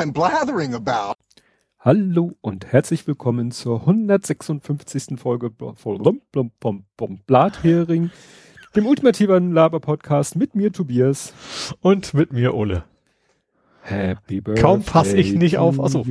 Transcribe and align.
I'm 0.00 0.12
blathering 0.14 0.72
about. 0.74 1.16
Hallo 1.78 2.32
und 2.40 2.72
herzlich 2.72 3.06
willkommen 3.06 3.50
zur 3.50 3.80
156. 3.80 5.20
Folge 5.20 5.50
vom 5.76 7.22
Blathering, 7.26 8.10
dem 8.74 8.86
ultimativen 8.86 9.52
Laber-Podcast 9.52 10.36
mit 10.36 10.54
mir 10.54 10.72
Tobias 10.72 11.34
und 11.82 12.14
mit 12.14 12.32
mir 12.32 12.54
Ole. 12.54 12.84
Happy 13.82 14.40
Birthday. 14.40 14.62
Kaum 14.62 14.82
passe 14.84 15.18
ich 15.18 15.34
nicht 15.34 15.58
auf. 15.58 15.78
Achso. 15.78 16.02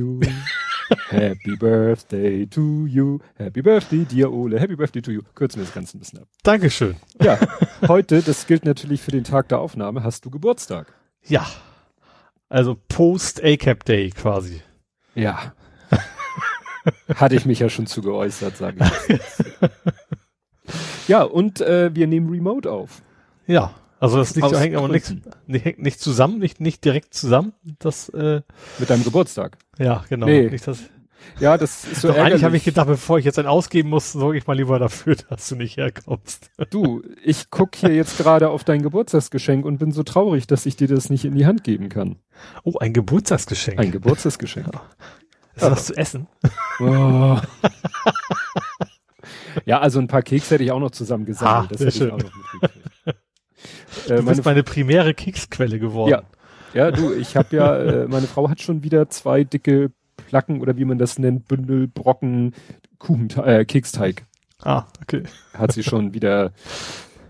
Happy 1.08 1.56
Birthday 1.56 2.46
to 2.46 2.86
you. 2.86 3.18
Happy 3.34 3.60
Birthday, 3.60 4.04
dear 4.04 4.32
Ole. 4.32 4.60
Happy 4.60 4.76
Birthday 4.76 5.02
to 5.02 5.10
you. 5.10 5.22
Kürzen 5.34 5.58
wir 5.58 5.64
das 5.64 5.74
Ganze 5.74 5.96
ein 5.96 5.98
bisschen 5.98 6.20
ab. 6.20 6.28
Dankeschön. 6.44 6.94
Ja, 7.20 7.40
heute, 7.88 8.22
das 8.22 8.46
gilt 8.46 8.64
natürlich 8.64 9.02
für 9.02 9.10
den 9.10 9.24
Tag 9.24 9.48
der 9.48 9.58
Aufnahme, 9.58 10.04
hast 10.04 10.24
du 10.24 10.30
Geburtstag. 10.30 10.94
Ja. 11.24 11.44
Also 12.50 12.76
Post 12.88 13.42
ACAP 13.42 13.84
Day 13.84 14.10
quasi. 14.10 14.60
Ja. 15.14 15.54
Hatte 17.14 17.36
ich 17.36 17.46
mich 17.46 17.60
ja 17.60 17.68
schon 17.68 17.86
zu 17.86 18.02
geäußert, 18.02 18.56
sage 18.56 18.90
ich. 19.08 19.20
ja, 21.08 21.22
und 21.22 21.60
äh, 21.60 21.94
wir 21.94 22.08
nehmen 22.08 22.28
Remote 22.28 22.70
auf. 22.70 23.02
Ja. 23.46 23.74
Also 24.00 24.16
das 24.16 24.34
liegt, 24.34 24.50
hängt 24.52 24.76
aber 24.76 24.88
nichts, 24.88 25.14
nicht, 25.46 25.78
nicht 25.78 26.00
zusammen, 26.00 26.38
nicht, 26.38 26.60
nicht 26.60 26.84
direkt 26.84 27.14
zusammen. 27.14 27.52
Das, 27.78 28.08
äh, 28.08 28.40
Mit 28.78 28.90
deinem 28.90 29.04
Geburtstag. 29.04 29.58
Ja, 29.78 30.04
genau. 30.08 30.26
Nee. 30.26 30.48
Nicht 30.48 30.66
das, 30.66 30.80
ja, 31.38 31.56
das 31.58 31.84
ist 31.84 32.02
so 32.02 32.08
Doch 32.08 32.16
eigentlich 32.18 32.44
habe 32.44 32.56
ich 32.56 32.64
gedacht, 32.64 32.86
bevor 32.86 33.18
ich 33.18 33.24
jetzt 33.24 33.38
einen 33.38 33.48
ausgeben 33.48 33.88
muss, 33.88 34.12
sorge 34.12 34.38
ich 34.38 34.46
mal 34.46 34.56
lieber 34.56 34.78
dafür, 34.78 35.16
dass 35.30 35.48
du 35.48 35.56
nicht 35.56 35.76
herkommst. 35.76 36.50
Du, 36.70 37.02
ich 37.22 37.50
guck 37.50 37.76
hier 37.76 37.94
jetzt 37.94 38.18
gerade 38.18 38.50
auf 38.50 38.64
dein 38.64 38.82
Geburtstagsgeschenk 38.82 39.64
und 39.64 39.78
bin 39.78 39.92
so 39.92 40.02
traurig, 40.02 40.46
dass 40.46 40.66
ich 40.66 40.76
dir 40.76 40.88
das 40.88 41.10
nicht 41.10 41.24
in 41.24 41.34
die 41.34 41.46
Hand 41.46 41.64
geben 41.64 41.88
kann. 41.88 42.16
Oh, 42.64 42.78
ein 42.78 42.92
Geburtstagsgeschenk. 42.92 43.78
Ein 43.78 43.90
Geburtstagsgeschenk. 43.92 44.66
Ist 45.54 45.62
das 45.62 45.70
was 45.70 45.86
zu 45.86 45.96
essen? 45.96 46.26
Oh. 46.80 47.38
ja, 49.64 49.80
also 49.80 49.98
ein 50.00 50.08
paar 50.08 50.22
Keks 50.22 50.50
hätte 50.50 50.64
ich 50.64 50.72
auch 50.72 50.80
noch 50.80 50.90
zusammen 50.90 51.26
gesammelt. 51.26 51.64
Ah, 51.64 51.66
das 51.70 51.80
hätte 51.80 51.92
schön. 51.92 52.06
ich 52.08 52.12
auch 52.12 52.18
noch 52.18 52.32
mitgekriegt. 52.34 52.86
Du 54.06 54.14
Äh, 54.14 54.22
bist 54.22 54.44
meine 54.44 54.62
primäre 54.62 55.14
Keksquelle 55.14 55.78
geworden. 55.78 56.10
Ja. 56.10 56.22
Ja, 56.72 56.92
du, 56.92 57.12
ich 57.12 57.36
habe 57.36 57.56
ja, 57.56 57.76
äh, 57.76 58.06
meine 58.06 58.28
Frau 58.28 58.48
hat 58.48 58.60
schon 58.62 58.84
wieder 58.84 59.08
zwei 59.10 59.42
dicke 59.42 59.90
Placken 60.26 60.60
oder 60.60 60.76
wie 60.76 60.84
man 60.84 60.98
das 60.98 61.18
nennt, 61.18 61.48
Bündel, 61.48 61.88
Brocken, 61.88 62.54
Kuchen, 62.98 63.30
äh, 63.44 63.64
Keksteig. 63.64 64.26
Ah, 64.62 64.84
okay. 65.02 65.22
Hat 65.54 65.72
sie 65.72 65.82
schon 65.82 66.12
wieder 66.14 66.52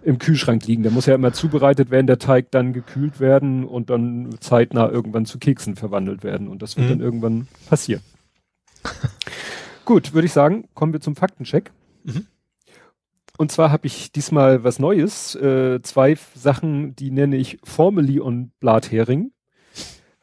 im 0.03 0.19
Kühlschrank 0.19 0.67
liegen. 0.67 0.83
Der 0.83 0.93
muss 0.93 1.07
ja 1.07 1.15
immer 1.15 1.33
zubereitet 1.33 1.91
werden, 1.91 2.07
der 2.07 2.19
Teig 2.19 2.51
dann 2.51 2.73
gekühlt 2.73 3.21
werden 3.21 3.65
und 3.65 3.91
dann 3.91 4.35
zeitnah 4.41 4.89
irgendwann 4.89 5.27
zu 5.27 5.39
Keksen 5.39 5.77
verwandelt 5.77 6.25
werden. 6.25 6.49
Und 6.49 6.63
das 6.63 6.77
wird 6.77 6.87
Mhm. 6.87 6.91
dann 6.91 7.01
irgendwann 7.01 7.49
passieren. 7.69 8.03
Gut, 9.85 10.13
würde 10.15 10.27
ich 10.27 10.33
sagen, 10.33 10.69
kommen 10.75 10.93
wir 10.93 11.01
zum 11.01 11.17
Faktencheck. 11.17 11.71
Mhm. 12.05 12.27
Und 13.39 13.51
zwar 13.53 13.71
habe 13.73 13.87
ich 13.87 14.13
diesmal 14.13 14.65
was 14.65 14.79
Neues. 14.79 15.35
Äh, 15.35 15.81
zwei 15.83 16.17
Sachen, 16.35 16.95
die 16.97 17.11
nenne 17.11 17.37
ich 17.37 17.59
Formally 17.65 18.21
on 18.21 18.53
Blathering, 18.61 19.33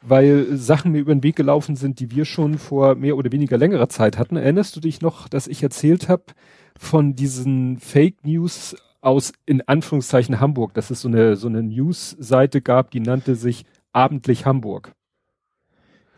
weil 0.08 0.56
Sachen 0.56 0.92
mir 0.92 0.98
über 0.98 1.14
den 1.14 1.22
Weg 1.22 1.36
gelaufen 1.36 1.76
sind, 1.76 2.00
die 2.00 2.10
wir 2.10 2.24
schon 2.24 2.58
vor 2.58 2.94
mehr 2.94 3.16
oder 3.16 3.32
weniger 3.32 3.58
längerer 3.58 3.88
Zeit 3.88 4.18
hatten. 4.18 4.36
Erinnerst 4.36 4.76
du 4.76 4.80
dich 4.80 5.00
noch, 5.00 5.28
dass 5.28 5.46
ich 5.46 5.62
erzählt 5.62 6.08
habe 6.08 6.24
von 6.78 7.14
diesen 7.14 7.78
Fake 7.78 8.24
News 8.24 8.76
aus 9.00 9.32
in 9.46 9.62
Anführungszeichen 9.66 10.40
Hamburg, 10.40 10.74
dass 10.74 10.90
es 10.90 11.00
so 11.00 11.08
eine 11.08 11.36
so 11.36 11.48
eine 11.48 11.62
News-Seite 11.62 12.60
gab, 12.62 12.90
die 12.90 13.00
nannte 13.00 13.34
sich 13.34 13.64
Abendlich 13.92 14.44
Hamburg. 14.44 14.92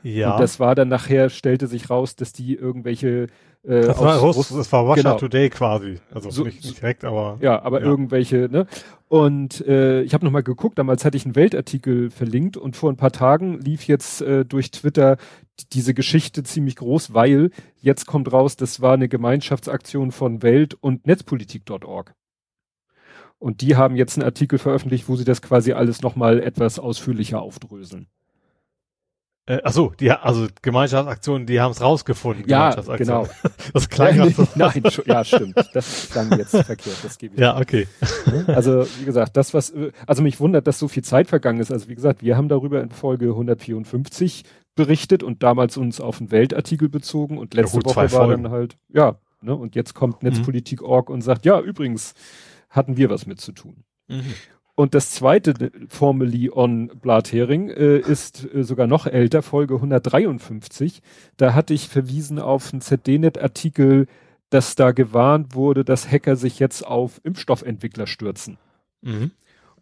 Ja. 0.02 0.32
Und 0.32 0.40
das 0.40 0.58
war 0.60 0.74
dann 0.74 0.88
nachher, 0.88 1.28
stellte 1.30 1.66
sich 1.66 1.90
raus, 1.90 2.16
dass 2.16 2.32
die 2.32 2.54
irgendwelche 2.54 3.26
äh, 3.62 3.82
das, 3.82 4.00
war, 4.00 4.22
aus 4.22 4.36
Russ, 4.36 4.48
das 4.48 4.72
war 4.72 4.82
Russia 4.84 5.02
genau. 5.02 5.16
Today 5.18 5.50
quasi. 5.50 5.98
Also 6.10 6.30
So- 6.30 6.44
nicht, 6.44 6.64
nicht 6.64 6.80
direkt, 6.80 7.04
aber. 7.04 7.36
Ja, 7.42 7.60
aber 7.62 7.80
Ja. 7.80 7.86
irgendwelche, 7.86 8.48
ne? 8.50 8.66
Und 9.08 9.66
äh, 9.66 10.02
ich 10.02 10.14
habe 10.14 10.24
nochmal 10.24 10.42
geguckt, 10.42 10.78
damals 10.78 11.04
hatte 11.04 11.16
ich 11.16 11.24
einen 11.26 11.34
Weltartikel 11.36 12.10
verlinkt 12.10 12.56
und 12.56 12.76
vor 12.76 12.90
ein 12.90 12.96
paar 12.96 13.12
Tagen 13.12 13.60
lief 13.60 13.86
jetzt 13.86 14.22
äh, 14.22 14.44
durch 14.46 14.70
Twitter 14.70 15.16
diese 15.72 15.92
Geschichte 15.92 16.42
ziemlich 16.42 16.76
groß, 16.76 17.12
weil 17.12 17.50
jetzt 17.80 18.06
kommt 18.06 18.32
raus, 18.32 18.56
das 18.56 18.80
war 18.80 18.94
eine 18.94 19.08
Gemeinschaftsaktion 19.08 20.10
von 20.12 20.42
Welt 20.42 20.74
und 20.80 21.06
Netzpolitik.org. 21.06 22.14
Und 23.38 23.62
die 23.62 23.76
haben 23.76 23.96
jetzt 23.96 24.16
einen 24.16 24.24
Artikel 24.24 24.58
veröffentlicht, 24.58 25.08
wo 25.08 25.16
sie 25.16 25.24
das 25.24 25.42
quasi 25.42 25.72
alles 25.72 26.02
nochmal 26.02 26.40
etwas 26.40 26.78
ausführlicher 26.78 27.40
aufdröseln. 27.42 28.06
Äh, 29.50 29.62
ach 29.64 29.72
so, 29.72 29.92
die, 29.98 30.12
also 30.12 30.46
Gemeinschaftsaktionen, 30.62 31.44
die 31.44 31.60
haben 31.60 31.72
es 31.72 31.80
rausgefunden. 31.80 32.48
Ja, 32.48 32.70
genau. 32.96 33.26
Das 33.72 33.88
klang 33.88 34.16
Ja, 34.16 34.26
grad 34.26 34.34
so. 34.36 34.46
Nein, 34.54 34.82
ja, 35.06 35.24
stimmt. 35.24 35.56
Das 35.72 36.08
klang 36.10 36.30
jetzt 36.38 36.56
verkehrt, 36.56 36.98
das 37.02 37.18
gebe 37.18 37.34
ich 37.34 37.40
Ja, 37.40 37.58
okay. 37.58 37.88
Also, 38.46 38.86
wie 39.00 39.04
gesagt, 39.04 39.36
das, 39.36 39.52
was, 39.52 39.72
also 40.06 40.22
mich 40.22 40.38
wundert, 40.38 40.68
dass 40.68 40.78
so 40.78 40.86
viel 40.86 41.02
Zeit 41.02 41.26
vergangen 41.26 41.58
ist. 41.58 41.72
Also, 41.72 41.88
wie 41.88 41.96
gesagt, 41.96 42.22
wir 42.22 42.36
haben 42.36 42.48
darüber 42.48 42.80
in 42.80 42.90
Folge 42.90 43.26
154 43.30 44.44
berichtet 44.76 45.24
und 45.24 45.42
damals 45.42 45.76
uns 45.76 46.00
auf 46.00 46.20
einen 46.20 46.30
Weltartikel 46.30 46.88
bezogen 46.88 47.36
und 47.36 47.54
letzte 47.54 47.78
gut, 47.78 47.90
zwei 47.90 48.04
Woche 48.04 48.12
war 48.12 48.26
Folgen. 48.26 48.44
dann 48.44 48.52
halt, 48.52 48.76
ja, 48.88 49.16
ne, 49.40 49.56
und 49.56 49.74
jetzt 49.74 49.94
kommt 49.94 50.22
Netzpolitik.org 50.22 51.10
und 51.10 51.22
sagt, 51.22 51.44
ja, 51.44 51.60
übrigens 51.60 52.14
hatten 52.68 52.96
wir 52.96 53.10
was 53.10 53.26
mit 53.26 53.40
zu 53.40 53.50
tun. 53.50 53.82
Und 54.80 54.94
das 54.94 55.10
zweite 55.10 55.70
Formally 55.88 56.48
on 56.50 56.88
Blathering 57.02 57.68
äh, 57.68 57.98
ist 57.98 58.48
äh, 58.54 58.64
sogar 58.64 58.86
noch 58.86 59.06
älter, 59.06 59.42
Folge 59.42 59.74
153. 59.74 61.02
Da 61.36 61.52
hatte 61.52 61.74
ich 61.74 61.90
verwiesen 61.90 62.38
auf 62.38 62.72
einen 62.72 62.80
ZDNet-Artikel, 62.80 64.06
dass 64.48 64.76
da 64.76 64.92
gewarnt 64.92 65.54
wurde, 65.54 65.84
dass 65.84 66.10
Hacker 66.10 66.34
sich 66.34 66.58
jetzt 66.60 66.86
auf 66.86 67.20
Impfstoffentwickler 67.24 68.06
stürzen. 68.06 68.56
Mhm. 69.02 69.32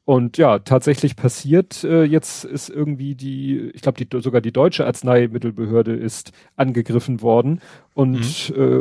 Und 0.05 0.37
ja, 0.37 0.59
tatsächlich 0.59 1.15
passiert, 1.15 1.85
äh, 1.85 2.03
jetzt 2.03 2.45
ist 2.45 2.69
irgendwie 2.69 3.15
die, 3.15 3.71
ich 3.75 3.83
glaube, 3.83 4.05
die, 4.05 4.21
sogar 4.21 4.41
die 4.41 4.53
deutsche 4.53 4.85
Arzneimittelbehörde 4.85 5.95
ist 5.95 6.33
angegriffen 6.57 7.23
worden. 7.23 7.61
Und 7.95 8.51
äh, 8.51 8.81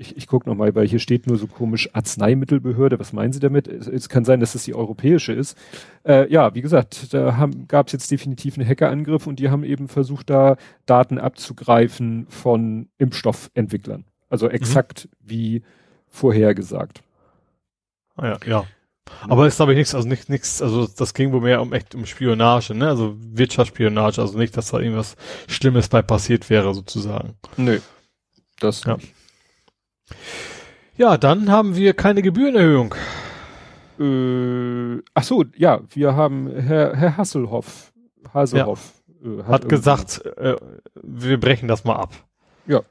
ich, 0.00 0.16
ich 0.16 0.26
gucke 0.26 0.48
nochmal, 0.48 0.74
weil 0.74 0.88
hier 0.88 0.98
steht 0.98 1.26
nur 1.26 1.36
so 1.36 1.46
komisch 1.46 1.90
Arzneimittelbehörde. 1.92 2.98
Was 2.98 3.12
meinen 3.12 3.32
Sie 3.32 3.40
damit? 3.40 3.68
Es, 3.68 3.86
es 3.86 4.08
kann 4.08 4.24
sein, 4.24 4.40
dass 4.40 4.54
es 4.54 4.64
die 4.64 4.74
europäische 4.74 5.32
ist. 5.32 5.56
Äh, 6.04 6.30
ja, 6.32 6.54
wie 6.54 6.62
gesagt, 6.62 7.12
da 7.12 7.48
gab 7.68 7.86
es 7.86 7.92
jetzt 7.92 8.10
definitiv 8.10 8.56
einen 8.56 8.66
Hackerangriff 8.66 9.26
und 9.26 9.38
die 9.38 9.50
haben 9.50 9.62
eben 9.62 9.88
versucht, 9.88 10.30
da 10.30 10.56
Daten 10.86 11.18
abzugreifen 11.18 12.26
von 12.28 12.88
Impfstoffentwicklern. 12.98 14.04
Also 14.30 14.48
exakt 14.48 15.08
wie 15.20 15.62
vorhergesagt. 16.08 17.02
Ah, 18.16 18.28
ja, 18.28 18.38
ja. 18.46 18.64
Aber 19.28 19.46
ist 19.46 19.56
glaube 19.56 19.72
ich 19.72 19.78
nichts, 19.78 19.94
also 19.94 20.08
nicht 20.08 20.28
nichts, 20.28 20.62
also 20.62 20.86
das 20.86 21.14
ging 21.14 21.32
wohl 21.32 21.40
mehr 21.40 21.60
um 21.60 21.72
echt 21.72 21.94
um 21.96 22.06
Spionage, 22.06 22.74
ne? 22.74 22.88
Also 22.88 23.16
Wirtschaftsspionage, 23.18 24.20
also 24.20 24.38
nicht, 24.38 24.56
dass 24.56 24.70
da 24.70 24.78
irgendwas 24.78 25.16
Schlimmes 25.48 25.88
bei 25.88 26.00
passiert 26.00 26.48
wäre, 26.48 26.72
sozusagen. 26.74 27.34
Nö. 27.56 27.80
Das 28.60 28.84
Ja. 28.84 28.98
Ja, 30.96 31.16
dann 31.16 31.50
haben 31.50 31.76
wir 31.76 31.94
keine 31.94 32.22
Gebührenerhöhung. 32.22 32.94
Äh, 33.98 35.02
ach 35.14 35.22
so, 35.24 35.44
ja, 35.56 35.80
wir 35.90 36.14
haben 36.14 36.50
Herr, 36.54 36.96
Herr 36.96 37.16
Hasselhoff, 37.16 37.92
Hasselhoff 38.32 38.92
äh, 39.22 39.42
Hat 39.44 39.62
irgendwie- 39.62 39.68
gesagt, 39.76 40.24
äh, 40.36 40.56
wir 41.02 41.38
brechen 41.40 41.68
das 41.68 41.84
mal 41.84 41.96
ab. 41.96 42.12
Ja. 42.66 42.82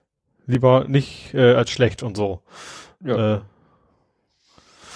Lieber 0.46 0.86
nicht 0.88 1.34
äh, 1.34 1.54
als 1.54 1.70
schlecht 1.72 2.04
und 2.04 2.16
so. 2.18 2.42
Ja, 3.04 3.36
Äh, 3.36 3.40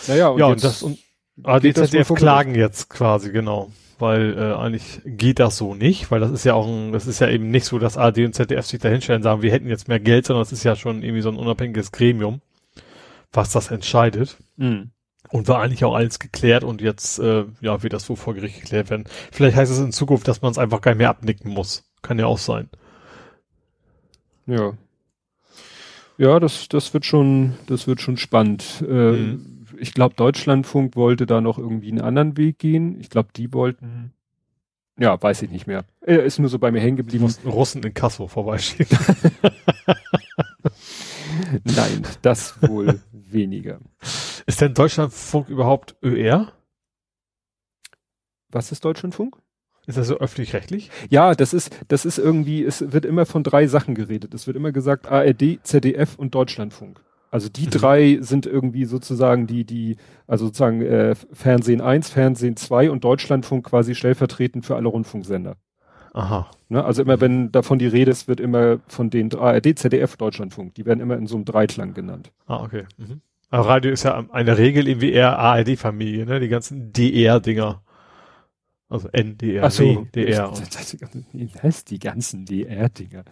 naja, 0.07 0.27
und 0.29 0.39
ja, 0.39 0.45
und 0.47 0.63
das 0.63 0.83
und 0.83 0.99
ah, 1.43 1.59
die 1.59 1.73
ZDF 1.73 2.13
klagen 2.13 2.55
jetzt 2.55 2.89
quasi, 2.89 3.31
genau. 3.31 3.71
Weil 4.03 4.37
äh, 4.37 4.53
eigentlich 4.53 4.99
geht 5.05 5.39
das 5.39 5.55
so 5.55 5.75
nicht, 5.75 6.11
weil 6.11 6.19
das 6.19 6.29
ist 6.29 6.43
ja 6.43 6.55
auch 6.55 6.67
ein, 6.67 6.91
das 6.91 7.07
ist 7.07 7.21
ja 7.21 7.29
eben 7.29 7.51
nicht 7.51 7.63
so, 7.63 7.79
dass 7.79 7.95
ARD 7.95 8.17
und 8.25 8.35
ZDF 8.35 8.65
sich 8.65 8.81
da 8.81 8.89
hinstellen 8.89 9.19
und 9.19 9.23
sagen, 9.23 9.41
wir 9.41 9.49
hätten 9.49 9.69
jetzt 9.69 9.87
mehr 9.87 10.01
Geld, 10.01 10.25
sondern 10.25 10.43
das 10.43 10.51
ist 10.51 10.65
ja 10.65 10.75
schon 10.75 11.03
irgendwie 11.03 11.21
so 11.21 11.29
ein 11.29 11.37
unabhängiges 11.37 11.93
Gremium, 11.93 12.41
was 13.31 13.53
das 13.53 13.71
entscheidet. 13.71 14.35
Mhm. 14.57 14.91
Und 15.29 15.47
war 15.47 15.61
eigentlich 15.61 15.85
auch 15.85 15.95
alles 15.95 16.19
geklärt 16.19 16.65
und 16.65 16.81
jetzt 16.81 17.17
äh, 17.19 17.45
ja 17.61 17.81
wird 17.81 17.93
das 17.93 18.09
wohl 18.09 18.17
vor 18.17 18.33
Gericht 18.33 18.59
geklärt 18.59 18.89
werden. 18.89 19.05
Vielleicht 19.31 19.55
heißt 19.55 19.71
es 19.71 19.79
in 19.79 19.93
Zukunft, 19.93 20.27
dass 20.27 20.41
man 20.41 20.51
es 20.51 20.57
einfach 20.57 20.81
gar 20.81 20.91
nicht 20.91 20.97
mehr 20.97 21.09
abnicken 21.09 21.49
muss. 21.49 21.85
Kann 22.01 22.19
ja 22.19 22.25
auch 22.25 22.39
sein. 22.39 22.69
Ja. 24.47 24.73
Ja, 26.17 26.41
das, 26.41 26.67
das 26.67 26.93
wird 26.93 27.05
schon, 27.05 27.53
das 27.67 27.87
wird 27.87 28.01
schon 28.01 28.17
spannend. 28.17 28.83
Äh, 28.85 29.11
Mhm. 29.13 29.62
Ich 29.77 29.93
glaube, 29.93 30.15
Deutschlandfunk 30.15 30.95
wollte 30.95 31.25
da 31.25 31.41
noch 31.41 31.57
irgendwie 31.57 31.89
einen 31.89 32.01
anderen 32.01 32.37
Weg 32.37 32.59
gehen. 32.59 32.99
Ich 32.99 33.09
glaube, 33.09 33.29
die 33.35 33.53
wollten, 33.53 34.13
ja, 34.99 35.21
weiß 35.21 35.41
ich 35.43 35.49
nicht 35.49 35.67
mehr. 35.67 35.85
Er 36.01 36.23
ist 36.23 36.39
nur 36.39 36.49
so 36.49 36.59
bei 36.59 36.71
mir 36.71 36.79
hängen 36.79 36.97
Die 36.97 37.03
geblieben. 37.03 37.23
mussten 37.23 37.47
Russen 37.49 37.83
in 37.83 37.93
Kasso 37.93 38.27
vorbeischicken. 38.27 38.97
Nein, 41.63 42.03
das 42.21 42.61
wohl 42.61 43.01
weniger. 43.11 43.79
Ist 44.45 44.61
denn 44.61 44.73
Deutschlandfunk 44.73 45.49
überhaupt 45.49 45.95
ÖR? 46.03 46.51
Was 48.49 48.71
ist 48.71 48.85
Deutschlandfunk? 48.85 49.37
Ist 49.85 49.97
das 49.97 50.07
so 50.07 50.17
öffentlich-rechtlich? 50.17 50.89
Ja, 51.09 51.35
das 51.35 51.53
ist, 51.53 51.75
das 51.89 52.05
ist 52.05 52.17
irgendwie, 52.17 52.63
es 52.63 52.93
wird 52.93 53.03
immer 53.03 53.25
von 53.25 53.43
drei 53.43 53.67
Sachen 53.67 53.95
geredet. 53.95 54.33
Es 54.33 54.47
wird 54.47 54.55
immer 54.55 54.71
gesagt 54.71 55.07
ARD, 55.07 55.59
ZDF 55.63 56.17
und 56.17 56.33
Deutschlandfunk. 56.35 57.02
Also 57.33 57.49
die 57.49 57.65
mhm. 57.65 57.71
drei 57.71 58.17
sind 58.21 58.45
irgendwie 58.45 58.85
sozusagen 58.85 59.47
die, 59.47 59.65
die, 59.65 59.97
also 60.27 60.45
sozusagen 60.45 60.83
äh, 60.83 61.15
Fernsehen 61.31 61.81
1, 61.81 62.11
Fernsehen 62.11 62.55
2 62.55 62.91
und 62.91 63.03
Deutschlandfunk 63.03 63.65
quasi 63.65 63.95
stellvertretend 63.95 64.67
für 64.67 64.75
alle 64.75 64.87
Rundfunksender. 64.87 65.55
Aha. 66.13 66.51
Ne? 66.69 66.85
Also 66.85 67.01
immer 67.01 67.19
wenn 67.21 67.51
davon 67.51 67.79
die 67.79 67.87
Rede 67.87 68.11
ist, 68.11 68.27
wird 68.27 68.39
immer 68.39 68.77
von 68.87 69.09
den 69.09 69.33
ARD, 69.33 69.79
ZDF, 69.79 70.15
Deutschlandfunk. 70.15 70.75
Die 70.75 70.85
werden 70.85 70.99
immer 70.99 71.17
in 71.17 71.25
so 71.25 71.35
einem 71.35 71.45
Dreiklang 71.45 71.95
genannt. 71.95 72.31
Ah, 72.45 72.61
okay. 72.61 72.83
Mhm. 72.97 73.21
Aber 73.49 73.67
Radio 73.67 73.91
ist 73.91 74.03
ja 74.03 74.23
eine 74.31 74.59
Regel 74.59 74.87
irgendwie 74.87 75.11
eher 75.11 75.39
ARD-Familie, 75.39 76.27
ne? 76.27 76.39
Die 76.39 76.49
ganzen 76.49 76.93
DR-Dinger. 76.93 77.81
Also 78.93 79.09
NDR, 79.11 79.63
Ach 79.63 79.71
so, 79.71 80.05
DR. 80.13 80.51
Was? 80.51 81.83
Die 81.85 81.97
ganzen 81.97 82.45
DR-Dinger. 82.45 83.23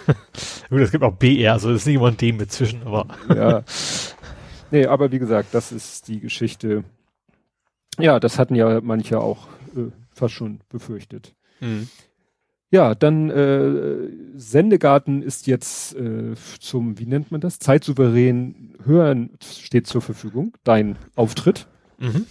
Gut, 0.70 0.80
es 0.80 0.90
gibt 0.90 1.04
auch 1.04 1.12
BR, 1.12 1.52
also 1.52 1.70
das 1.70 1.82
ist 1.82 1.86
nicht 1.86 1.96
immer 1.96 2.08
ein 2.08 2.16
D 2.16 2.32
mit 2.32 2.50
zwischen, 2.50 2.82
aber. 2.84 3.06
ja. 3.28 3.62
Nee, 4.70 4.86
aber 4.86 5.12
wie 5.12 5.20
gesagt, 5.20 5.50
das 5.52 5.70
ist 5.70 6.08
die 6.08 6.18
Geschichte. 6.18 6.82
Ja, 8.00 8.18
das 8.18 8.40
hatten 8.40 8.56
ja 8.56 8.80
manche 8.80 9.20
auch 9.20 9.46
äh, 9.76 9.92
fast 10.10 10.34
schon 10.34 10.62
befürchtet. 10.68 11.34
Mhm. 11.60 11.88
Ja, 12.72 12.96
dann 12.96 13.30
äh, 13.30 14.08
Sendegarten 14.34 15.22
ist 15.22 15.46
jetzt 15.46 15.94
äh, 15.94 16.34
zum, 16.58 16.98
wie 16.98 17.06
nennt 17.06 17.30
man 17.30 17.40
das? 17.40 17.60
Zeitsouverän 17.60 18.74
hören 18.84 19.30
steht 19.44 19.86
zur 19.86 20.00
Verfügung. 20.02 20.54
Dein 20.64 20.96
Auftritt. 21.14 21.68
Mhm. 21.98 22.26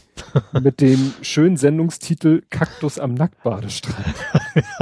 mit 0.62 0.82
dem 0.82 1.14
schönen 1.22 1.58
Sendungstitel 1.58 2.44
Kaktus 2.50 3.00
am 3.00 3.14
Nacktbadestrand. 3.14 4.16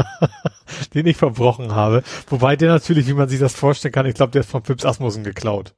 Den 0.94 1.06
ich 1.06 1.18
verbrochen 1.18 1.76
habe. 1.76 2.04
Wobei 2.28 2.56
der 2.56 2.72
natürlich, 2.72 3.08
wie 3.08 3.14
man 3.14 3.30
sich 3.30 3.40
das 3.40 3.56
vorstellen 3.56 3.94
kann, 3.94 4.06
ich 4.06 4.16
glaube, 4.16 4.32
der 4.32 4.42
ist 4.42 4.50
von 4.50 4.64
Pips 4.64 4.86
Asmussen 4.86 5.24
geklaut. 5.24 5.74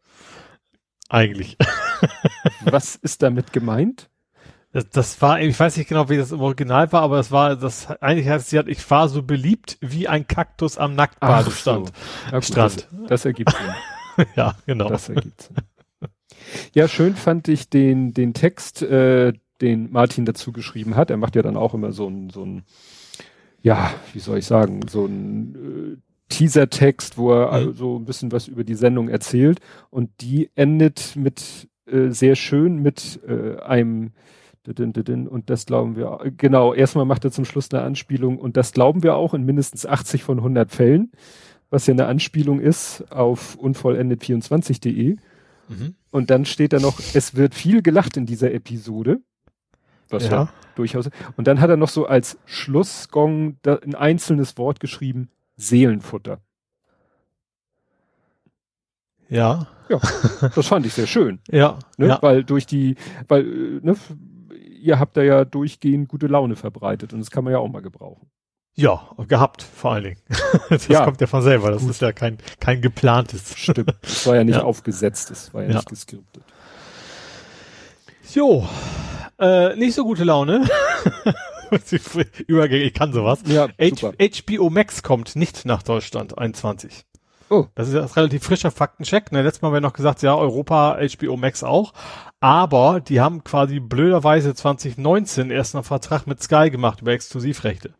Eigentlich. 1.09 1.57
Was 2.65 2.95
ist 2.95 3.21
damit 3.21 3.53
gemeint? 3.53 4.09
Das, 4.71 4.89
das 4.89 5.21
war, 5.21 5.39
ich 5.39 5.59
weiß 5.59 5.77
nicht 5.77 5.87
genau, 5.87 6.09
wie 6.09 6.17
das 6.17 6.31
im 6.31 6.41
Original 6.41 6.91
war, 6.91 7.03
aber 7.03 7.19
es 7.19 7.29
war, 7.31 7.55
das 7.55 7.91
eigentlich 8.01 8.27
heißt 8.27 8.49
sie 8.49 8.57
hat, 8.57 8.67
ich 8.67 8.89
war 8.89 9.07
so 9.07 9.21
beliebt 9.21 9.77
wie 9.81 10.07
ein 10.07 10.27
Kaktus 10.27 10.79
am 10.79 10.95
Nacktbadestrand. 10.95 11.91
So. 12.31 12.41
Strand. 12.41 12.87
Das, 12.91 13.07
das 13.07 13.25
ergibt 13.25 13.51
Sinn. 13.51 14.25
ja, 14.35 14.55
genau. 14.65 14.89
Das 14.89 15.09
ergibt 15.09 15.43
Sinn. 15.43 15.57
Ja, 16.73 16.87
schön 16.87 17.15
fand 17.15 17.47
ich 17.47 17.69
den, 17.69 18.13
den 18.13 18.33
Text, 18.33 18.81
äh, 18.81 19.33
den 19.61 19.91
Martin 19.91 20.25
dazu 20.25 20.51
geschrieben 20.51 20.95
hat. 20.95 21.09
Er 21.09 21.17
macht 21.17 21.35
ja 21.35 21.41
dann 21.41 21.57
auch 21.57 21.73
immer 21.73 21.91
so 21.91 22.07
ein, 22.07 22.29
so 22.29 22.43
ein, 22.43 22.63
ja, 23.61 23.93
wie 24.13 24.19
soll 24.19 24.39
ich 24.39 24.45
sagen, 24.45 24.81
so 24.89 25.05
ein 25.05 25.55
äh, 25.55 25.97
Teaser-Text, 26.29 27.17
wo 27.17 27.31
er 27.31 27.61
mhm. 27.61 27.73
so 27.73 27.97
ein 27.97 28.05
bisschen 28.05 28.31
was 28.31 28.47
über 28.47 28.63
die 28.63 28.75
Sendung 28.75 29.09
erzählt. 29.09 29.59
Und 29.89 30.09
die 30.21 30.49
endet 30.55 31.15
mit 31.15 31.69
äh, 31.85 32.09
sehr 32.09 32.35
schön 32.35 32.81
mit 32.81 33.19
äh, 33.27 33.61
einem 33.61 34.11
und 34.65 35.49
das 35.49 35.65
glauben 35.65 35.97
wir, 35.97 36.19
genau, 36.37 36.73
erstmal 36.73 37.03
macht 37.03 37.25
er 37.25 37.31
zum 37.31 37.43
Schluss 37.43 37.69
eine 37.73 37.83
Anspielung 37.83 38.37
und 38.37 38.55
das 38.55 38.71
glauben 38.71 39.03
wir 39.03 39.15
auch 39.15 39.33
in 39.33 39.43
mindestens 39.43 39.85
80 39.85 40.23
von 40.23 40.37
100 40.37 40.71
Fällen, 40.71 41.11
was 41.69 41.85
ja 41.85 41.93
eine 41.93 42.05
Anspielung 42.05 42.61
ist 42.61 43.11
auf 43.11 43.57
unvollendet24.de. 43.61 45.17
Mhm. 45.77 45.95
Und 46.11 46.29
dann 46.29 46.45
steht 46.45 46.73
da 46.73 46.79
noch, 46.79 46.99
es 47.13 47.35
wird 47.35 47.55
viel 47.55 47.81
gelacht 47.81 48.17
in 48.17 48.25
dieser 48.25 48.53
Episode. 48.53 49.21
Was 50.09 50.25
ja. 50.25 50.31
ja 50.31 50.53
durchaus. 50.75 51.09
Und 51.37 51.47
dann 51.47 51.59
hat 51.59 51.69
er 51.69 51.77
noch 51.77 51.89
so 51.89 52.05
als 52.05 52.37
Schlussgong 52.45 53.57
ein 53.65 53.95
einzelnes 53.95 54.57
Wort 54.57 54.79
geschrieben, 54.79 55.29
Seelenfutter. 55.55 56.41
Ja. 59.29 59.67
Ja, 59.89 59.99
das 60.55 60.67
fand 60.67 60.85
ich 60.85 60.93
sehr 60.93 61.07
schön. 61.07 61.39
ja, 61.51 61.77
ne? 61.97 62.07
ja. 62.07 62.19
Weil 62.21 62.43
durch 62.43 62.65
die, 62.65 62.95
weil, 63.27 63.43
ne, 63.81 63.95
ihr 64.79 64.99
habt 64.99 65.17
da 65.17 65.21
ja 65.21 65.43
durchgehend 65.43 66.07
gute 66.07 66.27
Laune 66.27 66.55
verbreitet 66.55 67.13
und 67.13 67.19
das 67.19 67.31
kann 67.31 67.43
man 67.43 67.51
ja 67.51 67.59
auch 67.59 67.67
mal 67.67 67.81
gebrauchen. 67.81 68.29
Ja, 68.75 69.07
gehabt, 69.27 69.61
vor 69.61 69.93
allen 69.93 70.03
Dingen. 70.03 70.17
das 70.69 70.87
ja. 70.87 71.05
kommt 71.05 71.21
ja 71.21 71.27
von 71.27 71.43
selber, 71.43 71.71
das 71.71 71.81
Gut. 71.81 71.91
ist 71.91 72.01
ja 72.01 72.11
kein, 72.11 72.39
kein 72.59 72.81
geplantes. 72.81 73.55
Stimmt, 73.55 73.93
das 74.01 74.25
war 74.25 74.35
ja 74.35 74.43
nicht 74.43 74.55
ja. 74.57 74.63
aufgesetzt, 74.63 75.29
das 75.29 75.53
war 75.53 75.61
ja, 75.61 75.69
ja, 75.69 75.75
nicht 75.75 75.89
geskriptet. 75.89 76.43
Jo, 78.33 78.67
äh, 79.39 79.75
nicht 79.75 79.93
so 79.93 80.03
gute 80.03 80.23
Laune. 80.23 80.67
Übergänge, 82.47 82.83
ich 82.83 82.93
kann 82.93 83.13
sowas. 83.13 83.39
Ja, 83.45 83.67
H 83.79 84.13
HBO 84.19 84.69
Max 84.69 85.03
kommt 85.03 85.35
nicht 85.35 85.65
nach 85.65 85.83
Deutschland, 85.83 86.37
21. 86.37 87.05
Oh. 87.49 87.67
Das 87.75 87.87
ist 87.87 87.93
ja 87.93 88.05
relativ 88.05 88.43
frischer 88.43 88.71
Faktencheck. 88.71 89.31
Ne? 89.31 89.43
Letztes 89.43 89.61
Mal 89.61 89.67
haben 89.67 89.75
wir 89.75 89.81
noch 89.81 89.93
gesagt, 89.93 90.23
ja, 90.23 90.35
Europa, 90.35 90.97
HBO 90.97 91.37
Max 91.37 91.63
auch. 91.63 91.93
Aber 92.39 92.99
die 92.99 93.21
haben 93.21 93.43
quasi 93.43 93.79
blöderweise 93.79 94.55
2019 94.55 95.51
erst 95.51 95.75
einen 95.75 95.83
Vertrag 95.83 96.25
mit 96.25 96.41
Sky 96.41 96.69
gemacht 96.71 97.01
über 97.01 97.11
Exklusivrechte. 97.11 97.93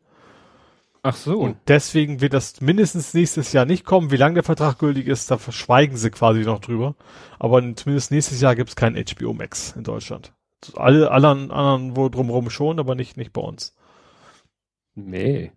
Ach 1.06 1.18
so. 1.18 1.40
Und 1.42 1.58
deswegen 1.68 2.22
wird 2.22 2.34
das 2.34 2.62
mindestens 2.62 3.14
nächstes 3.14 3.52
Jahr 3.52 3.66
nicht 3.66 3.84
kommen. 3.84 4.10
Wie 4.10 4.18
lange 4.18 4.36
der 4.36 4.44
Vertrag 4.44 4.80
gültig 4.80 5.08
ist, 5.08 5.30
da 5.30 5.38
verschweigen 5.38 5.98
sie 5.98 6.10
quasi 6.10 6.42
noch 6.42 6.60
drüber. 6.60 6.96
Aber 7.40 7.62
zumindest 7.76 8.10
nächstes 8.12 8.40
Jahr 8.40 8.56
gibt 8.56 8.70
es 8.70 8.76
kein 8.78 8.96
HBO 8.96 9.34
Max 9.34 9.74
in 9.76 9.84
Deutschland. 9.84 10.34
Alle, 10.76 11.12
alle 11.12 11.28
anderen 11.28 11.98
wo 11.98 12.08
drumherum 12.08 12.50
schon, 12.50 12.80
aber 12.80 12.96
nicht, 12.96 13.18
nicht 13.18 13.34
bei 13.34 13.42
uns. 13.42 13.76
Nee. 14.96 15.52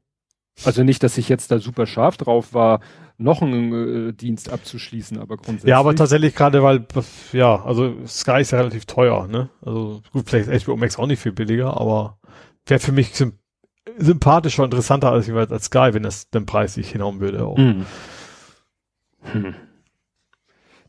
Also 0.64 0.82
nicht, 0.82 1.02
dass 1.04 1.16
ich 1.16 1.28
jetzt 1.28 1.52
da 1.52 1.60
super 1.60 1.86
scharf 1.86 2.16
drauf 2.16 2.52
war, 2.52 2.80
noch 3.16 3.40
einen 3.40 4.08
äh, 4.08 4.12
Dienst 4.14 4.50
abzuschließen, 4.50 5.18
aber 5.18 5.36
grundsätzlich. 5.36 5.70
Ja, 5.70 5.78
aber 5.78 5.94
tatsächlich 5.94 6.34
gerade, 6.34 6.62
weil, 6.64 6.86
ja, 7.32 7.62
also 7.64 7.94
Sky 8.06 8.40
ist 8.40 8.50
ja 8.50 8.58
relativ 8.58 8.86
teuer, 8.86 9.28
ne? 9.28 9.50
Also 9.62 10.02
gut, 10.12 10.28
vielleicht 10.28 10.64
HBO 10.64 10.76
Max 10.76 10.98
auch 10.98 11.06
nicht 11.06 11.22
viel 11.22 11.32
billiger, 11.32 11.78
aber 11.78 12.18
wäre 12.64 12.80
für 12.80 12.92
mich 12.92 13.12
sympathischer 13.98 14.62
und 14.62 14.72
interessanter 14.72 15.12
als, 15.12 15.28
als 15.30 15.64
Sky, 15.66 15.90
wenn 15.92 16.04
es 16.04 16.30
den 16.30 16.46
Preis 16.46 16.74
sich 16.74 16.90
hinhauen 16.90 17.20
würde. 17.20 17.44
Auch. 17.44 17.56
Mhm. 17.56 17.86
Hm. 19.32 19.54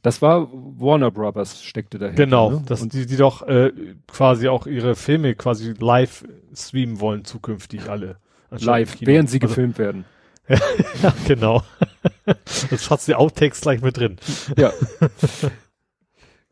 Das 0.02 0.22
war 0.22 0.48
Warner 0.52 1.12
Brothers 1.12 1.64
steckte 1.64 1.98
dahinter. 1.98 2.24
Genau, 2.24 2.52
ne? 2.52 2.64
dass 2.66 2.88
die, 2.88 3.06
die 3.06 3.18
doch 3.18 3.46
äh, 3.48 3.72
quasi 4.08 4.48
auch 4.48 4.68
ihre 4.68 4.96
Filme 4.96 5.36
quasi 5.36 5.74
live 5.78 6.24
streamen 6.56 7.00
wollen 7.00 7.26
zukünftig 7.26 7.90
alle. 7.90 8.18
Live, 8.52 8.98
während 9.02 9.30
sie 9.30 9.42
also, 9.42 9.48
gefilmt 9.48 9.78
werden. 9.78 10.06
ja, 10.48 11.14
genau. 11.28 11.64
das 12.70 12.90
hat 12.90 13.06
die 13.06 13.16
Outtakes 13.16 13.62
gleich 13.62 13.82
mit 13.82 13.98
drin. 13.98 14.18
Ja. 14.56 14.72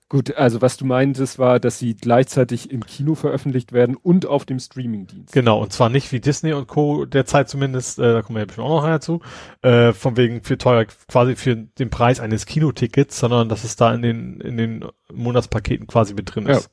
Gut, 0.08 0.36
also 0.36 0.62
was 0.62 0.78
du 0.78 0.86
meintest, 0.86 1.40
war, 1.40 1.60
dass 1.60 1.80
sie 1.80 1.96
gleichzeitig 1.96 2.70
im 2.70 2.86
Kino 2.86 3.16
veröffentlicht 3.16 3.74
werden 3.74 3.96
und 3.96 4.28
auf 4.28 4.46
dem 4.46 4.60
Streamingdienst. 4.60 5.34
Genau, 5.34 5.60
und 5.60 5.74
zwar 5.74 5.90
nicht 5.90 6.12
wie 6.12 6.20
Disney 6.20 6.54
und 6.54 6.68
Co. 6.68 7.06
derzeit 7.06 7.50
zumindest, 7.50 7.98
äh, 7.98 8.14
da 8.14 8.22
kommen 8.22 8.36
wir 8.36 8.42
ja 8.42 8.46
bestimmt 8.46 8.68
auch 8.68 8.82
noch 8.82 8.88
dazu, 8.88 9.22
äh, 9.64 9.94
von 9.94 10.16
wegen 10.16 10.44
für 10.44 10.60
teuer, 10.60 10.86
quasi 10.86 11.36
für 11.36 11.56
den 11.56 11.90
Preis 11.90 12.20
eines 12.20 12.46
Kinotickets, 12.46 13.20
sondern 13.20 13.50
dass 13.50 13.64
es 13.64 13.78
da 13.78 13.96
in 13.96 14.04
den, 14.04 14.42
in 14.42 14.58
den 14.58 14.86
Monatspaketen 15.12 15.88
quasi 15.88 16.14
mit 16.14 16.36
drin 16.36 16.46
ist. 16.46 16.70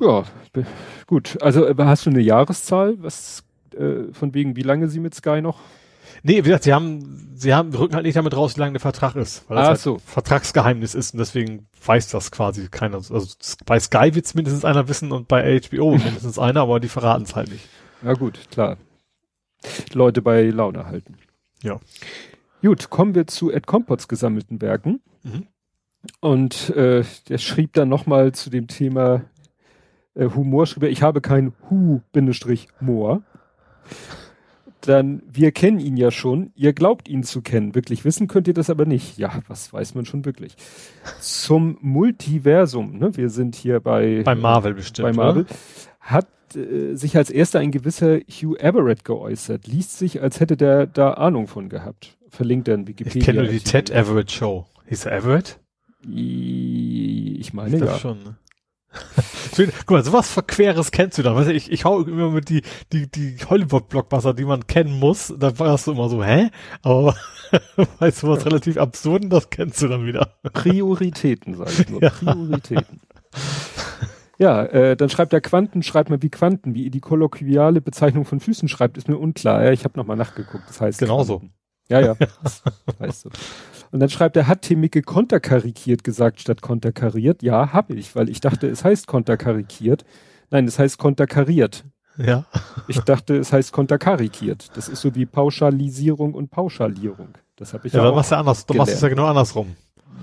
Ja, 0.00 0.24
ja 0.24 0.24
gut. 1.06 1.40
Also 1.40 1.68
äh, 1.68 1.74
hast 1.78 2.04
du 2.04 2.10
eine 2.10 2.20
Jahreszahl, 2.20 2.96
was 2.98 3.44
äh, 3.76 4.12
von 4.12 4.34
wegen, 4.34 4.56
wie 4.56 4.62
lange 4.62 4.88
sie 4.88 4.98
mit 4.98 5.14
Sky 5.14 5.40
noch 5.40 5.60
Nee, 6.22 6.38
wie 6.38 6.42
gesagt, 6.42 6.64
sie 6.64 6.72
haben, 6.72 7.32
sie 7.34 7.52
haben, 7.52 7.74
rücken 7.74 7.94
halt 7.94 8.04
nicht 8.04 8.16
damit 8.16 8.36
raus, 8.36 8.56
wie 8.56 8.60
lange 8.60 8.72
der 8.72 8.80
Vertrag 8.80 9.16
ist. 9.16 9.44
Weil 9.48 9.56
das 9.56 9.66
ah, 9.66 9.68
halt 9.70 9.80
so. 9.80 9.98
Vertragsgeheimnis 9.98 10.94
ist 10.94 11.14
und 11.14 11.18
deswegen 11.18 11.66
weiß 11.84 12.08
das 12.08 12.30
quasi 12.30 12.68
keiner. 12.68 12.96
Also 12.96 13.26
bei 13.66 13.80
Sky 13.80 14.14
wird 14.14 14.32
mindestens 14.34 14.64
einer 14.64 14.88
wissen 14.88 15.10
und 15.10 15.26
bei 15.26 15.60
HBO 15.60 15.90
mindestens 15.96 16.38
einer, 16.38 16.60
aber 16.60 16.78
die 16.80 16.88
verraten 16.88 17.24
es 17.24 17.34
halt 17.34 17.50
nicht. 17.50 17.68
Ja 18.02 18.14
gut, 18.14 18.38
klar. 18.50 18.76
Leute 19.92 20.22
bei 20.22 20.44
Laune 20.44 20.86
halten. 20.86 21.16
Ja. 21.62 21.80
Gut, 22.62 22.90
kommen 22.90 23.14
wir 23.14 23.26
zu 23.26 23.50
Ed 23.50 23.66
Compots 23.66 24.06
gesammelten 24.06 24.60
Werken. 24.60 25.00
Mhm. 25.22 25.46
Und 26.20 26.70
äh, 26.70 27.04
der 27.28 27.38
schrieb 27.38 27.72
dann 27.74 27.88
nochmal 27.88 28.32
zu 28.32 28.50
dem 28.50 28.66
Thema 28.66 29.24
äh, 30.14 30.28
Humor, 30.28 30.66
schrieb 30.66 30.84
er, 30.84 30.90
ich 30.90 31.02
habe 31.02 31.20
kein 31.20 31.52
Hu-Moor 31.70 33.22
dann, 34.88 35.22
wir 35.30 35.52
kennen 35.52 35.78
ihn 35.78 35.96
ja 35.96 36.10
schon, 36.10 36.50
ihr 36.54 36.72
glaubt 36.72 37.08
ihn 37.08 37.22
zu 37.22 37.40
kennen. 37.40 37.74
Wirklich 37.74 38.04
wissen 38.04 38.28
könnt 38.28 38.48
ihr 38.48 38.54
das 38.54 38.70
aber 38.70 38.84
nicht. 38.84 39.18
Ja, 39.18 39.40
was 39.48 39.72
weiß 39.72 39.94
man 39.94 40.04
schon 40.04 40.24
wirklich. 40.24 40.56
Zum 41.20 41.78
Multiversum, 41.80 42.98
ne? 42.98 43.16
Wir 43.16 43.28
sind 43.28 43.54
hier 43.54 43.80
bei, 43.80 44.22
bei 44.24 44.34
Marvel 44.34 44.74
bestimmt. 44.74 45.08
Bei 45.08 45.12
Marvel. 45.12 45.44
Oder? 45.44 45.54
Hat 46.00 46.28
äh, 46.56 46.94
sich 46.94 47.16
als 47.16 47.30
erster 47.30 47.60
ein 47.60 47.70
gewisser 47.70 48.18
Hugh 48.18 48.58
Everett 48.58 49.04
geäußert. 49.04 49.66
Liest 49.66 49.98
sich, 49.98 50.20
als 50.20 50.40
hätte 50.40 50.56
der 50.56 50.86
da 50.86 51.12
Ahnung 51.14 51.46
von 51.46 51.68
gehabt. 51.68 52.16
Verlinkt 52.28 52.68
er 52.68 52.74
in 52.74 52.86
Wikipedia. 52.86 53.20
Ich 53.20 53.24
kenne 53.24 53.42
nur 53.42 53.50
die 53.50 53.60
Ted 53.60 53.90
Everett 53.90 54.30
Show. 54.30 54.66
Hieß 54.88 55.06
er 55.06 55.12
Everett? 55.12 55.58
Ich 56.04 57.52
meine 57.52 57.76
ich 57.76 57.82
ja. 57.82 57.98
schon, 57.98 58.18
ne? 58.18 58.36
Guck 59.86 59.90
mal, 59.90 60.04
sowas 60.04 60.30
Verqueres 60.30 60.90
kennst 60.90 61.18
du 61.18 61.22
da. 61.22 61.34
Weißt 61.34 61.48
du, 61.48 61.52
ich, 61.52 61.70
ich 61.70 61.84
hau 61.84 62.00
immer 62.00 62.30
mit 62.30 62.48
die, 62.48 62.62
die, 62.92 63.10
die 63.10 63.36
Hollywood-Blockbuster, 63.48 64.34
die 64.34 64.44
man 64.44 64.66
kennen 64.66 64.98
muss. 64.98 65.32
Da 65.38 65.58
warst 65.58 65.86
du 65.86 65.92
immer 65.92 66.08
so, 66.08 66.24
hä? 66.24 66.50
Aber 66.82 67.14
weißt 67.98 68.22
du 68.22 68.28
was 68.28 68.46
relativ 68.46 68.76
Absurden, 68.76 69.30
das 69.30 69.50
kennst 69.50 69.82
du 69.82 69.88
dann 69.88 70.06
wieder. 70.06 70.34
Prioritäten, 70.52 71.54
sag 71.56 71.68
ich 71.68 71.88
nur. 71.88 72.02
Ja. 72.02 72.10
Prioritäten. 72.10 73.00
Ja, 74.38 74.64
äh, 74.64 74.96
dann 74.96 75.08
schreibt 75.08 75.32
er 75.32 75.40
Quanten, 75.40 75.82
schreibt 75.82 76.10
mal 76.10 76.22
wie 76.22 76.30
Quanten, 76.30 76.74
wie 76.74 76.84
ihr 76.84 76.90
die 76.90 77.00
kolloquiale 77.00 77.80
Bezeichnung 77.80 78.24
von 78.24 78.40
Füßen 78.40 78.68
schreibt, 78.68 78.96
ist 78.96 79.08
mir 79.08 79.16
unklar. 79.16 79.62
Ja, 79.64 79.70
ich 79.70 79.84
habe 79.84 79.98
nochmal 79.98 80.16
nachgeguckt. 80.16 80.64
Das 80.68 80.80
heißt 80.80 80.98
genauso. 80.98 81.38
Quanten. 81.38 81.54
Ja, 81.88 82.00
ja. 82.00 82.14
Das 82.42 82.62
weißt 82.98 83.26
du. 83.26 83.30
Und 83.92 84.00
dann 84.00 84.08
schreibt 84.08 84.38
er, 84.38 84.48
hat 84.48 84.62
Timicke 84.62 85.02
konterkarikiert 85.02 86.02
gesagt 86.02 86.40
statt 86.40 86.62
konterkariert? 86.62 87.42
Ja, 87.42 87.74
habe 87.74 87.94
ich, 87.94 88.16
weil 88.16 88.30
ich 88.30 88.40
dachte, 88.40 88.66
es 88.66 88.84
heißt 88.84 89.06
konterkarikiert. 89.06 90.06
Nein, 90.50 90.66
es 90.66 90.78
heißt 90.78 90.96
konterkariert. 90.96 91.84
Ja. 92.16 92.46
Ich 92.88 93.00
dachte, 93.00 93.36
es 93.36 93.52
heißt 93.52 93.70
konterkarikiert. 93.70 94.70
Das 94.76 94.88
ist 94.88 95.02
so 95.02 95.14
wie 95.14 95.26
Pauschalisierung 95.26 96.32
und 96.32 96.50
Pauschalierung. 96.50 97.28
Das 97.56 97.74
habe 97.74 97.86
ich 97.86 97.92
ja, 97.92 98.00
ja 98.00 98.06
dann 98.06 98.14
machst 98.14 98.32
du 98.32 98.36
anders. 98.36 98.66
Du 98.66 98.74
machst 98.74 98.94
es 98.94 99.00
ja 99.02 99.08
genau 99.08 99.26
andersrum. 99.26 99.76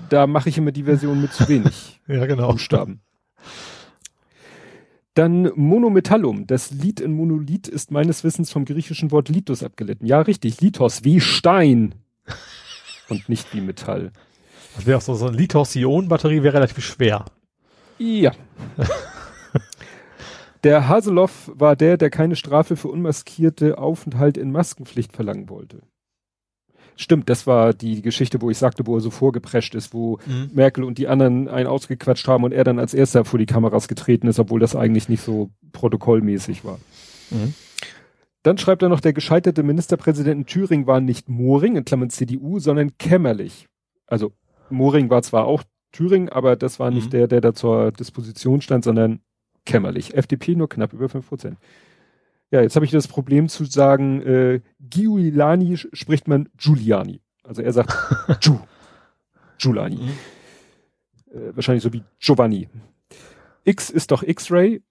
Da 0.08 0.26
mache 0.26 0.48
ich 0.48 0.58
immer 0.58 0.72
die 0.72 0.82
Version 0.82 1.20
mit 1.20 1.32
zu 1.32 1.48
wenig. 1.48 2.00
ja, 2.08 2.26
genau. 2.26 2.50
Buchstaben. 2.50 3.00
Dann 5.14 5.52
Monometallum. 5.54 6.48
Das 6.48 6.72
Lied 6.72 6.98
in 6.98 7.12
Monolith 7.12 7.68
ist 7.68 7.92
meines 7.92 8.24
Wissens 8.24 8.50
vom 8.50 8.64
griechischen 8.64 9.12
Wort 9.12 9.28
Lithos 9.28 9.62
abgelitten. 9.62 10.06
Ja, 10.06 10.20
richtig. 10.20 10.60
Lithos, 10.60 11.04
wie 11.04 11.20
Stein 11.20 11.94
und 13.10 13.28
nicht 13.28 13.52
wie 13.54 13.60
Metall. 13.60 14.12
Das 14.76 14.86
wäre 14.86 14.98
auch 14.98 15.02
so, 15.02 15.14
so 15.14 15.26
ein 15.26 15.34
Lithium-Ionen-Batterie 15.34 16.42
wäre 16.42 16.54
relativ 16.54 16.84
schwer. 16.84 17.24
Ja. 17.98 18.32
der 20.64 20.88
Haseloff 20.88 21.50
war 21.54 21.76
der, 21.76 21.96
der 21.96 22.10
keine 22.10 22.36
Strafe 22.36 22.76
für 22.76 22.88
unmaskierte 22.88 23.78
Aufenthalt 23.78 24.36
in 24.36 24.52
Maskenpflicht 24.52 25.12
verlangen 25.12 25.48
wollte. 25.48 25.82
Stimmt, 26.96 27.30
das 27.30 27.46
war 27.46 27.72
die 27.72 28.02
Geschichte, 28.02 28.42
wo 28.42 28.50
ich 28.50 28.58
sagte, 28.58 28.86
wo 28.86 28.96
er 28.96 29.00
so 29.00 29.10
vorgeprescht 29.10 29.74
ist, 29.74 29.94
wo 29.94 30.18
mhm. 30.26 30.50
Merkel 30.52 30.84
und 30.84 30.98
die 30.98 31.08
anderen 31.08 31.48
einen 31.48 31.66
ausgequatscht 31.66 32.28
haben 32.28 32.44
und 32.44 32.52
er 32.52 32.62
dann 32.62 32.78
als 32.78 32.92
erster 32.92 33.24
vor 33.24 33.38
die 33.38 33.46
Kameras 33.46 33.88
getreten 33.88 34.28
ist, 34.28 34.38
obwohl 34.38 34.60
das 34.60 34.76
eigentlich 34.76 35.08
nicht 35.08 35.22
so 35.22 35.48
protokollmäßig 35.72 36.62
war. 36.62 36.78
Mhm. 37.30 37.54
Dann 38.42 38.56
schreibt 38.56 38.82
er 38.82 38.88
noch, 38.88 39.00
der 39.00 39.12
gescheiterte 39.12 39.62
Ministerpräsident 39.62 40.40
in 40.40 40.46
Thüringen 40.46 40.86
war 40.86 41.00
nicht 41.00 41.28
Moring, 41.28 41.76
in 41.76 41.84
Klammern 41.84 42.10
CDU, 42.10 42.58
sondern 42.58 42.96
Kämmerlich. 42.96 43.66
Also 44.06 44.32
Moring 44.70 45.10
war 45.10 45.22
zwar 45.22 45.44
auch 45.44 45.62
Thüringen, 45.92 46.28
aber 46.28 46.56
das 46.56 46.78
war 46.78 46.90
nicht 46.90 47.06
mhm. 47.06 47.10
der, 47.10 47.28
der 47.28 47.40
da 47.40 47.52
zur 47.52 47.92
Disposition 47.92 48.60
stand, 48.60 48.84
sondern 48.84 49.20
Kämmerlich. 49.66 50.14
FDP 50.14 50.54
nur 50.54 50.68
knapp 50.68 50.92
über 50.92 51.08
fünf 51.08 51.28
Prozent. 51.28 51.58
Ja, 52.50 52.62
jetzt 52.62 52.74
habe 52.76 52.84
ich 52.84 52.90
das 52.90 53.06
Problem 53.06 53.48
zu 53.48 53.64
sagen, 53.64 54.22
äh, 54.22 54.60
Giuliani 54.80 55.76
spricht 55.76 56.26
man 56.26 56.48
Giuliani. 56.56 57.20
Also 57.44 57.62
er 57.62 57.72
sagt 57.72 57.94
Giu. 58.40 58.58
Giuliani. 59.58 59.96
Mhm. 59.96 61.38
Äh, 61.38 61.54
wahrscheinlich 61.54 61.84
so 61.84 61.92
wie 61.92 62.02
Giovanni. 62.18 62.68
X 63.64 63.90
ist 63.90 64.10
doch 64.10 64.22
X-Ray. 64.22 64.82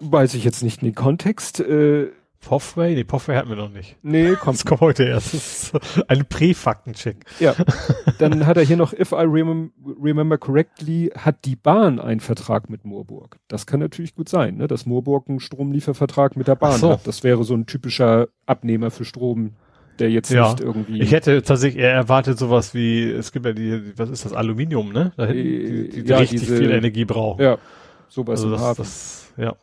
Weiß 0.00 0.34
ich 0.34 0.44
jetzt 0.44 0.62
nicht 0.62 0.82
in 0.82 0.88
den 0.88 0.94
Kontext. 0.94 1.60
Äh, 1.60 2.10
Poffway? 2.44 2.94
Nee, 2.94 3.04
Poffway 3.04 3.36
hatten 3.36 3.48
wir 3.48 3.56
noch 3.56 3.70
nicht. 3.70 3.96
Nee, 4.02 4.34
kommt. 4.40 4.58
Das 4.58 4.64
kommt 4.64 4.80
heute 4.80 5.04
erst. 5.04 5.34
Das 5.34 5.70
ist 5.76 6.10
ein 6.10 6.26
Prä-Faktencheck. 6.26 7.24
Ja. 7.40 7.54
Dann 8.18 8.46
hat 8.46 8.56
er 8.56 8.64
hier 8.64 8.76
noch, 8.76 8.92
if 8.92 9.12
I 9.12 9.24
remem 9.24 9.72
remember 10.02 10.38
correctly, 10.38 11.10
hat 11.16 11.44
die 11.44 11.56
Bahn 11.56 11.98
einen 11.98 12.20
Vertrag 12.20 12.70
mit 12.70 12.84
Moorburg. 12.84 13.38
Das 13.48 13.66
kann 13.66 13.80
natürlich 13.80 14.14
gut 14.14 14.28
sein, 14.28 14.56
ne? 14.56 14.68
dass 14.68 14.86
Moorburg 14.86 15.28
einen 15.28 15.40
Stromliefervertrag 15.40 16.36
mit 16.36 16.48
der 16.48 16.56
Bahn 16.56 16.78
so. 16.78 16.90
hat. 16.90 17.06
Das 17.06 17.24
wäre 17.24 17.44
so 17.44 17.54
ein 17.54 17.66
typischer 17.66 18.28
Abnehmer 18.46 18.90
für 18.90 19.04
Strom, 19.04 19.52
der 19.98 20.10
jetzt 20.10 20.30
ja. 20.30 20.50
nicht 20.50 20.60
irgendwie. 20.60 21.00
Ich 21.00 21.12
hätte 21.12 21.42
tatsächlich 21.42 21.82
eher 21.82 21.92
erwartet 21.92 22.38
sowas 22.38 22.74
wie, 22.74 23.10
es 23.10 23.32
gibt 23.32 23.46
ja 23.46 23.52
die, 23.52 23.96
was 23.96 24.10
ist 24.10 24.24
das, 24.24 24.32
Aluminium, 24.32 24.92
ne? 24.92 25.12
Da 25.16 25.26
hinten, 25.26 25.42
die, 25.42 25.88
die, 25.88 26.02
die 26.02 26.10
ja, 26.10 26.18
richtig 26.18 26.40
diese, 26.40 26.56
viel 26.56 26.70
Energie 26.70 27.04
brauchen. 27.04 27.42
Ja. 27.42 27.58
Sowas 28.08 28.44
also 28.44 28.50
das, 28.50 28.76
das, 28.76 29.32
ja. 29.36 29.56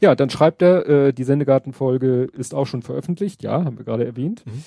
Ja, 0.00 0.14
dann 0.14 0.30
schreibt 0.30 0.62
er, 0.62 0.88
äh, 0.88 1.12
die 1.12 1.24
Sendegartenfolge 1.24 2.28
ist 2.32 2.54
auch 2.54 2.66
schon 2.66 2.82
veröffentlicht, 2.82 3.42
ja, 3.42 3.64
haben 3.64 3.78
wir 3.78 3.84
gerade 3.84 4.04
erwähnt. 4.04 4.44
Mhm. 4.46 4.64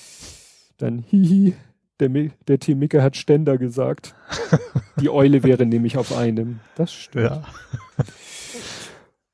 Dann 0.78 0.98
hihi, 0.98 1.54
der, 2.00 2.08
der 2.46 2.58
Tim 2.58 2.78
Micke 2.78 3.02
hat 3.02 3.16
Ständer 3.16 3.58
gesagt. 3.58 4.14
die 5.00 5.10
Eule 5.10 5.42
wäre 5.42 5.66
nämlich 5.66 5.96
auf 5.96 6.16
einem. 6.16 6.60
Das 6.76 6.92
stimmt. 6.92 7.24
Ja. 7.24 7.44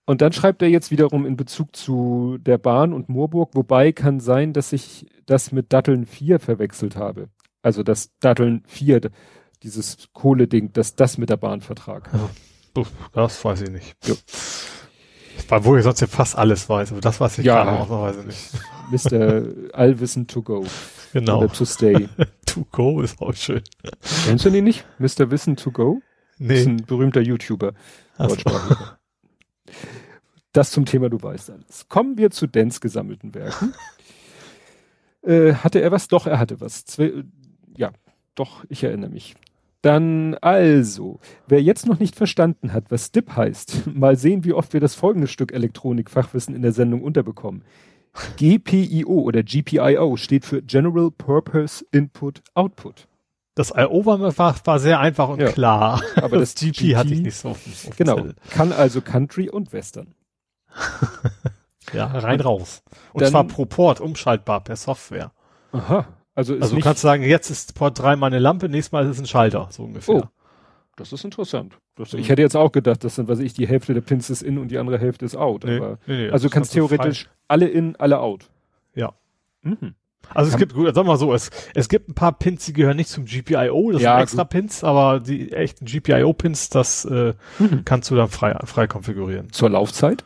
Und 0.07 0.21
dann 0.21 0.33
schreibt 0.33 0.61
er 0.61 0.69
jetzt 0.69 0.91
wiederum 0.91 1.25
in 1.25 1.37
Bezug 1.37 1.75
zu 1.75 2.37
der 2.39 2.59
Bahn 2.59 2.93
und 2.93 3.09
Moorburg, 3.09 3.55
wobei 3.55 3.93
kann 3.93 4.21
sein, 4.21 4.53
dass 4.53 4.73
ich 4.73 5.07
das 5.25 5.51
mit 5.51 5.73
Datteln 5.73 6.05
4 6.05 6.41
verwechselt 6.41 6.97
habe. 6.97 7.29
Also 7.63 7.83
das 7.83 8.11
Datteln 8.21 8.63
4, 8.67 9.11
dieses 9.63 10.09
Kohle-Ding, 10.13 10.75
dass 10.75 10.95
das 10.95 11.17
mit 11.17 11.31
der 11.31 11.39
Bahn 11.39 11.63
vertrag. 11.63 12.11
Das 13.13 13.43
weiß 13.43 13.63
ich 13.63 13.71
nicht. 13.71 13.97
Ja. 14.05 14.15
Weil 15.49 15.79
ich 15.79 15.85
sonst 15.85 16.01
ja 16.01 16.07
fast 16.07 16.37
alles 16.37 16.69
weiß, 16.69 16.93
aber 16.93 17.01
das 17.01 17.21
weiß 17.21 17.39
ich 17.39 17.47
ja, 17.47 17.63
ausnahmsweise 17.63 18.27
nicht. 18.27 18.51
Mr. 19.13 19.75
Allwissen 19.75 20.27
to 20.27 20.43
go. 20.43 20.65
Genau. 21.13 21.39
Oder 21.39 21.53
to 21.53 21.65
stay. 21.65 22.09
to 22.47 22.67
go 22.73 23.01
ist 23.01 23.21
auch 23.21 23.35
schön. 23.35 23.63
Kennst 24.25 24.45
du 24.45 24.51
den 24.51 24.65
nicht? 24.65 24.85
Mr. 24.99 25.31
Wissen 25.31 25.57
to 25.57 25.71
go? 25.71 26.01
Nee. 26.39 26.61
Ist 26.61 26.67
ein 26.67 26.77
berühmter 26.85 27.21
YouTuber. 27.21 27.73
So. 28.19 28.37
Das 30.53 30.71
zum 30.71 30.85
Thema, 30.85 31.09
du 31.09 31.21
weißt 31.21 31.51
alles. 31.51 31.89
Kommen 31.89 32.17
wir 32.19 32.31
zu 32.31 32.47
Dens 32.47 32.81
gesammelten 32.81 33.35
Werken. 33.35 33.75
äh, 35.23 35.55
hatte 35.55 35.81
er 35.81 35.91
was? 35.93 36.09
Doch, 36.09 36.27
er 36.27 36.39
hatte 36.39 36.61
was. 36.61 36.85
Zwei, 36.85 37.25
ja, 37.77 37.93
doch, 38.35 38.65
ich 38.69 38.85
erinnere 38.85 39.11
mich. 39.11 39.35
Dann 39.85 40.35
also, 40.41 41.21
wer 41.47 41.61
jetzt 41.61 41.87
noch 41.87 42.01
nicht 42.01 42.17
verstanden 42.17 42.73
hat, 42.73 42.91
was 42.91 43.13
DIP 43.13 43.37
heißt, 43.37 43.87
mal 43.95 44.17
sehen, 44.17 44.43
wie 44.43 44.55
oft 44.55 44.73
wir 44.73 44.81
das 44.81 44.95
folgende 44.95 45.27
Stück 45.27 45.53
Elektronikfachwissen 45.53 46.55
in 46.55 46.63
der 46.63 46.73
Sendung 46.73 47.03
unterbekommen. 47.03 47.65
GPIO 48.39 49.21
oder 49.21 49.43
GPIO 49.43 50.17
steht 50.17 50.47
für 50.47 50.63
General 50.63 51.11
Purpose 51.11 51.85
Input 51.91 52.43
Output. 52.55 53.09
Das 53.57 53.75
IO 53.77 54.07
war, 54.07 54.21
war, 54.39 54.57
war 54.65 54.79
sehr 54.79 55.01
einfach 55.01 55.29
und 55.29 55.41
ja, 55.41 55.53
klar. 55.53 56.01
Aber 56.17 56.39
das, 56.39 56.55
das 56.55 56.63
GP 56.63 56.97
hatte 56.97 57.13
ich 57.13 57.21
nicht 57.21 57.37
so. 57.37 57.55
Genau. 57.99 58.29
Kann 58.49 58.73
also 58.73 59.03
Country 59.03 59.51
und 59.51 59.75
Western. 59.75 60.15
ja, 61.93 62.07
rein 62.07 62.41
raus. 62.41 62.83
Und 63.13 63.21
Dann, 63.21 63.33
zwar 63.33 63.45
pro 63.45 63.67
Port 63.67 64.01
umschaltbar 64.01 64.65
per 64.65 64.77
Software. 64.77 65.33
Aha. 65.73 66.07
Also, 66.35 66.55
also 66.55 66.75
du 66.75 66.83
kannst 66.83 67.03
sagen, 67.03 67.23
jetzt 67.23 67.51
ist 67.51 67.75
Port 67.75 67.99
3 67.99 68.17
meine 68.17 68.39
Lampe, 68.39 68.69
nächstes 68.69 68.93
Mal 68.93 69.05
ist 69.05 69.11
es 69.13 69.21
ein 69.21 69.27
Schalter, 69.27 69.69
so 69.71 69.85
ungefähr. 69.85 70.17
Oh, 70.17 70.23
das 70.97 71.13
ist 71.13 71.25
interessant. 71.25 71.79
Das, 71.97 72.13
mhm. 72.13 72.19
Ich 72.19 72.29
hätte 72.29 72.43
jetzt 72.43 72.57
auch 72.57 72.73
gedacht, 72.73 73.05
dass 73.05 73.17
dann, 73.17 73.29
was 73.29 73.39
ich, 73.39 73.53
die 73.53 73.69
Hälfte 73.69 73.95
der 73.95 74.01
Pins 74.01 74.31
ist 74.31 74.43
in 74.43 74.59
und 74.59 74.69
die 74.69 74.79
andere 74.79 74.99
Hälfte 74.99 75.25
ist 75.25 75.37
out. 75.37 75.65
Nee, 75.65 75.77
aber, 75.77 75.99
nee, 76.07 76.27
nee, 76.27 76.31
also 76.31 76.49
du 76.49 76.55
kannst 76.55 76.73
theoretisch 76.73 77.25
frei. 77.25 77.31
alle 77.49 77.69
in, 77.69 77.97
alle 77.97 78.19
out. 78.21 78.51
Ja. 78.95 79.15
Mhm. 79.63 79.95
Also 80.33 80.51
es 80.51 80.57
gibt, 80.57 80.75
gut, 80.75 80.93
sag 80.95 81.05
mal 81.05 81.19
so, 81.19 81.35
es, 81.35 81.51
es 81.75 81.89
gibt 81.89 82.09
ein 82.09 82.15
paar 82.15 82.33
Pins, 82.33 82.65
die 82.65 82.73
gehören 82.73 82.97
nicht 82.97 83.11
zum 83.11 83.27
GPIO, 83.27 83.93
das 83.93 84.03
ja, 84.03 84.15
sind 84.15 84.23
extra. 84.23 84.45
Pins, 84.45 84.83
aber 84.83 85.21
die 85.21 85.53
echten 85.53 85.85
GPIO-Pins, 85.85 86.71
das 86.71 87.05
äh, 87.05 87.35
mhm. 87.59 87.85
kannst 87.85 88.11
du 88.11 88.17
dann 88.17 88.29
frei, 88.29 88.57
frei 88.65 88.87
konfigurieren. 88.87 89.53
Zur 89.53 89.71
Laufzeit? 89.71 90.25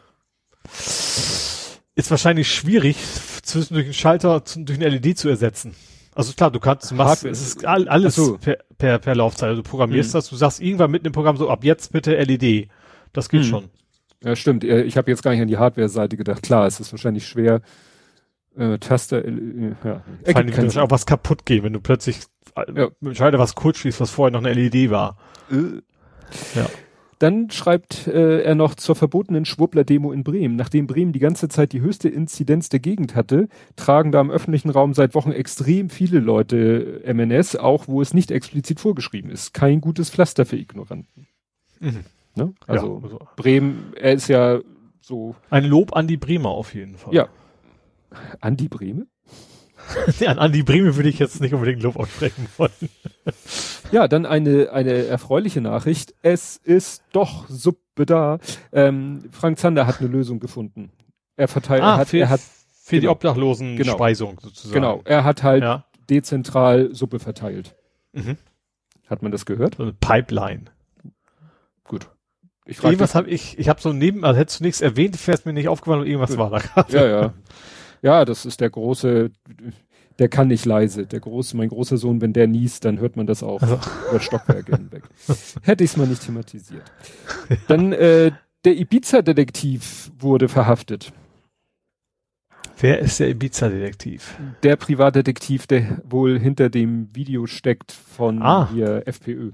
Ist 0.64 2.10
wahrscheinlich 2.10 2.52
schwierig, 2.52 2.96
zwischendurch 3.42 3.86
einen 3.86 3.94
Schalter 3.94 4.40
durch 4.40 4.78
eine 4.78 4.88
LED 4.88 5.18
zu 5.18 5.28
ersetzen. 5.28 5.74
Also 6.18 6.32
klar, 6.32 6.50
du 6.50 6.58
kannst, 6.58 6.90
du 6.90 6.96
machst, 6.96 7.24
es 7.24 7.40
ist 7.40 7.64
alles 7.64 8.16
so. 8.16 8.38
per, 8.38 8.58
per, 8.76 8.98
per 8.98 9.14
Laufzeit. 9.14 9.50
Also 9.50 9.62
du 9.62 9.68
programmierst 9.68 10.10
mhm. 10.10 10.18
das, 10.18 10.28
du 10.28 10.34
sagst 10.34 10.60
irgendwann 10.60 10.90
mit 10.90 11.06
dem 11.06 11.12
Programm 11.12 11.36
so, 11.36 11.48
ab 11.48 11.62
jetzt 11.62 11.92
bitte 11.92 12.16
LED. 12.16 12.68
Das 13.12 13.28
geht 13.28 13.42
mhm. 13.42 13.44
schon. 13.44 13.70
Ja, 14.24 14.34
stimmt. 14.34 14.64
Ich 14.64 14.96
habe 14.96 15.12
jetzt 15.12 15.22
gar 15.22 15.30
nicht 15.30 15.40
an 15.40 15.46
die 15.46 15.58
Hardware-Seite 15.58 16.16
gedacht. 16.16 16.42
Klar, 16.42 16.66
es 16.66 16.80
ist 16.80 16.90
wahrscheinlich 16.92 17.24
schwer, 17.24 17.62
äh, 18.56 18.78
Taster, 18.78 19.24
äh, 19.24 19.30
ja. 19.84 20.02
Vor 20.24 20.36
allem 20.36 20.78
auch 20.78 20.90
was 20.90 21.06
kaputt 21.06 21.46
gehen, 21.46 21.62
wenn 21.62 21.72
du 21.72 21.80
plötzlich 21.80 22.18
äh, 22.56 22.64
ja. 22.74 23.14
Schalter 23.14 23.38
was 23.38 23.54
kurz 23.54 23.78
schließt, 23.78 24.00
was 24.00 24.10
vorher 24.10 24.32
noch 24.32 24.44
eine 24.44 24.52
LED 24.52 24.90
war. 24.90 25.18
Äh. 25.52 25.82
Ja. 26.58 26.66
Dann 27.18 27.50
schreibt 27.50 28.06
äh, 28.06 28.42
er 28.42 28.54
noch 28.54 28.74
zur 28.74 28.94
verbotenen 28.94 29.44
Schwurbler-Demo 29.44 30.12
in 30.12 30.22
Bremen. 30.22 30.56
Nachdem 30.56 30.86
Bremen 30.86 31.12
die 31.12 31.18
ganze 31.18 31.48
Zeit 31.48 31.72
die 31.72 31.80
höchste 31.80 32.08
Inzidenz 32.08 32.68
der 32.68 32.78
Gegend 32.78 33.14
hatte, 33.16 33.48
tragen 33.76 34.12
da 34.12 34.20
im 34.20 34.30
öffentlichen 34.30 34.70
Raum 34.70 34.94
seit 34.94 35.14
Wochen 35.14 35.32
extrem 35.32 35.90
viele 35.90 36.20
Leute 36.20 37.02
MNS, 37.06 37.56
auch 37.56 37.88
wo 37.88 38.00
es 38.00 38.14
nicht 38.14 38.30
explizit 38.30 38.78
vorgeschrieben 38.78 39.30
ist. 39.30 39.52
Kein 39.52 39.80
gutes 39.80 40.10
Pflaster 40.10 40.46
für 40.46 40.56
Ignoranten. 40.56 41.26
Mhm. 41.80 42.04
Ne? 42.36 42.54
Also, 42.66 42.98
ja, 42.98 43.04
also 43.04 43.28
Bremen, 43.36 43.92
er 43.96 44.12
ist 44.12 44.28
ja 44.28 44.60
so. 45.00 45.34
Ein 45.50 45.64
Lob 45.64 45.96
an 45.96 46.06
die 46.06 46.16
Bremer 46.16 46.50
auf 46.50 46.74
jeden 46.74 46.96
Fall. 46.96 47.14
Ja. 47.14 47.28
An 48.40 48.56
die 48.56 48.68
Bremer? 48.68 49.04
an 50.26 50.52
die 50.52 50.62
Breme 50.62 50.96
würde 50.96 51.08
ich 51.08 51.18
jetzt 51.18 51.40
nicht 51.40 51.54
unbedingt 51.54 51.82
Lob 51.82 51.96
aussprechen 51.96 52.46
wollen. 52.56 52.70
ja, 53.92 54.08
dann 54.08 54.26
eine, 54.26 54.70
eine 54.72 55.06
erfreuliche 55.06 55.60
Nachricht. 55.60 56.14
Es 56.22 56.56
ist 56.56 57.02
doch 57.12 57.48
Sub 57.48 57.78
da. 57.96 58.38
Ähm, 58.72 59.24
Frank 59.32 59.58
Zander 59.58 59.86
hat 59.86 60.00
eine 60.00 60.08
Lösung 60.08 60.38
gefunden. 60.40 60.90
Er 61.36 61.48
verteilt, 61.48 61.82
Ah, 61.82 61.94
er 61.94 61.96
hat, 61.98 62.08
für, 62.08 62.18
er 62.18 62.28
hat, 62.30 62.40
für 62.82 62.96
die 62.96 63.00
genau. 63.02 63.12
obdachlosen 63.12 63.76
Genau. 63.76 63.94
Speisung 63.94 64.38
sozusagen. 64.40 64.72
genau, 64.74 65.02
er 65.04 65.24
hat 65.24 65.42
halt 65.42 65.62
Ja. 65.64 65.84
dezentral 66.08 66.94
Suppe 66.94 67.18
verteilt. 67.18 67.74
Mhm. 68.12 68.36
Hat 69.08 69.22
man 69.22 69.32
das 69.32 69.46
gehört? 69.46 69.76
So 69.76 69.82
eine 69.84 69.92
Pipeline. 69.94 70.66
Gut. 71.84 72.08
Ich 72.66 72.76
frage 72.76 72.92
Irgendwas 72.94 73.14
habe 73.14 73.30
ich, 73.30 73.58
ich 73.58 73.68
habe 73.68 73.80
so 73.80 73.92
neben, 73.92 74.24
also 74.24 74.38
hättest 74.38 74.60
du 74.60 74.64
nichts 74.64 74.80
erwähnt, 74.80 75.26
wär's 75.26 75.44
mir 75.44 75.54
nicht 75.54 75.68
aufgefallen, 75.68 76.00
aber 76.00 76.06
irgendwas 76.06 76.30
Gut. 76.30 76.38
war 76.38 76.50
da 76.50 76.58
gerade. 76.58 76.96
Ja, 76.96 77.06
ja. 77.06 77.32
Ja, 78.02 78.24
das 78.24 78.46
ist 78.46 78.60
der 78.60 78.70
große, 78.70 79.30
der 80.18 80.28
kann 80.28 80.48
nicht 80.48 80.64
leise. 80.64 81.06
Der 81.06 81.20
große, 81.20 81.56
mein 81.56 81.68
großer 81.68 81.96
Sohn, 81.96 82.20
wenn 82.20 82.32
der 82.32 82.46
niest, 82.46 82.84
dann 82.84 82.98
hört 83.00 83.16
man 83.16 83.26
das 83.26 83.42
auch 83.42 83.60
Also. 83.62 83.78
über 84.10 84.20
Stockwerke 84.20 84.76
hinweg. 84.76 85.02
Hätte 85.62 85.84
ich 85.84 85.90
es 85.90 85.96
mal 85.96 86.06
nicht 86.06 86.24
thematisiert. 86.24 86.82
Dann 87.66 87.92
äh, 87.92 88.32
der 88.64 88.76
Ibiza-Detektiv 88.78 90.10
wurde 90.18 90.48
verhaftet. 90.48 91.12
Wer 92.80 93.00
ist 93.00 93.18
der 93.18 93.28
Ibiza-Detektiv? 93.30 94.38
Der 94.62 94.76
Privatdetektiv, 94.76 95.66
der 95.66 96.00
wohl 96.04 96.38
hinter 96.38 96.68
dem 96.70 97.08
Video 97.14 97.46
steckt 97.46 97.90
von 97.92 98.40
Ah. 98.42 98.68
hier 98.72 99.02
FPÖ. 99.06 99.50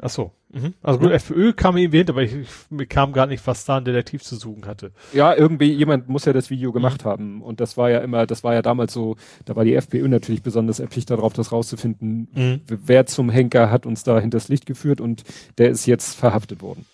Ach 0.00 0.10
so. 0.10 0.32
Mhm. 0.52 0.74
Also 0.82 0.98
gut, 0.98 1.12
FPÖ 1.12 1.52
kam 1.52 1.74
mir 1.74 1.84
erwähnt, 1.86 2.10
aber 2.10 2.22
ich, 2.22 2.34
ich 2.34 2.48
mir 2.68 2.86
kam 2.86 3.12
gar 3.12 3.26
nicht, 3.26 3.46
was 3.46 3.64
da 3.64 3.76
ein 3.76 3.84
Detektiv 3.84 4.22
zu 4.24 4.34
suchen 4.36 4.66
hatte. 4.66 4.92
Ja, 5.12 5.34
irgendwie, 5.34 5.72
jemand 5.72 6.08
muss 6.08 6.24
ja 6.24 6.32
das 6.32 6.50
Video 6.50 6.72
gemacht 6.72 7.04
haben. 7.04 7.42
Und 7.42 7.60
das 7.60 7.76
war 7.76 7.90
ja 7.90 8.00
immer, 8.00 8.26
das 8.26 8.42
war 8.42 8.54
ja 8.54 8.62
damals 8.62 8.92
so, 8.92 9.16
da 9.44 9.54
war 9.54 9.64
die 9.64 9.74
FPÖ 9.74 10.08
natürlich 10.08 10.42
besonders 10.42 10.80
erpicht 10.80 11.10
darauf, 11.10 11.32
das 11.32 11.52
rauszufinden, 11.52 12.28
Mhm. 12.34 12.60
wer 12.66 13.06
zum 13.06 13.30
Henker 13.30 13.70
hat 13.70 13.86
uns 13.86 14.02
da 14.02 14.18
hinters 14.18 14.48
Licht 14.48 14.66
geführt 14.66 15.00
und 15.00 15.22
der 15.58 15.70
ist 15.70 15.86
jetzt 15.86 16.14
verhaftet 16.16 16.60
worden. 16.60 16.86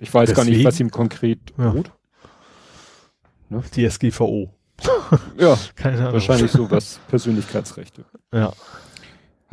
Ich 0.00 0.12
weiß 0.12 0.34
gar 0.34 0.44
nicht, 0.44 0.64
was 0.64 0.80
ihm 0.80 0.90
konkret 0.90 1.38
Ja. 1.56 1.70
droht. 1.70 1.92
Die 3.76 3.84
SGVO. 3.88 4.50
Ja, 5.38 5.56
Keine 5.76 5.98
Ahnung. 6.00 6.14
wahrscheinlich 6.14 6.50
sowas. 6.50 6.98
Persönlichkeitsrechte. 7.08 8.04
Ja. 8.32 8.52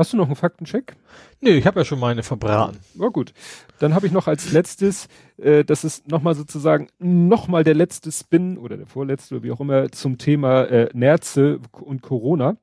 Hast 0.01 0.13
du 0.13 0.17
noch 0.17 0.25
einen 0.25 0.35
Faktencheck? 0.35 0.95
Nee, 1.41 1.51
ich 1.51 1.67
habe 1.67 1.79
ja 1.81 1.85
schon 1.85 1.99
meine 1.99 2.23
verbraten. 2.23 2.79
Ja 2.95 3.09
gut. 3.09 3.33
Dann 3.77 3.93
habe 3.93 4.07
ich 4.07 4.11
noch 4.11 4.25
als 4.27 4.51
letztes, 4.51 5.07
äh, 5.37 5.63
das 5.63 5.83
ist 5.83 6.07
nochmal 6.07 6.33
sozusagen 6.33 6.87
nochmal 6.97 7.63
der 7.63 7.75
letzte 7.75 8.11
Spin 8.11 8.57
oder 8.57 8.77
der 8.77 8.87
vorletzte 8.87 9.35
oder 9.35 9.43
wie 9.43 9.51
auch 9.51 9.59
immer 9.59 9.91
zum 9.91 10.17
Thema 10.17 10.63
äh, 10.63 10.89
Nerze 10.93 11.59
und 11.73 12.01
Corona. 12.01 12.57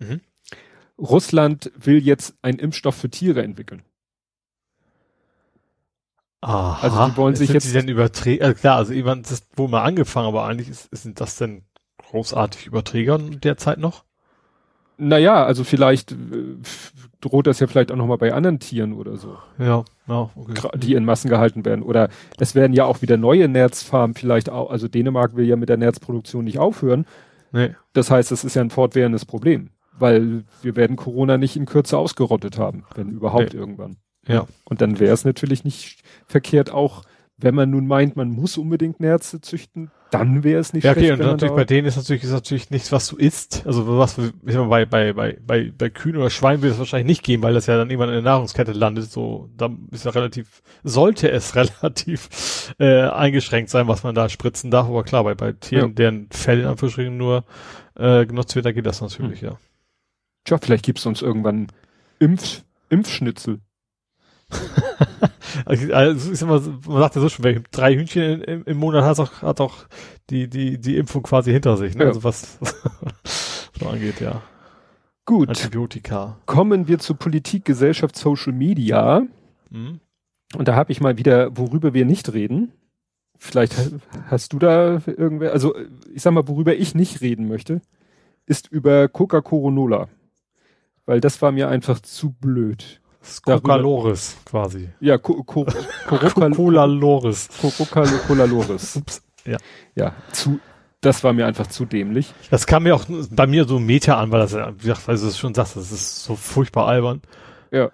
Mhm. 0.00 0.20
Russland 0.98 1.70
will 1.76 2.02
jetzt 2.04 2.34
einen 2.42 2.58
Impfstoff 2.58 2.96
für 2.96 3.08
Tiere 3.08 3.44
entwickeln. 3.44 3.82
Aha. 6.40 6.78
Also 6.82 7.06
die 7.08 7.16
wollen 7.16 7.36
sich 7.36 7.46
Sind 7.48 7.54
jetzt- 7.54 7.66
die 7.68 7.72
denn 7.72 7.86
überträgen? 7.88 8.44
Also 8.44 8.58
klar, 8.60 8.78
also 8.78 8.92
irgendwann 8.92 9.20
ist 9.20 9.46
wohl 9.56 9.68
mal 9.68 9.84
angefangen, 9.84 10.26
aber 10.26 10.44
eigentlich 10.44 10.68
ist, 10.68 10.88
sind 10.90 11.20
das 11.20 11.36
denn 11.36 11.62
großartig 11.98 12.66
Überträgern 12.66 13.40
derzeit 13.40 13.78
noch? 13.78 14.04
Naja, 15.00 15.44
also 15.44 15.64
vielleicht 15.64 16.12
äh, 16.12 16.16
droht 17.20 17.46
das 17.46 17.58
ja 17.60 17.66
vielleicht 17.66 17.90
auch 17.90 17.96
nochmal 17.96 18.18
bei 18.18 18.32
anderen 18.34 18.58
Tieren 18.60 18.92
oder 18.92 19.16
so, 19.16 19.36
Ja, 19.58 19.84
ja, 20.06 20.30
okay. 20.36 20.68
die 20.78 20.94
in 20.94 21.04
Massen 21.04 21.28
gehalten 21.30 21.64
werden. 21.64 21.82
Oder 21.82 22.08
es 22.38 22.54
werden 22.54 22.72
ja 22.74 22.84
auch 22.84 23.02
wieder 23.02 23.16
neue 23.16 23.48
Nerzfarmen 23.48 24.14
vielleicht 24.14 24.50
auch, 24.50 24.70
also 24.70 24.88
Dänemark 24.88 25.36
will 25.36 25.46
ja 25.46 25.56
mit 25.56 25.68
der 25.68 25.76
Nerzproduktion 25.78 26.44
nicht 26.44 26.58
aufhören. 26.58 27.06
Nee. 27.52 27.74
Das 27.94 28.10
heißt, 28.10 28.30
es 28.32 28.44
ist 28.44 28.54
ja 28.54 28.62
ein 28.62 28.70
fortwährendes 28.70 29.24
Problem, 29.24 29.70
weil 29.98 30.44
wir 30.62 30.76
werden 30.76 30.96
Corona 30.96 31.36
nicht 31.38 31.56
in 31.56 31.66
Kürze 31.66 31.96
ausgerottet 31.98 32.58
haben, 32.58 32.84
wenn 32.94 33.08
überhaupt 33.10 33.54
Nee. 33.54 33.58
irgendwann. 33.58 33.96
Ja. 34.28 34.46
Und 34.64 34.80
dann 34.82 35.00
wäre 35.00 35.14
es 35.14 35.24
natürlich 35.24 35.64
nicht 35.64 36.02
verkehrt 36.26 36.70
auch, 36.70 37.02
wenn 37.38 37.54
man 37.54 37.70
nun 37.70 37.86
meint, 37.86 38.16
man 38.16 38.30
muss 38.30 38.58
unbedingt 38.58 39.00
Nerze 39.00 39.40
züchten, 39.40 39.90
dann 40.10 40.42
wäre 40.44 40.60
es 40.60 40.72
nicht 40.72 40.84
Ja, 40.84 40.90
okay, 40.90 41.00
schlecht, 41.00 41.12
und 41.12 41.18
wenn 41.20 41.26
man 41.26 41.34
natürlich 41.36 41.56
bei 41.56 41.64
denen 41.64 41.86
ist 41.86 41.96
natürlich, 41.96 42.24
ist 42.24 42.30
natürlich 42.32 42.70
nichts, 42.70 42.92
was 42.92 43.06
du 43.08 43.16
isst. 43.16 43.62
Also 43.66 43.98
was, 43.98 44.18
ich 44.18 44.54
mal, 44.54 44.66
bei, 44.66 44.84
bei, 44.84 45.12
bei, 45.12 45.38
bei, 45.44 45.72
bei 45.76 45.90
Kühen 45.90 46.16
oder 46.16 46.30
Schweinen 46.30 46.62
wird 46.62 46.72
es 46.72 46.78
wahrscheinlich 46.78 47.06
nicht 47.06 47.22
gehen, 47.22 47.42
weil 47.42 47.54
das 47.54 47.66
ja 47.66 47.76
dann 47.76 47.88
irgendwann 47.90 48.08
in 48.10 48.16
der 48.16 48.22
Nahrungskette 48.22 48.72
landet. 48.72 49.10
So, 49.10 49.48
da 49.56 49.70
ist 49.90 50.04
ja 50.04 50.10
relativ, 50.10 50.62
sollte 50.82 51.30
es 51.30 51.54
relativ 51.82 52.74
äh, 52.78 53.02
eingeschränkt 53.08 53.70
sein, 53.70 53.88
was 53.88 54.02
man 54.02 54.14
da 54.14 54.28
spritzen 54.28 54.70
darf. 54.70 54.86
Aber 54.88 55.04
klar, 55.04 55.24
bei, 55.24 55.34
bei 55.34 55.52
Tieren, 55.52 55.90
Ja. 55.90 55.94
deren 55.94 56.28
Fell 56.30 56.60
in 56.60 56.66
Anführungsstrichen 56.66 57.16
nur 57.16 57.44
äh, 57.96 58.26
genutzt 58.26 58.54
wird, 58.56 58.66
da 58.66 58.72
geht 58.72 58.86
das 58.86 59.00
natürlich, 59.00 59.40
ja. 59.40 59.58
Tja, 60.44 60.58
vielleicht 60.60 60.84
gibt's 60.84 61.06
uns 61.06 61.22
irgendwann 61.22 61.68
Impf, 62.18 62.62
Impfschnitzel. 62.88 63.60
Also, 65.64 66.30
ist 66.30 66.42
immer, 66.42 66.58
so- 66.60 66.70
man 66.86 66.98
sagt 67.00 67.16
ja 67.16 67.20
so 67.20 67.28
schon, 67.28 67.44
wer 67.44 67.60
drei 67.70 67.94
Hühnchen 67.94 68.42
im, 68.42 68.64
im 68.64 68.76
Monat 68.76 69.04
hat, 69.04 69.18
auch, 69.18 69.42
hat 69.42 69.60
auch 69.60 69.78
die, 70.30 70.48
die, 70.48 70.78
die 70.78 70.96
Impfung 70.96 71.22
quasi 71.22 71.52
hinter 71.52 71.76
sich, 71.76 71.94
ne? 71.96 72.04
Ja. 72.04 72.08
Also 72.08 72.22
was 72.24 72.58
so 73.78 73.88
angeht, 73.88 74.20
ja. 74.20 74.42
Gut, 75.26 75.48
Antibiotika. 75.48 76.38
kommen 76.46 76.88
wir 76.88 76.98
zu 76.98 77.14
Politik, 77.14 77.64
Gesellschaft, 77.64 78.16
Social 78.16 78.52
Media. 78.52 79.22
Mhm. 79.70 80.00
Und 80.56 80.68
da 80.68 80.74
habe 80.76 80.92
ich 80.92 81.00
mal 81.00 81.18
wieder, 81.18 81.56
worüber 81.56 81.94
wir 81.94 82.04
nicht 82.04 82.32
reden. 82.32 82.72
Vielleicht 83.36 83.76
ha- 83.76 83.90
hast 84.28 84.52
du 84.52 84.58
da 84.58 85.00
irgendwer, 85.06 85.52
also 85.52 85.74
ich 86.14 86.22
sag 86.22 86.32
mal, 86.32 86.46
worüber 86.48 86.74
ich 86.76 86.94
nicht 86.94 87.20
reden 87.20 87.48
möchte, 87.48 87.80
ist 88.46 88.68
über 88.70 89.08
Coca-Cola. 89.08 90.08
Weil 91.06 91.20
das 91.20 91.40
war 91.42 91.50
mir 91.52 91.68
einfach 91.68 92.00
zu 92.00 92.30
blöd. 92.32 93.00
Coca-Loris 93.44 94.36
quasi. 94.44 94.88
Ja, 95.00 95.18
Co 95.18 95.42
Co 95.44 95.64
Coca- 96.06 96.30
Coca-Loris. 96.30 97.48
Coca-Cola 97.60 98.44
Loris. 98.44 98.96
Ups. 98.96 99.22
Ja. 99.44 99.58
Ja, 99.94 100.14
zu, 100.32 100.58
das 101.00 101.22
war 101.24 101.32
mir 101.32 101.46
einfach 101.46 101.66
zu 101.66 101.84
dämlich. 101.84 102.32
Das 102.50 102.66
kam 102.66 102.84
mir 102.84 102.94
auch 102.94 103.04
bei 103.30 103.46
mir 103.46 103.64
so 103.66 103.78
Meter 103.78 104.18
an, 104.18 104.30
weil 104.30 104.40
das, 104.40 104.52
ja, 104.52 104.72
wie 104.78 104.82
gesagt, 104.88 105.08
weil 105.08 105.16
du 105.16 105.26
es 105.26 105.38
schon 105.38 105.54
sagst, 105.54 105.76
das 105.76 105.92
ist 105.92 106.24
so 106.24 106.36
furchtbar 106.36 106.86
albern. 106.86 107.20
Ja. 107.70 107.90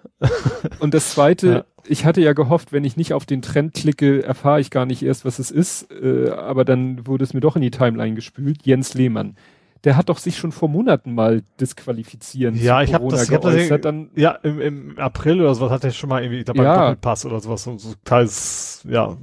Und 0.79 0.93
das 0.93 1.11
zweite, 1.11 1.47
Ja. 1.51 1.63
ich 1.85 2.05
hatte 2.05 2.21
ja 2.21 2.33
gehofft, 2.33 2.71
wenn 2.71 2.83
ich 2.83 2.97
nicht 2.97 3.13
auf 3.13 3.25
den 3.25 3.41
Trend 3.41 3.73
klicke, 3.75 4.23
erfahre 4.23 4.59
ich 4.59 4.71
gar 4.71 4.85
nicht 4.85 5.03
erst, 5.03 5.23
was 5.23 5.39
es 5.39 5.51
ist. 5.51 5.91
Äh, 5.91 6.31
aber 6.31 6.65
dann 6.65 7.05
wurde 7.05 7.23
es 7.23 7.33
mir 7.33 7.41
doch 7.41 7.55
in 7.55 7.61
die 7.61 7.71
Timeline 7.71 8.15
gespült. 8.15 8.65
Jens 8.65 8.93
Lehmann. 8.93 9.35
Der 9.83 9.95
hat 9.95 10.09
doch 10.09 10.17
sich 10.17 10.37
schon 10.37 10.51
vor 10.51 10.69
Monaten 10.69 11.13
mal 11.13 11.43
disqualifizieren 11.59 12.55
Ja, 12.55 12.81
ich 12.81 12.93
habe 12.93 13.07
das, 13.09 13.29
ich 13.29 13.33
hab 13.35 13.41
das 13.41 13.81
dann, 13.81 14.09
ja 14.15 14.31
im, 14.31 14.59
im 14.59 14.99
April 14.99 15.41
oder 15.41 15.53
sowas 15.55 15.71
hat 15.71 15.83
er 15.83 15.91
schon 15.91 16.09
mal 16.09 16.23
irgendwie, 16.23 16.39
ich 16.39 16.45
glaube, 16.45 16.63
Ja. 16.63 16.75
Doppelpass 16.89 17.25
oder 17.25 17.39
sowas, 17.39 17.63
so, 17.63 17.77
so 17.77 17.93
teils, 18.03 18.85
ja, 18.89 19.15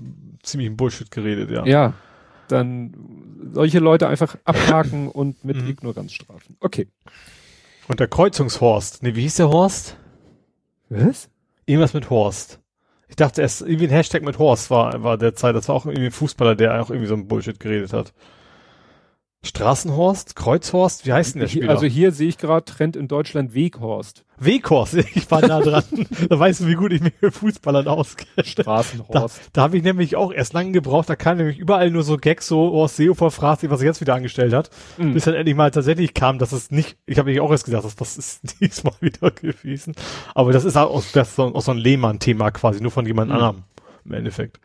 ziemlich 0.43 0.71
ein 0.71 0.77
Bullshit 0.77 1.11
geredet, 1.11 1.51
ja. 1.51 1.64
ja, 1.67 1.95
dann 2.49 2.95
solche 3.53 3.79
Leute 3.79 4.09
einfach 4.09 4.37
abhaken 4.45 5.09
und 5.12 5.45
mit 5.45 5.57
Mhm. 5.57 5.69
Ignoranz 5.71 6.12
strafen. 6.12 6.57
Okay. 6.61 6.88
Und 7.88 8.01
der 8.01 8.09
Kreuzungshorst, 8.09 9.03
nee, 9.03 9.14
wie 9.14 9.23
hieß 9.23 9.37
der 9.37 9.49
Horst? 9.49 9.97
Was? 10.88 11.29
Irgendwas 11.67 11.95
mit 11.95 12.11
Horst. 12.11 12.61
Ich 13.09 13.17
dachte 13.17 13.43
erst, 13.43 13.61
irgendwie 13.62 13.87
ein 13.87 13.90
Hashtag 13.90 14.23
mit 14.23 14.38
Horst 14.38 14.71
war, 14.71 15.03
war 15.03 15.19
der 15.19 15.35
Zeit, 15.35 15.55
das 15.55 15.69
war 15.69 15.75
auch 15.75 15.87
irgendwie 15.87 16.07
ein 16.07 16.12
Fußballer, 16.12 16.55
der 16.57 16.81
auch 16.81 16.90
irgendwie 16.90 17.09
so 17.09 17.14
ein 17.14 17.29
Bullshit 17.29 17.59
geredet 17.61 17.93
hat. 17.93 18.12
Straßenhorst? 19.44 20.37
Kreuzhorst? 20.37 21.07
Wie 21.07 21.12
heißt 21.12 21.35
denn 21.35 21.40
der 21.40 21.48
Spieler? 21.48 21.70
also 21.70 21.87
hier 21.87 22.12
sehe 22.12 22.28
ich 22.28 22.38
gerade 22.38 22.64
Trend 22.64 22.96
in 22.96 23.09
Deutschland 23.09 23.54
Weghorst. 23.54 24.24
Weghorst, 24.38 24.94
ich 25.14 25.30
war 25.30 25.46
nah 25.46 25.61
dran. 25.61 25.85
da 26.28 26.38
weißt 26.38 26.61
du, 26.62 26.66
wie 26.66 26.74
gut 26.74 26.92
ich 26.92 27.00
mich 27.02 27.12
mit 27.20 27.33
Fußballern 27.35 27.87
auskenne. 27.87 28.30
Da, 28.37 28.44
Straßenhorst. 28.44 29.40
da 29.52 29.62
habe 29.62 29.76
ich 29.76 29.83
nämlich 29.85 30.16
auch 30.16 30.33
erst 30.33 30.54
lange 30.54 30.72
gebraucht, 30.72 31.09
da 31.09 31.14
kam 31.16 31.37
nämlich 31.37 31.59
überall 31.59 31.90
nur 31.90 32.02
so 32.02 32.16
Gags, 32.16 32.48
so 32.48 32.72
Horst 32.72 32.96
Seehofer 32.96 33.30
fragt 33.30 33.61
sich, 33.61 33.70
was 33.70 33.80
er 33.80 33.87
jetzt 33.87 34.00
wieder 34.00 34.14
angestellt 34.14 34.52
hat. 34.52 34.70
Mhm. 34.98 35.14
Bis 35.14 35.24
dann 35.24 35.35
endlich 35.35 35.54
mal 35.57 35.70
tatsächlich 35.70 36.14
kam, 36.14 36.38
dass 36.38 36.52
es 36.52 36.70
nicht, 36.70 36.96
ich 37.07 37.18
habe 37.18 37.30
mich 37.30 37.40
auch 37.40 37.50
erst 37.50 37.64
gesagt, 37.66 37.85
das, 37.85 38.00
was 38.00 38.16
ist 38.18 38.57
diesmal 38.61 38.94
wieder 39.00 39.30
gewesen. 39.30 39.94
Aber 40.35 40.52
das 40.52 40.64
ist 40.64 40.76
auch, 40.76 41.02
das 41.12 41.28
ist 41.28 41.37
so, 41.37 41.54
auch 41.54 41.62
so 41.62 41.70
ein 41.70 41.78
Lehmann-Thema 41.78 42.50
quasi, 42.50 42.80
nur 42.80 42.90
von 42.90 43.07
jemand 43.07 43.28
Mhm. 43.30 43.35
anderem 43.37 43.62
im 44.04 44.12
Endeffekt. 44.14 44.59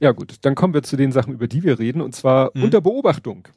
Ja 0.00 0.12
gut, 0.12 0.36
dann 0.42 0.54
kommen 0.54 0.74
wir 0.74 0.82
zu 0.82 0.96
den 0.96 1.12
Sachen, 1.12 1.32
über 1.34 1.48
die 1.48 1.62
wir 1.62 1.78
reden, 1.78 2.00
und 2.00 2.14
zwar 2.14 2.50
Mhm. 2.54 2.64
unter 2.64 2.80
Beobachtung. 2.80 3.48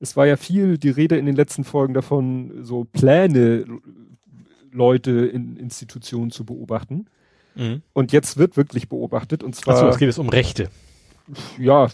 Es 0.00 0.16
war 0.16 0.26
ja 0.26 0.36
viel 0.36 0.78
die 0.78 0.90
Rede 0.90 1.16
in 1.16 1.26
den 1.26 1.36
letzten 1.36 1.64
Folgen 1.64 1.94
davon, 1.94 2.64
so 2.64 2.84
Pläne, 2.84 3.64
Leute 4.72 5.10
in 5.26 5.56
Institutionen 5.56 6.30
zu 6.30 6.44
beobachten. 6.44 7.06
Und 7.92 8.10
jetzt 8.10 8.36
wird 8.36 8.56
wirklich 8.56 8.88
beobachtet, 8.88 9.44
und 9.44 9.54
zwar, 9.54 9.74
Achso, 9.76 9.88
es 9.88 9.98
geht 9.98 10.06
jetzt 10.08 10.18
um 10.18 10.28
Rechte, 10.28 10.70
ja, 11.56 11.86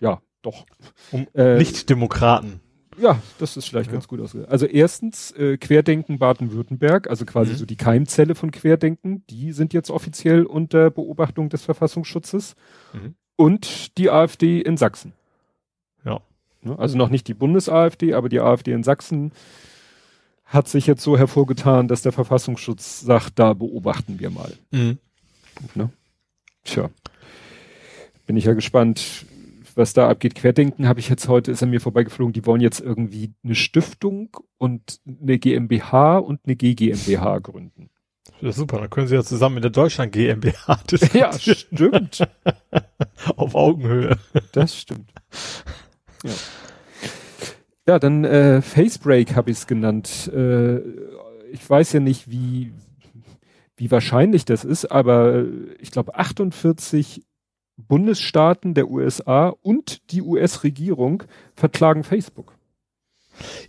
ja, 0.00 0.20
doch. 0.42 0.66
um 1.12 1.28
Äh, 1.32 1.58
Nicht-Demokraten. 1.58 2.60
Ja, 3.00 3.20
das 3.38 3.56
ist 3.56 3.66
vielleicht 3.68 3.86
Ja. 3.88 3.94
ganz 3.94 4.06
gut 4.08 4.20
ausgedrückt. 4.20 4.52
Also 4.52 4.66
erstens, 4.66 5.30
äh, 5.32 5.56
Querdenken 5.56 6.18
Baden-Württemberg, 6.18 7.08
also 7.08 7.24
quasi 7.24 7.52
Mhm. 7.52 7.56
so 7.56 7.66
die 7.66 7.76
Keimzelle 7.76 8.34
von 8.34 8.50
Querdenken, 8.50 9.24
die 9.30 9.52
sind 9.52 9.72
jetzt 9.72 9.90
offiziell 9.90 10.44
unter 10.44 10.90
Beobachtung 10.90 11.48
des 11.48 11.62
Verfassungsschutzes. 11.62 12.54
Mhm. 12.92 13.14
Und 13.36 13.96
die 13.96 14.10
AfD 14.10 14.60
in 14.60 14.76
Sachsen. 14.76 15.14
Ja. 16.04 16.20
Ne, 16.62 16.78
Also 16.78 16.98
noch 16.98 17.08
nicht 17.08 17.26
die 17.26 17.32
Bundes-AfD, 17.34 18.12
aber 18.12 18.28
die 18.28 18.40
AfD 18.40 18.72
in 18.72 18.82
Sachsen 18.82 19.32
hat 20.44 20.68
sich 20.68 20.86
jetzt 20.86 21.02
so 21.02 21.16
hervorgetan, 21.16 21.88
dass 21.88 22.02
der 22.02 22.12
Verfassungsschutz 22.12 23.00
sagt, 23.00 23.38
da 23.38 23.54
beobachten 23.54 24.18
wir 24.20 24.28
mal. 24.30 24.52
Mhm. 24.72 24.98
Ne? 25.74 25.90
Tja. 26.64 26.90
bin 28.26 28.36
ich 28.36 28.44
ja 28.44 28.52
gespannt, 28.52 29.24
was 29.76 29.92
da 29.92 30.08
abgeht. 30.08 30.34
Querdenken 30.34 30.88
habe 30.88 31.00
ich 31.00 31.08
jetzt 31.08 31.28
heute, 31.28 31.50
ist 31.50 31.62
an 31.62 31.70
mir 31.70 31.80
vorbeigeflogen, 31.80 32.32
die 32.32 32.46
wollen 32.46 32.60
jetzt 32.60 32.80
irgendwie 32.80 33.32
eine 33.44 33.54
Stiftung 33.54 34.36
und 34.58 35.00
eine 35.06 35.38
GmbH 35.38 36.18
und 36.18 36.40
eine 36.44 36.56
GGMBH 36.56 37.38
gründen. 37.40 37.90
Das 38.40 38.50
ist 38.50 38.56
super, 38.56 38.78
dann 38.78 38.90
können 38.90 39.06
sie 39.06 39.14
ja 39.14 39.22
zusammen 39.22 39.56
in 39.56 39.62
der 39.62 39.70
Deutschland 39.70 40.12
GmbH 40.12 40.80
Ja, 41.12 41.32
stimmt. 41.38 42.26
Auf 43.36 43.54
Augenhöhe. 43.54 44.16
Das 44.52 44.76
stimmt. 44.76 45.12
Ja, 46.24 46.32
ja 47.86 47.98
dann 47.98 48.24
äh, 48.24 48.62
Facebreak 48.62 49.36
habe 49.36 49.50
ich 49.50 49.58
es 49.58 49.66
genannt. 49.66 50.30
Äh, 50.34 50.78
ich 51.52 51.68
weiß 51.68 51.92
ja 51.92 52.00
nicht, 52.00 52.30
wie, 52.30 52.72
wie 53.76 53.90
wahrscheinlich 53.90 54.44
das 54.44 54.64
ist, 54.64 54.86
aber 54.86 55.44
ich 55.78 55.90
glaube 55.90 56.14
48 56.14 57.24
Bundesstaaten 57.86 58.74
der 58.74 58.90
USA 58.90 59.54
und 59.62 60.10
die 60.12 60.22
US-Regierung 60.22 61.24
verklagen 61.54 62.04
Facebook. 62.04 62.54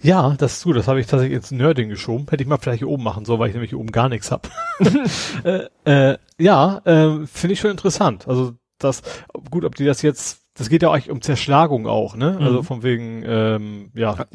Ja, 0.01 0.35
das 0.37 0.57
ist 0.57 0.63
gut. 0.63 0.75
Das 0.75 0.87
habe 0.87 0.99
ich 0.99 1.05
tatsächlich 1.07 1.35
ins 1.35 1.51
Nerding 1.51 1.89
geschoben. 1.89 2.25
Hätte 2.29 2.43
ich 2.43 2.49
mal 2.49 2.57
vielleicht 2.57 2.79
hier 2.79 2.89
oben 2.89 3.03
machen 3.03 3.25
sollen, 3.25 3.39
weil 3.39 3.49
ich 3.49 3.53
nämlich 3.53 3.69
hier 3.71 3.79
oben 3.79 3.91
gar 3.91 4.09
nichts 4.09 4.31
hab. 4.31 4.49
äh, 5.43 5.67
äh, 5.85 6.17
ja, 6.37 6.81
äh, 6.85 7.25
finde 7.25 7.53
ich 7.53 7.59
schon 7.59 7.71
interessant. 7.71 8.27
Also 8.27 8.53
das, 8.79 9.01
gut, 9.49 9.65
ob 9.65 9.75
die 9.75 9.85
das 9.85 10.01
jetzt, 10.01 10.41
das 10.55 10.67
geht 10.69 10.83
ja 10.83 10.91
eigentlich 10.91 11.11
um 11.11 11.21
Zerschlagung 11.21 11.87
auch, 11.87 12.15
ne? 12.15 12.37
Also 12.39 12.59
mhm. 12.59 12.63
von 12.63 12.83
wegen, 12.83 13.23
ähm, 13.25 13.91
ja. 13.93 14.25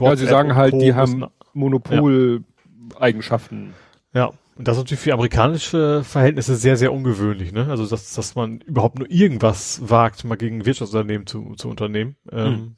Ja, 0.00 0.16
sie 0.16 0.26
sagen 0.26 0.54
halt, 0.56 0.74
die 0.74 0.94
haben 0.94 1.26
Monopol-Eigenschaften. 1.52 3.74
Ja. 4.14 4.30
Und 4.60 4.68
das 4.68 4.76
ist 4.76 4.82
natürlich 4.82 5.00
für 5.00 5.14
amerikanische 5.14 6.04
Verhältnisse 6.04 6.54
sehr, 6.54 6.76
sehr 6.76 6.92
ungewöhnlich, 6.92 7.50
ne? 7.50 7.68
Also, 7.70 7.86
dass, 7.86 8.12
dass 8.12 8.34
man 8.34 8.60
überhaupt 8.60 8.98
nur 8.98 9.10
irgendwas 9.10 9.80
wagt, 9.88 10.22
mal 10.24 10.36
gegen 10.36 10.66
Wirtschaftsunternehmen 10.66 11.26
zu, 11.26 11.54
zu 11.54 11.70
unternehmen. 11.70 12.16
Ähm, 12.30 12.52
mhm. 12.52 12.76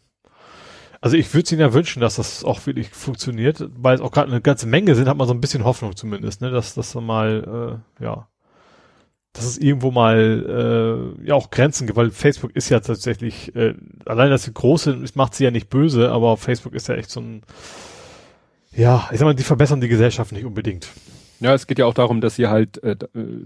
Also 1.00 1.16
ich 1.16 1.34
würde 1.34 1.42
es 1.42 1.50
Ihnen 1.50 1.60
ja 1.60 1.74
wünschen, 1.74 2.00
dass 2.00 2.14
das 2.14 2.44
auch 2.44 2.64
wirklich 2.66 2.90
funktioniert, 2.90 3.68
weil 3.74 3.96
es 3.96 4.00
auch 4.00 4.12
gerade 4.12 4.30
eine 4.30 4.40
ganze 4.40 4.68
Menge 4.68 4.94
sind, 4.94 5.08
hat 5.08 5.16
man 5.16 5.26
so 5.26 5.34
ein 5.34 5.40
bisschen 5.40 5.64
Hoffnung 5.64 5.96
zumindest, 5.96 6.40
ne? 6.40 6.52
Dass 6.52 6.74
das 6.74 6.94
mal, 6.94 7.82
äh, 7.98 8.04
ja, 8.04 8.28
dass 9.32 9.44
es 9.46 9.58
irgendwo 9.58 9.90
mal 9.90 11.16
äh, 11.18 11.26
ja 11.26 11.34
auch 11.34 11.50
Grenzen 11.50 11.88
gibt, 11.88 11.96
weil 11.96 12.12
Facebook 12.12 12.54
ist 12.54 12.68
ja 12.68 12.78
tatsächlich, 12.78 13.56
äh, 13.56 13.74
allein 14.06 14.30
dass 14.30 14.44
sie 14.44 14.52
große 14.52 15.00
ist, 15.02 15.16
macht 15.16 15.34
sie 15.34 15.42
ja 15.42 15.50
nicht 15.50 15.68
böse, 15.68 16.12
aber 16.12 16.36
Facebook 16.36 16.74
ist 16.74 16.86
ja 16.86 16.94
echt 16.94 17.10
so 17.10 17.18
ein, 17.18 17.42
ja, 18.70 19.08
ich 19.10 19.18
sag 19.18 19.26
mal, 19.26 19.34
die 19.34 19.42
verbessern 19.42 19.80
die 19.80 19.88
Gesellschaft 19.88 20.30
nicht 20.30 20.44
unbedingt. 20.44 20.86
Ja, 21.42 21.54
es 21.54 21.66
geht 21.66 21.78
ja 21.78 21.86
auch 21.86 21.94
darum, 21.94 22.20
dass 22.20 22.36
sie 22.36 22.46
halt 22.46 22.82
äh, 22.84 22.92
äh, 22.92 22.96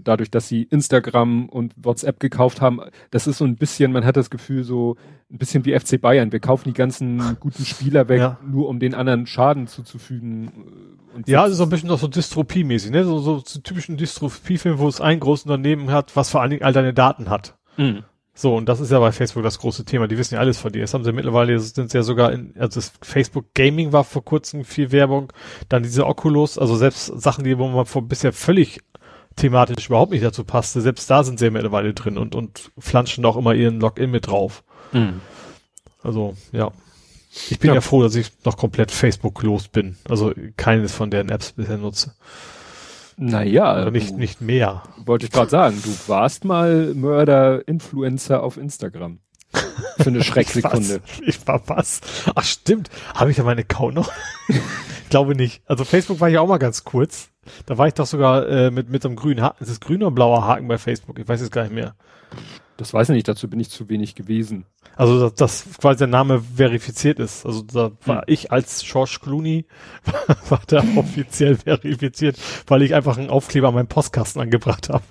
dadurch, 0.03 0.29
dass 0.29 0.47
sie 0.47 0.63
Instagram 0.63 1.49
und 1.49 1.73
WhatsApp 1.77 2.19
gekauft 2.19 2.61
haben, 2.61 2.79
das 3.09 3.25
ist 3.25 3.39
so 3.39 3.45
ein 3.45 3.55
bisschen, 3.55 3.91
man 3.91 4.05
hat 4.05 4.17
das 4.17 4.29
Gefühl 4.29 4.63
so 4.63 4.97
ein 5.31 5.39
bisschen 5.39 5.65
wie 5.65 5.77
FC 5.77 5.99
Bayern. 5.99 6.31
Wir 6.31 6.39
kaufen 6.39 6.69
die 6.69 6.73
ganzen 6.73 7.37
guten 7.39 7.65
Spieler 7.65 8.07
weg, 8.07 8.19
ja. 8.19 8.37
nur 8.45 8.69
um 8.69 8.79
den 8.79 8.93
anderen 8.93 9.25
Schaden 9.25 9.65
zuzufügen. 9.65 10.51
Und 11.15 11.27
ja, 11.27 11.41
also 11.41 11.55
so 11.55 11.63
ein 11.63 11.69
bisschen 11.69 11.89
auch 11.89 11.97
so 11.97 12.07
Dystropie-mäßig, 12.07 12.91
ne? 12.91 13.03
So, 13.03 13.17
so, 13.17 13.41
so 13.43 13.59
typischen 13.61 13.97
Dystropie-Film, 13.97 14.77
wo 14.77 14.87
es 14.87 15.01
ein 15.01 15.19
großes 15.19 15.45
Unternehmen 15.45 15.89
hat, 15.91 16.15
was 16.15 16.29
vor 16.29 16.41
allen 16.41 16.51
Dingen 16.51 16.63
all 16.63 16.73
deine 16.73 16.93
Daten 16.93 17.29
hat. 17.31 17.57
Mhm. 17.77 18.03
So, 18.39 18.55
und 18.55 18.69
das 18.69 18.79
ist 18.79 18.91
ja 18.91 18.99
bei 18.99 19.11
Facebook 19.11 19.41
das 19.41 19.57
große 19.57 19.83
Thema. 19.83 20.07
Die 20.07 20.15
wissen 20.15 20.35
ja 20.35 20.39
alles 20.39 20.59
von 20.59 20.71
dir. 20.71 20.81
Jetzt 20.81 20.93
haben 20.93 21.03
sie 21.03 21.11
mittlerweile, 21.11 21.59
sind 21.59 21.89
sie 21.89 21.97
ja 21.97 22.03
sogar 22.03 22.31
in, 22.31 22.53
also 22.59 22.79
das 22.79 22.93
Facebook 23.01 23.55
Gaming 23.55 23.93
war 23.93 24.03
vor 24.03 24.23
kurzem 24.23 24.63
viel 24.63 24.91
Werbung. 24.91 25.33
Dann 25.69 25.81
diese 25.81 26.05
Oculus, 26.05 26.59
also 26.59 26.75
selbst 26.75 27.07
Sachen, 27.19 27.43
die, 27.43 27.57
wo 27.57 27.67
man 27.67 27.87
vor 27.87 28.03
bisher 28.03 28.33
völlig 28.33 28.81
thematisch 29.37 29.87
überhaupt 29.87 30.11
nicht 30.11 30.23
dazu 30.23 30.43
passte, 30.43 30.81
selbst 30.81 31.09
da 31.09 31.23
sind 31.23 31.39
sie 31.39 31.45
ja 31.45 31.51
mittlerweile 31.51 31.95
drin 31.95 32.19
und, 32.19 32.35
und 32.35 32.71
flanschen 32.77 33.25
auch 33.25 33.37
immer 33.37 33.55
ihren 33.55 33.79
Login 33.79 34.11
mit 34.11 34.27
drauf. 34.27 34.63
Mhm. 34.91 35.19
Also, 36.03 36.35
ja. 36.51 36.71
Ich 37.49 37.57
bin 37.57 37.69
ja. 37.69 37.75
ja 37.75 37.81
froh, 37.81 38.03
dass 38.03 38.15
ich 38.15 38.31
noch 38.45 38.55
komplett 38.55 38.91
Facebook 38.91 39.41
los 39.41 39.67
bin. 39.67 39.97
Also 40.07 40.31
keines 40.57 40.93
von 40.93 41.09
deren 41.09 41.29
Apps 41.29 41.53
bisher 41.53 41.77
nutze. 41.77 42.13
Naja. 43.17 43.73
Also 43.73 43.89
nicht, 43.89 44.15
nicht 44.15 44.41
mehr. 44.41 44.83
Wollte 45.05 45.25
ich 45.25 45.31
gerade 45.31 45.49
sagen, 45.49 45.81
du 45.83 45.89
warst 46.07 46.45
mal 46.45 46.93
Mörder-Influencer 46.93 48.43
auf 48.43 48.57
Instagram. 48.57 49.19
Für 49.97 50.09
eine 50.09 50.23
Schrecksekunde. 50.23 51.01
ich, 51.25 51.45
war 51.47 51.61
was? 51.67 52.01
Ach 52.35 52.43
stimmt. 52.43 52.89
Habe 53.15 53.31
ich 53.31 53.37
da 53.37 53.43
meinen 53.43 53.59
Account 53.59 53.95
noch? 53.95 54.11
ich 54.47 55.09
glaube 55.09 55.35
nicht. 55.35 55.63
Also 55.65 55.83
Facebook 55.83 56.19
war 56.19 56.29
ich 56.29 56.37
auch 56.37 56.47
mal 56.47 56.57
ganz 56.59 56.83
kurz. 56.83 57.29
Da 57.65 57.77
war 57.77 57.87
ich 57.87 57.95
doch 57.95 58.05
sogar 58.05 58.47
äh, 58.47 58.71
mit, 58.71 58.89
mit 58.89 59.01
so 59.01 59.09
einem 59.09 59.15
grünen 59.15 59.41
Haken. 59.41 59.63
Ist 59.63 59.71
das 59.71 59.79
grün 59.79 60.03
oder 60.03 60.11
blauer 60.11 60.45
Haken 60.45 60.67
bei 60.67 60.77
Facebook? 60.77 61.17
Ich 61.17 61.27
weiß 61.27 61.41
es 61.41 61.49
gar 61.49 61.63
nicht 61.63 61.73
mehr. 61.73 61.95
Das 62.77 62.93
weiß 62.93 63.09
ich 63.09 63.15
nicht, 63.15 63.27
dazu 63.27 63.49
bin 63.49 63.59
ich 63.59 63.69
zu 63.69 63.89
wenig 63.89 64.15
gewesen. 64.15 64.65
Also, 64.95 65.19
dass, 65.19 65.33
dass 65.33 65.77
quasi 65.79 65.99
der 65.99 66.07
Name 66.07 66.41
verifiziert 66.41 67.19
ist. 67.19 67.45
Also, 67.45 67.63
da 67.63 67.91
war 68.05 68.19
hm. 68.19 68.23
ich 68.27 68.51
als 68.51 68.83
George 68.83 69.17
Clooney, 69.21 69.65
war 70.49 70.61
da 70.67 70.83
offiziell 70.95 71.57
verifiziert, 71.57 72.37
weil 72.67 72.83
ich 72.83 72.93
einfach 72.93 73.17
einen 73.17 73.29
Aufkleber 73.29 73.69
an 73.69 73.73
meinen 73.73 73.87
Postkasten 73.87 74.41
angebracht 74.41 74.89
habe. 74.89 75.03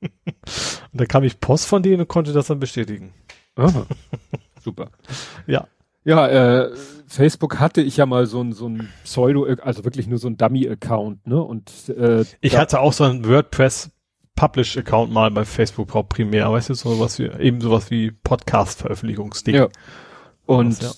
und 0.00 1.00
da 1.00 1.04
kam 1.04 1.24
ich 1.24 1.40
Post 1.40 1.66
von 1.66 1.82
denen 1.82 2.00
und 2.00 2.08
konnte 2.08 2.32
das 2.32 2.46
dann 2.46 2.58
bestätigen. 2.58 3.12
Aha. 3.56 3.86
Super. 4.62 4.90
Ja. 5.46 5.68
Ja, 6.04 6.28
äh, 6.28 6.70
Facebook 7.08 7.58
hatte 7.58 7.82
ich 7.82 7.96
ja 7.96 8.06
mal 8.06 8.26
so 8.26 8.40
ein 8.40 8.52
so 8.52 8.68
ein 8.68 8.90
Pseudo, 9.02 9.44
also 9.62 9.84
wirklich 9.84 10.06
nur 10.06 10.18
so 10.18 10.28
ein 10.28 10.36
Dummy-Account, 10.36 11.26
ne? 11.26 11.42
Und 11.42 11.88
äh, 11.88 12.24
ich 12.40 12.56
hatte 12.56 12.78
auch 12.78 12.92
so 12.92 13.02
ein 13.02 13.28
WordPress 13.28 13.90
Publish-Account 14.36 15.10
mal 15.10 15.30
bei 15.30 15.44
Facebook 15.44 15.88
braucht 15.88 16.10
primär, 16.10 16.52
weißt 16.52 16.68
du, 16.68 16.74
so 16.74 17.00
was 17.00 17.18
wie, 17.18 17.24
eben 17.40 17.60
sowas 17.60 17.90
wie 17.90 18.10
Podcast-Veröffentlichungsding. 18.12 19.54
Ja. 19.54 19.68
Und 20.44 20.80
ja. 20.82 20.92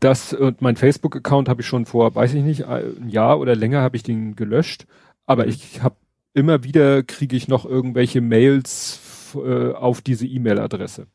das, 0.00 0.32
und 0.32 0.62
mein 0.62 0.76
Facebook-Account 0.76 1.48
habe 1.48 1.60
ich 1.60 1.66
schon 1.66 1.86
vor, 1.86 2.14
weiß 2.14 2.34
ich 2.34 2.42
nicht, 2.42 2.64
ein 2.64 3.08
Jahr 3.08 3.38
oder 3.38 3.54
länger 3.54 3.82
habe 3.82 3.96
ich 3.96 4.02
den 4.02 4.34
gelöscht, 4.34 4.86
aber 5.26 5.44
mhm. 5.44 5.50
ich 5.50 5.82
habe 5.82 5.96
immer 6.34 6.64
wieder 6.64 7.02
kriege 7.02 7.36
ich 7.36 7.46
noch 7.46 7.64
irgendwelche 7.64 8.20
Mails 8.20 9.00
äh, 9.34 9.72
auf 9.72 10.00
diese 10.00 10.26
E-Mail-Adresse, 10.26 11.06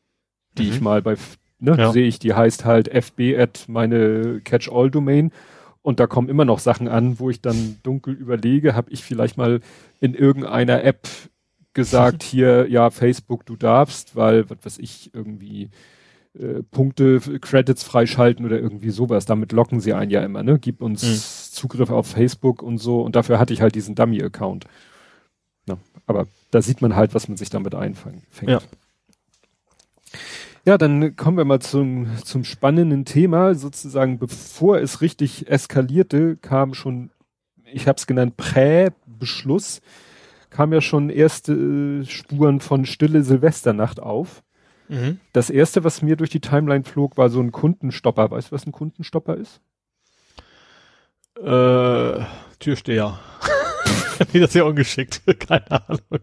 die 0.57 0.63
mhm. 0.63 0.69
ich 0.69 0.81
mal 0.81 1.01
bei, 1.01 1.15
ne, 1.59 1.75
ja. 1.77 1.91
sehe 1.91 2.05
ich, 2.05 2.19
die 2.19 2.33
heißt 2.33 2.65
halt 2.65 2.87
fb 2.87 3.35
at 3.37 3.65
meine 3.67 4.41
Catch-all-Domain 4.43 5.31
und 5.81 5.99
da 5.99 6.07
kommen 6.07 6.29
immer 6.29 6.45
noch 6.45 6.59
Sachen 6.59 6.87
an, 6.87 7.19
wo 7.19 7.29
ich 7.29 7.41
dann 7.41 7.77
dunkel 7.83 8.13
überlege, 8.13 8.75
habe 8.75 8.91
ich 8.91 9.03
vielleicht 9.03 9.37
mal 9.37 9.59
in 9.99 10.13
irgendeiner 10.13 10.83
App 10.83 11.07
gesagt, 11.73 12.23
hier, 12.23 12.69
ja, 12.69 12.89
Facebook, 12.89 13.45
du 13.45 13.55
darfst, 13.55 14.15
weil, 14.15 14.49
was 14.49 14.57
weiß 14.63 14.77
ich, 14.79 15.13
irgendwie 15.13 15.69
äh, 16.37 16.63
Punkte, 16.63 17.19
Credits 17.41 17.83
freischalten 17.83 18.45
oder 18.45 18.59
irgendwie 18.59 18.89
sowas. 18.89 19.25
Damit 19.25 19.51
locken 19.51 19.79
sie 19.79 19.93
einen 19.93 20.11
ja 20.11 20.23
immer, 20.23 20.43
ne? 20.43 20.57
Gib 20.59 20.81
uns 20.81 21.03
mhm. 21.03 21.53
Zugriff 21.53 21.91
auf 21.91 22.07
Facebook 22.07 22.63
und 22.63 22.79
so. 22.79 23.01
Und 23.01 23.15
dafür 23.15 23.39
hatte 23.39 23.53
ich 23.53 23.61
halt 23.61 23.75
diesen 23.75 23.95
Dummy-Account. 23.95 24.65
Ja, 25.67 25.77
aber 26.07 26.27
da 26.51 26.61
sieht 26.61 26.81
man 26.81 26.95
halt, 26.95 27.13
was 27.13 27.27
man 27.27 27.37
sich 27.37 27.49
damit 27.49 27.75
einfängt. 27.75 28.23
Ja. 28.41 28.59
Ja, 30.65 30.77
dann 30.77 31.17
kommen 31.17 31.37
wir 31.37 31.45
mal 31.45 31.59
zum, 31.59 32.07
zum 32.23 32.45
spannenden 32.45 33.03
Thema. 33.03 33.53
Sozusagen, 33.53 34.17
bevor 34.17 34.79
es 34.79 35.01
richtig 35.01 35.49
eskalierte, 35.49 36.37
kam 36.37 36.73
schon, 36.73 37.11
ich 37.65 37.87
habe 37.87 37.97
es 37.97 38.07
genannt, 38.07 38.37
Prä-Beschluss 38.37 39.81
kam 40.53 40.71
ja 40.71 40.81
schon 40.81 41.09
erste 41.09 41.53
äh, 41.53 42.05
Spuren 42.05 42.61
von 42.61 42.85
Stille 42.85 43.23
Silvesternacht 43.23 43.99
auf. 43.99 44.43
Mhm. 44.87 45.19
Das 45.33 45.49
erste, 45.49 45.83
was 45.83 46.01
mir 46.01 46.15
durch 46.15 46.29
die 46.29 46.39
Timeline 46.39 46.83
flog, 46.83 47.17
war 47.17 47.29
so 47.29 47.39
ein 47.39 47.51
Kundenstopper. 47.51 48.31
Weißt 48.31 48.51
du, 48.51 48.51
was 48.53 48.65
ein 48.65 48.71
Kundenstopper 48.71 49.35
ist? 49.35 49.59
Äh, 51.37 52.23
Türsteher. 52.59 53.19
nee, 54.33 54.39
das 54.39 54.49
ist 54.49 54.55
ja 54.55 54.63
ungeschickt. 54.63 55.23
Keine 55.39 55.71
Ahnung. 55.71 56.21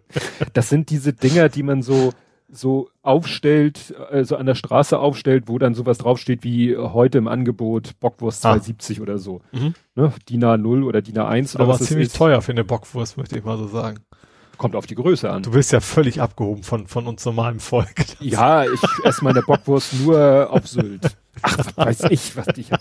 Das 0.53 0.69
sind 0.69 0.91
diese 0.91 1.13
Dinger, 1.13 1.49
die 1.49 1.63
man 1.63 1.83
so 1.83 2.13
so 2.53 2.91
aufstellt, 3.03 3.95
also 4.11 4.37
an 4.37 4.47
der 4.47 4.55
Straße 4.55 4.99
aufstellt, 4.99 5.45
wo 5.47 5.59
dann 5.59 5.75
sowas 5.75 5.99
draufsteht 5.99 6.43
wie 6.43 6.77
heute 6.77 7.19
im 7.19 7.29
Angebot 7.29 7.99
Bockwurst 8.01 8.45
ah. 8.45 8.51
270 8.53 9.01
oder 9.01 9.19
so. 9.19 9.41
Mhm. 9.53 9.75
Ne? 9.95 10.13
DIN 10.29 10.45
A0 10.45 10.85
oder 10.85 11.01
DIN 11.03 11.19
A1 11.19 11.55
oder 11.55 11.65
Aber 11.65 11.75
was 11.75 11.85
ziemlich 11.85 12.09
ist. 12.09 12.17
teuer 12.17 12.43
für 12.43 12.53
eine 12.53 12.65
Bockwurst, 12.65 13.17
möchte 13.17 13.39
ich 13.39 13.45
mal 13.45 13.57
so 13.57 13.69
sagen. 13.69 13.99
Kommt 14.61 14.77
auf 14.77 14.87
die 14.87 14.95
Größe 14.95 15.31
an. 15.31 15.43
Du 15.43 15.53
bist 15.53 15.73
ja 15.73 15.81
völlig 15.81 16.21
abgehoben 16.21 16.63
von, 16.65 16.87
von 16.87 17.07
uns 17.07 17.25
normalem 17.25 17.61
Volk. 17.61 17.95
Ja, 18.21 18.65
ich 18.65 18.81
esse 19.05 19.25
meine 19.25 19.41
Bockwurst 19.41 19.95
nur 20.03 20.51
auf 20.51 20.69
Sylt. 20.69 21.17
Ach, 21.41 21.57
was 21.57 21.77
weiß 21.79 22.11
ich, 22.11 22.37
was 22.37 22.47
ich 22.59 22.71
hab. 22.71 22.81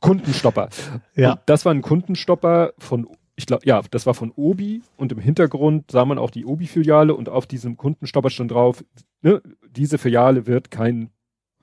Kundenstopper. 0.00 0.70
Ja. 1.14 1.34
Und 1.34 1.40
das 1.46 1.64
war 1.64 1.72
ein 1.72 1.82
Kundenstopper 1.82 2.72
von 2.80 3.06
ich 3.36 3.46
glaube, 3.46 3.64
ja, 3.64 3.80
das 3.92 4.06
war 4.06 4.14
von 4.14 4.32
Obi 4.34 4.82
und 4.96 5.12
im 5.12 5.20
Hintergrund 5.20 5.92
sah 5.92 6.04
man 6.04 6.18
auch 6.18 6.30
die 6.30 6.44
Obi-Filiale 6.44 7.14
und 7.14 7.28
auf 7.28 7.46
diesem 7.46 7.76
Kundenstopper 7.76 8.28
stand 8.28 8.50
drauf, 8.50 8.84
ne, 9.20 9.40
diese 9.70 9.98
Filiale 9.98 10.48
wird 10.48 10.72
kein 10.72 11.10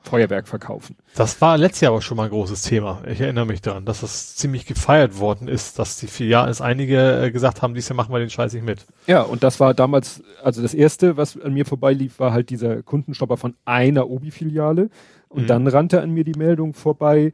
Feuerwerk 0.02 0.48
verkaufen. 0.48 0.96
Das 1.16 1.42
war 1.42 1.58
letztes 1.58 1.82
Jahr 1.82 1.92
aber 1.92 2.02
schon 2.02 2.16
mal 2.18 2.24
ein 2.24 2.30
großes 2.30 2.62
Thema. 2.62 3.02
Ich 3.06 3.20
erinnere 3.20 3.46
mich 3.46 3.62
daran, 3.62 3.84
dass 3.86 4.00
das 4.00 4.36
ziemlich 4.38 4.66
gefeiert 4.66 5.20
worden 5.20 5.48
ist, 5.50 5.78
dass 5.78 5.98
die 5.98 6.08
vier 6.08 6.28
Jahre, 6.28 6.50
es 6.50 6.62
einige 6.62 7.24
äh, 7.26 7.32
gesagt 7.32 7.62
haben, 7.62 7.74
dieses 7.74 7.90
Jahr 7.90 7.98
machen 7.98 8.14
wir 8.14 8.20
den 8.20 8.30
Scheiß 8.30 8.54
nicht 8.54 8.66
mit. 8.66 8.86
Ja, 9.08 9.24
und 9.24 9.44
das 9.44 9.60
war 9.60 9.74
damals, 9.74 10.24
also 10.42 10.62
das 10.62 10.74
erste, 10.74 11.18
was 11.18 11.40
an 11.40 11.54
mir 11.54 11.66
vorbeilief, 11.66 12.18
war 12.20 12.32
halt 12.32 12.50
dieser 12.50 12.82
Kundenstopper 12.82 13.36
von 13.36 13.56
einer 13.66 14.10
Obi-Filiale. 14.10 14.90
Und 15.28 15.44
Mhm. 15.44 15.48
dann 15.48 15.68
rannte 15.68 16.02
an 16.02 16.12
mir 16.12 16.24
die 16.24 16.38
Meldung 16.40 16.74
vorbei, 16.74 17.34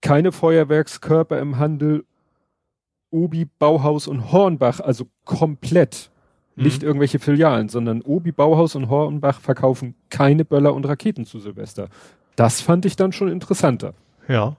keine 0.00 0.30
Feuerwerkskörper 0.32 1.38
im 1.40 1.58
Handel, 1.58 2.04
Obi, 3.10 3.44
Bauhaus 3.58 4.06
und 4.06 4.30
Hornbach, 4.32 4.80
also 4.80 5.06
komplett. 5.24 6.10
Mhm. 6.56 6.64
Nicht 6.64 6.82
irgendwelche 6.82 7.18
Filialen, 7.18 7.68
sondern 7.68 8.02
Obi, 8.02 8.32
Bauhaus 8.32 8.74
und 8.74 8.88
Hornbach 8.88 9.40
verkaufen 9.40 9.94
keine 10.10 10.44
Böller 10.44 10.74
und 10.74 10.86
Raketen 10.86 11.24
zu 11.24 11.38
Silvester. 11.38 11.88
Das 12.36 12.60
fand 12.60 12.84
ich 12.86 12.96
dann 12.96 13.12
schon 13.12 13.28
interessanter. 13.28 13.94
Ja. 14.28 14.56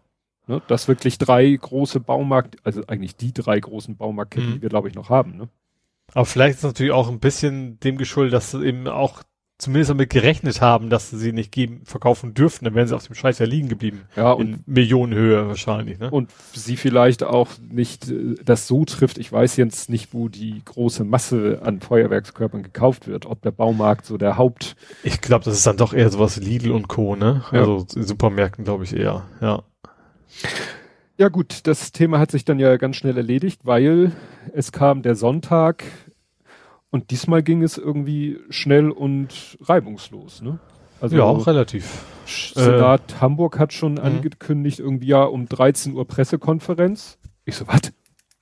Ne? 0.47 0.61
Dass 0.67 0.87
wirklich 0.87 1.17
drei 1.17 1.49
große 1.51 1.99
Baumarkt, 1.99 2.57
also 2.63 2.81
eigentlich 2.87 3.15
die 3.15 3.33
drei 3.33 3.59
großen 3.59 3.95
Baumarktketten, 3.95 4.49
Mhm. 4.49 4.53
die 4.55 4.61
wir 4.61 4.69
glaube 4.69 4.89
ich 4.89 4.95
noch 4.95 5.09
haben. 5.09 5.37
Ne? 5.37 5.49
Aber 6.13 6.25
vielleicht 6.25 6.57
ist 6.57 6.63
natürlich 6.63 6.91
auch 6.91 7.09
ein 7.09 7.19
bisschen 7.19 7.79
dem 7.79 7.97
geschuldet, 7.97 8.33
dass 8.33 8.53
eben 8.53 8.87
auch 8.87 9.23
zumindest 9.63 9.89
damit 9.89 10.09
gerechnet 10.09 10.61
haben, 10.61 10.89
dass 10.89 11.09
sie 11.09 11.31
nicht 11.33 11.51
geben, 11.51 11.81
verkaufen 11.85 12.33
dürften, 12.33 12.65
dann 12.65 12.75
wären 12.75 12.87
sie 12.87 12.95
auf 12.95 13.05
dem 13.05 13.15
Scheiß 13.15 13.39
ja 13.39 13.45
liegen 13.45 13.69
geblieben. 13.69 14.01
Ja, 14.15 14.31
und 14.31 14.47
In 14.47 14.63
Millionenhöhe 14.65 15.47
wahrscheinlich, 15.47 15.99
ne? 15.99 16.11
und 16.11 16.31
sie 16.53 16.77
vielleicht 16.77 17.23
auch 17.23 17.49
nicht 17.69 18.09
äh, 18.09 18.35
das 18.43 18.67
so 18.67 18.85
trifft. 18.85 19.17
Ich 19.17 19.31
weiß 19.31 19.57
jetzt 19.57 19.89
nicht, 19.89 20.13
wo 20.13 20.29
die 20.29 20.61
große 20.63 21.03
Masse 21.03 21.61
an 21.63 21.81
Feuerwerkskörpern 21.81 22.63
gekauft 22.63 23.07
wird. 23.07 23.25
Ob 23.25 23.41
der 23.41 23.51
Baumarkt 23.51 24.05
so 24.05 24.17
der 24.17 24.37
Haupt. 24.37 24.75
Ich 25.03 25.21
glaube, 25.21 25.45
das 25.45 25.55
ist 25.55 25.65
dann 25.65 25.77
doch 25.77 25.93
eher 25.93 26.09
sowas 26.09 26.37
Lidl 26.37 26.71
und 26.71 26.87
Co., 26.87 27.15
ne? 27.15 27.43
Ja. 27.51 27.59
Also 27.59 27.85
in 27.95 28.03
Supermärkten 28.03 28.65
glaube 28.65 28.83
ich 28.83 28.95
eher, 28.95 29.23
ja. 29.41 29.63
Ja 31.17 31.29
gut, 31.29 31.67
das 31.67 31.91
Thema 31.91 32.19
hat 32.19 32.31
sich 32.31 32.43
dann 32.43 32.59
ja 32.59 32.75
ganz 32.77 32.95
schnell 32.95 33.15
erledigt, 33.17 33.61
weil 33.63 34.11
es 34.53 34.71
kam 34.71 35.03
der 35.03 35.15
Sonntag 35.15 35.83
und 36.93 37.09
diesmal 37.09 37.41
ging 37.41 37.63
es 37.63 37.79
irgendwie 37.79 38.37
schnell 38.49 38.91
und 38.91 39.57
reibungslos. 39.61 40.43
Ne? 40.43 40.59
Also 41.01 41.17
ja, 41.17 41.23
auch 41.23 41.47
relativ. 41.47 42.05
Senat 42.27 43.19
Hamburg 43.19 43.57
hat 43.57 43.73
schon 43.73 43.93
Mhm. 43.93 43.99
angekündigt, 43.99 44.79
irgendwie 44.79 45.07
ja 45.07 45.23
um 45.23 45.47
13 45.49 45.95
Uhr 45.95 46.07
Pressekonferenz. 46.07 47.17
Ich 47.45 47.55
so, 47.55 47.67
was? 47.67 47.81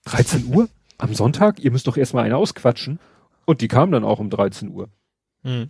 13 0.06 0.54
Uhr? 0.54 0.68
Am 0.98 1.14
Sonntag? 1.16 1.60
Ihr 1.60 1.72
müsst 1.72 1.88
doch 1.88 1.96
erstmal 1.96 2.26
eine 2.26 2.36
ausquatschen. 2.36 3.00
Und 3.46 3.62
die 3.62 3.68
kam 3.70 3.90
dann 3.92 4.04
auch 4.04 4.20
um 4.20 4.30
13 4.30 4.70
Uhr. 4.70 4.90
Mhm. 5.44 5.70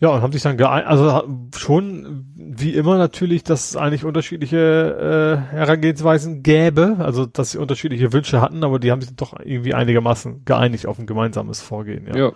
Ja. 0.00 0.08
Ja, 0.08 0.14
und 0.14 0.22
haben 0.22 0.32
sich 0.32 0.42
dann 0.42 0.56
geeinigt, 0.56 0.88
also 0.88 1.24
schon 1.54 2.24
wie 2.34 2.74
immer 2.74 2.96
natürlich, 2.96 3.44
dass 3.44 3.70
es 3.70 3.76
eigentlich 3.76 4.04
unterschiedliche 4.04 5.46
äh, 5.52 5.54
Herangehensweisen 5.54 6.42
gäbe, 6.42 6.96
also 6.98 7.26
dass 7.26 7.50
sie 7.52 7.58
unterschiedliche 7.58 8.12
Wünsche 8.12 8.40
hatten, 8.40 8.64
aber 8.64 8.78
die 8.78 8.90
haben 8.90 9.02
sich 9.02 9.14
doch 9.14 9.38
irgendwie 9.38 9.74
einigermaßen 9.74 10.46
geeinigt 10.46 10.86
auf 10.86 10.98
ein 10.98 11.06
gemeinsames 11.06 11.60
Vorgehen. 11.60 12.06
Ja, 12.06 12.16
Ja. 12.16 12.26
ja 12.28 12.32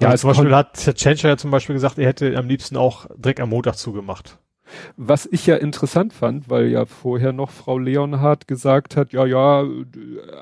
Ja, 0.00 0.08
also 0.08 0.14
es 0.14 0.20
zum 0.22 0.30
Beispiel 0.30 0.54
hat 0.56 0.74
Tschentscher 0.74 1.28
ja 1.28 1.36
zum 1.36 1.52
Beispiel 1.52 1.74
gesagt, 1.74 1.98
er 1.98 2.06
hätte 2.06 2.36
am 2.36 2.48
liebsten 2.48 2.76
auch 2.76 3.06
direkt 3.16 3.40
am 3.40 3.50
Montag 3.50 3.76
zugemacht. 3.76 4.38
Was 4.96 5.28
ich 5.30 5.46
ja 5.46 5.56
interessant 5.56 6.12
fand, 6.12 6.50
weil 6.50 6.68
ja 6.68 6.84
vorher 6.86 7.32
noch 7.32 7.50
Frau 7.50 7.78
Leonhardt 7.78 8.46
gesagt 8.48 8.96
hat, 8.96 9.12
ja, 9.12 9.26
ja, 9.26 9.64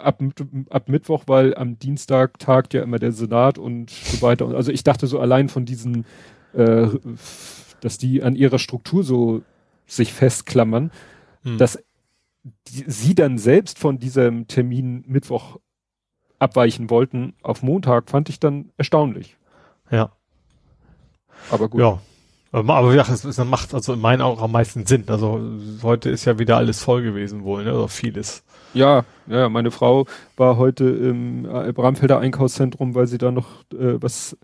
ab, 0.02 0.22
ab 0.70 0.88
Mittwoch, 0.88 1.24
weil 1.26 1.54
am 1.54 1.78
Dienstag 1.78 2.38
tagt 2.38 2.74
ja 2.74 2.82
immer 2.82 2.98
der 2.98 3.12
Senat 3.12 3.58
und 3.58 3.90
so 3.90 4.22
weiter. 4.22 4.48
Also 4.48 4.72
ich 4.72 4.84
dachte 4.84 5.06
so 5.06 5.20
allein 5.20 5.48
von 5.48 5.64
diesen, 5.64 6.04
äh, 6.54 6.88
dass 7.80 7.98
die 7.98 8.22
an 8.22 8.36
ihrer 8.36 8.58
Struktur 8.58 9.04
so 9.04 9.42
sich 9.86 10.12
festklammern, 10.12 10.90
Hm. 11.42 11.58
dass 11.58 11.78
die, 12.68 12.84
sie 12.86 13.14
dann 13.14 13.38
selbst 13.38 13.78
von 13.78 13.98
diesem 13.98 14.46
Termin 14.46 15.04
Mittwoch 15.06 15.58
abweichen 16.38 16.90
wollten 16.90 17.34
auf 17.42 17.62
Montag, 17.62 18.10
fand 18.10 18.28
ich 18.28 18.40
dann 18.40 18.70
erstaunlich. 18.76 19.36
Ja. 19.90 20.12
Aber 21.50 21.68
gut. 21.68 21.80
Ja. 21.80 22.00
Aber 22.52 22.90
gesagt, 22.90 23.10
es, 23.10 23.24
es 23.24 23.38
macht 23.44 23.74
also 23.74 23.92
in 23.92 24.00
meinen 24.00 24.22
Augen 24.22 24.40
am 24.40 24.50
meisten 24.52 24.84
Sinn. 24.86 25.04
Also 25.06 25.40
heute 25.82 26.10
ist 26.10 26.24
ja 26.24 26.38
wieder 26.38 26.56
alles 26.56 26.82
voll 26.82 27.02
gewesen 27.02 27.44
wohl, 27.44 27.64
ne? 27.64 27.74
Oder 27.74 27.88
vieles. 27.88 28.42
Ja, 28.74 29.04
ja, 29.28 29.48
meine 29.48 29.70
Frau 29.70 30.06
war 30.36 30.56
heute 30.56 30.84
im 30.88 31.44
äh, 31.44 31.72
Bramfelder 31.72 32.18
Einkaufszentrum, 32.18 32.94
weil 32.94 33.06
sie 33.06 33.18
da 33.18 33.30
noch 33.30 33.62
äh, 33.72 34.00
was 34.00 34.36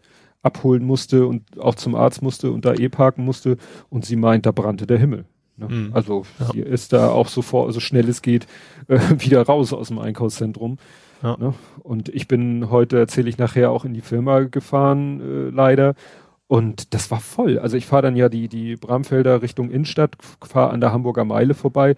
abholen 0.43 0.85
musste 0.85 1.27
und 1.27 1.43
auch 1.59 1.75
zum 1.75 1.95
Arzt 1.97 2.23
musste 2.23 2.53
und 2.53 2.65
da 2.65 2.75
eh 2.75 2.89
parken 2.89 3.25
musste 3.25 3.57
und 3.89 4.05
sie 4.05 4.17
meint, 4.17 4.47
da 4.47 4.53
brannte 4.53 4.87
der 4.87 4.99
Himmel. 4.99 5.25
Ne? 5.57 5.69
Mhm. 5.69 5.91
Also 5.93 6.25
Ja. 6.39 6.47
sie 6.53 6.61
ist 6.61 6.93
da 6.93 7.09
auch 7.11 7.29
sofort, 7.29 7.73
so 7.75 7.81
schnell 7.81 8.09
es 8.09 8.23
geht, 8.23 8.47
äh, 8.89 8.99
wieder 9.19 9.43
raus 9.43 9.73
aus 9.73 9.89
dem 9.89 9.99
Einkaufszentrum. 9.99 10.79
Ja. 11.23 11.37
Ne? 11.39 11.55
Und 11.83 12.09
ich 12.11 12.29
bin 12.29 12.71
heute, 12.71 12.99
erzähle 12.99 13.29
ich 13.29 13.39
nachher, 13.39 13.71
auch 13.71 13.85
in 13.85 13.95
die 13.95 14.01
Firma 14.03 14.41
gefahren, 14.41 15.21
äh, 15.21 15.51
leider. 15.51 15.95
Und 16.49 16.95
das 16.95 17.11
war 17.11 17.21
voll. 17.21 17.59
Also 17.59 17.77
ich 17.77 17.87
fahre 17.87 18.03
dann 18.03 18.17
ja 18.17 18.29
die, 18.29 18.49
die 18.49 18.77
Bramfelder 18.77 19.43
Richtung 19.43 19.71
Innenstadt, 19.71 20.17
fahre 20.45 20.71
an 20.71 20.81
der 20.81 20.93
Hamburger 20.93 21.25
Meile 21.25 21.55
vorbei. 21.55 21.97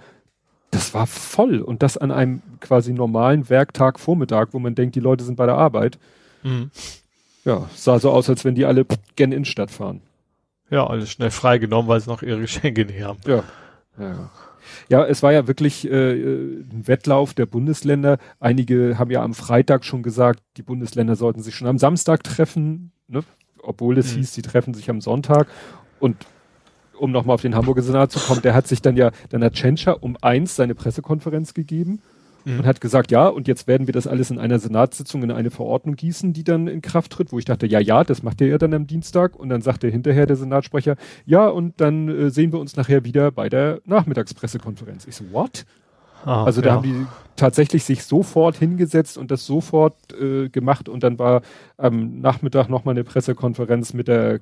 Das 0.70 0.94
war 0.94 1.06
voll. 1.06 1.60
Und 1.60 1.82
das 1.82 1.98
an 1.98 2.10
einem 2.10 2.42
quasi 2.60 2.92
normalen 2.92 3.48
Werktag 3.50 4.00
Vormittag, 4.00 4.48
wo 4.52 4.58
man 4.58 4.74
denkt, 4.74 4.96
die 4.96 5.00
Leute 5.00 5.24
sind 5.24 5.36
bei 5.36 5.46
der 5.46 5.56
Arbeit. 5.56 5.98
Mhm. 6.42 6.70
Ja, 7.44 7.68
sah 7.74 7.98
so 7.98 8.10
aus, 8.10 8.28
als 8.28 8.44
wenn 8.44 8.54
die 8.54 8.64
alle 8.64 8.86
gen 9.16 9.32
Innenstadt 9.32 9.70
fahren. 9.70 10.00
Ja, 10.70 10.86
alles 10.86 11.10
schnell 11.10 11.30
freigenommen, 11.30 11.88
weil 11.88 12.00
sie 12.00 12.10
noch 12.10 12.22
ihre 12.22 12.40
Geschenke 12.42 12.84
nicht 12.84 13.02
haben. 13.02 13.20
Ja. 13.26 13.44
Ja, 13.98 14.30
ja 14.88 15.04
es 15.06 15.22
war 15.22 15.32
ja 15.32 15.46
wirklich 15.46 15.90
äh, 15.90 16.12
ein 16.12 16.86
Wettlauf 16.86 17.34
der 17.34 17.46
Bundesländer. 17.46 18.18
Einige 18.40 18.98
haben 18.98 19.10
ja 19.10 19.22
am 19.22 19.34
Freitag 19.34 19.84
schon 19.84 20.02
gesagt, 20.02 20.42
die 20.56 20.62
Bundesländer 20.62 21.16
sollten 21.16 21.42
sich 21.42 21.54
schon 21.54 21.68
am 21.68 21.78
Samstag 21.78 22.24
treffen, 22.24 22.92
ne? 23.08 23.22
Obwohl 23.62 23.98
es 23.98 24.12
Mhm. 24.12 24.18
hieß, 24.18 24.34
sie 24.34 24.42
treffen 24.42 24.74
sich 24.74 24.88
am 24.90 25.00
Sonntag. 25.00 25.48
Und 26.00 26.16
um 26.98 27.12
nochmal 27.12 27.34
auf 27.34 27.42
den 27.42 27.54
Hamburger 27.54 27.82
Senat 27.82 28.10
zu 28.10 28.18
kommen, 28.18 28.42
der 28.42 28.54
hat 28.54 28.66
sich 28.66 28.82
dann 28.82 28.96
ja, 28.96 29.10
dann 29.30 29.42
hat 29.44 29.52
Tschentscher 29.54 30.02
um 30.02 30.16
eins 30.20 30.56
seine 30.56 30.74
Pressekonferenz 30.74 31.54
gegeben 31.54 32.00
Mhm. 32.44 32.60
und 32.60 32.66
hat 32.66 32.80
gesagt, 32.80 33.10
ja, 33.10 33.26
und 33.26 33.46
jetzt 33.48 33.66
werden 33.66 33.86
wir 33.88 33.92
das 33.92 34.06
alles 34.06 34.30
in 34.30 34.38
einer 34.38 34.58
Senatssitzung 34.58 35.22
in 35.24 35.30
eine 35.32 35.50
Verordnung 35.50 35.96
gießen, 35.96 36.32
die 36.32 36.44
dann 36.44 36.66
in 36.68 36.80
Kraft 36.82 37.12
tritt, 37.12 37.32
wo 37.32 37.38
ich 37.38 37.44
dachte, 37.44 37.66
ja, 37.66 37.80
ja, 37.80 38.04
das 38.04 38.22
macht 38.22 38.40
ihr 38.40 38.46
ja 38.46 38.58
dann 38.58 38.72
am 38.74 38.86
Dienstag. 38.86 39.36
Und 39.36 39.48
dann 39.48 39.60
sagte 39.60 39.88
hinterher 39.88 40.26
der 40.26 40.36
Senatssprecher, 40.36 40.96
ja, 41.26 41.48
und 41.48 41.80
dann 41.80 42.08
äh, 42.08 42.30
sehen 42.30 42.52
wir 42.52 42.60
uns 42.60 42.76
nachher 42.76 43.04
wieder 43.04 43.30
bei 43.32 43.48
der 43.48 43.80
Nachmittagspressekonferenz. 43.86 45.06
Ich 45.06 45.16
so, 45.16 45.24
what? 45.32 45.66
Ah, 46.24 46.44
Also 46.44 46.60
da 46.60 46.68
ja. 46.68 46.74
haben 46.74 46.82
die 46.82 47.06
tatsächlich 47.36 47.84
sich 47.84 48.04
sofort 48.04 48.56
hingesetzt 48.56 49.16
und 49.16 49.30
das 49.30 49.46
sofort 49.46 49.94
äh, 50.12 50.48
gemacht 50.48 50.88
und 50.88 51.02
dann 51.02 51.18
war 51.18 51.42
am 51.76 52.20
Nachmittag 52.20 52.68
nochmal 52.68 52.94
eine 52.94 53.04
Pressekonferenz 53.04 53.94
mit 53.94 54.08
der 54.08 54.40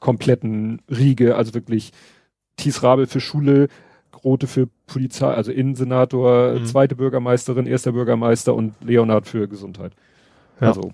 kompletten 0.00 0.82
Riege, 0.90 1.36
also 1.36 1.54
wirklich 1.54 1.92
Thies 2.56 2.82
Rabe 2.82 3.06
für 3.06 3.20
Schule, 3.20 3.68
Grote 4.12 4.46
für 4.46 4.68
Polizei, 4.86 5.28
also 5.28 5.52
Innensenator, 5.52 6.54
Mhm. 6.54 6.66
zweite 6.66 6.96
Bürgermeisterin, 6.96 7.66
erster 7.66 7.92
Bürgermeister 7.92 8.54
und 8.54 8.74
Leonhard 8.82 9.26
für 9.26 9.48
Gesundheit. 9.48 9.92
Ja. 10.60 10.68
Also, 10.68 10.90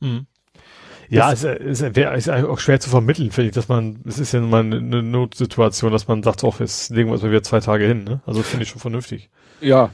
Mhm. 0.00 0.26
Ja, 1.08 1.32
es 1.32 1.44
ist, 1.44 1.82
ist, 1.82 1.96
ist 1.96 2.28
auch 2.30 2.58
schwer 2.58 2.80
zu 2.80 2.90
vermitteln, 2.90 3.30
finde 3.30 3.48
ich, 3.50 3.54
dass 3.54 3.68
man, 3.68 4.00
es 4.04 4.18
ist 4.18 4.32
ja 4.32 4.40
nun 4.40 4.50
mal 4.50 4.60
eine, 4.64 5.02
Notsituation, 5.02 5.92
dass 5.92 6.08
man 6.08 6.22
sagt, 6.22 6.42
auch 6.42 6.58
jetzt 6.58 6.90
legen 6.90 7.08
wir 7.08 7.12
uns 7.12 7.22
mal 7.22 7.30
wieder 7.30 7.44
zwei 7.44 7.60
Tage 7.60 7.86
hin, 7.86 8.02
ne? 8.04 8.20
Also 8.26 8.42
finde 8.42 8.64
ich 8.64 8.70
schon 8.70 8.80
vernünftig. 8.80 9.30
Ja, 9.60 9.90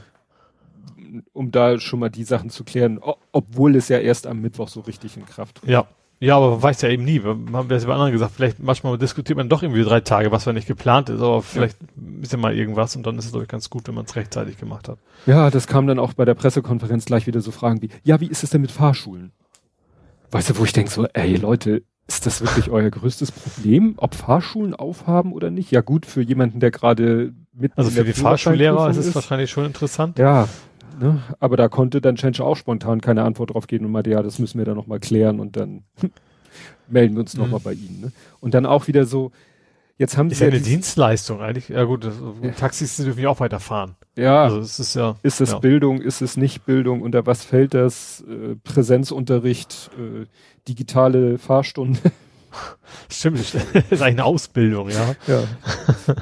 um 1.33 1.51
da 1.51 1.79
schon 1.79 1.99
mal 1.99 2.09
die 2.09 2.23
Sachen 2.23 2.49
zu 2.49 2.63
klären, 2.63 2.99
obwohl 3.31 3.75
es 3.75 3.89
ja 3.89 3.99
erst 3.99 4.27
am 4.27 4.41
Mittwoch 4.41 4.67
so 4.67 4.81
richtig 4.81 5.17
in 5.17 5.25
Kraft 5.25 5.57
tritt. 5.57 5.69
Ja. 5.69 5.87
Ja, 6.19 6.37
aber 6.37 6.51
man 6.51 6.63
weiß 6.63 6.81
ja 6.83 6.89
eben 6.89 7.03
nie. 7.03 7.21
Wir 7.21 7.31
haben 7.31 7.69
wir 7.69 7.75
es 7.75 7.85
bei 7.85 7.91
anderen 7.91 8.13
gesagt, 8.13 8.31
vielleicht 8.33 8.59
manchmal 8.59 8.97
diskutiert 8.97 9.35
man 9.35 9.49
doch 9.49 9.61
irgendwie 9.61 9.83
drei 9.83 9.99
Tage, 9.99 10.31
was 10.31 10.45
ja 10.45 10.53
nicht 10.53 10.67
geplant 10.67 11.09
ist, 11.09 11.19
aber 11.19 11.41
vielleicht 11.41 11.77
ist 12.21 12.31
ja 12.31 12.37
mal 12.37 12.55
irgendwas 12.55 12.95
und 12.95 13.05
dann 13.05 13.17
ist 13.17 13.25
es, 13.25 13.31
glaube 13.31 13.43
ich, 13.43 13.49
ganz 13.49 13.69
gut, 13.69 13.89
wenn 13.89 13.95
man 13.95 14.05
es 14.05 14.15
rechtzeitig 14.15 14.57
gemacht 14.57 14.87
hat. 14.87 14.99
Ja, 15.25 15.49
das 15.49 15.67
kam 15.67 15.85
dann 15.85 15.99
auch 15.99 16.13
bei 16.13 16.23
der 16.23 16.33
Pressekonferenz 16.33 17.03
gleich 17.03 17.27
wieder 17.27 17.41
so 17.41 17.51
Fragen 17.51 17.81
wie, 17.81 17.89
ja, 18.03 18.21
wie 18.21 18.27
ist 18.27 18.41
es 18.41 18.51
denn 18.51 18.61
mit 18.61 18.71
Fahrschulen? 18.71 19.33
Weißt 20.31 20.49
du, 20.49 20.57
wo 20.57 20.63
ich 20.63 20.71
denke 20.71 20.91
so, 20.91 21.05
ey 21.11 21.35
Leute, 21.35 21.83
ist 22.07 22.25
das 22.25 22.41
wirklich 22.41 22.69
euer 22.69 22.89
größtes 22.89 23.31
Problem, 23.31 23.93
ob 23.97 24.15
Fahrschulen 24.15 24.75
aufhaben 24.75 25.31
oder 25.33 25.49
nicht? 25.51 25.71
Ja 25.71 25.81
gut, 25.81 26.05
für 26.05 26.21
jemanden, 26.21 26.59
der 26.59 26.71
gerade 26.71 27.33
mit 27.53 27.71
Also 27.77 27.91
für 27.91 28.03
die 28.03 28.13
Fahrschullehrer 28.13 28.89
ist 28.89 28.97
es 28.97 29.15
wahrscheinlich 29.15 29.49
schon 29.51 29.65
interessant. 29.65 30.19
Ja, 30.19 30.47
ne? 30.99 31.21
aber 31.39 31.55
da 31.57 31.69
konnte 31.69 32.01
dann 32.01 32.15
Tschentscher 32.15 32.45
auch 32.45 32.57
spontan 32.57 32.99
keine 33.01 33.23
Antwort 33.23 33.53
drauf 33.53 33.67
geben 33.67 33.85
und 33.85 33.91
meinte, 33.91 34.09
ja, 34.09 34.21
das 34.21 34.39
müssen 34.39 34.57
wir 34.57 34.65
dann 34.65 34.75
nochmal 34.75 34.99
klären 34.99 35.39
und 35.39 35.55
dann 35.55 35.83
melden 36.87 37.15
wir 37.15 37.21
uns 37.21 37.35
nochmal 37.37 37.59
Mhm. 37.59 37.63
bei 37.63 37.73
Ihnen. 37.73 38.01
Ne? 38.01 38.11
Und 38.41 38.53
dann 38.53 38.65
auch 38.65 38.87
wieder 38.87 39.05
so, 39.05 39.31
jetzt 39.97 40.17
haben 40.17 40.29
Ist 40.29 40.39
sie 40.39 40.45
ja 40.45 40.51
eine 40.51 40.59
Dienstleistung 40.59 41.41
eigentlich. 41.41 41.69
Ja 41.69 41.83
gut, 41.83 42.05
das, 42.05 42.15
Ja. 42.41 42.51
Taxis 42.51 42.97
dürfen 42.97 43.21
ja 43.21 43.29
auch 43.29 43.39
weiterfahren. 43.39 43.95
ja, 44.15 44.43
Also 44.43 44.59
es 44.59 44.79
ist 44.79 44.95
ja. 44.95 45.15
Ist 45.23 45.41
es 45.41 45.51
ja. 45.51 45.59
Bildung, 45.59 46.01
ist 46.01 46.21
es 46.21 46.37
nicht 46.37 46.65
Bildung? 46.65 47.01
Unter 47.01 47.25
was 47.25 47.43
fällt 47.43 47.73
das? 47.73 48.21
Äh, 48.27 48.55
Präsenzunterricht, 48.63 49.91
äh, 49.97 50.25
digitale 50.67 51.37
Fahrstunde? 51.37 51.99
Stimmt, 53.09 53.39
das 53.39 53.53
ist 53.55 53.63
eigentlich 53.73 54.03
eine 54.03 54.25
Ausbildung, 54.25 54.89
ja. 54.89 55.15
Ja. 55.27 55.43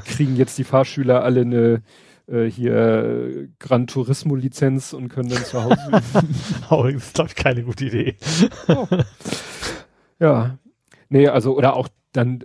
Kriegen 0.05 0.35
jetzt 0.37 0.57
die 0.57 0.63
Fahrschüler 0.63 1.23
alle 1.23 1.41
eine 1.41 1.81
äh, 2.27 2.45
hier 2.49 3.49
Gran 3.59 3.87
Turismo 3.87 4.35
Lizenz 4.35 4.93
und 4.93 5.09
können 5.09 5.29
dann 5.29 5.43
zu 5.43 5.61
Hause. 5.63 5.77
Aber 6.69 6.83
das 6.91 7.03
ist, 7.03 7.13
glaube 7.13 7.29
ich, 7.29 7.35
keine 7.35 7.63
gute 7.63 7.85
Idee. 7.85 8.15
Oh. 8.69 8.87
Ja. 10.19 10.57
Nee, 11.09 11.27
also, 11.27 11.57
oder 11.57 11.75
auch 11.75 11.89
dann, 12.13 12.43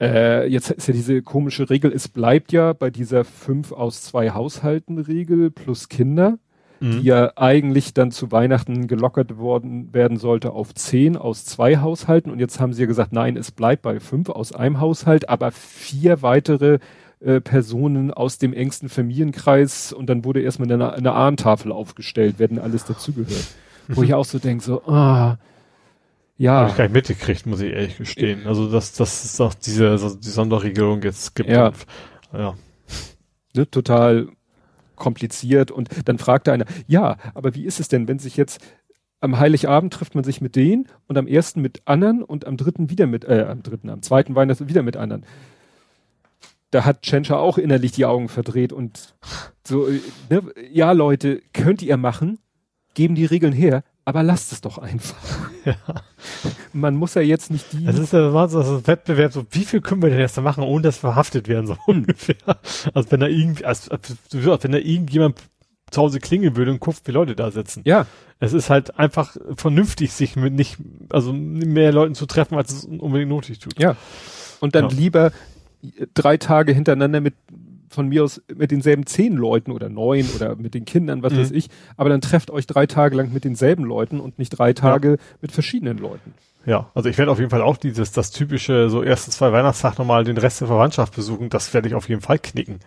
äh, 0.00 0.46
jetzt 0.48 0.70
ist 0.70 0.88
ja 0.88 0.94
diese 0.94 1.22
komische 1.22 1.70
Regel, 1.70 1.92
es 1.92 2.08
bleibt 2.08 2.52
ja 2.52 2.72
bei 2.72 2.90
dieser 2.90 3.24
fünf 3.24 3.72
aus 3.72 4.02
zwei 4.02 4.30
Haushalten 4.30 4.98
Regel 4.98 5.50
plus 5.50 5.88
Kinder, 5.88 6.38
Mhm. 6.80 6.90
die 7.00 7.04
ja 7.04 7.32
eigentlich 7.36 7.94
dann 7.94 8.10
zu 8.10 8.30
Weihnachten 8.32 8.86
gelockert 8.86 9.38
worden 9.38 9.92
werden 9.94 10.18
sollte 10.18 10.52
auf 10.52 10.74
zehn 10.74 11.16
aus 11.16 11.44
zwei 11.44 11.78
Haushalten 11.78 12.30
und 12.30 12.38
jetzt 12.38 12.60
haben 12.60 12.72
sie 12.72 12.82
ja 12.82 12.86
gesagt, 12.86 13.12
nein, 13.12 13.36
es 13.36 13.50
bleibt 13.50 13.82
bei 13.82 14.00
fünf 14.00 14.28
aus 14.28 14.52
einem 14.52 14.80
Haushalt, 14.80 15.28
aber 15.28 15.52
vier 15.52 16.22
weitere 16.22 16.78
äh, 17.20 17.40
Personen 17.40 18.12
aus 18.12 18.38
dem 18.38 18.52
engsten 18.52 18.88
Familienkreis 18.88 19.92
und 19.92 20.10
dann 20.10 20.24
wurde 20.24 20.42
erstmal 20.42 20.70
eine, 20.70 20.92
eine 20.92 21.12
Ahnentafel 21.12 21.72
aufgestellt, 21.72 22.38
werden 22.38 22.58
alles 22.58 22.84
dazugehört. 22.84 23.46
Wo 23.88 24.02
ich 24.02 24.14
auch 24.14 24.24
so 24.24 24.38
denke, 24.38 24.62
so, 24.62 24.82
ah, 24.86 25.38
ja. 26.38 26.60
Habe 26.60 26.70
ich 26.70 26.76
gar 26.76 26.84
nicht 26.84 26.92
mitgekriegt, 26.92 27.46
muss 27.46 27.60
ich 27.60 27.72
ehrlich 27.72 27.96
gestehen. 27.96 28.46
Also, 28.46 28.70
dass, 28.70 28.92
dass 28.92 29.24
es 29.24 29.40
auch 29.40 29.54
diese, 29.54 29.96
die 30.18 30.28
Sonderregelung 30.28 31.02
jetzt 31.02 31.34
gibt. 31.34 31.48
Ja. 31.48 31.68
Und, 31.68 31.86
ja. 32.32 32.54
ne, 33.54 33.70
total 33.70 34.28
kompliziert 34.96 35.70
und 35.70 35.88
dann 36.06 36.18
fragte 36.18 36.52
einer, 36.52 36.64
ja, 36.86 37.18
aber 37.34 37.54
wie 37.54 37.64
ist 37.64 37.80
es 37.80 37.88
denn, 37.88 38.08
wenn 38.08 38.18
sich 38.18 38.36
jetzt 38.36 38.60
am 39.20 39.38
Heiligabend 39.38 39.92
trifft 39.92 40.14
man 40.14 40.24
sich 40.24 40.40
mit 40.40 40.56
denen 40.56 40.88
und 41.06 41.16
am 41.16 41.26
ersten 41.26 41.60
mit 41.60 41.82
anderen 41.84 42.22
und 42.22 42.46
am 42.46 42.56
dritten 42.56 42.90
wieder 42.90 43.06
mit, 43.06 43.24
äh, 43.24 43.46
am 43.48 43.62
dritten, 43.62 43.88
am 43.88 44.02
zweiten 44.02 44.34
Weihnachten 44.34 44.68
wieder 44.68 44.82
mit 44.82 44.96
anderen. 44.96 45.24
Da 46.70 46.84
hat 46.84 47.02
Tschentscher 47.02 47.38
auch 47.38 47.58
innerlich 47.58 47.92
die 47.92 48.04
Augen 48.04 48.28
verdreht 48.28 48.72
und 48.72 49.14
so, 49.66 49.86
äh, 49.86 50.00
ne, 50.28 50.42
ja 50.70 50.92
Leute, 50.92 51.40
könnt 51.52 51.82
ihr 51.82 51.96
machen, 51.96 52.38
geben 52.94 53.14
die 53.14 53.24
Regeln 53.24 53.52
her, 53.52 53.84
aber 54.06 54.22
lasst 54.22 54.52
es 54.52 54.62
doch 54.62 54.78
einfach. 54.78 55.16
Ja. 55.66 55.74
Man 56.72 56.94
muss 56.94 57.14
ja 57.14 57.22
jetzt 57.22 57.50
nicht 57.50 57.72
die. 57.72 57.84
Das 57.86 57.98
ist 57.98 58.12
ja 58.12 58.44
ist 58.44 58.54
ein 58.54 58.86
Wettbewerb, 58.86 59.32
so 59.32 59.44
wie 59.50 59.64
viel 59.64 59.80
können 59.80 60.00
wir 60.00 60.10
denn 60.10 60.20
jetzt 60.20 60.38
da 60.38 60.42
machen, 60.42 60.62
ohne 60.62 60.82
dass 60.82 60.98
wir 60.98 61.10
verhaftet 61.10 61.48
werden, 61.48 61.66
so 61.66 61.76
ungefähr. 61.86 62.36
Also 62.94 63.10
wenn 63.10 63.18
da 63.18 63.26
irgendwie, 63.26 63.64
als, 63.64 63.88
als, 63.88 64.14
als 64.32 64.62
wenn 64.62 64.70
da 64.70 64.78
irgendjemand 64.78 65.40
zu 65.90 66.00
Hause 66.02 66.20
klingeln 66.20 66.54
würde 66.54 66.70
und 66.70 66.78
guckt, 66.78 67.00
wie 67.06 67.10
Leute 67.10 67.34
da 67.34 67.50
sitzen. 67.50 67.82
ja, 67.84 68.06
Es 68.38 68.52
ist 68.52 68.70
halt 68.70 68.96
einfach 68.96 69.36
vernünftig, 69.56 70.12
sich 70.12 70.36
mit 70.36 70.52
nicht, 70.54 70.78
also 71.10 71.32
mehr 71.32 71.92
Leuten 71.92 72.14
zu 72.14 72.26
treffen, 72.26 72.56
als 72.56 72.72
es 72.72 72.84
unbedingt 72.84 73.30
nötig 73.32 73.58
tut. 73.58 73.76
Ja. 73.76 73.96
Und 74.60 74.76
dann 74.76 74.88
Ja. 74.90 74.96
lieber 74.96 75.32
drei 76.14 76.36
Tage 76.36 76.72
hintereinander 76.72 77.20
mit 77.20 77.34
von 77.88 78.08
mir 78.08 78.24
aus 78.24 78.42
mit 78.54 78.70
denselben 78.70 79.06
zehn 79.06 79.34
Leuten 79.34 79.70
oder 79.72 79.88
neun 79.88 80.26
oder 80.34 80.56
mit 80.56 80.74
den 80.74 80.84
Kindern, 80.84 81.22
was 81.22 81.32
Mhm. 81.32 81.38
weiß 81.38 81.50
ich, 81.52 81.68
aber 81.96 82.08
dann 82.10 82.20
trefft 82.20 82.50
euch 82.50 82.66
drei 82.66 82.86
Tage 82.86 83.16
lang 83.16 83.32
mit 83.32 83.44
denselben 83.44 83.84
Leuten 83.84 84.20
und 84.20 84.38
nicht 84.38 84.50
drei 84.50 84.72
Tage 84.72 85.18
mit 85.40 85.52
verschiedenen 85.52 85.98
Leuten. 85.98 86.34
Ja, 86.64 86.90
also 86.94 87.08
ich 87.08 87.16
werde 87.16 87.30
auf 87.30 87.38
jeden 87.38 87.50
Fall 87.50 87.62
auch 87.62 87.76
dieses, 87.76 88.10
das 88.10 88.32
typische, 88.32 88.90
so 88.90 89.02
erste 89.04 89.30
zwei 89.30 89.52
Weihnachtstag 89.52 89.98
nochmal 89.98 90.24
den 90.24 90.36
Rest 90.36 90.60
der 90.60 90.66
Verwandtschaft 90.66 91.14
besuchen, 91.14 91.48
das 91.48 91.72
werde 91.72 91.86
ich 91.88 91.94
auf 91.94 92.08
jeden 92.08 92.22
Fall 92.22 92.40
knicken. 92.40 92.80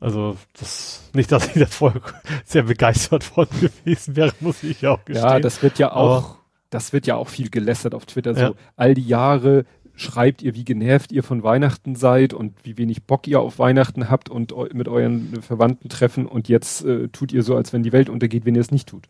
Also 0.00 0.36
das, 0.58 1.08
nicht, 1.14 1.32
dass 1.32 1.46
ich 1.48 1.54
da 1.54 1.66
vorher 1.66 2.02
sehr 2.44 2.64
begeistert 2.64 3.24
von 3.24 3.46
gewesen 3.60 4.14
wäre, 4.14 4.32
muss 4.40 4.62
ich 4.62 4.82
ja 4.82 4.90
auch 4.92 5.04
gestehen. 5.04 5.26
Ja, 5.26 5.40
das 5.40 5.62
wird 5.62 5.78
ja 5.78 5.92
auch, 5.92 6.16
Aber- 6.24 6.38
das 6.70 6.92
wird 6.92 7.06
ja 7.06 7.16
auch 7.16 7.28
viel 7.28 7.48
gelästert 7.48 7.94
auf 7.94 8.04
Twitter. 8.04 8.34
So 8.34 8.40
Ja. 8.42 8.52
all 8.76 8.92
die 8.92 9.06
Jahre 9.06 9.64
schreibt 9.98 10.42
ihr, 10.42 10.54
wie 10.54 10.64
genervt 10.64 11.10
ihr 11.10 11.22
von 11.22 11.42
Weihnachten 11.42 11.96
seid 11.96 12.32
und 12.32 12.54
wie 12.62 12.78
wenig 12.78 13.04
Bock 13.04 13.26
ihr 13.26 13.40
auf 13.40 13.58
Weihnachten 13.58 14.08
habt 14.08 14.28
und 14.28 14.54
mit 14.72 14.88
euren 14.88 15.42
Verwandten 15.42 15.88
treffen 15.88 16.26
und 16.26 16.48
jetzt 16.48 16.84
äh, 16.84 17.08
tut 17.08 17.32
ihr 17.32 17.42
so, 17.42 17.56
als 17.56 17.72
wenn 17.72 17.82
die 17.82 17.92
Welt 17.92 18.08
untergeht, 18.08 18.44
wenn 18.44 18.54
ihr 18.54 18.60
es 18.60 18.70
nicht 18.70 18.88
tut. 18.88 19.08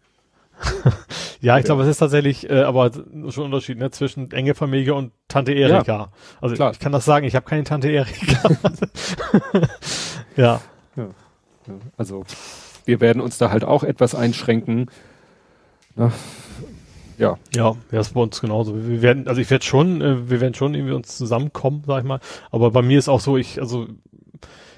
Ja, 1.41 1.57
ich 1.57 1.65
glaube, 1.65 1.83
es 1.83 1.89
ist 1.89 1.99
tatsächlich 1.99 2.51
äh, 2.51 2.63
aber 2.63 2.91
schon 2.93 3.05
ein 3.15 3.53
Unterschied 3.53 3.79
ne, 3.79 3.93
zwischen 3.93 4.29
enge 4.33 4.57
Familie 4.57 4.93
und 4.95 5.13
Tante 5.29 5.53
Erika. 5.53 6.11
also 6.41 6.57
klar. 6.57 6.73
ich 6.73 6.81
kann 6.81 6.91
das 6.91 7.05
sagen, 7.05 7.25
ich 7.25 7.37
habe 7.37 7.47
keine 7.47 7.63
Tante 7.63 7.89
Erika. 7.89 8.51
ja. 10.37 10.61
Ja, 10.97 11.11
also 11.97 12.25
wir 12.87 13.01
werden 13.01 13.23
uns 13.23 13.39
da 13.39 13.51
halt 13.51 13.65
auch 13.65 13.85
etwas 13.85 14.17
einschränken. 14.17 14.91
Na, 15.95 16.11
ja, 17.19 17.37
Ja, 17.55 17.77
ja, 17.93 18.01
ist 18.01 18.15
bei 18.15 18.21
uns 18.21 18.41
genauso. 18.41 18.75
Wir 18.89 19.03
werden, 19.03 19.29
also 19.29 19.41
ich 19.41 19.51
werde 19.51 19.65
schon, 19.65 20.01
äh, 20.01 20.31
wir 20.31 20.41
werden 20.41 20.55
schon 20.55 20.75
irgendwie 20.75 20.95
uns 20.95 21.17
zusammenkommen, 21.19 21.83
sag 21.87 21.99
ich 22.03 22.09
mal. 22.09 22.21
Aber 22.51 22.71
bei 22.71 22.83
mir 22.83 22.99
ist 22.99 23.09
auch 23.09 23.21
so, 23.21 23.37
ich, 23.37 23.61
also 23.61 23.87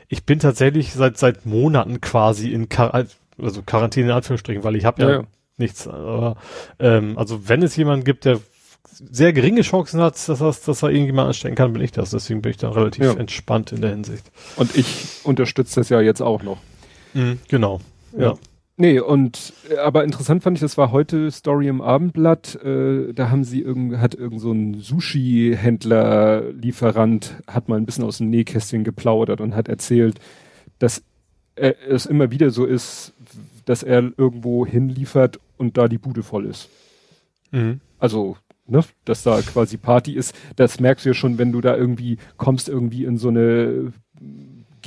ich 0.09 0.25
bin 0.25 0.39
tatsächlich 0.41 0.93
seit 0.93 1.19
seit 1.19 1.47
Monaten 1.47 2.01
quasi 2.01 2.51
in 2.53 2.69
Quar 2.69 3.07
also 3.39 3.63
Quarantäne 3.63 4.09
in 4.09 4.13
Anführungsstrichen, 4.13 4.65
weil 4.65 4.77
ich 4.77 4.85
habe 4.85 5.03
ja, 5.03 5.09
Ja, 5.09 5.15
ja. 5.21 5.23
nichts. 5.57 5.87
Aber 5.89 6.37
ähm, 6.79 7.17
also 7.17 7.49
wenn 7.49 7.63
es 7.63 7.77
jemanden 7.77 8.05
gibt, 8.05 8.25
der 8.25 8.41
sehr 9.11 9.33
geringe 9.33 9.63
Chancen 9.63 10.01
hat, 10.01 10.15
dass, 10.29 10.39
das, 10.41 10.63
dass 10.63 10.83
er 10.83 10.91
irgendjemand 10.91 11.29
anstecken 11.29 11.55
kann, 11.57 11.73
bin 11.73 11.81
ich 11.81 11.93
das. 11.93 12.11
Deswegen 12.11 12.43
bin 12.43 12.51
ich 12.51 12.57
da 12.59 12.71
relativ 12.71 13.05
Ja. 13.05 13.13
entspannt 13.15 13.73
in 13.73 13.81
der 13.81 13.91
Hinsicht. 13.91 14.31
und 14.57 14.77
ich 14.77 15.21
unterstütze 15.25 15.81
das 15.81 15.89
ja 15.89 16.01
jetzt 16.01 16.21
auch 16.21 16.43
noch. 16.43 16.59
Genau. 17.49 17.81
Ja. 18.17 18.35
Nee, 18.81 18.99
und 18.99 19.53
äh, 19.69 19.77
aber 19.77 20.05
interessant 20.05 20.43
fand 20.43 20.57
ich, 20.57 20.63
das 20.63 20.79
war 20.79 20.91
heute 20.91 21.31
Story 21.31 21.69
im 21.69 21.83
Abendblatt, 21.83 22.55
äh, 22.65 23.13
da 23.13 23.29
haben 23.29 23.45
sie 23.45 23.61
irgend, 23.61 23.99
hat 23.99 24.15
irgend 24.15 24.41
so 24.41 24.53
ein 24.53 24.81
Sushi-Händler, 24.81 26.51
Lieferant, 26.53 27.35
hat 27.47 27.69
mal 27.69 27.77
ein 27.77 27.85
bisschen 27.85 28.05
aus 28.05 28.17
dem 28.19 28.31
Nähkästchen 28.31 28.83
geplaudert 28.83 29.43
und 29.43 29.55
hat 29.55 29.69
erzählt, 29.69 30.19
dass 30.79 31.03
äh, 31.57 31.75
es 31.91 32.07
immer 32.07 32.31
wieder 32.31 32.49
so 32.49 32.65
ist, 32.65 33.13
dass 33.67 33.83
er 33.83 34.13
irgendwo 34.17 34.65
hinliefert 34.65 35.39
und 35.59 35.77
da 35.77 35.87
die 35.87 35.99
Bude 35.99 36.23
voll 36.23 36.47
ist. 36.47 36.71
Mhm. 37.51 37.81
Also, 37.99 38.39
ne, 38.67 38.83
dass 39.05 39.23
da 39.23 39.43
quasi 39.43 39.77
Party 39.77 40.15
ist, 40.15 40.35
das 40.57 40.81
merkst 40.81 41.05
du 41.05 41.11
ja 41.11 41.15
schon, 41.15 41.37
wenn 41.37 41.53
du 41.53 41.61
da 41.61 41.77
irgendwie 41.77 42.17
kommst 42.39 42.71
irgendwie 42.71 43.05
in 43.05 43.19
so 43.19 43.29
eine 43.29 43.93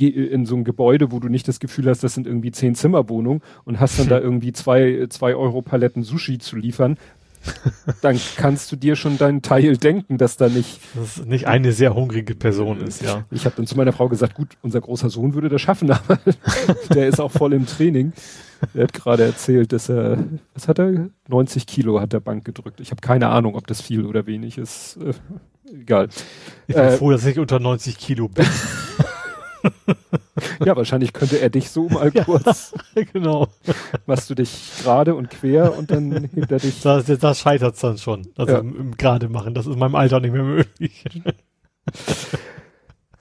in 0.00 0.46
so 0.46 0.56
ein 0.56 0.64
Gebäude, 0.64 1.12
wo 1.12 1.20
du 1.20 1.28
nicht 1.28 1.48
das 1.48 1.60
Gefühl 1.60 1.88
hast, 1.88 2.02
das 2.04 2.14
sind 2.14 2.26
irgendwie 2.26 2.50
zehn 2.52 2.74
Zimmerwohnungen 2.74 3.42
und 3.64 3.80
hast 3.80 3.98
dann 3.98 4.08
da 4.08 4.18
irgendwie 4.20 4.52
zwei, 4.52 5.06
zwei 5.08 5.34
Euro 5.34 5.62
Paletten 5.62 6.02
Sushi 6.02 6.38
zu 6.38 6.56
liefern, 6.56 6.96
dann 8.00 8.18
kannst 8.36 8.72
du 8.72 8.76
dir 8.76 8.96
schon 8.96 9.18
deinen 9.18 9.42
Teil 9.42 9.76
denken, 9.76 10.16
dass 10.16 10.38
da 10.38 10.48
nicht. 10.48 10.80
Dass 10.94 11.26
nicht 11.26 11.46
eine 11.46 11.72
sehr 11.72 11.94
hungrige 11.94 12.34
Person 12.34 12.80
ist, 12.80 13.02
ja. 13.02 13.26
Ich 13.30 13.44
habe 13.44 13.56
dann 13.56 13.66
zu 13.66 13.76
meiner 13.76 13.92
Frau 13.92 14.08
gesagt, 14.08 14.34
gut, 14.34 14.56
unser 14.62 14.80
großer 14.80 15.10
Sohn 15.10 15.34
würde 15.34 15.50
das 15.50 15.60
schaffen, 15.60 15.90
aber 15.90 16.18
der 16.94 17.08
ist 17.08 17.20
auch 17.20 17.30
voll 17.30 17.52
im 17.52 17.66
Training. 17.66 18.12
Er 18.72 18.84
hat 18.84 18.94
gerade 18.94 19.24
erzählt, 19.24 19.72
dass 19.72 19.90
er, 19.90 20.24
was 20.54 20.68
hat 20.68 20.78
er? 20.78 21.10
90 21.28 21.66
Kilo 21.66 22.00
hat 22.00 22.14
der 22.14 22.20
Bank 22.20 22.46
gedrückt. 22.46 22.80
Ich 22.80 22.90
habe 22.90 23.02
keine 23.02 23.28
Ahnung, 23.28 23.56
ob 23.56 23.66
das 23.66 23.82
viel 23.82 24.06
oder 24.06 24.26
wenig 24.26 24.56
ist. 24.56 24.96
Äh, 24.96 25.12
egal. 25.70 26.08
Ich 26.66 26.74
bin 26.74 26.84
Äh, 26.84 26.92
froh, 26.92 27.10
dass 27.10 27.26
ich 27.26 27.38
unter 27.38 27.60
90 27.60 27.98
Kilo 27.98 28.28
bin. 28.28 28.46
Ja, 30.64 30.76
wahrscheinlich 30.76 31.12
könnte 31.12 31.40
er 31.40 31.48
dich 31.50 31.70
so 31.70 31.88
mal 31.88 32.10
kurz, 32.10 32.74
genau. 33.12 33.48
machst 34.06 34.28
du 34.30 34.34
dich 34.34 34.72
gerade 34.82 35.14
und 35.14 35.30
quer 35.30 35.76
und 35.78 35.90
dann 35.90 36.28
hebt 36.34 36.50
er 36.50 36.58
dich. 36.58 36.80
Da, 36.82 37.00
da 37.02 37.34
scheitert 37.34 37.74
es 37.74 37.80
dann 37.80 37.98
schon. 37.98 38.26
Also 38.36 38.52
Ja. 38.54 38.58
im, 38.60 38.76
im 38.78 38.96
gerade 38.96 39.28
machen. 39.28 39.54
Das 39.54 39.66
ist 39.66 39.72
in 39.72 39.78
meinem 39.78 39.94
Alter 39.94 40.20
nicht 40.20 40.32
mehr 40.32 40.42
möglich. 40.44 41.04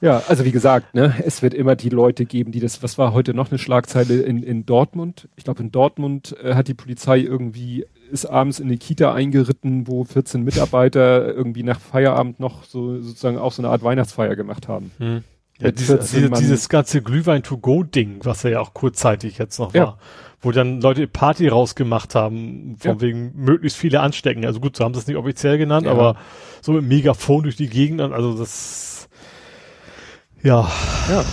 Ja, 0.02 0.22
also 0.28 0.44
wie 0.44 0.52
gesagt, 0.52 0.96
ne, 0.96 1.16
es 1.26 1.42
wird 1.42 1.54
immer 1.54 1.78
die 1.78 1.88
Leute 1.90 2.26
geben, 2.26 2.52
die 2.52 2.60
das, 2.60 2.84
was 2.84 2.98
war 2.98 3.14
heute 3.14 3.34
noch 3.34 3.52
eine 3.52 3.58
Schlagzeile 3.58 4.22
in, 4.22 4.44
in 4.44 4.66
Dortmund? 4.66 5.30
Ich 5.38 5.46
glaube, 5.46 5.64
in 5.64 5.72
Dortmund 5.72 6.36
äh, 6.44 6.56
hat 6.56 6.68
die 6.68 6.74
Polizei 6.74 7.20
irgendwie, 7.20 7.86
ist 8.12 8.26
abends 8.26 8.60
in 8.60 8.68
eine 8.68 8.76
Kita 8.78 9.14
eingeritten, 9.14 9.88
wo 9.88 10.04
14 10.04 10.44
Mitarbeiter 10.44 11.34
irgendwie 11.34 11.64
nach 11.64 11.80
Feierabend 11.80 12.42
noch 12.42 12.66
so 12.66 13.00
sozusagen 13.02 13.38
auch 13.38 13.54
so 13.54 13.62
eine 13.62 13.70
Art 13.70 13.82
Weihnachtsfeier 13.84 14.36
gemacht 14.36 14.68
haben. 14.68 14.92
Ja, 15.64 15.72
diese, 15.72 15.98
14 15.98 16.22
diese, 16.32 16.42
dieses 16.42 16.70
ganze 16.70 17.02
Glühwein-to-go-Ding, 17.02 18.20
was 18.24 18.44
ja 18.44 18.60
auch 18.60 18.74
kurzzeitig 18.74 19.38
jetzt 19.38 19.60
noch 19.60 19.74
Ja. 19.74 19.84
war, 19.86 19.98
wo 20.42 20.52
dann 20.52 20.82
Leute 20.82 21.08
Party 21.08 21.48
rausgemacht 21.48 22.16
haben, 22.16 22.76
von 22.80 22.92
Ja. 22.96 23.02
wegen 23.02 23.32
möglichst 23.36 23.78
viele 23.78 24.02
anstecken. 24.02 24.46
Also 24.46 24.60
gut, 24.60 24.76
so 24.76 24.84
haben 24.84 24.94
sie 24.94 25.00
es 25.00 25.08
nicht 25.08 25.18
offiziell 25.18 25.58
genannt, 25.58 25.88
aber 25.88 26.16
so 26.62 26.74
mit 26.74 26.84
Megafon 26.84 27.44
durch 27.44 27.56
die 27.56 27.68
Gegend, 27.70 28.02
also 28.02 28.38
das, 28.38 29.08
ja, 30.42 30.70
Ja. 31.10 31.24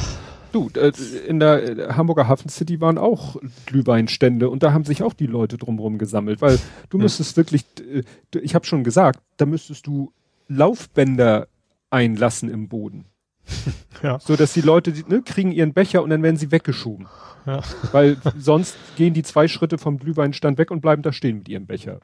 Du, 0.52 0.68
äh, 0.74 0.90
in 1.28 1.38
der 1.38 1.62
äh, 1.62 1.92
Hamburger 1.92 2.26
Hafen 2.26 2.48
City 2.48 2.80
waren 2.80 2.98
auch 2.98 3.36
Glühweinstände 3.66 4.50
und 4.50 4.64
da 4.64 4.72
haben 4.72 4.84
sich 4.84 5.04
auch 5.04 5.12
die 5.14 5.26
Leute 5.28 5.58
drumherum 5.58 5.96
gesammelt, 5.96 6.40
weil 6.42 6.58
du 6.88 6.98
Hm. 6.98 7.02
müsstest 7.02 7.36
wirklich, 7.36 7.64
äh, 7.78 8.02
ich 8.40 8.56
habe 8.56 8.66
schon 8.66 8.82
gesagt, 8.82 9.20
da 9.36 9.46
müsstest 9.46 9.86
du 9.86 10.12
Laufbänder 10.48 11.46
einlassen 11.90 12.48
im 12.50 12.68
Boden. 12.68 13.04
Ja. 14.03 14.18
So 14.18 14.34
dass 14.34 14.55
die 14.55 14.62
Leute 14.62 14.92
die, 14.92 15.05
ne, 15.07 15.20
kriegen 15.22 15.53
ihren 15.53 15.74
Becher 15.74 16.03
und 16.03 16.09
dann 16.09 16.22
werden 16.22 16.36
sie 16.36 16.51
weggeschoben. 16.51 17.07
Ja. 17.44 17.61
Weil 17.92 18.16
sonst 18.38 18.76
gehen 18.96 19.12
die 19.12 19.22
zwei 19.22 19.46
Schritte 19.46 19.76
vom 19.76 19.98
Glühweinstand 19.98 20.57
weg 20.57 20.70
und 20.70 20.80
bleiben 20.80 21.03
da 21.03 21.12
stehen 21.12 21.38
mit 21.38 21.48
ihrem 21.51 21.66
Becher. 21.66 22.01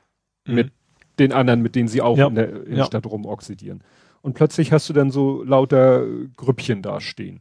Mhm. 0.47 0.55
Mit 0.55 0.73
den 1.19 1.33
anderen, 1.33 1.63
mit 1.63 1.75
denen 1.75 1.89
sie 1.89 2.03
auch 2.03 2.19
Ja. 2.19 2.27
in 2.27 2.35
der 2.35 2.69
Ja. 2.69 2.85
Stadt 2.85 3.07
rumoxidieren. 3.07 3.83
Und 4.21 4.35
plötzlich 4.35 4.73
hast 4.73 4.89
du 4.91 4.93
dann 4.93 5.11
so 5.11 5.43
lauter 5.43 6.05
Grüppchen 6.37 6.83
da 6.83 7.01
stehen. 7.01 7.41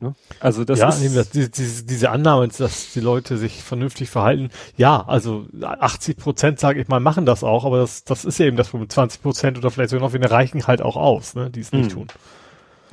Ne? 0.00 0.14
Also 0.40 0.64
das 0.64 0.80
ja, 0.80 0.88
ist, 0.88 1.02
eben 1.04 1.14
das, 1.14 1.30
diese, 1.30 1.50
diese, 1.50 1.84
diese 1.84 2.10
Annahme, 2.10 2.48
dass 2.48 2.92
die 2.92 3.00
Leute 3.00 3.36
sich 3.38 3.62
vernünftig 3.62 4.10
verhalten. 4.10 4.50
Ja, 4.76 5.04
also 5.06 5.46
80 5.62 6.16
Prozent, 6.16 6.58
sage 6.58 6.80
ich 6.80 6.88
mal, 6.88 6.98
machen 6.98 7.24
das 7.26 7.44
auch, 7.44 7.64
aber 7.64 7.78
das, 7.78 8.02
das 8.02 8.24
ist 8.24 8.38
ja 8.38 8.46
eben 8.46 8.56
das 8.56 8.70
Problem. 8.70 8.88
20 8.90 9.22
Prozent 9.22 9.58
oder 9.58 9.70
vielleicht 9.70 9.90
sogar 9.90 10.04
noch 10.08 10.12
weniger 10.12 10.32
reichen 10.32 10.66
halt 10.66 10.82
auch 10.82 10.96
aus, 10.96 11.36
ne, 11.36 11.50
die 11.50 11.60
es 11.60 11.70
nicht 11.70 11.90
Hm. 11.92 11.92
tun. 11.92 12.06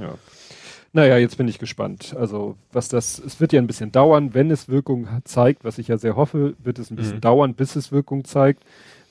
Ja. 0.02 0.16
Naja, 0.94 1.18
jetzt 1.18 1.38
bin 1.38 1.48
ich 1.48 1.58
gespannt. 1.58 2.14
Also, 2.20 2.58
was 2.74 2.90
das, 2.90 3.18
es 3.18 3.40
wird 3.40 3.54
ja 3.54 3.62
ein 3.62 3.68
bisschen 3.68 3.94
dauern, 3.94 4.34
wenn 4.34 4.52
es 4.52 4.68
Wirkung 4.68 5.08
zeigt, 5.24 5.64
was 5.64 5.78
ich 5.78 5.88
ja 5.88 5.98
sehr 5.98 6.18
hoffe, 6.18 6.56
wird 6.62 6.80
es 6.80 6.92
ein 6.92 6.98
bisschen 6.98 7.18
Mhm. 7.18 7.22
dauern, 7.22 7.54
bis 7.54 7.78
es 7.78 7.94
Wirkung 7.94 8.26
zeigt. 8.26 8.64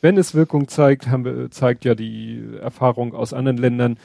Wenn 0.02 0.18
es 0.18 0.34
Wirkung 0.34 0.68
zeigt, 0.68 1.08
haben 1.08 1.24
wir, 1.24 1.50
zeigt 1.50 1.84
ja 1.86 1.94
die 1.94 2.42
Erfahrung 2.60 3.14
aus 3.14 3.32
anderen 3.32 3.56
Ländern, 3.56 3.96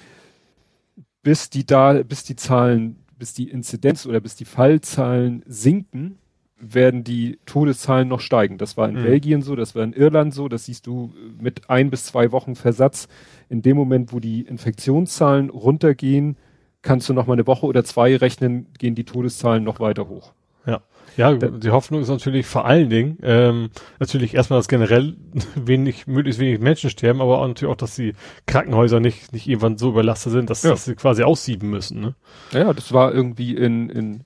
bis 1.22 1.50
die 1.50 1.66
da, 1.66 2.02
bis 2.04 2.24
die 2.24 2.36
Zahlen, 2.36 2.98
bis 3.18 3.34
die 3.34 3.50
Inzidenz 3.50 4.06
oder 4.06 4.20
bis 4.20 4.36
die 4.36 4.46
Fallzahlen 4.46 5.44
sinken, 5.46 6.18
werden 6.58 7.04
die 7.04 7.40
Todeszahlen 7.46 8.08
noch 8.08 8.22
steigen. 8.22 8.58
Das 8.58 8.78
war 8.78 8.88
in 8.88 8.96
Mhm. 8.96 9.04
Belgien 9.04 9.42
so, 9.42 9.56
das 9.58 9.76
war 9.76 9.84
in 9.84 9.92
Irland 9.94 10.34
so, 10.34 10.48
das 10.48 10.66
siehst 10.66 10.88
du 10.88 11.14
mit 11.40 11.70
ein 11.70 11.90
bis 11.90 12.06
zwei 12.06 12.32
Wochen 12.32 12.56
Versatz. 12.56 13.08
In 13.50 13.62
dem 13.62 13.76
Moment, 13.76 14.14
wo 14.14 14.20
die 14.20 14.42
Infektionszahlen 14.42 15.50
runtergehen, 15.50 16.38
kannst 16.86 17.10
du 17.10 17.14
noch 17.14 17.28
mal 17.28 17.34
eine 17.34 17.48
Woche 17.48 17.66
oder 17.66 17.84
zwei 17.84 18.16
rechnen, 18.16 18.68
gehen 18.80 18.96
die 18.96 19.04
Todeszahlen 19.04 19.64
noch 19.64 19.80
weiter 19.82 20.08
hoch. 20.08 20.32
Ja. 20.66 20.82
Ja, 21.18 21.34
die 21.34 21.70
Hoffnung 21.72 22.02
ist 22.02 22.10
natürlich 22.10 22.46
vor 22.46 22.66
allen 22.66 22.90
Dingen, 22.90 23.18
ähm, 23.24 23.70
natürlich 24.00 24.34
erstmal, 24.34 24.60
dass 24.60 24.68
generell 24.68 25.16
wenig, 25.56 26.08
möglichst 26.08 26.40
wenig 26.42 26.60
Menschen 26.60 26.90
sterben, 26.90 27.22
aber 27.22 27.40
auch 27.40 27.48
natürlich 27.48 27.72
auch, 27.72 27.78
dass 27.78 27.96
die 27.96 28.14
Krankenhäuser 28.48 29.00
nicht, 29.00 29.32
nicht 29.32 29.48
irgendwann 29.48 29.78
so 29.78 29.90
überlastet 29.90 30.34
sind, 30.34 30.50
dass, 30.50 30.64
Ja. 30.64 30.72
dass 30.72 30.86
sie 30.86 30.96
quasi 30.96 31.24
aussieben 31.24 31.70
müssen, 31.70 32.02
ne? 32.02 32.16
Ja, 32.52 32.74
das 32.74 32.92
war 32.92 33.14
irgendwie 33.14 33.56
in, 33.56 33.90
in, 33.90 34.22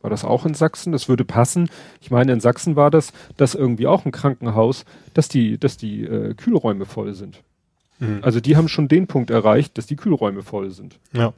war 0.00 0.08
das 0.10 0.24
auch 0.24 0.46
in 0.46 0.54
Sachsen? 0.54 0.92
Das 0.92 1.08
würde 1.08 1.24
passen. 1.26 1.68
Ich 2.00 2.10
meine, 2.10 2.32
in 2.32 2.40
Sachsen 2.40 2.76
war 2.76 2.90
das, 2.90 3.12
dass 3.36 3.54
irgendwie 3.54 3.86
auch 3.86 4.06
ein 4.06 4.12
Krankenhaus, 4.12 4.86
dass 5.12 5.28
die, 5.28 5.58
dass 5.58 5.76
die 5.76 6.04
äh, 6.04 6.32
Kühlräume 6.34 6.86
voll 6.86 7.12
sind. 7.14 7.42
Mhm. 7.98 8.20
Also 8.22 8.40
die 8.40 8.56
haben 8.56 8.68
schon 8.68 8.88
den 8.88 9.06
Punkt 9.06 9.30
erreicht, 9.30 9.76
dass 9.76 9.86
die 9.86 9.96
Kühlräume 9.96 10.42
voll 10.42 10.70
sind. 10.70 10.98
Ja. 11.12 11.34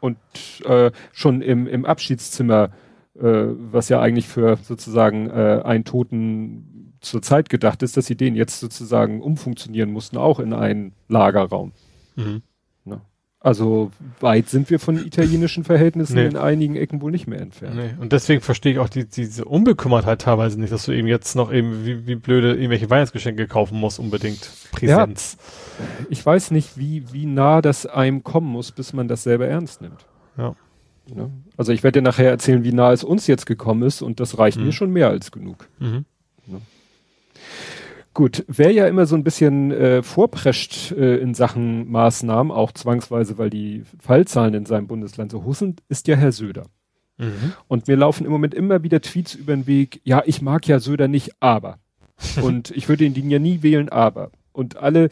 Und 0.00 0.18
äh, 0.64 0.90
schon 1.12 1.42
im, 1.42 1.66
im 1.66 1.84
Abschiedszimmer, 1.84 2.70
äh, 3.16 3.22
was 3.22 3.88
ja 3.88 4.00
eigentlich 4.00 4.28
für 4.28 4.56
sozusagen 4.62 5.28
äh, 5.28 5.62
einen 5.64 5.84
Toten 5.84 6.94
zur 7.00 7.22
Zeit 7.22 7.48
gedacht 7.48 7.82
ist, 7.82 7.96
dass 7.96 8.06
sie 8.06 8.16
den 8.16 8.34
jetzt 8.34 8.60
sozusagen 8.60 9.20
umfunktionieren 9.22 9.90
mussten, 9.90 10.16
auch 10.16 10.40
in 10.40 10.52
einen 10.52 10.92
Lagerraum. 11.08 11.72
Mhm. 12.16 12.42
Also 13.40 13.92
weit 14.18 14.48
sind 14.48 14.68
wir 14.68 14.80
von 14.80 14.98
italienischen 14.98 15.62
Verhältnissen 15.62 16.16
Nee. 16.16 16.26
in 16.26 16.36
einigen 16.36 16.74
Ecken 16.74 17.00
wohl 17.00 17.12
nicht 17.12 17.28
mehr 17.28 17.40
entfernt. 17.40 17.76
Nee. 17.76 17.90
Und 18.00 18.12
deswegen 18.12 18.40
verstehe 18.40 18.72
ich 18.72 18.78
auch 18.80 18.88
die, 18.88 19.04
diese 19.04 19.44
Unbekümmertheit 19.44 20.22
teilweise 20.22 20.58
nicht, 20.58 20.72
dass 20.72 20.86
du 20.86 20.92
eben 20.92 21.06
jetzt 21.06 21.36
noch 21.36 21.52
eben 21.52 21.86
wie, 21.86 22.06
wie 22.08 22.16
blöde 22.16 22.54
irgendwelche 22.54 22.90
Weihnachtsgeschenke 22.90 23.46
kaufen 23.46 23.78
musst, 23.78 24.00
unbedingt. 24.00 24.50
Präsenz. 24.72 25.36
Ich 26.10 26.24
weiß 26.26 26.50
nicht, 26.50 26.76
wie, 26.78 27.04
wie 27.12 27.26
nah 27.26 27.62
das 27.62 27.86
einem 27.86 28.24
kommen 28.24 28.48
muss, 28.48 28.72
bis 28.72 28.92
man 28.92 29.06
das 29.06 29.22
selber 29.22 29.46
ernst 29.46 29.82
nimmt. 29.82 30.04
Ja. 30.36 30.56
Ne? 31.14 31.30
Also 31.56 31.70
ich 31.72 31.84
werde 31.84 32.00
dir 32.00 32.04
nachher 32.04 32.28
erzählen, 32.30 32.64
wie 32.64 32.72
nah 32.72 32.92
es 32.92 33.04
uns 33.04 33.28
jetzt 33.28 33.46
gekommen 33.46 33.84
ist 33.84 34.02
und 34.02 34.18
das 34.18 34.36
reicht 34.38 34.58
Mhm. 34.58 34.64
mir 34.66 34.72
schon 34.72 34.90
mehr 34.90 35.08
als 35.10 35.30
genug. 35.30 35.68
Mhm. 35.78 36.04
Gut, 38.14 38.44
wer 38.48 38.72
ja 38.72 38.86
immer 38.88 39.06
so 39.06 39.14
ein 39.14 39.22
bisschen 39.22 39.70
äh, 39.70 40.02
vorprescht 40.02 40.92
äh, 40.92 41.18
in 41.18 41.34
Sachen 41.34 41.90
Maßnahmen, 41.90 42.50
auch 42.50 42.72
zwangsweise, 42.72 43.38
weil 43.38 43.50
die 43.50 43.84
Fallzahlen 44.00 44.54
in 44.54 44.66
seinem 44.66 44.86
Bundesland 44.88 45.30
so 45.30 45.44
hoch 45.44 45.54
sind, 45.54 45.82
ist 45.88 46.08
ja 46.08 46.16
Herr 46.16 46.32
Söder. 46.32 46.64
Mhm. 47.18 47.52
Und 47.68 47.86
mir 47.88 47.96
laufen 47.96 48.24
im 48.24 48.32
Moment 48.32 48.54
immer 48.54 48.82
wieder 48.82 49.00
Tweets 49.00 49.34
über 49.34 49.54
den 49.54 49.66
Weg, 49.66 50.00
ja, 50.04 50.22
ich 50.26 50.42
mag 50.42 50.66
ja 50.66 50.80
Söder 50.80 51.08
nicht, 51.08 51.32
aber. 51.40 51.78
und 52.42 52.70
ich 52.72 52.88
würde 52.88 53.04
ihn 53.04 53.30
ja 53.30 53.38
nie 53.38 53.62
wählen, 53.62 53.88
aber. 53.88 54.30
Und 54.52 54.76
alle 54.76 55.10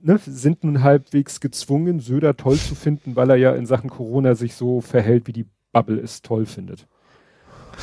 ne, 0.00 0.18
sind 0.24 0.64
nun 0.64 0.82
halbwegs 0.82 1.40
gezwungen, 1.40 2.00
Söder 2.00 2.36
toll 2.36 2.56
zu 2.56 2.74
finden, 2.74 3.16
weil 3.16 3.30
er 3.30 3.36
ja 3.36 3.52
in 3.52 3.66
Sachen 3.66 3.90
Corona 3.90 4.34
sich 4.34 4.54
so 4.54 4.80
verhält, 4.80 5.26
wie 5.26 5.32
die 5.32 5.46
Bubble 5.72 6.00
es 6.00 6.22
toll 6.22 6.46
findet. 6.46 6.86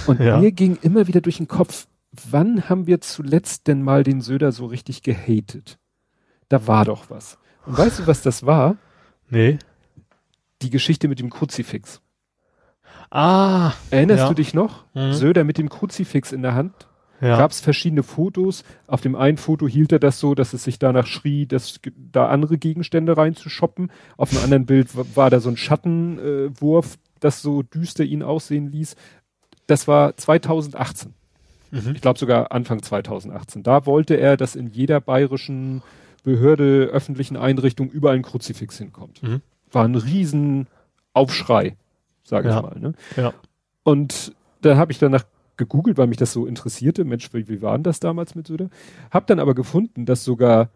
Und 0.07 0.19
Ja. 0.19 0.39
mir 0.39 0.51
ging 0.51 0.77
immer 0.81 1.07
wieder 1.07 1.21
durch 1.21 1.37
den 1.37 1.47
Kopf, 1.47 1.87
wann 2.29 2.69
haben 2.69 2.87
wir 2.87 3.01
zuletzt 3.01 3.67
denn 3.67 3.81
mal 3.81 4.03
den 4.03 4.21
Söder 4.21 4.51
so 4.51 4.65
richtig 4.65 5.01
gehatet? 5.03 5.77
Da 6.49 6.67
war 6.67 6.85
doch 6.85 7.09
was. 7.09 7.37
Und 7.65 7.77
weißt 7.77 7.99
du, 7.99 8.07
was 8.07 8.21
das 8.21 8.45
war? 8.45 8.77
Nee. 9.29 9.59
Die 10.61 10.69
Geschichte 10.69 11.07
mit 11.07 11.19
dem 11.19 11.29
Kruzifix. 11.29 12.01
Ah. 13.09 13.73
Erinnerst 13.91 14.23
Ja. 14.23 14.27
du 14.29 14.33
dich 14.35 14.53
noch? 14.53 14.85
Mhm. 14.93 15.13
Söder 15.13 15.43
mit 15.43 15.57
dem 15.57 15.69
Kruzifix 15.69 16.31
in 16.31 16.41
der 16.41 16.55
Hand. 16.55 16.73
Ja. 17.19 17.37
Gab 17.37 17.51
es 17.51 17.59
verschiedene 17.61 18.03
Fotos. 18.03 18.63
Auf 18.85 19.01
dem 19.01 19.15
einen 19.15 19.37
Foto 19.37 19.67
hielt 19.67 19.91
er 19.91 19.99
das 19.99 20.19
so, 20.19 20.35
dass 20.35 20.53
es 20.53 20.63
sich 20.63 20.77
danach 20.77 21.07
schrie, 21.07 21.47
dass 21.47 21.79
da 21.95 22.27
andere 22.27 22.57
Gegenstände 22.57 23.17
reinzushoppen. 23.17 23.91
Auf 24.17 24.31
einem 24.31 24.43
anderen 24.43 24.65
Bild 24.67 24.95
wa- 24.95 25.05
war 25.15 25.29
da 25.29 25.39
so 25.39 25.49
ein 25.49 25.57
Schattenwurf, 25.57 26.93
äh, 26.93 26.97
das 27.19 27.41
so 27.41 27.63
düster 27.63 28.03
ihn 28.03 28.21
aussehen 28.21 28.71
ließ. 28.71 28.95
Das 29.65 29.87
war 29.87 30.15
2018. 30.15 31.13
Mhm. 31.71 31.93
Ich 31.95 32.01
glaube 32.01 32.19
sogar 32.19 32.51
Anfang 32.51 32.81
2018. 32.81 33.63
Da 33.63 33.85
wollte 33.85 34.15
er, 34.15 34.37
dass 34.37 34.55
in 34.55 34.67
jeder 34.67 34.99
bayerischen 35.01 35.81
Behörde, 36.23 36.85
öffentlichen 36.91 37.37
Einrichtung 37.37 37.89
überall 37.89 38.15
ein 38.15 38.21
Kruzifix 38.23 38.77
hinkommt. 38.77 39.23
Mhm. 39.23 39.41
War 39.71 39.85
ein 39.85 39.95
riesen 39.95 40.67
Aufschrei, 41.13 41.75
sage 42.23 42.49
Ja. 42.49 42.57
ich 42.57 42.63
mal. 42.63 42.79
Ne? 42.79 42.93
Ja. 43.15 43.33
Und 43.83 44.33
da 44.61 44.75
habe 44.77 44.91
ich 44.91 44.99
danach 44.99 45.23
gegoogelt, 45.55 45.97
weil 45.97 46.07
mich 46.07 46.17
das 46.17 46.33
so 46.33 46.45
interessierte. 46.45 47.03
Mensch, 47.05 47.33
wie, 47.33 47.47
wie 47.47 47.61
war 47.61 47.73
denn 47.77 47.83
das 47.83 47.99
damals 47.99 48.35
mit 48.35 48.47
Söder? 48.47 48.69
Hab 49.11 49.27
dann 49.27 49.39
aber 49.39 49.55
gefunden, 49.55 50.05
dass 50.05 50.23
sogar 50.23 50.69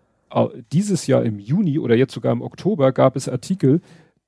dieses 0.72 1.08
Jahr 1.08 1.24
im 1.24 1.40
Juni 1.40 1.78
oder 1.78 1.96
jetzt 1.96 2.14
sogar 2.14 2.32
im 2.32 2.42
Oktober 2.42 2.94
gab 2.94 3.18
es 3.18 3.28
Artikel, 3.28 3.82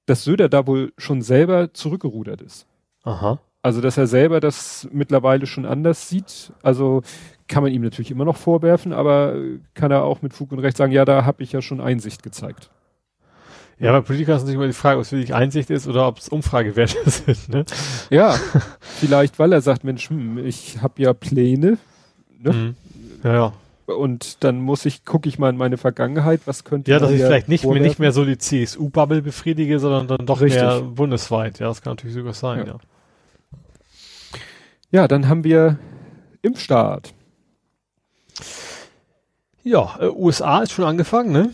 dass 0.06 0.26
Söder 0.26 0.50
da 0.50 0.68
wohl 0.68 0.92
schon 0.98 1.22
selber 1.22 1.74
zurückgerudert 1.74 2.42
ist. 2.42 2.68
Aha. 3.04 3.40
Also, 3.64 3.82
dass 3.82 3.98
er 3.98 4.08
selber 4.08 4.40
das 4.40 4.88
mittlerweile 4.92 5.48
schon 5.48 5.66
anders 5.66 6.10
sieht. 6.10 6.54
Also 6.62 7.02
kann 7.48 7.64
man 7.64 7.72
ihm 7.72 7.82
natürlich 7.82 8.12
immer 8.12 8.26
noch 8.26 8.38
vorwerfen, 8.38 8.94
aber 8.94 9.36
kann 9.74 9.90
er 9.90 10.04
auch 10.04 10.22
mit 10.22 10.34
Fug 10.34 10.52
und 10.52 10.60
Recht 10.60 10.78
sagen, 10.78 10.92
ja, 10.92 11.06
da 11.06 11.26
habe 11.26 11.42
ich 11.42 11.52
ja 11.52 11.62
schon 11.62 11.82
Einsicht 11.82 12.24
gezeigt. 12.24 12.70
Ja, 13.80 13.92
bei 13.92 14.02
Politikern 14.02 14.36
ist 14.36 14.44
natürlich 14.44 14.58
immer 14.58 14.68
die 14.68 14.74
Frage, 14.74 14.98
ob 14.98 15.04
es 15.04 15.12
wirklich 15.12 15.34
Einsicht 15.34 15.70
ist 15.70 15.88
oder 15.88 16.08
ob 16.08 16.20
es 16.20 16.30
Umfragewerte 16.30 16.98
sind, 17.10 17.50
ne? 17.50 17.66
Ja, 18.10 18.36
vielleicht, 18.82 19.40
weil 19.40 19.52
er 19.52 19.62
sagt, 19.62 19.84
Mensch, 19.84 20.10
hm, 20.10 20.38
ich 20.46 20.82
habe 20.82 21.02
ja 21.02 21.14
Pläne 21.14 21.78
Ne? 22.44 22.52
Mhm. 22.52 22.76
Ja, 23.24 23.34
ja. 23.34 23.54
und 23.96 24.44
dann 24.44 24.60
muss 24.60 24.86
ich, 24.86 25.06
gucke 25.06 25.30
ich 25.30 25.40
mal 25.40 25.50
in 25.50 25.58
meine 25.58 25.78
Vergangenheit, 25.78 26.42
was 26.46 26.66
könnte 26.66 26.92
Ja, 26.92 26.98
man 26.98 27.04
dass 27.04 27.12
ich 27.12 27.24
vielleicht 27.24 27.48
nicht 27.48 27.66
mehr, 27.66 27.82
nicht 27.82 28.00
mehr 28.00 28.12
so 28.12 28.26
die 28.26 28.38
CSU-Bubble 28.38 29.22
befriedige, 29.22 29.80
sondern 29.80 30.08
dann 30.08 30.26
doch 30.26 30.42
Richtig. 30.42 30.62
mehr 30.62 30.82
bundesweit. 30.82 31.60
Ja, 31.60 31.68
das 31.68 31.82
kann 31.82 31.92
natürlich 31.92 32.16
sogar 32.16 32.34
sein, 32.34 32.60
Ja. 32.60 32.66
ja. 32.66 32.78
Ja, 34.94 35.08
dann 35.08 35.28
haben 35.28 35.44
wir 35.44 35.80
Impfstart. 36.44 37.14
Ja, 39.64 39.98
äh, 40.00 40.08
USA 40.10 40.62
ist 40.62 40.72
schon 40.72 40.86
angefangen, 40.86 41.32
ne? 41.32 41.52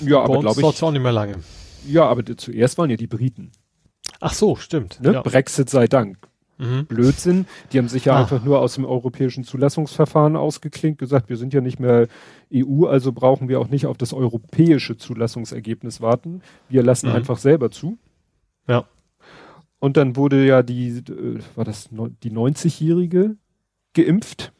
Ja, 0.00 0.20
aber 0.20 0.40
glaube 0.40 0.60
ich, 0.60 0.82
auch 0.82 0.90
nicht 0.90 1.02
mehr 1.02 1.12
lange. 1.12 1.36
ja, 1.86 2.04
aber 2.06 2.22
die- 2.22 2.36
zuerst 2.36 2.76
waren 2.76 2.90
ja 2.90 2.96
die 2.96 3.06
Briten. 3.06 3.52
Ach 4.20 4.32
so, 4.34 4.56
stimmt. 4.56 5.00
Ne? 5.00 5.12
Ja. 5.12 5.22
Brexit 5.22 5.70
sei 5.70 5.86
Dank. 5.86 6.18
Mhm. 6.58 6.86
Blödsinn. 6.86 7.46
Die 7.72 7.78
haben 7.78 7.88
sich 7.88 8.06
ja 8.06 8.14
Ah. 8.14 8.20
einfach 8.20 8.42
nur 8.42 8.60
aus 8.60 8.74
dem 8.74 8.86
europäischen 8.86 9.44
Zulassungsverfahren 9.44 10.36
ausgeklinkt, 10.36 10.98
gesagt, 10.98 11.28
wir 11.28 11.36
sind 11.36 11.52
ja 11.52 11.60
nicht 11.60 11.78
mehr 11.78 12.08
EU, 12.52 12.86
also 12.86 13.12
brauchen 13.12 13.48
wir 13.48 13.60
auch 13.60 13.68
nicht 13.68 13.84
auf 13.86 13.98
das 13.98 14.14
europäische 14.14 14.96
Zulassungsergebnis 14.96 16.00
warten. 16.00 16.40
Wir 16.70 16.82
lassen 16.82 17.10
Mhm. 17.10 17.14
einfach 17.16 17.36
selber 17.38 17.70
zu. 17.70 17.98
Ja. 18.66 18.86
Und 19.78 19.96
dann 19.96 20.16
wurde 20.16 20.46
ja 20.46 20.62
die, 20.62 20.98
äh, 20.98 21.38
war 21.54 21.64
das 21.64 21.88
die 22.22 22.30
90-Jährige 22.30 23.36
geimpft, 23.94 24.52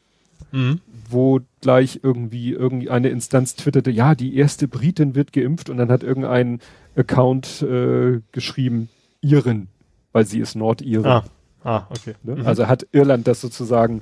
Mhm. 0.51 0.79
wo 1.09 1.41
gleich 1.61 1.99
irgendwie 2.03 2.51
irgendeine 2.51 3.09
Instanz 3.09 3.55
twitterte, 3.55 3.91
ja, 3.91 4.15
die 4.15 4.35
erste 4.35 4.67
Britin 4.67 5.15
wird 5.15 5.33
geimpft 5.33 5.69
und 5.69 5.77
dann 5.77 5.89
hat 5.91 6.03
irgendein 6.03 6.59
Account 6.95 7.61
äh, 7.61 8.21
geschrieben, 8.31 8.89
Iren, 9.21 9.67
weil 10.13 10.25
sie 10.25 10.39
ist 10.39 10.55
Nordirin. 10.55 11.05
Ah. 11.05 11.25
ah, 11.63 11.87
okay. 11.89 12.13
Ne? 12.23 12.35
Mhm. 12.35 12.47
Also 12.47 12.67
hat 12.67 12.87
Irland 12.91 13.27
das 13.27 13.41
sozusagen, 13.41 14.01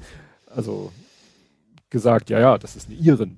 also 0.53 0.91
gesagt, 1.89 2.29
ja, 2.29 2.39
ja, 2.39 2.57
das 2.57 2.75
ist 2.75 2.89
eine 2.89 2.97
Iren, 2.99 3.37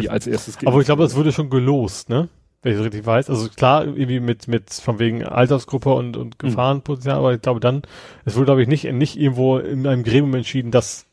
die 0.00 0.08
als 0.10 0.26
erstes 0.26 0.56
Aber 0.64 0.80
ich 0.80 0.86
glaube, 0.86 1.02
das 1.02 1.16
wurde 1.16 1.32
schon 1.32 1.50
gelost, 1.50 2.08
ne? 2.08 2.28
Wenn 2.64 2.72
ich 2.72 2.78
es 2.78 2.84
richtig 2.84 3.06
weiß. 3.06 3.30
Also 3.30 3.48
klar, 3.50 3.84
irgendwie 3.84 4.18
mit, 4.18 4.48
mit, 4.48 4.72
von 4.72 4.98
wegen 4.98 5.22
Altersgruppe 5.24 5.92
und, 5.94 6.16
und 6.16 6.34
Hm. 6.42 6.48
Gefahrenpotenzial, 6.50 7.16
aber 7.18 7.34
ich 7.34 7.40
glaube 7.42 7.60
dann, 7.60 7.82
es 8.24 8.34
wurde, 8.34 8.46
glaube 8.46 8.62
ich, 8.62 8.68
nicht, 8.68 8.90
nicht 8.92 9.16
irgendwo 9.16 9.58
in 9.58 9.86
einem 9.86 10.02
Gremium 10.02 10.34
entschieden, 10.34 10.72
dass 10.72 11.06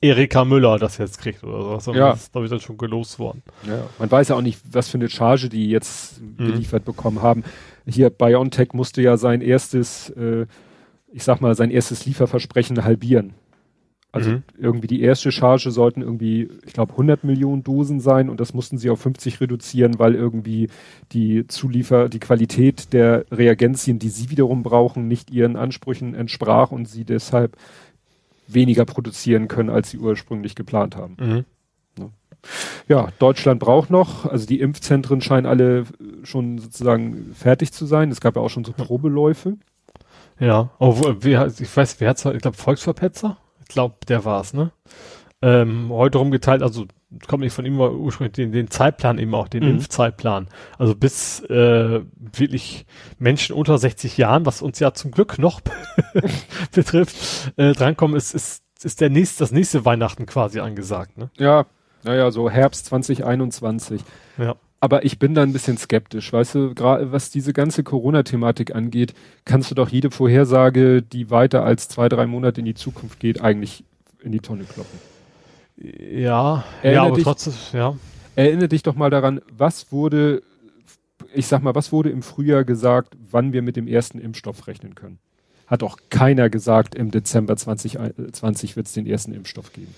Erika 0.00 0.44
Müller 0.44 0.78
das 0.78 0.98
jetzt 0.98 1.18
kriegt 1.20 1.44
oder 1.44 1.62
sowas. 1.62 1.86
Ja. 1.86 2.10
Das 2.10 2.22
ist, 2.24 2.32
glaube 2.32 2.46
ich, 2.46 2.50
dann 2.50 2.60
schon 2.60 2.76
gelost 2.76 3.18
worden. 3.18 3.42
Ja, 3.66 3.84
man 3.98 4.10
weiß 4.10 4.28
ja 4.28 4.36
auch 4.36 4.42
nicht, 4.42 4.60
was 4.70 4.88
für 4.88 4.98
eine 4.98 5.08
Charge 5.08 5.48
die 5.48 5.68
jetzt 5.70 6.20
Mhm. 6.20 6.36
geliefert 6.38 6.84
bekommen 6.84 7.22
haben. 7.22 7.44
Hier 7.86 8.10
BioNTech 8.10 8.74
musste 8.74 9.00
ja 9.02 9.16
sein 9.16 9.40
erstes, 9.40 10.10
äh, 10.10 10.46
ich 11.12 11.24
sag 11.24 11.40
mal, 11.40 11.54
sein 11.54 11.70
erstes 11.70 12.04
Lieferversprechen 12.04 12.84
halbieren. 12.84 13.34
Also 14.12 14.30
Mhm. 14.30 14.42
irgendwie 14.58 14.86
die 14.86 15.00
erste 15.00 15.32
Charge 15.32 15.70
sollten 15.70 16.02
irgendwie, 16.02 16.50
ich 16.66 16.74
glaube, 16.74 16.92
100 16.96 17.24
Millionen 17.24 17.64
Dosen 17.64 17.98
sein 17.98 18.28
und 18.28 18.40
das 18.40 18.52
mussten 18.52 18.76
sie 18.76 18.90
auf 18.90 19.00
50 19.00 19.40
reduzieren, 19.40 19.98
weil 19.98 20.14
irgendwie 20.14 20.68
die 21.12 21.46
Zuliefer, 21.46 22.10
die 22.10 22.20
Qualität 22.20 22.92
der 22.92 23.24
Reagenzien, 23.32 23.98
die 23.98 24.10
sie 24.10 24.28
wiederum 24.30 24.62
brauchen, 24.62 25.08
nicht 25.08 25.30
ihren 25.30 25.56
Ansprüchen 25.56 26.14
entsprach 26.14 26.72
und 26.72 26.86
sie 26.86 27.04
deshalb 27.04 27.56
weniger 28.46 28.84
produzieren 28.84 29.48
können, 29.48 29.70
als 29.70 29.90
sie 29.90 29.98
ursprünglich 29.98 30.54
geplant 30.54 30.94
haben. 30.94 31.16
Mhm. 31.18 31.44
Ja, 32.88 33.12
Deutschland 33.20 33.60
braucht 33.60 33.88
noch, 33.88 34.26
also 34.26 34.46
die 34.46 34.60
Impfzentren 34.60 35.20
scheinen 35.20 35.46
alle 35.46 35.84
schon 36.24 36.58
sozusagen 36.58 37.32
fertig 37.34 37.72
zu 37.72 37.86
sein. 37.86 38.10
Es 38.10 38.20
gab 38.20 38.34
ja 38.34 38.42
auch 38.42 38.48
schon 38.48 38.64
so 38.64 38.72
Probeläufe. 38.72 39.56
Ja, 40.40 40.70
obwohl, 40.80 41.18
wer, 41.20 41.46
ich 41.46 41.76
weiß, 41.76 42.00
wer 42.00 42.10
hat's, 42.10 42.24
ich 42.24 42.42
glaube, 42.42 42.56
Volksverpetzer? 42.56 43.36
Ich 43.72 43.74
glaube, 43.74 43.94
der 44.06 44.26
war's, 44.26 44.52
ne? 44.52 44.70
Ähm, 45.40 45.88
heute 45.88 46.18
rumgeteilt, 46.18 46.62
also 46.62 46.84
kommt 47.26 47.42
nicht 47.42 47.54
von 47.54 47.64
ihm, 47.64 47.76
aber 47.80 47.92
ursprünglich 47.92 48.34
den, 48.34 48.52
den 48.52 48.68
Zeitplan 48.68 49.16
eben 49.18 49.34
auch, 49.34 49.48
den 49.48 49.62
Mhm. 49.64 49.70
Impfzeitplan. 49.70 50.48
Also 50.78 50.94
bis 50.94 51.40
äh, 51.44 52.02
wirklich 52.16 52.84
Menschen 53.18 53.56
unter 53.56 53.78
60 53.78 54.18
Jahren, 54.18 54.44
was 54.44 54.60
uns 54.60 54.78
ja 54.78 54.92
zum 54.92 55.10
Glück 55.10 55.38
noch 55.38 55.62
betrifft, 56.74 57.16
äh, 57.56 57.72
drankommen, 57.72 58.14
ist, 58.14 58.34
ist, 58.34 58.62
ist 58.82 59.00
der 59.00 59.08
nächste, 59.08 59.38
das 59.42 59.52
nächste 59.52 59.86
Weihnachten 59.86 60.26
quasi 60.26 60.60
angesagt, 60.60 61.16
ne? 61.16 61.30
Ja, 61.38 61.64
naja, 62.02 62.30
so 62.30 62.50
Herbst 62.50 62.84
2021. 62.86 64.02
Ja. 64.36 64.56
Aber 64.82 65.04
ich 65.04 65.20
bin 65.20 65.32
da 65.36 65.44
ein 65.44 65.52
bisschen 65.52 65.78
skeptisch. 65.78 66.32
Weißt 66.32 66.56
du, 66.56 66.74
gerade 66.74 67.12
was 67.12 67.30
diese 67.30 67.52
ganze 67.52 67.84
Corona-Thematik 67.84 68.74
angeht, 68.74 69.14
kannst 69.44 69.70
du 69.70 69.76
doch 69.76 69.88
jede 69.88 70.10
Vorhersage, 70.10 71.02
die 71.02 71.30
weiter 71.30 71.62
als 71.62 71.86
zwei, 71.88 72.08
drei 72.08 72.26
Monate 72.26 72.60
in 72.62 72.64
die 72.64 72.74
Zukunft 72.74 73.20
geht, 73.20 73.40
eigentlich 73.40 73.84
in 74.24 74.32
die 74.32 74.40
Tonne 74.40 74.64
kloppen. 74.64 74.98
Ja, 75.76 76.64
Erinnere 76.82 76.94
ja, 76.94 77.02
aber 77.06 77.14
dich- 77.14 77.24
trotzdem, 77.24 77.52
ja. 77.72 77.96
Erinnere 78.34 78.68
dich 78.68 78.82
doch 78.82 78.96
mal 78.96 79.08
daran, 79.08 79.40
was 79.56 79.92
wurde, 79.92 80.42
ich 81.32 81.46
sag 81.46 81.62
mal, 81.62 81.76
was 81.76 81.92
wurde 81.92 82.10
im 82.10 82.22
Frühjahr 82.22 82.64
gesagt, 82.64 83.14
wann 83.30 83.52
wir 83.52 83.62
mit 83.62 83.76
dem 83.76 83.86
ersten 83.86 84.18
Impfstoff 84.18 84.66
rechnen 84.66 84.96
können? 84.96 85.20
Hat 85.68 85.84
auch 85.84 85.96
keiner 86.10 86.50
gesagt, 86.50 86.96
im 86.96 87.12
Dezember 87.12 87.56
2020 87.56 88.74
wird 88.74 88.88
es 88.88 88.94
den 88.94 89.06
ersten 89.06 89.32
Impfstoff 89.32 89.72
geben. 89.72 89.94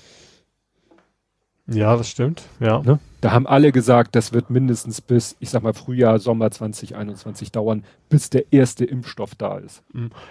Ja, 1.67 1.97
das 1.97 2.11
stimmt, 2.11 2.43
ja. 2.61 2.83
Ne? 2.83 2.99
Da 3.23 3.33
haben 3.33 3.47
alle 3.47 3.73
gesagt, 3.73 4.15
das 4.15 4.35
wird 4.35 4.51
mindestens 4.51 5.01
bis, 5.01 5.35
ich 5.41 5.49
sag 5.49 5.62
mal, 5.62 5.73
Frühjahr, 5.73 6.19
Sommer 6.19 6.51
2021 6.51 7.53
dauern, 7.53 7.85
bis 8.11 8.29
der 8.29 8.53
erste 8.53 8.85
Impfstoff 8.85 9.35
da 9.35 9.57
ist. 9.59 9.83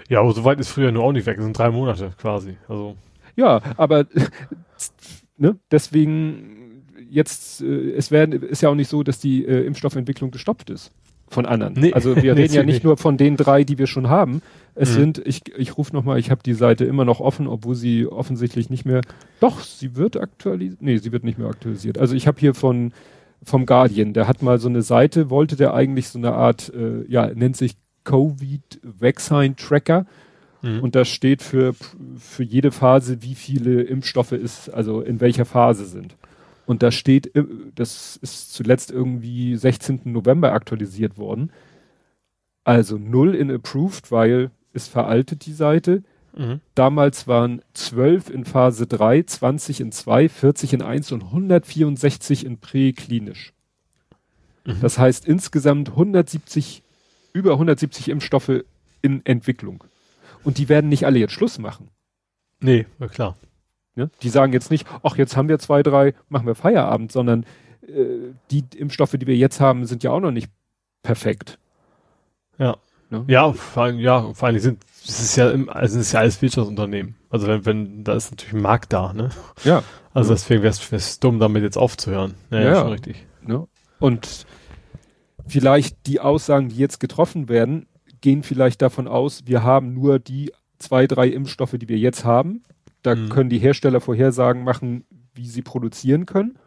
Ja, 0.09 0.19
aber 0.19 0.33
so 0.33 0.43
weit 0.43 0.59
ist 0.59 0.69
früher 0.69 0.91
nur 0.91 1.03
auch 1.03 1.11
nicht 1.11 1.25
weg, 1.25 1.37
das 1.37 1.45
sind 1.45 1.57
drei 1.57 1.71
Monate 1.71 2.13
quasi, 2.17 2.57
also. 2.67 2.95
Ja, 3.35 3.61
aber 3.77 4.05
ne, 5.37 5.57
deswegen 5.71 6.85
jetzt, 7.09 7.61
äh, 7.61 7.91
es 7.93 8.11
werden, 8.11 8.43
ist 8.43 8.61
ja 8.61 8.69
auch 8.69 8.75
nicht 8.75 8.89
so, 8.89 9.01
dass 9.01 9.19
die 9.19 9.43
äh, 9.43 9.65
Impfstoffentwicklung 9.65 10.29
gestoppt 10.29 10.69
ist 10.69 10.91
von 11.27 11.45
anderen. 11.45 11.73
Nee. 11.77 11.93
Also 11.93 12.15
wir 12.21 12.35
reden 12.35 12.53
ja 12.53 12.63
nicht 12.63 12.83
nur 12.83 12.97
von 12.97 13.17
den 13.17 13.37
drei, 13.37 13.63
die 13.63 13.77
wir 13.77 13.87
schon 13.87 14.09
haben. 14.09 14.41
Es 14.75 14.91
Mhm. 14.91 14.93
sind, 14.93 15.21
ich, 15.25 15.41
ich 15.57 15.77
rufe 15.77 15.93
nochmal, 15.95 16.19
ich 16.19 16.31
habe 16.31 16.41
die 16.43 16.53
Seite 16.53 16.85
immer 16.85 17.05
noch 17.05 17.19
offen, 17.19 17.47
obwohl 17.47 17.75
sie 17.75 18.07
offensichtlich 18.07 18.69
nicht 18.69 18.85
mehr, 18.85 19.01
doch, 19.39 19.59
sie 19.61 19.95
wird 19.95 20.17
aktualisiert, 20.17 20.81
nee, 20.81 20.97
sie 20.97 21.11
wird 21.11 21.23
nicht 21.23 21.37
mehr 21.37 21.47
aktualisiert. 21.47 21.97
Also 21.97 22.15
ich 22.15 22.27
habe 22.27 22.39
hier 22.39 22.53
von, 22.53 22.93
vom 23.43 23.65
Guardian, 23.65 24.13
der 24.13 24.27
hat 24.27 24.41
mal 24.41 24.57
so 24.59 24.69
eine 24.69 24.81
Seite, 24.81 25.29
wollte 25.29 25.55
der 25.55 25.73
eigentlich 25.73 26.07
so 26.09 26.17
eine 26.17 26.33
Art, 26.33 26.71
äh, 26.73 27.03
ja, 27.07 27.27
nennt 27.27 27.57
sich 27.57 27.75
Covid 28.03 28.79
Vaccine 28.83 29.55
Tracker. 29.55 30.05
Mhm. 30.61 30.79
Und 30.79 30.95
da 30.95 31.05
steht 31.05 31.41
für, 31.41 31.73
für 32.17 32.43
jede 32.43 32.71
Phase, 32.71 33.21
wie 33.21 33.35
viele 33.35 33.81
Impfstoffe 33.81 34.31
es, 34.31 34.69
also 34.69 35.01
in 35.01 35.19
welcher 35.19 35.45
Phase 35.45 35.85
sind. 35.85 36.15
Und 36.65 36.83
da 36.83 36.91
steht, 36.91 37.35
äh, 37.35 37.43
das 37.75 38.17
ist 38.17 38.53
zuletzt 38.53 38.91
irgendwie 38.91 39.55
16. 39.55 40.01
November 40.05 40.53
aktualisiert 40.53 41.17
worden. 41.17 41.51
Also 42.63 42.97
null 42.97 43.35
in 43.35 43.51
approved, 43.51 44.11
weil 44.11 44.51
ist 44.73 44.89
veraltet 44.89 45.45
die 45.45 45.53
Seite. 45.53 46.03
Mhm. 46.35 46.61
Damals 46.75 47.27
waren 47.27 47.61
12 47.73 48.29
in 48.29 48.45
Phase 48.45 48.87
3, 48.87 49.23
20 49.23 49.81
in 49.81 49.91
2, 49.91 50.29
40 50.29 50.73
in 50.73 50.81
1 50.81 51.11
und 51.11 51.23
164 51.23 52.45
in 52.45 52.57
präklinisch. 52.57 53.53
Mhm. 54.65 54.77
Das 54.81 54.97
heißt 54.97 55.27
insgesamt 55.27 55.89
170, 55.89 56.83
über 57.33 57.53
170 57.53 58.09
Impfstoffe 58.09 58.63
in 59.01 59.25
Entwicklung. 59.25 59.83
Und 60.43 60.57
die 60.57 60.69
werden 60.69 60.89
nicht 60.89 61.05
alle 61.05 61.19
jetzt 61.19 61.33
Schluss 61.33 61.59
machen. 61.59 61.89
Nee, 62.59 62.85
klar. 63.11 63.37
Ne? 63.95 64.09
Die 64.21 64.29
sagen 64.29 64.53
jetzt 64.53 64.71
nicht, 64.71 64.87
ach, 65.03 65.17
jetzt 65.17 65.37
haben 65.37 65.49
wir 65.49 65.59
zwei, 65.59 65.83
drei, 65.83 66.13
machen 66.29 66.47
wir 66.47 66.55
Feierabend, 66.55 67.11
sondern 67.11 67.45
äh, 67.87 68.31
die 68.49 68.63
Impfstoffe, 68.75 69.11
die 69.11 69.27
wir 69.27 69.35
jetzt 69.35 69.59
haben, 69.59 69.85
sind 69.85 70.03
ja 70.03 70.11
auch 70.11 70.19
noch 70.19 70.31
nicht 70.31 70.49
perfekt. 71.03 71.59
Ja. 72.57 72.77
Ne? 73.09 73.25
Ja, 73.27 73.51
vor 73.53 73.83
allem, 73.83 73.99
ja, 73.99 74.33
vor 74.33 74.47
allem 74.47 74.57
sind, 74.59 74.83
es 75.05 75.19
ist 75.19 75.35
ja, 75.35 75.51
im, 75.51 75.69
also 75.69 75.99
es 75.99 76.07
ist 76.07 76.11
ja 76.13 76.21
alles 76.21 76.41
Wirtschaftsunternehmen. 76.41 77.15
Also 77.29 77.47
wenn, 77.47 77.65
wenn, 77.65 78.03
da 78.03 78.13
ist 78.15 78.31
natürlich 78.31 78.53
ein 78.53 78.61
Markt 78.61 78.93
da, 78.93 79.13
ne? 79.13 79.29
Ja. 79.63 79.83
Also 80.13 80.31
Ja. 80.31 80.35
deswegen 80.35 80.63
wäre 80.63 80.73
es 80.91 81.19
dumm, 81.19 81.39
damit 81.39 81.63
jetzt 81.63 81.77
aufzuhören. 81.77 82.33
Ja, 82.49 82.59
Ja. 82.59 82.65
ja. 82.71 82.81
schon 82.81 82.91
richtig. 82.91 83.27
Ne? 83.43 83.67
Und 83.99 84.45
vielleicht 85.47 86.07
die 86.07 86.19
Aussagen, 86.19 86.69
die 86.69 86.77
jetzt 86.77 86.99
getroffen 86.99 87.49
werden, 87.49 87.87
gehen 88.21 88.41
vielleicht 88.43 88.81
davon 88.81 89.07
aus, 89.07 89.41
wir 89.45 89.63
haben 89.63 89.93
nur 89.93 90.17
die 90.17 90.51
zwei, 90.79 91.07
drei 91.07 91.27
Impfstoffe, 91.27 91.75
die 91.77 91.89
wir 91.89 91.97
jetzt 91.97 92.25
haben. 92.25 92.63
Da 93.03 93.15
Mhm. 93.15 93.29
können 93.29 93.49
die 93.49 93.59
Hersteller 93.59 94.01
Vorhersagen 94.01 94.63
machen, 94.63 95.03
wie 95.35 95.47
sie 95.47 95.61
produzieren 95.61 96.25
können. 96.25 96.57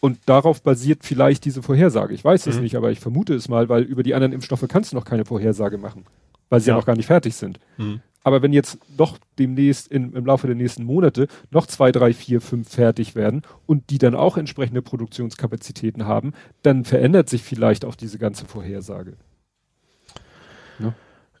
Und 0.00 0.18
darauf 0.26 0.62
basiert 0.62 1.04
vielleicht 1.04 1.44
diese 1.44 1.62
Vorhersage. 1.62 2.12
Ich 2.14 2.24
weiß 2.24 2.46
es 2.48 2.56
Mhm. 2.56 2.62
nicht, 2.62 2.76
aber 2.76 2.90
ich 2.90 3.00
vermute 3.00 3.34
es 3.34 3.48
mal, 3.48 3.68
weil 3.68 3.82
über 3.84 4.02
die 4.02 4.14
anderen 4.14 4.32
Impfstoffe 4.32 4.64
kannst 4.68 4.92
du 4.92 4.96
noch 4.96 5.04
keine 5.04 5.24
Vorhersage 5.24 5.78
machen, 5.78 6.04
weil 6.50 6.60
sie 6.60 6.68
ja, 6.68 6.74
Ja. 6.74 6.78
noch 6.80 6.86
gar 6.86 6.96
nicht 6.96 7.06
fertig 7.06 7.34
sind. 7.36 7.60
Mhm. 7.78 8.00
Aber 8.24 8.40
wenn 8.42 8.52
jetzt 8.52 8.78
doch 8.96 9.18
demnächst 9.38 9.88
in, 9.88 10.12
im 10.12 10.24
Laufe 10.26 10.46
der 10.46 10.54
nächsten 10.56 10.84
Monate 10.84 11.26
noch 11.50 11.66
zwei, 11.66 11.90
drei, 11.90 12.12
vier, 12.12 12.40
fünf 12.40 12.68
fertig 12.68 13.14
werden 13.16 13.42
und 13.66 13.90
die 13.90 13.98
dann 13.98 14.14
auch 14.14 14.36
entsprechende 14.36 14.80
Produktionskapazitäten 14.82 16.06
haben, 16.06 16.32
dann 16.62 16.84
verändert 16.84 17.28
sich 17.28 17.42
vielleicht 17.42 17.84
auch 17.84 17.94
diese 17.96 18.18
ganze 18.18 18.46
Vorhersage. 18.46 19.14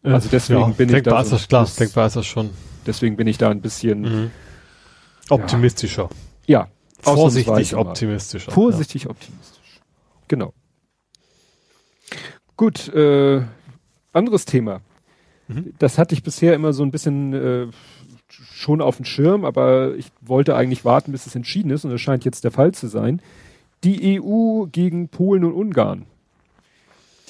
Also 0.02 0.28
deswegen 0.30 0.74
bin 0.74 0.94
ich 0.94 1.02
da 1.02 1.20
ist 1.20 1.28
so- 1.30 1.36
das, 1.36 1.48
klar, 1.48 1.68
denkbar 1.78 2.06
ist 2.08 2.16
das 2.16 2.26
schon. 2.26 2.50
Deswegen 2.86 3.16
bin 3.16 3.26
ich 3.28 3.38
da 3.38 3.50
ein 3.50 3.60
bisschen, 3.60 4.00
Mhm. 4.00 4.30
Optimistischer. 5.30 6.08
ja, 6.46 6.68
Vorsichtig 7.00 7.48
ausnahmsweise 7.48 7.76
mal. 7.76 7.86
optimistischer. 7.90 8.50
Vorsichtig 8.50 9.08
optimistisch. 9.08 9.80
Genau. 10.28 10.52
Gut, 12.56 12.88
äh, 12.94 13.42
anderes 14.12 14.44
Thema. 14.44 14.80
Mhm. 15.48 15.72
Das 15.78 15.98
hatte 15.98 16.14
ich 16.14 16.22
bisher 16.22 16.54
immer 16.54 16.72
so 16.72 16.82
ein 16.82 16.90
bisschen 16.90 17.32
äh, 17.32 17.66
schon 18.28 18.80
auf 18.80 18.96
dem 18.96 19.04
Schirm, 19.04 19.44
aber 19.44 19.94
ich 19.96 20.06
wollte 20.20 20.54
eigentlich 20.56 20.84
warten, 20.84 21.12
bis 21.12 21.26
es 21.26 21.34
entschieden 21.34 21.70
ist 21.70 21.84
und 21.84 21.90
das 21.90 22.00
scheint 22.00 22.24
jetzt 22.24 22.44
der 22.44 22.50
Fall 22.50 22.72
zu 22.72 22.88
sein. 22.88 23.20
Die 23.84 24.20
EU 24.20 24.66
gegen 24.70 25.08
Polen 25.08 25.44
und 25.44 25.52
Ungarn. 25.54 26.06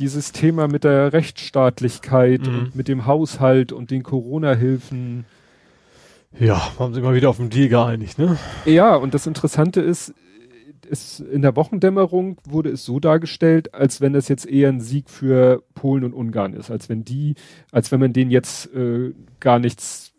Dieses 0.03 0.33
Thema 0.33 0.67
mit 0.67 0.83
der 0.85 1.13
Rechtsstaatlichkeit 1.13 2.47
Mhm. 2.47 2.59
und 2.59 2.77
mit 2.77 2.89
dem 2.89 3.07
Haushalt 3.07 3.71
und 3.73 3.91
den 3.93 4.03
Corona-Hilfen. 4.03 5.25
Ja. 6.39 6.79
haben 6.79 6.93
sich 6.93 7.03
mal 7.03 7.15
wieder 7.15 7.29
auf 7.31 7.37
den 7.37 7.51
Deal 7.51 7.69
geeinigt, 7.69 8.19
ne? 8.19 8.37
Ja, 8.65 8.97
und 8.97 9.15
das 9.15 9.27
Interessante 9.27 9.81
ist, 9.81 10.13
ist, 10.89 11.21
in 11.21 11.43
der 11.43 11.55
Wochendämmerung 11.57 12.39
wurde 12.49 12.71
es 12.71 12.85
so 12.85 12.99
dargestellt, 13.01 13.75
als 13.75 14.01
wenn 14.01 14.15
es 14.15 14.29
jetzt 14.29 14.47
eher 14.47 14.69
ein 14.71 14.81
Sieg 14.81 15.09
für 15.09 15.63
Polen 15.75 16.03
und 16.05 16.15
Ungarn 16.15 16.55
ist, 16.55 16.71
als 16.71 16.89
wenn 16.89 17.05
die, 17.05 17.35
als 17.71 17.93
wenn 17.93 18.01
man 18.01 18.13
denen 18.13 18.31
jetzt 18.31 18.75
äh, 18.75 19.13
gar 19.41 19.59
nichts 19.59 20.13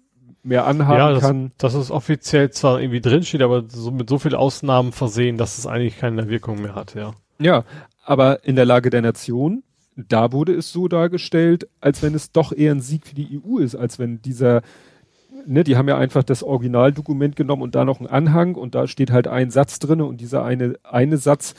mehr 0.44 0.66
anhaben 0.66 0.98
ja, 0.98 1.12
das, 1.12 1.22
kann. 1.22 1.52
dass 1.58 1.74
es 1.74 1.92
offiziell 1.92 2.52
zwar 2.52 2.80
irgendwie 2.80 3.02
drinsteht, 3.02 3.42
aber 3.42 3.64
so 3.68 3.92
mit 3.92 4.10
so 4.10 4.18
viel 4.20 4.36
Ausnahmen 4.36 4.92
versehen, 4.94 5.38
dass 5.38 5.58
es 5.58 5.68
eigentlich 5.68 5.98
keine 5.98 6.30
Wirkung 6.30 6.62
mehr 6.62 6.74
hat, 6.76 6.96
ja. 6.96 7.14
Ja, 7.40 7.66
aber 8.06 8.44
in 8.46 8.56
der 8.56 8.66
Lage 8.66 8.90
der 8.90 9.02
Nation, 9.02 9.64
da 9.96 10.32
wurde 10.32 10.54
es 10.54 10.72
so 10.72 10.88
dargestellt, 10.88 11.68
als 11.82 12.02
wenn 12.02 12.16
es 12.16 12.32
doch 12.32 12.52
eher 12.52 12.72
ein 12.72 12.82
Sieg 12.82 13.08
für 13.08 13.16
die 13.16 13.40
EU 13.40 13.60
ist, 13.60 13.76
als 13.76 14.00
wenn 14.00 14.22
dieser, 14.22 14.62
ne, 15.46 15.64
die 15.64 15.78
haben 15.78 15.88
ja 15.88 15.98
einfach 15.98 16.24
das 16.24 16.44
Originaldokument 16.44 17.36
genommen 17.36 17.62
und 17.62 17.76
da 17.76 17.86
noch 17.86 18.00
einen 18.00 18.10
Anhang 18.10 18.56
und 18.56 18.76
da 18.76 18.88
steht 18.88 19.12
halt 19.12 19.28
ein 19.28 19.52
Satz 19.52 19.80
drinne 19.80 20.06
und 20.06 20.22
dieser 20.22 20.44
eine, 20.44 20.76
eine 20.84 21.18
Satz 21.18 21.54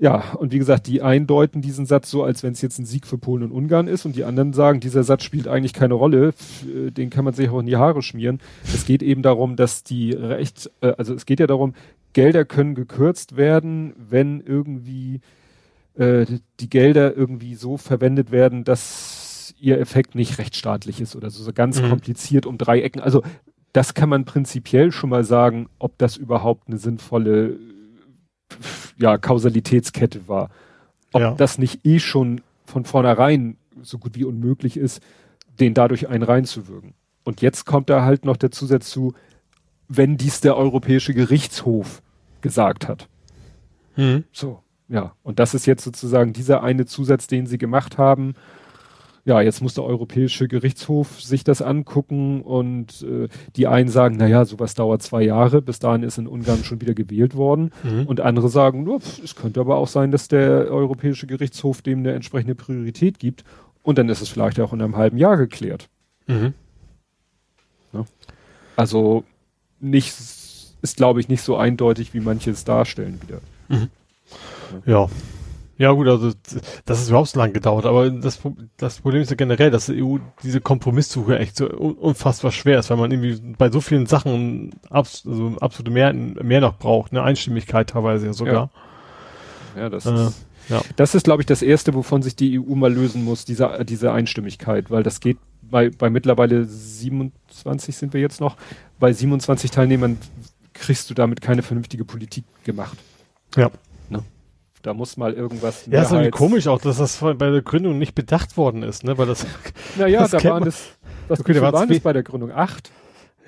Ja, 0.00 0.22
und 0.38 0.52
wie 0.52 0.58
gesagt, 0.58 0.86
die 0.86 1.02
eindeuten 1.02 1.60
diesen 1.60 1.84
Satz 1.84 2.10
so, 2.10 2.22
als 2.22 2.44
wenn 2.44 2.52
es 2.52 2.62
jetzt 2.62 2.78
ein 2.78 2.86
Sieg 2.86 3.06
für 3.06 3.18
Polen 3.18 3.42
und 3.42 3.52
Ungarn 3.52 3.88
ist 3.88 4.04
und 4.04 4.14
die 4.14 4.24
anderen 4.24 4.52
sagen, 4.52 4.78
dieser 4.78 5.02
Satz 5.02 5.24
spielt 5.24 5.48
eigentlich 5.48 5.72
keine 5.72 5.94
Rolle, 5.94 6.34
äh, 6.64 6.90
den 6.90 7.10
kann 7.10 7.24
man 7.24 7.34
sich 7.34 7.48
auch 7.50 7.60
in 7.60 7.66
die 7.66 7.76
Haare 7.76 8.02
schmieren. 8.02 8.40
Es 8.62 8.84
geht 8.86 9.02
eben 9.02 9.22
darum, 9.22 9.56
dass 9.56 9.82
die 9.82 10.12
Recht, 10.12 10.70
äh, 10.82 10.92
also 10.98 11.14
es 11.14 11.26
geht 11.26 11.40
ja 11.40 11.46
darum, 11.46 11.74
Gelder 12.12 12.44
können 12.44 12.74
gekürzt 12.74 13.36
werden, 13.36 13.92
wenn 13.96 14.40
irgendwie 14.40 15.20
äh, 15.98 16.26
die 16.60 16.70
Gelder 16.70 17.16
irgendwie 17.16 17.54
so 17.54 17.76
verwendet 17.76 18.30
werden, 18.30 18.64
dass 18.64 19.54
ihr 19.60 19.80
Effekt 19.80 20.14
nicht 20.14 20.38
rechtsstaatlich 20.38 21.00
ist 21.00 21.16
oder 21.16 21.30
so, 21.30 21.42
so 21.42 21.52
ganz 21.52 21.82
mhm. 21.82 21.90
kompliziert 21.90 22.46
um 22.46 22.56
drei 22.56 22.80
Ecken. 22.80 23.00
Also 23.00 23.22
das 23.72 23.94
kann 23.94 24.08
man 24.08 24.24
prinzipiell 24.24 24.92
schon 24.92 25.10
mal 25.10 25.24
sagen, 25.24 25.68
ob 25.78 25.98
das 25.98 26.16
überhaupt 26.16 26.68
eine 26.68 26.78
sinnvolle 26.78 27.58
ja, 28.96 29.18
Kausalitätskette 29.18 30.28
war. 30.28 30.50
Ob 31.12 31.20
ja. 31.20 31.34
das 31.34 31.58
nicht 31.58 31.84
eh 31.84 31.98
schon 31.98 32.42
von 32.64 32.84
vornherein 32.84 33.56
so 33.82 33.98
gut 33.98 34.14
wie 34.14 34.24
unmöglich 34.24 34.76
ist, 34.76 35.02
den 35.60 35.74
dadurch 35.74 36.08
einen 36.08 36.22
reinzuwürgen. 36.22 36.94
Und 37.24 37.42
jetzt 37.42 37.64
kommt 37.66 37.90
da 37.90 38.04
halt 38.04 38.24
noch 38.24 38.36
der 38.36 38.50
Zusatz 38.50 38.90
zu, 38.90 39.14
wenn 39.88 40.16
dies 40.16 40.40
der 40.40 40.56
Europäische 40.56 41.14
Gerichtshof 41.14 42.02
gesagt 42.40 42.88
hat. 42.88 43.08
Mhm. 43.96 44.24
So, 44.32 44.62
ja. 44.88 45.12
Und 45.22 45.38
das 45.38 45.54
ist 45.54 45.66
jetzt 45.66 45.84
sozusagen 45.84 46.32
dieser 46.32 46.62
eine 46.62 46.86
Zusatz, 46.86 47.26
den 47.26 47.46
sie 47.46 47.58
gemacht 47.58 47.98
haben, 47.98 48.34
ja, 49.28 49.42
jetzt 49.42 49.60
muss 49.60 49.74
der 49.74 49.84
Europäische 49.84 50.48
Gerichtshof 50.48 51.20
sich 51.20 51.44
das 51.44 51.60
angucken 51.60 52.40
und 52.40 53.02
äh, 53.02 53.28
die 53.56 53.66
einen 53.66 53.90
sagen, 53.90 54.16
na 54.18 54.26
ja, 54.26 54.46
sowas 54.46 54.74
dauert 54.74 55.02
zwei 55.02 55.22
Jahre, 55.22 55.60
bis 55.60 55.78
dahin 55.78 56.02
ist 56.02 56.16
in 56.16 56.26
Ungarn 56.26 56.64
schon 56.64 56.80
wieder 56.80 56.94
gewählt 56.94 57.34
worden 57.34 57.70
mhm. 57.82 58.06
und 58.06 58.22
andere 58.22 58.48
sagen, 58.48 58.88
es 59.22 59.36
könnte 59.36 59.60
aber 59.60 59.76
auch 59.76 59.86
sein, 59.86 60.12
dass 60.12 60.28
der 60.28 60.70
Europäische 60.70 61.26
Gerichtshof 61.26 61.82
dem 61.82 61.98
eine 61.98 62.14
entsprechende 62.14 62.54
Priorität 62.54 63.18
gibt 63.18 63.44
und 63.82 63.98
dann 63.98 64.08
ist 64.08 64.22
es 64.22 64.30
vielleicht 64.30 64.60
auch 64.60 64.72
in 64.72 64.80
einem 64.80 64.96
halben 64.96 65.18
Jahr 65.18 65.36
geklärt. 65.36 65.90
Mhm. 66.26 66.54
Ja. 67.92 68.06
Also 68.76 69.24
nicht, 69.78 70.14
ist 70.80 70.96
glaube 70.96 71.20
ich 71.20 71.28
nicht 71.28 71.42
so 71.42 71.58
eindeutig, 71.58 72.14
wie 72.14 72.20
manche 72.20 72.50
es 72.50 72.64
darstellen 72.64 73.20
wieder. 73.20 73.42
Mhm. 73.68 73.90
Ja. 74.86 75.08
Ja 75.80 75.92
gut, 75.92 76.08
also 76.08 76.32
das 76.86 77.00
ist 77.00 77.08
überhaupt 77.08 77.28
so 77.28 77.38
lang 77.38 77.52
gedauert, 77.52 77.86
aber 77.86 78.10
das, 78.10 78.40
das 78.78 78.98
Problem 78.98 79.22
ist 79.22 79.30
ja 79.30 79.36
generell, 79.36 79.70
dass 79.70 79.86
die 79.86 80.02
EU 80.02 80.18
diese 80.42 80.60
Kompromisssuche 80.60 81.38
echt 81.38 81.56
so 81.56 81.68
unfassbar 81.68 82.50
schwer 82.50 82.80
ist, 82.80 82.90
weil 82.90 82.96
man 82.96 83.12
irgendwie 83.12 83.40
bei 83.56 83.70
so 83.70 83.80
vielen 83.80 84.06
Sachen 84.06 84.72
abs 84.90 85.22
also 85.24 85.56
absolute 85.60 85.92
mehr, 85.92 86.12
mehr 86.12 86.60
noch 86.60 86.78
braucht, 86.78 87.12
eine 87.12 87.22
Einstimmigkeit 87.22 87.90
teilweise 87.90 88.26
ja 88.26 88.32
sogar. 88.32 88.70
Ja, 89.76 89.82
ja 89.82 89.88
das 89.88 90.06
äh, 90.06 90.14
ist 90.14 90.48
ja. 90.68 90.82
Das 90.96 91.14
ist, 91.14 91.24
glaube 91.24 91.42
ich, 91.42 91.46
das 91.46 91.62
Erste, 91.62 91.94
wovon 91.94 92.22
sich 92.22 92.36
die 92.36 92.58
EU 92.58 92.74
mal 92.74 92.92
lösen 92.92 93.24
muss, 93.24 93.44
diese, 93.44 93.84
diese 93.84 94.12
Einstimmigkeit, 94.12 94.90
weil 94.90 95.02
das 95.02 95.20
geht 95.20 95.38
bei, 95.62 95.90
bei 95.90 96.10
mittlerweile 96.10 96.64
27 96.64 97.96
sind 97.96 98.12
wir 98.14 98.20
jetzt 98.20 98.40
noch, 98.40 98.56
bei 98.98 99.12
27 99.12 99.70
Teilnehmern 99.70 100.18
kriegst 100.74 101.10
du 101.10 101.14
damit 101.14 101.40
keine 101.40 101.62
vernünftige 101.62 102.04
Politik 102.04 102.44
gemacht. 102.64 102.96
Ja. 103.56 103.70
Da 104.82 104.94
muss 104.94 105.16
mal 105.16 105.32
irgendwas. 105.34 105.86
Ja, 105.86 106.02
ist 106.02 106.12
irgendwie 106.12 106.30
komisch 106.30 106.66
auch, 106.68 106.80
dass 106.80 106.98
das 106.98 107.18
bei 107.18 107.34
der 107.34 107.62
Gründung 107.62 107.98
nicht 107.98 108.14
bedacht 108.14 108.56
worden 108.56 108.82
ist, 108.82 109.04
ne? 109.04 109.18
Weil 109.18 109.26
das. 109.26 109.46
Naja, 109.98 110.20
das 110.20 110.30
da 110.30 110.44
waren 110.44 110.64
das. 110.64 110.96
Was 111.28 111.40
okay, 111.40 111.54
da 111.54 111.72
waren 111.72 111.90
es 111.90 112.00
bei 112.00 112.12
der 112.12 112.22
Gründung? 112.22 112.52
Acht? 112.52 112.90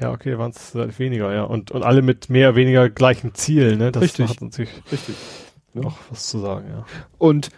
Ja, 0.01 0.13
okay, 0.13 0.39
waren 0.39 0.51
es 0.51 0.75
weniger, 0.99 1.33
ja. 1.33 1.45
Und, 1.45 1.71
und 1.71 1.83
alle 1.83 2.03
mit 2.03 2.31
mehr 2.31 2.51
oder 2.51 2.57
weniger 2.57 2.89
gleichen 2.89 3.35
Zielen, 3.35 3.79
ne? 3.79 3.93
Das 3.93 4.03
Richtig. 4.03 4.29
hat 4.29 4.41
natürlich 4.41 4.71
Richtig. 4.91 5.15
noch 5.75 5.99
was 6.11 6.27
zu 6.29 6.39
sagen, 6.39 6.67
ja. 6.71 6.87
Und 7.19 7.51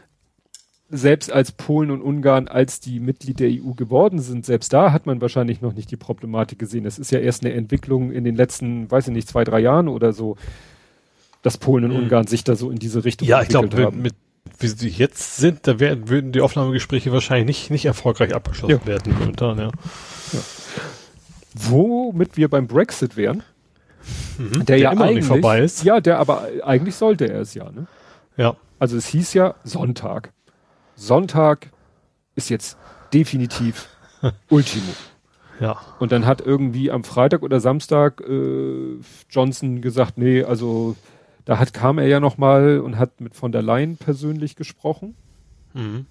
selbst 0.94 1.32
als 1.32 1.52
Polen 1.52 1.90
und 1.90 2.02
Ungarn, 2.02 2.48
als 2.48 2.78
die 2.78 3.00
Mitglied 3.00 3.40
der 3.40 3.48
EU 3.48 3.72
geworden 3.72 4.18
sind, 4.18 4.44
selbst 4.44 4.72
da 4.74 4.92
hat 4.92 5.06
man 5.06 5.22
wahrscheinlich 5.22 5.62
noch 5.62 5.72
nicht 5.72 5.90
die 5.90 5.96
Problematik 5.96 6.58
gesehen. 6.58 6.84
Das 6.84 6.98
ist 6.98 7.10
ja 7.10 7.18
erst 7.18 7.44
eine 7.44 7.54
Entwicklung 7.54 8.12
in 8.12 8.24
den 8.24 8.36
letzten, 8.36 8.90
weiß 8.90 9.08
ich 9.08 9.14
nicht, 9.14 9.28
zwei, 9.28 9.44
drei 9.44 9.60
Jahren 9.60 9.88
oder 9.88 10.12
so, 10.12 10.36
dass 11.42 11.58
Polen 11.58 11.84
und 11.84 11.92
mhm. 11.92 12.04
Ungarn 12.04 12.26
sich 12.26 12.44
da 12.44 12.56
so 12.56 12.70
in 12.70 12.78
diese 12.78 13.04
Richtung 13.04 13.28
Ja, 13.28 13.42
ich 13.42 13.48
glaube, 13.48 13.90
mit, 13.92 14.14
wie 14.58 14.68
sie 14.68 14.88
jetzt 14.88 15.36
sind, 15.36 15.66
da 15.66 15.80
werden, 15.80 16.08
würden 16.08 16.32
die 16.32 16.40
Aufnahmegespräche 16.40 17.12
wahrscheinlich 17.12 17.46
nicht, 17.46 17.70
nicht 17.70 17.84
erfolgreich 17.84 18.34
abgeschlossen 18.34 18.80
ja. 18.80 18.86
werden 18.86 19.14
momentan, 19.18 19.58
ja. 19.58 19.70
ja. 20.32 20.40
Womit 21.54 22.36
wir 22.36 22.48
beim 22.48 22.66
Brexit 22.66 23.16
wären, 23.16 23.42
mhm. 24.38 24.52
der, 24.52 24.64
der, 24.64 24.78
ja 24.78 24.92
immer 24.92 25.04
eigentlich 25.04 25.26
vorbei 25.26 25.60
ist. 25.60 25.84
Ja, 25.84 26.00
der 26.00 26.18
aber 26.18 26.48
eigentlich 26.62 26.94
sollte 26.94 27.28
er 27.28 27.40
es 27.40 27.54
ja, 27.54 27.70
ne? 27.70 27.86
Ja. 28.36 28.56
Also 28.78 28.96
es 28.96 29.06
hieß 29.06 29.34
ja 29.34 29.54
Sonntag. 29.64 30.32
Sonntag 30.96 31.70
ist 32.34 32.48
jetzt 32.48 32.78
definitiv 33.12 33.88
Ultimo. 34.48 34.92
Ja. 35.60 35.76
Und 35.98 36.12
dann 36.12 36.26
hat 36.26 36.40
irgendwie 36.40 36.90
am 36.90 37.04
Freitag 37.04 37.42
oder 37.42 37.60
Samstag 37.60 38.20
äh, 38.22 38.98
Johnson 39.30 39.80
gesagt, 39.80 40.18
nee, 40.18 40.42
also 40.42 40.96
da 41.44 41.58
hat, 41.58 41.72
kam 41.72 41.98
er 41.98 42.06
ja 42.06 42.20
nochmal 42.20 42.80
und 42.80 42.98
hat 42.98 43.20
mit 43.20 43.34
von 43.34 43.52
der 43.52 43.62
Leyen 43.62 43.96
persönlich 43.96 44.56
gesprochen. 44.56 45.14
Mhm. 45.74 46.06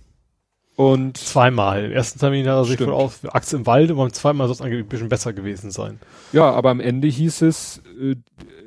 Und 0.75 1.17
zweimal. 1.17 1.85
Im 1.85 1.91
ersten 1.91 2.19
Termin 2.19 2.47
hat 2.47 2.55
er 2.55 2.65
sich 2.65 2.79
wohl 2.79 2.93
auf 2.93 3.19
Achse 3.35 3.57
im 3.57 3.65
Wald 3.65 3.91
und 3.91 3.97
beim 3.97 4.13
zweiten 4.13 4.37
Mal 4.37 4.47
soll 4.47 4.55
es 4.55 4.61
eigentlich 4.61 4.83
ein 4.83 4.87
bisschen 4.87 5.09
besser 5.09 5.33
gewesen 5.33 5.69
sein. 5.69 5.99
Ja, 6.31 6.49
aber 6.51 6.69
am 6.69 6.79
Ende 6.79 7.07
hieß 7.07 7.43
es, 7.43 7.81
äh, 7.99 8.15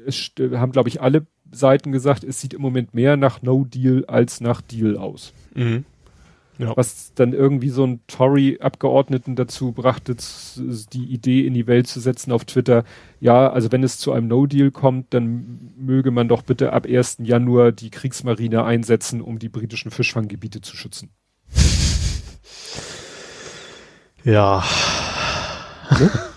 es 0.06 0.30
haben 0.52 0.72
glaube 0.72 0.88
ich 0.88 1.00
alle 1.00 1.26
Seiten 1.50 1.92
gesagt, 1.92 2.24
es 2.24 2.40
sieht 2.40 2.54
im 2.54 2.62
Moment 2.62 2.94
mehr 2.94 3.16
nach 3.16 3.42
No 3.42 3.64
Deal 3.64 4.04
als 4.06 4.40
nach 4.40 4.60
Deal 4.60 4.96
aus. 4.96 5.32
Mhm. 5.54 5.84
Ja. 6.58 6.76
Was 6.76 7.12
dann 7.14 7.32
irgendwie 7.32 7.68
so 7.68 7.84
ein 7.84 8.00
Tory-Abgeordneten 8.06 9.34
dazu 9.34 9.72
brachte, 9.72 10.16
die 10.92 11.04
Idee 11.06 11.46
in 11.46 11.54
die 11.54 11.66
Welt 11.66 11.88
zu 11.88 11.98
setzen 11.98 12.30
auf 12.30 12.44
Twitter, 12.44 12.84
ja, 13.20 13.50
also 13.50 13.72
wenn 13.72 13.82
es 13.82 13.98
zu 13.98 14.12
einem 14.12 14.28
No-Deal 14.28 14.70
kommt, 14.70 15.12
dann 15.14 15.72
möge 15.76 16.12
man 16.12 16.28
doch 16.28 16.42
bitte 16.42 16.72
ab 16.72 16.86
1. 16.86 17.18
Januar 17.22 17.72
die 17.72 17.90
Kriegsmarine 17.90 18.64
einsetzen, 18.64 19.20
um 19.20 19.38
die 19.38 19.48
britischen 19.48 19.90
Fischfanggebiete 19.90 20.60
zu 20.60 20.76
schützen. 20.76 21.10
Ja. 24.24 24.64
Ne? 25.98 26.10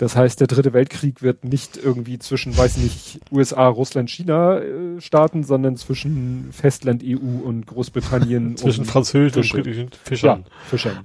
Das 0.00 0.16
heißt, 0.16 0.40
der 0.40 0.46
dritte 0.46 0.72
Weltkrieg 0.72 1.20
wird 1.20 1.44
nicht 1.44 1.76
irgendwie 1.76 2.18
zwischen, 2.18 2.56
weiß 2.56 2.78
nicht, 2.78 3.20
USA, 3.30 3.68
Russland, 3.68 4.08
China 4.08 4.58
äh, 4.58 4.98
starten, 4.98 5.44
sondern 5.44 5.76
zwischen 5.76 6.48
Festland, 6.52 7.02
EU 7.04 7.18
und 7.18 7.66
Großbritannien. 7.66 8.56
zwischen 8.56 8.86
Französischen 8.86 9.58
und 9.58 9.62
britischen 9.62 9.90
Fischern. 10.02 10.44
Ja, 10.48 10.68
Fischern. 10.70 11.00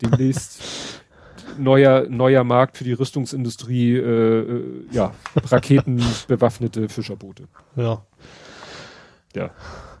Demnächst 0.00 0.62
neuer, 1.58 2.06
neuer 2.08 2.44
Markt 2.44 2.78
für 2.78 2.84
die 2.84 2.94
Rüstungsindustrie, 2.94 3.96
äh, 3.96 4.40
äh, 4.40 4.86
ja, 4.90 5.12
raketenbewaffnete 5.50 6.88
Fischerboote. 6.88 7.44
Ja. 7.76 8.06
Ja. 9.36 9.50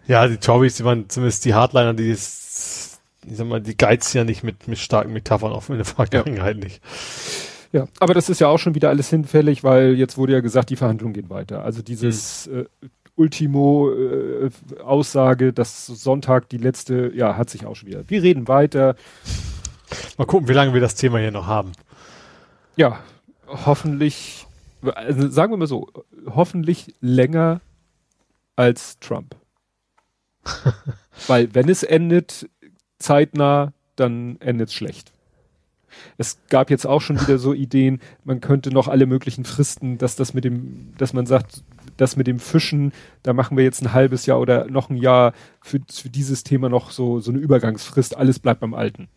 Ja, 0.06 0.28
die 0.28 0.38
Tories, 0.38 0.76
die 0.76 0.84
waren 0.86 1.10
zumindest 1.10 1.44
die 1.44 1.52
Hardliner, 1.52 1.92
die 1.92 2.08
ist, 2.08 3.00
ich 3.26 3.36
sag 3.36 3.46
mal, 3.46 3.60
die 3.60 3.76
geizen 3.76 4.16
ja 4.16 4.24
nicht 4.24 4.42
mit, 4.42 4.66
mit 4.66 4.78
starken 4.78 5.12
Metaphern 5.12 5.52
auf 5.52 5.68
in 5.68 5.76
der 5.76 5.84
Vergangenheit 5.84 6.56
ja. 6.56 6.64
nicht. 6.64 6.80
Ja, 7.74 7.86
aber 7.98 8.14
das 8.14 8.28
ist 8.28 8.40
ja 8.40 8.46
auch 8.46 8.58
schon 8.58 8.76
wieder 8.76 8.90
alles 8.90 9.10
hinfällig, 9.10 9.64
weil 9.64 9.94
jetzt 9.94 10.16
wurde 10.16 10.34
ja 10.34 10.38
gesagt, 10.38 10.70
die 10.70 10.76
Verhandlungen 10.76 11.12
gehen 11.12 11.28
weiter. 11.28 11.64
Also 11.64 11.82
dieses 11.82 12.46
hm. 12.46 12.60
äh, 12.60 12.66
Ultimo-Aussage, 13.16 15.48
äh, 15.48 15.52
dass 15.52 15.86
Sonntag 15.86 16.48
die 16.50 16.58
letzte, 16.58 17.10
ja, 17.16 17.36
hat 17.36 17.50
sich 17.50 17.66
auch 17.66 17.74
schon 17.74 17.88
wieder. 17.88 18.08
Wir 18.08 18.22
reden 18.22 18.46
weiter. 18.46 18.94
Mal 20.16 20.24
gucken, 20.24 20.46
wie 20.46 20.52
lange 20.52 20.72
wir 20.72 20.80
das 20.80 20.94
Thema 20.94 21.18
hier 21.18 21.32
noch 21.32 21.48
haben. 21.48 21.72
Ja, 22.76 23.00
hoffentlich, 23.48 24.46
also 24.82 25.28
sagen 25.28 25.52
wir 25.52 25.56
mal 25.56 25.66
so, 25.66 25.88
hoffentlich 26.26 26.94
länger 27.00 27.60
als 28.54 29.00
Trump. 29.00 29.34
Weil 31.26 31.52
wenn 31.56 31.68
es 31.68 31.82
endet 31.82 32.48
zeitnah, 33.00 33.72
dann 33.96 34.40
endet 34.40 34.68
es 34.68 34.74
schlecht. 34.74 35.13
Es 36.18 36.38
gab 36.48 36.70
jetzt 36.70 36.86
auch 36.86 37.00
schon 37.00 37.20
wieder 37.20 37.38
so 37.38 37.52
Ideen, 37.52 38.00
man 38.24 38.40
könnte 38.40 38.70
noch 38.70 38.88
alle 38.88 39.06
möglichen 39.06 39.44
Fristen, 39.44 39.98
dass 39.98 40.16
das 40.16 40.34
mit 40.34 40.44
dem, 40.44 40.92
dass 40.98 41.12
man 41.12 41.26
sagt, 41.26 41.62
das 41.96 42.16
mit 42.16 42.26
dem 42.26 42.38
Fischen, 42.38 42.92
da 43.22 43.32
machen 43.32 43.56
wir 43.56 43.64
jetzt 43.64 43.82
ein 43.82 43.92
halbes 43.92 44.26
Jahr 44.26 44.40
oder 44.40 44.66
noch 44.70 44.90
ein 44.90 44.96
Jahr 44.96 45.32
für, 45.60 45.80
für 45.90 46.08
dieses 46.08 46.44
Thema 46.44 46.68
noch 46.68 46.90
so, 46.90 47.20
so 47.20 47.30
eine 47.30 47.40
Übergangsfrist, 47.40 48.16
alles 48.16 48.38
bleibt 48.38 48.60
beim 48.60 48.74
Alten. 48.74 49.08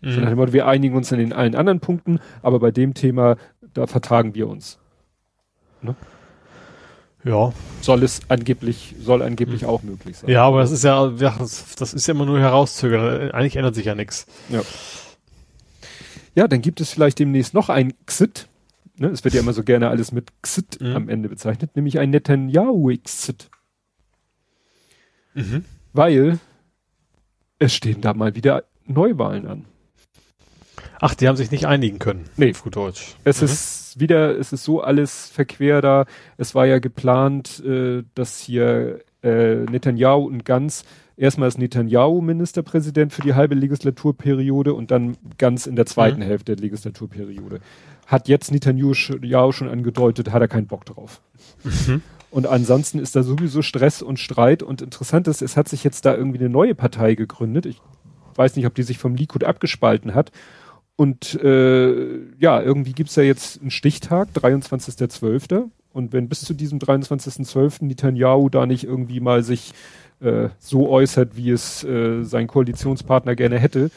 Mhm. 0.00 0.36
So 0.36 0.52
wir 0.52 0.66
einigen 0.66 0.96
uns 0.96 1.10
in 1.12 1.18
den 1.18 1.32
allen 1.32 1.54
anderen 1.54 1.80
Punkten, 1.80 2.20
aber 2.42 2.60
bei 2.60 2.70
dem 2.70 2.94
Thema, 2.94 3.36
da 3.74 3.86
vertagen 3.86 4.34
wir 4.34 4.48
uns. 4.48 4.78
Ne? 5.82 5.94
Ja. 7.24 7.52
Soll 7.80 8.02
es 8.02 8.20
angeblich, 8.28 8.94
soll 9.00 9.22
angeblich 9.22 9.62
mhm. 9.62 9.68
auch 9.68 9.82
möglich 9.82 10.18
sein. 10.18 10.30
Ja, 10.30 10.44
aber 10.44 10.60
das 10.60 10.70
ist 10.70 10.84
ja, 10.84 11.08
das 11.08 11.94
ist 11.94 12.06
ja 12.06 12.14
immer 12.14 12.26
nur 12.26 12.38
herauszögern. 12.38 13.30
Eigentlich 13.32 13.56
ändert 13.56 13.74
sich 13.74 13.86
ja 13.86 13.94
nichts. 13.94 14.26
Ja. 14.48 14.60
Ja, 16.38 16.46
dann 16.46 16.62
gibt 16.62 16.80
es 16.80 16.92
vielleicht 16.92 17.18
demnächst 17.18 17.52
noch 17.52 17.68
ein 17.68 17.94
Xit. 18.06 18.46
Ne, 18.96 19.08
es 19.08 19.24
wird 19.24 19.34
ja 19.34 19.40
immer 19.40 19.52
so 19.52 19.64
gerne 19.64 19.88
alles 19.88 20.12
mit 20.12 20.30
Xit 20.40 20.80
mhm. 20.80 20.94
am 20.94 21.08
Ende 21.08 21.28
bezeichnet, 21.28 21.74
nämlich 21.74 21.98
ein 21.98 22.10
Netanyahu-Xit. 22.10 23.50
Mhm. 25.34 25.64
Weil 25.92 26.38
es 27.58 27.74
stehen 27.74 28.02
da 28.02 28.14
mal 28.14 28.36
wieder 28.36 28.62
Neuwahlen 28.86 29.48
an. 29.48 29.64
Ach, 31.00 31.16
die 31.16 31.26
haben 31.26 31.34
sich 31.34 31.50
nicht 31.50 31.66
einigen 31.66 31.98
können. 31.98 32.26
Nee. 32.36 32.52
Auf 32.52 32.62
gut 32.62 32.76
Deutsch. 32.76 33.16
Es 33.24 33.40
mhm. 33.40 33.46
ist 33.46 33.98
wieder, 33.98 34.38
es 34.38 34.52
ist 34.52 34.62
so 34.62 34.80
alles 34.80 35.30
verquer 35.30 35.80
da. 35.80 36.04
Es 36.36 36.54
war 36.54 36.66
ja 36.66 36.78
geplant, 36.78 37.64
äh, 37.66 38.04
dass 38.14 38.38
hier 38.38 39.00
äh, 39.24 39.56
Netanyahu 39.64 40.24
und 40.24 40.44
Ganz 40.44 40.84
erstmal 41.18 41.48
ist 41.48 41.58
Netanyahu 41.58 42.20
Ministerpräsident 42.20 43.12
für 43.12 43.22
die 43.22 43.34
halbe 43.34 43.54
Legislaturperiode 43.54 44.74
und 44.74 44.90
dann 44.90 45.16
Ganz 45.36 45.66
in 45.66 45.76
der 45.76 45.86
zweiten 45.86 46.20
mhm. 46.20 46.24
Hälfte 46.24 46.56
der 46.56 46.62
Legislaturperiode. 46.62 47.60
Hat 48.06 48.28
jetzt 48.28 48.50
Netanyahu 48.50 48.94
schon 49.52 49.68
angedeutet, 49.68 50.32
hat 50.32 50.40
er 50.40 50.48
keinen 50.48 50.66
Bock 50.66 50.86
drauf. 50.86 51.20
Mhm. 51.64 52.02
Und 52.30 52.46
ansonsten 52.46 52.98
ist 52.98 53.16
da 53.16 53.22
sowieso 53.22 53.62
Stress 53.62 54.02
und 54.02 54.18
Streit. 54.18 54.62
Und 54.62 54.82
interessant 54.82 55.28
ist, 55.28 55.42
es 55.42 55.56
hat 55.56 55.68
sich 55.68 55.84
jetzt 55.84 56.04
da 56.04 56.14
irgendwie 56.14 56.38
eine 56.38 56.48
neue 56.48 56.74
Partei 56.74 57.14
gegründet. 57.14 57.66
Ich 57.66 57.80
weiß 58.34 58.56
nicht, 58.56 58.66
ob 58.66 58.74
die 58.74 58.82
sich 58.82 58.98
vom 58.98 59.14
Likud 59.14 59.44
abgespalten 59.44 60.14
hat. 60.14 60.30
Und 60.96 61.34
äh, 61.42 62.18
ja, 62.38 62.60
irgendwie 62.60 62.92
gibt's 62.92 63.16
ja 63.16 63.22
jetzt 63.22 63.60
einen 63.60 63.70
Stichtag, 63.70 64.28
23.12. 64.34 65.70
Und 65.92 66.12
wenn 66.12 66.28
bis 66.28 66.42
zu 66.42 66.54
diesem 66.54 66.78
23.12. 66.78 67.84
Netanyahu 67.84 68.50
da 68.50 68.66
nicht 68.66 68.84
irgendwie 68.84 69.20
mal 69.20 69.42
sich 69.42 69.72
äh, 70.20 70.48
so 70.58 70.88
äußert, 70.88 71.36
wie 71.36 71.50
es 71.50 71.84
äh, 71.84 72.22
sein 72.22 72.46
Koalitionspartner 72.46 73.36
gerne 73.36 73.58
hätte, 73.58 73.90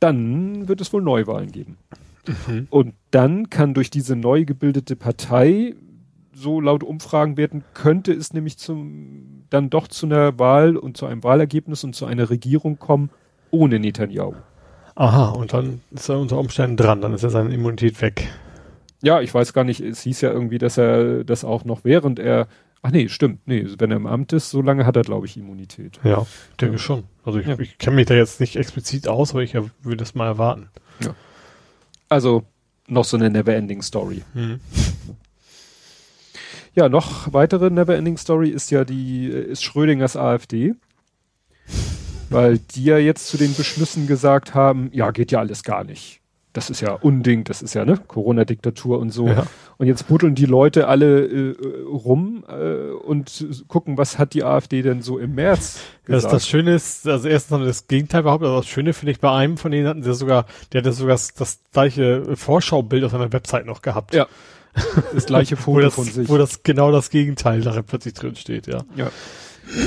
dann 0.00 0.68
wird 0.68 0.80
es 0.80 0.92
wohl 0.92 1.02
Neuwahlen 1.02 1.52
geben. 1.52 1.78
Mhm. 2.26 2.66
Und 2.70 2.94
dann 3.10 3.50
kann 3.50 3.74
durch 3.74 3.90
diese 3.90 4.16
neu 4.16 4.44
gebildete 4.44 4.96
Partei 4.96 5.74
so 6.34 6.60
laut 6.60 6.82
Umfragen 6.82 7.36
werden, 7.36 7.64
könnte 7.74 8.12
es 8.12 8.32
nämlich 8.32 8.58
zum, 8.58 9.44
dann 9.50 9.70
doch 9.70 9.88
zu 9.88 10.06
einer 10.06 10.38
Wahl 10.38 10.76
und 10.76 10.96
zu 10.96 11.06
einem 11.06 11.22
Wahlergebnis 11.22 11.84
und 11.84 11.94
zu 11.94 12.06
einer 12.06 12.30
Regierung 12.30 12.78
kommen 12.78 13.10
ohne 13.50 13.78
Netanyahu. 13.78 14.34
Aha, 14.94 15.30
und 15.30 15.52
dann 15.52 15.80
ist 15.90 16.08
er 16.08 16.18
unter 16.18 16.38
Umständen 16.38 16.76
dran, 16.76 17.00
dann 17.00 17.14
ist 17.14 17.22
er 17.22 17.30
seine 17.30 17.52
Immunität 17.54 18.00
weg. 18.02 18.28
Ja, 19.02 19.20
ich 19.20 19.32
weiß 19.32 19.52
gar 19.52 19.64
nicht, 19.64 19.80
es 19.80 20.02
hieß 20.02 20.20
ja 20.20 20.30
irgendwie, 20.30 20.58
dass 20.58 20.78
er 20.78 21.24
das 21.24 21.44
auch 21.44 21.64
noch 21.64 21.84
während 21.84 22.18
er, 22.18 22.46
ach 22.82 22.90
nee, 22.90 23.08
stimmt, 23.08 23.46
nee, 23.46 23.66
wenn 23.78 23.90
er 23.90 23.96
im 23.96 24.06
Amt 24.06 24.32
ist, 24.32 24.50
so 24.50 24.60
lange 24.60 24.84
hat 24.84 24.96
er, 24.96 25.02
glaube 25.02 25.26
ich, 25.26 25.36
Immunität. 25.36 26.00
Ja, 26.04 26.26
denke 26.60 26.74
ja. 26.74 26.78
schon. 26.78 27.04
Also 27.24 27.38
ich, 27.38 27.46
ja. 27.46 27.58
ich 27.58 27.78
kenne 27.78 27.96
mich 27.96 28.06
da 28.06 28.14
jetzt 28.14 28.40
nicht 28.40 28.56
explizit 28.56 29.08
aus, 29.08 29.30
aber 29.30 29.42
ich 29.42 29.54
würde 29.54 29.96
das 29.96 30.14
mal 30.14 30.26
erwarten. 30.26 30.68
Ja. 31.00 31.14
Also 32.08 32.44
noch 32.88 33.04
so 33.04 33.16
eine 33.16 33.30
Neverending 33.30 33.82
Story. 33.82 34.22
Mhm. 34.34 34.60
Ja, 36.74 36.88
noch 36.88 37.32
weitere 37.32 37.70
Neverending 37.70 38.16
Story 38.16 38.48
ist 38.48 38.70
ja 38.70 38.84
die, 38.84 39.26
ist 39.26 39.62
Schrödingers 39.62 40.16
AfD. 40.16 40.74
Weil 42.30 42.58
die 42.58 42.84
ja 42.84 42.96
jetzt 42.96 43.28
zu 43.28 43.36
den 43.36 43.54
Beschlüssen 43.54 44.06
gesagt 44.06 44.54
haben, 44.54 44.88
ja, 44.92 45.10
geht 45.10 45.32
ja 45.32 45.40
alles 45.40 45.64
gar 45.64 45.84
nicht. 45.84 46.21
Das 46.52 46.68
ist 46.68 46.80
ja 46.82 46.92
Unding, 46.92 47.44
das 47.44 47.62
ist 47.62 47.74
ja 47.74 47.84
ne 47.84 47.96
Corona-Diktatur 47.96 48.98
und 48.98 49.10
so. 49.10 49.26
Ja. 49.28 49.46
Und 49.78 49.86
jetzt 49.86 50.06
buddeln 50.08 50.34
die 50.34 50.44
Leute 50.44 50.86
alle 50.86 51.24
äh, 51.26 51.54
rum 51.86 52.44
äh, 52.46 52.90
und 52.90 53.64
gucken, 53.68 53.96
was 53.96 54.18
hat 54.18 54.34
die 54.34 54.44
AfD 54.44 54.82
denn 54.82 55.00
so 55.00 55.18
im 55.18 55.34
März 55.34 55.80
gesagt. 56.04 56.24
Das, 56.24 56.30
das 56.30 56.48
Schöne 56.48 56.74
ist, 56.74 57.08
also 57.08 57.28
erstens 57.28 57.54
haben 57.54 57.64
das 57.64 57.88
Gegenteil 57.88 58.24
behauptet, 58.24 58.48
aber 58.48 58.58
das 58.58 58.66
Schöne 58.66 58.92
finde 58.92 59.12
ich 59.12 59.20
bei 59.20 59.32
einem 59.32 59.56
von 59.56 59.70
denen 59.70 59.88
hatten 59.88 60.02
sie 60.02 60.14
sogar, 60.14 60.46
der 60.72 60.82
hatte 60.82 60.92
sogar 60.92 61.14
das, 61.14 61.32
das 61.34 61.60
gleiche 61.72 62.36
Vorschaubild 62.36 63.04
auf 63.04 63.12
seiner 63.12 63.32
Website 63.32 63.64
noch 63.64 63.80
gehabt. 63.80 64.14
Ja. 64.14 64.26
Das 65.14 65.26
gleiche 65.26 65.56
Foto 65.56 65.80
das, 65.80 65.94
von 65.94 66.04
sich. 66.04 66.28
Wo 66.28 66.36
das 66.36 66.62
genau 66.62 66.92
das 66.92 67.10
Gegenteil 67.10 67.62
da 67.62 67.80
plötzlich 67.82 68.14
drin 68.14 68.36
steht, 68.36 68.66
ja. 68.66 68.84
Ja. 68.96 69.10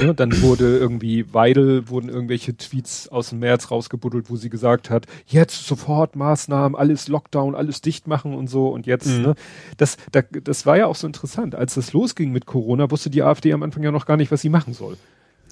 Ja. 0.01 0.13
Dann 0.13 0.41
wurde 0.41 0.78
irgendwie 0.78 1.34
Weidel, 1.34 1.89
wurden 1.89 2.09
irgendwelche 2.09 2.55
Tweets 2.55 3.09
aus 3.09 3.30
dem 3.30 3.39
März 3.39 3.71
rausgebuddelt, 3.71 4.30
wo 4.30 4.36
sie 4.36 4.49
gesagt 4.49 4.89
hat, 4.89 5.05
jetzt 5.28 5.65
sofort 5.65 6.15
Maßnahmen, 6.15 6.78
alles 6.78 7.07
Lockdown, 7.07 7.55
alles 7.55 7.82
dicht 7.82 8.07
machen 8.07 8.34
und 8.34 8.49
so 8.49 8.69
und 8.69 8.86
jetzt, 8.86 9.07
mhm. 9.07 9.21
ne? 9.21 9.36
Das, 9.78 9.97
da, 10.11 10.21
das 10.21 10.65
war 10.65 10.78
ja 10.78 10.88
auch 10.88 10.95
so 10.95 11.07
interessant. 11.07 11.55
Als 11.55 11.76
das 11.76 11.93
losging 11.93 12.32
mit 12.32 12.45
Corona, 12.45 12.89
wusste 12.89 13.09
die 13.09 13.23
AfD 13.23 13.53
am 13.53 13.63
Anfang 13.63 13.84
ja 13.84 13.91
noch 13.91 14.05
gar 14.05 14.17
nicht, 14.17 14.32
was 14.32 14.41
sie 14.41 14.49
machen 14.49 14.73
soll. 14.73 14.97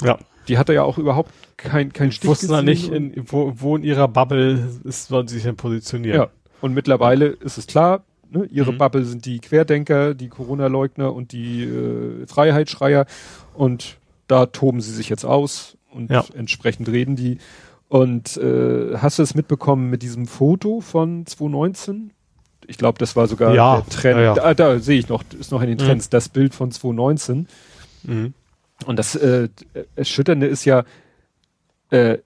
Ja. 0.02 0.18
Die 0.48 0.58
hatte 0.58 0.74
ja 0.74 0.84
auch 0.84 0.98
überhaupt 0.98 1.32
kein, 1.58 1.94
kein 1.94 2.12
Stich 2.12 2.30
Wussten 2.30 2.48
gesehen. 2.48 2.66
nicht, 2.66 2.90
in, 2.90 3.14
wo, 3.28 3.54
wo 3.56 3.76
in 3.76 3.84
ihrer 3.84 4.08
Bubble 4.08 4.68
ist, 4.84 5.08
sollen 5.08 5.28
sie 5.28 5.36
sich 5.36 5.44
denn 5.44 5.56
positionieren. 5.56 6.22
Ja. 6.22 6.30
Und 6.60 6.74
mittlerweile 6.74 7.28
ist 7.28 7.58
es 7.58 7.68
klar, 7.68 8.04
Ne? 8.34 8.48
Ihre 8.52 8.74
mhm. 8.74 8.80
Bubble 8.80 9.06
sind 9.06 9.26
die 9.26 9.40
Querdenker, 9.40 10.16
die 10.16 10.28
Corona-Leugner 10.28 11.14
und 11.14 11.32
die 11.32 11.64
äh, 11.64 12.26
Freiheitsschreier. 12.26 13.06
Und 13.54 13.98
da 14.34 14.48
toben 14.48 14.82
sie 14.82 14.92
sich 14.92 15.10
jetzt 15.10 15.26
aus 15.26 15.78
und 15.92 16.10
ja. 16.10 16.26
entsprechend 16.34 16.90
reden 16.90 17.16
die. 17.16 17.38
Und 17.88 18.36
äh, 18.38 18.98
hast 18.98 19.20
du 19.20 19.24
es 19.24 19.36
mitbekommen 19.36 19.92
mit 19.92 20.02
diesem 20.02 20.26
Foto 20.26 20.82
von 20.82 21.28
2019? 21.28 22.12
Ich 22.66 22.80
glaube, 22.80 22.98
das 22.98 23.16
war 23.16 23.28
sogar 23.28 23.54
ja, 23.54 23.82
der 23.82 23.90
Trend. 23.90 24.20
Ja, 24.20 24.34
da, 24.34 24.54
da 24.56 24.80
sehe 24.80 24.98
ich 24.98 25.08
noch, 25.08 25.24
ist 25.40 25.52
noch 25.52 25.62
in 25.62 25.68
den 25.68 25.78
mhm. 25.78 25.84
Trends, 25.84 26.08
mhm. 26.08 26.10
das 26.10 26.30
Bild 26.30 26.56
von 26.56 26.72
2019. 26.72 27.48
Mhm. 28.04 28.34
Und 28.88 28.98
das 28.98 29.14
äh, 29.16 29.50
Erschütternde 29.96 30.48
ist 30.48 30.66
ja, 30.66 30.84
äh, 31.92 32.18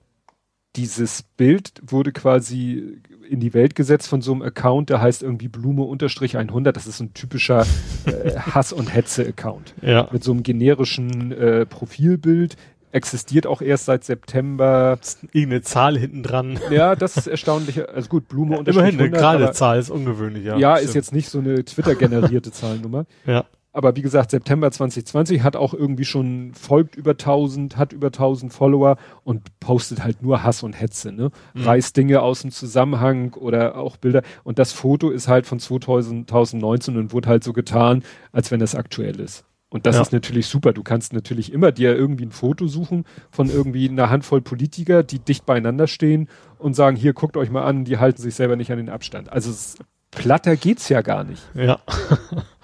dieses 0.76 1.24
Bild 1.36 1.72
wurde 1.86 2.12
quasi 2.12 3.02
in 3.28 3.40
die 3.40 3.54
Welt 3.54 3.74
gesetzt 3.74 4.08
von 4.08 4.22
so 4.22 4.32
einem 4.32 4.42
Account, 4.42 4.90
der 4.90 5.00
heißt 5.00 5.22
irgendwie 5.22 5.48
Blume 5.48 5.82
unterstrich 5.82 6.36
100. 6.36 6.76
Das 6.76 6.86
ist 6.86 6.98
so 6.98 7.04
ein 7.04 7.14
typischer 7.14 7.66
äh, 8.06 8.36
Hass- 8.38 8.72
und 8.72 8.92
Hetze-Account. 8.94 9.74
Ja. 9.82 10.08
Mit 10.10 10.24
so 10.24 10.32
einem 10.32 10.42
generischen 10.42 11.32
äh, 11.32 11.66
Profilbild. 11.66 12.56
Existiert 12.90 13.46
auch 13.46 13.60
erst 13.60 13.84
seit 13.84 14.04
September. 14.04 14.98
Irgendeine 15.32 15.60
Zahl 15.60 15.98
hinten 15.98 16.22
dran. 16.22 16.58
Ja, 16.70 16.96
das 16.96 17.18
ist 17.18 17.26
erstaunlich. 17.26 17.86
Also 17.86 18.08
gut, 18.08 18.28
Blume 18.28 18.52
ja, 18.52 18.58
unterstrich 18.60 18.94
Immerhin, 18.94 19.00
100. 19.00 19.20
Immerhin, 19.20 19.26
eine 19.26 19.40
gerade 19.40 19.52
Zahl 19.52 19.78
ist 19.78 19.90
ungewöhnlich, 19.90 20.44
ja. 20.44 20.56
Ja, 20.56 20.76
ist 20.76 20.94
jetzt 20.94 21.12
nicht 21.12 21.28
so 21.28 21.38
eine 21.38 21.62
Twitter-generierte 21.64 22.50
Zahlnummer. 22.52 23.04
Ja 23.26 23.44
aber 23.78 23.94
wie 23.94 24.02
gesagt, 24.02 24.32
September 24.32 24.72
2020 24.72 25.44
hat 25.44 25.54
auch 25.54 25.72
irgendwie 25.72 26.04
schon 26.04 26.52
folgt 26.52 26.96
über 26.96 27.12
1000, 27.12 27.76
hat 27.76 27.92
über 27.92 28.08
1000 28.08 28.52
Follower 28.52 28.96
und 29.22 29.60
postet 29.60 30.02
halt 30.02 30.20
nur 30.20 30.42
Hass 30.42 30.64
und 30.64 30.72
Hetze, 30.72 31.12
ne? 31.12 31.30
Mhm. 31.54 31.62
Reißt 31.62 31.96
Dinge 31.96 32.20
aus 32.22 32.42
dem 32.42 32.50
Zusammenhang 32.50 33.34
oder 33.34 33.78
auch 33.78 33.96
Bilder. 33.96 34.22
Und 34.42 34.58
das 34.58 34.72
Foto 34.72 35.10
ist 35.10 35.28
halt 35.28 35.46
von 35.46 35.60
2019 35.60 36.96
und 36.96 37.12
wurde 37.12 37.28
halt 37.28 37.44
so 37.44 37.52
getan, 37.52 38.02
als 38.32 38.50
wenn 38.50 38.60
es 38.60 38.74
aktuell 38.74 39.20
ist. 39.20 39.44
Und 39.70 39.86
das 39.86 39.94
ja. 39.94 40.02
ist 40.02 40.12
natürlich 40.12 40.48
super. 40.48 40.72
Du 40.72 40.82
kannst 40.82 41.12
natürlich 41.12 41.52
immer 41.52 41.70
dir 41.70 41.94
irgendwie 41.94 42.26
ein 42.26 42.32
Foto 42.32 42.66
suchen 42.66 43.04
von 43.30 43.48
irgendwie 43.48 43.88
einer 43.88 44.10
Handvoll 44.10 44.40
Politiker, 44.40 45.04
die 45.04 45.20
dicht 45.20 45.46
beieinander 45.46 45.86
stehen 45.86 46.28
und 46.58 46.74
sagen, 46.74 46.96
hier 46.96 47.12
guckt 47.12 47.36
euch 47.36 47.50
mal 47.50 47.62
an, 47.62 47.84
die 47.84 47.98
halten 47.98 48.20
sich 48.20 48.34
selber 48.34 48.56
nicht 48.56 48.72
an 48.72 48.78
den 48.78 48.88
Abstand. 48.88 49.30
Also 49.30 49.50
es 49.50 49.76
platter 50.10 50.56
geht's 50.56 50.88
ja 50.88 51.02
gar 51.02 51.24
nicht. 51.24 51.42
Ja. 51.54 51.80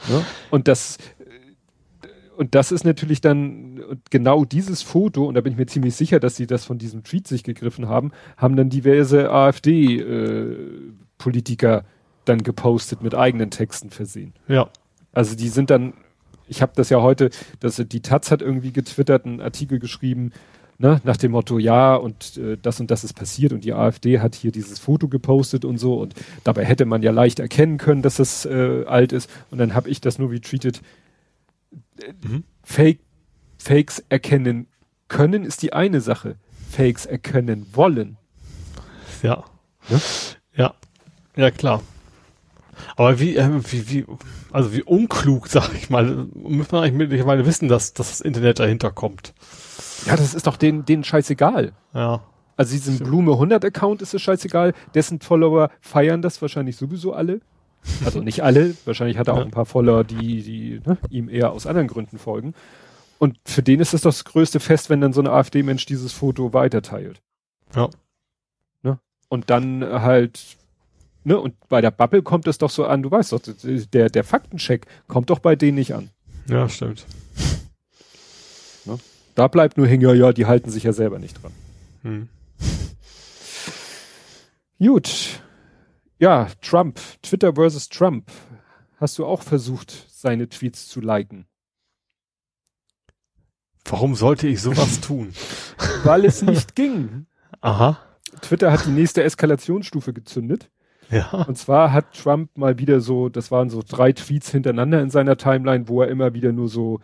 ne? 0.09 0.24
Und 0.51 0.68
das, 0.68 0.97
und 2.36 2.55
das 2.55 2.70
ist 2.72 2.84
natürlich 2.84 3.20
dann 3.20 4.01
genau 4.11 4.45
dieses 4.45 4.82
Foto, 4.82 5.26
und 5.26 5.34
da 5.34 5.40
bin 5.40 5.53
ich 5.53 5.59
mir 5.59 5.66
ziemlich 5.66 5.95
sicher, 5.95 6.18
dass 6.20 6.36
sie 6.36 6.47
das 6.47 6.64
von 6.64 6.78
diesem 6.78 7.03
Tweet 7.05 7.28
sich 7.28 7.45
gegriffen 7.45 7.88
haben, 7.88 8.12
haben 8.36 8.57
dann 8.57 8.68
diverse 8.70 9.30
AfD-Politiker 9.30 11.78
äh, 11.78 11.82
dann 12.24 12.42
gepostet 12.42 13.03
mit 13.03 13.14
eigenen 13.14 13.51
Texten 13.51 13.90
versehen. 13.90 14.32
Ja. 14.49 14.70
Also 15.12 15.36
die 15.36 15.49
sind 15.49 15.70
dann, 15.70 15.92
ich 16.49 16.62
habe 16.62 16.72
das 16.74 16.90
ja 16.90 17.03
heute, 17.03 17.30
dass 17.61 17.76
die 17.76 18.01
Taz 18.01 18.30
hat 18.30 18.42
irgendwie 18.42 18.72
getwittert, 18.72 19.26
einen 19.26 19.40
Artikel 19.40 19.78
geschrieben, 19.78 20.32
ne, 20.85 21.01
nach 21.03 21.16
dem 21.16 21.32
Motto, 21.32 21.59
ja, 21.59 21.97
und 21.97 22.37
äh, 22.37 22.59
das 22.61 22.78
und 22.78 22.91
das 22.91 23.05
ist 23.05 23.14
passiert 23.14 23.53
und 23.53 23.64
die 23.64 23.72
AfD 23.72 24.20
hat 24.20 24.35
hier 24.35 24.53
dieses 24.53 24.78
Foto 24.78 25.09
gepostet 25.09 25.64
und 25.64 25.78
so 25.78 25.99
und 25.99 26.14
dabei 26.45 26.64
hätte 26.66 26.85
man 26.85 27.03
ja 27.03 27.11
leicht 27.11 27.41
erkennen 27.41 27.78
können, 27.78 28.03
dass 28.03 28.18
es 28.18 28.45
äh, 28.45 28.85
alt 28.87 29.12
ist 29.12 29.30
und 29.51 29.59
dann 29.59 29.74
habe 29.74 29.89
ich 29.89 30.03
das 30.03 30.18
nur 30.18 30.30
retweetet. 30.30 30.82
Mhm. 32.22 32.45
Fake, 32.62 33.01
Fakes 33.59 34.05
erkennen 34.11 34.66
können 35.09 35.45
ist 35.45 35.62
die 35.62 35.72
eine 35.72 36.03
Sache. 36.03 36.37
Fakes 36.70 37.07
erkennen 37.07 37.66
wollen. 37.72 38.18
Ja. 39.22 39.45
Ne? 39.89 40.01
Ja. 40.55 40.74
Ja, 41.37 41.51
klar. 41.51 41.82
Aber 42.97 43.20
wie, 43.20 43.37
äh, 43.37 43.49
wie, 43.70 43.89
wie, 43.89 44.05
also 44.53 44.74
wie 44.74 44.82
unklug, 44.82 45.49
sag 45.49 45.72
ich 45.74 45.89
mal, 45.89 46.26
muss 46.35 46.70
man 46.72 46.85
eigentlich 46.85 47.09
mittlerweile 47.09 47.47
wissen, 47.47 47.68
dass, 47.68 47.95
dass 47.95 48.11
das 48.11 48.20
Internet 48.20 48.59
dahinter 48.59 48.91
kommt. 48.91 49.32
Ja, 50.07 50.16
das 50.16 50.34
ist 50.34 50.47
doch 50.47 50.57
denen, 50.57 50.84
denen 50.84 51.05
scheißegal. 51.05 51.72
Ja. 51.92 52.22
Also 52.57 52.72
diesem 52.72 52.99
Blume 52.99 53.32
100 53.32 53.64
Account 53.64 54.03
ist 54.03 54.14
es 54.14 54.22
scheißegal. 54.22 54.74
Dessen 54.95 55.20
Follower 55.20 55.70
feiern 55.80 56.22
das 56.22 56.40
wahrscheinlich 56.40 56.76
sowieso 56.76 57.12
alle. 57.12 57.40
Also 58.05 58.20
nicht 58.20 58.42
alle. 58.42 58.74
Wahrscheinlich 58.84 59.18
hat 59.18 59.28
er 59.28 59.34
auch 59.34 59.45
ein 59.45 59.51
paar 59.51 59.66
Follower, 59.66 60.05
die, 60.05 60.42
die 60.42 60.80
ne, 60.86 60.99
ihm 61.11 61.28
eher 61.28 61.53
aus 61.53 61.66
anderen 61.66 61.88
Gründen 61.88 62.18
folgen. 62.18 62.55
Und 63.18 63.38
für 63.45 63.62
den 63.62 63.80
ist 63.80 63.95
das 63.95 64.03
das 64.03 64.24
größte 64.24 64.61
Fest, 64.61 64.90
wenn 64.90 65.01
dann 65.01 65.12
so 65.12 65.20
ein 65.20 65.26
AfD-Mensch 65.26 65.86
dieses 65.86 66.12
Foto 66.12 66.53
weiterteilt. 66.53 67.22
Ja. 67.74 67.88
Ne? 68.82 68.99
Und 69.28 69.51
dann 69.51 69.84
halt, 69.84 70.40
ne, 71.24 71.38
und 71.38 71.55
bei 71.68 71.80
der 71.80 71.90
Bubble 71.90 72.22
kommt 72.22 72.47
es 72.47 72.59
doch 72.59 72.70
so 72.70 72.84
an, 72.84 73.03
du 73.03 73.11
weißt 73.11 73.32
doch, 73.32 73.40
der, 73.42 74.11
der 74.11 74.24
Faktencheck 74.24 74.86
kommt 75.09 75.30
doch 75.30 75.38
bei 75.38 75.57
denen 75.57 75.76
nicht 75.76 75.95
an. 75.95 76.11
Ja, 76.49 76.68
stimmt. 76.68 77.07
Ne? 78.84 78.99
Da 79.35 79.49
bleibt 79.49 79.76
nur 79.76 79.87
hängen, 79.87 80.03
ja, 80.03 80.14
ja, 80.14 80.32
die 80.32 80.47
halten 80.47 80.70
sich 80.70 80.85
ja 80.85 80.93
selber 80.93 81.18
nicht 81.18 81.43
dran. 81.43 81.53
Hm. 82.03 82.28
Gut. 84.78 85.41
Ja, 86.18 86.49
Trump, 86.61 87.01
Twitter 87.22 87.55
versus 87.55 87.89
Trump. 87.89 88.30
Hast 88.97 89.18
du 89.18 89.26
auch 89.26 89.43
versucht, 89.43 90.07
seine 90.11 90.49
Tweets 90.49 90.89
zu 90.89 91.01
liken? 91.01 91.47
Warum 93.85 94.14
sollte 94.14 94.47
ich 94.49 94.62
sowas 94.62 95.01
tun? 95.01 95.32
Weil 96.05 96.24
es 96.24 96.43
nicht 96.43 96.74
ging. 96.74 97.26
Aha. 97.61 97.99
Twitter 98.41 98.72
hat 98.72 98.87
die 98.87 98.91
nächste 98.91 99.22
Eskalationsstufe 99.22 100.12
gezündet. 100.12 100.70
Ja. 101.11 101.30
Und 101.47 101.59
zwar 101.59 101.93
hat 101.93 102.14
Trump 102.14 102.57
mal 102.57 102.78
wieder 102.78 103.01
so, 103.01 103.28
das 103.28 103.51
waren 103.51 103.68
so 103.68 103.82
drei 103.87 104.12
Tweets 104.12 104.51
hintereinander 104.51 105.03
in 105.03 105.11
seiner 105.11 105.37
Timeline, 105.37 105.89
wo 105.89 106.03
er 106.03 106.09
immer 106.09 106.35
wieder 106.35 106.53
nur 106.53 106.68
so 106.68 107.01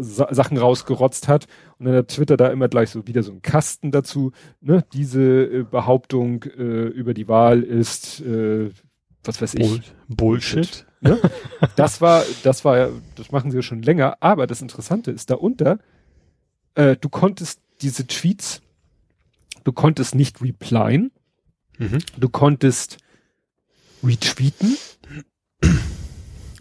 Sachen 0.00 0.58
rausgerotzt 0.58 1.28
hat. 1.28 1.46
Und 1.78 1.86
dann 1.86 1.96
hat 1.96 2.08
Twitter 2.08 2.36
da 2.36 2.48
immer 2.48 2.68
gleich 2.68 2.90
so 2.90 3.06
wieder 3.06 3.22
so 3.22 3.32
einen 3.32 3.42
Kasten 3.42 3.90
dazu. 3.90 4.32
Ne? 4.60 4.84
Diese 4.92 5.20
äh, 5.44 5.62
Behauptung 5.62 6.44
äh, 6.44 6.88
über 6.88 7.14
die 7.14 7.28
Wahl 7.28 7.62
ist, 7.62 8.20
äh, 8.20 8.70
was 9.24 9.40
weiß 9.40 9.54
ich. 9.54 9.60
Bull 9.68 9.80
Bullshit. 10.08 10.86
Ne? 11.00 11.18
Das 11.76 12.00
war, 12.00 12.24
das 12.42 12.64
war, 12.64 12.90
das 13.16 13.30
machen 13.32 13.50
sie 13.50 13.58
ja 13.58 13.62
schon 13.62 13.82
länger. 13.82 14.16
Aber 14.20 14.46
das 14.46 14.62
Interessante 14.62 15.10
ist 15.10 15.30
darunter, 15.30 15.78
äh, 16.74 16.96
du 16.96 17.08
konntest 17.08 17.60
diese 17.82 18.06
Tweets, 18.06 18.62
du 19.64 19.72
konntest 19.72 20.14
nicht 20.14 20.40
replyen, 20.42 21.10
Mhm. 21.78 21.98
du 22.16 22.28
konntest 22.28 22.98
retweeten. 24.04 24.76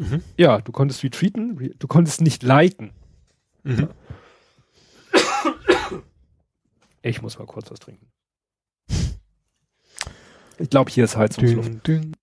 Mhm. 0.04 0.22
Ja, 0.38 0.60
du 0.62 0.72
konntest 0.72 1.04
retweeten, 1.04 1.58
re 1.58 1.72
du 1.78 1.88
konntest 1.88 2.22
nicht 2.22 2.44
liken. 2.44 2.92
Mhm. 3.64 3.90
Ich 7.02 7.22
muss 7.22 7.38
mal 7.38 7.46
kurz 7.46 7.70
was 7.72 7.80
trinken. 7.80 8.08
Ich 10.58 10.70
glaube, 10.70 10.92
hier 10.92 11.04
ist 11.04 11.18
Heizungsluft. 11.18 11.86
Dün, 11.88 12.14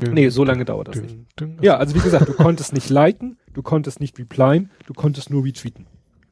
dün, 0.00 0.14
Nee, 0.14 0.28
so 0.30 0.44
lange 0.44 0.64
dauert 0.64 0.88
das 0.88 0.96
nicht. 0.96 1.16
dün. 1.38 1.58
Ja, 1.60 1.76
also 1.76 1.94
wie 1.94 2.00
gesagt, 2.00 2.28
du 2.28 2.32
konntest 2.32 2.72
nicht 2.72 2.88
liken, 2.88 3.38
du 3.52 3.62
konntest 3.62 4.00
nicht 4.00 4.18
replyen, 4.18 4.70
du 4.86 4.94
konntest 4.94 5.28
nur 5.30 5.44
retweeten. 5.44 5.86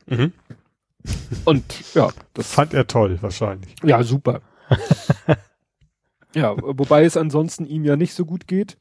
Mhm. 0.06 0.32
Und 1.44 1.94
ja, 1.94 2.10
das 2.34 2.50
fand 2.52 2.72
er 2.74 2.86
toll, 2.86 3.18
wahrscheinlich. 3.20 3.74
ja 3.82 4.02
super. 4.02 4.40
ja, 6.34 6.56
wobei 6.60 7.04
es 7.04 7.16
ansonsten 7.16 7.66
ihm 7.66 7.84
ja 7.84 7.96
nicht 7.96 8.14
so 8.14 8.24
gut 8.24 8.46
geht. 8.46 8.78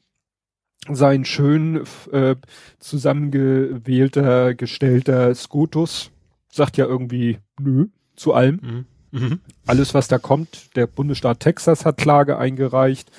Sein 0.91 1.25
schön 1.25 1.83
äh, 2.11 2.35
zusammengewählter, 2.79 4.53
gestellter 4.55 5.33
Scotus 5.35 6.11
sagt 6.49 6.77
ja 6.77 6.85
irgendwie 6.85 7.39
nö 7.59 7.87
zu 8.15 8.33
allem. 8.33 8.59
Mhm. 8.61 8.85
Mhm. 9.19 9.39
Alles, 9.65 9.93
was 9.93 10.07
da 10.07 10.17
kommt, 10.17 10.75
der 10.75 10.87
Bundesstaat 10.87 11.39
Texas 11.39 11.85
hat 11.85 11.97
Klage 11.97 12.37
eingereicht, 12.37 13.09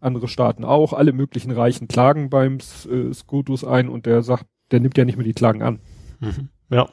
andere 0.00 0.28
Staaten 0.28 0.64
auch, 0.64 0.92
alle 0.92 1.12
möglichen 1.12 1.50
Reichen 1.50 1.88
klagen 1.88 2.30
beim 2.30 2.58
äh, 2.90 3.12
Scotus 3.12 3.64
ein 3.64 3.88
und 3.88 4.06
der 4.06 4.22
sagt, 4.22 4.46
der 4.70 4.80
nimmt 4.80 4.96
ja 4.98 5.04
nicht 5.04 5.16
mehr 5.16 5.26
die 5.26 5.34
Klagen 5.34 5.62
an. 5.62 5.80
Mhm. 6.20 6.48
Ja. 6.70 6.88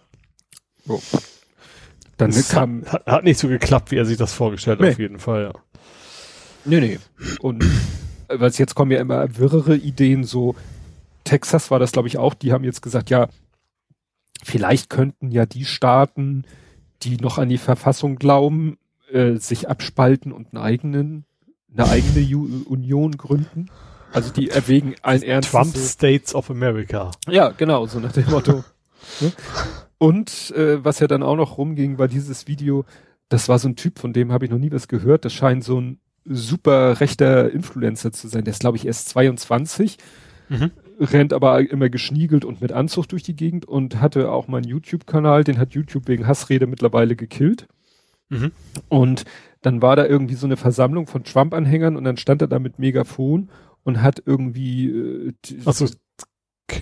Dann 2.18 2.32
Das 2.32 2.50
kam, 2.50 2.84
hat, 2.86 3.06
hat 3.06 3.24
nicht 3.24 3.40
so 3.40 3.48
geklappt, 3.48 3.92
wie 3.92 3.98
er 3.98 4.06
sich 4.06 4.18
das 4.18 4.34
vorgestellt 4.34 4.80
hat, 4.80 4.86
Nee. 4.86 4.92
auf 4.92 5.00
jeden 5.00 5.20
Fall, 5.20 5.44
ja. 5.44 5.54
nee, 6.66 6.80
nee. 6.80 7.00
Und 7.40 7.64
was 8.36 8.58
jetzt 8.58 8.76
kommen 8.76 8.92
ja 8.92 9.00
immer 9.00 9.38
wirrere 9.38 9.76
Ideen, 9.76 10.24
so 10.24 10.56
Texas 11.24 11.72
war 11.72 11.80
das, 11.80 11.92
glaube 11.92 12.08
ich, 12.08 12.18
auch, 12.18 12.34
die 12.34 12.52
haben 12.52 12.64
jetzt 12.64 12.82
gesagt, 12.82 13.10
ja, 13.10 13.30
vielleicht 14.44 14.90
könnten 14.90 15.32
ja 15.32 15.46
die 15.46 15.66
Staaten, 15.66 16.46
die 17.04 17.18
noch 17.18 17.38
an 17.38 17.50
die 17.50 17.58
Verfassung 17.58 18.16
glauben, 18.16 18.78
äh, 19.12 19.36
sich 19.36 19.70
abspalten 19.70 20.32
und 20.32 20.54
einen 20.54 20.64
eigenen, 20.64 21.26
eine 21.74 21.90
eigene 21.90 22.20
Ju 22.20 22.64
Union 22.66 23.18
gründen. 23.18 23.70
Also 24.12 24.32
die 24.32 24.50
erwägen 24.50 24.96
allen 25.02 25.24
Ernstes. 25.24 25.52
Trump 25.52 25.78
States 25.78 26.36
of 26.36 26.50
America. 26.50 27.12
Ja, 27.28 27.50
genau, 27.50 27.86
so 27.88 28.00
nach 28.00 28.12
dem 28.12 28.30
Motto. 28.30 28.64
ne? 29.22 29.32
Und 29.98 30.52
äh, 30.56 30.84
was 30.84 31.00
ja 31.00 31.08
dann 31.08 31.24
auch 31.24 31.36
noch 31.36 31.58
rumging, 31.58 31.98
war 31.98 32.08
dieses 32.08 32.48
Video, 32.48 32.86
das 33.30 33.48
war 33.48 33.60
so 33.60 33.70
ein 33.70 33.76
Typ, 33.76 34.00
von 34.00 34.12
dem 34.14 34.32
habe 34.32 34.46
ich 34.46 34.52
noch 34.52 34.58
nie 34.58 34.72
was 34.72 34.88
gehört. 34.88 35.24
Das 35.24 35.34
scheint 35.34 35.64
so 35.64 35.80
ein 35.80 36.00
super 36.26 37.00
rechter 37.00 37.52
Influencer 37.52 38.12
zu 38.12 38.28
sein. 38.28 38.44
Der 38.44 38.52
ist, 38.54 38.60
glaube 38.60 38.78
ich, 38.78 38.86
erst 38.86 39.10
22, 39.10 39.98
Mhm. 40.50 40.72
rennt 41.00 41.34
aber 41.34 41.60
immer 41.72 41.90
geschniegelt 41.90 42.44
und 42.46 42.62
mit 42.62 42.72
Anzug 42.74 43.08
durch 43.08 43.24
die 43.24 43.36
Gegend 43.36 43.66
und 43.66 44.02
hatte 44.02 44.32
auch 44.32 44.48
mal 44.48 44.58
einen 44.58 44.68
YouTube-Kanal, 44.68 45.44
den 45.44 45.58
hat 45.58 45.74
YouTube 45.74 46.08
wegen 46.08 46.28
Hassrede 46.28 46.68
mittlerweile 46.68 47.16
gekillt. 47.16 47.68
Mhm. 48.30 48.52
Und 48.90 49.24
dann 49.62 49.82
war 49.82 49.96
da 49.96 50.06
irgendwie 50.06 50.36
so 50.36 50.46
eine 50.48 50.58
Versammlung 50.58 51.08
von 51.08 51.24
Trump-Anhängern 51.24 51.96
und 51.96 52.04
dann 52.04 52.18
stand 52.18 52.42
er 52.42 52.48
da 52.48 52.60
mit 52.60 52.80
Megafon 52.80 53.50
und 53.84 54.02
hat 54.02 54.22
irgendwie 54.26 54.90
äh, 54.90 55.34
Achso, 55.66 55.88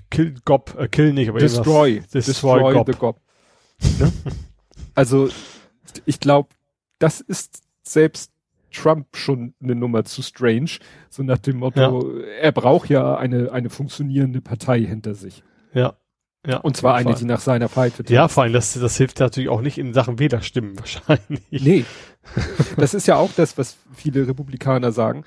kill 0.10 0.36
Gob, 0.46 0.76
äh, 0.80 0.88
kill 0.88 1.14
nicht, 1.14 1.30
aber 1.30 1.40
Destroy. 1.40 1.96
irgendwas- 1.98 2.26
Destroy, 2.26 2.74
Gob. 2.74 2.88
the 2.92 2.98
Gob. 3.00 3.22
Ne? 4.00 4.12
Also, 4.96 5.30
ich 6.06 6.20
glaube, 6.20 6.50
das 7.00 7.22
ist 7.22 7.62
selbst 7.84 8.32
Trump 8.72 9.16
schon 9.16 9.54
eine 9.62 9.76
Nummer 9.76 10.04
zu 10.06 10.22
strange. 10.22 10.80
So 11.10 11.24
nach 11.24 11.38
dem 11.38 11.58
Motto, 11.58 12.18
er 12.20 12.52
braucht 12.52 12.90
ja 12.90 13.16
eine, 13.16 13.52
eine 13.52 13.70
funktionierende 13.70 14.42
Partei 14.42 14.82
hinter 14.82 15.16
sich. 15.16 15.44
Ja. 15.74 15.96
Ja. 16.48 16.58
Und 16.58 16.78
zwar 16.78 16.96
eine, 16.96 17.16
die 17.16 17.26
nach 17.26 17.42
seiner 17.42 17.68
Pfeife 17.68 18.04
Fall. 18.04 18.14
Ja, 18.14 18.28
vor 18.30 18.44
allem, 18.44 18.54
das, 18.54 18.74
das 18.74 18.96
hilft 18.96 19.20
natürlich 19.20 19.50
auch 19.50 19.62
nicht 19.62 19.78
in 19.78 19.94
Sachen 19.94 20.20
Wählerstimmen 20.20 20.80
wahrscheinlich. 20.80 21.42
Nee. 21.52 21.86
Das 22.78 22.94
ist 22.94 23.08
ja 23.08 23.18
auch 23.18 23.32
das, 23.36 23.58
was 23.58 23.78
viele 23.94 24.28
Republikaner 24.28 24.92
sagen. 24.92 25.26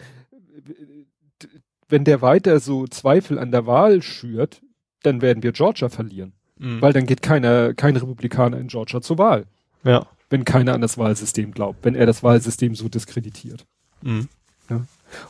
Wenn 1.88 2.04
der 2.04 2.22
weiter 2.22 2.60
so 2.60 2.86
Zweifel 2.86 3.38
an 3.38 3.50
der 3.50 3.66
Wahl 3.66 4.00
schürt, 4.00 4.62
dann 5.02 5.20
werden 5.20 5.42
wir 5.42 5.52
Georgia 5.52 5.90
verlieren. 5.90 6.32
Mhm. 6.58 6.80
Weil 6.80 6.94
dann 6.94 7.04
geht 7.04 7.20
keiner, 7.20 7.74
kein 7.74 7.96
Republikaner 7.96 8.58
in 8.58 8.68
Georgia 8.68 9.02
zur 9.02 9.18
Wahl. 9.18 9.44
ja. 9.84 10.06
Wenn 10.32 10.44
keiner 10.44 10.74
an 10.74 10.80
das 10.80 10.98
Wahlsystem 10.98 11.52
glaubt, 11.52 11.84
wenn 11.84 11.94
er 11.94 12.06
das 12.06 12.22
Wahlsystem 12.22 12.74
so 12.74 12.88
diskreditiert. 12.88 13.64
Mhm. 14.02 14.28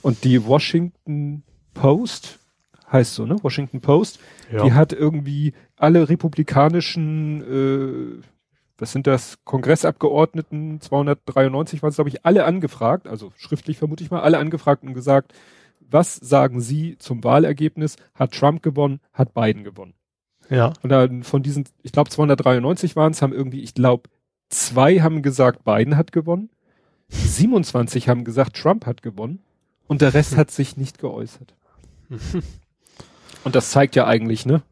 Und 0.03 0.25
die 0.25 0.45
Washington 0.47 1.43
Post, 1.75 2.39
heißt 2.91 3.15
so, 3.15 3.27
ne? 3.27 3.37
Washington 3.43 3.81
Post, 3.81 4.21
Ja. 4.53 4.65
die 4.65 4.73
hat 4.73 4.93
irgendwie 4.93 5.55
alle 5.77 6.09
republikanischen, 6.09 8.21
äh, 8.21 8.23
was 8.79 8.93
sind 8.93 9.07
das, 9.07 9.39
Kongressabgeordneten, 9.45 10.81
293 10.81 11.83
waren 11.83 11.91
es, 11.91 11.97
glaube 11.97 12.11
ich, 12.11 12.25
alle 12.25 12.45
angefragt, 12.45 13.09
also 13.09 13.33
schriftlich 13.37 13.79
vermute 13.79 14.05
ich 14.05 14.11
mal, 14.11 14.21
alle 14.21 14.39
angefragt 14.39 14.85
und 14.85 14.95
gesagt, 14.95 15.33
was 15.81 16.17
sagen 16.17 16.61
Sie 16.61 16.97
zum 16.99 17.23
Wahlergebnis? 17.25 17.97
Hat 18.15 18.33
Trump 18.33 18.63
gewonnen? 18.63 19.01
Hat 19.13 19.35
Biden 19.35 19.65
gewonnen? 19.65 19.95
ja. 20.49 20.73
Und 20.83 20.91
dann 20.91 21.23
von 21.23 21.43
diesen, 21.43 21.65
ich 21.83 21.93
glaube 21.93 22.11
293 22.11 22.97
waren 22.97 23.13
es, 23.13 23.23
haben 23.23 23.33
irgendwie, 23.33 23.63
ich 23.63 23.75
glaube, 23.75 24.09
zwei 24.53 25.01
haben 25.01 25.23
gesagt, 25.23 25.65
Biden 25.65 25.97
hat 25.97 26.13
gewonnen, 26.13 26.51
27 27.09 28.09
haben 28.09 28.25
gesagt, 28.25 28.57
Trump 28.57 28.87
hat 28.87 29.03
gewonnen 29.03 29.41
und 29.87 30.01
der 30.01 30.15
Rest 30.15 30.37
hat 30.37 30.51
sich 30.51 30.77
nicht 30.77 30.99
geäußert. 30.99 31.55
Und 33.45 33.57
das 33.57 33.71
zeigt 33.73 33.97
ja 33.97 34.07
eigentlich, 34.07 34.47
ne, 34.47 34.63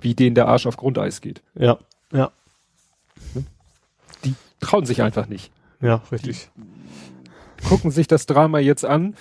wie 0.00 0.14
denen 0.14 0.34
der 0.34 0.48
Arsch 0.48 0.66
auf 0.66 0.76
Grundeis 0.76 1.22
geht. 1.22 1.42
Ja. 1.54 1.78
Ja. 2.12 2.30
Die 4.24 4.34
trauen 4.60 4.84
sich 4.84 5.00
einfach 5.02 5.28
nicht. 5.28 5.50
Ja, 5.80 6.02
richtig. 6.12 6.50
Gucken 7.66 7.90
sich 7.90 8.06
das 8.06 8.26
Drama 8.26 8.58
jetzt 8.58 8.84
an. 8.84 9.14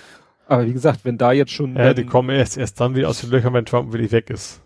Aber 0.45 0.65
wie 0.65 0.73
gesagt, 0.73 1.05
wenn 1.05 1.17
da 1.17 1.31
jetzt 1.31 1.51
schon. 1.51 1.75
Ja, 1.75 1.93
die 1.93 2.05
kommen 2.05 2.31
erst, 2.31 2.57
erst 2.57 2.81
dann 2.81 2.95
wieder 2.95 3.07
aus 3.07 3.21
den 3.21 3.29
Löchern, 3.29 3.53
wenn 3.53 3.65
Trump 3.65 3.93
wirklich 3.93 4.11
weg 4.11 4.29
ist. 4.29 4.61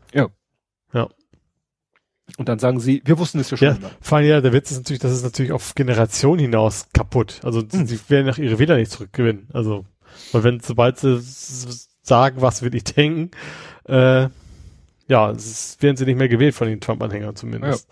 Und 2.37 2.47
dann 2.49 2.59
sagen 2.59 2.79
sie, 2.79 3.01
wir 3.05 3.17
wussten 3.19 3.39
es 3.39 3.51
ja 3.51 3.57
schon 3.57 3.67
Ja, 3.67 3.73
immer. 3.75 3.91
vor 4.01 4.17
allem, 4.17 4.27
ja, 4.27 4.41
der 4.41 4.53
Witz 4.53 4.71
ist 4.71 4.77
natürlich, 4.77 5.01
das 5.01 5.11
ist 5.11 5.23
natürlich 5.23 5.51
auf 5.51 5.75
Generationen 5.75 6.39
hinaus 6.39 6.87
kaputt. 6.93 7.39
Also, 7.43 7.61
Hm. 7.61 7.85
sie 7.85 7.99
werden 8.09 8.25
nach 8.27 8.37
ihre 8.37 8.59
Wähler 8.59 8.77
nicht 8.77 8.91
zurückgewinnen. 8.91 9.49
Also, 9.53 9.85
weil 10.31 10.43
wenn, 10.43 10.59
sobald 10.59 10.97
sie 10.99 11.21
sagen, 12.01 12.41
was 12.41 12.61
will 12.61 12.73
ich 12.75 12.83
denken, 12.85 13.31
äh, 13.85 14.29
ja, 15.07 15.31
es 15.31 15.45
ist, 15.45 15.83
werden 15.83 15.97
sie 15.97 16.05
nicht 16.05 16.17
mehr 16.17 16.29
gewählt 16.29 16.55
von 16.55 16.67
den 16.67 16.79
Trump-Anhängern 16.79 17.35
zumindest. 17.35 17.87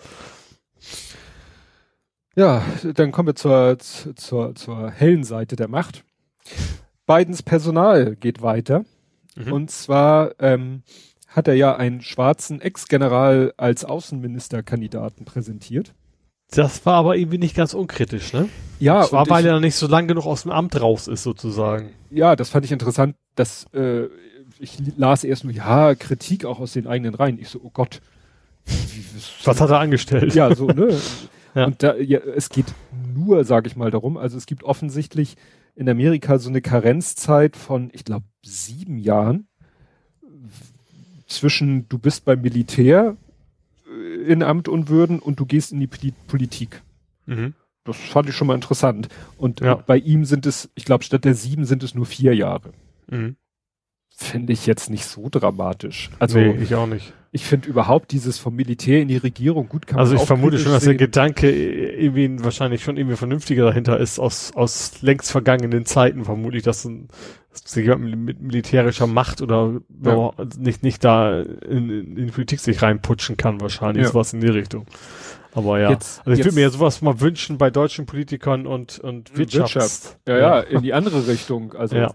Ja, 2.35 2.63
dann 2.95 3.11
kommen 3.11 3.27
wir 3.27 3.35
zur, 3.35 3.77
zur, 3.79 4.55
zur 4.55 4.89
hellen 4.91 5.23
Seite 5.25 5.55
der 5.57 5.67
Macht. 5.67 6.03
Bidens 7.05 7.43
Personal 7.43 8.15
geht 8.15 8.41
weiter. 8.41 8.85
Mhm. 9.35 9.51
Und 9.51 9.71
zwar 9.71 10.31
ähm, 10.39 10.83
hat 11.31 11.47
er 11.47 11.53
ja 11.55 11.75
einen 11.75 12.01
schwarzen 12.01 12.61
Ex-General 12.61 13.53
als 13.57 13.85
Außenministerkandidaten 13.85 15.25
präsentiert. 15.25 15.93
Das 16.51 16.85
war 16.85 16.95
aber 16.95 17.15
irgendwie 17.15 17.37
nicht 17.37 17.55
ganz 17.55 17.73
unkritisch, 17.73 18.33
ne? 18.33 18.49
Ja, 18.79 18.99
das 18.99 19.13
war, 19.13 19.29
weil 19.29 19.43
ich, 19.43 19.47
er 19.47 19.53
noch 19.53 19.61
nicht 19.61 19.75
so 19.75 19.87
lang 19.87 20.07
genug 20.07 20.25
aus 20.25 20.41
dem 20.41 20.51
Amt 20.51 20.79
raus 20.79 21.07
ist, 21.07 21.23
sozusagen. 21.23 21.91
ja, 22.09 22.35
das 22.35 22.49
fand 22.49 22.65
ich 22.65 22.73
interessant, 22.73 23.15
dass 23.35 23.65
äh, 23.73 24.07
ich 24.59 24.77
las 24.97 25.23
erst 25.23 25.45
nur, 25.45 25.53
ja, 25.53 25.95
Kritik 25.95 26.43
auch 26.43 26.59
aus 26.59 26.73
den 26.73 26.87
eigenen 26.87 27.15
Reihen. 27.15 27.39
Ich 27.39 27.47
so, 27.47 27.61
oh 27.63 27.71
Gott, 27.73 28.01
Was 29.45 29.61
hat 29.61 29.69
er 29.69 29.79
angestellt? 29.79 30.35
Ja, 30.35 30.53
so, 30.53 30.67
ne? 30.67 30.97
Ja. 31.53 31.65
Und 31.65 31.83
da, 31.83 31.97
ja, 31.97 32.19
es 32.19 32.47
geht 32.47 32.73
nur, 33.13 33.43
sage 33.43 33.67
ich 33.67 33.75
mal, 33.75 33.91
darum, 33.91 34.15
also 34.15 34.37
es 34.37 34.45
gibt 34.45 34.63
offensichtlich 34.63 35.35
in 35.75 35.89
Amerika 35.89 36.39
so 36.39 36.47
eine 36.47 36.61
Karenzzeit 36.61 37.57
von, 37.57 37.89
ich 37.91 38.05
glaube, 38.05 38.23
sieben 38.41 38.97
Jahren 38.97 39.49
zwischen 41.31 41.87
du 41.89 41.97
bist 41.97 42.25
beim 42.25 42.41
Militär 42.41 43.15
äh, 43.87 44.23
in 44.31 44.43
Amt 44.43 44.67
und 44.67 44.89
Würden 44.89 45.19
und 45.19 45.39
du 45.39 45.45
gehst 45.45 45.71
in 45.71 45.79
die 45.79 45.87
Poli- 45.87 46.13
Politik. 46.27 46.81
Mhm. 47.25 47.53
Das 47.83 47.97
fand 47.97 48.29
ich 48.29 48.35
schon 48.35 48.47
mal 48.47 48.55
interessant. 48.55 49.07
Und 49.37 49.59
Ja. 49.61 49.75
bei 49.75 49.97
ihm 49.97 50.25
sind 50.25 50.45
es, 50.45 50.69
ich 50.75 50.85
glaube, 50.85 51.03
statt 51.03 51.25
der 51.25 51.33
sieben 51.33 51.65
sind 51.65 51.81
es 51.83 51.95
nur 51.95 52.05
vier 52.05 52.35
Jahre. 52.35 52.71
Mhm. 53.09 53.35
Finde 54.21 54.53
ich 54.53 54.65
jetzt 54.65 54.89
nicht 54.89 55.05
so 55.05 55.27
dramatisch. 55.31 56.09
Also 56.19 56.37
nee, 56.37 56.55
ich 56.61 56.75
auch 56.75 56.85
nicht. 56.87 57.13
ich 57.31 57.43
finde 57.45 57.67
überhaupt 57.67 58.11
dieses 58.11 58.37
vom 58.37 58.55
Militär 58.55 59.01
in 59.01 59.07
die 59.07 59.17
Regierung 59.17 59.67
gut 59.67 59.87
kann 59.87 59.99
Also 59.99 60.15
ich 60.15 60.21
vermute 60.21 60.59
schon, 60.59 60.71
dass 60.71 60.83
der. 60.83 60.95
Gedanke 60.95 61.49
irgendwie 61.51 62.25
ein- 62.25 62.43
wahrscheinlich 62.43 62.83
schon 62.83 62.97
irgendwie 62.97 63.15
vernünftiger 63.17 63.65
dahinter 63.65 63.99
ist, 63.99 64.19
aus, 64.19 64.51
aus 64.55 65.01
längst 65.01 65.31
vergangenen 65.31 65.85
Zeiten 65.85 66.23
vermutlich, 66.25 66.61
dass, 66.63 66.85
ein, 66.85 67.07
dass 67.51 67.73
jemand 67.75 68.15
mit, 68.17 68.41
militärischer 68.41 69.07
Macht 69.07 69.41
oder 69.41 69.81
Ja. 70.05 70.31
nicht, 70.57 70.83
nicht 70.83 71.03
da 71.03 71.41
in, 71.41 71.89
in, 71.89 72.17
in 72.17 72.25
die 72.27 72.31
Politik 72.31 72.59
sich 72.59 72.81
reinputschen 72.81 73.37
kann 73.37 73.59
wahrscheinlich, 73.59 74.03
Ja. 74.05 74.11
sowas 74.11 74.33
in 74.33 74.41
die 74.41 74.47
Richtung. 74.47 74.85
Aber 75.53 75.79
ja, 75.79 75.89
Jetzt- 75.89 76.19
also 76.19 76.31
ich 76.31 76.37
jetzt- 76.37 76.45
würde 76.45 76.55
mir 76.55 76.61
ja 76.61 76.69
sowas 76.69 77.01
mal 77.01 77.19
wünschen 77.19 77.57
bei 77.57 77.69
deutschen 77.71 78.05
Politikern 78.05 78.67
und, 78.67 78.99
und 78.99 79.35
Wirtschafts... 79.37 79.73
Wirtschaft. 79.75 80.17
Ja, 80.27 80.37
ja, 80.37 80.59
in 80.61 80.81
die 80.81 80.93
andere 80.93 81.27
Richtung. 81.27 81.73
Also, 81.73 81.95
Ja. 81.95 82.13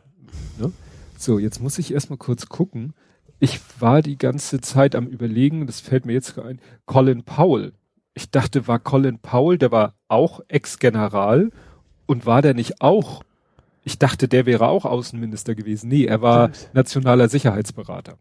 ne? 0.59 0.73
So, 1.17 1.39
jetzt 1.39 1.61
muss 1.61 1.79
ich 1.79 1.93
erstmal 1.93 2.19
kurz 2.19 2.49
gucken. 2.49 2.95
Ich 3.39 3.61
war 3.81 4.03
die 4.03 4.19
ganze 4.19 4.61
Zeit 4.61 4.95
am 4.95 5.07
überlegen, 5.07 5.67
das 5.67 5.81
fällt 5.81 6.07
mir 6.07 6.13
jetzt 6.13 6.39
ein, 6.39 6.61
Colin 6.87 7.25
Powell. 7.25 7.73
Ich 8.15 8.31
dachte, 8.31 8.67
war 8.67 8.79
Colin 8.79 9.19
Powell, 9.19 9.59
der 9.59 9.71
war 9.73 9.95
auch 10.09 10.41
Ex-General 10.49 11.51
und 12.07 12.25
war 12.25 12.41
der 12.41 12.55
nicht 12.55 12.81
auch, 12.81 13.23
ich 13.83 13.99
dachte, 13.99 14.27
der 14.27 14.47
wäre 14.47 14.69
auch 14.69 14.85
Außenminister 14.85 15.55
gewesen. 15.55 15.89
Nee, 15.89 16.07
er 16.07 16.23
war 16.23 16.51
nationaler 16.73 17.29
Sicherheitsberater. 17.29 18.19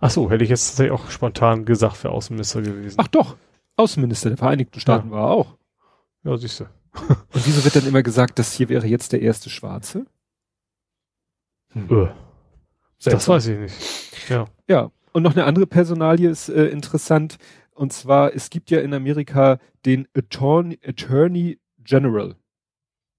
Ach 0.00 0.10
so, 0.10 0.30
hätte 0.30 0.42
ich 0.42 0.50
jetzt 0.50 0.66
tatsächlich 0.66 0.92
auch 0.92 1.08
spontan 1.10 1.64
gesagt, 1.64 2.02
wäre 2.02 2.12
Außenminister 2.12 2.62
gewesen. 2.62 2.96
Ach 2.98 3.06
doch, 3.06 3.36
Außenminister 3.76 4.30
der 4.30 4.38
Vereinigten 4.38 4.80
Staaten 4.80 5.10
war 5.12 5.28
er 5.28 5.30
auch. 5.30 5.56
Ja, 6.24 6.36
siehst 6.36 6.60
du. 6.60 6.64
Und 7.08 7.46
wieso 7.46 7.64
wird 7.64 7.76
dann 7.76 7.86
immer 7.86 8.02
gesagt, 8.02 8.38
das 8.38 8.52
hier 8.52 8.68
wäre 8.68 8.86
jetzt 8.86 9.12
der 9.12 9.22
erste 9.22 9.48
Schwarze? 9.48 10.06
Hm. 11.74 11.84
Äh, 11.90 12.06
das 12.06 12.14
Seltsam. 12.98 13.34
weiß 13.36 13.46
ich 13.48 13.58
nicht. 13.58 14.28
Ja. 14.28 14.44
Ja, 14.68 14.90
und 15.12 15.22
noch 15.22 15.32
eine 15.32 15.44
andere 15.44 15.66
Personalie 15.66 16.30
ist 16.30 16.48
äh, 16.48 16.66
interessant. 16.66 17.38
Und 17.74 17.92
zwar, 17.92 18.34
es 18.34 18.50
gibt 18.50 18.70
ja 18.70 18.80
in 18.80 18.94
Amerika 18.94 19.58
den 19.84 20.06
Attorney, 20.16 20.78
Attorney 20.86 21.58
General. 21.84 22.34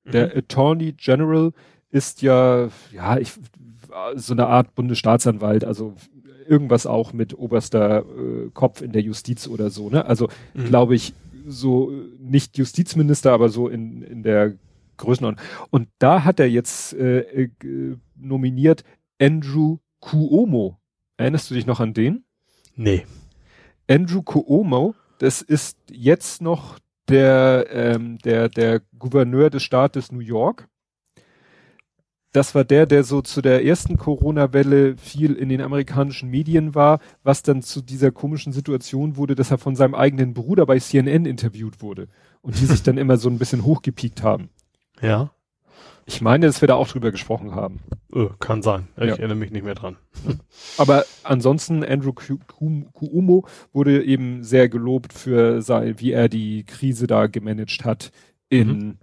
Der 0.05 0.27
Mhm. 0.27 0.31
Attorney 0.37 0.93
General 0.93 1.51
ist 1.89 2.21
ja, 2.21 2.69
ja, 2.91 3.17
ich, 3.17 3.33
so 4.15 4.33
eine 4.33 4.47
Art 4.47 4.73
Bundesstaatsanwalt, 4.75 5.63
also 5.65 5.95
irgendwas 6.47 6.85
auch 6.85 7.13
mit 7.13 7.37
oberster 7.37 7.99
äh, 7.99 8.49
Kopf 8.53 8.81
in 8.81 8.91
der 8.91 9.01
Justiz 9.01 9.47
oder 9.47 9.69
so, 9.69 9.89
ne? 9.89 10.05
Also, 10.05 10.27
Mhm. 10.53 10.65
glaube 10.65 10.95
ich, 10.95 11.13
so 11.47 11.91
äh, 11.91 11.95
nicht 12.19 12.57
Justizminister, 12.57 13.31
aber 13.33 13.49
so 13.49 13.67
in, 13.69 14.01
in 14.01 14.23
der 14.23 14.53
Größenordnung. 14.97 15.43
Und 15.69 15.89
da 15.99 16.23
hat 16.23 16.39
er 16.39 16.49
jetzt 16.49 16.93
äh, 16.93 17.43
äh, 17.43 17.97
nominiert 18.15 18.83
Andrew 19.19 19.77
Cuomo. 19.99 20.77
Erinnerst 21.17 21.49
du 21.49 21.55
dich 21.55 21.65
noch 21.65 21.79
an 21.79 21.93
den? 21.93 22.25
Nee. 22.75 23.05
Andrew 23.87 24.21
Cuomo, 24.21 24.95
das 25.19 25.41
ist 25.41 25.77
jetzt 25.91 26.41
noch 26.41 26.79
der, 27.09 27.67
ähm, 27.69 28.17
der, 28.19 28.49
der 28.49 28.81
Gouverneur 28.97 29.49
des 29.49 29.63
Staates 29.63 30.11
New 30.11 30.19
York. 30.19 30.67
Das 32.31 32.55
war 32.55 32.63
der, 32.63 32.87
der 32.87 33.03
so 33.03 33.21
zu 33.21 33.43
der 33.43 33.63
ersten 33.63 33.97
Corona-Welle 33.97 34.97
viel 34.97 35.33
in 35.33 35.49
den 35.49 35.61
amerikanischen 35.61 36.31
Medien 36.31 36.73
war, 36.73 36.99
was 37.21 37.43
dann 37.43 37.61
zu 37.61 37.81
dieser 37.81 38.11
komischen 38.11 38.53
Situation 38.53 39.17
wurde, 39.17 39.35
dass 39.35 39.51
er 39.51 39.59
von 39.59 39.75
seinem 39.75 39.93
eigenen 39.93 40.33
Bruder 40.33 40.65
bei 40.65 40.79
CNN 40.79 41.25
interviewt 41.25 41.83
wurde 41.83 42.07
und 42.41 42.59
die 42.59 42.65
sich 42.65 42.81
dann 42.83 42.97
immer 42.97 43.17
so 43.17 43.29
ein 43.29 43.37
bisschen 43.37 43.63
hochgepiekt 43.63 44.23
haben. 44.23 44.49
Ja. 45.03 45.29
Ich 46.05 46.19
meine, 46.21 46.47
dass 46.47 46.59
wir 46.59 46.67
da 46.67 46.75
auch 46.75 46.87
drüber 46.89 47.11
gesprochen 47.11 47.55
haben. 47.55 47.79
Äh, 48.13 48.25
kann 48.39 48.61
sein. 48.61 48.87
Ich 48.97 49.03
Ja. 49.03 49.15
erinnere 49.15 49.35
mich 49.37 49.51
nicht 49.51 49.63
mehr 49.63 49.75
dran. 49.75 49.95
Aber 50.77 51.05
ansonsten, 51.23 51.83
Andrew 51.85 52.11
Cu- 52.11 52.39
Cu- 52.47 52.85
Cuomo 52.91 53.45
wurde 53.71 54.03
eben 54.03 54.43
sehr 54.43 54.67
gelobt 54.67 55.13
für 55.13 55.61
sein, 55.61 55.95
wie 55.99 56.11
er 56.11 56.27
die 56.27 56.65
Krise 56.65 57.07
da 57.07 57.27
gemanagt 57.27 57.85
hat 57.85 58.11
in, 58.49 58.97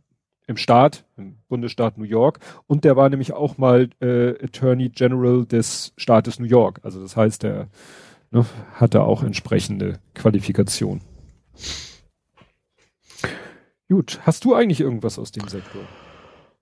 im 0.47 0.57
Staat, 0.59 1.05
im 1.17 1.37
Bundesstaat 1.49 1.97
New 1.97 2.05
York. 2.05 2.39
Und 2.67 2.85
der 2.85 2.97
war 2.97 3.09
nämlich 3.09 3.33
auch 3.33 3.57
mal 3.57 3.89
äh, 4.01 4.31
Attorney 4.45 4.91
General 4.91 5.47
des 5.47 5.95
Staates 5.97 6.39
New 6.39 6.47
York. 6.47 6.81
Also 6.83 7.01
das 7.01 7.17
heißt, 7.17 7.45
er 7.45 7.69
ne, 8.31 8.45
hatte 8.75 9.03
auch 9.05 9.23
entsprechende 9.23 10.01
Qualifikation. 10.15 11.01
Gut, 13.91 14.21
hast 14.23 14.45
du 14.45 14.55
eigentlich 14.55 14.81
irgendwas 14.81 15.19
aus 15.19 15.33
dem 15.33 15.49
Sektor? 15.49 15.83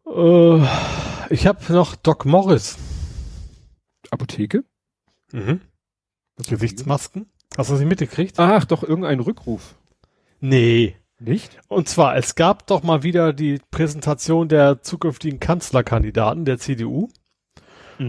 Äh, 0.06 0.66
ich 1.28 1.46
habe 1.46 1.72
noch 1.74 1.94
Doc 1.94 2.24
Morris. 2.24 2.78
Apotheke? 4.10 4.64
Mhm. 5.32 5.60
Gesichtsmasken? 6.48 7.26
Hast 7.54 7.68
du 7.68 7.74
nicht 7.74 7.86
mitgekriegt? 7.86 8.38
Ach, 8.38 8.64
doch, 8.64 8.82
irgendein 8.82 9.20
Rückruf. 9.20 9.74
Nee. 10.40 10.96
Nicht? 11.18 11.58
Und 11.68 11.86
zwar, 11.90 12.16
es 12.16 12.34
gab 12.34 12.66
doch 12.66 12.82
mal 12.82 13.02
wieder 13.02 13.34
die 13.34 13.60
Präsentation 13.70 14.48
der 14.48 14.80
zukünftigen 14.80 15.38
Kanzlerkandidaten 15.38 16.46
der 16.46 16.56
CDU. 16.56 17.10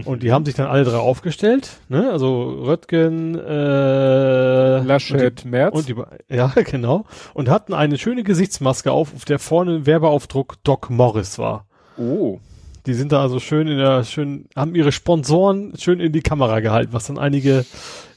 Und 0.04 0.22
die 0.22 0.32
haben 0.32 0.44
sich 0.44 0.54
dann 0.54 0.66
alle 0.66 0.84
drei 0.84 0.98
aufgestellt, 0.98 1.80
ne? 1.88 2.10
Also 2.10 2.62
Röttgen, 2.64 3.36
äh, 3.36 4.78
Laschet, 4.82 5.44
Merz. 5.44 5.74
und 5.74 5.88
die, 5.88 5.94
und 5.94 6.06
die, 6.30 6.36
ja, 6.36 6.46
genau. 6.64 7.06
Und 7.34 7.48
hatten 7.48 7.74
eine 7.74 7.98
schöne 7.98 8.22
Gesichtsmaske 8.22 8.92
auf, 8.92 9.14
auf 9.14 9.24
der 9.24 9.38
vorne 9.38 9.86
Werbeaufdruck 9.86 10.56
Doc 10.62 10.90
Morris 10.90 11.38
war. 11.38 11.66
oh. 11.96 12.38
Die 12.86 12.94
sind 12.94 13.12
da 13.12 13.20
also 13.20 13.40
schön 13.40 13.68
in 13.68 13.76
der, 13.76 14.04
schön, 14.04 14.46
haben 14.56 14.74
ihre 14.74 14.90
Sponsoren 14.90 15.74
schön 15.78 16.00
in 16.00 16.12
die 16.12 16.22
Kamera 16.22 16.60
gehalten, 16.60 16.94
was 16.94 17.08
dann 17.08 17.18
einige 17.18 17.66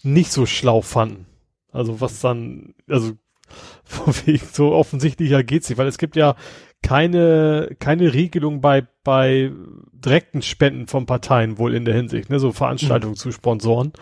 nicht 0.04 0.32
so 0.32 0.46
schlau 0.46 0.80
fanden. 0.82 1.26
Also 1.74 2.00
was 2.00 2.22
dann, 2.22 2.74
also 2.88 3.12
von 3.84 4.14
wegen 4.26 4.48
so 4.54 4.72
offensichtlicher 4.72 5.44
geht's 5.44 5.68
nicht, 5.68 5.78
weil 5.78 5.88
es 5.88 5.98
gibt 5.98 6.16
ja 6.16 6.36
keine, 6.84 7.76
keine 7.80 8.14
Regelung 8.14 8.62
bei, 8.62 8.86
bei 9.04 9.52
direkten 9.94 10.42
Spenden 10.42 10.88
von 10.88 11.08
Parteien 11.08 11.58
wohl 11.58 11.74
in 11.74 11.86
der 11.86 11.96
Hinsicht, 11.96 12.30
ne, 12.30 12.40
so 12.40 12.52
Veranstaltungen 12.52 13.16
zu 13.16 13.32
Sponsoren. 13.32 13.94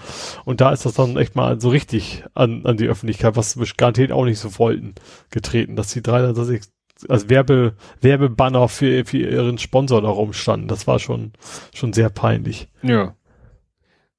Und 0.44 0.60
da 0.60 0.72
ist 0.72 0.86
das 0.86 0.96
dann 0.96 1.16
echt 1.16 1.36
mal 1.36 1.62
so 1.62 1.70
richtig 1.70 2.26
an, 2.34 2.66
an 2.66 2.76
die 2.76 2.88
Öffentlichkeit, 2.88 3.38
was 3.38 3.58
wir 3.58 3.68
garantiert 3.78 4.12
auch 4.12 4.26
nicht 4.26 4.40
so 4.40 4.58
wollten, 4.60 4.96
getreten, 5.30 5.76
dass 5.76 5.94
die 5.94 6.02
drei 6.02 6.22
dann 6.22 6.36
tatsächlich 6.36 6.68
als 7.08 7.30
Werbe, 7.30 7.76
Werbebanner 8.02 8.68
für, 8.68 9.06
für 9.06 9.18
ihren 9.18 9.58
Sponsor 9.58 10.02
da 10.02 10.10
rumstanden. 10.10 10.68
Das 10.68 10.88
war 10.88 11.00
schon, 11.00 11.32
schon 11.74 11.94
sehr 11.94 12.10
peinlich. 12.10 12.68
Ja. 12.82 13.16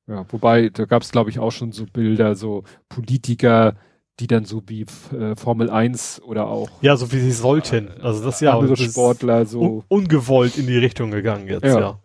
Ja, 0.08 0.26
wobei, 0.30 0.68
da 0.68 0.84
gab 0.84 1.02
es, 1.02 1.12
glaube 1.12 1.30
ich, 1.30 1.38
auch 1.38 1.52
schon 1.52 1.70
so 1.72 1.86
Bilder, 1.86 2.34
so 2.34 2.64
Politiker, 2.88 3.76
die 4.22 4.28
dann 4.28 4.44
so 4.44 4.62
wie 4.66 4.86
äh, 5.18 5.34
Formel 5.34 5.68
1 5.68 6.22
oder 6.24 6.46
auch 6.46 6.70
Ja, 6.80 6.96
so 6.96 7.10
wie 7.10 7.18
sie 7.18 7.32
sollten. 7.32 7.88
Also 8.00 8.24
das 8.24 8.40
ja 8.40 8.56
andere 8.56 8.76
Sportler 8.76 9.44
so. 9.46 9.60
un 9.60 9.84
ungewollt 9.88 10.56
in 10.56 10.66
die 10.68 10.78
Richtung 10.78 11.10
gegangen 11.10 11.48
jetzt, 11.48 11.64
Ja. 11.64 11.80
ja. 11.80 11.98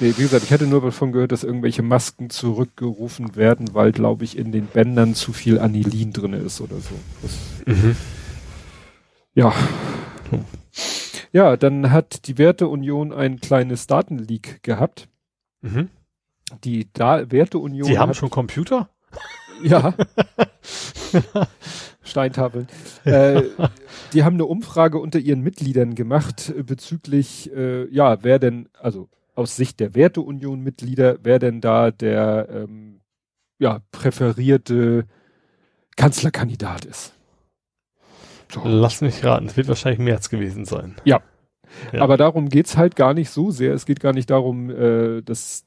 Nee, 0.00 0.14
wie 0.16 0.22
gesagt, 0.22 0.42
ich 0.42 0.52
hatte 0.52 0.66
nur 0.66 0.80
davon 0.80 1.12
gehört, 1.12 1.30
dass 1.30 1.44
irgendwelche 1.44 1.82
Masken 1.82 2.28
zurückgerufen 2.28 3.36
werden, 3.36 3.72
weil, 3.72 3.92
glaube 3.92 4.24
ich, 4.24 4.36
in 4.36 4.50
den 4.50 4.66
Bändern 4.66 5.14
zu 5.14 5.32
viel 5.32 5.60
Anilin 5.60 6.12
drin 6.12 6.32
ist 6.32 6.60
oder 6.60 6.76
so. 6.78 6.94
Das, 7.22 7.38
ja. 9.34 9.54
Ja, 11.32 11.56
dann 11.56 11.92
hat 11.92 12.26
die 12.26 12.36
Werteunion 12.36 13.12
ein 13.12 13.40
kleines 13.40 13.86
Datenleak 13.86 14.64
gehabt. 14.64 15.08
Mhm. 15.60 15.88
Die 16.64 16.88
da 16.92 17.30
Werteunion. 17.30 17.86
Sie 17.86 17.98
haben 17.98 18.12
schon 18.14 18.28
Computer? 18.28 18.88
Ja. 19.62 19.94
Steintafeln. 22.02 22.66
äh, 23.04 23.42
die 24.12 24.24
haben 24.24 24.34
eine 24.34 24.44
Umfrage 24.44 24.98
unter 24.98 25.18
ihren 25.18 25.40
Mitgliedern 25.40 25.94
gemacht 25.94 26.52
äh, 26.56 26.62
bezüglich, 26.62 27.50
äh, 27.54 27.88
ja, 27.88 28.22
wer 28.22 28.38
denn, 28.38 28.68
also 28.78 29.08
aus 29.34 29.56
Sicht 29.56 29.80
der 29.80 29.94
Werteunion-Mitglieder, 29.94 31.18
wer 31.22 31.38
denn 31.38 31.60
da 31.60 31.90
der 31.90 32.48
ähm, 32.50 33.00
ja, 33.58 33.80
präferierte 33.92 35.06
Kanzlerkandidat 35.96 36.84
ist. 36.84 37.14
So. 38.52 38.62
Lass 38.64 39.00
mich 39.00 39.24
raten, 39.24 39.46
es 39.46 39.56
wird 39.56 39.68
wahrscheinlich 39.68 40.00
März 40.00 40.28
gewesen 40.28 40.64
sein. 40.64 40.96
Ja. 41.04 41.22
Ja. 41.92 42.02
Aber 42.02 42.18
darum 42.18 42.50
geht's 42.50 42.76
halt 42.76 42.96
gar 42.96 43.14
nicht 43.14 43.30
so 43.30 43.50
sehr. 43.50 43.72
Es 43.72 43.86
geht 43.86 44.00
gar 44.00 44.12
nicht 44.12 44.28
darum, 44.28 44.68
äh, 44.68 45.22
dass, 45.22 45.64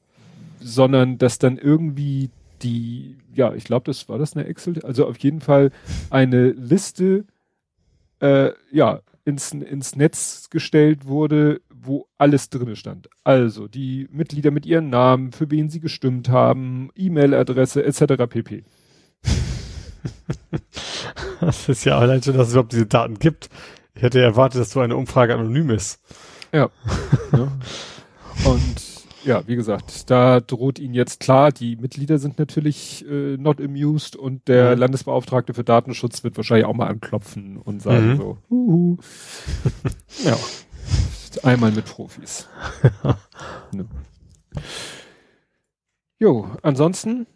sondern 0.60 1.18
dass 1.18 1.38
dann 1.38 1.58
irgendwie 1.58 2.30
die, 2.62 3.18
ja, 3.34 3.54
ich 3.54 3.64
glaube, 3.64 3.84
das 3.84 4.08
war 4.08 4.18
das 4.18 4.36
eine 4.36 4.46
Excel, 4.46 4.80
also 4.82 5.06
auf 5.06 5.18
jeden 5.18 5.40
Fall 5.40 5.70
eine 6.10 6.50
Liste, 6.50 7.24
äh, 8.20 8.50
ja, 8.72 9.00
ins, 9.24 9.52
ins 9.52 9.96
Netz 9.96 10.48
gestellt 10.50 11.06
wurde, 11.06 11.60
wo 11.68 12.06
alles 12.16 12.48
drinne 12.48 12.76
stand. 12.76 13.08
Also 13.24 13.68
die 13.68 14.08
Mitglieder 14.10 14.50
mit 14.50 14.66
ihren 14.66 14.88
Namen, 14.88 15.32
für 15.32 15.50
wen 15.50 15.68
sie 15.68 15.80
gestimmt 15.80 16.28
haben, 16.28 16.90
E-Mail-Adresse 16.94 17.84
etc. 17.84 18.24
pp. 18.28 18.64
das 21.40 21.68
ist 21.68 21.84
ja 21.84 21.98
allein 21.98 22.22
schon, 22.22 22.36
dass 22.36 22.48
es 22.48 22.54
überhaupt 22.54 22.72
diese 22.72 22.86
Daten 22.86 23.18
gibt. 23.18 23.50
Ich 23.94 24.02
hätte 24.02 24.20
erwartet, 24.20 24.60
dass 24.60 24.70
so 24.70 24.80
eine 24.80 24.96
Umfrage 24.96 25.34
anonym 25.34 25.70
ist. 25.70 26.00
Ja. 26.52 26.70
ja. 27.32 27.52
Und 28.44 28.95
ja, 29.26 29.46
wie 29.46 29.56
gesagt, 29.56 30.08
da 30.08 30.40
droht 30.40 30.78
ihnen 30.78 30.94
jetzt 30.94 31.18
klar, 31.20 31.50
die 31.50 31.76
Mitglieder 31.76 32.18
sind 32.18 32.38
natürlich 32.38 33.04
äh, 33.08 33.36
not 33.36 33.60
amused 33.60 34.14
und 34.14 34.46
der 34.46 34.74
mhm. 34.74 34.80
Landesbeauftragte 34.80 35.52
für 35.52 35.64
Datenschutz 35.64 36.22
wird 36.22 36.36
wahrscheinlich 36.36 36.66
auch 36.66 36.74
mal 36.74 36.86
anklopfen 36.86 37.58
und 37.58 37.82
sagen 37.82 38.12
mhm. 38.12 38.16
so, 38.16 38.38
huhu. 38.48 38.96
ja. 40.24 40.36
Einmal 41.42 41.70
mit 41.72 41.84
Profis. 41.84 42.48
ne. 43.72 43.86
Jo, 46.18 46.48
ansonsten 46.62 47.26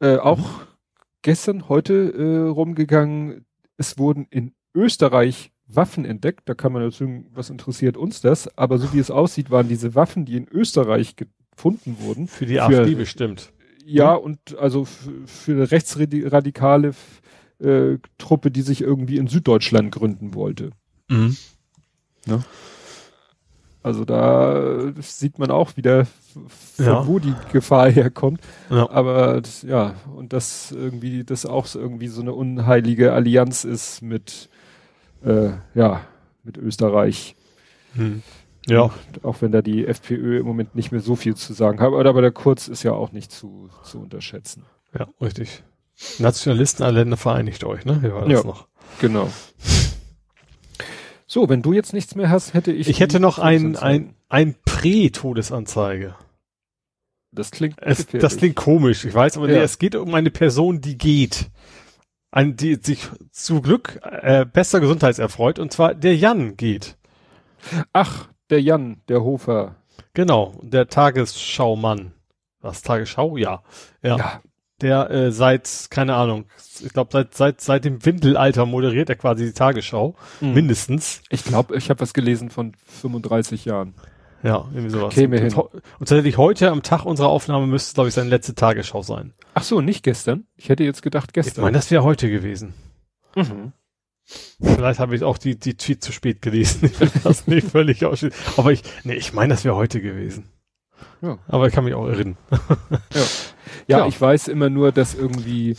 äh, 0.00 0.16
auch 0.16 0.40
gestern, 1.22 1.68
heute 1.68 2.12
äh, 2.12 2.48
rumgegangen, 2.48 3.46
es 3.76 3.98
wurden 3.98 4.26
in 4.30 4.54
Österreich 4.74 5.52
Waffen 5.68 6.04
entdeckt. 6.04 6.48
Da 6.48 6.54
kann 6.54 6.72
man 6.72 6.82
natürlich, 6.82 7.24
was 7.32 7.50
interessiert 7.50 7.96
uns 7.96 8.20
das? 8.20 8.56
Aber 8.56 8.78
so 8.78 8.92
wie 8.92 8.98
es 8.98 9.10
aussieht, 9.10 9.50
waren 9.50 9.68
diese 9.68 9.94
Waffen, 9.94 10.24
die 10.24 10.36
in 10.36 10.48
Österreich 10.48 11.16
gefunden 11.16 11.96
wurden. 12.00 12.28
Für 12.28 12.46
die 12.46 12.54
für, 12.54 12.62
AfD 12.62 12.94
bestimmt. 12.94 13.52
Ja, 13.84 14.16
hm? 14.16 14.22
und 14.22 14.58
also 14.58 14.84
für 14.84 15.52
eine 15.52 15.70
rechtsradikale 15.70 16.94
äh, 17.58 17.98
Truppe, 18.18 18.50
die 18.50 18.62
sich 18.62 18.80
irgendwie 18.80 19.16
in 19.16 19.26
Süddeutschland 19.26 19.92
gründen 19.92 20.34
wollte. 20.34 20.70
Mhm. 21.08 21.36
Ja. 22.26 22.40
Also 23.82 24.04
da 24.04 24.92
sieht 25.00 25.38
man 25.38 25.52
auch 25.52 25.76
wieder, 25.76 26.06
von 26.76 26.84
ja. 26.84 27.06
wo 27.06 27.20
die 27.20 27.34
Gefahr 27.52 27.88
herkommt. 27.88 28.40
Ja. 28.68 28.90
Aber 28.90 29.40
ja, 29.62 29.94
und 30.12 30.32
das 30.32 30.72
irgendwie, 30.72 31.22
das 31.22 31.46
auch 31.46 31.72
irgendwie 31.72 32.08
so 32.08 32.20
eine 32.20 32.32
unheilige 32.32 33.12
Allianz 33.12 33.62
ist 33.62 34.02
mit 34.02 34.48
äh, 35.24 35.50
ja, 35.74 36.02
mit 36.42 36.56
Österreich. 36.56 37.36
Hm. 37.94 38.22
Ja. 38.66 38.82
Und 38.82 39.24
auch 39.24 39.42
wenn 39.42 39.52
da 39.52 39.62
die 39.62 39.86
FPÖ 39.86 40.40
im 40.40 40.46
Moment 40.46 40.74
nicht 40.74 40.90
mehr 40.90 41.00
so 41.00 41.16
viel 41.16 41.36
zu 41.36 41.52
sagen 41.52 41.80
hat, 41.80 41.92
aber 41.92 42.20
der 42.20 42.32
Kurz 42.32 42.68
ist 42.68 42.82
ja 42.82 42.92
auch 42.92 43.12
nicht 43.12 43.30
zu, 43.30 43.70
zu 43.84 44.00
unterschätzen. 44.00 44.64
Ja, 44.98 45.08
richtig. 45.20 45.62
Nationalisten 46.18 46.84
aller 46.84 47.00
Länder 47.00 47.16
vereinigt 47.16 47.64
euch, 47.64 47.84
ne? 47.84 48.02
Wie 48.02 48.12
war 48.12 48.22
das 48.22 48.32
ja, 48.32 48.42
noch? 48.44 48.66
Genau. 49.00 49.30
So, 51.26 51.48
wenn 51.48 51.62
du 51.62 51.72
jetzt 51.72 51.92
nichts 51.92 52.14
mehr 52.14 52.30
hast, 52.30 52.54
hätte 52.54 52.72
ich. 52.72 52.88
Ich 52.88 53.00
hätte 53.00 53.18
noch 53.18 53.38
ein, 53.38 53.76
ein, 53.76 54.14
ein 54.28 54.54
Prä-Todesanzeige. 54.64 56.14
Das 57.32 57.50
klingt, 57.50 57.76
es, 57.82 58.06
das 58.06 58.36
klingt 58.38 58.56
komisch, 58.56 59.04
ich 59.04 59.12
weiß, 59.12 59.36
aber 59.36 59.48
ja. 59.48 59.58
nee, 59.58 59.62
es 59.62 59.78
geht 59.78 59.94
um 59.94 60.14
eine 60.14 60.30
Person, 60.30 60.80
die 60.80 60.96
geht 60.96 61.50
an 62.30 62.56
die 62.56 62.74
sich 62.76 63.08
zu 63.30 63.60
Glück 63.60 64.00
äh, 64.02 64.44
bester 64.44 64.80
Gesundheitserfreut, 64.80 65.58
und 65.58 65.72
zwar 65.72 65.94
der 65.94 66.16
Jan 66.16 66.56
geht. 66.56 66.96
Ach, 67.92 68.28
der 68.50 68.60
Jan, 68.60 69.02
der 69.08 69.22
Hofer. 69.22 69.76
Genau, 70.14 70.58
der 70.62 70.88
Tagesschaumann. 70.88 72.12
Was, 72.60 72.82
Tagesschau? 72.82 73.36
Ja. 73.36 73.62
Ja. 74.02 74.16
ja. 74.16 74.40
Der 74.82 75.10
äh, 75.10 75.32
seit, 75.32 75.86
keine 75.88 76.14
Ahnung, 76.16 76.44
ich 76.84 76.92
glaube 76.92 77.08
seit, 77.10 77.34
seit, 77.34 77.62
seit 77.62 77.86
dem 77.86 78.04
Windelalter 78.04 78.66
moderiert 78.66 79.08
er 79.08 79.16
quasi 79.16 79.46
die 79.46 79.52
Tagesschau. 79.52 80.16
Mhm. 80.42 80.52
Mindestens. 80.52 81.22
Ich 81.30 81.44
glaube, 81.44 81.76
ich 81.76 81.88
habe 81.88 82.00
was 82.00 82.12
gelesen 82.12 82.50
von 82.50 82.74
35 83.00 83.64
Jahren. 83.64 83.94
Ja, 84.46 84.64
irgendwie 84.72 84.90
sowas. 84.90 85.12
Käme 85.12 85.40
hin. 85.40 85.52
Und, 85.54 85.74
und 85.74 85.82
tatsächlich 85.98 86.38
heute 86.38 86.70
am 86.70 86.84
Tag 86.84 87.04
unserer 87.04 87.26
Aufnahme 87.26 87.66
müsste 87.66 87.88
es, 87.88 87.94
glaube 87.94 88.08
ich, 88.08 88.14
seine 88.14 88.30
letzte 88.30 88.54
Tagesschau 88.54 89.02
sein. 89.02 89.34
Ach 89.54 89.64
so, 89.64 89.80
nicht 89.80 90.04
gestern? 90.04 90.46
Ich 90.54 90.68
hätte 90.68 90.84
jetzt 90.84 91.02
gedacht 91.02 91.32
gestern. 91.32 91.54
Ich 91.56 91.62
meine, 91.62 91.76
das 91.76 91.90
wäre 91.90 92.04
heute 92.04 92.30
gewesen. 92.30 92.72
Mhm. 93.34 93.72
Vielleicht 94.60 95.00
habe 95.00 95.16
ich 95.16 95.24
auch 95.24 95.36
die, 95.36 95.58
die 95.58 95.76
Tweet 95.76 96.02
zu 96.02 96.12
spät 96.12 96.42
gelesen. 96.42 96.88
Ich 96.92 97.00
will 97.00 97.10
das 97.24 97.48
nicht 97.48 97.66
völlig 97.66 98.04
ausschließen. 98.04 98.38
Aber 98.56 98.70
ich, 98.70 98.84
nee, 99.02 99.14
ich 99.14 99.32
meine, 99.32 99.52
das 99.54 99.64
wäre 99.64 99.74
heute 99.74 100.00
gewesen. 100.00 100.48
Ja. 101.22 101.38
Aber 101.48 101.66
ich 101.66 101.74
kann 101.74 101.82
mich 101.82 101.94
auch 101.94 102.06
erinnern. 102.06 102.36
ja. 102.50 102.58
ja, 103.88 103.98
ja, 103.98 104.06
ich 104.06 104.20
weiß 104.20 104.46
immer 104.46 104.70
nur, 104.70 104.92
dass 104.92 105.16
irgendwie, 105.16 105.76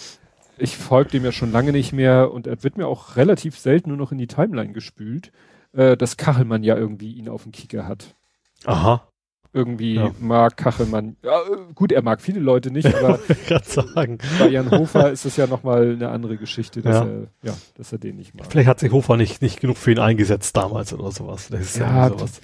ich 0.58 0.76
folge 0.76 1.12
dem 1.12 1.24
ja 1.24 1.32
schon 1.32 1.54
lange 1.54 1.72
nicht 1.72 1.94
mehr 1.94 2.34
und 2.34 2.48
er 2.48 2.62
wird 2.64 2.76
mir 2.76 2.88
auch 2.88 3.16
relativ 3.16 3.58
selten 3.58 3.90
nur 3.90 3.98
noch 3.98 4.12
in 4.12 4.18
die 4.18 4.28
Timeline 4.28 4.74
gespült, 4.74 5.32
äh, 5.72 5.96
dass 5.96 6.18
Kachelmann 6.18 6.64
ja 6.64 6.76
irgendwie 6.76 7.14
ihn 7.14 7.30
auf 7.30 7.44
dem 7.44 7.54
Kicker 7.54 7.88
hat. 7.88 8.18
Aha. 8.66 9.08
Irgendwie 9.54 9.96
ja. 9.96 10.12
mag 10.20 10.58
Kachelmann. 10.58 11.16
Ja, 11.24 11.40
gut, 11.74 11.92
er 11.92 12.04
mag 12.04 12.22
viele 12.22 12.40
Leute 12.40 12.70
nicht, 12.70 12.94
aber 12.96 13.20
sagen. 13.64 14.20
bei 14.38 14.50
Jan 14.50 14.70
Hofer 14.70 15.12
ist 15.12 15.26
es 15.26 15.36
ja 15.38 15.48
nochmal 15.48 15.94
eine 15.94 16.10
andere 16.10 16.38
Geschichte, 16.38 16.82
dass 16.82 16.98
ja. 16.98 17.06
er, 17.06 17.28
ja, 17.44 17.58
dass 17.76 17.92
er 17.92 17.98
den 17.98 18.18
nicht 18.18 18.36
mag. 18.36 18.48
Vielleicht 18.50 18.68
hat 18.68 18.80
sich 18.80 18.92
Hofer 18.92 19.18
nicht, 19.18 19.42
nicht 19.42 19.60
genug 19.60 19.78
für 19.78 19.92
ihn 19.92 20.00
eingesetzt 20.00 20.56
damals 20.56 20.94
oder 20.94 21.12
sowas. 21.12 21.48
Das 21.50 21.78
ja, 21.78 22.10
sowas. 22.10 22.42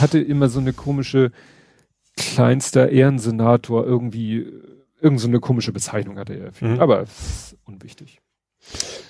hatte 0.00 0.20
immer 0.20 0.48
so 0.48 0.60
eine 0.60 0.72
komische 0.72 1.32
kleinster 2.16 2.90
Ehrensenator 2.90 3.84
irgendwie, 3.84 4.46
irgend 5.00 5.20
so 5.20 5.28
eine 5.28 5.40
komische 5.40 5.72
Bezeichnung 5.72 6.18
hatte 6.18 6.34
er. 6.34 6.52
Mhm. 6.60 6.78
Aber 6.78 7.06
unwichtig. 7.64 8.20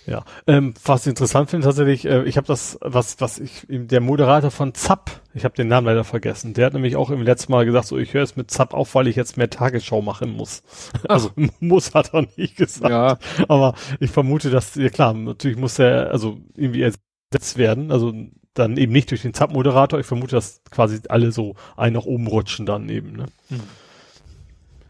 Ja, 0.07 0.25
ähm, 0.47 0.75
was 0.85 1.03
ich 1.03 1.11
interessant 1.11 1.49
finde 1.49 1.67
tatsächlich, 1.67 2.05
äh, 2.05 2.25
ich 2.25 2.37
habe 2.37 2.47
das, 2.47 2.79
was, 2.83 3.21
was 3.21 3.39
ich, 3.39 3.67
der 3.69 4.01
Moderator 4.01 4.51
von 4.51 4.75
Zapp, 4.75 5.11
ich 5.33 5.45
habe 5.45 5.55
den 5.55 5.69
Namen 5.69 5.87
leider 5.87 6.05
vergessen, 6.05 6.53
der 6.53 6.67
hat 6.67 6.75
nämlich 6.75 6.97
auch 6.97 7.11
im 7.11 7.23
letzten 7.23 7.53
Mal 7.53 7.65
gesagt, 7.65 7.87
so 7.87 7.97
ich 7.97 8.13
höre 8.13 8.23
es 8.23 8.37
mit 8.37 8.51
Zapp 8.51 8.75
auf, 8.75 8.95
weil 8.95 9.09
ich 9.09 9.17
jetzt 9.17 9.39
mehr 9.39 9.49
Tagesschau 9.49 10.03
machen 10.03 10.37
muss. 10.37 10.63
Also 11.09 11.31
muss 11.61 11.95
hat 11.95 12.13
er 12.13 12.27
nicht 12.37 12.57
gesagt. 12.57 12.91
Ja. 12.91 13.19
Aber 13.49 13.75
ich 13.99 14.11
vermute, 14.11 14.51
dass, 14.51 14.75
ja 14.75 14.91
klar, 14.91 15.15
natürlich 15.15 15.57
muss 15.57 15.79
er, 15.79 16.11
also 16.11 16.39
irgendwie 16.55 16.83
ersetzt 16.83 17.57
werden, 17.57 17.91
also 17.91 18.13
dann 18.53 18.77
eben 18.77 18.93
nicht 18.93 19.11
durch 19.11 19.23
den 19.23 19.35
Zapp-Moderator. 19.35 19.99
Ich 19.99 20.07
vermute, 20.07 20.37
dass 20.37 20.63
quasi 20.71 21.01
alle 21.09 21.33
so 21.33 21.57
ein 21.77 21.93
nach 21.93 22.05
oben 22.05 22.27
rutschen 22.27 22.67
dann 22.67 22.89
eben, 22.89 23.13
ne? 23.13 23.27
Hm. 23.49 23.61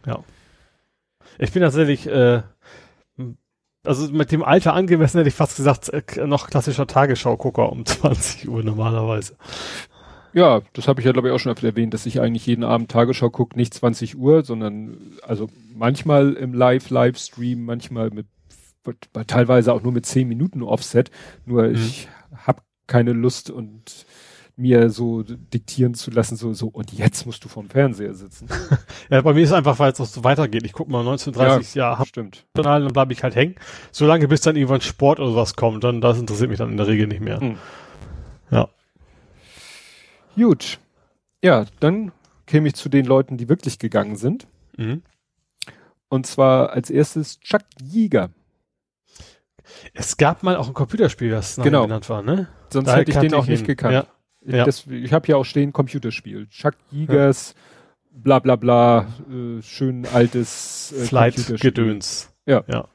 Ja. 0.07 0.23
Ich 1.39 1.53
bin 1.53 1.63
tatsächlich, 1.63 2.07
äh, 2.07 2.43
also 3.85 4.11
mit 4.13 4.33
dem 4.33 4.43
Alter 4.43 4.75
angemessen 4.75 5.19
hätte 5.19 5.29
ich 5.29 5.35
fast 5.35 5.57
gesagt, 5.57 5.91
äh, 5.91 6.27
noch 6.27 6.49
klassischer 6.49 6.87
Tagesschau-Gucker 6.87 7.71
um 7.71 7.87
20 7.87 8.49
Uhr 8.49 8.63
normalerweise. 8.63 9.37
Ja, 10.33 10.63
das 10.73 10.89
habe 10.89 11.01
ich 11.01 11.07
ja 11.07 11.13
glaube 11.13 11.29
ich 11.29 11.35
auch 11.35 11.39
schon 11.39 11.53
öfter 11.53 11.69
erwähnt, 11.69 11.95
dass 11.95 12.07
ich 12.07 12.21
eigentlich 12.21 12.47
jeden 12.47 12.65
Abend 12.65 12.91
Tagesschau 12.91 13.31
gucke, 13.31 13.57
nicht 13.57 13.73
20 13.73 14.19
Uhr, 14.19 14.45
sondern 14.45 14.97
also 15.23 15.49
manchmal 15.73 16.33
im 16.33 16.55
Live-Livestream, 16.55 17.65
manchmal 17.65 18.11
mit 18.11 18.27
teilweise 19.27 19.73
auch 19.73 19.83
nur 19.83 19.93
mit 19.93 20.07
10 20.07 20.29
Minuten 20.29 20.63
Offset. 20.63 21.11
Nur 21.47 21.69
mhm. 21.69 21.75
ich 21.75 22.09
habe 22.37 22.63
keine 22.87 23.13
Lust 23.13 23.51
und 23.51 24.07
mir 24.57 24.91
so 24.91 25.23
diktieren 25.23 25.95
zu 25.95 26.11
lassen, 26.11 26.37
so, 26.37 26.53
so, 26.53 26.69
und 26.69 26.93
jetzt 26.93 27.27
musst 27.27 27.45
du 27.45 27.49
vorm 27.49 27.69
Fernseher 27.69 28.15
sitzen. 28.15 28.49
ja, 29.11 29.21
bei 29.21 29.33
mir 29.33 29.43
ist 29.43 29.53
einfach, 29.53 29.79
weil 29.79 29.93
es 29.93 30.01
auch 30.01 30.07
so 30.07 30.23
weitergeht. 30.23 30.65
Ich 30.65 30.73
gucke 30.73 30.91
mal 30.91 31.01
1930 31.01 31.75
ja, 31.75 31.91
Jahre, 31.91 32.07
stimmt. 32.07 32.47
dann 32.55 32.87
bleibe 32.89 33.13
ich 33.13 33.23
halt 33.23 33.35
hängen. 33.35 33.57
Solange 33.91 34.29
bis 34.29 34.43
dann 34.43 34.57
irgendwann 34.57 34.81
Sport 34.81 35.19
oder 35.19 35.35
was 35.35 35.57
kommt, 35.57 35.83
dann, 35.83 36.01
das 36.01 36.19
interessiert 36.19 36.51
mich 36.51 36.59
dann 36.59 36.71
in 36.71 36.77
der 36.77 36.87
Regel 36.87 37.09
nicht 37.09 37.21
mehr. 37.21 37.41
Hm. 37.41 37.59
Ja. 38.51 38.69
Gut. 40.37 40.79
Ja, 41.43 41.65
dann 41.81 42.13
käme 42.47 42.69
ich 42.69 42.75
zu 42.75 42.89
den 42.89 43.07
Leuten, 43.07 43.37
die 43.37 43.49
wirklich 43.49 43.79
gegangen 43.79 44.17
sind. 44.17 44.47
Mhm. 44.77 45.03
Und 46.09 46.27
zwar 46.27 46.71
als 46.71 46.91
erstes 46.91 47.41
Chuck 47.41 47.63
Yeager. 47.83 48.31
Es 49.95 50.17
gab 50.17 50.43
mal 50.43 50.57
auch 50.57 50.69
ein 50.69 50.75
Computerspiel, 50.75 51.31
das 51.31 51.57
genau. 51.57 51.83
genannt 51.83 52.09
war, 52.09 52.23
ne? 52.23 52.49
Sonst 52.71 52.87
da 52.87 52.97
hätte 52.97 53.11
ich 53.11 53.19
den 53.19 53.35
auch 53.35 53.47
nicht 53.47 53.67
gekannt. 53.67 53.95
Ja. 53.95 54.07
Ja. 54.47 54.65
Das, 54.65 54.87
ich 54.87 55.13
habe 55.13 55.27
hier 55.27 55.39
auch 55.39 55.45
stehen 55.45 55.73
Computerspiel. 55.73 56.47
Chuck 56.49 56.75
Yeagers, 56.91 57.55
ja. 57.55 58.21
bla 58.23 58.39
bla 58.39 58.57
bla, 58.57 59.07
äh, 59.31 59.63
schön 59.63 60.07
altes 60.07 60.93
äh, 60.93 61.05
Flight-Gedöns. 61.05 62.31
Ja. 62.47 62.63
ja. 62.67 62.89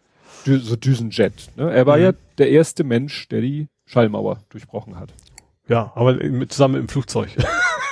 Dü 0.45 0.59
so 0.59 0.75
Düsenjet. 0.75 1.49
Ne? 1.55 1.71
Er 1.71 1.85
war 1.85 1.97
mhm. 1.97 2.03
ja 2.03 2.11
der 2.37 2.49
erste 2.49 2.83
Mensch, 2.83 3.27
der 3.29 3.41
die 3.41 3.67
Schallmauer 3.85 4.39
durchbrochen 4.49 4.99
hat. 4.99 5.13
Ja, 5.67 5.91
aber 5.95 6.15
mit, 6.15 6.51
zusammen 6.51 6.75
im 6.75 6.87
Flugzeug. 6.87 7.29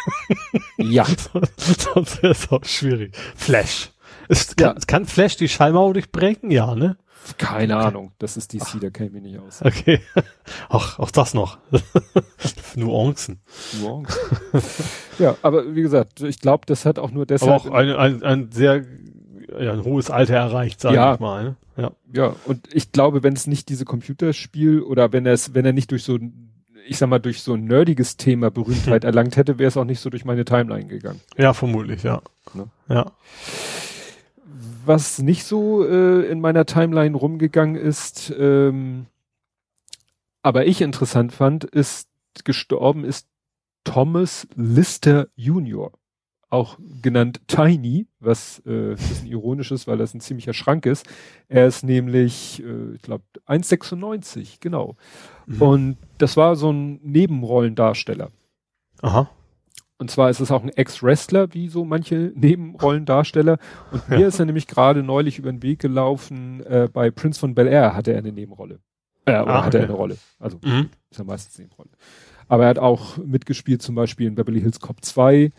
ja. 0.78 1.06
Sonst 1.58 2.24
wäre 2.24 2.32
es 2.32 2.52
auch 2.52 2.64
schwierig. 2.66 3.16
Flash. 3.36 3.92
Ist, 4.30 4.58
kann, 4.58 4.76
ja. 4.76 4.86
kann 4.86 5.06
Flash 5.06 5.38
die 5.38 5.48
Schallmauer 5.48 5.94
durchbrechen? 5.94 6.52
Ja, 6.52 6.76
ne? 6.76 6.98
Keine 7.38 7.76
okay. 7.78 7.86
Ahnung. 7.88 8.12
Das 8.20 8.38
ist 8.38 8.54
DC, 8.54 8.80
da 8.82 8.90
kenne 8.90 9.08
ich 9.08 9.14
mich 9.14 9.24
nicht 9.24 9.40
aus. 9.40 9.62
Okay. 9.62 10.00
Ach, 10.70 11.00
auch 11.00 11.12
das 11.12 11.34
noch. 11.34 11.58
Nuancen. 12.76 13.40
Nuancen. 13.82 14.18
ja, 15.20 15.36
aber 15.42 15.76
wie 15.76 15.82
gesagt, 15.82 16.22
ich 16.22 16.40
glaube, 16.40 16.66
das 16.66 16.86
hat 16.86 17.00
auch 17.00 17.12
nur 17.12 17.26
deshalb. 17.26 17.66
Aber 17.66 17.72
auch 17.72 17.74
ein, 17.74 17.90
ein, 17.92 18.24
ein 18.24 18.52
sehr 18.52 18.86
ja, 19.60 19.74
ein 19.74 19.84
hohes 19.84 20.10
Alter 20.10 20.36
erreicht, 20.36 20.82
sage 20.82 20.96
Ja. 20.96 21.14
ich 21.16 21.20
mal. 21.20 21.44
Ne? 21.44 21.56
Ja. 21.78 21.92
Ja, 22.14 22.36
und 22.46 22.74
ich 22.74 22.92
glaube, 22.92 23.24
wenn 23.24 23.34
es 23.34 23.48
nicht 23.48 23.70
diese 23.70 23.86
Computerspiel 23.86 24.82
oder 24.82 25.14
wenn 25.14 25.26
er 25.26 25.34
es, 25.34 25.54
wenn 25.54 25.66
er 25.66 25.74
nicht 25.74 25.92
durch 25.92 26.04
so 26.04 26.16
ein, 26.16 26.52
ich 26.88 26.98
sag 26.98 27.10
mal, 27.10 27.20
durch 27.20 27.42
so 27.42 27.54
ein 27.54 27.66
nerdiges 27.66 28.18
Thema 28.18 28.50
Berühmtheit 28.52 29.04
erlangt 29.06 29.38
hätte, 29.38 29.60
wäre 29.60 29.68
es 29.68 29.78
auch 29.78 29.86
nicht 29.86 30.00
so 30.00 30.10
durch 30.10 30.26
meine 30.26 30.46
Timeline 30.46 30.88
gegangen. 30.88 31.22
ja, 31.38 31.54
vermutlich, 31.54 32.04
ja. 32.04 32.22
Ne? 32.54 32.68
Ja. 32.90 33.12
Was 34.86 35.20
nicht 35.20 35.44
so 35.44 35.86
äh, 35.86 36.26
in 36.28 36.40
meiner 36.40 36.66
Timeline 36.66 37.16
rumgegangen 37.16 37.76
ist, 37.76 38.34
ähm, 38.38 39.08
aber 40.42 40.66
ich 40.66 40.82
interessant 40.82 41.34
fand, 41.34 41.66
ist 41.66 42.08
gestorben 42.46 43.04
ist 43.04 43.28
Thomas 43.84 44.48
Lister 44.56 45.28
Jr., 45.36 45.92
auch 46.50 46.78
genannt 47.02 47.42
Tiny, 47.48 48.08
was 48.20 48.62
äh, 48.66 48.92
ein 48.92 48.96
bisschen 48.96 49.28
ironisch 49.28 49.72
ist, 49.72 49.88
weil 49.88 49.98
das 49.98 50.14
ein 50.14 50.22
ziemlicher 50.22 50.54
Schrank 50.54 50.86
ist. 50.86 51.06
Er 51.50 51.68
ist 51.68 51.84
nämlich, 51.84 52.64
äh, 52.64 52.96
ich 52.96 53.02
glaube, 53.02 53.24
1,96, 53.46 54.58
genau. 54.62 54.96
Mhm. 55.46 55.62
Und 55.62 55.98
das 56.18 56.38
war 56.38 56.56
so 56.56 56.72
ein 56.72 57.02
Nebenrollendarsteller. 57.04 58.32
Aha. 59.02 59.30
Und 60.00 60.12
zwar 60.12 60.30
ist 60.30 60.40
es 60.40 60.52
auch 60.52 60.62
ein 60.64 60.70
Ex-Wrestler, 60.70 61.54
wie 61.54 61.70
so 61.70 61.84
manche 61.86 62.32
Nebenrollendarsteller. 62.36 63.58
Und 63.92 64.10
mir 64.10 64.28
ist 64.28 64.40
er 64.40 64.46
nämlich 64.46 64.68
gerade 64.68 65.04
neulich 65.04 65.40
über 65.40 65.52
den 65.52 65.64
Weg 65.64 65.80
gelaufen, 65.80 66.64
äh, 66.66 66.88
bei 66.92 67.10
Prince 67.12 67.40
von 67.40 67.56
Bel 67.56 67.68
Air 67.68 67.96
hatte 67.96 68.12
er 68.12 68.20
eine 68.20 68.32
Nebenrolle. 68.32 68.80
Äh, 69.26 69.42
oder 69.42 69.48
Ah, 69.48 69.66
hatte 69.66 69.78
er 69.78 69.84
okay. 69.84 69.90
eine 69.92 69.98
Rolle. 69.98 70.18
Also 70.40 70.58
Mhm. 70.64 70.90
ist 71.10 71.18
ja 71.18 71.24
meistens 71.24 71.58
Nebenrolle. 71.60 71.90
Aber 72.48 72.64
er 72.64 72.70
hat 72.70 72.80
auch 72.80 73.18
mitgespielt, 73.18 73.82
zum 73.82 73.96
Beispiel 73.96 74.28
in 74.28 74.36
Beverly 74.36 74.62
Hills 74.62 74.80
Cop 74.80 75.04
2. 75.04 75.52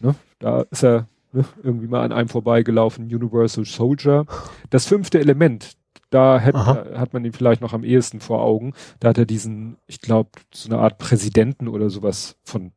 Ne? 0.00 0.14
Da 0.38 0.62
ist 0.70 0.84
er 0.84 1.08
ne, 1.32 1.44
irgendwie 1.62 1.88
mal 1.88 2.02
an 2.04 2.12
einem 2.12 2.28
vorbeigelaufen, 2.28 3.06
Universal 3.06 3.64
Soldier. 3.64 4.24
Das 4.70 4.86
fünfte 4.86 5.18
Element, 5.18 5.72
da 6.10 6.40
hat, 6.40 6.54
Aha. 6.54 6.84
hat 6.94 7.12
man 7.12 7.24
ihn 7.24 7.32
vielleicht 7.32 7.60
noch 7.60 7.72
am 7.72 7.82
ehesten 7.84 8.20
vor 8.20 8.42
Augen. 8.42 8.72
Da 9.00 9.08
hat 9.08 9.18
er 9.18 9.26
diesen, 9.26 9.78
ich 9.88 10.00
glaube, 10.00 10.30
so 10.54 10.68
eine 10.70 10.78
Art 10.80 10.98
Präsidenten 10.98 11.66
oder 11.68 11.90
sowas 11.90 12.36
von 12.44 12.70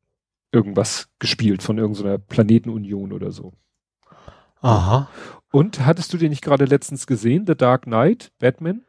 irgendwas 0.52 1.07
gespielt, 1.19 1.64
von 1.64 1.78
irgendeiner 1.78 2.18
Planetenunion 2.18 3.11
oder 3.14 3.32
so. 3.32 3.53
Aha. 4.61 5.10
Und 5.52 5.86
hattest 5.86 6.14
du 6.14 6.18
den 6.18 6.30
nicht 6.30 6.44
gerade 6.44 6.65
letztens 6.65 7.07
gesehen, 7.07 7.45
The 7.48 7.56
Dark 7.56 7.84
Knight, 7.84 8.32
Batman? 8.40 8.82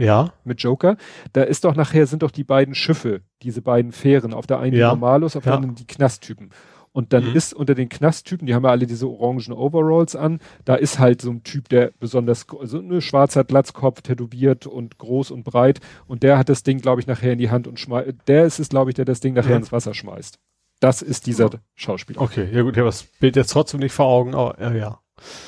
Ja. 0.00 0.32
mit 0.44 0.62
Joker, 0.62 0.96
da 1.32 1.42
ist 1.42 1.64
doch 1.64 1.74
nachher 1.74 2.06
sind 2.06 2.22
doch 2.22 2.30
die 2.30 2.44
beiden 2.44 2.76
Schiffe, 2.76 3.22
diese 3.42 3.62
beiden 3.62 3.90
Fähren, 3.90 4.32
auf 4.32 4.46
der 4.46 4.60
einen 4.60 4.70
die 4.70 4.78
Ja. 4.78 4.90
Normalos, 4.90 5.34
auf 5.34 5.42
der 5.42 5.54
Ja. 5.54 5.56
anderen 5.56 5.74
die 5.74 5.88
Knasttypen. 5.88 6.50
Und 6.92 7.12
dann 7.12 7.30
Mhm. 7.30 7.34
ist 7.36 7.52
unter 7.52 7.74
den 7.74 7.88
Knasttypen, 7.88 8.46
die 8.46 8.54
haben 8.54 8.62
ja 8.62 8.70
alle 8.70 8.86
diese 8.86 9.08
orangen 9.08 9.52
Overalls 9.52 10.14
an, 10.14 10.38
da 10.64 10.76
ist 10.76 11.00
halt 11.00 11.20
so 11.20 11.30
ein 11.32 11.42
Typ, 11.42 11.68
der 11.68 11.90
besonders, 11.98 12.46
gro- 12.46 12.64
so 12.64 12.78
eine 12.78 13.00
schwarzer 13.00 13.42
Glatzkopf, 13.42 14.02
tätowiert 14.02 14.68
und 14.68 14.98
groß 14.98 15.32
und 15.32 15.42
breit 15.42 15.80
und 16.06 16.22
der 16.22 16.38
hat 16.38 16.48
das 16.48 16.62
Ding, 16.62 16.78
glaube 16.80 17.00
ich, 17.00 17.08
nachher 17.08 17.32
in 17.32 17.38
die 17.40 17.50
Hand 17.50 17.66
und 17.66 17.80
schmeißt, 17.80 18.14
der 18.28 18.44
ist 18.44 18.60
es, 18.60 18.68
glaube 18.68 18.92
ich, 18.92 18.94
der 18.94 19.04
das 19.04 19.18
Ding 19.18 19.34
nachher 19.34 19.50
Ja. 19.50 19.56
ins 19.56 19.72
Wasser 19.72 19.94
schmeißt. 19.94 20.38
Das 20.80 21.02
ist 21.02 21.26
dieser 21.26 21.46
Oh. 21.46 21.58
Schauspieler. 21.74 22.20
Okay, 22.20 22.48
ja 22.52 22.62
gut, 22.62 22.74
ich 22.74 22.78
habe 22.78 22.88
das 22.88 23.02
Bild 23.02 23.36
jetzt 23.36 23.52
trotzdem 23.52 23.80
nicht 23.80 23.92
vor 23.92 24.06
Augen, 24.06 24.34
aber 24.34 24.60
ja, 24.60 24.72
ja. 24.72 25.00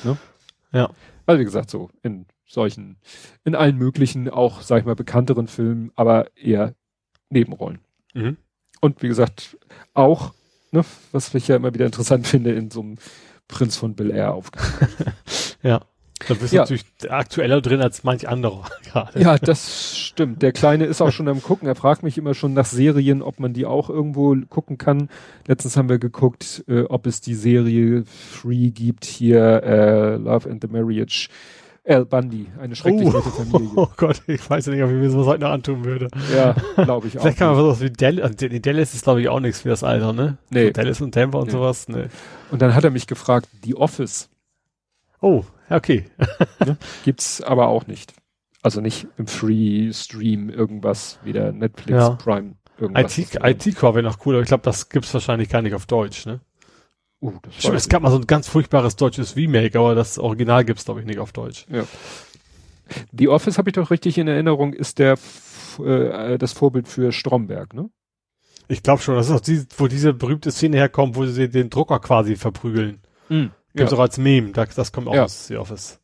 Ne? 0.03 0.17
Ja. 0.73 0.89
Also 1.25 1.39
wie 1.39 1.45
gesagt, 1.45 1.69
so 1.69 1.89
in 2.03 2.25
solchen, 2.45 2.97
in 3.45 3.55
allen 3.55 3.77
möglichen, 3.77 4.29
auch, 4.29 4.61
sag 4.61 4.79
ich 4.79 4.85
mal, 4.85 4.95
bekannteren 4.95 5.47
Filmen, 5.47 5.91
aber 5.95 6.35
eher 6.35 6.75
Nebenrollen. 7.29 7.79
Mhm. 8.13 8.37
Und 8.81 9.01
wie 9.01 9.07
gesagt, 9.07 9.57
auch, 9.93 10.33
ne, 10.71 10.83
was 11.13 11.33
ich 11.33 11.47
ja 11.47 11.55
immer 11.55 11.73
wieder 11.73 11.85
interessant 11.85 12.27
finde, 12.27 12.51
in 12.51 12.69
so 12.71 12.81
einem 12.81 12.97
Prinz 13.47 13.77
von 13.77 13.95
Bel 13.95 14.11
Air 14.11 14.33
aufgenommen. 14.33 14.87
Ja. 15.63 15.81
Da 16.27 16.33
bist 16.35 16.51
du 16.51 16.55
Ja. 16.57 16.61
natürlich 16.63 16.85
aktueller 17.09 17.61
drin 17.61 17.81
als 17.81 18.03
manch 18.03 18.27
anderer 18.27 18.63
gerade. 18.91 19.19
ja, 19.19 19.37
das 19.37 19.97
stimmt. 19.97 20.41
Der 20.41 20.51
Kleine 20.51 20.85
ist 20.85 21.01
auch 21.01 21.11
schon 21.11 21.27
am 21.27 21.41
Gucken. 21.41 21.67
Er 21.67 21.75
fragt 21.75 22.03
mich 22.03 22.17
immer 22.17 22.33
schon 22.33 22.53
nach 22.53 22.65
Serien, 22.65 23.21
ob 23.21 23.39
man 23.39 23.53
die 23.53 23.65
auch 23.65 23.89
irgendwo 23.89 24.35
gucken 24.49 24.77
kann. 24.77 25.09
Letztens 25.47 25.77
haben 25.77 25.89
wir 25.89 25.99
geguckt, 25.99 26.63
äh, 26.67 26.81
ob 26.83 27.05
es 27.07 27.21
die 27.21 27.35
Serie 27.35 28.03
Free 28.05 28.69
gibt, 28.71 29.05
hier 29.05 29.63
äh, 29.63 30.15
Love 30.17 30.49
and 30.49 30.61
the 30.61 30.67
Marriage. 30.71 31.29
Al 31.83 32.05
Bundy, 32.05 32.45
eine 32.61 32.75
schrecklich 32.75 33.07
Oh. 33.07 33.17
nette 33.17 33.29
Familie. 33.31 33.69
Oh 33.75 33.87
Gott, 33.97 34.21
ich 34.27 34.47
weiß 34.47 34.67
ja 34.67 34.73
nicht, 34.73 34.83
ob 34.83 34.91
ich 34.91 34.97
mir 34.97 35.09
sowas 35.09 35.25
heute 35.25 35.41
noch 35.45 35.49
antun 35.49 35.83
würde. 35.83 36.09
Ja, 36.35 36.55
glaube 36.83 37.07
ich 37.07 37.17
auch. 37.17 37.21
Vielleicht 37.23 37.39
kann 37.39 37.47
man 37.47 37.57
sowas 37.57 37.81
wie 37.81 37.89
Dallas, 37.89 38.23
also 38.23 38.59
Dallas 38.59 38.93
ist 38.93 39.03
glaube 39.03 39.21
ich 39.21 39.29
auch 39.29 39.39
nichts 39.39 39.61
für 39.61 39.69
das 39.69 39.83
Alter, 39.83 40.13
ne? 40.13 40.37
Nee. 40.51 40.67
So 40.67 40.71
Dallas 40.73 41.01
und 41.01 41.15
Denver 41.15 41.39
und 41.39 41.45
Nee. 41.47 41.51
sowas, 41.53 41.87
ne. 41.87 42.09
Und 42.51 42.61
dann 42.61 42.75
hat 42.75 42.83
er 42.83 42.91
mich 42.91 43.07
gefragt, 43.07 43.47
The 43.63 43.75
Office 43.75 44.29
Oh, 45.21 45.43
ja, 45.71 45.77
okay. 45.77 46.05
gibt's 47.05 47.41
aber 47.41 47.67
auch 47.67 47.87
nicht. 47.87 48.13
Also 48.61 48.81
nicht 48.81 49.07
im 49.17 49.27
Free 49.27 49.91
Stream 49.91 50.49
irgendwas, 50.49 51.19
weder 51.23 51.51
Netflix, 51.51 51.97
Ja. 51.97 52.09
Prime, 52.11 52.53
irgendwas. 52.79 53.17
IT, 53.17 53.39
IT-Core 53.43 53.95
wäre 53.95 54.03
noch 54.03 54.25
cool, 54.25 54.35
aber 54.35 54.43
ich 54.43 54.47
glaube, 54.47 54.63
das 54.63 54.89
gibt's 54.89 55.13
wahrscheinlich 55.13 55.49
gar 55.49 55.61
nicht 55.61 55.73
auf 55.73 55.87
Deutsch, 55.87 56.25
ne? 56.25 56.41
Uh, 57.21 57.33
das 57.41 57.55
Stimmt, 57.55 57.75
es 57.75 57.89
gab 57.89 58.01
mal 58.01 58.11
so 58.11 58.17
ein 58.17 58.25
ganz 58.27 58.47
furchtbares 58.47 58.95
deutsches 58.95 59.35
Remake, 59.35 59.77
aber 59.77 59.95
das 59.95 60.17
Original 60.17 60.65
gibt's 60.65 60.85
glaube 60.85 61.01
ich 61.01 61.05
nicht 61.05 61.19
auf 61.19 61.31
Deutsch. 61.31 61.65
ich. 61.69 61.85
The 63.13 63.29
Office 63.29 63.57
habe 63.57 63.69
ich 63.69 63.73
doch 63.73 63.89
richtig 63.89 64.17
in 64.17 64.27
Erinnerung, 64.27 64.73
ist 64.73 64.99
der 64.99 65.17
äh, 65.79 66.37
das 66.37 66.51
Vorbild 66.53 66.87
für 66.87 67.11
Stromberg, 67.11 67.73
ne? 67.73 67.89
Ich 68.67 68.83
glaube 68.83 69.01
schon, 69.01 69.15
das 69.15 69.27
ist 69.27 69.35
auch 69.35 69.41
die, 69.41 69.63
wo 69.77 69.87
diese 69.87 70.13
berühmte 70.13 70.51
Szene 70.51 70.77
herkommt, 70.77 71.15
wo 71.15 71.25
sie 71.25 71.49
den 71.49 71.69
Drucker 71.69 71.99
quasi 71.99 72.35
verprügeln. 72.35 73.01
Gibt's 73.73 73.91
Ja. 73.91 73.97
auch 73.97 74.01
als 74.01 74.17
Meme, 74.17 74.51
das, 74.51 74.75
das 74.75 74.91
kommt 74.91 75.07
auch 75.07 75.13
Ja. 75.15 75.23
aus 75.25 75.47
The 75.47 75.57
Office. 75.57 75.99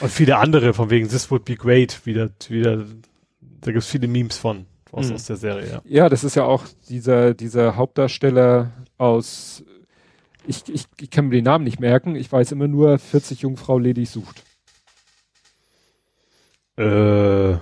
Und 0.00 0.10
viele 0.10 0.36
andere, 0.38 0.74
von 0.74 0.90
wegen 0.90 1.08
This 1.08 1.30
would 1.30 1.44
be 1.44 1.54
great, 1.56 2.04
wieder, 2.06 2.30
wieder, 2.48 2.84
da 3.60 3.72
gibt's 3.72 3.86
viele 3.88 4.08
Memes 4.08 4.38
von, 4.38 4.66
aus, 4.90 5.08
Mhm. 5.08 5.14
aus 5.14 5.24
der 5.26 5.36
Serie, 5.36 5.70
ja. 5.70 5.82
Ja, 5.84 6.08
das 6.08 6.24
ist 6.24 6.34
ja 6.36 6.44
auch 6.44 6.64
dieser, 6.88 7.34
dieser 7.34 7.76
Hauptdarsteller 7.76 8.72
aus, 8.98 9.62
ich, 10.46 10.62
ich, 10.68 10.86
ich 11.00 11.10
kann 11.10 11.26
mir 11.26 11.36
den 11.36 11.44
Namen 11.44 11.64
nicht 11.64 11.78
merken, 11.80 12.16
ich 12.16 12.30
weiß 12.32 12.52
immer 12.52 12.66
nur, 12.68 12.98
40 12.98 13.42
Jungfrau 13.42 13.78
ledig 13.78 14.10
sucht. 14.10 14.42
Äh, 16.76 17.58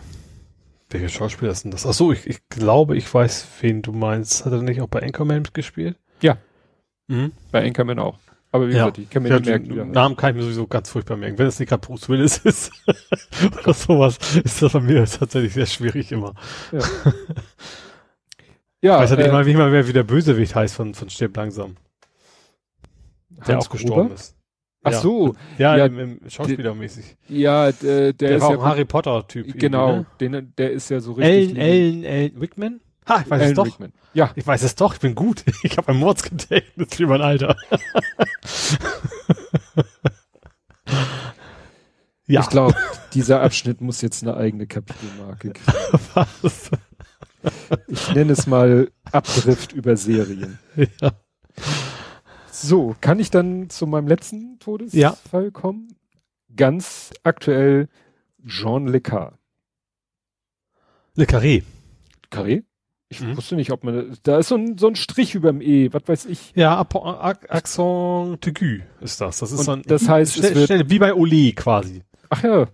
welcher 0.93 1.09
Schauspieler 1.09 1.51
ist 1.53 1.65
denn 1.65 1.71
das? 1.73 1.85
Ach 1.87 1.93
so, 1.93 2.13
ich, 2.13 2.27
ich 2.27 2.49
glaube, 2.49 2.97
ich 2.97 3.13
weiß, 3.13 3.47
wen 3.61 3.83
du 3.83 3.93
meinst. 3.93 4.45
Hat 4.45 4.53
er 4.53 4.63
nicht 4.63 4.81
auch 4.81 4.89
bei 4.89 5.03
Anchorman 5.03 5.43
mitgespielt? 5.43 5.97
Ja. 6.23 6.39
Mhm. 7.09 7.33
Bei 7.51 7.65
Anchorman 7.67 7.99
auch. 7.99 8.19
Aber 8.53 8.67
wie 8.69 8.73
Ja. 8.73 8.79
gesagt, 8.85 8.99
ich 8.99 9.11
kann 9.11 9.23
mir 9.23 9.29
Ja, 9.29 9.37
nicht 9.37 9.47
merken, 9.47 9.69
den 9.69 9.77
der. 9.77 9.85
Namen 9.87 10.17
kann 10.17 10.31
ich 10.31 10.37
mir 10.37 10.43
sowieso 10.43 10.67
ganz 10.67 10.91
furchtbar 10.91 11.17
merken. 11.17 11.39
Wenn 11.39 11.47
es 11.47 11.59
nicht 11.61 11.69
gerade 11.69 11.87
Bruce 11.87 12.09
Willis 12.09 12.39
ist 12.45 12.73
oder 13.63 13.75
sowas, 13.75 14.19
ist 14.43 14.61
das 14.63 14.73
bei 14.73 14.81
mir 14.81 15.05
tatsächlich 15.05 15.53
sehr 15.55 15.67
schwierig 15.67 16.11
immer. 16.13 16.35
Ja, 16.73 16.81
Ich 18.83 18.89
weiß 18.91 19.11
ja 19.11 19.17
nicht 19.17 19.27
äh, 19.27 19.33
mal, 19.33 19.47
wie 19.47 19.55
mal 19.55 19.73
wer 19.73 19.87
wie 19.87 19.93
der 19.93 20.05
Bösewicht 20.05 20.55
heißt 20.55 20.75
von, 20.75 20.95
von 20.95 21.11
Stirb 21.11 21.37
langsam. 21.37 21.77
Der 23.47 23.57
Hans 23.57 23.67
auch 23.67 23.71
gestorben 23.71 24.03
Gruber? 24.03 24.15
ist. 24.15 24.37
Ach 24.83 24.93
Ja. 24.93 25.01
so, 25.01 25.35
Ja, 25.59 25.77
Ja, 25.77 25.87
im, 25.87 25.99
im 25.99 26.21
Schauspielermäßig. 26.29 27.17
ja, 27.29 27.71
der, 27.73 27.73
der, 27.73 28.13
Der, 28.15 28.37
ist 28.37 28.43
war 28.43 28.51
ja 28.53 28.57
auch 28.59 28.65
Harry 28.65 28.85
Potter-Typ. 28.87 29.59
genau, 29.59 29.99
Ne? 29.99 30.07
den, 30.21 30.53
der 30.57 30.71
ist 30.73 30.89
ja 30.89 31.01
so 31.01 31.13
richtig. 31.13 31.51
Ellen, 31.51 31.57
Ellen, 31.57 32.05
Ellen 32.05 32.41
Wickman? 32.41 32.81
Ha, 33.09 33.23
ich 33.23 33.31
weiß 33.31 33.41
es 33.41 33.45
Alan 33.47 33.55
doch. 33.55 33.67
Rickman. 33.67 33.93
Ja, 34.13 34.31
Ich 34.35 34.47
weiß 34.47 34.63
es 34.63 34.75
doch, 34.75 34.95
ich 34.95 35.01
bin 35.01 35.15
gut. 35.15 35.45
Ich 35.63 35.77
habe 35.77 35.93
ein 35.93 35.99
Mordsgedächtnis 35.99 36.95
für 36.95 37.07
mein 37.07 37.23
Alter. 37.23 37.57
ja. 42.27 42.41
ich 42.41 42.49
glaube, 42.49 42.75
dieser 43.15 43.43
Abschnitt 43.43 43.81
muss 43.81 44.01
jetzt 44.03 44.23
eine 44.23 44.37
eigene 44.37 44.67
Kapitelmarke 44.67 45.51
kriegen. 45.53 46.01
Was? 46.43 46.71
Ich 47.89 48.15
nenne 48.15 48.33
es 48.33 48.47
mal 48.47 48.91
Abdrift 49.13 49.73
über 49.73 49.97
Serien. 49.97 50.59
ja. 51.01 51.13
So, 52.53 52.95
kann 53.01 53.19
ich 53.19 53.31
dann 53.31 53.71
zu 53.71 53.87
meinem 53.87 54.07
letzten 54.07 54.59
Todesfall 54.59 55.51
kommen? 55.51 55.97
Ganz 56.55 57.11
aktuell 57.23 57.89
Jean 58.47 58.87
Le 58.87 58.99
Carré. 58.99 59.33
Le 61.15 61.25
Carré. 61.25 61.63
Carré? 62.31 62.65
Ich 63.13 63.21
Mhm. 63.21 63.37
wusste 63.37 63.57
nicht, 63.57 63.73
ob 63.73 63.83
man, 63.83 64.17
da 64.23 64.39
ist 64.39 64.49
so 64.49 64.55
ein, 64.55 64.79
so 64.79 64.87
ein 64.87 64.95
Strich 64.95 65.35
überm 65.35 65.61
E, 65.61 65.93
was 65.93 66.03
weiß 66.07 66.27
ich. 66.27 66.53
Ja, 66.55 66.79
Accent 66.81 68.47
aigu 68.47 68.83
ist 69.01 69.21
das. 69.21 69.41
Das 69.41 69.51
ist 69.51 69.59
Und 69.59 69.65
so 69.65 69.73
ein, 69.73 69.83
das 69.87 70.09
heißt, 70.09 70.37
es 70.37 70.39
schnell, 70.39 70.55
wird- 70.55 70.67
schnell, 70.67 70.91
wie 70.91 70.99
bei 71.01 71.13
Oli 71.15 71.53
quasi. 71.53 72.03
Ach 72.29 72.43
ja, 72.45 72.67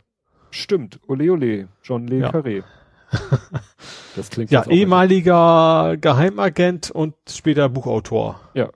stimmt. 0.50 1.00
Ole 1.08 1.32
ole, 1.32 1.68
John 1.82 2.06
Le 2.06 2.18
Ja. 2.18 2.30
Carré. 2.30 2.62
Das 4.16 4.30
klingt 4.30 4.50
Ja, 4.50 4.66
ehemaliger 4.66 5.96
Geheimagent 6.00 6.90
und 6.90 7.14
später 7.30 7.68
Buchautor. 7.68 8.40
Ja, 8.54 8.68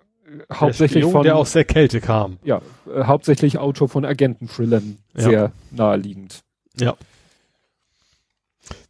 Der 0.49 0.61
hauptsächlich 0.61 1.03
Spion, 1.03 1.13
von, 1.13 1.23
der 1.25 1.37
aus 1.37 1.53
der 1.53 1.65
Kälte 1.65 2.01
kam. 2.01 2.39
ja, 2.45 2.61
äh, 2.95 3.05
hauptsächlich 3.05 3.59
Autor 3.59 3.89
von 3.89 4.05
Agenten-Thrillern, 4.05 4.99
Ja. 5.17 5.23
sehr 5.23 5.53
naheliegend. 5.71 6.41
Ja. 6.79 6.95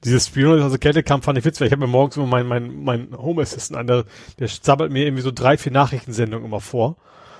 Dieses 0.04 0.26
Spion, 0.28 0.56
der 0.56 0.64
aus 0.66 0.72
der 0.72 0.78
Kälte 0.78 1.02
kam, 1.02 1.22
fand 1.22 1.38
ich 1.38 1.44
witzig. 1.44 1.60
weil 1.60 1.66
Ich 1.68 1.72
habe 1.72 1.86
mir 1.86 1.92
morgens 1.92 2.16
immer 2.16 2.26
meinen 2.26 2.48
mein, 2.48 2.84
mein 2.84 3.16
Home 3.16 3.42
Assistant 3.42 3.78
an, 3.78 3.86
der, 3.86 4.04
der 4.38 4.48
sabbelt 4.48 4.92
mir 4.92 5.04
irgendwie 5.04 5.22
so 5.22 5.30
drei, 5.30 5.56
vier 5.58 5.72
Nachrichtensendungen 5.72 6.46
immer 6.46 6.60
vor. 6.60 6.96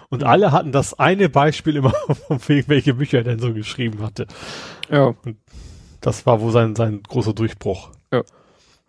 Und 0.08 0.24
alle 0.24 0.50
hatten 0.52 0.72
das 0.72 0.98
eine 0.98 1.28
Beispiel 1.28 1.76
immer, 1.76 1.90
von 2.28 2.40
wegen 2.48 2.68
welche 2.68 2.94
Bücher 2.94 3.18
er 3.18 3.24
denn 3.24 3.38
so 3.38 3.54
geschrieben 3.54 4.02
hatte. 4.02 4.26
Ja. 4.90 5.14
Und 5.24 5.36
das 6.00 6.26
war 6.26 6.40
wohl 6.40 6.50
sein, 6.52 6.74
sein 6.74 7.02
großer 7.02 7.32
Durchbruch. 7.32 7.90
Ja. 8.12 8.22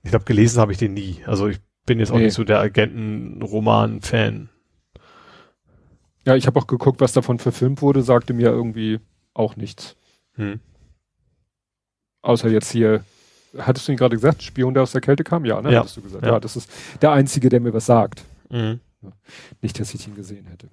Ich 0.04 0.10
glaube, 0.10 0.26
gelesen 0.26 0.60
habe 0.60 0.72
ich 0.72 0.78
den 0.80 0.94
nie. 0.94 1.22
Also 1.28 1.48
ich 1.48 1.60
bin 1.86 2.00
jetzt 2.00 2.12
auch 2.12 2.18
Nee. 2.18 2.26
nicht 2.26 2.34
so 2.34 2.44
der 2.44 2.60
Agenten-Roman-Fan. 2.60 4.50
Ja, 6.26 6.36
ich 6.36 6.48
habe 6.48 6.60
auch 6.60 6.68
geguckt, 6.68 7.02
was 7.02 7.14
davon 7.14 7.40
verfilmt 7.40 7.82
wurde, 7.82 8.02
sagte 8.04 8.34
mir 8.34 8.50
irgendwie 8.50 9.00
auch 9.34 9.56
nichts. 9.56 9.96
Hm. 10.36 10.60
Außer 12.22 12.50
jetzt 12.50 12.72
hier, 12.72 13.04
hattest 13.58 13.88
du 13.88 13.92
ihn 13.92 13.98
gerade 13.98 14.16
gesagt, 14.16 14.44
Spion, 14.44 14.74
der 14.74 14.84
aus 14.84 14.92
der 14.92 15.02
Kälte 15.02 15.24
kam? 15.24 15.46
Ja, 15.46 15.62
ne? 15.62 15.72
Ja. 15.72 15.80
Hattest 15.80 15.98
du 15.98 16.02
gesagt. 16.02 16.26
Ja. 16.26 16.34
Ja. 16.34 16.40
das 16.40 16.56
ist 16.56 16.70
der 17.02 17.12
Einzige, 17.12 17.50
der 17.50 17.60
mir 17.60 17.74
was 17.74 17.86
sagt. 17.86 18.24
Mhm. 18.50 18.80
Nicht, 19.62 19.80
dass 19.80 19.94
ich 19.94 20.08
ihn 20.08 20.16
gesehen 20.16 20.46
hätte. 20.48 20.68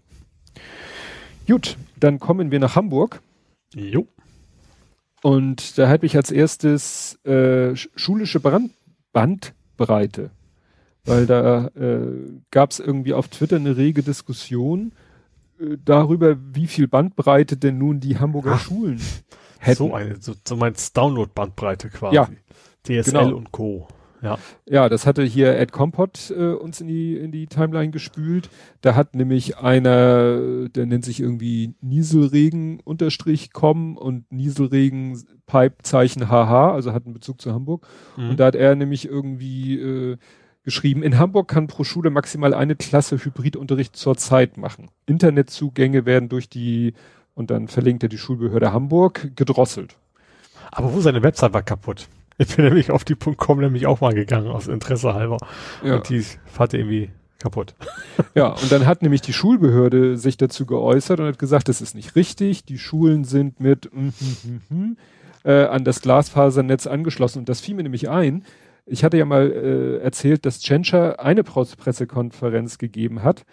Gut, 1.46 1.76
dann 1.96 2.18
kommen 2.18 2.50
wir 2.50 2.58
nach 2.60 2.76
Hamburg. 2.76 3.20
Jo. 3.74 4.06
Und 5.22 5.78
da 5.78 5.88
habe 5.88 6.06
ich 6.06 6.16
als 6.16 6.30
erstes 6.30 7.18
äh, 7.24 7.70
sch- 7.72 7.88
schulische 7.96 8.38
Brand 8.40 8.70
Bandbreite. 9.12 10.30
Weil 11.04 11.26
da 11.26 11.68
äh, 11.68 12.06
gab 12.50 12.70
es 12.70 12.80
irgendwie 12.80 13.14
auf 13.14 13.28
Twitter 13.28 13.56
eine 13.56 13.76
rege 13.76 14.02
Diskussion 14.02 14.92
äh, 15.58 15.76
darüber, 15.84 16.36
wie 16.52 16.66
viel 16.66 16.86
Bandbreite 16.86 17.56
denn 17.56 17.78
nun 17.78 17.98
die 18.00 18.18
Hamburger 18.18 18.52
Ach, 18.56 18.60
Schulen 18.60 19.00
hätten. 19.58 19.76
So 19.78 19.94
eine, 19.94 20.16
so, 20.20 20.34
so 20.46 20.56
meinst 20.56 20.96
Download-Bandbreite 20.96 21.88
quasi. 21.88 22.14
Ja. 22.16 22.28
DSL 22.88 23.12
Genau. 23.24 23.36
und 23.36 23.52
Co. 23.52 23.88
Ja. 24.20 24.36
Ja, 24.68 24.88
das 24.88 25.06
hatte 25.06 25.22
hier 25.22 25.56
Ed 25.56 25.70
Compot 25.70 26.32
äh, 26.36 26.52
uns 26.52 26.80
in 26.80 26.88
die, 26.88 27.16
in 27.16 27.30
die 27.30 27.46
Timeline 27.46 27.92
gespült. 27.92 28.50
Da 28.80 28.96
hat 28.96 29.14
nämlich 29.14 29.58
einer, 29.58 30.68
der 30.68 30.86
nennt 30.86 31.04
sich 31.04 31.20
irgendwie 31.20 31.74
Nieselregen 31.80 32.80
unterstrich 32.80 33.52
com 33.52 33.96
und 33.96 34.30
Nieselregen 34.32 35.22
Pipe-Zeichen 35.46 36.28
HH, 36.28 36.72
also 36.72 36.92
hat 36.92 37.04
einen 37.04 37.14
Bezug 37.14 37.40
zu 37.40 37.52
Hamburg. 37.52 37.86
Mhm. 38.16 38.30
Und 38.30 38.40
da 38.40 38.46
hat 38.46 38.56
er 38.56 38.74
nämlich 38.74 39.06
irgendwie 39.06 39.78
äh, 39.78 40.16
geschrieben, 40.64 41.04
in 41.04 41.16
Hamburg 41.18 41.46
kann 41.46 41.68
pro 41.68 41.84
Schule 41.84 42.10
maximal 42.10 42.54
eine 42.54 42.74
Klasse 42.74 43.18
Hybridunterricht 43.24 43.94
zur 43.94 44.16
Zeit 44.16 44.56
machen. 44.56 44.90
Internetzugänge 45.06 46.06
werden 46.06 46.28
durch 46.28 46.48
die, 46.48 46.94
und 47.34 47.50
dann 47.52 47.68
verlinkt 47.68 48.02
er 48.02 48.08
die 48.08 48.18
Schulbehörde 48.18 48.72
Hamburg, 48.72 49.30
gedrosselt. 49.36 49.96
Aber 50.72 50.92
wo 50.92 51.00
seine 51.00 51.22
Website 51.22 51.54
war 51.54 51.62
kaputt. 51.62 52.08
Ich 52.38 52.54
bin 52.54 52.64
nämlich 52.64 52.90
auf 52.90 53.04
die 53.04 53.16
.com 53.16 53.60
nämlich 53.60 53.86
auch 53.86 54.00
mal 54.00 54.14
gegangen, 54.14 54.48
aus 54.48 54.68
Interesse 54.68 55.14
halber. 55.14 55.38
Ja. 55.84 55.96
Und 55.96 56.08
die 56.08 56.24
hatte 56.58 56.78
irgendwie 56.78 57.10
kaputt. 57.38 57.74
Ja, 58.34 58.48
und 58.48 58.70
dann 58.72 58.86
hat 58.86 59.02
nämlich 59.02 59.20
die 59.20 59.32
Schulbehörde 59.32 60.16
sich 60.16 60.36
dazu 60.36 60.66
geäußert 60.66 61.20
und 61.20 61.26
hat 61.26 61.38
gesagt, 61.38 61.68
das 61.68 61.80
ist 61.80 61.94
nicht 61.94 62.16
richtig. 62.16 62.64
Die 62.64 62.78
Schulen 62.78 63.24
sind 63.24 63.60
mit 63.60 63.92
mm, 63.92 64.08
mm, 64.08 64.60
mm, 64.68 64.96
äh, 65.44 65.64
an 65.64 65.84
das 65.84 66.02
Glasfasernetz 66.02 66.86
angeschlossen. 66.86 67.40
Und 67.40 67.48
das 67.48 67.60
fiel 67.60 67.74
mir 67.74 67.84
nämlich 67.84 68.08
ein. 68.08 68.44
Ich 68.86 69.04
hatte 69.04 69.16
ja 69.16 69.24
mal 69.24 69.50
äh, 69.52 69.98
erzählt, 69.98 70.46
dass 70.46 70.60
Tschentscher 70.60 71.20
eine 71.20 71.42
Pres- 71.42 71.76
Pressekonferenz 71.76 72.78
gegeben 72.78 73.22
hat, 73.22 73.44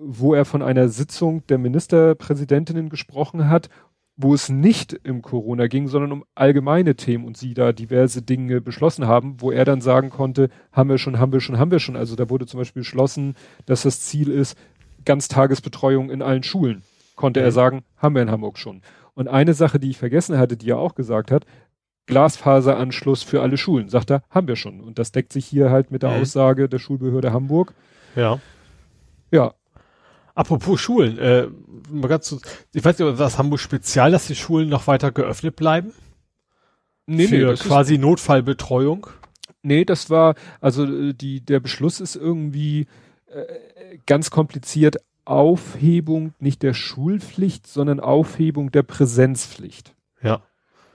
wo 0.00 0.34
er 0.34 0.44
von 0.44 0.62
einer 0.62 0.88
Sitzung 0.88 1.46
der 1.46 1.58
Ministerpräsidentinnen 1.58 2.88
gesprochen 2.88 3.48
hat, 3.48 3.68
wo 4.16 4.34
es 4.34 4.48
nicht 4.50 4.92
im 5.04 5.22
Corona 5.22 5.66
ging, 5.68 5.88
sondern 5.88 6.12
um 6.12 6.24
allgemeine 6.34 6.94
Themen 6.96 7.24
und 7.24 7.36
sie 7.36 7.54
da 7.54 7.72
diverse 7.72 8.22
Dinge 8.22 8.60
beschlossen 8.60 9.06
haben, 9.06 9.40
wo 9.40 9.50
er 9.50 9.64
dann 9.64 9.80
sagen 9.80 10.10
konnte, 10.10 10.50
haben 10.70 10.90
wir 10.90 10.98
schon, 10.98 11.18
haben 11.18 11.32
wir 11.32 11.40
schon, 11.40 11.58
haben 11.58 11.70
wir 11.70 11.80
schon. 11.80 11.96
Also 11.96 12.14
da 12.14 12.28
wurde 12.28 12.46
zum 12.46 12.58
Beispiel 12.58 12.80
beschlossen, 12.82 13.34
dass 13.66 13.82
das 13.82 14.00
Ziel 14.02 14.28
ist, 14.28 14.56
Ganztagesbetreuung 15.04 16.10
in 16.10 16.22
allen 16.22 16.42
Schulen. 16.42 16.82
Konnte 17.16 17.40
er 17.40 17.46
Mhm. 17.48 17.54
sagen, 17.54 17.84
haben 17.96 18.14
wir 18.14 18.22
in 18.22 18.30
Hamburg 18.30 18.58
schon. 18.58 18.82
Und 19.14 19.28
eine 19.28 19.54
Sache, 19.54 19.78
die 19.80 19.90
ich 19.90 19.98
vergessen 19.98 20.38
hatte, 20.38 20.56
die 20.56 20.70
er 20.70 20.78
auch 20.78 20.94
gesagt 20.94 21.30
hat, 21.30 21.44
Glasfaseranschluss 22.06 23.22
für 23.22 23.42
alle 23.42 23.56
Schulen, 23.56 23.88
sagt 23.88 24.10
er, 24.10 24.22
haben 24.30 24.48
wir 24.48 24.56
schon. 24.56 24.80
Und 24.80 24.98
das 24.98 25.12
deckt 25.12 25.32
sich 25.32 25.46
hier 25.46 25.70
halt 25.70 25.90
mit 25.90 26.02
der 26.02 26.10
Mhm. 26.10 26.22
Aussage 26.22 26.68
der 26.68 26.78
Schulbehörde 26.78 27.32
Hamburg. 27.32 27.74
Ja. 28.14 28.38
Ja, 29.30 29.54
Apropos 30.34 30.80
Schulen, 30.80 31.18
äh, 31.18 31.46
mal 31.92 32.08
ganz 32.08 32.28
so, 32.28 32.38
ich 32.72 32.84
weiß 32.84 32.98
nicht, 32.98 33.08
ob 33.08 33.16
das 33.16 33.38
Hamburg 33.38 33.60
spezial, 33.60 34.10
dass 34.10 34.26
die 34.26 34.34
Schulen 34.34 34.68
noch 34.68 34.86
weiter 34.86 35.12
geöffnet 35.12 35.56
bleiben? 35.56 35.92
nee, 37.06 37.26
für 37.26 37.52
ist- 37.52 37.64
quasi 37.64 37.98
Notfallbetreuung. 37.98 39.06
Nee, 39.62 39.84
das 39.84 40.10
war, 40.10 40.34
also 40.60 40.84
äh, 40.84 41.12
die, 41.14 41.40
der 41.40 41.60
Beschluss 41.60 42.00
ist 42.00 42.16
irgendwie 42.16 42.86
äh, 43.26 43.98
ganz 44.06 44.30
kompliziert. 44.30 44.96
Aufhebung 45.24 46.34
nicht 46.40 46.62
der 46.64 46.74
Schulpflicht, 46.74 47.66
sondern 47.68 48.00
Aufhebung 48.00 48.72
der 48.72 48.82
Präsenzpflicht. 48.82 49.94
Ja. 50.20 50.42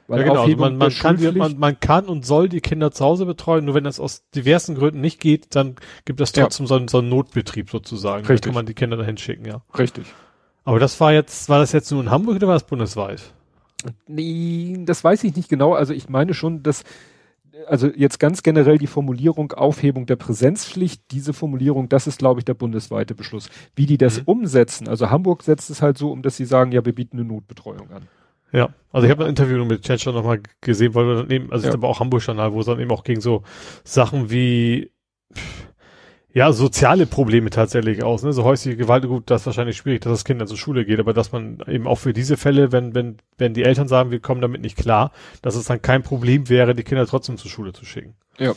Weil 0.10 0.20
ja, 0.22 0.28
genau. 0.28 0.44
Also 0.44 0.56
man, 0.58 0.78
man, 0.78 0.92
kann, 0.92 1.38
man, 1.38 1.58
man 1.58 1.80
kann 1.80 2.06
und 2.06 2.26
soll 2.26 2.50
die 2.50 2.60
Kinder 2.62 2.92
zu 2.92 3.04
Hause 3.06 3.26
betreuen, 3.26 3.64
nur 3.66 3.74
wenn 3.76 3.84
das 3.86 4.00
aus 4.02 4.24
diversen 4.36 4.76
Gründen 4.76 5.00
nicht 5.02 5.20
geht, 5.22 5.56
dann 5.56 5.76
gibt 6.06 6.20
es 6.22 6.34
Ja. 6.36 6.44
trotzdem 6.44 6.68
so, 6.68 6.76
einen, 6.76 6.88
so 6.90 7.00
einen 7.00 7.10
Notbetrieb 7.10 7.70
sozusagen. 7.70 8.24
Da 8.24 8.30
Richtig. 8.30 8.46
kann 8.48 8.54
man 8.56 8.66
die 8.66 8.74
Kinder 8.74 8.98
dahin 8.98 9.18
schicken, 9.18 9.46
ja. 9.46 9.62
Richtig. 9.78 10.06
Aber 10.68 10.80
das 10.80 11.00
war 11.00 11.14
jetzt, 11.14 11.48
war 11.48 11.60
das 11.60 11.72
jetzt 11.72 11.90
nur 11.92 12.02
in 12.02 12.12
Hamburg 12.12 12.36
oder 12.36 12.48
war 12.48 12.56
das 12.56 12.66
bundesweit? 12.68 13.22
Nee, 14.06 14.76
das 14.86 15.02
weiß 15.02 15.24
ich 15.24 15.34
nicht 15.34 15.48
genau. 15.48 15.74
Also 15.74 15.94
ich 15.94 16.10
meine 16.10 16.34
schon, 16.34 16.62
dass, 16.62 16.84
also 17.68 17.88
jetzt 17.88 18.20
ganz 18.20 18.44
generell 18.44 18.78
die 18.78 18.88
Formulierung 18.88 19.54
Aufhebung 19.54 20.08
der 20.08 20.18
Präsenzpflicht, 20.18 21.04
diese 21.12 21.32
Formulierung, 21.32 21.88
das 21.88 22.06
ist, 22.06 22.20
glaube 22.20 22.42
ich, 22.42 22.46
der 22.46 22.54
bundesweite 22.54 23.16
Beschluss. 23.16 23.50
Wie 23.78 23.86
die 23.86 23.98
das 23.98 24.18
Mhm. 24.18 24.24
umsetzen, 24.26 24.90
also 24.90 25.10
Hamburg 25.10 25.44
setzt 25.44 25.70
es 25.70 25.82
halt 25.82 25.98
so 25.98 26.12
um, 26.12 26.22
dass 26.22 26.36
sie 26.36 26.44
sagen, 26.44 26.74
ja, 26.74 26.84
wir 26.84 26.94
bieten 26.94 27.18
eine 27.18 27.26
Notbetreuung 27.28 27.90
an. 27.92 28.10
Ja, 28.52 28.68
also 28.92 29.06
ich 29.06 29.12
habe 29.12 29.24
ein 29.24 29.30
Interview 29.30 29.64
mit 29.64 29.84
Tschentscher 29.84 30.12
nochmal 30.12 30.42
gesehen, 30.60 30.94
weil 30.96 31.06
wir 31.06 31.16
dann 31.16 31.30
eben, 31.30 31.50
also 31.50 31.64
Ja. 31.64 31.70
ich 31.70 31.80
glaube 31.80 31.88
auch 31.88 32.02
Hamburg-Journal, 32.02 32.52
wo 32.52 32.60
es 32.60 32.66
dann 32.66 32.80
eben 32.82 32.92
auch 32.92 33.06
gegen 33.06 33.22
so 33.22 33.44
Sachen 33.86 34.30
wie 34.32 34.92
pff, 35.34 35.68
ja, 36.38 36.54
soziale 36.54 37.08
Probleme 37.08 37.50
tatsächlich 37.50 38.04
aus, 38.04 38.22
ne? 38.22 38.32
So 38.32 38.44
häusliche 38.44 38.78
Gewalt, 38.78 39.08
gut, 39.08 39.32
das 39.32 39.42
ist 39.42 39.46
wahrscheinlich 39.48 39.76
schwierig, 39.76 40.02
dass 40.02 40.12
das 40.12 40.24
Kind 40.24 40.40
dann 40.40 40.48
zur 40.48 40.56
Schule 40.56 40.86
geht, 40.86 41.00
aber 41.00 41.12
dass 41.12 41.32
man 41.32 41.64
eben 41.66 41.88
auch 41.88 41.96
für 41.96 42.14
diese 42.14 42.38
Fälle, 42.38 42.72
wenn, 42.72 42.94
wenn, 42.94 43.18
wenn 43.40 43.56
die 43.56 43.64
Eltern 43.64 43.88
sagen, 43.88 44.12
wir 44.12 44.20
kommen 44.20 44.40
damit 44.40 44.62
nicht 44.62 44.78
klar, 44.78 45.12
dass 45.42 45.56
es 45.56 45.66
dann 45.66 45.82
kein 45.82 46.04
Problem 46.04 46.48
wäre, 46.48 46.76
die 46.76 46.84
Kinder 46.84 47.08
trotzdem 47.08 47.38
zur 47.38 47.50
Schule 47.50 47.74
zu 47.74 47.86
schicken. 47.86 48.14
Ja. 48.38 48.54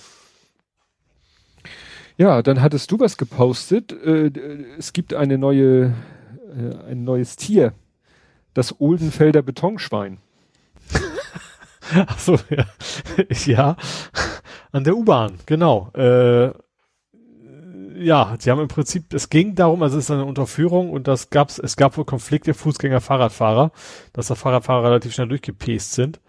Ja, 2.18 2.42
dann 2.42 2.60
hattest 2.60 2.92
du 2.92 3.00
was 3.00 3.16
gepostet. 3.16 3.92
Äh, 3.92 4.30
es 4.76 4.92
gibt 4.92 5.14
eine 5.14 5.38
neue, 5.38 5.94
äh, 6.54 6.90
ein 6.90 7.04
neues 7.04 7.36
Tier. 7.36 7.72
Das 8.52 8.78
Oldenfelder 8.78 9.40
Betonschwein. 9.40 10.18
Ach 11.94 12.18
so, 12.18 12.38
ja. 12.50 12.66
ja, 13.46 13.76
an 14.70 14.84
der 14.84 14.98
U-Bahn, 14.98 15.38
genau. 15.46 15.90
Äh, 15.94 16.52
ja, 17.94 18.36
sie 18.38 18.50
haben 18.50 18.60
im 18.60 18.68
Prinzip, 18.68 19.12
es 19.14 19.30
ging 19.30 19.54
darum, 19.54 19.82
also 19.82 19.98
es 19.98 20.04
ist 20.04 20.10
eine 20.10 20.24
Unterführung 20.24 20.90
und 20.90 21.08
das 21.08 21.30
gab's, 21.30 21.58
es 21.58 21.76
gab 21.76 21.96
wohl 21.96 22.04
Konflikte 22.04 22.54
Fußgänger, 22.54 23.00
Fahrradfahrer, 23.00 23.72
dass 24.12 24.28
da 24.28 24.34
Fahrradfahrer 24.34 24.84
relativ 24.84 25.12
schnell 25.14 25.28
durchgepest 25.28 25.92
sind. 25.92 26.20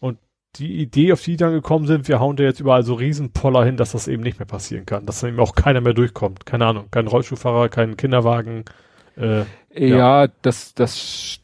Und 0.00 0.18
die 0.56 0.80
Idee, 0.80 1.12
auf 1.12 1.22
die 1.22 1.36
dann 1.36 1.52
gekommen 1.52 1.86
sind, 1.86 2.08
wir 2.08 2.20
hauen 2.20 2.36
da 2.36 2.44
jetzt 2.44 2.60
überall 2.60 2.82
so 2.84 2.94
Riesenpoller 2.94 3.64
hin, 3.64 3.76
dass 3.76 3.92
das 3.92 4.08
eben 4.08 4.22
nicht 4.22 4.38
mehr 4.38 4.46
passieren 4.46 4.86
kann, 4.86 5.06
dass 5.06 5.20
dann 5.20 5.30
eben 5.30 5.40
auch 5.40 5.54
keiner 5.54 5.80
mehr 5.80 5.94
durchkommt. 5.94 6.46
Keine 6.46 6.66
Ahnung, 6.66 6.86
kein 6.90 7.06
Rollstuhlfahrer, 7.06 7.68
kein 7.68 7.96
Kinderwagen. 7.96 8.64
Äh, 9.16 9.44
Ja, 9.74 10.28
das, 10.42 10.74
das 10.74 10.96
st- 10.96 11.40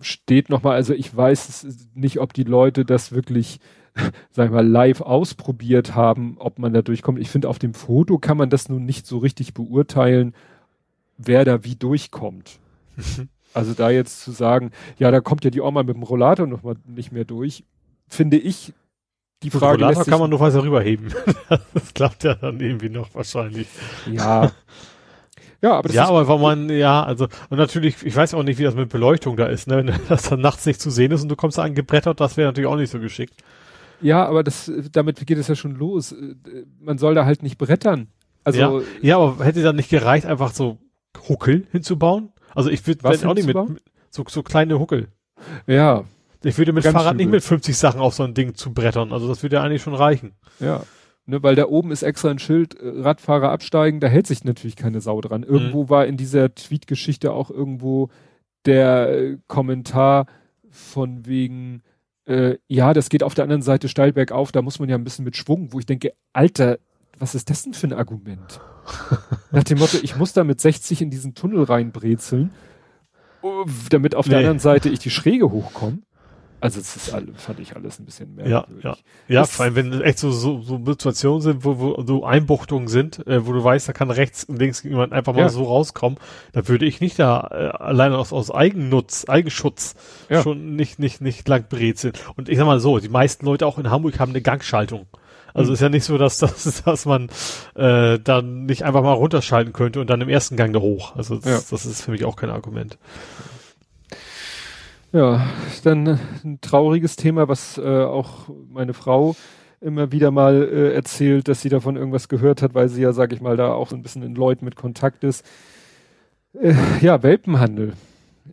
steht 0.00 0.48
nochmal, 0.50 0.74
also 0.76 0.94
ich 0.94 1.14
weiß 1.14 1.66
nicht, 1.94 2.18
ob 2.20 2.32
die 2.32 2.44
Leute 2.44 2.84
das 2.84 3.12
wirklich, 3.12 3.60
sag 4.30 4.46
ich 4.46 4.52
mal, 4.52 4.66
live 4.66 5.00
ausprobiert 5.00 5.94
haben, 5.94 6.36
ob 6.38 6.58
man 6.58 6.72
da 6.72 6.82
durchkommt. 6.82 7.18
Ich 7.18 7.30
finde, 7.30 7.48
auf 7.48 7.58
dem 7.58 7.74
Foto 7.74 8.18
kann 8.18 8.36
man 8.36 8.50
das 8.50 8.68
nun 8.68 8.84
nicht 8.84 9.06
so 9.06 9.18
richtig 9.18 9.54
beurteilen, 9.54 10.34
wer 11.18 11.44
da 11.44 11.64
wie 11.64 11.76
durchkommt. 11.76 12.58
Also 13.52 13.74
da 13.74 13.90
jetzt 13.90 14.22
zu 14.22 14.30
sagen, 14.30 14.70
ja, 14.98 15.10
da 15.10 15.20
kommt 15.20 15.44
ja 15.44 15.50
die 15.50 15.60
Oma 15.60 15.82
mit 15.82 15.96
dem 15.96 16.04
Rollator 16.04 16.46
noch 16.46 16.62
mal 16.62 16.76
nicht 16.86 17.10
mehr 17.10 17.24
durch, 17.24 17.64
finde 18.06 18.36
ich, 18.36 18.72
die 19.42 19.50
Frage 19.50 19.64
Rollator 19.64 19.88
lässt 19.88 20.04
sich, 20.04 20.10
kann 20.10 20.20
man 20.20 20.30
nur 20.30 20.40
weiter 20.40 20.62
rüberheben. 20.62 21.12
das 21.74 21.94
klappt 21.94 22.24
ja 22.24 22.34
dann 22.34 22.60
irgendwie 22.60 22.90
noch 22.90 23.14
wahrscheinlich. 23.14 23.66
ja. 24.06 24.52
Ja, 25.62 25.72
aber 25.72 25.88
das 25.88 25.94
ja, 25.94 26.04
ist, 26.04 26.08
aber 26.08 26.26
wenn 26.26 26.40
man, 26.40 26.70
ja, 26.70 27.02
also, 27.02 27.28
und 27.50 27.58
natürlich, 27.58 28.02
ich 28.02 28.16
weiß 28.16 28.32
auch 28.32 28.42
nicht, 28.42 28.58
wie 28.58 28.62
das 28.62 28.74
mit 28.74 28.88
Beleuchtung 28.88 29.36
da 29.36 29.44
ist, 29.44 29.66
ne, 29.66 29.76
wenn 29.76 29.92
das 30.08 30.22
dann 30.22 30.40
nachts 30.40 30.64
nicht 30.64 30.80
zu 30.80 30.90
sehen 30.90 31.12
ist 31.12 31.22
und 31.22 31.28
du 31.28 31.36
kommst 31.36 31.58
da 31.58 31.62
angebrettert, 31.64 32.18
das 32.18 32.38
wäre 32.38 32.48
natürlich 32.48 32.68
auch 32.68 32.76
nicht 32.76 32.90
so 32.90 32.98
geschickt. 32.98 33.34
Ja, 34.00 34.26
aber 34.26 34.42
das, 34.42 34.70
damit 34.92 35.24
geht 35.26 35.38
es 35.38 35.48
ja 35.48 35.54
schon 35.54 35.74
los. 35.74 36.14
Man 36.80 36.98
soll 36.98 37.14
da 37.14 37.24
halt 37.24 37.42
nicht 37.42 37.58
brettern. 37.58 38.08
Also, 38.44 38.60
ja, 38.60 38.82
ja, 39.02 39.18
aber 39.18 39.44
hätte 39.44 39.62
dann 39.62 39.76
nicht 39.76 39.90
gereicht, 39.90 40.26
einfach 40.26 40.52
so 40.52 40.78
Huckel 41.28 41.66
hinzubauen? 41.70 42.32
Also 42.54 42.70
ich 42.70 42.86
würde 42.86 43.06
auch 43.08 43.34
nicht 43.34 43.46
mit, 43.46 43.56
mit 43.56 43.82
so, 44.10 44.24
so 44.28 44.42
kleine 44.42 44.78
Huckel. 44.78 45.08
ja, 45.66 46.04
Ich 46.42 46.58
würde 46.58 46.72
mit 46.72 46.84
Fahrrad 46.84 47.16
nicht 47.16 47.30
mit 47.30 47.42
50 47.42 47.76
Sachen 47.76 48.00
auf 48.00 48.14
so 48.14 48.22
ein 48.22 48.34
Ding 48.34 48.54
zu 48.54 48.72
brettern, 48.72 49.12
also 49.12 49.28
das 49.28 49.42
würde 49.42 49.56
ja 49.56 49.62
eigentlich 49.62 49.82
schon 49.82 49.94
reichen. 49.94 50.32
ja. 50.58 50.82
Ne, 51.26 51.42
weil 51.44 51.54
da 51.54 51.66
oben 51.66 51.92
ist 51.92 52.02
extra 52.02 52.30
ein 52.30 52.40
Schild, 52.40 52.74
äh, 52.80 53.02
Radfahrer 53.02 53.52
absteigen, 53.52 54.00
da 54.00 54.08
hält 54.08 54.26
sich 54.26 54.42
natürlich 54.42 54.74
keine 54.74 55.00
Sau 55.00 55.20
dran. 55.20 55.44
Irgendwo 55.44 55.84
mhm. 55.84 55.88
war 55.90 56.06
in 56.06 56.16
dieser 56.16 56.52
Tweet-Geschichte 56.54 57.30
auch 57.30 57.50
irgendwo 57.50 58.08
der 58.66 59.10
äh, 59.10 59.38
Kommentar 59.46 60.26
von 60.70 61.26
wegen, 61.26 61.82
äh, 62.26 62.58
ja, 62.68 62.92
das 62.92 63.08
geht 63.08 63.22
auf 63.22 63.34
der 63.34 63.44
anderen 63.44 63.62
Seite 63.62 63.88
steil 63.88 64.12
bergauf, 64.12 64.52
da 64.52 64.62
muss 64.62 64.78
man 64.78 64.88
ja 64.88 64.96
ein 64.96 65.04
bisschen 65.04 65.24
mit 65.24 65.36
Schwung, 65.36 65.72
wo 65.72 65.78
ich 65.78 65.86
denke, 65.86 66.12
Alter, 66.32 66.78
was 67.18 67.34
ist 67.34 67.50
das 67.50 67.64
denn 67.64 67.74
für 67.74 67.86
ein 67.88 67.92
Argument? 67.92 68.60
Nach 69.50 69.64
dem 69.64 69.78
Motto, 69.78 69.98
ich 70.02 70.16
muss 70.16 70.32
da 70.32 70.44
mit 70.44 70.60
60 70.60 71.02
in 71.02 71.10
diesen 71.10 71.34
Tunnel 71.34 71.64
reinbrezeln, 71.64 72.50
damit 73.90 74.14
auf 74.14 74.26
nee. 74.26 74.30
der 74.30 74.38
anderen 74.38 74.58
Seite 74.58 74.88
ich 74.88 74.98
die 74.98 75.10
Schräge 75.10 75.50
hochkomme. 75.50 75.98
Also 76.60 76.80
es 76.80 76.96
ist 76.96 77.14
alles, 77.14 77.42
fand 77.42 77.60
ich 77.60 77.74
alles 77.74 77.98
ein 77.98 78.04
bisschen 78.04 78.34
mehr. 78.34 78.46
Ja, 78.46 78.66
ja. 78.82 78.96
Ja, 79.28 79.44
vor 79.44 79.64
allem, 79.64 79.76
wenn 79.76 80.00
echt 80.02 80.18
so, 80.18 80.30
so, 80.30 80.60
so 80.60 80.80
Situationen 80.84 81.40
sind, 81.40 81.64
wo, 81.64 81.78
wo 81.78 82.02
so 82.06 82.24
Einbuchtungen 82.24 82.88
sind, 82.88 83.26
äh, 83.26 83.46
wo 83.46 83.52
du 83.52 83.62
weißt, 83.64 83.88
da 83.88 83.92
kann 83.92 84.10
rechts 84.10 84.44
und 84.44 84.58
links 84.58 84.82
jemand 84.82 85.12
einfach 85.12 85.32
mal 85.32 85.42
ja. 85.42 85.48
so 85.48 85.64
rauskommen, 85.64 86.18
da 86.52 86.68
würde 86.68 86.86
ich 86.86 87.00
nicht 87.00 87.18
da 87.18 87.48
äh, 87.50 87.82
alleine 87.82 88.18
aus, 88.18 88.32
aus 88.32 88.50
Eigennutz, 88.50 89.24
Eigenschutz 89.28 89.94
ja. 90.28 90.42
schon 90.42 90.76
nicht, 90.76 90.98
nicht, 90.98 91.20
nicht 91.20 91.48
lang 91.48 91.66
brezeln. 91.68 92.12
Und 92.36 92.48
ich 92.48 92.58
sag 92.58 92.66
mal 92.66 92.80
so, 92.80 92.98
die 92.98 93.08
meisten 93.08 93.46
Leute 93.46 93.66
auch 93.66 93.78
in 93.78 93.90
Hamburg 93.90 94.18
haben 94.18 94.30
eine 94.30 94.42
Gangschaltung. 94.42 95.06
Also 95.54 95.70
mhm. 95.70 95.74
ist 95.74 95.80
ja 95.80 95.88
nicht 95.88 96.04
so, 96.04 96.18
dass, 96.18 96.38
dass, 96.38 96.82
dass 96.82 97.06
man 97.06 97.28
äh, 97.74 98.18
dann 98.18 98.66
nicht 98.66 98.84
einfach 98.84 99.02
mal 99.02 99.12
runterschalten 99.12 99.72
könnte 99.72 100.00
und 100.00 100.10
dann 100.10 100.20
im 100.20 100.28
ersten 100.28 100.56
Gang 100.56 100.72
da 100.72 100.80
hoch. 100.80 101.16
Also 101.16 101.36
das, 101.36 101.44
ja. 101.44 101.60
das 101.70 101.86
ist 101.86 102.02
für 102.02 102.10
mich 102.10 102.24
auch 102.24 102.36
kein 102.36 102.50
Argument. 102.50 102.98
Ja, 105.12 105.44
dann 105.82 106.20
ein 106.44 106.60
trauriges 106.60 107.16
Thema, 107.16 107.48
was 107.48 107.78
äh, 107.78 108.04
auch 108.04 108.48
meine 108.68 108.94
Frau 108.94 109.34
immer 109.80 110.12
wieder 110.12 110.30
mal 110.30 110.62
äh, 110.62 110.94
erzählt, 110.94 111.48
dass 111.48 111.62
sie 111.62 111.68
davon 111.68 111.96
irgendwas 111.96 112.28
gehört 112.28 112.62
hat, 112.62 112.74
weil 112.74 112.88
sie 112.88 113.02
ja, 113.02 113.12
sag 113.12 113.32
ich 113.32 113.40
mal, 113.40 113.56
da 113.56 113.72
auch 113.72 113.88
so 113.88 113.96
ein 113.96 114.02
bisschen 114.02 114.22
in 114.22 114.34
Leuten 114.36 114.64
mit 114.64 114.76
Kontakt 114.76 115.24
ist. 115.24 115.44
Äh, 116.52 116.74
ja, 117.00 117.22
Welpenhandel 117.22 117.94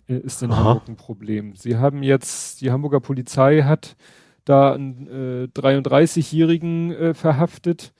äh, 0.07 0.17
ist 0.17 0.41
in 0.41 0.51
Aha. 0.51 0.63
Hamburg 0.63 0.87
ein 0.87 0.95
Problem. 0.95 1.55
Sie 1.55 1.77
haben 1.77 2.01
jetzt, 2.01 2.61
die 2.61 2.71
Hamburger 2.71 3.01
Polizei 3.01 3.61
hat 3.61 3.95
da 4.45 4.73
einen 4.73 5.49
äh, 5.53 5.59
33-Jährigen 5.59 6.91
äh, 6.91 7.13
verhaftet, 7.13 7.93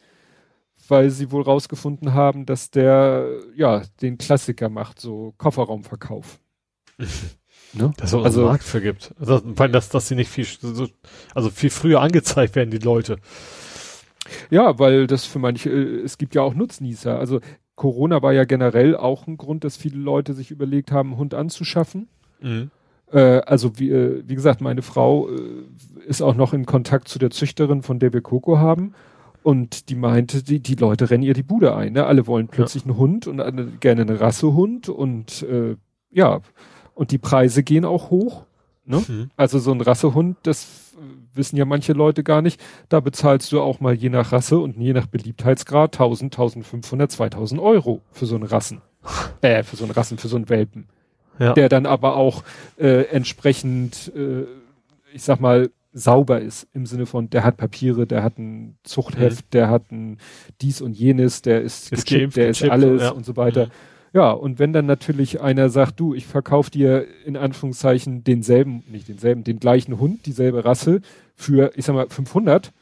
weil 0.88 1.10
sie 1.12 1.32
wohl 1.32 1.44
rausgefunden 1.44 2.14
haben, 2.14 2.46
dass 2.46 2.72
der 2.72 3.28
ja 3.56 3.84
den 4.02 4.18
Klassiker 4.18 4.70
macht, 4.70 5.00
so 5.00 5.34
Kofferraumverkauf. 5.38 6.40
Ne? 7.74 7.94
Dass 7.98 8.14
es 8.14 8.24
also, 8.24 8.42
einen 8.42 8.50
Markt 8.50 8.64
für 8.64 8.82
gibt. 8.82 9.14
Also, 9.20 9.42
weil 9.44 9.72
dass, 9.72 9.90
dass 9.90 10.08
sie 10.08 10.16
nicht 10.16 10.30
viel, 10.30 10.46
so, 10.46 10.88
also 11.34 11.50
viel 11.50 11.70
früher 11.70 12.02
angezeigt 12.02 12.56
werden, 12.56 12.72
die 12.72 12.78
Leute. 12.78 13.18
Ja, 14.50 14.78
weil 14.80 15.08
das 15.08 15.26
für 15.26 15.40
manche, 15.40 15.70
äh, 15.70 16.02
es 16.02 16.18
gibt 16.18 16.36
ja 16.36 16.42
auch 16.42 16.54
Nutznießer. 16.54 17.18
Also 17.18 17.40
Corona 17.76 18.22
war 18.22 18.34
ja 18.34 18.46
generell 18.46 18.96
auch 18.96 19.28
ein 19.28 19.38
Grund, 19.38 19.64
dass 19.64 19.78
viele 19.78 20.00
Leute 20.00 20.34
sich 20.34 20.52
überlegt 20.52 20.92
haben, 20.92 21.10
einen 21.10 21.20
Hund 21.20 21.34
anzuschaffen. 21.34 22.08
Mhm. 22.42 22.72
Äh, 23.12 23.42
also 23.46 23.80
wie, 23.80 23.92
äh, 23.92 24.24
wie 24.26 24.36
gesagt, 24.36 24.62
meine 24.62 24.82
Frau 24.82 25.30
äh, 25.30 25.64
ist 26.08 26.22
auch 26.22 26.36
noch 26.36 26.54
in 26.54 26.66
Kontakt 26.66 27.08
zu 27.08 27.20
der 27.20 27.30
Züchterin, 27.30 27.84
von 27.84 28.00
der 28.00 28.14
wir 28.14 28.22
Coco 28.22 28.58
haben. 28.58 28.94
Und 29.44 29.90
die 29.90 29.96
meinte, 29.96 30.44
die, 30.44 30.60
die 30.60 30.76
Leute 30.76 31.10
rennen 31.10 31.24
ihr 31.24 31.34
die 31.34 31.44
Bude 31.44 31.76
ein. 31.76 31.94
Ne? 31.94 32.06
Alle 32.06 32.28
wollen 32.28 32.48
plötzlich 32.48 32.84
ja. 32.84 32.90
einen 32.90 32.98
Hund 32.98 33.28
und 33.28 33.40
eine, 33.40 33.66
gerne 33.80 34.02
einen 34.02 34.18
Rassehund 34.18 34.90
und 34.90 35.44
äh, 35.44 35.78
ja, 36.12 36.42
und 36.98 37.12
die 37.12 37.18
Preise 37.18 37.64
gehen 37.64 37.86
auch 37.86 38.10
hoch. 38.10 38.44
Ne? 38.86 39.04
Mhm. 39.08 39.30
Also 39.38 39.60
so 39.60 39.72
ein 39.72 39.82
Rassehund, 39.82 40.38
das 40.44 40.68
wissen 41.34 41.58
ja 41.58 41.66
manche 41.66 41.94
Leute 41.94 42.24
gar 42.24 42.42
nicht. 42.42 42.60
Da 42.90 43.00
bezahlst 43.00 43.52
du 43.52 43.62
auch 43.62 43.80
mal 43.80 43.94
je 43.94 44.10
nach 44.10 44.32
Rasse 44.32 44.58
und 44.58 44.78
je 44.78 44.94
nach 44.94 45.06
Beliebtheitsgrad 45.06 45.94
1000, 45.94 46.34
1500, 46.34 47.12
2000 47.12 47.62
Euro 47.62 48.02
für 48.12 48.26
so 48.26 48.36
einen 48.36 48.46
Rassen. 48.46 48.82
Äh, 49.42 49.62
für 49.62 49.76
so 49.76 49.84
einen 49.84 49.94
Rassen, 49.94 50.18
für 50.18 50.28
so 50.28 50.36
einen 50.36 50.50
Welpen. 50.50 50.88
Ja. 51.38 51.54
Der 51.54 51.70
dann 51.70 51.86
aber 51.86 52.16
auch 52.16 52.44
äh, 52.78 53.04
entsprechend, 53.04 54.12
äh, 54.16 54.46
ich 55.14 55.22
sag 55.22 55.40
mal, 55.40 55.70
sauber 55.94 56.42
ist 56.42 56.68
im 56.74 56.88
Sinne 56.88 57.06
von, 57.06 57.30
der 57.30 57.44
hat 57.44 57.58
Papiere, 57.58 58.08
der 58.08 58.24
hat 58.24 58.40
ein 58.40 58.78
Zuchtheft, 58.84 59.46
mhm. 59.46 59.50
der 59.52 59.70
hat 59.70 59.92
ein 59.92 60.18
dies 60.62 60.82
und 60.82 60.94
jenes, 60.94 61.44
der 61.44 61.62
ist, 61.62 61.92
ist 61.92 62.08
gechippt, 62.08 62.36
der 62.36 62.50
ist 62.50 62.64
alles 62.64 63.04
ja. 63.04 63.10
und 63.12 63.26
so 63.26 63.36
weiter. 63.36 63.68
Mhm. 63.68 63.72
Ja, 64.18 64.32
und 64.32 64.58
wenn 64.58 64.74
dann 64.74 64.88
natürlich 64.88 65.42
einer 65.42 65.70
sagt, 65.70 66.00
du, 66.00 66.16
ich 66.16 66.26
verkaufe 66.26 66.72
dir 66.72 67.06
in 67.24 67.38
Anführungszeichen 67.38 68.24
denselben, 68.24 68.84
nicht 68.88 69.08
denselben, 69.08 69.44
den 69.44 69.60
gleichen 69.60 70.00
Hund, 70.00 70.26
dieselbe 70.26 70.66
Rasse 70.66 71.02
für, 71.36 71.72
ich 71.76 71.86
sag 71.86 71.94
mal, 71.94 72.10
500, 72.10 72.74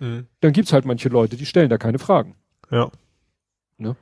mhm. 0.00 0.28
dann 0.40 0.52
gibt's 0.54 0.72
halt 0.72 0.86
manche 0.86 1.10
Leute, 1.10 1.36
die 1.36 1.44
stellen 1.44 1.68
da 1.68 1.76
keine 1.76 1.98
Fragen. 1.98 2.36
Ja. 2.70 2.90
Ne? 3.76 3.96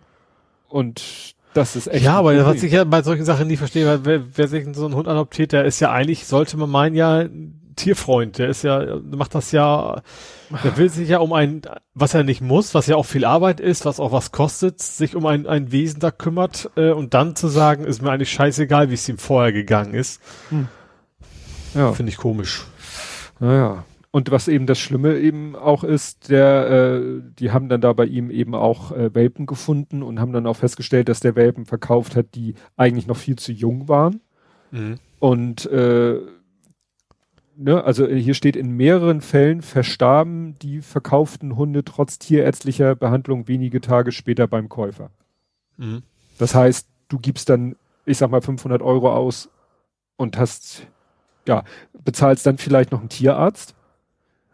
Und 0.68 1.34
das 1.54 1.74
ist 1.74 1.88
echt. 1.88 2.04
Ja, 2.04 2.18
aber 2.18 2.46
was 2.46 2.62
ich 2.62 2.70
ja 2.70 2.84
bei 2.84 3.02
solchen 3.02 3.24
Sachen 3.24 3.48
nie 3.48 3.56
verstehe, 3.56 3.84
weil 3.84 4.04
wer, 4.04 4.36
wer 4.36 4.46
sich 4.46 4.64
so 4.72 4.84
einen 4.84 4.94
Hund 4.94 5.08
adoptiert, 5.08 5.50
der 5.50 5.64
ist 5.64 5.80
ja 5.80 5.90
eigentlich, 5.90 6.24
sollte 6.24 6.56
man 6.56 6.70
meinen, 6.70 6.94
ja 6.94 7.26
Tierfreund, 7.76 8.38
der 8.38 8.48
ist 8.48 8.62
ja, 8.62 8.98
macht 9.02 9.34
das 9.34 9.52
ja, 9.52 10.02
der 10.64 10.76
will 10.76 10.88
sich 10.88 11.08
ja 11.08 11.18
um 11.18 11.32
ein, 11.32 11.62
was 11.94 12.14
er 12.14 12.24
nicht 12.24 12.40
muss, 12.40 12.74
was 12.74 12.86
ja 12.86 12.96
auch 12.96 13.06
viel 13.06 13.24
Arbeit 13.24 13.60
ist, 13.60 13.84
was 13.84 14.00
auch 14.00 14.12
was 14.12 14.32
kostet, 14.32 14.80
sich 14.80 15.14
um 15.14 15.26
ein, 15.26 15.46
ein 15.46 15.72
Wesen 15.72 16.00
da 16.00 16.10
kümmert 16.10 16.70
äh, 16.76 16.90
und 16.90 17.14
dann 17.14 17.36
zu 17.36 17.48
sagen, 17.48 17.84
ist 17.84 18.02
mir 18.02 18.10
eigentlich 18.10 18.32
scheißegal, 18.32 18.90
wie 18.90 18.94
es 18.94 19.08
ihm 19.08 19.18
vorher 19.18 19.52
gegangen 19.52 19.94
ist. 19.94 20.20
Hm. 20.48 20.68
Ja. 21.74 21.92
Finde 21.92 22.10
ich 22.10 22.16
komisch. 22.16 22.64
Naja. 23.38 23.84
Und 24.10 24.30
was 24.30 24.48
eben 24.48 24.66
das 24.66 24.78
Schlimme 24.78 25.18
eben 25.18 25.54
auch 25.54 25.84
ist, 25.84 26.30
der, 26.30 26.70
äh, 26.70 27.20
die 27.38 27.50
haben 27.50 27.68
dann 27.68 27.82
da 27.82 27.92
bei 27.92 28.06
ihm 28.06 28.30
eben 28.30 28.54
auch 28.54 28.90
äh, 28.92 29.14
Welpen 29.14 29.44
gefunden 29.44 30.02
und 30.02 30.20
haben 30.20 30.32
dann 30.32 30.46
auch 30.46 30.56
festgestellt, 30.56 31.10
dass 31.10 31.20
der 31.20 31.36
Welpen 31.36 31.66
verkauft 31.66 32.16
hat, 32.16 32.34
die 32.34 32.54
eigentlich 32.78 33.06
noch 33.06 33.18
viel 33.18 33.36
zu 33.36 33.52
jung 33.52 33.88
waren. 33.88 34.22
Mhm. 34.70 34.94
Und 35.18 35.66
äh, 35.66 36.18
ne, 37.56 37.82
also 37.84 38.06
hier 38.06 38.34
steht 38.34 38.56
in 38.56 38.70
mehreren 38.72 39.20
Fällen 39.20 39.62
verstarben 39.62 40.58
die 40.60 40.80
verkauften 40.80 41.56
Hunde 41.56 41.84
trotz 41.84 42.18
tierärztlicher 42.18 42.94
Behandlung 42.94 43.48
wenige 43.48 43.80
Tage 43.80 44.12
später 44.12 44.46
beim 44.46 44.68
Käufer. 44.68 45.10
Mhm. 45.76 46.02
Das 46.38 46.54
heißt, 46.54 46.88
du 47.08 47.18
gibst 47.18 47.48
dann, 47.48 47.76
ich 48.04 48.18
sag 48.18 48.30
mal, 48.30 48.42
500 48.42 48.82
Euro 48.82 49.12
aus 49.12 49.48
und 50.16 50.38
hast, 50.38 50.86
ja, 51.46 51.64
bezahlst 52.04 52.46
dann 52.46 52.58
vielleicht 52.58 52.92
noch 52.92 53.00
einen 53.00 53.08
Tierarzt. 53.08 53.74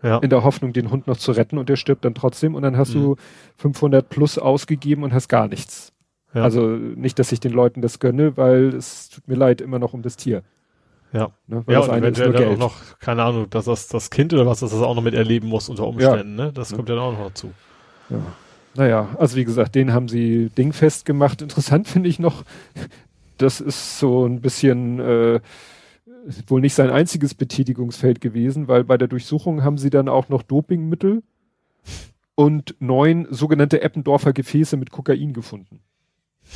Ja. 0.02 0.18
In 0.18 0.30
der 0.30 0.42
Hoffnung, 0.42 0.72
den 0.72 0.90
Hund 0.90 1.06
noch 1.06 1.16
zu 1.16 1.30
retten 1.30 1.58
und 1.58 1.68
der 1.68 1.76
stirbt 1.76 2.04
dann 2.04 2.16
trotzdem 2.16 2.56
und 2.56 2.62
dann 2.62 2.76
hast 2.76 2.92
mhm. 2.92 3.02
du 3.02 3.16
500 3.58 4.08
plus 4.08 4.36
ausgegeben 4.36 5.04
und 5.04 5.12
hast 5.12 5.28
gar 5.28 5.46
nichts. 5.46 5.92
Ja. 6.34 6.42
Also 6.42 6.66
nicht, 6.66 7.20
dass 7.20 7.30
ich 7.30 7.38
den 7.38 7.52
Leuten 7.52 7.82
das 7.82 8.00
gönne, 8.00 8.36
weil 8.36 8.74
es 8.74 9.10
tut 9.10 9.28
mir 9.28 9.36
leid 9.36 9.60
immer 9.60 9.78
noch 9.78 9.92
um 9.92 10.02
das 10.02 10.16
Tier. 10.16 10.42
Ja. 11.12 11.30
Ne? 11.46 11.62
Weil 11.66 11.74
ja, 11.74 11.80
das 11.80 11.88
und 11.88 12.02
wenn 12.02 12.32
der 12.32 12.50
auch 12.50 12.58
noch, 12.58 12.98
keine 12.98 13.22
Ahnung, 13.22 13.50
dass 13.50 13.66
das, 13.66 13.88
das 13.88 14.10
Kind 14.10 14.32
oder 14.32 14.46
was, 14.46 14.60
dass 14.60 14.70
das 14.70 14.80
auch 14.80 14.94
noch 14.94 15.02
miterleben 15.02 15.48
muss 15.48 15.68
unter 15.68 15.86
Umständen, 15.86 16.38
ja. 16.38 16.46
ne? 16.46 16.52
Das 16.52 16.70
ja. 16.70 16.76
kommt 16.76 16.88
ja 16.88 16.98
auch 16.98 17.12
noch 17.12 17.28
dazu. 17.28 17.52
Ja. 18.08 18.18
Naja, 18.74 19.08
also 19.18 19.36
wie 19.36 19.44
gesagt, 19.44 19.74
den 19.74 19.92
haben 19.92 20.08
sie 20.08 20.48
dingfest 20.56 21.04
gemacht. 21.04 21.42
Interessant 21.42 21.88
finde 21.88 22.08
ich 22.08 22.18
noch, 22.18 22.44
das 23.38 23.60
ist 23.60 23.98
so 23.98 24.24
ein 24.24 24.40
bisschen 24.40 24.98
äh, 25.00 25.40
wohl 26.46 26.60
nicht 26.60 26.74
sein 26.74 26.90
einziges 26.90 27.34
Betätigungsfeld 27.34 28.20
gewesen, 28.20 28.68
weil 28.68 28.84
bei 28.84 28.96
der 28.96 29.08
Durchsuchung 29.08 29.62
haben 29.62 29.78
sie 29.78 29.90
dann 29.90 30.08
auch 30.08 30.28
noch 30.28 30.42
Dopingmittel 30.42 31.22
und 32.34 32.74
neun 32.78 33.26
sogenannte 33.30 33.82
Eppendorfer 33.82 34.32
Gefäße 34.32 34.76
mit 34.76 34.90
Kokain 34.90 35.32
gefunden. 35.32 35.80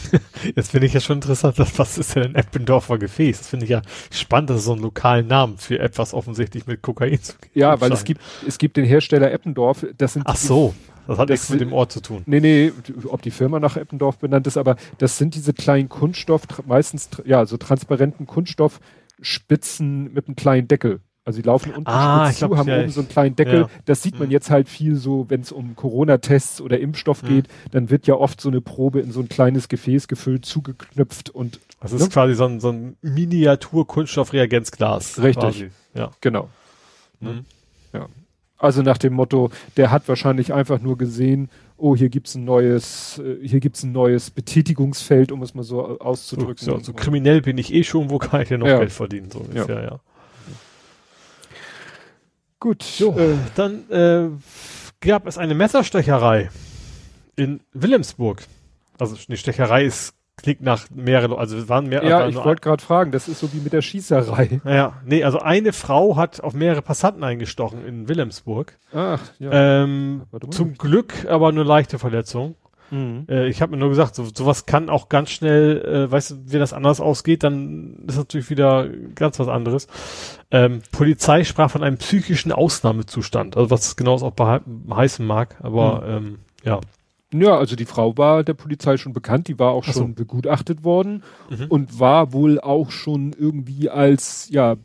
Jetzt 0.54 0.70
finde 0.70 0.86
ich 0.86 0.92
ja 0.92 1.00
schon 1.00 1.18
interessant, 1.18 1.58
was 1.78 1.98
ist 1.98 2.14
denn 2.14 2.24
ein 2.24 2.34
Eppendorfer 2.34 2.98
Gefäß? 2.98 3.38
Das 3.38 3.48
finde 3.48 3.64
ich 3.64 3.70
ja 3.70 3.82
spannend, 4.10 4.50
dass 4.50 4.58
es 4.58 4.64
so 4.64 4.72
einen 4.72 4.82
lokalen 4.82 5.26
Namen 5.26 5.58
für 5.58 5.78
etwas 5.78 6.14
offensichtlich 6.14 6.66
mit 6.66 6.82
Kokain 6.82 7.20
zu 7.20 7.34
geben. 7.38 7.52
Ja, 7.54 7.80
weil 7.80 7.92
es 7.92 8.04
gibt, 8.04 8.20
es 8.46 8.58
gibt 8.58 8.76
den 8.76 8.84
Hersteller 8.84 9.32
Eppendorf, 9.32 9.86
das 9.96 10.14
sind. 10.14 10.24
Ach 10.26 10.36
so. 10.36 10.74
Das 11.06 11.18
hat 11.18 11.30
das 11.30 11.34
nichts 11.34 11.50
mit 11.50 11.60
dem 11.60 11.72
Ort 11.72 11.92
zu 11.92 12.00
tun. 12.00 12.22
Nee, 12.26 12.40
nee, 12.40 12.72
ob 13.06 13.22
die 13.22 13.30
Firma 13.30 13.60
nach 13.60 13.76
Eppendorf 13.76 14.18
benannt 14.18 14.48
ist, 14.48 14.56
aber 14.56 14.76
das 14.98 15.18
sind 15.18 15.36
diese 15.36 15.52
kleinen 15.52 15.88
Kunststoff, 15.88 16.42
meistens, 16.66 17.10
ja, 17.24 17.46
so 17.46 17.56
transparenten 17.56 18.26
Kunststoffspitzen 18.26 20.12
mit 20.12 20.26
einem 20.26 20.34
kleinen 20.34 20.66
Deckel. 20.66 21.00
Also 21.26 21.42
die 21.42 21.46
laufen 21.46 21.74
unten 21.74 21.90
ah, 21.90 22.30
zu, 22.30 22.46
glaub, 22.46 22.56
haben 22.56 22.68
ja, 22.68 22.78
oben 22.78 22.90
so 22.90 23.00
einen 23.00 23.08
kleinen 23.08 23.34
Deckel. 23.34 23.62
Ja. 23.62 23.68
Das 23.84 24.00
sieht 24.00 24.20
man 24.20 24.28
mhm. 24.28 24.32
jetzt 24.32 24.48
halt 24.48 24.68
viel 24.68 24.94
so, 24.94 25.26
wenn 25.28 25.40
es 25.40 25.50
um 25.50 25.74
Corona-Tests 25.74 26.60
oder 26.60 26.78
Impfstoff 26.78 27.24
mhm. 27.24 27.28
geht, 27.28 27.48
dann 27.72 27.90
wird 27.90 28.06
ja 28.06 28.14
oft 28.14 28.40
so 28.40 28.48
eine 28.48 28.60
Probe 28.60 29.00
in 29.00 29.10
so 29.10 29.18
ein 29.18 29.28
kleines 29.28 29.66
Gefäß 29.68 30.06
gefüllt, 30.06 30.46
zugeknüpft 30.46 31.30
und. 31.30 31.58
Das 31.80 31.90
ist 31.90 32.00
ne? 32.00 32.08
quasi 32.10 32.34
so 32.34 32.44
ein, 32.44 32.60
so 32.60 32.70
ein 32.70 32.96
Miniatur-Kunststoffreagenzglas. 33.02 35.20
Richtig. 35.20 35.42
Quasi. 35.42 35.70
Ja. 35.94 36.12
Genau. 36.20 36.48
Mhm. 37.18 37.44
Ja. 37.92 38.06
Also 38.58 38.82
nach 38.82 38.98
dem 38.98 39.12
Motto, 39.12 39.50
der 39.76 39.90
hat 39.90 40.06
wahrscheinlich 40.06 40.54
einfach 40.54 40.80
nur 40.80 40.96
gesehen, 40.96 41.50
oh, 41.76 41.96
hier 41.96 42.08
gibt's 42.08 42.36
ein 42.36 42.44
neues, 42.44 43.18
äh, 43.18 43.44
hier 43.46 43.58
gibt's 43.58 43.82
ein 43.82 43.90
neues 43.90 44.30
Betätigungsfeld, 44.30 45.32
um 45.32 45.42
es 45.42 45.54
mal 45.54 45.64
so 45.64 45.98
auszudrücken. 45.98 46.64
So, 46.64 46.78
so, 46.78 46.92
kriminell 46.92 47.42
bin 47.42 47.58
ich 47.58 47.74
eh 47.74 47.82
schon, 47.82 48.10
wo 48.10 48.18
kann 48.18 48.42
ich 48.42 48.48
denn 48.48 48.60
noch 48.60 48.68
ja. 48.68 48.78
Geld 48.78 48.92
verdienen? 48.92 49.28
So 49.30 49.40
ist 49.40 49.68
ja, 49.68 49.82
ja. 49.82 49.98
Gut. 52.60 52.82
So, 52.82 53.16
äh, 53.18 53.34
dann 53.54 53.90
äh, 53.90 54.30
gab 55.00 55.26
es 55.26 55.38
eine 55.38 55.54
Messerstecherei 55.54 56.50
in 57.36 57.60
Wilhelmsburg. 57.72 58.42
Also 58.98 59.16
eine 59.28 59.36
Stecherei 59.36 59.84
ist 59.84 60.16
klingt 60.36 60.60
nach 60.60 60.88
mehrere, 60.90 61.38
also 61.38 61.56
es 61.56 61.68
waren 61.68 61.88
mehr. 61.88 62.04
Ja, 62.04 62.28
ich 62.28 62.36
wollte 62.36 62.60
gerade 62.60 62.82
fragen, 62.82 63.10
das 63.10 63.28
ist 63.28 63.40
so 63.40 63.52
wie 63.52 63.58
mit 63.58 63.72
der 63.72 63.82
Schießerei. 63.82 64.60
Ja, 64.64 65.00
nee, 65.04 65.24
also 65.24 65.38
eine 65.38 65.72
Frau 65.72 66.16
hat 66.16 66.40
auf 66.40 66.52
mehrere 66.52 66.82
Passanten 66.82 67.24
eingestochen 67.24 67.86
in 67.86 68.08
Wilhelmsburg. 68.08 68.78
Ach, 68.92 69.20
ja. 69.38 69.82
Ähm, 69.82 70.24
zum 70.50 70.74
Glück 70.74 71.26
aber 71.28 71.52
nur 71.52 71.64
leichte 71.64 71.98
Verletzung. 71.98 72.54
Mhm. 72.90 73.26
Äh, 73.28 73.48
ich 73.48 73.62
habe 73.62 73.72
mir 73.72 73.78
nur 73.78 73.88
gesagt, 73.88 74.14
so, 74.14 74.24
sowas 74.24 74.66
kann 74.66 74.88
auch 74.88 75.08
ganz 75.08 75.30
schnell, 75.30 75.82
äh, 75.82 76.10
weißt 76.10 76.30
du, 76.30 76.34
wenn 76.46 76.60
das 76.60 76.72
anders 76.72 77.00
ausgeht, 77.00 77.42
dann 77.42 78.04
ist 78.06 78.16
natürlich 78.16 78.50
wieder 78.50 78.88
ganz 79.14 79.38
was 79.38 79.48
anderes. 79.48 79.88
Ähm, 80.50 80.82
Polizei 80.92 81.44
sprach 81.44 81.70
von 81.70 81.82
einem 81.82 81.98
psychischen 81.98 82.52
Ausnahmezustand, 82.52 83.56
also 83.56 83.70
was 83.70 83.96
genau 83.96 84.14
es 84.14 84.22
auch 84.22 84.34
heißen 84.36 85.26
mag, 85.26 85.56
aber 85.62 86.00
mhm. 86.00 86.26
ähm, 86.26 86.38
ja. 86.64 86.80
Ja, 87.34 87.58
also 87.58 87.74
die 87.74 87.86
Frau 87.86 88.16
war 88.16 88.44
der 88.44 88.54
Polizei 88.54 88.96
schon 88.96 89.12
bekannt, 89.12 89.48
die 89.48 89.58
war 89.58 89.72
auch 89.72 89.82
schon 89.84 90.14
begutachtet 90.14 90.84
worden 90.84 91.24
mhm. 91.50 91.66
und 91.68 91.98
war 91.98 92.32
wohl 92.32 92.60
auch 92.60 92.92
schon 92.92 93.34
irgendwie 93.36 93.90
als, 93.90 94.48
ja, 94.50 94.76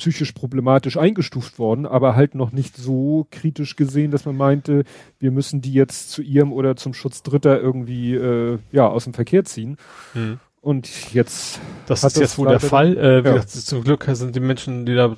psychisch 0.00 0.32
problematisch 0.32 0.96
eingestuft 0.96 1.58
worden, 1.58 1.84
aber 1.84 2.16
halt 2.16 2.34
noch 2.34 2.52
nicht 2.52 2.74
so 2.74 3.26
kritisch 3.30 3.76
gesehen, 3.76 4.10
dass 4.10 4.24
man 4.24 4.36
meinte, 4.36 4.84
wir 5.18 5.30
müssen 5.30 5.60
die 5.60 5.74
jetzt 5.74 6.10
zu 6.10 6.22
ihrem 6.22 6.52
oder 6.52 6.74
zum 6.74 6.94
Schutz 6.94 7.22
Dritter 7.22 7.60
irgendwie, 7.60 8.14
äh, 8.14 8.58
ja, 8.72 8.88
aus 8.88 9.04
dem 9.04 9.12
Verkehr 9.12 9.44
ziehen. 9.44 9.76
Mhm. 10.14 10.40
Und 10.62 11.14
jetzt. 11.14 11.60
Das 11.86 12.04
ist 12.04 12.18
jetzt 12.18 12.36
wohl 12.38 12.48
der 12.48 12.60
Fall. 12.60 12.96
Äh, 12.96 13.24
wie 13.24 13.28
ja. 13.28 13.34
gesagt, 13.34 13.50
zum 13.50 13.84
Glück 13.84 14.06
sind 14.12 14.34
die 14.36 14.40
Menschen, 14.40 14.84
die 14.84 14.94
da 14.94 15.16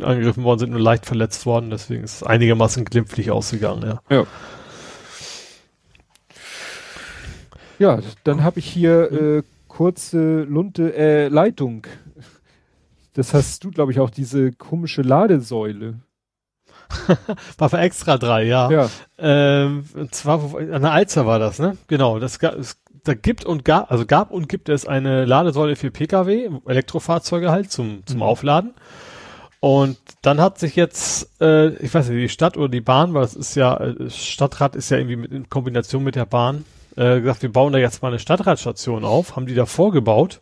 angegriffen 0.00 0.44
worden 0.44 0.58
sind, 0.58 0.70
nur 0.70 0.80
leicht 0.80 1.06
verletzt 1.06 1.44
worden. 1.44 1.70
Deswegen 1.70 2.04
ist 2.04 2.16
es 2.16 2.22
einigermaßen 2.22 2.84
glimpflich 2.84 3.30
ausgegangen, 3.30 3.82
ja. 3.82 4.16
Ja. 4.16 4.26
Ja, 7.78 8.00
dann 8.24 8.44
habe 8.44 8.58
ich 8.58 8.66
hier 8.66 9.10
äh, 9.12 9.42
kurze 9.68 10.42
Lunte 10.42 10.94
äh, 10.94 11.28
Leitung. 11.28 11.86
Das 13.14 13.34
hast 13.34 13.64
du, 13.64 13.70
glaube 13.70 13.92
ich, 13.92 14.00
auch 14.00 14.10
diese 14.10 14.52
komische 14.52 15.02
Ladesäule. 15.02 16.00
war 17.58 17.70
für 17.70 17.78
extra 17.78 18.18
drei, 18.18 18.44
ja. 18.44 18.70
ja. 18.70 18.88
Ähm, 19.18 19.84
und 19.94 20.14
zwar 20.14 20.40
an 20.54 20.82
der 20.82 20.92
Alzer 20.92 21.26
war 21.26 21.38
das, 21.38 21.58
ne? 21.58 21.76
Genau. 21.86 22.18
Das 22.18 22.38
gab, 22.38 22.54
es, 22.54 22.80
da 23.04 23.14
gibt 23.14 23.44
und 23.44 23.64
gab, 23.64 23.90
also 23.90 24.06
gab 24.06 24.30
und 24.30 24.48
gibt 24.48 24.68
es 24.68 24.86
eine 24.86 25.24
Ladesäule 25.24 25.76
für 25.76 25.90
Pkw, 25.90 26.50
Elektrofahrzeuge 26.66 27.50
halt 27.50 27.70
zum 27.70 28.04
zum 28.06 28.18
mhm. 28.18 28.22
Aufladen. 28.22 28.74
Und 29.60 29.98
dann 30.22 30.40
hat 30.40 30.58
sich 30.58 30.74
jetzt, 30.74 31.30
äh, 31.40 31.68
ich 31.84 31.92
weiß 31.92 32.08
nicht, 32.08 32.18
die 32.18 32.28
Stadt 32.30 32.56
oder 32.56 32.70
die 32.70 32.80
Bahn, 32.80 33.12
weil 33.12 33.24
es 33.24 33.36
ist 33.36 33.54
ja, 33.54 33.76
äh, 33.76 34.08
Stadtrat 34.08 34.74
ist 34.74 34.90
ja 34.90 34.96
irgendwie 34.96 35.16
mit, 35.16 35.32
in 35.32 35.50
Kombination 35.50 36.02
mit 36.02 36.14
der 36.14 36.24
Bahn, 36.24 36.64
äh, 36.96 37.20
gesagt, 37.20 37.42
wir 37.42 37.52
bauen 37.52 37.72
da 37.72 37.78
jetzt 37.78 38.02
mal 38.02 38.08
eine 38.08 38.18
Stadtradstation 38.18 39.04
auf, 39.04 39.36
haben 39.36 39.46
die 39.46 39.54
da 39.54 39.66
vorgebaut. 39.66 40.40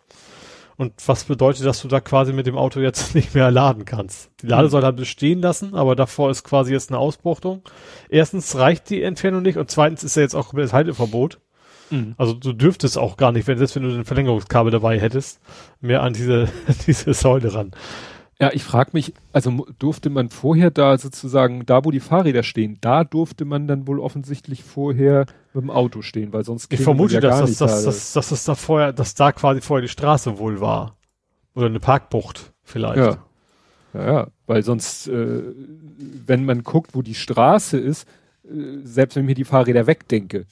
Und 0.79 0.93
was 1.07 1.25
bedeutet, 1.25 1.67
dass 1.67 1.83
du 1.83 1.89
da 1.89 2.01
quasi 2.01 2.33
mit 2.33 2.47
dem 2.47 2.57
Auto 2.57 2.81
jetzt 2.81 3.15
nicht 3.15 3.35
mehr 3.35 3.51
laden 3.51 3.85
kannst? 3.85 4.31
Die 4.41 4.47
Ladesäule 4.47 4.87
haben 4.87 4.97
sie 4.97 5.07
stehen 5.07 5.43
lassen, 5.43 5.75
aber 5.75 5.97
davor 5.97 6.31
ist 6.31 6.45
quasi 6.45 6.73
jetzt 6.73 6.91
eine 6.91 6.99
Ausbuchtung. 6.99 7.63
Erstens 8.09 8.57
reicht 8.57 8.89
die 8.89 9.03
Entfernung 9.03 9.43
nicht 9.43 9.59
und 9.59 9.71
zweitens 9.71 10.05
ist 10.05 10.17
ja 10.17 10.23
jetzt 10.23 10.37
auch 10.37 10.55
das 10.55 10.73
Halteverbot. 10.73 11.41
Mhm. 11.91 12.15
Also 12.17 12.33
du 12.33 12.53
dürftest 12.53 12.97
auch 12.97 13.17
gar 13.17 13.33
nicht, 13.33 13.49
wenn, 13.49 13.59
selbst 13.59 13.75
wenn 13.75 13.83
du 13.83 13.91
ein 13.91 14.05
Verlängerungskabel 14.05 14.71
dabei 14.71 15.01
hättest, 15.01 15.41
mehr 15.81 16.03
an 16.03 16.13
diese, 16.13 16.49
diese 16.87 17.13
Säule 17.13 17.53
ran. 17.53 17.73
Ja, 18.41 18.51
ich 18.53 18.63
frage 18.63 18.91
mich, 18.93 19.15
also 19.33 19.67
durfte 19.81 20.11
man 20.11 20.29
vorher 20.29 20.71
da 20.71 20.97
sozusagen, 20.97 21.67
da 21.67 21.85
wo 21.85 21.91
die 21.91 21.99
Fahrräder 21.99 22.45
stehen, 22.45 22.79
da 22.81 23.03
durfte 23.03 23.45
man 23.45 23.67
dann 23.67 23.89
wohl 23.89 23.99
offensichtlich 23.99 24.63
vorher 24.63 25.27
mit 25.53 25.65
dem 25.65 25.71
Auto 25.71 26.03
stehen, 26.03 26.33
weil 26.33 26.45
sonst 26.45 26.73
Ich 26.73 26.81
vermute, 26.81 27.15
ja 27.15 27.21
dass, 27.21 27.41
das, 27.41 27.57
dass, 27.57 27.85
dass, 27.85 28.13
dass 28.13 28.29
das 28.29 28.45
da 28.45 28.55
vorher, 28.55 28.93
dass 28.93 29.15
da 29.15 29.33
quasi 29.33 29.61
vorher 29.61 29.83
die 29.83 29.89
Straße 29.89 30.39
wohl 30.39 30.61
war. 30.61 30.97
Oder 31.55 31.67
eine 31.67 31.81
Parkbucht 31.81 32.53
vielleicht. 32.63 32.99
Ja. 32.99 33.25
Ja, 33.95 34.07
ja. 34.07 34.27
weil 34.47 34.63
sonst, 34.63 35.09
äh, 35.09 35.43
wenn 36.27 36.45
man 36.45 36.63
guckt, 36.63 36.95
wo 36.95 37.03
die 37.03 37.15
Straße 37.17 37.77
ist, 37.77 38.07
äh, 38.45 38.85
selbst 38.85 39.17
wenn 39.17 39.25
ich 39.25 39.29
mir 39.29 39.35
die 39.35 39.45
Fahrräder 39.45 39.89
wegdenke, 39.89 40.47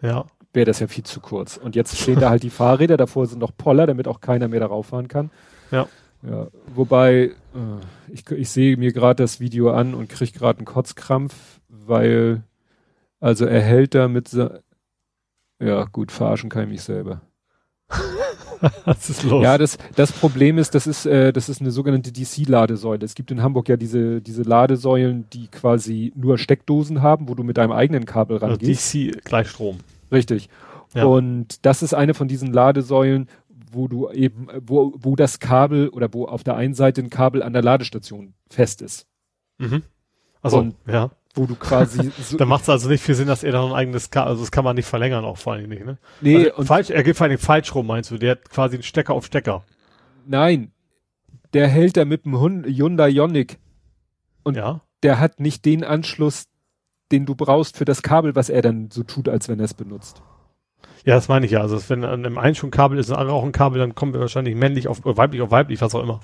ja. 0.00 0.26
wäre 0.52 0.66
das 0.66 0.78
ja 0.78 0.86
viel 0.86 1.04
zu 1.04 1.18
kurz. 1.18 1.56
Und 1.56 1.74
jetzt 1.74 1.96
stehen 2.00 2.20
da 2.20 2.30
halt 2.30 2.44
die 2.44 2.50
Fahrräder, 2.50 2.96
davor 2.96 3.26
sind 3.26 3.40
noch 3.40 3.56
Poller, 3.56 3.88
damit 3.88 4.06
auch 4.06 4.20
keiner 4.20 4.46
mehr 4.46 4.60
darauf 4.60 4.86
fahren 4.86 5.08
kann. 5.08 5.30
Ja. 5.72 5.88
Ja, 6.22 6.48
wobei, 6.74 7.14
äh, 7.14 7.32
ich, 8.12 8.30
ich 8.30 8.48
sehe 8.48 8.76
mir 8.76 8.92
gerade 8.92 9.22
das 9.22 9.40
Video 9.40 9.70
an 9.72 9.94
und 9.94 10.08
kriege 10.08 10.32
gerade 10.32 10.58
einen 10.58 10.66
Kotzkrampf, 10.66 11.60
weil, 11.68 12.44
also 13.20 13.44
er 13.44 13.60
hält 13.60 13.94
da 13.94 14.08
mit, 14.08 14.30
ja 15.60 15.84
gut, 15.84 16.12
verarschen 16.12 16.48
kann 16.50 16.64
ich 16.64 16.68
mich 16.68 16.82
selber. 16.82 17.22
Was 18.84 19.10
ist 19.10 19.24
los? 19.24 19.42
Ja, 19.42 19.58
das, 19.58 19.76
das 19.96 20.12
Problem 20.12 20.58
ist, 20.58 20.74
das 20.74 20.86
ist, 20.86 21.06
äh, 21.06 21.32
das 21.32 21.48
ist 21.48 21.60
eine 21.60 21.72
sogenannte 21.72 22.12
DC-Ladesäule. 22.12 23.04
Es 23.04 23.14
gibt 23.14 23.30
in 23.32 23.42
Hamburg 23.42 23.68
ja 23.68 23.76
diese, 23.76 24.20
diese 24.20 24.42
Ladesäulen, 24.42 25.26
die 25.32 25.48
quasi 25.48 26.12
nur 26.14 26.38
Steckdosen 26.38 27.02
haben, 27.02 27.28
wo 27.28 27.34
du 27.34 27.42
mit 27.42 27.58
deinem 27.58 27.72
eigenen 27.72 28.04
Kabel 28.04 28.36
also 28.36 28.46
rangehst. 28.46 28.94
Also 28.94 29.10
DC 29.10 29.24
Gleichstrom. 29.24 29.78
Richtig. 30.12 30.48
Ja. 30.94 31.06
Und 31.06 31.64
das 31.64 31.82
ist 31.82 31.94
eine 31.94 32.14
von 32.14 32.28
diesen 32.28 32.52
Ladesäulen, 32.52 33.28
wo 33.72 33.88
du 33.88 34.10
eben, 34.10 34.48
wo, 34.60 34.92
wo 34.98 35.16
das 35.16 35.40
Kabel 35.40 35.88
oder 35.88 36.12
wo 36.12 36.26
auf 36.26 36.44
der 36.44 36.56
einen 36.56 36.74
Seite 36.74 37.02
ein 37.02 37.10
Kabel 37.10 37.42
an 37.42 37.52
der 37.52 37.62
Ladestation 37.62 38.34
fest 38.48 38.82
ist. 38.82 39.06
Mhm. 39.58 39.82
Also, 40.40 40.58
und 40.58 40.74
ja. 40.86 41.10
Wo 41.34 41.46
du 41.46 41.54
quasi. 41.56 42.10
So 42.22 42.36
da 42.36 42.44
macht 42.44 42.62
es 42.62 42.68
also 42.68 42.88
nicht 42.88 43.02
viel 43.02 43.14
Sinn, 43.14 43.26
dass 43.28 43.42
er 43.42 43.52
da 43.52 43.64
ein 43.64 43.72
eigenes 43.72 44.10
Kabel, 44.10 44.30
also 44.30 44.42
das 44.42 44.50
kann 44.50 44.64
man 44.64 44.76
nicht 44.76 44.86
verlängern, 44.86 45.24
auch 45.24 45.38
vor 45.38 45.54
allem 45.54 45.68
nicht, 45.68 45.84
ne? 45.84 45.98
Nee, 46.20 46.36
also, 46.36 46.56
und 46.56 46.66
falsch, 46.66 46.90
er 46.90 47.02
geht 47.02 47.16
vor 47.16 47.26
allem 47.26 47.38
falsch 47.38 47.74
rum, 47.74 47.86
meinst 47.86 48.10
du? 48.10 48.18
Der 48.18 48.32
hat 48.32 48.50
quasi 48.50 48.76
einen 48.76 48.82
Stecker 48.82 49.14
auf 49.14 49.26
Stecker. 49.26 49.64
Nein. 50.26 50.72
Der 51.54 51.68
hält 51.68 51.96
da 51.96 52.04
mit 52.04 52.24
dem 52.24 52.38
Hyundai 52.38 53.10
Ioniq. 53.10 53.58
Und 54.42 54.56
ja. 54.56 54.80
der 55.02 55.20
hat 55.20 55.40
nicht 55.40 55.64
den 55.64 55.84
Anschluss, 55.84 56.46
den 57.12 57.26
du 57.26 57.34
brauchst 57.34 57.76
für 57.76 57.84
das 57.84 58.02
Kabel, 58.02 58.34
was 58.34 58.48
er 58.48 58.62
dann 58.62 58.90
so 58.90 59.02
tut, 59.02 59.28
als 59.28 59.48
wenn 59.48 59.58
er 59.58 59.66
es 59.66 59.74
benutzt. 59.74 60.22
Ja, 61.04 61.14
das 61.14 61.28
meine 61.28 61.46
ich 61.46 61.52
ja. 61.52 61.60
Also 61.60 61.78
wenn 61.88 62.04
an 62.04 62.22
dem 62.22 62.38
einen 62.38 62.54
schon 62.54 62.70
Kabel 62.70 62.98
ist, 62.98 63.10
und 63.10 63.16
andere 63.16 63.36
auch 63.36 63.44
ein 63.44 63.52
Kabel, 63.52 63.78
dann 63.78 63.94
kommen 63.94 64.12
wir 64.12 64.20
wahrscheinlich 64.20 64.54
männlich 64.54 64.88
auf 64.88 65.00
weiblich 65.04 65.42
auf 65.42 65.50
weiblich, 65.50 65.80
was 65.80 65.94
auch 65.94 66.02
immer. 66.02 66.20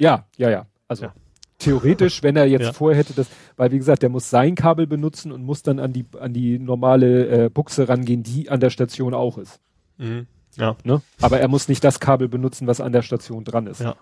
Ja, 0.00 0.26
ja, 0.36 0.50
ja. 0.50 0.66
Also 0.88 1.06
ja. 1.06 1.14
theoretisch, 1.58 2.22
wenn 2.22 2.36
er 2.36 2.46
jetzt 2.46 2.62
ja. 2.62 2.72
vorher 2.72 2.98
hätte 2.98 3.14
das, 3.14 3.28
weil 3.56 3.72
wie 3.72 3.78
gesagt, 3.78 4.02
der 4.02 4.10
muss 4.10 4.28
sein 4.28 4.54
Kabel 4.54 4.86
benutzen 4.86 5.32
und 5.32 5.42
muss 5.42 5.62
dann 5.62 5.78
an 5.78 5.92
die 5.92 6.04
an 6.18 6.32
die 6.32 6.58
normale 6.58 7.44
äh, 7.46 7.48
Buchse 7.48 7.88
rangehen, 7.88 8.22
die 8.22 8.50
an 8.50 8.60
der 8.60 8.70
Station 8.70 9.14
auch 9.14 9.38
ist. 9.38 9.60
Mhm. 9.96 10.26
Ja. 10.56 10.76
Ne? 10.84 11.02
Aber 11.20 11.40
er 11.40 11.48
muss 11.48 11.68
nicht 11.68 11.82
das 11.82 12.00
Kabel 12.00 12.28
benutzen, 12.28 12.66
was 12.66 12.80
an 12.80 12.92
der 12.92 13.02
Station 13.02 13.44
dran 13.44 13.66
ist. 13.66 13.80
Ja. 13.80 13.96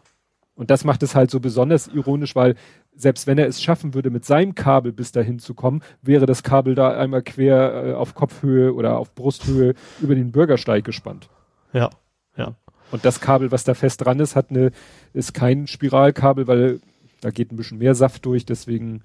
Und 0.55 0.71
das 0.71 0.85
macht 0.85 1.03
es 1.03 1.15
halt 1.15 1.31
so 1.31 1.41
besonders 1.41 1.89
ironisch, 1.89 2.37
weil 2.37 2.57
selbst 2.95 3.27
wenn 3.27 3.39
er 3.39 3.47
es 3.47 3.63
schaffen 3.63 3.95
würde, 3.95 4.11
mit 4.11 4.25
seinem 4.25 4.55
Kabel 4.55 4.93
bis 4.93 5.13
dahin 5.13 5.39
zu 5.39 5.55
kommen, 5.55 5.83
wäre 6.03 6.27
das 6.27 6.43
Kabel 6.43 6.75
da 6.75 6.97
einmal 6.97 7.23
quer 7.23 7.87
äh, 7.87 7.93
auf 7.95 8.15
Kopfhöhe 8.15 8.75
oder 8.75 8.99
auf 8.99 9.15
Brusthöhe 9.15 9.75
über 10.01 10.15
den 10.15 10.31
Bürgersteig 10.31 10.85
gespannt. 10.85 11.29
Ja, 11.73 11.91
ja. 12.37 12.55
Und 12.91 13.07
das 13.07 13.21
Kabel, 13.21 13.51
was 13.51 13.65
da 13.65 13.73
fest 13.73 14.05
dran 14.05 14.21
ist, 14.21 14.37
hat 14.37 14.51
eine, 14.51 14.71
ist 15.15 15.33
kein 15.33 15.67
Spiralkabel, 15.67 16.47
weil 16.47 16.81
da 17.23 17.31
geht 17.31 17.51
ein 17.51 17.57
bisschen 17.57 17.79
mehr 17.79 17.95
Saft 17.95 18.27
durch, 18.27 18.45
deswegen 18.45 19.03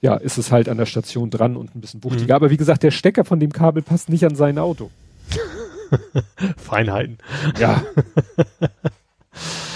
ja, 0.00 0.14
ist 0.14 0.38
es 0.38 0.50
halt 0.52 0.68
an 0.68 0.78
der 0.78 0.86
Station 0.86 1.28
dran 1.28 1.56
und 1.56 1.74
ein 1.74 1.80
bisschen 1.80 2.02
wuchtiger. 2.04 2.34
Mhm. 2.34 2.36
Aber 2.36 2.50
wie 2.50 2.56
gesagt, 2.56 2.82
der 2.82 2.92
Stecker 2.92 3.24
von 3.24 3.40
dem 3.40 3.52
Kabel 3.52 3.82
passt 3.82 4.08
nicht 4.08 4.24
an 4.24 4.36
sein 4.36 4.58
Auto. 4.58 4.90
Feinheiten. 6.56 7.18
Ja. 7.58 7.82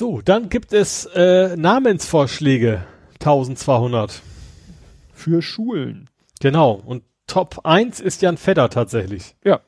So, 0.00 0.22
dann 0.22 0.48
gibt 0.48 0.72
es 0.72 1.04
äh, 1.14 1.54
Namensvorschläge. 1.58 2.86
1200. 3.18 4.22
Für 5.12 5.42
Schulen. 5.42 6.08
Genau. 6.40 6.72
Und 6.72 7.02
Top 7.26 7.60
1 7.64 8.00
ist 8.00 8.22
Jan 8.22 8.38
Fedder 8.38 8.70
tatsächlich. 8.70 9.36
Ja. 9.44 9.60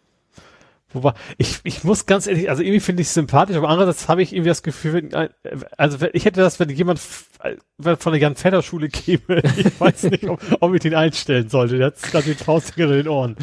Wobei, 0.94 1.12
ich, 1.36 1.60
ich 1.64 1.84
muss 1.84 2.06
ganz 2.06 2.26
ehrlich, 2.26 2.48
also 2.48 2.62
irgendwie 2.62 2.80
finde 2.80 3.02
ich 3.02 3.08
es 3.08 3.14
sympathisch, 3.14 3.58
aber 3.58 3.68
andererseits 3.68 4.08
habe 4.08 4.22
ich 4.22 4.32
irgendwie 4.32 4.48
das 4.48 4.62
Gefühl, 4.62 5.10
äh, 5.12 5.28
also 5.76 5.98
ich 6.14 6.24
hätte 6.24 6.40
das, 6.40 6.58
wenn 6.58 6.70
jemand 6.70 6.98
von 6.98 8.12
der 8.12 8.16
Jan 8.16 8.34
Fedder 8.34 8.62
Schule 8.62 8.88
käme, 8.88 9.42
ich 9.58 9.78
weiß 9.78 10.04
nicht, 10.04 10.24
ob, 10.30 10.40
ob 10.60 10.72
ich 10.72 10.80
den 10.80 10.94
einstellen 10.94 11.50
sollte. 11.50 11.76
Der 11.76 11.88
hat 11.88 12.00
gerade 12.00 12.24
die 12.24 12.42
Faust 12.42 12.78
in 12.78 12.88
den 12.88 13.08
Ohren. 13.08 13.36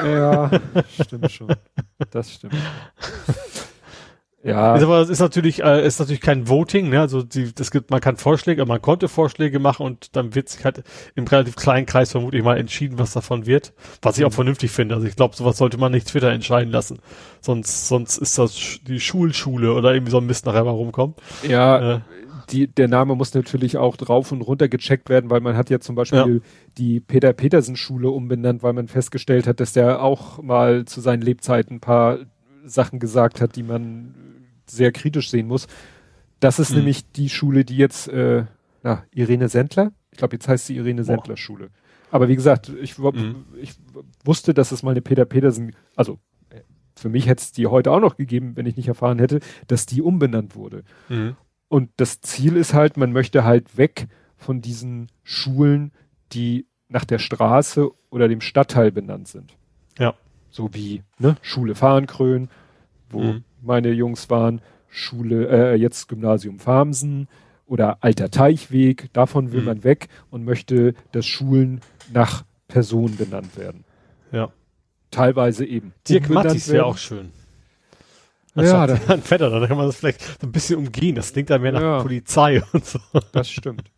Ja, 0.00 0.48
stimmt 1.04 1.32
schon. 1.32 1.56
Das 2.12 2.32
stimmt. 2.32 2.54
Ja. 4.46 4.76
Ist 4.76 4.82
aber 4.84 5.00
ist 5.02 5.18
natürlich 5.18 5.62
äh, 5.64 5.84
ist 5.84 5.98
natürlich 5.98 6.20
kein 6.20 6.48
Voting, 6.48 6.88
ne? 6.88 7.00
Also 7.00 7.22
die, 7.22 7.52
das 7.52 7.72
gibt, 7.72 7.90
man 7.90 8.00
kann 8.00 8.16
Vorschläge, 8.16 8.64
man 8.64 8.80
konnte 8.80 9.08
Vorschläge 9.08 9.58
machen 9.58 9.84
und 9.84 10.14
dann 10.14 10.36
wird 10.36 10.48
sich 10.48 10.64
halt 10.64 10.84
im 11.16 11.24
relativ 11.26 11.56
kleinen 11.56 11.84
Kreis 11.84 12.12
vermutlich 12.12 12.44
mal 12.44 12.56
entschieden, 12.56 12.96
was 12.96 13.12
davon 13.12 13.46
wird. 13.46 13.72
Was 14.02 14.18
ich 14.18 14.24
auch 14.24 14.30
mhm. 14.30 14.34
vernünftig 14.34 14.70
finde. 14.70 14.94
Also 14.94 15.06
ich 15.08 15.16
glaube, 15.16 15.34
sowas 15.34 15.56
sollte 15.56 15.78
man 15.78 15.90
nicht 15.90 16.06
Twitter 16.06 16.30
entscheiden 16.30 16.70
lassen. 16.70 17.00
Sonst 17.40 17.88
sonst 17.88 18.18
ist 18.18 18.38
das 18.38 18.78
die 18.86 19.00
Schulschule 19.00 19.72
oder 19.72 19.92
irgendwie 19.92 20.12
so 20.12 20.18
ein 20.18 20.26
Mist 20.26 20.46
nachher 20.46 20.64
mal 20.64 20.70
rumkommt. 20.70 21.18
Ja, 21.42 21.96
äh, 21.96 22.00
die, 22.50 22.68
der 22.68 22.86
Name 22.86 23.16
muss 23.16 23.34
natürlich 23.34 23.76
auch 23.76 23.96
drauf 23.96 24.30
und 24.30 24.42
runter 24.42 24.68
gecheckt 24.68 25.08
werden, 25.08 25.28
weil 25.28 25.40
man 25.40 25.56
hat 25.56 25.70
ja 25.70 25.80
zum 25.80 25.96
Beispiel 25.96 26.18
ja. 26.18 26.48
die 26.78 27.00
Peter 27.00 27.32
Petersen 27.32 27.74
Schule 27.74 28.10
umbenannt, 28.10 28.62
weil 28.62 28.74
man 28.74 28.86
festgestellt 28.86 29.48
hat, 29.48 29.58
dass 29.58 29.72
der 29.72 30.02
auch 30.02 30.40
mal 30.40 30.84
zu 30.84 31.00
seinen 31.00 31.22
Lebzeiten 31.22 31.76
ein 31.76 31.80
paar 31.80 32.18
Sachen 32.64 33.00
gesagt 33.00 33.40
hat, 33.40 33.56
die 33.56 33.64
man 33.64 34.14
sehr 34.70 34.92
kritisch 34.92 35.30
sehen 35.30 35.46
muss. 35.46 35.66
Das 36.40 36.58
ist 36.58 36.70
mhm. 36.70 36.78
nämlich 36.78 37.10
die 37.12 37.28
Schule, 37.28 37.64
die 37.64 37.76
jetzt, 37.76 38.08
äh, 38.08 38.44
na, 38.82 39.04
Irene 39.12 39.48
Sendler? 39.48 39.92
Ich 40.10 40.18
glaube, 40.18 40.36
jetzt 40.36 40.48
heißt 40.48 40.66
sie 40.66 40.76
Irene 40.76 41.04
Sendler 41.04 41.36
Schule. 41.36 41.70
Aber 42.10 42.28
wie 42.28 42.36
gesagt, 42.36 42.70
ich, 42.80 42.98
mhm. 42.98 43.44
ich 43.60 43.74
wusste, 44.24 44.54
dass 44.54 44.72
es 44.72 44.82
mal 44.82 44.92
eine 44.92 45.02
Peter 45.02 45.24
Petersen, 45.24 45.74
also 45.96 46.18
für 46.96 47.08
mich 47.08 47.26
hätte 47.26 47.42
es 47.42 47.52
die 47.52 47.66
heute 47.66 47.92
auch 47.92 48.00
noch 48.00 48.16
gegeben, 48.16 48.56
wenn 48.56 48.66
ich 48.66 48.76
nicht 48.76 48.88
erfahren 48.88 49.18
hätte, 49.18 49.40
dass 49.66 49.86
die 49.86 50.02
umbenannt 50.02 50.56
wurde. 50.56 50.82
Mhm. 51.08 51.36
Und 51.68 51.90
das 51.96 52.20
Ziel 52.20 52.56
ist 52.56 52.74
halt, 52.74 52.96
man 52.96 53.12
möchte 53.12 53.44
halt 53.44 53.76
weg 53.76 54.08
von 54.36 54.62
diesen 54.62 55.08
Schulen, 55.22 55.92
die 56.32 56.66
nach 56.88 57.04
der 57.04 57.18
Straße 57.18 57.90
oder 58.10 58.28
dem 58.28 58.40
Stadtteil 58.40 58.92
benannt 58.92 59.28
sind. 59.28 59.56
Ja. 59.98 60.14
So 60.50 60.72
wie 60.72 61.02
ne, 61.18 61.36
Schule 61.42 61.74
Fahrenkrön, 61.74 62.48
wo 63.10 63.20
mhm. 63.20 63.44
Meine 63.66 63.90
Jungs 63.90 64.30
waren, 64.30 64.60
Schule, 64.88 65.48
äh, 65.48 65.74
jetzt 65.74 66.08
Gymnasium 66.08 66.58
Farmsen 66.58 67.28
oder 67.66 67.98
Alter 68.00 68.30
Teichweg, 68.30 69.12
davon 69.12 69.52
will 69.52 69.60
mhm. 69.60 69.66
man 69.66 69.84
weg 69.84 70.08
und 70.30 70.44
möchte, 70.44 70.94
dass 71.12 71.26
Schulen 71.26 71.80
nach 72.12 72.44
Personen 72.68 73.16
benannt 73.16 73.56
werden. 73.56 73.84
Ja. 74.32 74.50
Teilweise 75.10 75.64
eben. 75.64 75.92
Dirk 76.08 76.30
Mattis 76.30 76.68
wäre 76.68 76.86
auch 76.86 76.98
schön. 76.98 77.30
Ja, 78.56 78.86
da, 78.86 78.94
ein 79.08 79.22
Vetter, 79.22 79.50
da 79.50 79.66
kann 79.66 79.76
man 79.76 79.86
das 79.86 79.96
vielleicht 79.96 80.22
so 80.22 80.46
ein 80.46 80.52
bisschen 80.52 80.78
umgehen. 80.78 81.14
Das 81.14 81.32
klingt 81.32 81.50
dann 81.50 81.60
mehr 81.60 81.72
nach 81.72 81.80
ja, 81.80 82.02
Polizei 82.02 82.62
und 82.72 82.84
so. 82.84 82.98
Das 83.32 83.50
stimmt. 83.50 83.84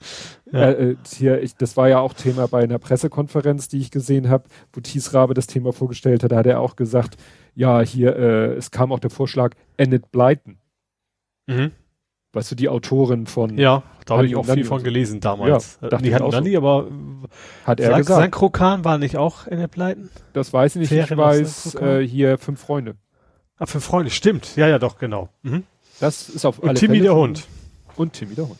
Ja. 0.50 0.70
Äh, 0.70 0.92
äh, 0.92 0.96
hier, 1.14 1.42
ich, 1.42 1.56
das 1.56 1.76
war 1.76 1.90
ja 1.90 1.98
auch 1.98 2.14
Thema 2.14 2.48
bei 2.48 2.62
einer 2.62 2.78
Pressekonferenz, 2.78 3.68
die 3.68 3.80
ich 3.80 3.90
gesehen 3.90 4.30
habe, 4.30 4.44
wo 4.72 4.80
Thies 4.80 5.12
Rabe 5.12 5.34
das 5.34 5.46
Thema 5.46 5.74
vorgestellt 5.74 6.24
hat. 6.24 6.32
Da 6.32 6.36
hat 6.36 6.46
er 6.46 6.60
auch 6.60 6.74
gesagt, 6.74 7.18
ja, 7.58 7.80
hier, 7.80 8.14
äh, 8.16 8.54
es 8.54 8.70
kam 8.70 8.92
auch 8.92 9.00
der 9.00 9.10
Vorschlag, 9.10 9.54
Enid 9.76 10.12
Blyton. 10.12 10.58
Mhm. 11.48 11.72
Weißt 12.32 12.52
du, 12.52 12.54
die 12.54 12.68
Autorin 12.68 13.26
von. 13.26 13.58
Ja, 13.58 13.82
da 14.06 14.18
habe 14.18 14.26
ich 14.26 14.36
auch 14.36 14.46
viel 14.46 14.64
von 14.64 14.84
gelesen 14.84 15.18
damals. 15.18 15.78
Ja, 15.82 15.98
die 15.98 16.14
hatten 16.14 16.28
Nanny, 16.28 16.52
so. 16.52 16.58
aber 16.58 16.88
hat 17.64 17.80
er 17.80 17.96
gesagt. 17.96 18.20
Sein 18.20 18.30
Krokan 18.30 18.84
war 18.84 18.98
nicht 18.98 19.16
auch 19.16 19.48
Enid 19.48 19.72
Blyton? 19.72 20.08
Das 20.34 20.52
weiß 20.52 20.76
ich 20.76 20.80
nicht. 20.80 20.88
Fähren 20.90 21.10
ich 21.10 21.16
weiß, 21.16 21.74
äh, 21.76 22.06
hier 22.06 22.38
fünf 22.38 22.60
Freunde. 22.60 22.94
Ah, 23.58 23.66
fünf 23.66 23.84
Freunde, 23.84 24.12
stimmt. 24.12 24.54
Ja, 24.54 24.68
ja, 24.68 24.78
doch, 24.78 24.98
genau. 24.98 25.28
Mhm. 25.42 25.64
Das 25.98 26.28
ist 26.28 26.44
auf 26.44 26.60
und 26.60 26.68
alle 26.68 26.78
Timmy 26.78 26.98
Fälle 26.98 27.08
der 27.08 27.16
Hund. 27.16 27.44
Und 27.96 28.12
Timmy 28.12 28.36
der 28.36 28.48
Hund. 28.48 28.58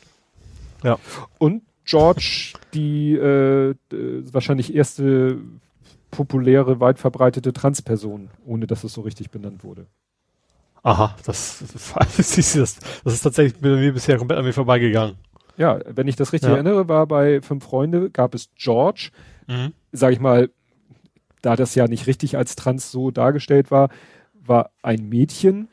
Ja. 0.82 0.98
Und 1.38 1.62
George, 1.84 2.54
die 2.74 3.14
äh, 3.14 3.76
wahrscheinlich 4.32 4.74
erste 4.74 5.38
populäre, 6.10 6.80
weit 6.80 6.98
verbreitete 6.98 7.52
Transperson, 7.52 8.30
ohne 8.44 8.66
dass 8.66 8.85
es 8.85 8.93
so 8.93 9.02
richtig 9.02 9.30
benannt 9.30 9.64
wurde. 9.64 9.86
Aha, 10.82 11.14
das, 11.24 11.62
das, 11.72 12.35
das, 12.35 12.55
das 13.05 13.12
ist 13.12 13.22
tatsächlich 13.22 13.60
bei 13.60 13.68
mir 13.68 13.93
bisher 13.93 14.18
komplett 14.18 14.39
an 14.39 14.44
mir 14.44 14.52
vorbeigegangen. 14.52 15.16
Ja, 15.56 15.80
wenn 15.86 16.06
ich 16.06 16.16
das 16.16 16.32
richtig 16.32 16.48
ja. 16.48 16.55
erinnere, 16.55 16.89
war 16.89 17.06
bei 17.06 17.43
Fünf 17.43 17.64
Freunde 17.64 18.10
gab 18.10 18.35
es 18.35 18.48
George, 18.55 19.10
mhm. 19.48 19.72
sag 19.90 20.12
ich 20.12 20.20
mal, 20.20 20.51
da 21.43 21.56
das 21.56 21.74
ja 21.74 21.89
nicht 21.89 22.06
richtig 22.06 22.36
als 22.36 22.56
trans 22.56 22.90
so 22.90 23.10
dargestellt 23.10 23.70
war, 23.70 23.90
war 24.35 24.70
ein 24.82 25.09
Mädchen, 25.09 25.68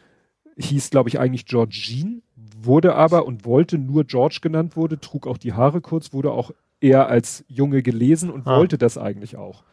hieß 0.58 0.90
glaube 0.90 1.10
ich 1.10 1.20
eigentlich 1.20 1.46
Georgine, 1.46 2.22
wurde 2.36 2.96
aber 2.96 3.26
und 3.26 3.46
wollte 3.46 3.78
nur 3.78 4.06
George 4.06 4.40
genannt 4.42 4.76
wurde, 4.76 5.00
trug 5.00 5.28
auch 5.28 5.38
die 5.38 5.54
Haare 5.54 5.82
kurz, 5.82 6.14
wurde 6.14 6.32
auch 6.32 6.52
eher 6.82 7.08
als 7.08 7.46
Junge 7.48 7.84
gelesen 7.84 8.32
und 8.32 8.48
ah. 8.48 8.58
wollte 8.58 8.78
das 8.78 8.98
eigentlich 8.98 9.38
auch. 9.38 9.64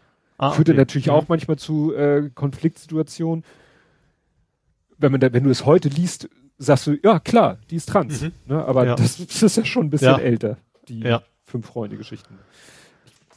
Ah, 0.42 0.50
Führte 0.50 0.72
okay. 0.72 0.80
natürlich 0.80 1.06
mhm. 1.06 1.12
auch 1.12 1.28
manchmal 1.28 1.56
zu 1.56 1.94
äh, 1.94 2.28
Konfliktsituationen. 2.34 3.44
Wenn 4.98 5.12
man 5.12 5.20
da, 5.20 5.32
wenn 5.32 5.44
du 5.44 5.50
es 5.50 5.64
heute 5.66 5.88
liest, 5.88 6.28
sagst 6.58 6.88
du, 6.88 6.96
ja 7.00 7.20
klar, 7.20 7.58
die 7.70 7.76
ist 7.76 7.88
trans. 7.88 8.22
Mhm. 8.22 8.32
Ne? 8.46 8.64
Aber 8.64 8.84
ja. 8.84 8.96
das, 8.96 9.18
das, 9.24 9.40
ist 9.40 9.56
ja 9.56 9.64
schon 9.64 9.86
ein 9.86 9.90
bisschen 9.90 10.08
ja. 10.08 10.18
älter, 10.18 10.56
die 10.88 10.98
ja. 10.98 11.22
fünf 11.44 11.66
Freunde-Geschichten. 11.66 12.40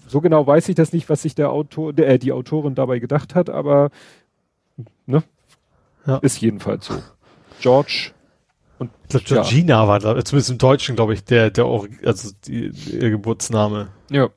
So 0.07 0.19
genau 0.19 0.47
weiß 0.47 0.67
ich 0.69 0.73
das 0.73 0.93
nicht, 0.93 1.07
was 1.07 1.21
sich 1.21 1.35
der 1.35 1.51
Autor, 1.51 1.93
der, 1.93 2.07
äh, 2.07 2.17
die 2.17 2.31
Autorin 2.31 2.73
dabei 2.73 2.97
gedacht 2.97 3.35
hat, 3.35 3.51
aber 3.51 3.91
ne, 5.05 5.23
ja. 6.07 6.17
Ist 6.17 6.41
jedenfalls 6.41 6.87
so. 6.87 6.95
George 7.61 8.13
und 8.79 8.89
ich 9.03 9.09
glaube, 9.09 9.25
Georgina 9.25 9.83
ja. 9.83 9.87
war, 9.87 10.25
zumindest 10.25 10.49
im 10.49 10.57
Deutschen, 10.57 10.95
glaube 10.95 11.13
ich, 11.13 11.23
der, 11.23 11.51
der 11.51 11.65
auch, 11.65 11.87
also 12.03 12.31
die, 12.45 12.71
ihr 12.91 13.11
Geburtsname. 13.11 13.89
Ja. 14.09 14.29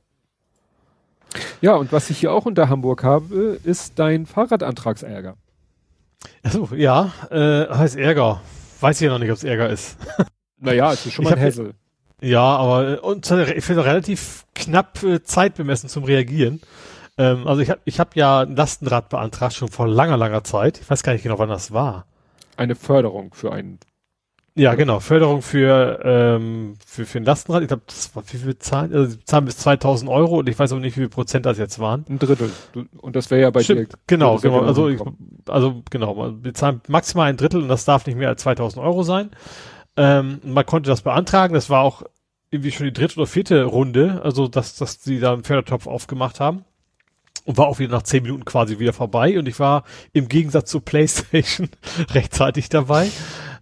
Ja, 1.60 1.74
und 1.74 1.92
was 1.92 2.10
ich 2.10 2.18
hier 2.18 2.32
auch 2.32 2.46
unter 2.46 2.68
Hamburg 2.68 3.04
habe, 3.04 3.58
ist 3.64 3.98
dein 3.98 4.26
Fahrradantragsärger. 4.26 5.36
Achso, 6.42 6.68
ja, 6.74 7.12
äh, 7.30 7.66
heißt 7.68 7.96
Ärger. 7.96 8.40
Weiß 8.80 9.00
ich 9.00 9.04
ja 9.04 9.12
noch 9.12 9.18
nicht, 9.18 9.30
ob 9.30 9.36
es 9.36 9.44
Ärger 9.44 9.68
ist. 9.68 9.96
naja, 10.58 10.92
es 10.92 11.04
ist 11.06 11.12
schon 11.12 11.24
mal 11.24 11.34
ein 11.34 11.38
Hässel. 11.38 11.74
Ja, 12.20 12.42
aber 12.42 12.88
äh, 12.88 12.96
und 12.98 13.30
ich 13.30 13.64
finde 13.64 13.84
relativ 13.84 14.44
knapp 14.54 15.02
äh, 15.02 15.22
Zeit 15.22 15.54
bemessen 15.54 15.88
zum 15.88 16.04
Reagieren. 16.04 16.60
Ähm, 17.16 17.46
also 17.46 17.60
ich 17.60 17.70
habe 17.70 17.80
ich 17.84 18.00
hab 18.00 18.16
ja 18.16 18.40
ein 18.40 18.56
Lastenrad 18.56 19.08
beantragt, 19.08 19.54
schon 19.54 19.68
vor 19.68 19.88
langer, 19.88 20.16
langer 20.16 20.44
Zeit. 20.44 20.80
Ich 20.80 20.88
weiß 20.88 21.02
gar 21.02 21.12
nicht 21.12 21.22
genau, 21.22 21.38
wann 21.38 21.48
das 21.48 21.72
war. 21.72 22.06
Eine 22.56 22.74
Förderung 22.74 23.34
für 23.34 23.52
einen. 23.52 23.78
Ja, 24.58 24.74
genau, 24.74 24.98
Förderung 24.98 25.40
für, 25.40 26.00
ähm, 26.02 26.74
für, 26.84 27.06
für 27.06 27.18
ein 27.18 27.24
Lastenrad. 27.24 27.62
Ich 27.62 27.68
glaube, 27.68 27.84
das 27.86 28.14
war, 28.16 28.24
wie 28.26 28.38
viel 28.38 28.58
zahlen? 28.58 28.92
Also, 28.92 29.12
sie 29.12 29.24
zahlen 29.24 29.44
bis 29.44 29.56
2000 29.58 30.10
Euro 30.10 30.40
und 30.40 30.48
ich 30.48 30.58
weiß 30.58 30.72
auch 30.72 30.80
nicht, 30.80 30.96
wie 30.96 31.02
viel 31.02 31.08
Prozent 31.08 31.46
das 31.46 31.58
jetzt 31.58 31.78
waren. 31.78 32.04
Ein 32.08 32.18
Drittel. 32.18 32.50
Und 32.96 33.14
das 33.14 33.30
wäre 33.30 33.40
ja 33.40 33.50
bei 33.50 33.62
Stimmt, 33.62 33.92
dir. 33.92 33.98
Genau, 34.08 34.38
genau. 34.38 34.62
Also, 34.62 34.88
ich, 34.88 35.00
also, 35.46 35.82
genau. 35.90 36.34
Wir 36.42 36.54
zahlen 36.54 36.80
maximal 36.88 37.28
ein 37.28 37.36
Drittel 37.36 37.62
und 37.62 37.68
das 37.68 37.84
darf 37.84 38.04
nicht 38.06 38.18
mehr 38.18 38.30
als 38.30 38.42
2000 38.42 38.84
Euro 38.84 39.04
sein. 39.04 39.30
Ähm, 39.96 40.40
man 40.42 40.66
konnte 40.66 40.90
das 40.90 41.02
beantragen. 41.02 41.54
Das 41.54 41.70
war 41.70 41.82
auch 41.82 42.02
irgendwie 42.50 42.72
schon 42.72 42.86
die 42.86 42.92
dritte 42.92 43.16
oder 43.16 43.28
vierte 43.28 43.62
Runde, 43.62 44.22
also 44.24 44.48
dass, 44.48 44.74
dass 44.74 45.04
sie 45.04 45.20
da 45.20 45.34
einen 45.34 45.44
Fördertopf 45.44 45.86
aufgemacht 45.86 46.40
haben 46.40 46.64
und 47.44 47.58
war 47.58 47.68
auch 47.68 47.78
wieder 47.78 47.92
nach 47.92 48.02
zehn 48.02 48.24
Minuten 48.24 48.44
quasi 48.44 48.80
wieder 48.80 48.92
vorbei 48.92 49.38
und 49.38 49.46
ich 49.46 49.60
war 49.60 49.84
im 50.12 50.28
Gegensatz 50.28 50.68
zur 50.70 50.84
PlayStation 50.84 51.68
rechtzeitig 52.10 52.70
dabei. 52.70 53.08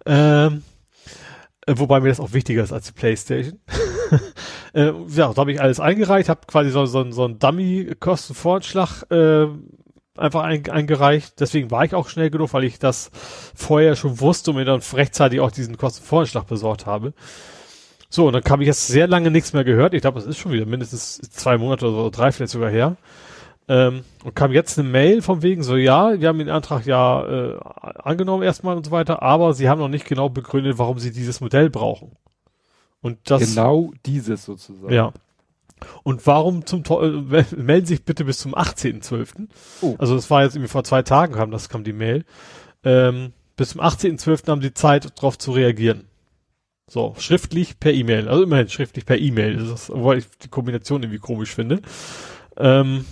Ähm, 0.06 0.62
äh, 0.62 0.75
wobei 1.66 2.00
mir 2.00 2.08
das 2.08 2.20
auch 2.20 2.32
wichtiger 2.32 2.62
ist 2.62 2.72
als 2.72 2.86
die 2.86 2.92
PlayStation. 2.92 3.58
äh, 4.74 4.92
ja, 5.08 5.32
da 5.32 5.36
habe 5.36 5.52
ich 5.52 5.60
alles 5.60 5.80
eingereicht, 5.80 6.28
habe 6.28 6.40
quasi 6.46 6.70
so, 6.70 6.86
so, 6.86 7.10
so 7.10 7.24
einen 7.24 7.38
Dummy-Kostenvoranschlag 7.38 9.10
äh, 9.10 9.46
einfach 10.16 10.42
ein, 10.42 10.68
eingereicht. 10.68 11.40
Deswegen 11.40 11.70
war 11.70 11.84
ich 11.84 11.94
auch 11.94 12.08
schnell 12.08 12.30
genug, 12.30 12.52
weil 12.52 12.64
ich 12.64 12.78
das 12.78 13.10
vorher 13.54 13.96
schon 13.96 14.20
wusste 14.20 14.50
und 14.50 14.58
mir 14.58 14.64
dann 14.64 14.80
rechtzeitig 14.80 15.40
auch 15.40 15.50
diesen 15.50 15.76
Kostenvoranschlag 15.76 16.46
besorgt 16.46 16.86
habe. 16.86 17.14
So, 18.08 18.28
und 18.28 18.32
dann 18.34 18.44
habe 18.48 18.62
ich 18.62 18.68
jetzt 18.68 18.86
sehr 18.86 19.08
lange 19.08 19.30
nichts 19.30 19.52
mehr 19.52 19.64
gehört. 19.64 19.92
Ich 19.92 20.02
glaube, 20.02 20.18
es 20.18 20.26
ist 20.26 20.38
schon 20.38 20.52
wieder 20.52 20.66
mindestens 20.66 21.18
zwei 21.18 21.58
Monate 21.58 21.90
oder 21.90 22.10
drei 22.10 22.32
vielleicht 22.32 22.52
sogar 22.52 22.70
her. 22.70 22.96
Ähm, 23.68 24.04
und 24.22 24.36
kam 24.36 24.52
jetzt 24.52 24.78
eine 24.78 24.88
Mail 24.88 25.22
von 25.22 25.42
wegen 25.42 25.64
so, 25.64 25.76
ja, 25.76 26.20
wir 26.20 26.28
haben 26.28 26.38
den 26.38 26.50
Antrag 26.50 26.86
ja 26.86 27.26
äh, 27.26 27.58
angenommen 27.98 28.44
erstmal 28.44 28.76
und 28.76 28.86
so 28.86 28.92
weiter, 28.92 29.22
aber 29.22 29.54
sie 29.54 29.68
haben 29.68 29.80
noch 29.80 29.88
nicht 29.88 30.06
genau 30.06 30.28
begründet, 30.28 30.78
warum 30.78 31.00
sie 31.00 31.10
dieses 31.10 31.40
Modell 31.40 31.68
brauchen. 31.68 32.12
Und 33.00 33.18
das 33.24 33.54
genau 33.54 33.92
dieses 34.04 34.44
sozusagen. 34.44 34.92
Ja. 34.92 35.12
Und 36.04 36.26
warum 36.26 36.64
zum 36.64 36.84
Teufel, 36.84 37.34
äh, 37.34 37.44
melden 37.56 37.86
sich 37.86 38.04
bitte 38.04 38.24
bis 38.24 38.38
zum 38.38 38.54
18.12. 38.54 39.48
Oh. 39.82 39.96
Also 39.98 40.14
das 40.14 40.30
war 40.30 40.42
jetzt 40.42 40.54
irgendwie 40.54 40.70
vor 40.70 40.84
zwei 40.84 41.02
Tagen 41.02 41.34
kam 41.34 41.50
das 41.50 41.68
kam 41.68 41.84
die 41.84 41.92
Mail. 41.92 42.24
Ähm, 42.84 43.32
bis 43.56 43.70
zum 43.70 43.80
18.12. 43.80 44.48
haben 44.48 44.62
sie 44.62 44.74
Zeit, 44.74 45.18
darauf 45.18 45.38
zu 45.38 45.52
reagieren. 45.52 46.04
So, 46.88 47.16
schriftlich 47.18 47.80
per 47.80 47.92
E-Mail. 47.92 48.28
Also 48.28 48.44
immerhin 48.44 48.68
schriftlich 48.68 49.04
per 49.04 49.18
E-Mail. 49.18 49.56
Das 49.56 49.68
ist, 49.68 49.90
obwohl 49.90 50.18
ich 50.18 50.26
die 50.42 50.48
Kombination 50.48 51.02
irgendwie 51.02 51.18
komisch 51.18 51.52
finde. 51.52 51.82
Ähm, 52.56 53.04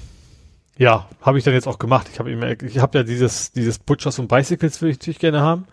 ja, 0.79 1.09
habe 1.21 1.39
ich 1.39 1.45
dann 1.45 1.55
jetzt 1.55 1.69
auch 1.69 1.79
gemacht. 1.79 2.09
Ich 2.13 2.19
habe 2.19 2.31
ich 2.31 2.79
habe 2.79 2.99
ja 2.99 3.05
dieses, 3.05 3.53
dieses 3.53 3.79
Butchers 3.79 4.19
und 4.19 4.29
Bicycles 4.29 4.83
will 4.83 4.91
ich 4.91 4.99
natürlich 4.99 5.19
gerne 5.21 5.41
haben, 5.41 5.67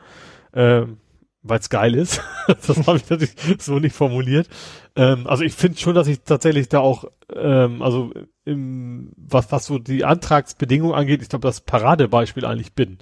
ähm, 0.53 0.98
weil 1.41 1.60
es 1.60 1.69
geil 1.69 1.95
ist. 1.95 2.22
das 2.48 2.86
habe 2.86 2.98
ich 2.98 3.10
natürlich 3.10 3.36
so 3.60 3.80
nicht 3.80 3.95
formuliert. 3.95 4.48
Ähm, 4.95 5.26
also 5.26 5.44
ich 5.44 5.53
finde 5.53 5.80
schon, 5.80 5.95
dass 5.95 6.07
ich 6.07 6.22
tatsächlich 6.22 6.69
da 6.69 6.80
auch, 6.80 7.06
ähm, 7.34 7.82
also 7.82 8.11
im, 8.45 9.11
was, 9.18 9.52
was 9.52 9.65
so 9.65 9.80
die 9.80 10.03
Antragsbedingungen 10.03 10.95
angeht, 10.95 11.22
ich 11.22 11.30
glaube, 11.30 11.48
das 11.48 11.61
Paradebeispiel 11.61 12.45
eigentlich 12.45 12.73
bin. 12.73 12.99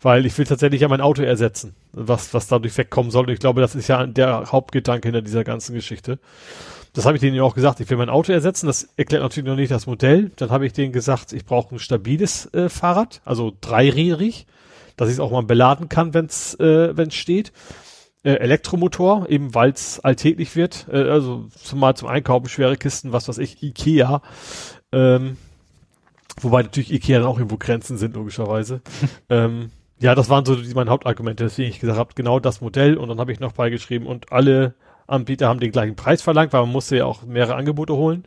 Weil 0.00 0.26
ich 0.26 0.36
will 0.38 0.46
tatsächlich 0.46 0.80
ja 0.80 0.88
mein 0.88 1.00
Auto 1.00 1.22
ersetzen, 1.22 1.74
was, 1.92 2.32
was 2.34 2.48
dadurch 2.48 2.76
wegkommen 2.78 3.10
soll. 3.10 3.26
Und 3.26 3.32
ich 3.32 3.40
glaube, 3.40 3.60
das 3.60 3.74
ist 3.74 3.88
ja 3.88 4.06
der 4.06 4.50
Hauptgedanke 4.50 5.08
hinter 5.08 5.22
dieser 5.22 5.44
ganzen 5.44 5.74
Geschichte. 5.74 6.18
Das 6.94 7.06
habe 7.06 7.16
ich 7.16 7.20
denen 7.20 7.36
ja 7.36 7.42
auch 7.42 7.54
gesagt. 7.54 7.80
Ich 7.80 7.88
will 7.88 7.96
mein 7.96 8.10
Auto 8.10 8.32
ersetzen. 8.32 8.66
Das 8.66 8.88
erklärt 8.96 9.22
natürlich 9.22 9.48
noch 9.48 9.56
nicht 9.56 9.70
das 9.70 9.86
Modell. 9.86 10.30
Dann 10.36 10.50
habe 10.50 10.66
ich 10.66 10.72
denen 10.72 10.92
gesagt, 10.92 11.32
ich 11.32 11.46
brauche 11.46 11.74
ein 11.74 11.78
stabiles 11.78 12.52
äh, 12.52 12.68
Fahrrad, 12.68 13.22
also 13.24 13.52
dreirädrig, 13.60 14.46
dass 14.96 15.08
ich 15.08 15.14
es 15.14 15.20
auch 15.20 15.30
mal 15.30 15.42
beladen 15.42 15.88
kann, 15.88 16.12
wenn 16.12 16.26
es 16.26 16.54
äh, 16.60 16.96
wenn's 16.96 17.14
steht. 17.14 17.52
äh, 18.24 18.34
Elektromotor, 18.34 19.28
eben 19.28 19.54
weil 19.54 19.70
es 19.70 20.00
alltäglich 20.00 20.54
wird. 20.56 20.86
Äh, 20.90 21.08
also 21.08 21.48
zumal 21.62 21.96
zum 21.96 22.08
Einkaufen 22.08 22.48
schwere 22.48 22.76
Kisten, 22.76 23.12
was 23.12 23.28
weiß 23.28 23.38
ich, 23.38 23.62
Ikea. 23.62 24.22
Ähm, 24.92 25.36
wobei 26.40 26.62
natürlich 26.62 26.92
Ikea 26.92 27.18
dann 27.18 27.28
auch 27.28 27.38
irgendwo 27.38 27.56
Grenzen 27.56 27.96
sind, 27.96 28.14
logischerweise. 28.14 28.80
ähm, 29.28 29.70
ja, 29.98 30.14
das 30.14 30.28
waren 30.28 30.44
so 30.44 30.56
die, 30.56 30.74
meine 30.74 30.90
Hauptargumente, 30.90 31.44
deswegen 31.44 31.70
ich 31.70 31.80
gesagt 31.80 31.98
habe, 31.98 32.14
genau 32.14 32.40
das 32.40 32.60
Modell 32.60 32.96
und 32.96 33.08
dann 33.08 33.18
habe 33.18 33.32
ich 33.32 33.40
noch 33.40 33.52
beigeschrieben 33.52 34.06
und 34.06 34.32
alle 34.32 34.74
Anbieter 35.06 35.48
haben 35.48 35.60
den 35.60 35.72
gleichen 35.72 35.96
Preis 35.96 36.22
verlangt, 36.22 36.52
weil 36.52 36.62
man 36.62 36.72
musste 36.72 36.96
ja 36.96 37.04
auch 37.04 37.22
mehrere 37.22 37.54
Angebote 37.54 37.94
holen. 37.94 38.24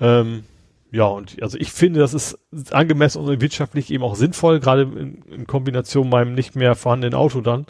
Ähm, 0.00 0.44
ja, 0.90 1.04
und 1.04 1.42
also 1.42 1.58
ich 1.58 1.72
finde, 1.72 2.00
das 2.00 2.14
ist 2.14 2.38
angemessen 2.72 3.22
und 3.22 3.40
wirtschaftlich 3.40 3.90
eben 3.90 4.04
auch 4.04 4.14
sinnvoll, 4.14 4.60
gerade 4.60 4.82
in, 4.82 5.22
in 5.30 5.46
Kombination 5.46 6.04
mit 6.04 6.12
meinem 6.12 6.34
nicht 6.34 6.56
mehr 6.56 6.74
vorhandenen 6.74 7.14
Auto 7.14 7.40
dann. 7.40 7.66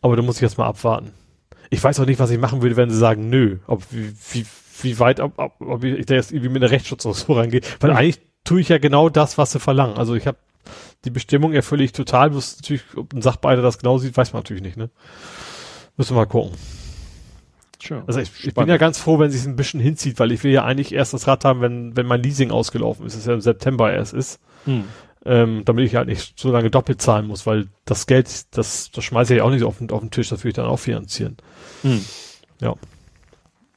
Aber 0.00 0.16
da 0.16 0.22
muss 0.22 0.36
ich 0.36 0.42
jetzt 0.42 0.58
mal 0.58 0.66
abwarten. 0.66 1.12
Ich 1.70 1.82
weiß 1.82 2.00
auch 2.00 2.06
nicht, 2.06 2.18
was 2.18 2.30
ich 2.30 2.38
machen 2.38 2.62
würde, 2.62 2.76
wenn 2.76 2.90
sie 2.90 2.96
sagen, 2.96 3.28
nö, 3.28 3.58
ob 3.66 3.82
wie, 3.90 4.12
wie, 4.32 4.46
wie 4.82 4.98
weit, 4.98 5.20
ob, 5.20 5.38
ob, 5.38 5.60
ob 5.60 5.84
ich 5.84 6.06
da 6.06 6.14
jetzt 6.14 6.32
irgendwie 6.32 6.48
mit 6.48 6.62
einer 6.62 6.70
Rechtsschutz 6.70 7.04
oder 7.04 7.14
so 7.14 7.32
rangehe. 7.34 7.60
Weil 7.80 7.90
eigentlich 7.90 8.20
tue 8.44 8.60
ich 8.60 8.70
ja 8.70 8.78
genau 8.78 9.08
das, 9.08 9.36
was 9.36 9.52
sie 9.52 9.60
verlangen. 9.60 9.98
Also 9.98 10.14
ich 10.14 10.26
habe 10.26 10.38
die 11.04 11.10
Bestimmung 11.10 11.52
erfülle 11.52 11.84
ich 11.84 11.92
total, 11.92 12.30
bloß 12.30 12.56
natürlich, 12.56 12.82
ob 12.96 13.12
ein 13.12 13.22
Sachbearbeiter 13.22 13.62
das 13.62 13.78
genau 13.78 13.98
sieht, 13.98 14.16
weiß 14.16 14.32
man 14.32 14.40
natürlich 14.42 14.62
nicht, 14.62 14.76
ne? 14.76 14.90
Müssen 15.96 16.16
wir 16.16 16.22
mal 16.22 16.26
gucken. 16.26 16.52
Sure. 17.80 18.02
Also 18.06 18.20
ich, 18.20 18.30
ich 18.44 18.54
bin 18.54 18.68
ja 18.68 18.76
ganz 18.76 18.98
froh, 18.98 19.18
wenn 19.18 19.30
sich 19.30 19.46
ein 19.46 19.56
bisschen 19.56 19.80
hinzieht, 19.80 20.18
weil 20.18 20.32
ich 20.32 20.42
will 20.42 20.50
ja 20.52 20.64
eigentlich 20.64 20.92
erst 20.92 21.14
das 21.14 21.26
Rad 21.26 21.44
haben, 21.44 21.60
wenn, 21.60 21.96
wenn 21.96 22.06
mein 22.06 22.22
Leasing 22.22 22.50
ausgelaufen 22.50 23.06
ist, 23.06 23.16
das 23.16 23.26
ja 23.26 23.34
im 23.34 23.40
September 23.40 23.92
erst 23.92 24.14
ist. 24.14 24.40
Hm. 24.64 24.84
Ähm, 25.24 25.62
damit 25.64 25.84
ich 25.84 25.94
halt 25.94 26.08
nicht 26.08 26.38
so 26.38 26.50
lange 26.50 26.70
doppelt 26.70 27.02
zahlen 27.02 27.26
muss, 27.26 27.46
weil 27.46 27.68
das 27.84 28.06
Geld, 28.06 28.56
das, 28.56 28.90
das 28.90 29.04
schmeiße 29.04 29.34
ich 29.34 29.38
ja 29.38 29.44
auch 29.44 29.50
nicht 29.50 29.64
auf 29.64 29.78
den, 29.78 29.90
auf 29.90 30.00
den 30.00 30.10
Tisch, 30.10 30.28
das 30.28 30.42
will 30.42 30.50
ich 30.50 30.54
dann 30.54 30.66
auch 30.66 30.78
finanzieren. 30.78 31.36
Hm. 31.82 32.04
Ja. 32.60 32.74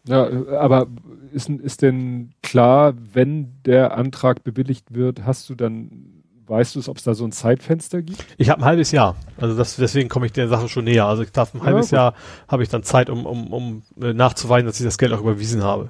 Ja, 0.07 0.29
aber 0.57 0.87
ist, 1.31 1.49
ist 1.49 1.83
denn 1.83 2.33
klar, 2.41 2.93
wenn 3.13 3.61
der 3.65 3.97
Antrag 3.97 4.43
bewilligt 4.43 4.93
wird, 4.93 5.25
hast 5.25 5.49
du 5.49 5.55
dann 5.55 6.20
Weißt 6.47 6.75
du 6.75 6.79
es, 6.79 6.89
ob 6.89 6.97
es 6.97 7.03
da 7.03 7.13
so 7.13 7.23
ein 7.23 7.31
Zeitfenster 7.31 8.01
gibt? 8.01 8.25
Ich 8.37 8.49
habe 8.49 8.61
ein 8.61 8.65
halbes 8.65 8.91
Jahr. 8.91 9.15
Also 9.37 9.55
das, 9.55 9.75
deswegen 9.75 10.09
komme 10.09 10.25
ich 10.25 10.31
der 10.31 10.47
Sache 10.47 10.67
schon 10.67 10.85
näher. 10.85 11.05
Also 11.05 11.23
ich 11.23 11.31
darf 11.31 11.53
ein 11.53 11.63
halbes 11.63 11.91
ja, 11.91 11.97
Jahr 11.97 12.13
habe 12.47 12.63
ich 12.63 12.69
dann 12.69 12.83
Zeit, 12.83 13.09
um, 13.09 13.25
um, 13.25 13.53
um 13.53 13.83
äh, 14.01 14.13
nachzuweisen, 14.13 14.65
dass 14.65 14.79
ich 14.79 14.85
das 14.85 14.97
Geld 14.97 15.13
auch 15.13 15.21
überwiesen 15.21 15.63
habe. 15.63 15.89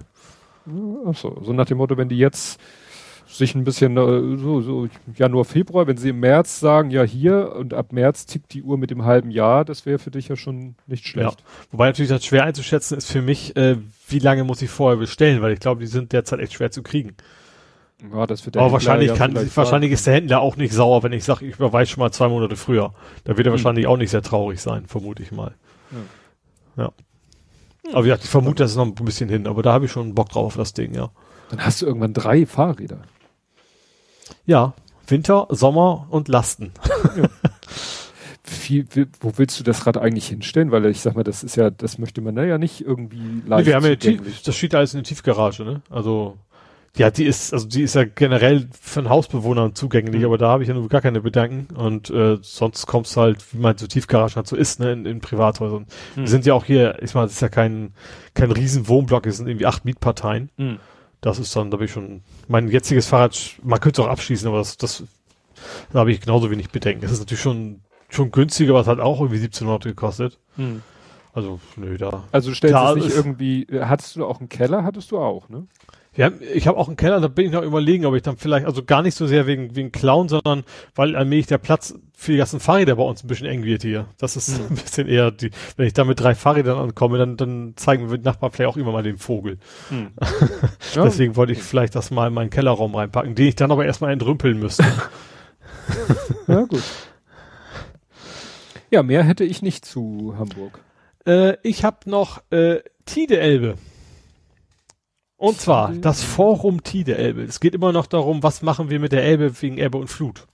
Ach 1.07 1.15
so, 1.15 1.41
so 1.44 1.53
nach 1.53 1.65
dem 1.65 1.78
Motto, 1.78 1.98
wenn 1.98 2.10
die 2.10 2.18
jetzt 2.18 2.60
sich 3.28 3.56
ein 3.56 3.64
bisschen 3.64 3.98
äh, 3.98 4.38
so, 4.38 4.61
so 4.61 4.88
Januar, 5.15 5.45
Februar, 5.45 5.88
wenn 5.88 5.98
sie 5.98 6.10
im 6.10 6.19
März 6.19 6.60
sagen, 6.60 6.91
ja 6.91 7.03
hier 7.03 7.56
und 7.56 7.73
ab 7.73 7.94
März 7.94 8.26
tickt 8.26 8.53
die 8.53 8.64
Uhr 8.64 8.78
mit 8.78 8.91
dem 8.91 9.06
halben 9.06 9.32
Jahr, 9.32 9.65
das 9.65 9.86
wäre 9.86 9.99
für 9.99 10.11
dich 10.11 10.28
ja 10.28 10.36
schon 10.36 10.76
nicht 10.88 11.07
schlecht. 11.07 11.40
Ja. 11.40 11.45
Wobei 11.72 11.88
natürlich 11.88 12.10
das 12.10 12.26
schwer 12.26 12.44
einzuschätzen 12.44 12.98
ist 12.98 13.11
für 13.11 13.22
mich, 13.22 13.56
äh, 13.56 13.78
wie 14.10 14.19
lange 14.19 14.44
muss 14.44 14.61
ich 14.61 14.69
vorher 14.69 14.98
bestellen, 14.98 15.41
weil 15.41 15.53
ich 15.53 15.60
glaube, 15.60 15.82
die 15.82 15.88
sind 15.88 16.11
derzeit 16.11 16.40
echt 16.40 16.53
schwer 16.53 16.72
zu 16.72 16.84
kriegen. 16.84 17.15
Ja, 18.14 18.26
das 18.26 18.45
wird 18.45 18.56
der 18.56 18.64
Aber 18.64 18.72
wahrscheinlich 18.73 19.14
kann, 19.14 19.36
wahrscheinlich 19.56 19.91
ist 19.91 20.07
der 20.07 20.15
Händler 20.15 20.41
auch 20.41 20.56
nicht 20.56 20.73
sauer, 20.73 21.03
wenn 21.03 21.14
ich 21.14 21.23
sage, 21.23 21.45
ich 21.45 21.56
überweise 21.56 21.91
schon 21.91 22.02
mal 22.02 22.11
zwei 22.11 22.30
Monate 22.30 22.56
früher. 22.56 22.94
Da 23.23 23.38
wird 23.38 23.48
er 23.48 23.52
hm. 23.52 23.60
wahrscheinlich 23.60 23.88
auch 23.88 23.98
nicht 23.98 24.10
sehr 24.10 24.23
traurig 24.23 24.60
sein, 24.60 24.86
vermute 24.88 25.22
ich 25.22 25.32
mal. 25.32 25.53
Ja. 26.78 26.84
ja. 26.84 26.91
Aber 27.94 28.06
ja, 28.06 28.15
ich 28.15 28.30
vermute, 28.30 28.64
das 28.64 28.72
ist 28.72 28.78
noch 28.78 28.86
ein 28.86 28.95
bisschen 28.95 29.30
hin, 29.30 29.48
aber 29.48 29.61
da 29.61 29.73
habe 29.73 29.86
ich 29.86 29.91
schon 29.91 30.15
Bock 30.15 30.30
drauf 30.30 30.45
auf 30.45 30.57
das 30.57 30.73
Ding, 30.73 30.95
ja. 30.95 31.11
Dann 31.49 31.64
hast 31.64 31.82
du 31.82 31.86
irgendwann 31.86 32.14
drei 32.14 32.45
Fahrräder. 32.45 32.99
Ja, 34.45 34.73
Winter, 35.07 35.48
Sommer 35.49 36.07
und 36.10 36.28
Lasten. 36.28 36.72
Ja. 37.18 37.30
Wie, 38.68 38.86
wie, 38.91 39.06
wo 39.19 39.34
willst 39.38 39.60
du 39.60 39.64
das 39.64 39.86
Rad 39.86 39.98
eigentlich 39.98 40.28
hinstellen? 40.28 40.72
Weil 40.72 40.86
ich 40.88 41.02
sag 41.02 41.15
mal, 41.15 41.23
das 41.23 41.44
ist 41.44 41.56
ja, 41.56 41.69
das 41.69 41.98
möchte 41.99 42.22
man 42.22 42.36
da 42.36 42.44
ja 42.44 42.57
nicht 42.57 42.82
irgendwie 42.82 43.41
leicht 43.45 43.61
nee, 43.61 43.65
wir 43.68 43.76
haben 43.76 43.86
ja 43.86 43.95
Das 44.44 44.56
steht 44.56 44.76
alles 44.76 44.94
in 44.94 44.99
der 44.99 45.03
Tiefgarage, 45.06 45.64
ne? 45.64 45.82
Also 45.90 46.38
ja, 46.98 47.10
die 47.10 47.26
ist, 47.26 47.54
also 47.54 47.68
die 47.68 47.84
ist 47.84 47.96
ja 47.96 48.04
generell 48.04 48.68
für 48.80 49.08
Hausbewohner 49.08 49.74
zugänglich, 49.74 50.20
mhm. 50.20 50.26
aber 50.26 50.38
da 50.38 50.50
habe 50.50 50.64
ich 50.64 50.70
ja 50.70 50.76
nur 50.76 50.90
gar 50.90 51.02
keine 51.02 51.22
Bedenken. 51.22 51.74
Und 51.74 52.10
äh, 52.10 52.38
sonst 52.42 52.86
kommst 52.86 53.16
du 53.16 53.22
halt, 53.22 53.54
wie 53.54 53.60
man 53.60 53.78
so 53.78 53.88
Tiefgarage 53.88 54.36
halt 54.36 54.48
so 54.48 54.58
ist, 54.58 54.82
ne, 54.82 54.92
in, 54.92 55.06
in 55.06 55.22
Privathäusern. 55.22 55.86
Mhm. 56.16 56.22
Wir 56.22 56.28
sind 56.28 56.46
ja 56.46 56.54
auch 56.54 56.66
hier, 56.66 57.02
ich 57.02 57.14
meine, 57.14 57.28
es 57.28 57.34
ist 57.34 57.42
ja 57.42 57.50
kein, 57.50 57.94
kein 58.34 58.52
riesen 58.52 58.90
Wohnblock, 58.90 59.26
es 59.26 59.38
sind 59.38 59.48
irgendwie 59.48 59.68
acht 59.68 59.86
Mietparteien. 59.86 60.50
Mhm. 60.58 60.80
Das 61.22 61.40
ist 61.40 61.56
dann, 61.56 61.72
da 61.72 61.78
bin 61.78 61.86
ich 61.86 61.92
schon, 61.92 62.24
mein 62.48 62.68
jetziges 62.68 63.08
Fahrrad, 63.08 63.40
man 63.64 63.80
könnte 63.80 64.02
es 64.02 64.08
auch 64.08 64.12
abschließen, 64.12 64.48
aber 64.48 64.58
das, 64.58 64.76
das, 64.76 65.04
da 65.94 66.00
habe 66.00 66.12
ich 66.12 66.20
genauso 66.20 66.52
wenig 66.52 66.72
Bedenken. 66.72 67.06
Es 67.06 67.12
ist 67.12 67.20
natürlich 67.20 67.42
schon, 67.42 67.82
schon 68.10 68.32
günstiger, 68.32 68.74
was 68.74 68.88
hat 68.88 69.00
auch 69.00 69.22
irgendwie 69.22 69.38
1700 69.38 69.84
gekostet. 69.84 70.40
Mhm. 70.58 70.82
Also, 71.34 71.62
nö, 71.78 71.98
da. 71.98 72.26
Also 72.34 72.54
stellst 72.54 72.76
du 72.76 73.00
es 73.00 73.06
nicht 73.06 73.16
irgendwie, 73.16 73.66
hattest 73.80 74.18
du 74.18 74.26
auch 74.26 74.40
einen 74.40 74.50
Keller, 74.50 74.84
hattest 74.84 75.12
du 75.12 75.20
auch, 75.20 75.48
ne? 75.48 75.66
Ja, 76.18 76.30
ich 76.54 76.68
habe 76.68 76.78
auch 76.78 76.90
einen 76.90 76.98
Keller, 76.98 77.22
da 77.22 77.30
bin 77.30 77.46
ich 77.46 77.54
noch 77.54 77.62
überlegen, 77.62 78.06
ob 78.06 78.16
ich 78.16 78.22
dann 78.22 78.36
vielleicht, 78.36 78.66
also 78.66 78.84
gar 78.84 79.02
nicht 79.02 79.16
so 79.16 79.28
sehr 79.28 79.48
wegen, 79.48 79.78
wegen 79.78 79.94
Clown, 79.94 80.28
sondern 80.28 80.66
weil 80.94 81.16
allmählich 81.16 81.48
der 81.48 81.58
Platz 81.58 81.94
für 82.14 82.34
die 82.34 82.38
ganzen 82.38 82.60
Fahrräder 82.60 82.98
bei 82.98 83.04
uns 83.04 83.24
ein 83.24 83.28
bisschen 83.28 83.48
eng 83.48 83.64
wird 83.64 83.84
hier. 83.84 84.08
Das 84.18 84.36
ist 84.36 84.60
mhm. 84.60 84.66
ein 84.72 84.76
bisschen 84.76 85.08
eher 85.08 85.32
die, 85.32 85.52
wenn 85.78 85.88
ich 85.88 85.94
da 85.94 86.04
mit 86.04 86.20
drei 86.20 86.36
Fahrrädern 86.36 86.78
ankomme, 86.78 87.18
dann, 87.18 87.38
dann 87.38 87.74
zeigen 87.78 88.12
wir 88.12 88.18
Nachbarn 88.18 88.52
vielleicht 88.52 88.70
auch 88.70 88.78
immer 88.78 88.92
mal 88.92 89.04
den 89.04 89.18
Vogel. 89.18 89.58
Mhm. 89.90 90.12
ja. 90.96 91.04
Deswegen 91.06 91.38
wollte 91.38 91.54
ich 91.54 91.64
vielleicht 91.64 91.96
das 91.96 92.12
mal 92.12 92.28
in 92.28 92.34
meinen 92.34 92.50
Kellerraum 92.50 92.94
reinpacken, 92.94 93.34
den 93.34 93.48
ich 93.48 93.56
dann 93.56 93.72
aber 93.72 93.86
erstmal 93.86 94.12
entrümpeln 94.12 94.60
müsste. 94.60 94.84
ja, 96.48 96.64
gut. 96.66 96.84
Ja, 98.90 99.02
mehr 99.02 99.24
hätte 99.24 99.46
ich 99.46 99.62
nicht 99.62 99.86
zu 99.86 100.36
Hamburg. 100.38 100.82
Äh, 101.26 101.56
ich 101.64 101.86
habe 101.86 102.10
noch 102.10 102.42
äh, 102.52 102.80
Tide 103.06 103.40
Elbe. 103.40 103.76
Und 105.42 105.60
zwar 105.60 105.92
das 105.92 106.22
Forum 106.22 106.84
Tide 106.84 107.18
Elbe. 107.18 107.42
Es 107.42 107.60
geht 107.60 107.74
immer 107.74 107.92
noch 107.92 108.06
darum, 108.06 108.44
was 108.44 108.62
machen 108.62 108.92
wir 108.92 109.00
mit 109.00 109.12
der 109.12 109.24
Elbe 109.24 109.60
wegen 109.60 109.80
Elbe 109.80 109.98
und 109.98 110.08
Flut. 110.08 110.46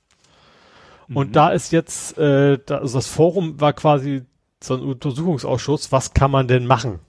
Und 1.14 1.28
mhm. 1.28 1.32
da 1.34 1.50
ist 1.50 1.74
jetzt, 1.74 2.18
äh, 2.18 2.58
da, 2.66 2.78
also 2.78 2.98
das 2.98 3.06
Forum 3.06 3.60
war 3.60 3.74
quasi 3.74 4.24
so 4.64 4.76
ein 4.76 4.84
Untersuchungsausschuss, 4.84 5.92
was 5.92 6.14
kann 6.14 6.32
man 6.32 6.48
denn 6.48 6.66
machen? 6.66 7.00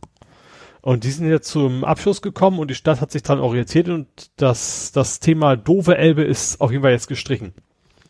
Und 0.81 1.05
die 1.05 1.13
sind 1.13 1.29
jetzt 1.29 1.51
zum 1.51 1.85
Abschluss 1.85 2.21
gekommen 2.21 2.59
und 2.59 2.69
die 2.69 2.75
Stadt 2.75 3.01
hat 3.01 3.13
sich 3.13 3.23
dann 3.23 3.39
orientiert 3.39 3.89
und 3.89 4.09
das, 4.35 4.91
das 4.91 5.21
Thema 5.21 5.55
Dove 5.55 5.97
Elbe 5.97 6.25
ist 6.25 6.61
auf 6.61 6.73
jeden 6.73 6.83
Fall 6.83 6.91
jetzt 6.91 7.07
gestrichen. 7.07 7.55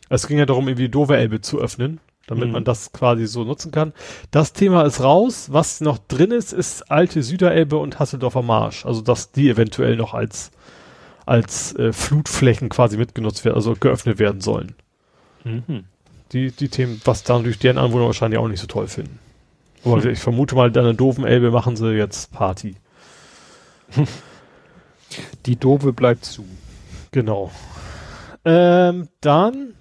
Es 0.09 0.27
ging 0.27 0.39
ja 0.39 0.47
darum, 0.47 0.66
irgendwie 0.66 0.89
Dove 0.89 1.19
Elbe 1.19 1.43
zu 1.43 1.59
öffnen 1.59 2.01
damit 2.28 2.48
mhm. 2.48 2.52
man 2.52 2.64
das 2.64 2.92
quasi 2.92 3.26
so 3.26 3.42
nutzen 3.42 3.72
kann. 3.72 3.92
Das 4.30 4.52
Thema 4.52 4.82
ist 4.82 5.02
raus. 5.02 5.48
Was 5.50 5.80
noch 5.80 5.98
drin 5.98 6.30
ist, 6.30 6.52
ist 6.52 6.90
alte 6.90 7.22
Süderelbe 7.22 7.76
und 7.78 7.98
Hasseldorfer 7.98 8.42
Marsch. 8.42 8.86
Also 8.86 9.00
dass 9.00 9.32
die 9.32 9.50
eventuell 9.50 9.96
noch 9.96 10.14
als 10.14 10.52
als 11.26 11.74
äh, 11.76 11.92
Flutflächen 11.92 12.70
quasi 12.70 12.96
mitgenutzt 12.96 13.44
werden, 13.44 13.56
also 13.56 13.74
geöffnet 13.74 14.18
werden 14.18 14.40
sollen. 14.40 14.74
Mhm. 15.44 15.84
Die, 16.32 16.52
die 16.52 16.68
Themen, 16.68 17.00
was 17.05 17.22
dann 17.22 17.44
durch 17.44 17.59
deren 17.59 17.76
Anwohner 17.76 18.06
wahrscheinlich 18.06 18.38
auch 18.38 18.48
nicht 18.48 18.60
so 18.60 18.66
toll 18.66 18.86
finden. 18.88 19.18
Aber 19.84 20.02
hm. 20.02 20.10
ich 20.10 20.18
vermute 20.18 20.55
mal, 20.55 20.70
dann 20.70 20.84
eine 20.84 20.94
doofen 20.94 21.24
Elbe 21.24 21.50
machen 21.50 21.76
sie 21.76 21.92
jetzt 21.92 22.32
Party. 22.32 22.76
Die 25.46 25.56
Dove 25.56 25.92
bleibt 25.92 26.24
zu. 26.24 26.44
Genau. 27.12 27.50
Ähm, 28.44 29.09
dann, 29.20 29.74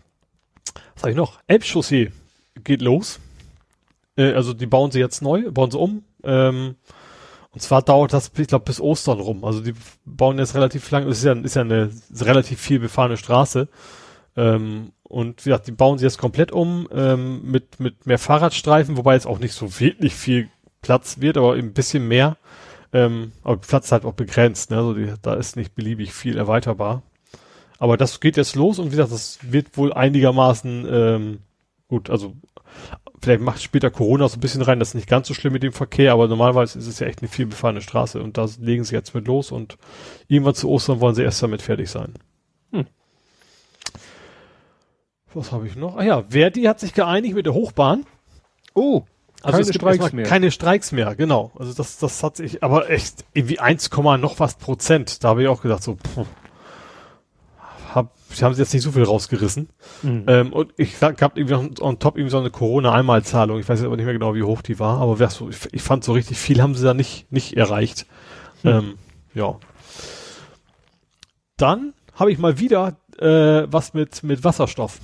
was 0.93 1.01
sag 1.01 1.09
ich 1.11 1.17
noch? 1.17 1.39
Elbchaussee 1.47 2.11
geht 2.63 2.81
los. 2.81 3.19
Äh, 4.17 4.33
also 4.33 4.53
die 4.53 4.67
bauen 4.67 4.91
sie 4.91 4.99
jetzt 4.99 5.21
neu, 5.21 5.51
bauen 5.51 5.71
sie 5.71 5.79
um. 5.79 6.03
Ähm, 6.23 6.75
und 7.51 7.61
zwar 7.61 7.81
dauert 7.81 8.13
das, 8.13 8.31
ich 8.37 8.47
glaube, 8.47 8.65
bis 8.65 8.79
Ostern 8.79 9.19
rum. 9.19 9.43
Also 9.43 9.61
die 9.61 9.73
bauen 10.05 10.37
jetzt 10.37 10.55
relativ 10.55 10.89
lang, 10.91 11.07
es 11.07 11.19
ist 11.19 11.23
ja, 11.23 11.33
ist 11.33 11.55
ja 11.55 11.63
eine 11.63 11.89
relativ 12.19 12.59
viel 12.59 12.79
befahrene 12.79 13.17
Straße. 13.17 13.67
Ähm, 14.35 14.91
und 15.03 15.45
wie 15.45 15.49
gesagt, 15.49 15.67
die 15.67 15.71
bauen 15.71 15.97
sie 15.97 16.05
jetzt 16.05 16.17
komplett 16.17 16.51
um 16.51 16.87
ähm, 16.91 17.49
mit, 17.49 17.79
mit 17.79 18.05
mehr 18.05 18.19
Fahrradstreifen, 18.19 18.97
wobei 18.97 19.13
jetzt 19.13 19.25
auch 19.25 19.39
nicht 19.39 19.53
so 19.53 19.79
wirklich 19.79 20.13
viel 20.13 20.49
Platz 20.81 21.19
wird, 21.21 21.37
aber 21.37 21.53
ein 21.53 21.73
bisschen 21.73 22.07
mehr. 22.07 22.37
Ähm, 22.93 23.31
aber 23.43 23.57
Platz 23.57 23.85
ist 23.85 23.91
halt 23.91 24.05
auch 24.05 24.13
begrenzt, 24.13 24.69
ne? 24.69 24.77
Also 24.77 24.93
die, 24.93 25.13
da 25.21 25.33
ist 25.33 25.55
nicht 25.55 25.75
beliebig 25.75 26.13
viel 26.13 26.37
erweiterbar. 26.37 27.01
Aber 27.79 27.97
das 27.97 28.19
geht 28.19 28.37
jetzt 28.37 28.55
los 28.55 28.79
und 28.79 28.87
wie 28.87 28.91
gesagt, 28.91 29.11
das 29.11 29.39
wird 29.41 29.77
wohl 29.77 29.93
einigermaßen 29.93 30.87
ähm, 30.89 31.39
gut, 31.87 32.09
also 32.09 32.33
vielleicht 33.21 33.41
macht 33.41 33.61
später 33.61 33.89
Corona 33.89 34.27
so 34.27 34.37
ein 34.37 34.39
bisschen 34.39 34.61
rein, 34.61 34.79
das 34.79 34.89
ist 34.89 34.95
nicht 34.95 35.09
ganz 35.09 35.27
so 35.27 35.33
schlimm 35.33 35.53
mit 35.53 35.63
dem 35.63 35.73
Verkehr, 35.73 36.13
aber 36.13 36.27
normalerweise 36.27 36.79
ist 36.79 36.87
es 36.87 36.99
ja 36.99 37.07
echt 37.07 37.21
eine 37.21 37.29
viel 37.29 37.45
befahrene 37.45 37.81
Straße 37.81 38.21
und 38.21 38.37
da 38.37 38.47
legen 38.59 38.83
sie 38.83 38.95
jetzt 38.95 39.13
mit 39.15 39.27
los 39.27 39.51
und 39.51 39.77
irgendwann 40.27 40.55
zu 40.55 40.69
Ostern 40.69 40.99
wollen 40.99 41.15
sie 41.15 41.23
erst 41.23 41.41
damit 41.41 41.61
fertig 41.61 41.89
sein. 41.89 42.13
Hm. 42.71 42.85
Was 45.33 45.51
habe 45.51 45.67
ich 45.67 45.75
noch? 45.75 45.97
Ah 45.97 46.03
ja, 46.03 46.23
Verdi 46.29 46.63
hat 46.63 46.79
sich 46.79 46.93
geeinigt 46.93 47.35
mit 47.35 47.45
der 47.45 47.53
Hochbahn. 47.53 48.05
Oh, 48.73 49.03
also 49.43 49.59
keine 49.59 49.73
Streiks 49.73 50.13
mehr. 50.13 50.25
Keine 50.25 50.51
Streiks 50.51 50.91
mehr, 50.91 51.15
genau. 51.15 51.51
Also 51.57 51.73
das, 51.73 51.99
das 51.99 52.23
hat 52.23 52.37
sich, 52.37 52.63
aber 52.63 52.89
echt 52.89 53.25
irgendwie 53.33 53.59
1, 53.59 53.91
noch 53.91 54.39
was 54.39 54.55
Prozent. 54.55 55.23
Da 55.23 55.29
habe 55.29 55.43
ich 55.43 55.47
auch 55.47 55.61
gedacht 55.61 55.83
so, 55.83 55.95
pff, 55.95 56.25
hab, 58.27 58.35
sie 58.35 58.45
haben 58.45 58.55
jetzt 58.55 58.73
nicht 58.73 58.83
so 58.83 58.91
viel 58.91 59.03
rausgerissen. 59.03 59.69
Mhm. 60.03 60.23
Ähm, 60.27 60.53
und 60.53 60.73
ich 60.77 60.99
gab 60.99 61.37
irgendwie 61.37 61.55
on, 61.55 61.75
on 61.79 61.99
top 61.99 62.17
irgendwie 62.17 62.31
so 62.31 62.39
eine 62.39 62.49
Corona-Einmalzahlung. 62.49 63.59
Ich 63.59 63.67
weiß 63.67 63.79
jetzt 63.79 63.85
aber 63.85 63.95
nicht 63.95 64.05
mehr 64.05 64.13
genau, 64.13 64.35
wie 64.35 64.43
hoch 64.43 64.61
die 64.61 64.79
war, 64.79 64.99
aber 64.99 65.19
ich, 65.19 65.69
ich, 65.71 65.81
fand 65.81 66.03
so 66.03 66.13
richtig 66.13 66.37
viel 66.37 66.61
haben 66.61 66.75
sie 66.75 66.83
da 66.83 66.93
nicht, 66.93 67.31
nicht 67.31 67.55
erreicht. 67.55 68.05
Mhm. 68.63 68.69
Ähm, 68.69 68.93
ja. 69.33 69.57
Dann 71.57 71.93
habe 72.13 72.31
ich 72.31 72.37
mal 72.37 72.59
wieder 72.59 72.97
äh, 73.19 73.67
was 73.71 73.93
mit, 73.93 74.23
mit 74.23 74.43
Wasserstoff. 74.43 74.99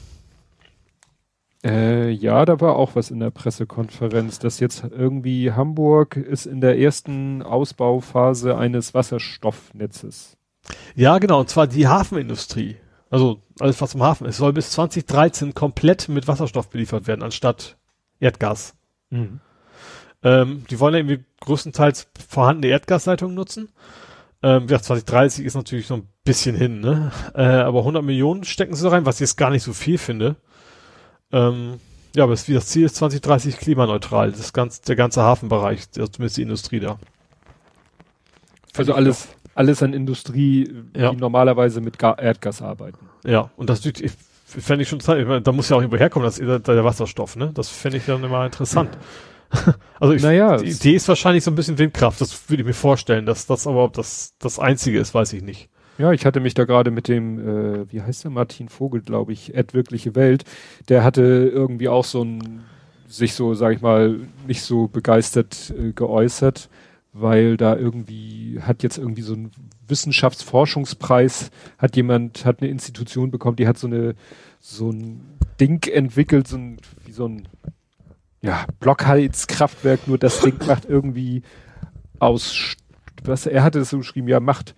Äh, 1.66 2.10
ja, 2.10 2.44
da 2.44 2.60
war 2.60 2.76
auch 2.76 2.95
was 2.95 3.10
in 3.10 3.22
der 3.22 3.32
Pressekonferenz, 3.32 4.40
dass 4.40 4.60
jetzt 4.60 4.84
irgendwie 4.84 5.54
Hamburg 5.54 6.18
ist 6.18 6.45
in 6.45 6.60
der 6.60 6.78
ersten 6.78 7.41
Ausbauphase 7.41 8.58
eines 8.58 8.94
Wasserstoffnetzes. 8.94 10.36
Ja, 10.95 11.18
genau, 11.20 11.40
und 11.40 11.50
zwar 11.50 11.68
die 11.68 11.88
Hafenindustrie. 11.88 12.78
Also 13.14 13.44
alles, 13.60 13.80
was 13.80 13.94
im 13.94 14.02
Hafen 14.02 14.26
ist, 14.26 14.38
soll 14.38 14.53
bis 14.53 14.72
2013 14.72 15.53
komplett 15.53 16.10
mit 16.10 16.27
Wasserstoff 16.27 16.72
beliefert 16.72 17.06
werden, 17.06 17.22
anstatt 17.22 17.77
Erdgas. 18.19 18.73
Mhm. 19.11 19.40
Ähm, 20.23 20.65
die 20.72 20.80
wollen 20.80 20.95
ja 20.95 20.99
irgendwie 21.02 21.23
größtenteils 21.41 22.07
vorhandene 22.27 22.73
Erdgasleitungen 22.73 23.35
nutzen. 23.35 23.69
Ähm, 24.41 24.65
ja, 24.68 24.81
2030 24.81 25.45
ist 25.45 25.53
natürlich 25.53 25.85
so 25.85 25.94
ein 25.94 26.07
bisschen 26.23 26.56
hin, 26.56 26.80
ne? 26.80 27.11
Äh, 27.35 27.44
aber 27.44 27.81
100 27.81 28.03
Millionen 28.03 28.45
stecken 28.45 28.73
sie 28.73 28.84
da 28.84 28.90
rein, 28.90 29.06
was 29.06 29.18
ich 29.18 29.27
jetzt 29.27 29.38
gar 29.38 29.52
nicht 29.52 29.61
so 29.61 29.73
viel 29.73 29.99
finde. 29.99 30.35
Ähm, 31.31 31.80
ja, 32.15 32.23
aber 32.23 32.34
das, 32.34 32.48
das 32.48 32.65
Ziel 32.65 32.85
ist 32.85 32.95
2030 32.95 33.57
klimaneutral, 33.57 34.31
das 34.31 34.53
ganze, 34.53 34.81
der 34.81 34.95
ganze 34.95 35.22
Hafenbereich, 35.22 35.91
zumindest 35.91 36.38
die 36.38 36.41
Industrie 36.41 36.80
da. 36.80 36.98
Also 38.76 38.95
alles, 38.95 39.27
alles 39.56 39.84
an 39.84 39.94
Industrie, 39.94 40.74
ja. 40.96 41.12
die 41.12 41.18
normalerweise 41.18 41.82
mit 41.82 42.00
Ga 42.00 42.14
Erdgas 42.14 42.62
arbeiten. 42.62 43.10
Ja, 43.26 43.52
und 43.56 43.70
das 43.70 43.86
ich, 43.86 44.12
fände 44.46 44.84
ich 44.84 44.90
schon, 44.90 45.00
ich 45.00 45.08
meine, 45.08 45.42
da 45.42 45.52
muss 45.52 45.70
ja 45.70 45.78
auch 45.78 45.82
irgendwo 45.82 45.98
herkommen, 45.98 46.26
das, 46.26 46.36
der, 46.36 46.60
der 46.60 46.84
Wasserstoff, 46.84 47.36
ne? 47.36 47.52
Das 47.54 47.70
fände 47.70 47.98
ich 47.98 48.06
dann 48.06 48.24
immer 48.24 48.46
interessant. 48.46 48.98
also 50.00 50.14
ich, 50.14 50.24
naja, 50.24 50.58
die 50.58 50.70
Idee 50.70 50.96
ist 50.96 51.08
wahrscheinlich 51.08 51.44
so 51.44 51.52
ein 51.52 51.56
bisschen 51.56 51.78
Windkraft, 51.78 52.20
das 52.22 52.50
würde 52.50 52.62
ich 52.62 52.68
mir 52.68 52.74
vorstellen, 52.74 53.26
dass 53.26 53.46
das 53.46 53.68
aber 53.68 53.84
ob 53.84 53.94
das 53.94 54.34
das 54.40 54.60
einzige 54.60 55.00
ist, 55.00 55.14
weiß 55.14 55.34
ich 55.34 55.44
nicht. 55.44 55.70
Ja, 56.00 56.12
ich 56.12 56.26
hatte 56.26 56.40
mich 56.40 56.56
da 56.56 56.66
gerade 56.66 56.90
mit 56.90 57.08
dem, 57.08 57.40
äh, 57.40 57.92
wie 57.92 58.02
heißt 58.02 58.24
der, 58.24 58.32
Martin 58.32 58.68
Vogel, 58.68 59.02
glaube 59.02 59.32
ich, 59.32 59.54
Ed 59.54 59.76
Wirkliche 59.76 60.16
Welt, 60.16 60.44
der 60.90 61.04
hatte 61.04 61.22
irgendwie 61.22 61.88
auch 61.88 62.04
so 62.04 62.24
ein, 62.24 62.64
sich 63.08 63.36
so, 63.36 63.54
sag 63.54 63.76
ich 63.76 63.82
mal, 63.82 64.20
nicht 64.48 64.64
so 64.64 64.88
begeistert 64.88 65.72
äh, 65.78 65.92
geäußert, 65.92 66.70
weil 67.14 67.57
da 67.57 67.76
irgendwie, 67.76 68.60
hat 68.61 68.81
jetzt 68.81 68.98
irgendwie 68.98 69.22
so 69.22 69.35
ein 69.35 69.52
Wissenschaftsforschungspreis, 69.88 71.52
hat 71.77 71.95
jemand, 71.95 72.44
hat 72.44 72.61
eine 72.61 72.72
Institution 72.72 73.30
bekommen, 73.30 73.56
die 73.56 73.68
hat 73.68 73.77
so 73.77 73.88
eine, 73.88 74.15
so 74.60 74.90
ein 74.90 75.22
Ding 75.60 75.88
entwickelt, 75.88 76.48
so 76.48 76.57
ein, 76.57 76.77
wie 77.06 77.11
so 77.11 77.27
ein, 77.27 77.48
ja, 78.41 78.65
Blockheizkraftwerk, 78.80 80.07
nur 80.07 80.18
das 80.18 80.41
Ding 80.41 80.57
macht 80.68 80.85
irgendwie 80.85 81.44
aus, 82.18 82.76
was, 83.23 83.45
er 83.45 83.64
hatte 83.64 83.80
das 83.80 83.91
so 83.91 83.99
geschrieben, 83.99 84.27
ja, 84.27 84.40
macht 84.40 84.76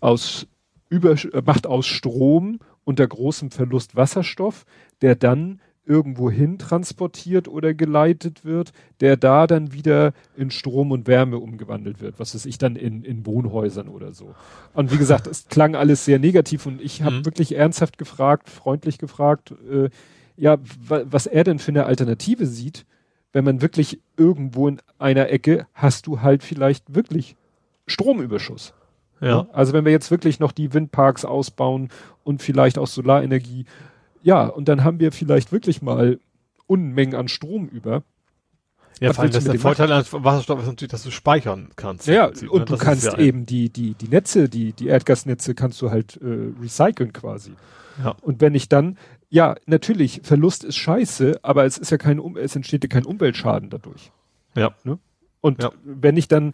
aus 0.00 0.46
über, 0.90 1.12
äh, 1.12 1.42
macht 1.44 1.66
aus 1.66 1.86
Strom 1.86 2.60
unter 2.84 3.06
großem 3.06 3.50
Verlust 3.50 3.96
Wasserstoff, 3.96 4.66
der 5.00 5.14
dann 5.14 5.60
irgendwo 5.86 6.30
hin 6.30 6.58
transportiert 6.58 7.48
oder 7.48 7.72
geleitet 7.72 8.44
wird, 8.44 8.72
der 9.00 9.16
da 9.16 9.46
dann 9.46 9.72
wieder 9.72 10.12
in 10.36 10.50
Strom 10.50 10.90
und 10.90 11.06
Wärme 11.06 11.38
umgewandelt 11.38 12.00
wird, 12.00 12.18
was 12.18 12.34
weiß 12.34 12.44
ich 12.46 12.58
dann 12.58 12.76
in, 12.76 13.04
in 13.04 13.24
Wohnhäusern 13.24 13.88
oder 13.88 14.12
so. 14.12 14.34
Und 14.74 14.92
wie 14.92 14.98
gesagt, 14.98 15.26
es 15.26 15.48
klang 15.48 15.76
alles 15.76 16.04
sehr 16.04 16.18
negativ 16.18 16.66
und 16.66 16.80
ich 16.80 17.02
habe 17.02 17.16
mhm. 17.16 17.24
wirklich 17.24 17.54
ernsthaft 17.54 17.98
gefragt, 17.98 18.50
freundlich 18.50 18.98
gefragt, 18.98 19.54
äh, 19.70 19.88
ja, 20.36 20.58
was 20.60 21.26
er 21.26 21.44
denn 21.44 21.58
für 21.58 21.70
eine 21.70 21.86
Alternative 21.86 22.46
sieht, 22.46 22.84
wenn 23.32 23.44
man 23.44 23.62
wirklich 23.62 24.00
irgendwo 24.16 24.68
in 24.68 24.80
einer 24.98 25.30
Ecke 25.30 25.66
hast 25.72 26.06
du 26.06 26.20
halt 26.20 26.42
vielleicht 26.42 26.94
wirklich 26.94 27.36
Stromüberschuss. 27.86 28.74
Ja. 29.20 29.46
Also 29.52 29.72
wenn 29.72 29.84
wir 29.84 29.92
jetzt 29.92 30.10
wirklich 30.10 30.40
noch 30.40 30.52
die 30.52 30.74
Windparks 30.74 31.24
ausbauen 31.24 31.88
und 32.24 32.42
vielleicht 32.42 32.76
auch 32.76 32.86
Solarenergie, 32.86 33.64
ja, 34.26 34.48
und 34.48 34.66
dann 34.68 34.82
haben 34.82 34.98
wir 34.98 35.12
vielleicht 35.12 35.52
wirklich 35.52 35.82
mal 35.82 36.18
Unmengen 36.66 37.14
an 37.14 37.28
Strom 37.28 37.68
über. 37.68 38.02
Ja, 38.98 39.12
vor 39.12 39.22
allem 39.22 39.32
das 39.32 39.44
der 39.44 39.60
Vorteil 39.60 39.92
an 39.92 40.04
Wasserstoff 40.10 40.58
ist 40.58 40.66
natürlich, 40.66 40.90
dass 40.90 41.04
du 41.04 41.12
speichern 41.12 41.68
kannst. 41.76 42.08
Ja, 42.08 42.26
Prinzip, 42.26 42.50
und 42.50 42.58
ne? 42.58 42.64
du 42.64 42.72
das 42.72 42.80
kannst 42.80 43.04
ja 43.04 43.18
eben 43.18 43.46
die, 43.46 43.68
die, 43.68 43.94
die 43.94 44.08
Netze, 44.08 44.48
die, 44.48 44.72
die 44.72 44.88
Erdgasnetze 44.88 45.54
kannst 45.54 45.80
du 45.80 45.92
halt 45.92 46.16
äh, 46.20 46.52
recyceln 46.60 47.12
quasi. 47.12 47.52
Ja. 48.02 48.16
Und 48.20 48.40
wenn 48.40 48.56
ich 48.56 48.68
dann, 48.68 48.98
ja, 49.28 49.54
natürlich, 49.66 50.22
Verlust 50.24 50.64
ist 50.64 50.76
scheiße, 50.76 51.38
aber 51.42 51.64
es 51.64 51.78
ist 51.78 51.90
ja 51.90 51.96
kein, 51.96 52.18
es 52.34 52.56
entsteht 52.56 52.82
ja 52.82 52.88
kein 52.88 53.06
Umweltschaden 53.06 53.70
dadurch. 53.70 54.10
Ja. 54.56 54.74
Ne? 54.82 54.98
Und 55.40 55.62
ja. 55.62 55.70
wenn 55.84 56.16
ich 56.16 56.26
dann 56.26 56.52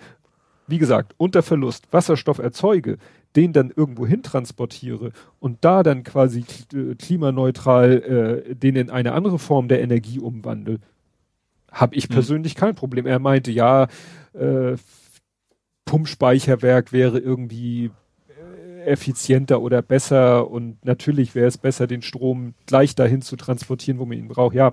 wie 0.73 0.79
gesagt, 0.79 1.15
unter 1.19 1.43
Verlust 1.43 1.93
Wasserstoff 1.93 2.39
erzeuge, 2.39 2.97
den 3.37 3.53
dann 3.53 3.71
irgendwo 3.77 4.07
hin 4.07 4.23
transportiere 4.23 5.13
und 5.39 5.59
da 5.67 5.83
dann 5.83 6.03
quasi 6.03 6.47
äh, 6.73 6.95
klimaneutral 6.95 8.45
äh, 8.49 8.55
den 8.55 8.77
in 8.77 8.89
eine 8.89 9.13
andere 9.13 9.39
Form 9.39 9.69
der 9.69 9.83
Energie 9.83 10.19
umwandle, 10.19 10.79
habe 11.71 11.95
ich 11.95 12.09
mhm. 12.09 12.15
persönlich 12.15 12.55
kein 12.55 12.75
Problem. 12.75 13.05
Er 13.05 13.19
meinte, 13.19 13.51
ja, 13.51 13.89
äh, 14.33 14.77
Pumpspeicherwerk 15.85 16.91
wäre 16.91 17.19
irgendwie 17.19 17.91
äh, 18.31 18.85
effizienter 18.85 19.61
oder 19.61 19.83
besser 19.83 20.51
und 20.51 20.83
natürlich 20.87 21.35
wäre 21.35 21.49
es 21.49 21.59
besser, 21.59 21.87
den 21.87 22.01
Strom 22.01 22.55
gleich 22.65 22.95
dahin 22.95 23.21
zu 23.21 23.37
transportieren, 23.37 23.99
wo 23.99 24.07
man 24.07 24.17
ihn 24.17 24.29
braucht. 24.29 24.55
Ja, 24.55 24.71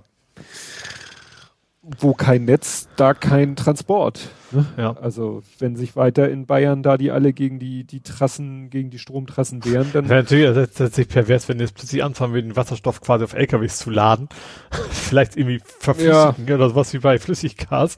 wo 1.82 2.14
kein 2.14 2.44
Netz, 2.44 2.90
da 2.98 3.14
kein 3.14 3.56
Transport. 3.56 4.30
Ne? 4.52 4.66
Ja. 4.78 4.98
Also 4.98 5.44
wenn 5.60 5.78
sich 5.78 5.96
weiter 5.96 6.30
in 6.30 6.46
Bayern 6.46 6.84
da 6.84 6.98
die 6.98 7.12
alle 7.12 7.32
gegen 7.32 7.58
die 7.58 7.86
die 7.86 8.02
Trassen, 8.02 8.70
gegen 8.70 8.90
die 8.90 9.00
Stromtrassen 9.00 9.64
wehren, 9.64 9.90
dann. 9.94 10.06
Ja, 10.06 10.16
natürlich, 10.16 10.54
das 10.54 10.70
ist 10.70 10.78
tatsächlich 10.78 11.14
pervers, 11.14 11.48
wenn 11.48 11.60
jetzt 11.60 11.76
plötzlich 11.76 12.04
anfangen, 12.04 12.34
wir 12.34 12.42
den 12.42 12.56
Wasserstoff 12.56 13.00
quasi 13.00 13.24
auf 13.24 13.34
LKWs 13.34 13.78
zu 13.78 13.92
laden. 13.92 14.28
Vielleicht 14.92 15.38
irgendwie 15.38 15.62
verflüssigen 15.80 16.48
ja. 16.48 16.56
oder 16.56 16.70
sowas 16.70 16.94
wie 16.94 17.00
bei 17.00 17.18
Flüssiggas, 17.18 17.96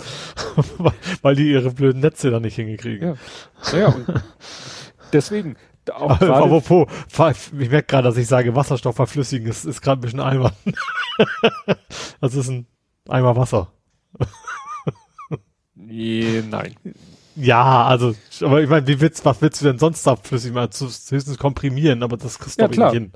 weil 1.22 1.36
die 1.36 1.52
ihre 1.52 1.72
blöden 1.72 2.02
Netze 2.02 2.30
da 2.30 2.40
nicht 2.40 2.56
hingekriegen. 2.56 3.08
Ja. 3.10 3.16
Naja, 3.74 3.96
deswegen, 5.12 5.56
auch. 5.92 6.22
Apropos, 6.22 6.88
ich 7.60 7.70
merke 7.70 7.88
gerade, 7.88 8.08
dass 8.08 8.18
ich 8.18 8.28
sage, 8.28 8.56
Wasserstoff 8.56 8.96
verflüssigen 8.96 9.48
ist, 9.48 9.66
ist 9.66 9.82
gerade 9.82 10.00
ein 10.00 10.02
bisschen 10.02 10.20
albern. 10.20 10.54
das 12.22 12.36
ist 12.36 12.50
ein 12.50 12.68
Eimer 13.10 13.36
Wasser. 13.36 13.72
nee, 15.76 16.44
nein. 16.50 16.76
Ja, 17.36 17.86
also, 17.86 18.14
aber 18.42 18.62
ich 18.62 18.70
meine, 18.70 18.86
wie 18.88 19.00
willst, 19.00 19.24
was 19.24 19.42
willst 19.42 19.62
du 19.62 19.66
denn 19.66 19.80
sonst 19.80 20.06
da 20.06 20.16
flüssig 20.18 20.52
machen? 20.52 20.70
Höchstens 20.74 21.38
komprimieren, 21.38 22.04
aber 22.04 22.18
das 22.18 22.40
kriegst 22.40 22.60
du 22.60 22.64
ja, 22.64 22.68
klar. 22.68 22.92
nicht 22.92 23.02
hin. 23.02 23.12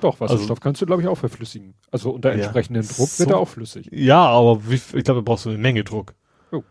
Doch, 0.00 0.18
Wasserstoff 0.18 0.50
also, 0.50 0.60
kannst 0.60 0.80
du, 0.80 0.86
glaube 0.86 1.02
ich, 1.02 1.08
auch 1.08 1.18
verflüssigen. 1.18 1.74
Also 1.90 2.10
unter 2.10 2.30
ja, 2.30 2.36
entsprechendem 2.36 2.86
Druck 2.88 3.08
so, 3.08 3.18
wird 3.18 3.30
er 3.30 3.38
auch 3.38 3.48
flüssig. 3.48 3.88
Ja, 3.92 4.26
aber 4.26 4.66
wie, 4.68 4.76
ich 4.76 5.04
glaube, 5.04 5.20
da 5.20 5.20
brauchst 5.20 5.44
du 5.44 5.50
eine 5.50 5.58
Menge 5.58 5.84
Druck. 5.84 6.14
Oh. 6.52 6.62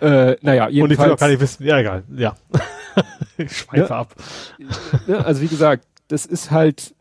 Äh, 0.00 0.36
naja, 0.40 0.68
jedenfalls. 0.68 0.82
Und 0.82 0.90
ich 0.92 0.98
will 0.98 1.12
auch 1.12 1.18
gar 1.18 1.28
nicht 1.28 1.40
wissen, 1.40 1.66
ja, 1.66 1.78
egal, 1.78 2.04
ja. 2.14 2.36
ich 3.36 3.56
schweife 3.56 3.88
ja, 3.88 3.98
ab. 3.98 4.14
Ja, 5.08 5.16
also 5.18 5.40
wie 5.40 5.48
gesagt, 5.48 5.84
das 6.06 6.26
ist 6.26 6.52
halt, 6.52 6.94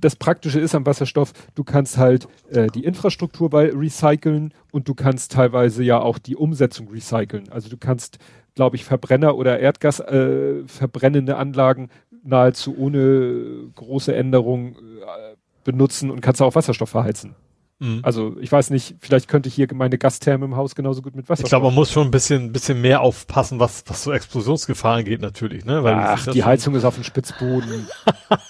das 0.00 0.16
Praktische 0.16 0.60
ist 0.60 0.74
am 0.74 0.86
Wasserstoff, 0.86 1.32
du 1.54 1.64
kannst 1.64 1.96
halt 1.96 2.28
äh, 2.50 2.66
die 2.68 2.84
Infrastruktur 2.84 3.50
bei 3.50 3.70
recyceln 3.72 4.52
und 4.72 4.88
du 4.88 4.94
kannst 4.94 5.32
teilweise 5.32 5.82
ja 5.82 6.00
auch 6.00 6.18
die 6.18 6.36
Umsetzung 6.36 6.88
recyceln. 6.88 7.48
Also 7.50 7.68
du 7.68 7.76
kannst, 7.76 8.18
glaube 8.54 8.76
ich, 8.76 8.84
Verbrenner 8.84 9.36
oder 9.36 9.58
Erdgas 9.58 10.00
äh, 10.00 10.66
verbrennende 10.66 11.36
Anlagen 11.36 11.88
nahezu 12.22 12.76
ohne 12.76 13.70
große 13.74 14.14
Änderung 14.14 14.76
äh, 14.76 15.36
benutzen 15.64 16.10
und 16.10 16.20
kannst 16.20 16.42
auch 16.42 16.54
Wasserstoff 16.54 16.90
verheizen. 16.90 17.34
Mhm. 17.78 18.00
Also 18.02 18.36
ich 18.40 18.50
weiß 18.50 18.70
nicht, 18.70 18.96
vielleicht 19.00 19.28
könnte 19.28 19.48
ich 19.48 19.54
hier 19.54 19.68
meine 19.74 19.98
Gastherme 19.98 20.46
im 20.46 20.56
Haus 20.56 20.74
genauso 20.74 21.02
gut 21.02 21.14
mit 21.14 21.28
Wasser. 21.28 21.42
Ich 21.42 21.50
glaube, 21.50 21.66
man 21.66 21.74
muss 21.74 21.92
schon 21.92 22.08
ein 22.08 22.10
bisschen, 22.10 22.52
bisschen 22.52 22.80
mehr 22.80 23.02
aufpassen, 23.02 23.60
was, 23.60 23.84
was 23.86 24.02
so 24.02 24.12
Explosionsgefahren 24.12 25.04
geht 25.04 25.20
natürlich, 25.20 25.64
ne? 25.66 25.84
Weil 25.84 25.94
Ach, 25.94 26.26
die 26.26 26.44
Heizung 26.44 26.74
ist 26.74 26.84
auf 26.84 26.94
dem 26.94 27.04
Spitzboden. 27.04 27.86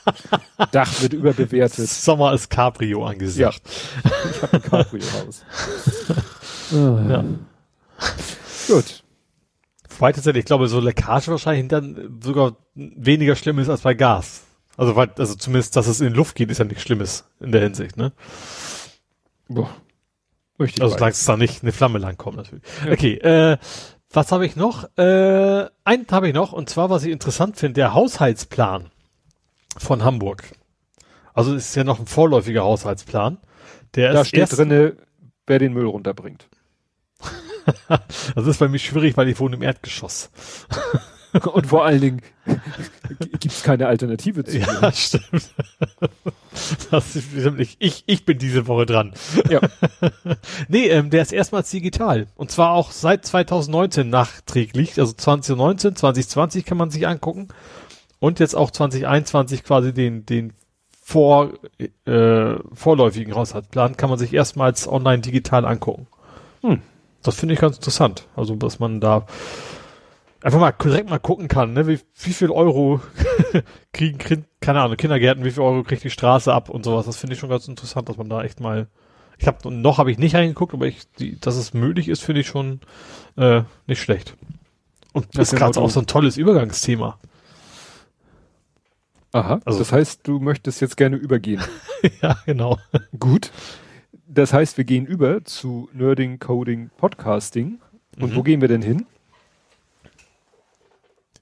Dach 0.72 1.02
wird 1.02 1.12
überbewertet. 1.12 1.88
Sommer 1.88 2.34
ist 2.34 2.50
Cabrio 2.50 3.04
angesagt. 3.04 3.62
Ja. 4.04 4.10
Ich 4.30 4.42
habe 4.42 4.52
ein 4.54 4.62
Cabrio-Haus. 4.62 5.44
ja. 7.08 7.24
Gut. 8.68 9.02
Wobei 9.98 10.12
tatsächlich, 10.12 10.40
ich 10.40 10.46
glaube, 10.46 10.68
so 10.68 10.78
Leckage 10.78 11.28
wahrscheinlich 11.28 11.68
dann 11.68 12.20
sogar 12.22 12.56
weniger 12.74 13.34
schlimm 13.34 13.58
ist 13.58 13.68
als 13.68 13.80
bei 13.80 13.94
Gas. 13.94 14.42
Also, 14.76 14.94
weil, 14.94 15.10
also 15.16 15.34
zumindest, 15.34 15.74
dass 15.74 15.86
es 15.86 16.00
in 16.00 16.12
Luft 16.12 16.36
geht, 16.36 16.50
ist 16.50 16.58
ja 16.58 16.64
nichts 16.64 16.82
Schlimmes 16.82 17.24
in 17.40 17.50
der 17.50 17.62
Hinsicht, 17.62 17.96
ne? 17.96 18.12
Boah. 19.48 19.70
Möchte 20.58 20.78
ich 20.78 20.82
also 20.82 20.94
solange 20.94 21.12
es 21.12 21.24
da 21.24 21.36
nicht 21.36 21.62
eine 21.62 21.72
Flamme 21.72 21.98
langkommt 21.98 22.36
natürlich. 22.36 22.64
Ja. 22.84 22.92
Okay, 22.92 23.14
äh, 23.18 23.58
was 24.10 24.32
habe 24.32 24.46
ich 24.46 24.56
noch? 24.56 24.84
Äh, 24.96 25.66
einen 25.84 26.06
habe 26.10 26.28
ich 26.28 26.34
noch, 26.34 26.52
und 26.52 26.70
zwar, 26.70 26.88
was 26.90 27.04
ich 27.04 27.12
interessant 27.12 27.56
finde, 27.58 27.74
der 27.74 27.94
Haushaltsplan. 27.94 28.90
von 29.78 30.04
Hamburg. 30.04 30.44
Also 31.34 31.54
es 31.54 31.68
ist 31.68 31.74
ja 31.74 31.84
noch 31.84 31.98
ein 31.98 32.06
vorläufiger 32.06 32.64
Haushaltsplan. 32.64 33.38
Der 33.94 34.12
Da 34.14 34.22
ist 34.22 34.28
steht 34.28 34.40
erst, 34.40 34.56
drinne, 34.56 34.96
wer 35.46 35.58
den 35.58 35.74
Müll 35.74 35.86
runterbringt. 35.86 36.48
das 37.88 38.46
ist 38.46 38.58
bei 38.58 38.68
mir 38.68 38.78
schwierig, 38.78 39.16
weil 39.16 39.28
ich 39.28 39.38
wohne 39.38 39.56
im 39.56 39.62
Erdgeschoss. 39.62 40.30
Und 41.52 41.66
vor 41.66 41.84
allen 41.84 42.00
Dingen 42.00 42.22
gibt's 43.40 43.62
keine 43.62 43.86
Alternative 43.86 44.44
zu. 44.44 44.58
Ja, 44.58 44.92
stimmt. 44.92 45.50
Das 46.90 47.16
ist, 47.16 47.34
ich, 47.58 47.76
ich, 47.78 48.04
ich 48.06 48.24
bin 48.24 48.38
diese 48.38 48.66
Woche 48.66 48.86
dran. 48.86 49.12
Ja. 49.48 49.60
nee, 50.68 50.88
ähm, 50.88 51.10
der 51.10 51.22
ist 51.22 51.32
erstmals 51.32 51.70
digital. 51.70 52.26
Und 52.36 52.50
zwar 52.50 52.72
auch 52.72 52.90
seit 52.90 53.26
2019 53.26 54.08
nachträglich. 54.08 54.98
Also 54.98 55.12
2019, 55.12 55.96
2020 55.96 56.64
kann 56.64 56.78
man 56.78 56.90
sich 56.90 57.06
angucken. 57.06 57.48
Und 58.18 58.40
jetzt 58.40 58.54
auch 58.54 58.70
2021 58.70 59.62
quasi 59.64 59.92
den, 59.92 60.24
den 60.24 60.52
vor, 61.02 61.52
äh, 62.06 62.54
vorläufigen 62.72 63.34
Haushaltsplan 63.34 63.96
kann 63.96 64.10
man 64.10 64.18
sich 64.18 64.32
erstmals 64.32 64.88
online 64.88 65.20
digital 65.20 65.64
angucken. 65.64 66.06
Hm. 66.62 66.80
Das 67.22 67.36
finde 67.36 67.54
ich 67.54 67.60
ganz 67.60 67.76
interessant. 67.76 68.26
Also, 68.36 68.56
dass 68.56 68.78
man 68.78 69.00
da 69.00 69.26
einfach 70.46 70.60
mal 70.60 70.70
direkt 70.72 71.10
mal 71.10 71.18
gucken 71.18 71.48
kann, 71.48 71.72
ne? 71.72 71.88
wie, 71.88 71.98
wie 72.22 72.32
viel 72.32 72.50
Euro 72.52 73.00
kriegen, 73.92 74.18
kriegen, 74.18 74.44
keine 74.60 74.80
Ahnung, 74.80 74.96
Kindergärten, 74.96 75.44
wie 75.44 75.50
viel 75.50 75.62
Euro 75.64 75.82
kriegt 75.82 76.04
die 76.04 76.10
Straße 76.10 76.52
ab 76.54 76.68
und 76.70 76.84
sowas. 76.84 77.06
Das 77.06 77.16
finde 77.16 77.34
ich 77.34 77.40
schon 77.40 77.50
ganz 77.50 77.66
interessant, 77.66 78.08
dass 78.08 78.16
man 78.16 78.28
da 78.28 78.44
echt 78.44 78.60
mal, 78.60 78.86
ich 79.38 79.48
habe 79.48 79.70
noch 79.72 79.98
habe 79.98 80.12
ich 80.12 80.18
nicht 80.18 80.36
reingeguckt, 80.36 80.72
aber 80.72 80.86
ich, 80.86 81.10
die, 81.18 81.38
dass 81.40 81.56
es 81.56 81.74
möglich 81.74 82.08
ist, 82.08 82.22
finde 82.22 82.42
ich 82.42 82.46
schon 82.46 82.80
äh, 83.36 83.62
nicht 83.88 84.00
schlecht. 84.00 84.36
Und 85.12 85.26
das 85.36 85.52
ist 85.52 85.58
gerade 85.58 85.80
auch 85.80 85.90
so 85.90 85.98
ein 86.00 86.06
tolles 86.06 86.36
Übergangsthema. 86.36 87.18
Aha. 89.32 89.60
Also- 89.64 89.80
das 89.80 89.92
heißt, 89.92 90.20
du 90.28 90.38
möchtest 90.38 90.80
jetzt 90.80 90.96
gerne 90.96 91.16
übergehen. 91.16 91.62
ja, 92.22 92.36
genau. 92.46 92.78
Gut. 93.18 93.50
Das 94.28 94.52
heißt, 94.52 94.76
wir 94.76 94.84
gehen 94.84 95.06
über 95.06 95.44
zu 95.44 95.88
Nerding, 95.92 96.38
Coding, 96.38 96.90
Podcasting. 96.96 97.80
Und 98.20 98.32
Mhm. 98.32 98.36
wo 98.36 98.42
gehen 98.42 98.60
wir 98.60 98.68
denn 98.68 98.82
hin? 98.82 99.06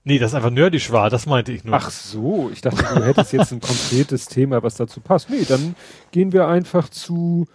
Nee, 0.07 0.19
das 0.19 0.35
einfach 0.35 0.51
nerdisch 0.51 0.93
war, 0.93 1.09
das 1.09 1.25
meinte 1.25 1.51
ich 1.51 1.65
nur. 1.65 1.75
Ach 1.75 1.91
so, 1.91 2.51
ich 2.53 2.61
dachte, 2.61 2.85
du 2.95 3.05
hättest 3.05 3.33
jetzt 3.33 3.53
ein 3.53 3.61
konkretes 3.61 4.27
Thema, 4.27 4.63
was 4.63 4.75
dazu 4.77 5.01
passt. 5.01 5.31
Nee, 5.31 5.47
dann 5.49 5.75
gehen 6.13 6.33
wir 6.35 6.47
einfach 6.47 6.91
zu 6.91 7.47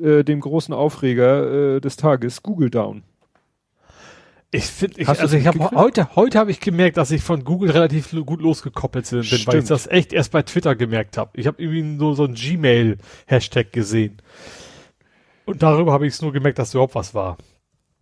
äh, 0.00 0.24
dem 0.24 0.40
großen 0.40 0.72
Aufreger 0.72 1.76
äh, 1.76 1.80
des 1.80 1.96
Tages, 1.96 2.42
Google 2.42 2.70
Down. 2.70 3.02
Ich 4.50 4.64
finde, 4.64 5.02
ich, 5.02 5.08
also 5.08 5.36
ich 5.36 5.46
habe 5.46 5.58
heute, 5.72 6.16
heute 6.16 6.38
habe 6.38 6.50
ich 6.50 6.60
gemerkt, 6.60 6.96
dass 6.96 7.10
ich 7.10 7.22
von 7.22 7.44
Google 7.44 7.70
relativ 7.70 8.12
gut 8.24 8.40
losgekoppelt 8.40 9.10
bin, 9.10 9.18
weil 9.18 9.24
ich 9.24 9.42
Stimmt. 9.42 9.70
das 9.70 9.86
echt 9.86 10.14
erst 10.14 10.32
bei 10.32 10.40
Twitter 10.40 10.74
gemerkt 10.74 11.18
habe. 11.18 11.38
Ich 11.38 11.46
habe 11.46 11.60
irgendwie 11.60 11.82
nur 11.82 12.16
so 12.16 12.24
ein 12.24 12.32
Gmail-Hashtag 12.32 13.72
gesehen. 13.72 14.22
Und 15.44 15.62
darüber 15.62 15.92
habe 15.92 16.06
ich 16.06 16.14
es 16.14 16.22
nur 16.22 16.32
gemerkt, 16.32 16.58
dass 16.58 16.72
überhaupt 16.72 16.94
was 16.94 17.12
war. 17.12 17.36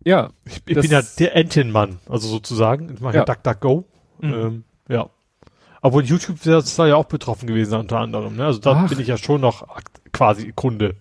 Ja, 0.07 0.29
Ich, 0.45 0.61
ich 0.65 0.75
bin 0.79 0.89
ja 0.91 1.01
der 1.19 1.35
Entenmann, 1.35 1.99
also 2.07 2.27
sozusagen. 2.27 2.93
Ich 2.93 3.01
mache 3.01 3.15
ja, 3.15 3.21
Ja. 3.21 3.25
DuckDuckGo. 3.25 3.85
Mhm. 4.21 4.33
Ähm, 4.33 4.63
ja. 4.89 5.09
Obwohl 5.81 6.03
YouTube 6.05 6.43
ist 6.45 6.79
da 6.79 6.87
ja 6.87 6.95
auch 6.95 7.05
betroffen 7.05 7.45
gewesen 7.47 7.75
unter 7.77 7.99
anderem. 7.99 8.35
Ne? 8.35 8.45
Also 8.45 8.59
da 8.59 8.71
Ach. 8.83 8.89
bin 8.89 8.99
ich 8.99 9.07
ja 9.07 9.17
schon 9.17 9.41
noch 9.41 9.67
quasi 10.11 10.51
Kunde. 10.55 10.95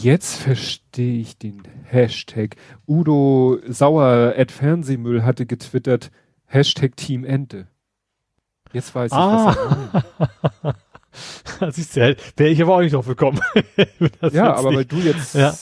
jetzt 0.00 0.36
verstehe 0.36 1.20
ich 1.20 1.38
den 1.38 1.62
Hashtag. 1.84 2.56
Udo 2.86 3.58
Sauer 3.68 4.34
at 4.36 4.50
Fernsehmüll 4.50 5.22
hatte 5.22 5.46
getwittert, 5.46 6.10
Hashtag 6.46 6.96
Team 6.96 7.24
Ente. 7.24 7.68
Jetzt 8.72 8.94
weiß 8.94 9.12
ich, 9.12 9.16
Ah. 9.18 9.46
was 9.46 9.56
er 9.56 10.74
meint. 11.62 11.74
Siehst 11.74 11.96
du, 11.96 12.16
wäre 12.36 12.50
ich 12.50 12.62
aber 12.62 12.76
auch 12.76 12.80
nicht 12.80 12.94
drauf 12.94 13.06
gekommen. 13.06 13.40
Ja, 14.32 14.54
aber 14.54 14.70
weil 14.70 14.76
nicht- 14.78 14.92
du 14.92 14.96
jetzt 14.98 15.34
Ja. 15.34 15.54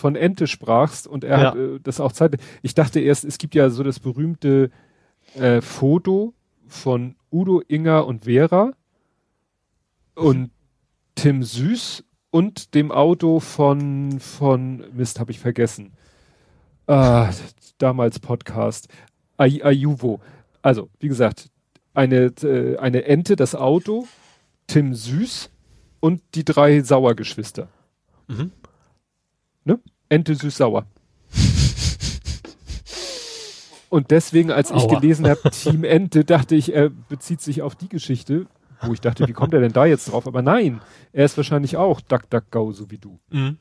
Von 0.00 0.16
Ente 0.16 0.46
sprachst 0.46 1.06
und 1.06 1.22
er 1.24 1.38
Ja. 1.40 1.50
hat 1.50 1.56
äh, 1.56 1.78
das 1.82 2.00
auch 2.00 2.12
Zeit. 2.12 2.36
Ich 2.62 2.74
dachte 2.74 2.98
erst, 3.00 3.24
es 3.24 3.38
gibt 3.38 3.54
ja 3.54 3.70
so 3.70 3.82
das 3.84 4.00
berühmte 4.00 4.70
äh, 5.36 5.60
Foto 5.60 6.34
von 6.66 7.14
Udo, 7.30 7.62
Inga 7.68 8.00
und 8.00 8.24
Vera 8.24 8.72
und 10.14 10.50
Tim 11.14 11.42
Süß 11.42 12.04
und 12.30 12.74
dem 12.74 12.90
Auto 12.92 13.40
von 13.40 14.18
von 14.20 14.84
Mist 14.92 15.20
habe 15.20 15.30
ich 15.32 15.38
vergessen. 15.38 15.92
Ah, 16.86 17.30
damals 17.78 18.18
Podcast 18.18 18.88
Ay- 19.36 19.62
Ayuvo. 19.62 20.20
Also 20.62 20.88
wie 20.98 21.08
gesagt 21.08 21.48
eine 21.94 22.26
äh, 22.42 22.76
eine 22.78 23.04
Ente, 23.04 23.36
das 23.36 23.54
Auto, 23.54 24.06
Tim 24.66 24.94
Süß 24.94 25.50
und 26.00 26.22
die 26.34 26.44
drei 26.44 26.80
Sauergeschwister. 26.82 27.68
Mhm. 28.28 28.52
Ente 30.10 30.34
süß-sauer. 30.34 30.86
Und 33.88 34.10
deswegen, 34.10 34.50
als 34.50 34.70
ich 34.70 34.76
Aua. 34.76 34.98
gelesen 34.98 35.28
habe, 35.28 35.50
Team 35.50 35.84
Ente, 35.84 36.24
dachte 36.24 36.54
ich, 36.54 36.74
er 36.74 36.90
bezieht 36.90 37.40
sich 37.40 37.62
auf 37.62 37.74
die 37.74 37.88
Geschichte, 37.88 38.46
wo 38.82 38.92
ich 38.92 39.00
dachte, 39.00 39.26
wie 39.26 39.32
kommt 39.32 39.54
er 39.54 39.60
denn 39.60 39.72
da 39.72 39.86
jetzt 39.86 40.10
drauf? 40.10 40.26
Aber 40.26 40.42
nein, 40.42 40.80
er 41.12 41.24
ist 41.24 41.36
wahrscheinlich 41.36 41.76
auch 41.76 42.00
DuckDuckGo, 42.00 42.72
so 42.72 42.90
wie 42.90 42.98
du. 42.98 43.18
Mhm. 43.30 43.58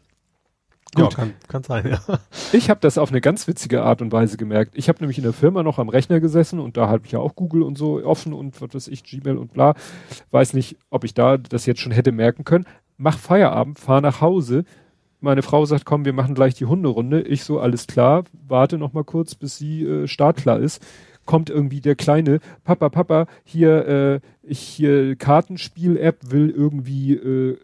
Ja. 0.97 1.03
Gut, 1.03 1.15
kann, 1.15 1.34
kann 1.47 1.63
sein, 1.63 1.88
ja. 1.88 2.19
Ich 2.51 2.71
habe 2.71 2.80
das 2.80 2.97
auf 2.97 3.09
eine 3.11 3.21
ganz 3.21 3.47
witzige 3.47 3.84
Art 3.84 4.01
und 4.01 4.11
Weise 4.11 4.38
gemerkt. 4.38 4.73
Ich 4.76 4.89
habe 4.89 4.99
nämlich 5.01 5.19
in 5.19 5.23
der 5.23 5.34
Firma 5.34 5.61
noch 5.61 5.77
am 5.77 5.89
Rechner 5.89 6.19
gesessen 6.19 6.59
und 6.59 6.77
da 6.77 6.88
habe 6.88 7.05
ich 7.05 7.11
ja 7.11 7.19
auch 7.19 7.35
Google 7.35 7.61
und 7.61 7.77
so 7.77 8.03
offen 8.03 8.34
und 8.34 8.59
was 8.59 8.73
weiß 8.73 8.88
ich, 8.88 9.03
Gmail 9.03 9.38
und 9.38 9.53
bla. 9.53 9.76
Weiß 10.31 10.53
nicht, 10.53 10.77
ob 10.89 11.03
ich 11.03 11.13
da 11.13 11.38
das 11.38 11.67
jetzt 11.67 11.81
schon 11.81 11.91
hätte 11.91 12.11
merken 12.11 12.43
können. 12.43 12.65
Mach 12.97 13.19
Feierabend, 13.19 13.77
fahr 13.77 14.01
nach 14.01 14.21
Hause. 14.21 14.65
Meine 15.21 15.41
Frau 15.41 15.65
sagt, 15.65 15.85
komm, 15.85 16.05
wir 16.05 16.13
machen 16.13 16.33
gleich 16.33 16.53
die 16.53 16.65
Hunderunde. 16.65 17.21
Ich 17.21 17.43
so, 17.43 17.59
alles 17.59 17.87
klar, 17.87 18.23
warte 18.47 18.77
noch 18.77 18.93
mal 18.93 19.03
kurz, 19.03 19.35
bis 19.35 19.57
sie 19.57 19.83
äh, 19.83 20.07
startklar 20.07 20.59
ist. 20.59 20.81
Kommt 21.25 21.49
irgendwie 21.49 21.81
der 21.81 21.95
kleine, 21.95 22.39
Papa, 22.63 22.89
Papa, 22.89 23.27
hier, 23.43 23.87
äh, 23.87 24.19
ich 24.41 24.59
hier 24.59 25.15
Kartenspiel-App 25.17 26.31
will 26.31 26.49
irgendwie 26.49 27.13
äh, 27.13 27.57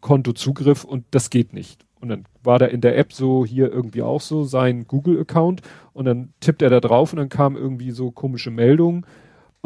Kontozugriff 0.00 0.84
und 0.84 1.04
das 1.10 1.30
geht 1.30 1.54
nicht. 1.54 1.86
Und 2.00 2.10
dann 2.10 2.24
war 2.42 2.58
da 2.58 2.66
in 2.66 2.82
der 2.82 2.98
App 2.98 3.14
so 3.14 3.46
hier 3.46 3.72
irgendwie 3.72 4.02
auch 4.02 4.20
so 4.20 4.44
sein 4.44 4.86
Google-Account 4.86 5.62
und 5.94 6.04
dann 6.04 6.34
tippt 6.40 6.60
er 6.60 6.70
da 6.70 6.80
drauf 6.80 7.12
und 7.12 7.18
dann 7.18 7.30
kam 7.30 7.56
irgendwie 7.56 7.90
so 7.90 8.10
komische 8.10 8.50
Meldungen. 8.50 9.06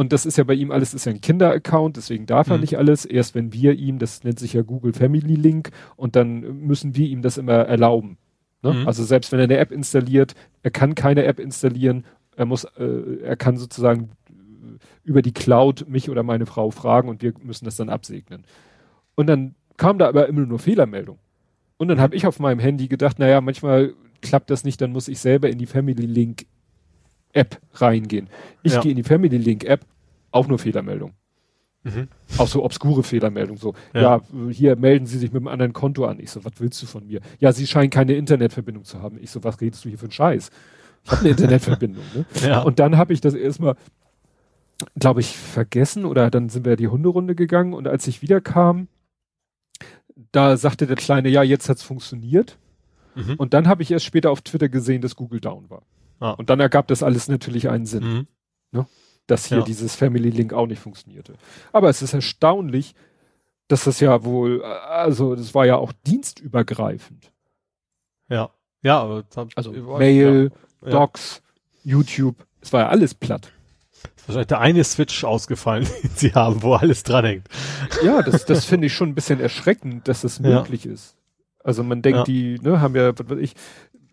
Und 0.01 0.15
das 0.15 0.25
ist 0.25 0.39
ja 0.39 0.45
bei 0.45 0.55
ihm 0.55 0.71
alles, 0.71 0.95
ist 0.95 1.05
ja 1.05 1.13
ein 1.13 1.21
Kinder-Account, 1.21 1.99
deswegen 1.99 2.25
darf 2.25 2.49
er 2.49 2.55
Mhm. 2.55 2.63
nicht 2.63 2.79
alles. 2.79 3.05
Erst 3.05 3.35
wenn 3.35 3.53
wir 3.53 3.75
ihm, 3.75 3.99
das 3.99 4.25
nennt 4.25 4.39
sich 4.39 4.55
ja 4.55 4.63
Google 4.63 4.95
Family 4.95 5.35
Link 5.35 5.73
und 5.95 6.17
dann 6.17 6.41
müssen 6.65 6.97
wir 6.97 7.07
ihm 7.07 7.21
das 7.21 7.37
immer 7.37 7.53
erlauben. 7.53 8.17
Ne? 8.63 8.73
Mhm. 8.73 8.87
Also 8.89 9.05
selbst 9.05 9.31
wenn 9.31 9.41
er 9.41 9.45
eine 9.45 9.59
App 9.59 9.71
installiert, 9.71 10.33
er 10.63 10.71
kann 10.71 10.95
keine 10.95 11.25
App 11.25 11.39
installieren, 11.39 12.07
er 12.35 12.47
muss, 12.47 12.65
äh, 12.79 13.19
er 13.23 13.37
kann 13.37 13.59
sozusagen 13.59 14.13
über 15.05 15.21
die 15.21 15.33
Cloud 15.33 15.87
mich 15.87 16.09
oder 16.09 16.23
meine 16.23 16.47
Frau 16.47 16.71
fragen 16.71 17.11
und 17.11 17.21
wir 17.21 17.35
müssen 17.43 17.67
das 17.67 17.77
dann 17.77 17.91
absegnen. 17.91 18.45
Und 19.17 19.27
dann 19.27 19.55
kam 19.77 19.99
da 19.99 20.09
aber 20.09 20.29
immer 20.29 20.47
nur 20.47 20.61
Fehlermeldung. 20.61 21.19
Und 21.77 21.89
dann 21.89 22.01
habe 22.01 22.17
ich 22.17 22.27
auf 22.27 22.41
meinem 22.41 22.59
Handy 22.59 22.89
gedacht, 22.89 23.19
naja, 23.19 23.43
manchmal 23.43 23.93
klappt 24.23 24.49
das 24.49 24.65
nicht, 24.65 24.81
dann 24.81 24.93
muss 24.93 25.09
ich 25.09 25.19
selber 25.19 25.51
in 25.51 25.59
die 25.59 25.67
Family 25.67 26.07
Link 26.07 26.47
App 27.33 27.61
reingehen. 27.75 28.29
Ich 28.63 28.73
Ja. 28.75 28.81
gehe 28.81 28.91
in 28.93 28.97
die 28.97 29.03
Family 29.03 29.37
Link 29.39 29.65
App, 29.65 29.85
auch 30.31 30.47
nur 30.49 30.59
Fehlermeldung. 30.59 31.13
Mhm. 31.83 32.09
Auch 32.37 32.47
so 32.49 32.63
obskure 32.65 33.03
Fehlermeldung. 33.03 33.57
So, 33.57 33.75
Ja. 33.95 34.01
ja. 34.03 34.21
hier 34.51 34.77
melden 34.77 35.07
Sie 35.07 35.19
sich 35.19 35.33
mit 35.33 35.41
einem 35.41 35.49
anderen 35.49 35.73
Konto 35.73 36.05
an. 36.05 36.21
Ich 36.21 36.31
so, 36.31 36.45
was 36.45 36.53
willst 36.59 36.83
du 36.83 36.87
von 36.87 37.07
mir? 37.07 37.21
Ja, 37.39 37.53
Sie 37.53 37.67
scheinen 37.67 37.89
keine 37.91 38.15
Internetverbindung 38.15 38.85
zu 38.85 39.01
haben. 39.01 39.19
Ich 39.21 39.31
so, 39.31 39.43
was 39.45 39.61
redest 39.61 39.85
du 39.85 39.89
hier 39.89 39.99
für 39.99 40.05
einen 40.05 40.13
Scheiß? 40.13 40.51
Ich 41.05 41.11
habe 41.11 41.21
eine 41.23 41.31
Internetverbindung. 41.31 42.05
Ne? 42.15 42.25
Ja. 42.47 42.61
Und 42.61 42.79
dann 42.79 42.99
habe 42.99 43.15
ich 43.15 43.23
das 43.23 43.33
erstmal, 43.33 43.77
glaube 44.99 45.21
ich, 45.21 45.37
vergessen 45.37 46.05
oder 46.05 46.31
dann 46.31 46.51
sind 46.51 46.67
wir 46.67 46.77
die 46.77 46.89
Hunderunde 46.89 47.35
gegangen 47.35 47.73
und 47.73 47.89
als 47.89 48.07
ich 48.07 48.21
wiederkam, 48.21 48.89
da 50.33 50.57
sagte 50.59 50.87
der 50.87 50.97
Kleine, 50.97 51.29
ja, 51.31 51.43
jetzt 51.43 51.69
hat's 51.71 51.83
funktioniert. 51.83 52.59
Mhm. 53.15 53.35
Und 53.39 53.55
dann 53.55 53.67
habe 53.69 53.83
ich 53.83 53.91
erst 53.91 54.05
später 54.05 54.31
auf 54.31 54.43
Twitter 54.43 54.69
gesehen, 54.69 55.01
dass 55.01 55.17
Google 55.17 55.41
down 55.41 55.71
war. 55.71 55.83
Ah. 56.21 56.31
Und 56.33 56.51
dann 56.51 56.61
ergab 56.61 56.87
das 56.89 57.03
alles 57.03 57.29
natürlich 57.29 57.69
einen 57.69 57.87
Sinn, 57.87 58.27
Mhm. 58.73 58.87
dass 59.27 59.47
hier 59.47 59.59
Ja. 59.59 59.65
dieses 59.65 59.95
Family 59.95 60.31
Link 60.31 60.53
auch 60.53 60.67
nicht 60.67 60.81
funktionierte. 60.81 61.35
Aber 61.73 61.89
es 61.89 62.03
ist 62.03 62.15
erstaunlich, 62.15 62.95
dass 63.69 63.85
das 63.85 64.01
ja 64.01 64.25
wohl, 64.25 64.63
also 64.65 65.35
das 65.37 65.55
war 65.55 65.65
ja 65.67 65.77
auch 65.77 65.93
dienstübergreifend. 66.07 67.31
Ja. 68.29 68.51
Ja, 68.83 69.01
aber 69.01 69.23
das 69.23 69.47
Also 69.57 69.73
ja. 69.73 69.99
Mail, 69.99 70.51
Ja. 70.85 70.91
Docs, 70.91 71.43
YouTube, 71.85 72.37
es 72.61 72.73
war 72.73 72.81
ja 72.83 72.89
alles 72.89 73.15
platt. 73.15 73.53
Ist 74.17 74.29
wahrscheinlich 74.29 74.47
der 74.49 74.61
eine 74.61 74.83
Switch 74.85 75.25
ausgefallen, 75.25 75.85
den 76.03 76.11
sie 76.17 76.33
haben, 76.35 76.63
wo 76.63 76.75
alles 76.75 77.03
dranhängt. 77.03 77.47
Ja, 78.03 78.23
das, 78.23 78.45
das 78.47 78.65
finde 78.65 78.87
ich 78.87 78.95
schon 78.95 79.11
ein 79.11 79.15
bisschen 79.15 79.41
erschreckend, 79.41 80.09
dass 80.09 80.23
das 80.23 80.39
Ja. 80.39 80.59
möglich 80.61 80.87
ist. 80.87 81.17
Also 81.63 81.85
man 81.85 82.01
denkt, 82.03 82.19
Ja. 82.19 82.25
die 82.25 82.59
ne, 82.63 82.81
haben 82.81 82.97
ja, 82.97 83.17
was 83.19 83.29
weiß 83.29 83.39
ich, 83.39 83.55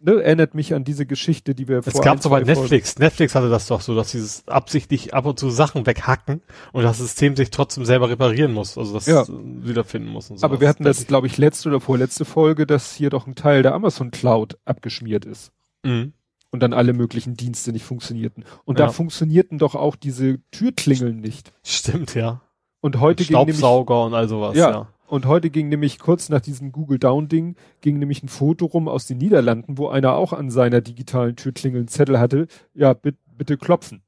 ne, 0.01 0.21
erinnert 0.21 0.53
mich 0.53 0.73
an 0.73 0.83
diese 0.83 1.05
Geschichte, 1.05 1.55
die 1.55 1.67
wir 1.67 1.79
es 1.79 1.85
vor 1.85 1.93
Es 1.93 2.01
gab 2.01 2.21
so 2.21 2.29
bei 2.29 2.41
Netflix. 2.41 2.93
Folgen. 2.93 3.05
Netflix 3.05 3.35
hatte 3.35 3.49
das 3.49 3.67
doch 3.67 3.81
so, 3.81 3.95
dass 3.95 4.11
dieses 4.11 4.47
absichtlich 4.47 5.13
ab 5.13 5.25
und 5.25 5.39
zu 5.39 5.49
Sachen 5.49 5.85
weghacken 5.85 6.41
und 6.73 6.83
das 6.83 6.97
System 6.97 7.35
sich 7.35 7.49
trotzdem 7.49 7.85
selber 7.85 8.09
reparieren 8.09 8.53
muss, 8.53 8.77
also 8.77 8.93
das 8.93 9.05
ja. 9.05 9.25
wiederfinden 9.27 10.09
muss 10.09 10.29
und 10.29 10.37
so. 10.37 10.45
Aber 10.45 10.61
wir 10.61 10.67
hatten 10.67 10.83
das, 10.83 11.07
glaube 11.07 11.27
ich, 11.27 11.37
letzte 11.37 11.69
oder 11.69 11.79
vorletzte 11.79 12.25
Folge, 12.25 12.65
dass 12.65 12.93
hier 12.93 13.09
doch 13.09 13.27
ein 13.27 13.35
Teil 13.35 13.63
der 13.63 13.73
Amazon 13.73 14.11
Cloud 14.11 14.57
abgeschmiert 14.65 15.25
ist. 15.25 15.51
Mhm. 15.83 16.13
Und 16.49 16.63
dann 16.63 16.73
alle 16.73 16.93
möglichen 16.93 17.35
Dienste 17.35 17.71
nicht 17.73 17.83
funktionierten. 17.83 18.45
Und 18.63 18.79
ja. 18.79 18.85
da 18.85 18.91
funktionierten 18.91 19.57
doch 19.57 19.75
auch 19.75 19.95
diese 19.95 20.39
Türklingeln 20.51 21.19
nicht. 21.19 21.51
Stimmt, 21.63 22.15
ja. 22.15 22.41
Und 22.79 22.99
heute 22.99 23.23
und 23.23 23.27
Staubsauger 23.27 23.95
nämlich, 23.95 24.07
und 24.07 24.13
all 24.13 24.29
sowas, 24.29 24.55
ja. 24.55 24.69
ja. 24.71 24.87
Und 25.07 25.25
heute 25.25 25.49
ging 25.49 25.69
nämlich 25.69 25.99
kurz 25.99 26.27
nach 26.27 26.41
diesem 26.41 26.73
Google 26.73 26.99
Down 26.99 27.29
Ding 27.29 27.55
ging 27.79 27.97
nämlich 27.97 28.23
ein 28.23 28.27
Foto 28.27 28.65
rum 28.65 28.89
aus 28.89 29.07
den 29.07 29.17
Niederlanden, 29.17 29.77
wo 29.77 29.87
einer 29.87 30.13
auch 30.13 30.33
an 30.33 30.49
seiner 30.49 30.81
digitalen 30.81 31.37
Türklingel 31.37 31.79
einen 31.79 31.87
Zettel 31.87 32.19
hatte. 32.19 32.47
Ja, 32.73 32.93
bitte, 32.93 33.17
bitte 33.37 33.57
klopfen. 33.57 34.03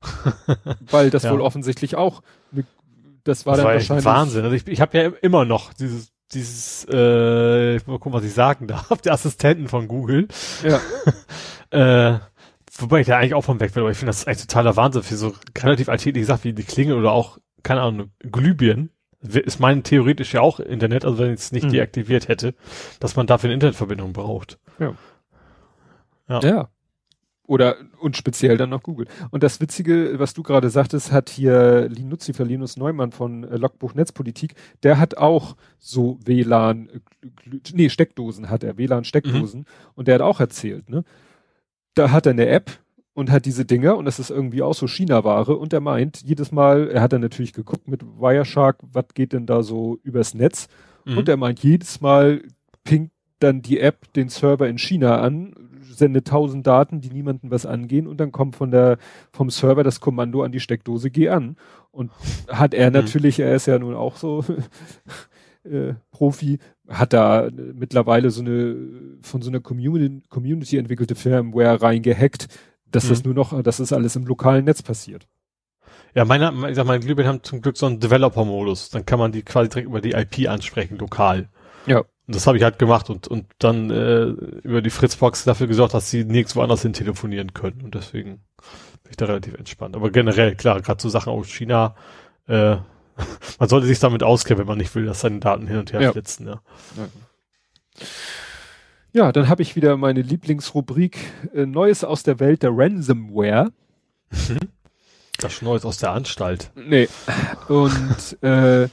Weil 0.90 1.10
das 1.10 1.24
ja. 1.24 1.32
wohl 1.32 1.40
offensichtlich 1.40 1.96
auch, 1.96 2.22
ne, 2.52 2.64
das 3.24 3.44
war 3.44 3.52
das 3.52 3.58
dann 3.58 3.66
war 3.66 3.74
wahrscheinlich 3.74 4.04
Wahnsinn. 4.04 4.44
Also 4.44 4.56
ich, 4.56 4.66
ich 4.68 4.80
habe 4.80 4.96
ja 4.96 5.12
immer 5.20 5.44
noch 5.44 5.74
dieses 5.74 6.12
dieses, 6.32 6.86
äh, 6.88 7.74
mal 7.86 7.98
gucken, 7.98 8.12
was 8.12 8.24
ich 8.24 8.32
sagen 8.32 8.66
darf, 8.68 9.00
der 9.02 9.12
Assistenten 9.12 9.66
von 9.66 9.88
Google. 9.88 10.28
Ja. 10.62 10.80
äh, 12.14 12.20
wobei 12.78 13.00
ich 13.00 13.08
da 13.08 13.18
eigentlich 13.18 13.34
auch 13.34 13.42
vom 13.42 13.58
weg 13.58 13.74
will, 13.74 13.82
aber 13.82 13.90
ich 13.90 13.98
finde 13.98 14.10
das 14.10 14.28
eigentlich 14.28 14.46
totaler 14.46 14.76
Wahnsinn 14.76 15.02
für 15.02 15.16
so 15.16 15.34
relativ 15.58 15.88
alltägliche 15.88 16.26
Sachen 16.26 16.44
wie 16.44 16.52
die 16.52 16.62
Klingel 16.62 16.96
oder 16.96 17.10
auch, 17.10 17.38
keine 17.64 17.80
Ahnung, 17.80 18.12
Glühbirnen 18.20 18.90
ist 19.22 19.60
mein 19.60 19.82
theoretisch 19.82 20.32
ja 20.32 20.40
auch 20.40 20.60
Internet, 20.60 21.04
also 21.04 21.18
wenn 21.18 21.34
ich 21.34 21.40
es 21.40 21.52
nicht 21.52 21.66
mhm. 21.66 21.72
deaktiviert 21.72 22.28
hätte, 22.28 22.54
dass 23.00 23.16
man 23.16 23.26
dafür 23.26 23.48
eine 23.48 23.54
Internetverbindung 23.54 24.12
braucht. 24.12 24.58
Ja. 24.78 24.94
Ja. 26.28 26.40
ja. 26.40 26.68
Oder, 27.50 27.78
und 28.00 28.16
speziell 28.16 28.56
dann 28.56 28.70
noch 28.70 28.84
Google. 28.84 29.08
Und 29.30 29.42
das 29.42 29.60
Witzige, 29.60 30.20
was 30.20 30.34
du 30.34 30.44
gerade 30.44 30.70
sagtest, 30.70 31.10
hat 31.10 31.28
hier 31.28 31.88
Linuzifer, 31.88 32.44
Linus 32.44 32.76
Neumann 32.76 33.10
von 33.10 33.42
äh, 33.42 33.56
Logbuch 33.56 33.94
Netzpolitik, 33.94 34.54
der 34.84 35.00
hat 35.00 35.16
auch 35.16 35.56
so 35.76 36.20
WLAN, 36.24 36.88
äh, 36.88 37.00
nee, 37.72 37.88
Steckdosen 37.88 38.50
hat 38.50 38.62
er, 38.62 38.78
WLAN-Steckdosen. 38.78 39.60
Mhm. 39.62 39.66
Und 39.96 40.06
der 40.06 40.14
hat 40.14 40.22
auch 40.22 40.38
erzählt, 40.38 40.88
ne? 40.88 41.02
Da 41.94 42.12
hat 42.12 42.26
er 42.26 42.32
eine 42.32 42.46
App, 42.46 42.70
und 43.14 43.30
hat 43.30 43.44
diese 43.44 43.64
Dinger 43.64 43.96
und 43.96 44.04
das 44.04 44.18
ist 44.18 44.30
irgendwie 44.30 44.62
auch 44.62 44.74
so 44.74 44.86
China-Ware 44.86 45.56
und 45.56 45.72
er 45.72 45.80
meint 45.80 46.22
jedes 46.22 46.52
Mal, 46.52 46.88
er 46.88 47.02
hat 47.02 47.12
dann 47.12 47.20
natürlich 47.20 47.52
geguckt 47.52 47.88
mit 47.88 48.02
Wireshark, 48.02 48.78
was 48.92 49.06
geht 49.14 49.32
denn 49.32 49.46
da 49.46 49.62
so 49.62 49.98
übers 50.02 50.34
Netz 50.34 50.68
mhm. 51.04 51.18
und 51.18 51.28
er 51.28 51.36
meint 51.36 51.60
jedes 51.60 52.00
Mal 52.00 52.42
pinkt 52.84 53.12
dann 53.40 53.62
die 53.62 53.80
App 53.80 54.12
den 54.12 54.28
Server 54.28 54.68
in 54.68 54.78
China 54.78 55.20
an, 55.20 55.54
sendet 55.82 56.28
tausend 56.28 56.66
Daten, 56.66 57.00
die 57.00 57.10
niemanden 57.10 57.50
was 57.50 57.66
angehen 57.66 58.06
und 58.06 58.20
dann 58.20 58.32
kommt 58.32 58.56
von 58.56 58.70
der 58.70 58.98
vom 59.32 59.50
Server 59.50 59.82
das 59.82 60.00
Kommando 60.00 60.42
an 60.42 60.52
die 60.52 60.60
Steckdose 60.60 61.10
geh 61.10 61.30
an 61.30 61.56
und 61.90 62.10
hat 62.48 62.74
er 62.74 62.88
mhm. 62.88 62.94
natürlich, 62.94 63.40
er 63.40 63.54
ist 63.54 63.66
ja 63.66 63.78
nun 63.78 63.94
auch 63.94 64.16
so 64.16 64.44
äh, 65.64 65.94
Profi, 66.10 66.58
hat 66.88 67.12
da 67.12 67.48
mittlerweile 67.74 68.30
so 68.30 68.42
eine 68.42 68.76
von 69.22 69.42
so 69.42 69.50
einer 69.50 69.60
Community, 69.60 70.22
Community 70.28 70.76
entwickelte 70.76 71.14
Firmware 71.14 71.82
reingehackt, 71.82 72.48
dass 72.90 73.04
mhm. 73.04 73.08
das 73.08 73.24
nur 73.24 73.34
noch, 73.34 73.62
dass 73.62 73.78
das 73.78 73.92
alles 73.92 74.16
im 74.16 74.26
lokalen 74.26 74.64
Netz 74.64 74.82
passiert. 74.82 75.26
Ja, 76.14 76.24
meine, 76.24 76.52
ich 76.68 76.76
sag 76.76 76.86
mal, 76.86 76.98
Glühbirnen 76.98 77.34
haben 77.34 77.42
zum 77.44 77.60
Glück 77.60 77.76
so 77.76 77.86
einen 77.86 78.00
Developer-Modus. 78.00 78.90
Dann 78.90 79.06
kann 79.06 79.18
man 79.18 79.32
die 79.32 79.42
quasi 79.42 79.68
direkt 79.68 79.86
über 79.86 80.00
die 80.00 80.12
IP 80.12 80.48
ansprechen, 80.48 80.98
lokal. 80.98 81.48
Ja. 81.86 81.98
Und 81.98 82.36
das 82.36 82.46
habe 82.46 82.56
ich 82.56 82.64
halt 82.64 82.78
gemacht 82.78 83.10
und, 83.10 83.28
und 83.28 83.46
dann 83.58 83.90
äh, 83.90 84.24
über 84.24 84.82
die 84.82 84.90
Fritzbox 84.90 85.44
dafür 85.44 85.66
gesorgt, 85.66 85.94
dass 85.94 86.10
sie 86.10 86.24
nirgendwo 86.24 86.62
anders 86.62 86.82
hin 86.82 86.92
telefonieren 86.92 87.54
können. 87.54 87.82
Und 87.82 87.94
deswegen 87.94 88.42
bin 89.02 89.10
ich 89.10 89.16
da 89.16 89.26
relativ 89.26 89.54
entspannt. 89.54 89.96
Aber 89.96 90.10
generell, 90.10 90.54
klar, 90.56 90.80
gerade 90.80 91.00
so 91.00 91.08
Sachen 91.08 91.32
aus 91.32 91.48
China, 91.48 91.94
äh, 92.46 92.76
man 93.58 93.68
sollte 93.68 93.86
sich 93.86 93.98
damit 93.98 94.22
auskennen, 94.22 94.60
wenn 94.60 94.66
man 94.66 94.78
nicht 94.78 94.94
will, 94.94 95.06
dass 95.06 95.20
seine 95.20 95.40
Daten 95.40 95.66
hin 95.66 95.78
und 95.78 95.92
her 95.92 96.00
ja. 96.00 96.12
flitzen. 96.12 96.46
Ja. 96.46 96.60
ja. 96.96 98.06
Ja, 99.12 99.32
dann 99.32 99.48
habe 99.48 99.62
ich 99.62 99.76
wieder 99.76 99.96
meine 99.96 100.22
Lieblingsrubrik 100.22 101.18
äh, 101.54 101.66
Neues 101.66 102.04
aus 102.04 102.22
der 102.22 102.38
Welt 102.40 102.62
der 102.62 102.70
Ransomware. 102.72 103.72
Mhm. 104.30 104.58
Das 105.38 105.62
Neues 105.62 105.84
aus 105.84 105.96
der 105.98 106.12
Anstalt. 106.12 106.70
Nee. 106.74 107.08
Und 107.68 108.42
äh, 108.42 108.88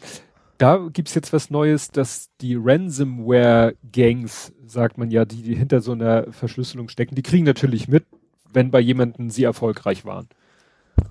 da 0.58 0.88
gibt's 0.92 1.14
jetzt 1.14 1.34
was 1.34 1.52
Neues, 1.52 1.92
dass 1.92 2.30
die 2.42 2.56
Ransomware-Gangs, 2.56 4.54
sagt 4.66 4.98
man 4.98 5.12
ja, 5.12 5.26
die, 5.26 5.44
die 5.44 5.56
hinter 5.56 5.82
so 5.82 5.92
einer 5.92 6.32
Verschlüsselung 6.32 6.90
stecken, 6.90 7.16
die 7.16 7.24
kriegen 7.24 7.46
natürlich 7.46 7.88
mit, 7.88 8.06
wenn 8.52 8.72
bei 8.72 8.80
jemandem 8.80 9.30
sie 9.30 9.44
erfolgreich 9.44 10.06
waren. 10.06 10.28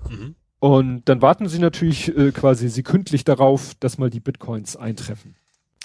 Mhm. 0.09 0.35
Und 0.59 1.07
dann 1.07 1.21
warten 1.21 1.47
sie 1.47 1.59
natürlich 1.59 2.15
äh, 2.17 2.31
quasi 2.31 2.67
sekündlich 2.67 3.23
darauf, 3.23 3.75
dass 3.79 3.97
mal 3.97 4.09
die 4.09 4.19
Bitcoins 4.19 4.75
eintreffen. 4.75 5.35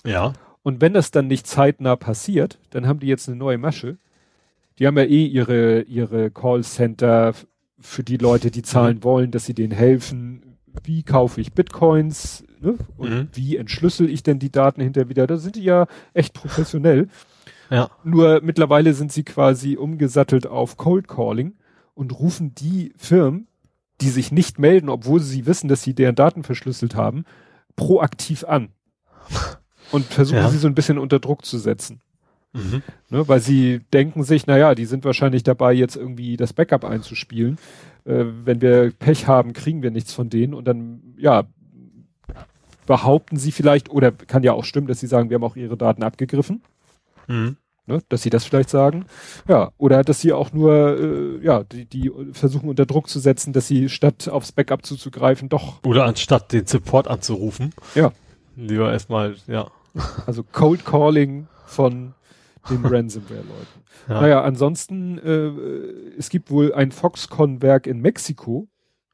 Ja. 0.04 0.32
Und 0.62 0.80
wenn 0.80 0.94
das 0.94 1.10
dann 1.10 1.26
nicht 1.26 1.46
zeitnah 1.46 1.96
passiert, 1.96 2.58
dann 2.70 2.86
haben 2.86 3.00
die 3.00 3.08
jetzt 3.08 3.28
eine 3.28 3.36
neue 3.36 3.58
Masche. 3.58 3.98
Die 4.78 4.86
haben 4.86 4.96
ja 4.96 5.04
eh 5.04 5.26
ihre, 5.26 5.82
ihre 5.82 6.30
Callcenter 6.30 7.34
für 7.78 8.04
die 8.04 8.16
Leute, 8.16 8.50
die 8.50 8.62
zahlen 8.62 8.98
mhm. 8.98 9.04
wollen, 9.04 9.30
dass 9.32 9.44
sie 9.44 9.54
denen 9.54 9.72
helfen. 9.72 10.56
Wie 10.84 11.02
kaufe 11.02 11.40
ich 11.40 11.52
Bitcoins? 11.52 12.44
Ne? 12.60 12.78
Und 12.96 13.10
mhm. 13.10 13.28
wie 13.32 13.56
entschlüssel 13.56 14.08
ich 14.08 14.22
denn 14.22 14.38
die 14.38 14.52
Daten 14.52 14.80
hinterher 14.80 15.08
wieder? 15.08 15.26
Da 15.26 15.36
sind 15.36 15.56
die 15.56 15.64
ja 15.64 15.86
echt 16.14 16.32
professionell. 16.32 17.08
Ja. 17.70 17.90
Nur 18.04 18.40
mittlerweile 18.42 18.94
sind 18.94 19.12
sie 19.12 19.24
quasi 19.24 19.76
umgesattelt 19.76 20.46
auf 20.46 20.76
Cold 20.76 21.08
Calling 21.08 21.54
und 21.94 22.18
rufen 22.18 22.54
die 22.54 22.92
Firmen, 22.96 23.48
die 24.00 24.10
sich 24.10 24.30
nicht 24.30 24.58
melden, 24.58 24.88
obwohl 24.88 25.20
sie 25.20 25.46
wissen, 25.46 25.68
dass 25.68 25.82
sie 25.82 25.94
deren 25.94 26.14
Daten 26.14 26.44
verschlüsselt 26.44 26.94
haben, 26.94 27.24
proaktiv 27.76 28.44
an 28.44 28.68
und 29.92 30.04
versuchen 30.06 30.38
ja. 30.38 30.48
sie 30.48 30.58
so 30.58 30.66
ein 30.66 30.74
bisschen 30.74 30.98
unter 30.98 31.20
Druck 31.20 31.44
zu 31.44 31.58
setzen. 31.58 32.00
Mhm. 32.52 32.82
Ne, 33.08 33.28
weil 33.28 33.40
sie 33.40 33.80
denken 33.92 34.24
sich, 34.24 34.46
naja, 34.46 34.74
die 34.74 34.84
sind 34.84 35.04
wahrscheinlich 35.04 35.42
dabei, 35.42 35.72
jetzt 35.72 35.96
irgendwie 35.96 36.36
das 36.36 36.52
Backup 36.52 36.84
einzuspielen. 36.84 37.58
Äh, 38.04 38.24
wenn 38.44 38.60
wir 38.60 38.92
Pech 38.98 39.26
haben, 39.26 39.52
kriegen 39.52 39.82
wir 39.82 39.90
nichts 39.90 40.12
von 40.12 40.28
denen 40.28 40.52
und 40.52 40.66
dann, 40.66 41.14
ja, 41.16 41.44
behaupten 42.86 43.36
sie 43.36 43.52
vielleicht, 43.52 43.90
oder 43.90 44.12
kann 44.12 44.42
ja 44.42 44.52
auch 44.52 44.64
stimmen, 44.64 44.86
dass 44.86 45.00
sie 45.00 45.06
sagen, 45.06 45.30
wir 45.30 45.36
haben 45.36 45.44
auch 45.44 45.56
ihre 45.56 45.76
Daten 45.76 46.02
abgegriffen. 46.02 46.62
Mhm. 47.26 47.56
Ne, 47.86 48.00
dass 48.08 48.22
sie 48.22 48.30
das 48.30 48.44
vielleicht 48.44 48.70
sagen. 48.70 49.06
Ja, 49.48 49.72
oder 49.76 50.04
dass 50.04 50.20
sie 50.20 50.32
auch 50.32 50.52
nur, 50.52 50.98
äh, 51.00 51.44
ja, 51.44 51.64
die, 51.64 51.84
die 51.84 52.12
versuchen 52.32 52.68
unter 52.68 52.86
Druck 52.86 53.08
zu 53.08 53.18
setzen, 53.18 53.52
dass 53.52 53.66
sie 53.66 53.88
statt 53.88 54.28
aufs 54.28 54.52
Backup 54.52 54.86
zuzugreifen, 54.86 55.48
doch. 55.48 55.82
Oder 55.84 56.04
anstatt 56.04 56.52
den 56.52 56.66
Support 56.66 57.08
anzurufen. 57.08 57.72
Ja. 57.94 58.12
Lieber 58.54 58.92
erstmal, 58.92 59.34
ja. 59.48 59.68
Also 60.26 60.42
Cold 60.42 60.84
Calling 60.84 61.46
von 61.66 62.14
den 62.70 62.84
Ransomware-Leuten. 62.84 63.82
Ja. 64.08 64.20
Naja, 64.20 64.42
ansonsten, 64.42 65.18
äh, 65.18 66.16
es 66.18 66.28
gibt 66.28 66.50
wohl 66.50 66.74
ein 66.74 66.92
Foxconn-Werk 66.92 67.86
in 67.86 68.00
Mexiko, 68.00 68.68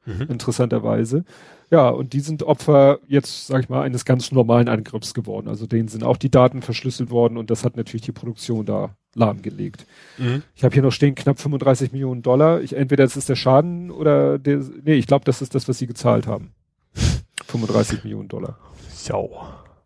mhm. 0.05 0.27
interessanterweise. 0.29 1.25
Ja, 1.71 1.89
und 1.89 2.13
die 2.13 2.19
sind 2.21 2.41
Opfer 2.43 2.99
jetzt, 3.07 3.47
sag 3.47 3.61
ich 3.61 3.69
mal, 3.69 3.83
eines 3.83 4.03
ganz 4.03 4.31
normalen 4.31 4.67
Angriffs 4.67 5.13
geworden. 5.13 5.47
Also 5.47 5.67
denen 5.67 5.87
sind 5.87 6.03
auch 6.03 6.17
die 6.17 6.31
Daten 6.31 6.63
verschlüsselt 6.63 7.11
worden 7.11 7.37
und 7.37 7.51
das 7.51 7.63
hat 7.63 7.77
natürlich 7.77 8.01
die 8.01 8.11
Produktion 8.11 8.65
da 8.65 8.95
lahmgelegt. 9.13 9.85
Mhm. 10.17 10.41
Ich 10.55 10.63
habe 10.63 10.73
hier 10.73 10.81
noch 10.81 10.91
stehen 10.91 11.13
knapp 11.13 11.39
35 11.39 11.91
Millionen 11.91 12.23
Dollar. 12.23 12.61
Ich, 12.61 12.75
entweder 12.75 13.03
das 13.03 13.17
ist 13.17 13.29
der 13.29 13.35
Schaden 13.35 13.91
oder 13.91 14.39
der, 14.39 14.63
nee, 14.83 14.95
ich 14.95 15.05
glaube, 15.05 15.25
das 15.25 15.43
ist 15.43 15.53
das, 15.53 15.67
was 15.67 15.77
sie 15.77 15.87
gezahlt 15.87 16.25
haben. 16.25 16.53
35 17.45 18.03
Millionen 18.03 18.29
Dollar. 18.29 18.57
Jau. 19.05 19.29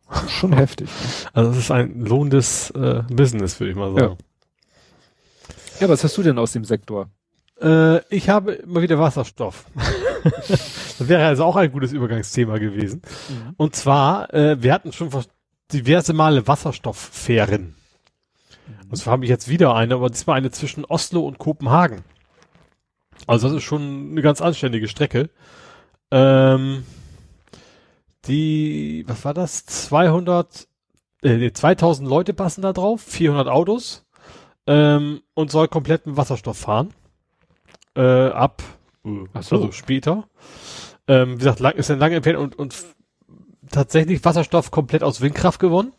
Schon 0.27 0.53
heftig. 0.53 0.87
Ne? 0.87 1.29
Also 1.33 1.49
das 1.51 1.59
ist 1.59 1.71
ein 1.71 2.05
lohnendes 2.05 2.71
äh, 2.71 3.03
Business, 3.09 3.59
würde 3.59 3.71
ich 3.71 3.77
mal 3.77 3.93
sagen. 3.93 4.17
Ja. 5.79 5.81
ja, 5.81 5.89
was 5.89 6.03
hast 6.03 6.17
du 6.17 6.23
denn 6.23 6.37
aus 6.37 6.51
dem 6.51 6.65
Sektor? 6.65 7.09
Äh, 7.61 7.99
ich 8.13 8.29
habe 8.29 8.53
immer 8.53 8.81
wieder 8.81 8.99
Wasserstoff. 8.99 9.65
das 10.23 11.07
wäre 11.07 11.25
also 11.25 11.45
auch 11.45 11.55
ein 11.55 11.71
gutes 11.71 11.93
Übergangsthema 11.93 12.57
gewesen. 12.57 13.01
Mhm. 13.29 13.53
Und 13.57 13.75
zwar, 13.75 14.33
äh, 14.33 14.61
wir 14.61 14.73
hatten 14.73 14.91
schon 14.91 15.09
diverse 15.71 16.13
Male 16.13 16.47
Wasserstofffähren. 16.47 17.75
Mhm. 18.67 18.89
Und 18.89 18.97
zwar 18.97 19.13
habe 19.13 19.25
ich 19.25 19.29
jetzt 19.29 19.47
wieder 19.47 19.75
eine, 19.75 19.95
aber 19.95 20.09
diesmal 20.09 20.37
eine 20.37 20.51
zwischen 20.51 20.85
Oslo 20.85 21.21
und 21.21 21.37
Kopenhagen. 21.37 22.03
Also 23.27 23.47
das 23.47 23.57
ist 23.57 23.63
schon 23.63 24.11
eine 24.11 24.21
ganz 24.21 24.41
anständige 24.41 24.87
Strecke. 24.87 25.29
Ähm, 26.11 26.83
die, 28.27 29.03
was 29.07 29.25
war 29.25 29.33
das? 29.33 29.65
200, 29.65 30.67
äh, 31.23 31.37
nee, 31.37 31.51
2000 31.51 32.07
Leute 32.07 32.33
passen 32.33 32.61
da 32.61 32.73
drauf, 32.73 33.01
400 33.01 33.47
Autos 33.47 34.05
ähm, 34.67 35.21
und 35.33 35.51
soll 35.51 35.67
komplett 35.67 36.05
mit 36.05 36.17
Wasserstoff 36.17 36.57
fahren. 36.57 36.93
Äh, 37.95 38.01
ab, 38.01 38.63
äh, 39.05 39.25
Ach 39.33 39.43
so. 39.43 39.57
also 39.57 39.71
später. 39.71 40.27
Ähm, 41.07 41.33
wie 41.33 41.37
gesagt, 41.39 41.59
lang, 41.59 41.73
ist 41.73 41.91
ein 41.91 41.99
lange 41.99 42.15
Entfernung 42.15 42.43
und, 42.43 42.57
und 42.57 42.75
tatsächlich 43.71 44.23
Wasserstoff 44.23 44.71
komplett 44.71 45.03
aus 45.03 45.21
Windkraft 45.21 45.59
gewonnen. 45.59 45.91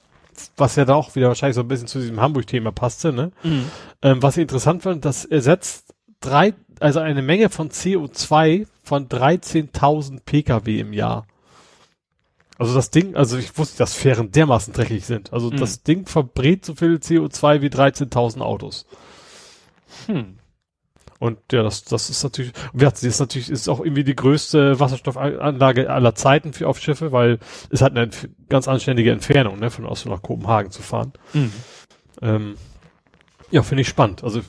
was 0.56 0.76
ja 0.76 0.84
da 0.84 0.94
auch 0.94 1.14
wieder 1.14 1.28
wahrscheinlich 1.28 1.54
so 1.54 1.60
ein 1.60 1.68
bisschen 1.68 1.86
zu 1.86 2.00
diesem 2.00 2.20
Hamburg-Thema 2.20 2.72
passte, 2.72 3.12
ne? 3.12 3.30
Mhm. 3.42 3.70
Ähm, 4.02 4.22
was 4.22 4.36
ich 4.36 4.42
interessant 4.42 4.82
fand, 4.82 5.04
das 5.04 5.24
ersetzt 5.24 5.94
drei, 6.20 6.54
also 6.80 7.00
eine 7.00 7.22
Menge 7.22 7.50
von 7.50 7.70
CO2 7.70 8.66
von 8.82 9.08
13.000 9.08 10.20
Pkw 10.24 10.80
im 10.80 10.92
Jahr. 10.92 11.26
Also 12.58 12.74
das 12.74 12.90
Ding, 12.90 13.16
also 13.16 13.36
ich 13.36 13.56
wusste, 13.58 13.78
dass 13.78 13.94
Fähren 13.94 14.30
dermaßen 14.30 14.72
dreckig 14.72 15.04
sind. 15.04 15.32
Also 15.32 15.50
mhm. 15.50 15.56
das 15.56 15.82
Ding 15.82 16.06
verbrät 16.06 16.64
so 16.64 16.74
viel 16.74 16.96
CO2 16.96 17.62
wie 17.62 17.68
13.000 17.68 18.40
Autos. 18.40 18.86
Hm. 20.06 20.38
Und 21.18 21.38
ja, 21.52 21.62
das, 21.62 21.84
das 21.84 22.10
ist 22.10 22.22
natürlich, 22.22 22.52
das 22.74 23.02
ist 23.02 23.20
natürlich, 23.20 23.50
ist 23.50 23.68
auch 23.68 23.80
irgendwie 23.80 24.04
die 24.04 24.16
größte 24.16 24.78
Wasserstoffanlage 24.78 25.88
aller 25.88 26.14
Zeiten 26.14 26.52
für 26.52 26.68
auf 26.68 26.78
Schiffe, 26.80 27.12
weil 27.12 27.38
es 27.70 27.82
hat 27.82 27.96
eine 27.96 28.10
ganz 28.48 28.68
anständige 28.68 29.10
Entfernung, 29.10 29.58
ne, 29.58 29.70
von 29.70 29.86
Oslo 29.86 30.12
nach 30.12 30.22
Kopenhagen 30.22 30.70
zu 30.70 30.82
fahren. 30.82 31.12
Mhm. 31.32 31.52
Ähm, 32.20 32.54
ja, 33.50 33.62
finde 33.62 33.82
ich 33.82 33.88
spannend. 33.88 34.22
Also 34.22 34.42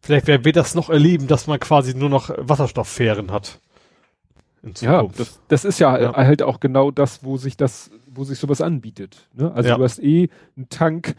vielleicht 0.00 0.26
werden 0.26 0.44
wir 0.44 0.52
das 0.52 0.74
noch 0.74 0.88
erleben, 0.88 1.26
dass 1.26 1.46
man 1.46 1.60
quasi 1.60 1.94
nur 1.94 2.08
noch 2.08 2.30
Wasserstofffähren 2.36 3.30
hat. 3.30 3.60
Ja, 4.80 5.06
das, 5.16 5.40
das 5.48 5.64
ist 5.64 5.78
ja, 5.78 5.98
ja, 6.00 6.14
halt 6.14 6.42
auch 6.42 6.60
genau 6.60 6.90
das, 6.90 7.24
wo 7.24 7.36
sich 7.36 7.56
das, 7.56 7.90
wo 8.06 8.24
sich 8.24 8.38
sowas 8.38 8.60
anbietet. 8.60 9.28
Ne? 9.34 9.52
Also 9.52 9.70
ja. 9.70 9.76
du 9.76 9.84
hast 9.84 10.02
eh 10.02 10.28
einen 10.56 10.68
Tank, 10.68 11.14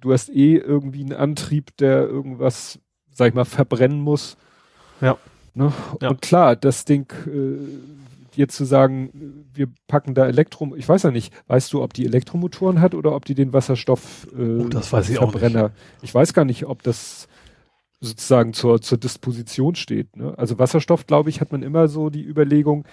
du 0.00 0.12
hast 0.12 0.28
eh 0.30 0.56
irgendwie 0.56 1.02
einen 1.02 1.12
Antrieb, 1.12 1.76
der 1.76 2.02
irgendwas, 2.02 2.78
sag 3.12 3.28
ich 3.28 3.34
mal, 3.34 3.44
verbrennen 3.44 4.00
muss. 4.00 4.36
Ja. 5.00 5.16
Ne? 5.54 5.72
ja. 6.00 6.10
Und 6.10 6.22
klar, 6.22 6.56
das 6.56 6.84
Ding 6.84 7.12
äh, 7.26 7.58
jetzt 8.36 8.56
zu 8.56 8.64
sagen, 8.64 9.46
wir 9.52 9.68
packen 9.86 10.14
da 10.14 10.26
Elektro, 10.26 10.74
ich 10.76 10.88
weiß 10.88 11.02
ja 11.02 11.10
nicht, 11.10 11.32
weißt 11.48 11.72
du, 11.72 11.82
ob 11.82 11.92
die 11.92 12.06
Elektromotoren 12.06 12.80
hat 12.80 12.94
oder 12.94 13.14
ob 13.14 13.24
die 13.24 13.34
den 13.34 13.52
Wasserstoff 13.52 14.26
äh, 14.36 14.42
oh, 14.42 14.68
das 14.68 14.92
weiß 14.92 15.10
ich 15.10 15.18
Verbrenner. 15.18 15.64
Auch 15.66 15.68
nicht. 15.68 16.02
Ich 16.02 16.14
weiß 16.14 16.32
gar 16.32 16.44
nicht, 16.44 16.66
ob 16.66 16.82
das 16.82 17.27
sozusagen 18.00 18.52
zur, 18.52 18.80
zur 18.80 18.98
Disposition 18.98 19.74
steht. 19.74 20.16
Ne? 20.16 20.34
Also 20.36 20.58
Wasserstoff, 20.58 21.06
glaube 21.06 21.30
ich, 21.30 21.40
hat 21.40 21.52
man 21.52 21.62
immer 21.62 21.88
so 21.88 22.10
die 22.10 22.24
Überlegung, 22.24 22.86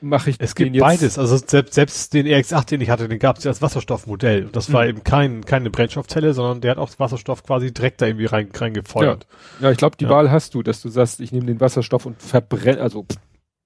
mache 0.00 0.30
ich 0.30 0.36
Es 0.38 0.54
gibt 0.54 0.74
jetzt 0.74 0.80
beides. 0.80 1.18
Also 1.18 1.36
selbst, 1.36 1.74
selbst 1.74 2.14
den 2.14 2.26
EX8, 2.26 2.68
den 2.68 2.80
ich 2.80 2.90
hatte, 2.90 3.08
den 3.08 3.18
gab 3.18 3.38
es 3.38 3.44
ja 3.44 3.50
als 3.50 3.62
Wasserstoffmodell. 3.62 4.46
Und 4.46 4.56
das 4.56 4.72
war 4.72 4.84
mhm. 4.84 4.90
eben 4.90 5.04
kein, 5.04 5.44
keine 5.44 5.70
Brennstoffzelle, 5.70 6.34
sondern 6.34 6.60
der 6.60 6.72
hat 6.72 6.78
auch 6.78 6.90
Wasserstoff 6.98 7.42
quasi 7.44 7.72
direkt 7.72 8.02
da 8.02 8.06
irgendwie 8.06 8.26
rein, 8.26 8.50
reingefeuert. 8.52 9.26
Ja, 9.60 9.66
ja 9.66 9.72
ich 9.72 9.78
glaube, 9.78 9.96
die 9.96 10.04
ja. 10.04 10.10
Wahl 10.10 10.30
hast 10.30 10.54
du, 10.54 10.62
dass 10.62 10.82
du 10.82 10.88
sagst, 10.88 11.20
ich 11.20 11.32
nehme 11.32 11.46
den 11.46 11.60
Wasserstoff 11.60 12.06
und 12.06 12.20
verbrenne, 12.20 12.80
also 12.80 13.06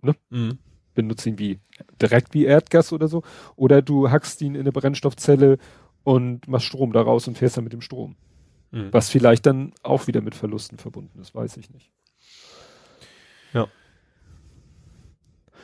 ne? 0.03 0.15
Mhm. 0.31 0.59
benutze 0.95 1.29
ihn 1.29 1.39
wie 1.39 1.59
direkt 2.01 2.35
wie 2.35 2.45
Erdgas 2.45 2.93
oder 2.93 3.09
so. 3.09 3.23
Oder 3.57 3.83
du 3.83 4.11
hackst 4.11 4.41
ihn 4.43 4.55
in 4.55 4.63
eine 4.63 4.73
Brennstoffzelle 4.73 5.59
und 6.05 6.49
machst 6.49 6.67
Strom 6.67 6.93
daraus 6.93 7.29
und 7.29 7.39
fährst 7.39 7.57
dann 7.57 7.65
mit 7.65 7.73
dem 7.73 7.81
Strom. 7.81 8.17
Mhm. 8.71 8.93
Was 8.93 9.09
vielleicht 9.09 9.47
dann 9.47 9.73
auch 9.83 10.07
wieder 10.07 10.21
mit 10.21 10.35
Verlusten 10.35 10.79
verbunden 10.79 11.21
ist, 11.21 11.35
weiß 11.35 11.57
ich 11.57 11.71
nicht. 11.71 11.91
Ja. 13.53 13.67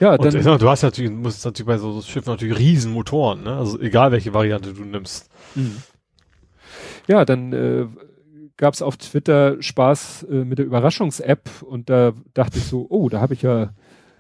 Ja, 0.01 0.19
dann. 0.19 0.35
Und, 0.35 0.63
du 0.63 0.69
hast 0.69 0.83
natürlich, 0.83 1.11
musst 1.11 1.45
natürlich 1.45 1.67
bei 1.67 1.79
so 1.79 2.03
Schiffen 2.03 2.31
natürlich 2.31 2.59
riesen 2.59 2.93
Motoren, 2.93 3.45
ne? 3.45 3.57
Also 3.57 3.81
egal 3.81 4.13
welche 4.13 4.35
Variante 4.35 4.75
du 4.75 4.85
nimmst. 4.85 5.31
Mhm. 5.55 5.83
Ja, 7.07 7.25
dann 7.25 7.53
äh, 7.53 7.87
gab 8.57 8.75
es 8.75 8.83
auf 8.83 8.97
Twitter 8.97 9.63
Spaß 9.63 10.25
äh, 10.25 10.45
mit 10.45 10.59
der 10.59 10.67
Überraschungs-App 10.67 11.63
und 11.63 11.89
da 11.89 12.13
dachte 12.35 12.59
ich 12.59 12.65
so, 12.65 12.87
oh, 12.89 13.09
da 13.09 13.21
habe 13.21 13.35
ich 13.35 13.43
ja. 13.43 13.71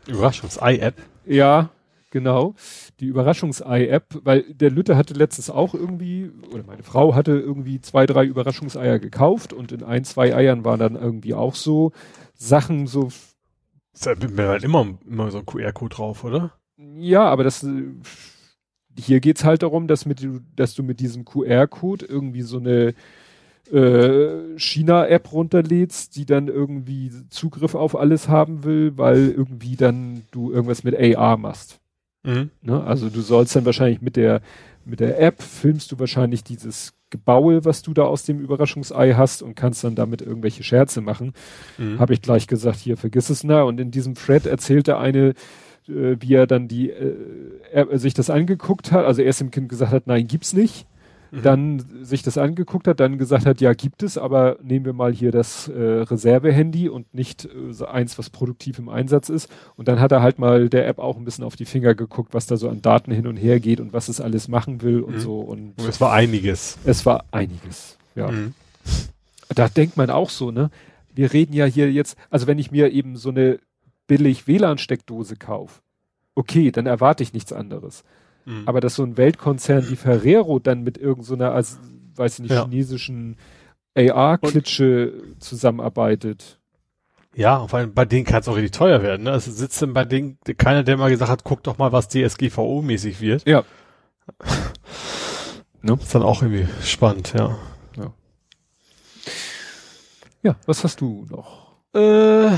Überraschungs-Ei-App? 0.06 0.94
Ja, 1.26 1.70
Genau, 2.16 2.54
die 2.98 3.08
Überraschungsei-App, 3.08 4.20
weil 4.24 4.44
der 4.44 4.70
Lütte 4.70 4.96
hatte 4.96 5.12
letztens 5.12 5.50
auch 5.50 5.74
irgendwie, 5.74 6.30
oder 6.50 6.62
meine 6.62 6.82
Frau 6.82 7.14
hatte 7.14 7.32
irgendwie 7.32 7.78
zwei, 7.82 8.06
drei 8.06 8.24
Überraschungseier 8.24 8.98
gekauft 8.98 9.52
und 9.52 9.70
in 9.70 9.82
ein, 9.82 10.02
zwei 10.04 10.34
Eiern 10.34 10.64
waren 10.64 10.80
dann 10.80 10.96
irgendwie 10.96 11.34
auch 11.34 11.54
so 11.54 11.92
Sachen, 12.32 12.86
so. 12.86 13.10
Da 14.02 14.14
wäre 14.18 14.48
halt 14.48 14.64
immer, 14.64 14.94
immer 15.06 15.30
so 15.30 15.40
ein 15.40 15.44
QR-Code 15.44 15.94
drauf, 15.94 16.24
oder? 16.24 16.54
Ja, 16.78 17.26
aber 17.26 17.44
das, 17.44 17.66
hier 18.98 19.20
geht's 19.20 19.44
halt 19.44 19.62
darum, 19.62 19.86
dass, 19.86 20.06
mit, 20.06 20.26
dass 20.56 20.74
du 20.74 20.82
mit 20.82 21.00
diesem 21.00 21.26
QR-Code 21.26 22.06
irgendwie 22.06 22.40
so 22.40 22.56
eine 22.56 22.94
äh, 23.70 24.58
China-App 24.58 25.32
runterlädst, 25.32 26.16
die 26.16 26.24
dann 26.24 26.48
irgendwie 26.48 27.10
Zugriff 27.28 27.74
auf 27.74 27.94
alles 27.96 28.28
haben 28.28 28.64
will, 28.64 28.96
weil 28.96 29.30
irgendwie 29.30 29.76
dann 29.76 30.22
du 30.30 30.52
irgendwas 30.52 30.84
mit 30.84 30.96
AR 30.98 31.36
machst. 31.36 31.80
Mhm. 32.26 32.50
Ne? 32.60 32.82
Also 32.84 33.08
du 33.08 33.20
sollst 33.22 33.56
dann 33.56 33.64
wahrscheinlich 33.64 34.02
mit 34.02 34.16
der, 34.16 34.42
mit 34.84 35.00
der 35.00 35.20
App 35.20 35.40
filmst 35.40 35.90
du 35.92 35.98
wahrscheinlich 35.98 36.44
dieses 36.44 36.92
Gebaue, 37.10 37.64
was 37.64 37.82
du 37.82 37.94
da 37.94 38.02
aus 38.02 38.24
dem 38.24 38.40
Überraschungsei 38.40 39.14
hast 39.14 39.42
und 39.42 39.54
kannst 39.54 39.84
dann 39.84 39.94
damit 39.94 40.22
irgendwelche 40.22 40.64
Scherze 40.64 41.00
machen. 41.00 41.32
Mhm. 41.78 42.00
Habe 42.00 42.12
ich 42.12 42.20
gleich 42.20 42.48
gesagt, 42.48 42.78
hier 42.78 42.96
vergiss 42.96 43.30
es 43.30 43.44
na. 43.44 43.62
Und 43.62 43.80
in 43.80 43.90
diesem 43.92 44.14
Thread 44.14 44.46
erzählte 44.46 44.98
eine, 44.98 45.34
äh, 45.88 46.16
wie 46.18 46.34
er 46.34 46.48
dann 46.48 46.66
die, 46.66 46.90
äh, 46.90 47.14
er 47.72 47.98
sich 47.98 48.14
das 48.14 48.28
angeguckt 48.28 48.90
hat, 48.90 49.04
also 49.04 49.22
erst 49.22 49.40
dem 49.40 49.52
Kind 49.52 49.68
gesagt 49.68 49.92
hat, 49.92 50.06
nein, 50.06 50.26
gibt's 50.26 50.52
nicht. 50.52 50.86
Mhm. 51.30 51.42
dann 51.42 51.84
sich 52.02 52.22
das 52.22 52.38
angeguckt 52.38 52.86
hat, 52.88 53.00
dann 53.00 53.18
gesagt 53.18 53.46
hat, 53.46 53.60
ja, 53.60 53.74
gibt 53.74 54.02
es, 54.02 54.18
aber 54.18 54.58
nehmen 54.62 54.84
wir 54.84 54.92
mal 54.92 55.12
hier 55.12 55.32
das 55.32 55.68
äh, 55.68 55.72
Reserve-Handy 55.80 56.88
und 56.88 57.12
nicht 57.14 57.44
äh, 57.44 57.72
so 57.72 57.86
eins, 57.86 58.18
was 58.18 58.30
produktiv 58.30 58.78
im 58.78 58.88
Einsatz 58.88 59.28
ist. 59.28 59.50
Und 59.76 59.88
dann 59.88 60.00
hat 60.00 60.12
er 60.12 60.22
halt 60.22 60.38
mal 60.38 60.68
der 60.68 60.86
App 60.86 60.98
auch 60.98 61.16
ein 61.16 61.24
bisschen 61.24 61.44
auf 61.44 61.56
die 61.56 61.64
Finger 61.64 61.94
geguckt, 61.94 62.34
was 62.34 62.46
da 62.46 62.56
so 62.56 62.68
an 62.68 62.82
Daten 62.82 63.12
hin 63.12 63.26
und 63.26 63.36
her 63.36 63.60
geht 63.60 63.80
und 63.80 63.92
was 63.92 64.08
es 64.08 64.20
alles 64.20 64.48
machen 64.48 64.82
will 64.82 65.00
und 65.00 65.16
mhm. 65.16 65.20
so. 65.20 65.40
Und, 65.40 65.74
und, 65.78 65.88
es 65.88 66.00
war 66.00 66.12
einiges. 66.12 66.78
Es 66.84 67.04
war 67.06 67.24
einiges, 67.30 67.96
ja. 68.14 68.30
Mhm. 68.30 68.54
Da 69.54 69.68
denkt 69.68 69.96
man 69.96 70.10
auch 70.10 70.30
so, 70.30 70.50
ne? 70.50 70.70
Wir 71.14 71.32
reden 71.32 71.54
ja 71.54 71.64
hier 71.64 71.90
jetzt, 71.90 72.18
also 72.30 72.46
wenn 72.46 72.58
ich 72.58 72.70
mir 72.70 72.92
eben 72.92 73.16
so 73.16 73.30
eine 73.30 73.58
billig 74.06 74.46
WLAN-Steckdose 74.46 75.36
kaufe, 75.36 75.80
okay, 76.34 76.70
dann 76.70 76.86
erwarte 76.86 77.22
ich 77.22 77.32
nichts 77.32 77.52
anderes. 77.52 78.04
Mhm. 78.46 78.62
Aber 78.64 78.80
dass 78.80 78.94
so 78.94 79.02
ein 79.02 79.16
Weltkonzern 79.16 79.90
wie 79.90 79.96
Ferrero 79.96 80.58
dann 80.58 80.82
mit 80.82 80.96
irgendeiner, 80.96 81.50
so 81.50 81.54
also, 81.54 81.78
weiß 82.14 82.34
ich 82.34 82.42
nicht, 82.44 82.52
ja. 82.52 82.62
chinesischen 82.62 83.36
AR-Klitsche 83.96 85.12
zusammenarbeitet. 85.38 86.58
Ja, 87.34 87.66
vor 87.66 87.80
allem 87.80 87.92
bei 87.92 88.04
denen 88.04 88.24
kann 88.24 88.40
es 88.40 88.48
auch 88.48 88.56
richtig 88.56 88.72
teuer 88.72 89.02
werden. 89.02 89.24
Ne? 89.24 89.32
Also 89.32 89.50
sitzt 89.50 89.82
denn 89.82 89.92
bei 89.92 90.04
denen 90.04 90.38
keiner, 90.56 90.84
der 90.84 90.96
mal 90.96 91.10
gesagt 91.10 91.30
hat, 91.30 91.44
guck 91.44 91.62
doch 91.62 91.76
mal, 91.76 91.92
was 91.92 92.08
DSGVO-mäßig 92.08 93.20
wird. 93.20 93.46
Ja. 93.46 93.64
ne? 95.82 95.98
Ist 96.00 96.14
dann 96.14 96.22
auch 96.22 96.42
irgendwie 96.42 96.66
spannend, 96.82 97.34
ja. 97.36 97.58
Ja, 97.96 98.14
ja 100.42 100.56
was 100.66 100.84
hast 100.84 101.00
du 101.00 101.26
noch? 101.28 101.76
Äh, 101.94 102.56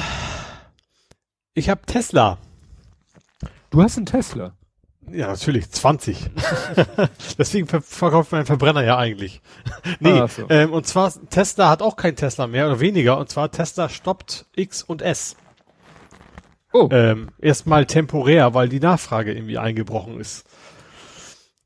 ich 1.55 1.71
habe 1.71 1.81
Tesla. 1.87 2.39
Du 3.71 3.83
hast 3.83 3.97
einen 3.97 4.07
Tesla? 4.07 4.55
Ja, 5.13 5.29
natürlich, 5.29 5.71
20. 5.71 6.31
Deswegen 7.39 7.67
ver 7.67 7.81
verkauft 7.81 8.33
man 8.33 8.41
einen 8.41 8.47
Verbrenner 8.47 8.85
ja 8.85 8.97
eigentlich. 8.97 9.41
nee, 10.01 10.13
ah, 10.13 10.29
so. 10.29 10.47
ähm, 10.49 10.73
und 10.73 10.87
zwar 10.87 11.13
Tesla 11.31 11.71
hat 11.71 11.83
auch 11.83 11.97
kein 11.97 12.17
Tesla 12.17 12.47
mehr 12.47 12.67
oder 12.67 12.81
weniger. 12.81 13.19
Und 13.19 13.31
zwar 13.31 13.51
Tesla 13.51 13.89
stoppt 13.89 14.47
X 14.55 14.83
und 14.83 15.03
S. 15.03 15.37
Oh. 16.73 16.89
Ähm, 16.93 17.31
erstmal 17.39 17.87
temporär, 17.87 18.55
weil 18.55 18.69
die 18.69 18.81
Nachfrage 18.81 19.33
irgendwie 19.33 19.59
eingebrochen 19.59 20.21
ist. 20.21 20.45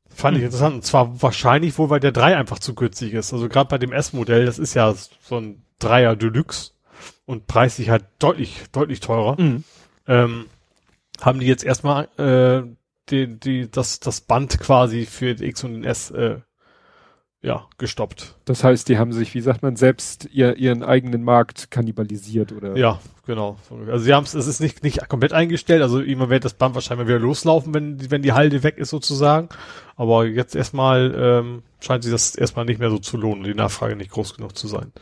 Fand 0.09 0.35
hm. 0.35 0.41
ich 0.41 0.45
interessant. 0.45 0.75
Und 0.75 0.85
zwar 0.85 1.21
wahrscheinlich 1.21 1.77
wohl, 1.77 1.89
weil 1.89 1.99
der 1.99 2.11
3 2.11 2.37
einfach 2.37 2.59
zu 2.59 2.73
günstig 2.75 3.13
ist. 3.13 3.33
Also 3.33 3.49
gerade 3.49 3.69
bei 3.69 3.77
dem 3.77 3.91
S-Modell, 3.91 4.45
das 4.45 4.59
ist 4.59 4.73
ja 4.73 4.93
so 4.93 5.37
ein 5.37 5.63
Dreier 5.79 6.15
Deluxe 6.15 6.71
und 7.25 7.47
preislich 7.47 7.89
halt 7.89 8.05
deutlich, 8.19 8.63
deutlich 8.71 8.99
teurer. 8.99 9.39
Mhm. 9.41 9.63
Ähm, 10.07 10.45
haben 11.21 11.39
die 11.39 11.47
jetzt 11.47 11.63
erstmal 11.63 12.07
äh, 12.17 12.67
die, 13.09 13.39
die, 13.39 13.69
das, 13.69 13.99
das 13.99 14.21
Band 14.21 14.59
quasi 14.59 15.05
für 15.05 15.35
den 15.35 15.47
X 15.47 15.63
und 15.63 15.73
den 15.73 15.83
S 15.83 16.11
äh, 16.11 16.39
ja, 17.43 17.67
gestoppt. 17.77 18.35
Das 18.45 18.63
heißt, 18.63 18.87
die 18.87 18.97
haben 18.97 19.11
sich, 19.11 19.33
wie 19.35 19.41
sagt 19.41 19.63
man, 19.63 19.75
selbst 19.75 20.29
ihr, 20.31 20.55
ihren 20.55 20.81
eigenen 20.81 21.23
Markt 21.23 21.69
kannibalisiert, 21.71 22.53
oder? 22.53 22.77
Ja, 22.77 23.01
genau. 23.25 23.57
Also 23.87 24.05
sie 24.05 24.13
haben 24.13 24.23
es, 24.23 24.33
es 24.33 24.47
ist 24.47 24.61
nicht, 24.61 24.81
nicht 24.81 25.09
komplett 25.09 25.33
eingestellt, 25.33 25.81
also 25.81 25.99
immer 25.99 26.29
wird 26.29 26.45
das 26.45 26.53
Band 26.53 26.73
wahrscheinlich 26.73 27.07
wieder 27.07 27.19
loslaufen, 27.19 27.73
wenn, 27.73 28.09
wenn 28.09 28.21
die 28.21 28.31
Halde 28.31 28.63
weg 28.63 28.77
ist 28.77 28.91
sozusagen. 28.91 29.49
Aber 29.97 30.25
jetzt 30.25 30.55
erstmal 30.55 31.13
ähm, 31.17 31.63
scheint 31.81 32.03
sich 32.03 32.13
das 32.13 32.33
erstmal 32.33 32.63
nicht 32.63 32.79
mehr 32.79 32.89
so 32.89 32.97
zu 32.97 33.17
lohnen, 33.17 33.43
die 33.43 33.53
Nachfrage 33.53 33.97
nicht 33.97 34.11
groß 34.11 34.37
genug 34.37 34.57
zu 34.57 34.69
sein. 34.69 34.93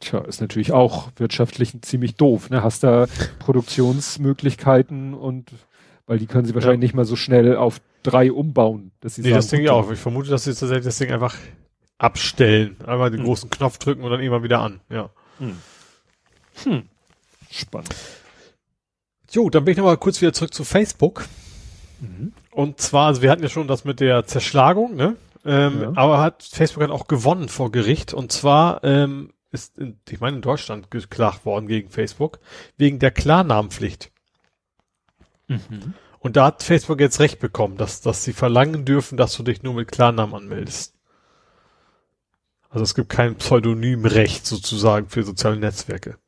Tja, 0.00 0.20
ist 0.22 0.40
natürlich 0.40 0.72
auch 0.72 1.10
wirtschaftlich 1.16 1.80
ziemlich 1.82 2.16
doof, 2.16 2.50
ne? 2.50 2.64
Hast 2.64 2.82
da 2.82 3.06
Produktionsmöglichkeiten 3.38 5.14
und 5.14 5.52
weil 6.10 6.18
die 6.18 6.26
können 6.26 6.44
sie 6.44 6.56
wahrscheinlich 6.56 6.80
ja. 6.80 6.86
nicht 6.86 6.94
mal 6.94 7.04
so 7.04 7.14
schnell 7.14 7.54
auf 7.54 7.80
drei 8.02 8.32
umbauen. 8.32 8.90
Dass 8.98 9.14
sie 9.14 9.22
nee, 9.22 9.28
sagen, 9.28 9.36
das 9.36 9.46
Ding 9.46 9.62
ja 9.62 9.70
auch. 9.70 9.92
Ich 9.92 9.98
vermute, 10.00 10.28
dass 10.28 10.42
sie 10.42 10.50
tatsächlich 10.50 10.84
das 10.84 10.98
Ding 10.98 11.12
einfach 11.12 11.36
abstellen. 11.98 12.76
Einmal 12.84 13.12
den 13.12 13.20
hm. 13.20 13.26
großen 13.26 13.48
Knopf 13.48 13.78
drücken 13.78 14.02
und 14.02 14.10
dann 14.10 14.18
immer 14.18 14.42
wieder 14.42 14.58
an. 14.58 14.80
Ja. 14.90 15.10
Hm. 15.38 15.56
Hm. 16.64 16.82
Spannend. 17.48 17.94
Jo, 19.30 19.50
dann 19.50 19.64
bin 19.64 19.70
ich 19.70 19.78
nochmal 19.78 19.98
kurz 19.98 20.20
wieder 20.20 20.32
zurück 20.32 20.52
zu 20.52 20.64
Facebook. 20.64 21.26
Mhm. 22.00 22.32
Und 22.50 22.80
zwar, 22.80 23.06
also 23.06 23.22
wir 23.22 23.30
hatten 23.30 23.44
ja 23.44 23.48
schon 23.48 23.68
das 23.68 23.84
mit 23.84 24.00
der 24.00 24.24
Zerschlagung, 24.26 24.96
ne? 24.96 25.14
Ähm, 25.44 25.80
Ja. 25.80 25.92
Aber 25.94 26.18
hat 26.18 26.42
Facebook 26.42 26.82
hat 26.82 26.90
auch 26.90 27.06
gewonnen 27.06 27.48
vor 27.48 27.70
Gericht 27.70 28.14
und 28.14 28.32
zwar 28.32 28.82
ähm, 28.82 29.32
ist, 29.52 29.78
in, 29.78 30.00
ich 30.08 30.18
meine, 30.18 30.38
in 30.38 30.42
Deutschland 30.42 30.90
geklagt 30.90 31.44
worden 31.44 31.68
gegen 31.68 31.88
Facebook 31.88 32.40
wegen 32.78 32.98
der 32.98 33.12
Klarnamenpflicht. 33.12 34.10
Und 36.20 36.36
da 36.36 36.46
hat 36.46 36.62
Facebook 36.62 37.00
jetzt 37.00 37.20
recht 37.20 37.40
bekommen, 37.40 37.76
dass, 37.76 38.00
dass 38.02 38.24
sie 38.24 38.32
verlangen 38.32 38.84
dürfen, 38.84 39.16
dass 39.16 39.36
du 39.36 39.42
dich 39.42 39.62
nur 39.62 39.74
mit 39.74 39.90
Klarnamen 39.90 40.34
anmeldest. 40.34 40.94
Also 42.68 42.84
es 42.84 42.94
gibt 42.94 43.08
kein 43.08 43.36
Pseudonymrecht 43.36 44.46
sozusagen 44.46 45.08
für 45.08 45.22
soziale 45.22 45.56
Netzwerke. 45.56 46.18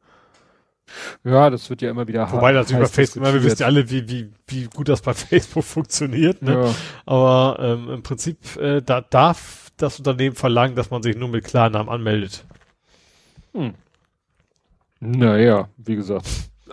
Ja, 1.24 1.49
das 1.51 1.70
wird 1.70 1.82
ja 1.82 1.90
immer 1.90 2.09
wieder 2.09 2.31
Wobei 2.32 2.53
das 2.53 2.70
über 2.70 2.86
Facebook, 2.86 3.24
wir 3.24 3.43
wissen 3.44 3.61
ja 3.61 3.66
alle, 3.66 3.89
wie, 3.89 4.09
wie, 4.09 4.31
wie 4.47 4.65
gut 4.65 4.89
das 4.89 5.01
bei 5.01 5.15
Facebook 5.15 5.65
funktioniert, 5.65 6.43
ne? 6.43 6.65
Ja. 6.65 6.74
Aber 7.07 7.59
ähm, 7.61 7.90
im 7.90 8.03
Prinzip, 8.03 8.57
äh, 8.57 8.82
da 8.82 9.01
darf 9.01 9.70
das 9.77 9.99
Unternehmen 9.99 10.36
verlangen, 10.36 10.74
dass 10.74 10.90
man 10.90 11.03
sich 11.03 11.16
nur 11.16 11.28
mit 11.28 11.44
Klarnamen 11.44 11.89
anmeldet. 11.89 12.44
Naja, 15.01 15.69
wie 15.77 15.97
gesagt. 15.97 16.27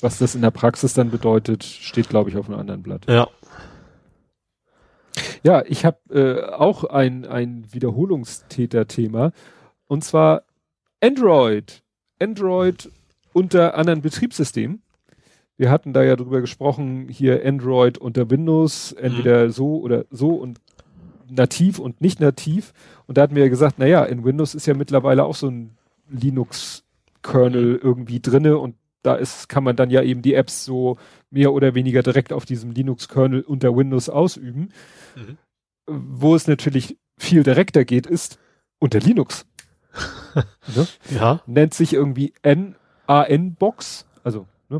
Was 0.00 0.18
das 0.18 0.34
in 0.34 0.42
der 0.42 0.50
Praxis 0.50 0.94
dann 0.94 1.10
bedeutet, 1.10 1.64
steht, 1.64 2.08
glaube 2.08 2.30
ich, 2.30 2.36
auf 2.36 2.48
einem 2.48 2.58
anderen 2.58 2.82
Blatt. 2.82 3.06
Ja. 3.08 3.28
Ja, 5.42 5.64
ich 5.66 5.84
habe 5.84 5.98
äh, 6.10 6.52
auch 6.52 6.84
ein, 6.84 7.24
ein 7.26 7.66
Wiederholungstäter-Thema. 7.72 9.32
Und 9.86 10.04
zwar 10.04 10.42
Android. 11.00 11.82
Android 12.20 12.90
unter 13.32 13.74
anderen 13.74 14.02
Betriebssystemen. 14.02 14.82
Wir 15.56 15.70
hatten 15.70 15.92
da 15.92 16.02
ja 16.02 16.16
drüber 16.16 16.40
gesprochen, 16.40 17.08
hier 17.08 17.44
Android 17.44 17.98
unter 17.98 18.30
Windows, 18.30 18.92
entweder 18.92 19.50
so 19.50 19.80
oder 19.80 20.04
so 20.10 20.30
und 20.30 20.58
nativ 21.28 21.78
und 21.78 22.00
nicht 22.00 22.20
nativ. 22.20 22.72
Und 23.06 23.18
da 23.18 23.22
hatten 23.22 23.34
wir 23.34 23.42
ja 23.42 23.48
gesagt, 23.48 23.78
naja, 23.78 24.04
in 24.04 24.24
Windows 24.24 24.54
ist 24.54 24.66
ja 24.66 24.74
mittlerweile 24.74 25.24
auch 25.24 25.34
so 25.34 25.48
ein 25.48 25.76
Linux-Kernel 26.08 27.78
irgendwie 27.82 28.20
drinne 28.20 28.58
und 28.58 28.74
da 29.02 29.14
ist, 29.14 29.48
kann 29.48 29.64
man 29.64 29.76
dann 29.76 29.90
ja 29.90 30.02
eben 30.02 30.22
die 30.22 30.34
Apps 30.34 30.64
so 30.64 30.98
mehr 31.30 31.52
oder 31.52 31.74
weniger 31.74 32.02
direkt 32.02 32.32
auf 32.32 32.44
diesem 32.44 32.72
Linux-Kernel 32.72 33.42
unter 33.42 33.76
Windows 33.76 34.08
ausüben. 34.08 34.72
Mhm. 35.16 35.38
Wo 35.86 36.34
es 36.34 36.46
natürlich 36.46 36.98
viel 37.18 37.42
direkter 37.42 37.84
geht, 37.84 38.06
ist 38.06 38.38
unter 38.78 39.00
Linux. 39.00 39.46
ne? 40.34 40.86
Ja. 41.10 41.42
Nennt 41.46 41.74
sich 41.74 41.92
irgendwie 41.92 42.32
NAN-Box, 42.42 44.06
also 44.22 44.46
ne, 44.68 44.78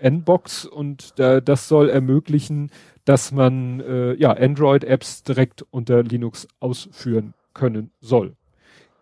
N-Box 0.00 0.66
und 0.66 1.18
da, 1.18 1.40
das 1.40 1.68
soll 1.68 1.88
ermöglichen, 1.88 2.70
dass 3.04 3.32
man 3.32 3.80
äh, 3.80 4.14
ja 4.14 4.32
Android-Apps 4.32 5.22
direkt 5.22 5.64
unter 5.70 6.02
Linux 6.02 6.48
ausführen 6.60 7.34
können 7.52 7.90
soll. 8.00 8.34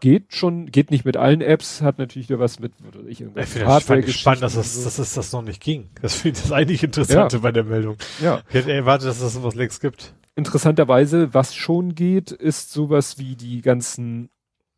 Geht 0.03 0.35
schon, 0.35 0.67
geht 0.67 0.91
nicht 0.91 1.05
mit 1.05 1.17
allen 1.17 1.41
Apps, 1.41 1.81
hat 1.81 1.99
natürlich 1.99 2.29
wieder 2.29 2.41
was 2.41 2.59
mit 2.59 2.73
oder 2.89 3.03
ich 3.05 3.13
Ich 3.13 3.21
irgendwelche 3.21 3.51
finde 3.53 3.67
das 3.69 3.83
spannend, 3.85 4.07
gespannt, 4.07 4.43
dass 4.43 4.55
dass 4.57 4.99
es 4.99 5.15
das 5.15 5.33
noch 5.33 5.43
nicht 5.43 5.63
ging. 5.63 5.91
Das 6.03 6.17
finde 6.17 6.39
ich 6.39 6.43
das 6.43 6.51
eigentlich 6.51 6.83
Interessante 6.83 7.39
bei 7.39 7.53
der 7.53 7.63
Meldung. 7.63 7.97
ja. 8.21 8.43
Ich 8.49 8.55
hätte 8.55 8.73
erwartet, 8.73 9.09
dass 9.09 9.21
es 9.21 9.33
sowas 9.35 9.55
längst 9.55 9.81
gibt. 9.81 10.13
Interessanterweise, 10.35 11.33
was 11.35 11.55
schon 11.55 11.95
geht, 11.95 12.33
ist 12.33 12.73
sowas 12.73 13.19
wie 13.19 13.37
die 13.37 13.61
ganzen 13.63 14.29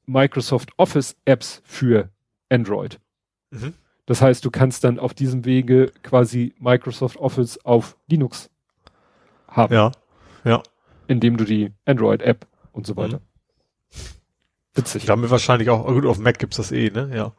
Microsoft 0.05 0.73
Office 0.77 1.17
Apps 1.25 1.63
für 1.65 2.11
Android. 2.51 3.01
Mhm. 3.51 3.73
Das 4.05 4.21
heißt, 4.21 4.45
du 4.45 4.51
kannst 4.51 4.85
dann 4.85 4.99
auf 4.99 5.15
diesem 5.15 5.47
Wege 5.47 5.91
quasi 6.03 6.55
Microsoft 6.59 7.17
Office 7.17 7.59
auf 7.65 7.97
Linux 8.09 8.51
haben, 9.49 9.73
Ja. 9.73 9.91
Ja. 10.45 10.63
indem 11.07 11.39
du 11.39 11.45
die 11.45 11.73
Android 11.87 12.21
App 12.21 12.47
und 12.73 12.87
so 12.87 12.95
weiter. 12.99 13.23
Witzig. 14.75 15.07
Damit 15.07 15.31
wahrscheinlich 15.31 15.71
auch, 15.71 15.87
gut, 15.87 16.07
auf 16.07 16.19
Mac 16.19 16.39
gibt's 16.39 16.57
das 16.57 16.73
eh, 16.73 16.91
ne? 16.91 17.11
Ja. 17.15 17.33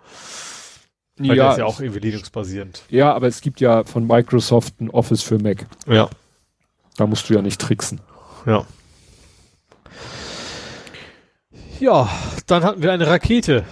Weil 1.17 1.37
ja, 1.37 1.51
ist 1.51 1.57
ja 1.59 1.65
auch 1.65 1.79
irgendwie 1.79 1.99
Linux-basierend. 1.99 2.83
ja, 2.89 3.13
aber 3.13 3.27
es 3.27 3.41
gibt 3.41 3.61
ja 3.61 3.83
von 3.85 4.05
Microsoft 4.05 4.81
ein 4.81 4.89
Office 4.89 5.21
für 5.23 5.39
Mac. 5.39 5.65
Ja. 5.87 6.09
Da 6.97 7.07
musst 7.07 7.29
du 7.29 7.33
ja 7.33 7.41
nicht 7.41 7.59
tricksen. 7.59 8.01
Ja. 8.45 8.65
Ja, 11.79 12.09
dann 12.47 12.63
hatten 12.63 12.81
wir 12.81 12.91
eine 12.91 13.07
Rakete. 13.07 13.65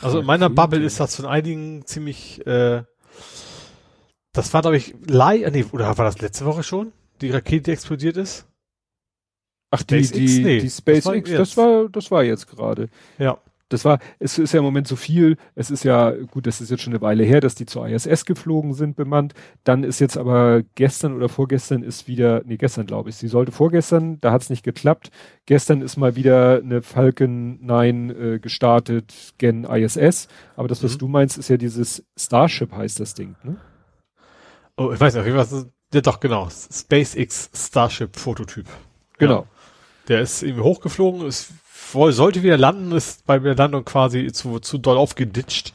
Also 0.00 0.20
in 0.20 0.26
meiner. 0.26 0.48
Bubble 0.48 0.82
ist 0.82 1.00
das 1.00 1.16
von 1.16 1.26
einigen 1.26 1.84
ziemlich, 1.84 2.46
äh, 2.46 2.84
das 4.32 4.54
war, 4.54 4.62
glaube 4.62 4.76
ich, 4.76 4.94
Leih, 5.06 5.48
nee, 5.50 5.66
oder 5.72 5.98
war 5.98 6.04
das 6.04 6.20
letzte 6.20 6.44
Woche 6.46 6.62
schon? 6.62 6.92
Die 7.20 7.30
Rakete, 7.30 7.64
die 7.64 7.72
explodiert 7.72 8.16
ist? 8.16 8.46
Ach, 9.70 9.82
die, 9.82 10.04
SpaceX? 10.04 10.12
die, 10.36 10.42
Nee, 10.44 10.58
die 10.60 10.66
das 10.66 10.86
war 10.86 10.94
SpaceX, 10.94 11.30
jetzt. 11.30 11.38
das 11.40 11.56
war, 11.56 11.88
das 11.88 12.10
war 12.10 12.22
jetzt 12.24 12.46
gerade. 12.48 12.88
Ja. 13.18 13.38
Das 13.70 13.84
war, 13.84 13.98
es 14.18 14.38
ist 14.38 14.54
ja 14.54 14.60
im 14.60 14.64
Moment 14.64 14.88
so 14.88 14.96
viel, 14.96 15.36
es 15.54 15.70
ist 15.70 15.84
ja, 15.84 16.10
gut, 16.12 16.46
das 16.46 16.62
ist 16.62 16.70
jetzt 16.70 16.82
schon 16.82 16.94
eine 16.94 17.02
Weile 17.02 17.22
her, 17.24 17.42
dass 17.42 17.54
die 17.54 17.66
zur 17.66 17.86
ISS 17.86 18.24
geflogen 18.24 18.72
sind, 18.72 18.96
bemannt. 18.96 19.34
Dann 19.62 19.84
ist 19.84 19.98
jetzt 19.98 20.16
aber 20.16 20.62
gestern 20.74 21.12
oder 21.14 21.28
vorgestern 21.28 21.82
ist 21.82 22.08
wieder, 22.08 22.40
nee, 22.46 22.56
gestern 22.56 22.86
glaube 22.86 23.10
ich, 23.10 23.16
sie 23.16 23.28
sollte 23.28 23.52
vorgestern, 23.52 24.18
da 24.22 24.32
hat 24.32 24.40
es 24.40 24.48
nicht 24.48 24.62
geklappt. 24.62 25.10
Gestern 25.44 25.82
ist 25.82 25.98
mal 25.98 26.16
wieder 26.16 26.62
eine 26.64 26.80
Falcon 26.80 27.58
9 27.60 28.08
äh, 28.36 28.38
gestartet, 28.38 29.34
gen 29.36 29.64
ISS. 29.64 30.28
Aber 30.56 30.66
das, 30.66 30.82
was 30.82 30.94
Mhm. 30.94 30.98
du 31.00 31.08
meinst, 31.08 31.36
ist 31.36 31.48
ja 31.50 31.58
dieses 31.58 32.06
Starship 32.18 32.72
heißt 32.72 33.00
das 33.00 33.12
Ding, 33.12 33.36
ne? 33.42 33.58
Oh, 34.78 34.92
ich 34.94 34.98
weiß 34.98 35.14
nicht, 35.14 35.34
was, 35.34 35.66
ja 35.92 36.00
doch, 36.00 36.20
genau. 36.20 36.48
SpaceX 36.48 37.50
Starship 37.54 38.12
Prototyp. 38.12 38.66
Genau. 39.18 39.40
Ja. 39.40 39.46
Der 40.08 40.20
ist 40.22 40.42
irgendwie 40.42 40.62
hochgeflogen, 40.62 41.26
ist, 41.26 41.52
sollte 41.92 42.42
wieder 42.42 42.56
landen, 42.56 42.92
ist 42.92 43.26
bei 43.26 43.38
der 43.38 43.54
Landung 43.54 43.84
quasi 43.84 44.32
zu, 44.32 44.58
zu 44.58 44.78
doll 44.78 44.96
aufgeditscht, 44.96 45.72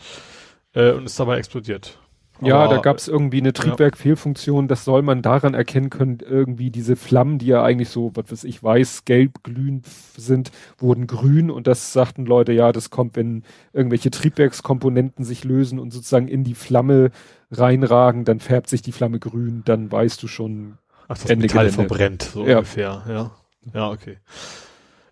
äh, 0.74 0.92
und 0.92 1.06
ist 1.06 1.20
dabei 1.20 1.38
explodiert. 1.38 2.00
Ja, 2.42 2.58
Aber- 2.64 2.76
da 2.76 2.82
gab 2.82 2.98
es 2.98 3.08
irgendwie 3.08 3.38
eine 3.38 3.54
Triebwerkfehlfunktion, 3.54 4.68
das 4.68 4.84
soll 4.86 5.02
man 5.04 5.22
daran 5.22 5.54
erkennen 5.54 5.90
können, 5.92 6.18
irgendwie 6.28 6.72
diese 6.72 6.96
Flammen, 6.96 7.38
die 7.38 7.46
ja 7.46 7.64
eigentlich 7.64 7.90
so, 7.90 8.12
was 8.16 8.32
weiß 8.32 8.44
ich, 8.46 8.62
weiß, 8.62 9.06
gelb, 9.06 9.44
glühend 9.44 9.86
sind, 10.18 10.52
wurden 10.78 11.06
grün 11.08 11.52
und 11.52 11.68
das 11.68 11.94
sagten 11.94 12.26
Leute, 12.26 12.52
ja, 12.52 12.72
das 12.72 12.90
kommt, 12.90 13.16
wenn 13.16 13.44
irgendwelche 13.72 14.10
Triebwerkskomponenten 14.10 15.24
sich 15.24 15.44
lösen 15.44 15.80
und 15.80 15.92
sozusagen 15.92 16.28
in 16.28 16.44
die 16.44 16.56
Flamme 16.56 17.12
reinragen, 17.52 18.26
dann 18.26 18.40
färbt 18.40 18.68
sich 18.68 18.82
die 18.82 18.92
Flamme 18.92 19.20
grün, 19.20 19.62
dann 19.66 19.92
weißt 19.92 20.22
du 20.22 20.28
schon, 20.28 20.80
Ach, 21.14 21.22
das 21.22 21.30
Ende 21.30 21.44
Metall 21.46 21.66
Gelände. 21.70 21.88
verbrennt, 21.88 22.24
so 22.24 22.46
Ja. 22.46 22.58
ungefähr, 22.58 23.04
ja. 23.08 23.32
Ja, 23.74 23.90
okay. 23.92 24.18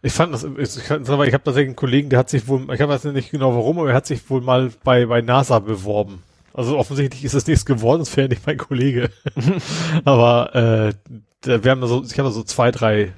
Ich 0.02 0.14
fand 0.14 0.34
das, 0.34 0.44
ich, 0.44 0.84
kann- 0.86 1.04
ich 1.04 1.10
habe 1.10 1.30
tatsächlich 1.44 1.68
einen 1.68 1.76
Kollegen, 1.76 2.10
der 2.10 2.20
hat 2.20 2.30
sich 2.30 2.48
wohl, 2.48 2.62
ich 2.74 2.80
weiß 2.80 3.04
nicht 3.06 3.32
genau 3.32 3.54
warum, 3.56 3.78
aber 3.80 3.90
er 3.90 3.96
hat 3.96 4.08
sich 4.08 4.30
wohl 4.30 4.42
mal 4.42 4.72
bei, 4.84 5.06
bei 5.06 5.22
NASA 5.22 5.60
beworben. 5.60 6.24
Also 6.54 6.78
offensichtlich 6.78 7.24
ist 7.24 7.34
es 7.36 7.48
nichts 7.48 7.66
geworden, 7.66 8.00
das 8.00 8.18
wäre 8.18 8.28
nicht 8.28 8.46
mein 8.46 8.58
Kollege. 8.58 9.10
aber 10.06 10.56
äh, 10.56 10.94
da, 11.42 11.64
wir 11.64 11.72
haben 11.72 11.86
so, 11.88 12.04
ich 12.04 12.18
habe 12.20 12.32
so 12.32 12.44
zwei, 12.44 12.72
drei 12.72 13.14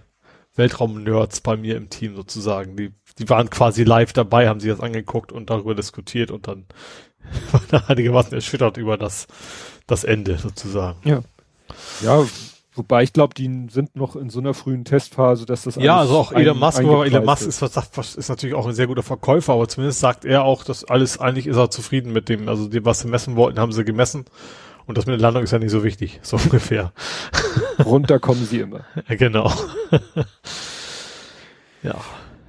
Weltraum-Nerds 0.55 1.41
bei 1.41 1.57
mir 1.57 1.77
im 1.77 1.89
Team 1.89 2.15
sozusagen. 2.15 2.75
Die, 2.75 2.91
die 3.17 3.29
waren 3.29 3.49
quasi 3.49 3.83
live 3.83 4.13
dabei, 4.13 4.47
haben 4.49 4.59
sich 4.59 4.69
das 4.69 4.81
angeguckt 4.81 5.31
und 5.31 5.49
darüber 5.49 5.73
diskutiert 5.75 6.29
und 6.31 6.47
dann 6.47 6.65
waren 7.51 7.63
da 7.69 7.83
einigermaßen 7.87 8.33
erschüttert 8.33 8.77
über 8.77 8.97
das, 8.97 9.27
das 9.87 10.03
Ende 10.03 10.37
sozusagen. 10.37 10.99
ja, 12.01 12.25
wobei 12.75 13.03
ich 13.03 13.13
glaube, 13.13 13.33
die 13.33 13.67
sind 13.69 13.95
noch 13.95 14.15
in 14.15 14.29
so 14.29 14.39
einer 14.39 14.53
frühen 14.53 14.85
Testphase, 14.85 15.45
dass 15.45 15.63
das 15.63 15.75
Ja, 15.75 15.97
alles 15.97 16.09
also 16.09 16.19
auch 16.21 16.31
Elon 16.31 16.57
Musk, 16.59 16.79
aber 16.79 17.05
Elon 17.05 17.25
Musk 17.25 17.47
ist, 17.47 17.61
ist 17.61 18.29
natürlich 18.29 18.55
auch 18.55 18.67
ein 18.67 18.73
sehr 18.73 18.87
guter 18.87 19.03
Verkäufer, 19.03 19.53
aber 19.53 19.67
zumindest 19.67 19.99
sagt 19.99 20.25
er 20.25 20.43
auch, 20.43 20.63
dass 20.63 20.83
alles, 20.83 21.19
eigentlich 21.19 21.47
ist 21.47 21.57
er 21.57 21.69
zufrieden 21.69 22.13
mit 22.13 22.29
dem, 22.29 22.49
also 22.49 22.67
die, 22.67 22.83
was 22.85 23.01
sie 23.01 23.07
messen 23.07 23.35
wollten, 23.35 23.59
haben 23.59 23.71
sie 23.71 23.83
gemessen. 23.83 24.25
Und 24.85 24.97
das 24.97 25.05
mit 25.05 25.13
der 25.13 25.21
Landung 25.21 25.43
ist 25.43 25.51
ja 25.51 25.59
nicht 25.59 25.71
so 25.71 25.83
wichtig, 25.83 26.19
so 26.23 26.37
ungefähr. 26.37 26.91
Runter 27.83 28.19
kommen 28.19 28.45
sie 28.45 28.59
immer. 28.59 28.81
Ja, 29.07 29.15
genau. 29.15 29.51
ja. 31.83 31.95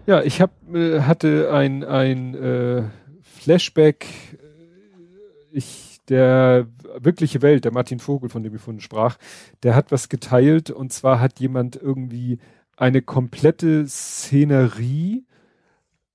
Ja, 0.07 0.23
ich 0.23 0.41
hab, 0.41 0.51
äh, 0.75 1.01
hatte 1.01 1.51
ein, 1.53 1.83
ein 1.83 2.35
äh, 2.35 2.83
Flashback. 3.23 4.07
Ich, 5.51 5.84
der 6.09 6.67
wirkliche 6.99 7.43
Welt, 7.43 7.65
der 7.65 7.73
Martin 7.73 7.99
Vogel, 7.99 8.29
von 8.29 8.43
dem 8.43 8.55
ich 8.55 8.61
vorhin 8.61 8.81
sprach, 8.81 9.17
der 9.63 9.75
hat 9.75 9.93
was 9.93 10.09
geteilt 10.09 10.71
und 10.71 10.93
zwar 10.93 11.21
hat 11.21 11.41
jemand 11.41 11.77
irgendwie 11.77 12.39
eine 12.77 13.03
komplette 13.03 13.87
Szenerie, 13.87 15.25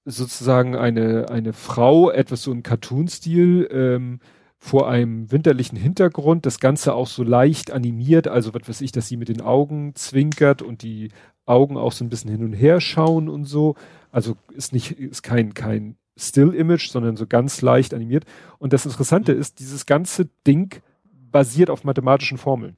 sozusagen 0.06 0.76
eine, 0.76 1.30
eine 1.30 1.54
Frau, 1.54 2.10
etwas 2.10 2.44
so 2.44 2.52
im 2.52 2.64
Cartoon-Stil, 2.64 3.70
ähm, 3.72 4.20
vor 4.62 4.90
einem 4.90 5.32
winterlichen 5.32 5.78
Hintergrund, 5.78 6.46
das 6.46 6.60
Ganze 6.60 6.94
auch 6.94 7.08
so 7.08 7.24
leicht 7.24 7.72
animiert, 7.72 8.28
also 8.28 8.54
was 8.54 8.68
weiß 8.68 8.82
ich, 8.82 8.92
dass 8.92 9.08
sie 9.08 9.16
mit 9.16 9.30
den 9.30 9.42
Augen 9.42 9.96
zwinkert 9.96 10.62
und 10.62 10.84
die 10.84 11.10
Augen 11.46 11.78
auch 11.78 11.94
so 11.94 12.04
ein 12.04 12.10
bisschen 12.10 12.30
hin 12.30 12.44
und 12.44 12.54
her 12.54 12.82
schauen 12.82 13.30
und 13.30 13.46
so. 13.46 13.76
Also 14.12 14.36
ist 14.54 14.74
nicht, 14.74 14.92
ist 14.92 15.24
kein, 15.24 15.54
kein 15.54 15.96
Still-Image, 16.20 16.90
sondern 16.90 17.16
so 17.16 17.26
ganz 17.26 17.62
leicht 17.62 17.94
animiert. 17.94 18.26
Und 18.58 18.74
das 18.74 18.86
Interessante 18.86 19.32
ist, 19.32 19.60
dieses 19.60 19.86
ganze 19.86 20.28
Ding 20.46 20.82
basiert 21.32 21.70
auf 21.70 21.84
mathematischen 21.84 22.38
Formeln. 22.38 22.78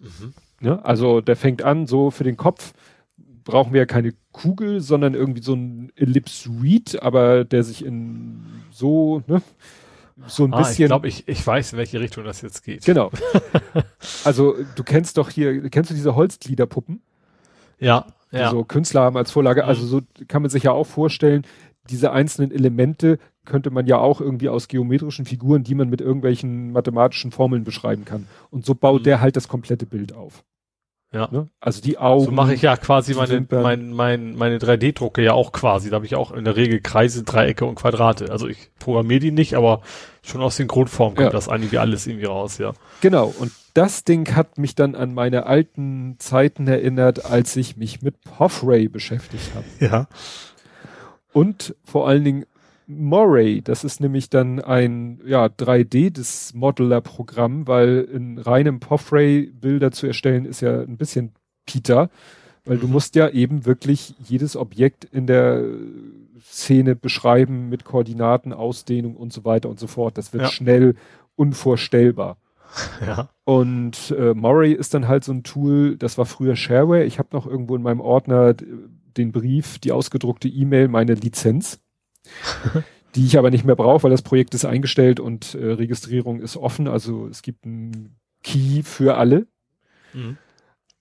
Mhm. 0.00 0.32
Ne? 0.60 0.84
Also 0.84 1.20
der 1.20 1.36
fängt 1.36 1.62
an, 1.62 1.86
so 1.86 2.10
für 2.10 2.24
den 2.24 2.36
Kopf 2.36 2.72
brauchen 3.44 3.72
wir 3.72 3.80
ja 3.80 3.86
keine 3.86 4.14
Kugel, 4.30 4.80
sondern 4.80 5.14
irgendwie 5.14 5.42
so 5.42 5.54
ein 5.54 5.92
Ellipsoid, 5.96 7.02
aber 7.02 7.44
der 7.44 7.64
sich 7.64 7.84
in 7.84 8.40
so, 8.70 9.22
ne, 9.26 9.42
so 10.26 10.44
ein 10.44 10.54
ah, 10.54 10.58
bisschen. 10.58 10.84
Ich 10.84 10.88
glaube, 10.88 11.08
ich, 11.08 11.28
ich 11.28 11.46
weiß, 11.46 11.72
in 11.72 11.78
welche 11.78 12.00
Richtung 12.00 12.24
das 12.24 12.42
jetzt 12.42 12.62
geht. 12.62 12.84
Genau. 12.84 13.10
also 14.24 14.56
du 14.76 14.84
kennst 14.84 15.18
doch 15.18 15.30
hier, 15.30 15.68
kennst 15.70 15.90
du 15.90 15.94
diese 15.94 16.14
Holzgliederpuppen? 16.14 17.02
Ja. 17.78 18.06
Die 18.30 18.36
ja. 18.36 18.50
so 18.50 18.64
Künstler 18.64 19.02
haben 19.02 19.16
als 19.16 19.30
Vorlage. 19.30 19.62
Mhm. 19.62 19.68
Also 19.68 19.86
so 19.86 20.00
kann 20.28 20.42
man 20.42 20.50
sich 20.50 20.64
ja 20.64 20.72
auch 20.72 20.86
vorstellen, 20.86 21.44
diese 21.90 22.12
einzelnen 22.12 22.50
Elemente 22.52 23.18
könnte 23.44 23.70
man 23.70 23.86
ja 23.86 23.98
auch 23.98 24.20
irgendwie 24.20 24.48
aus 24.48 24.68
geometrischen 24.68 25.24
Figuren, 25.24 25.64
die 25.64 25.74
man 25.74 25.88
mit 25.90 26.00
irgendwelchen 26.00 26.70
mathematischen 26.72 27.32
Formeln 27.32 27.64
beschreiben 27.64 28.04
kann. 28.04 28.26
Und 28.50 28.64
so 28.64 28.74
baut 28.74 29.00
Mhm. 29.00 29.04
der 29.04 29.20
halt 29.20 29.36
das 29.36 29.48
komplette 29.48 29.86
Bild 29.86 30.14
auf. 30.14 30.44
Ja. 31.12 31.28
Ne? 31.30 31.48
Also 31.60 31.82
die 31.82 31.98
Augen. 31.98 32.24
So 32.24 32.30
mache 32.30 32.54
ich 32.54 32.62
ja 32.62 32.74
quasi 32.76 33.12
meine, 33.14 33.46
mein, 33.50 33.92
mein, 33.92 34.34
meine 34.34 34.56
3D-Drucke 34.58 35.22
ja 35.22 35.34
auch 35.34 35.52
quasi. 35.52 35.90
Da 35.90 35.96
habe 35.96 36.06
ich 36.06 36.14
auch 36.14 36.32
in 36.32 36.44
der 36.44 36.56
Regel 36.56 36.80
Kreise, 36.80 37.22
Dreiecke 37.22 37.66
und 37.66 37.74
Quadrate. 37.74 38.30
Also 38.30 38.48
ich 38.48 38.70
programmiere 38.78 39.20
die 39.20 39.30
nicht, 39.30 39.54
aber 39.54 39.82
schon 40.22 40.40
aus 40.40 40.56
den 40.56 40.68
Grundformen 40.68 41.16
kommt 41.16 41.26
Ja. 41.26 41.30
das 41.30 41.50
einige 41.50 41.80
alles 41.82 42.06
irgendwie 42.06 42.24
raus, 42.26 42.56
ja. 42.56 42.72
Genau. 43.02 43.26
Und 43.38 43.52
das 43.74 44.04
Ding 44.04 44.34
hat 44.36 44.56
mich 44.56 44.74
dann 44.74 44.94
an 44.94 45.12
meine 45.12 45.44
alten 45.44 46.16
Zeiten 46.18 46.66
erinnert, 46.66 47.26
als 47.26 47.56
ich 47.56 47.76
mich 47.76 48.00
mit 48.00 48.18
Poffray 48.22 48.88
beschäftigt 48.88 49.50
habe. 49.54 49.66
Ja. 49.80 50.06
Und 51.32 51.74
vor 51.84 52.08
allen 52.08 52.24
Dingen 52.24 52.44
Moray, 52.86 53.62
das 53.62 53.84
ist 53.84 54.00
nämlich 54.00 54.28
dann 54.28 54.60
ein 54.60 55.20
ja, 55.24 55.46
3D 55.46 56.10
des 56.10 56.52
Modeler-Programm, 56.54 57.66
weil 57.66 58.06
in 58.12 58.38
reinem 58.38 58.80
Poffray 58.80 59.46
Bilder 59.46 59.92
zu 59.92 60.06
erstellen 60.06 60.44
ist 60.44 60.60
ja 60.60 60.80
ein 60.80 60.96
bisschen 60.96 61.32
Peter, 61.64 62.10
weil 62.64 62.78
du 62.78 62.86
Mhm. 62.86 62.92
musst 62.92 63.14
ja 63.14 63.28
eben 63.28 63.64
wirklich 63.66 64.14
jedes 64.18 64.56
Objekt 64.56 65.04
in 65.04 65.26
der 65.26 65.62
Szene 66.42 66.96
beschreiben 66.96 67.68
mit 67.68 67.84
Koordinaten, 67.84 68.52
Ausdehnung 68.52 69.16
und 69.16 69.32
so 69.32 69.44
weiter 69.44 69.68
und 69.68 69.78
so 69.78 69.86
fort. 69.86 70.18
Das 70.18 70.32
wird 70.32 70.42
Ja. 70.42 70.48
schnell 70.50 70.94
unvorstellbar. 71.36 72.36
Ja. 73.06 73.28
Und 73.44 74.14
äh, 74.18 74.32
Moray 74.34 74.72
ist 74.72 74.94
dann 74.94 75.06
halt 75.06 75.24
so 75.24 75.32
ein 75.32 75.42
Tool, 75.44 75.96
das 75.96 76.16
war 76.18 76.24
früher 76.26 76.56
Shareware. 76.56 77.04
Ich 77.04 77.18
habe 77.18 77.28
noch 77.32 77.46
irgendwo 77.46 77.76
in 77.76 77.82
meinem 77.82 78.00
Ordner 78.00 78.54
den 79.16 79.32
Brief, 79.32 79.78
die 79.78 79.92
ausgedruckte 79.92 80.48
E-Mail, 80.48 80.88
meine 80.88 81.14
Lizenz, 81.14 81.80
die 83.14 83.26
ich 83.26 83.38
aber 83.38 83.50
nicht 83.50 83.64
mehr 83.64 83.76
brauche, 83.76 84.04
weil 84.04 84.10
das 84.10 84.22
Projekt 84.22 84.54
ist 84.54 84.64
eingestellt 84.64 85.20
und 85.20 85.54
äh, 85.54 85.72
Registrierung 85.72 86.40
ist 86.40 86.56
offen. 86.56 86.88
Also 86.88 87.26
es 87.28 87.42
gibt 87.42 87.64
einen 87.64 88.16
Key 88.42 88.82
für 88.82 89.16
alle. 89.16 89.46
Mhm. 90.12 90.38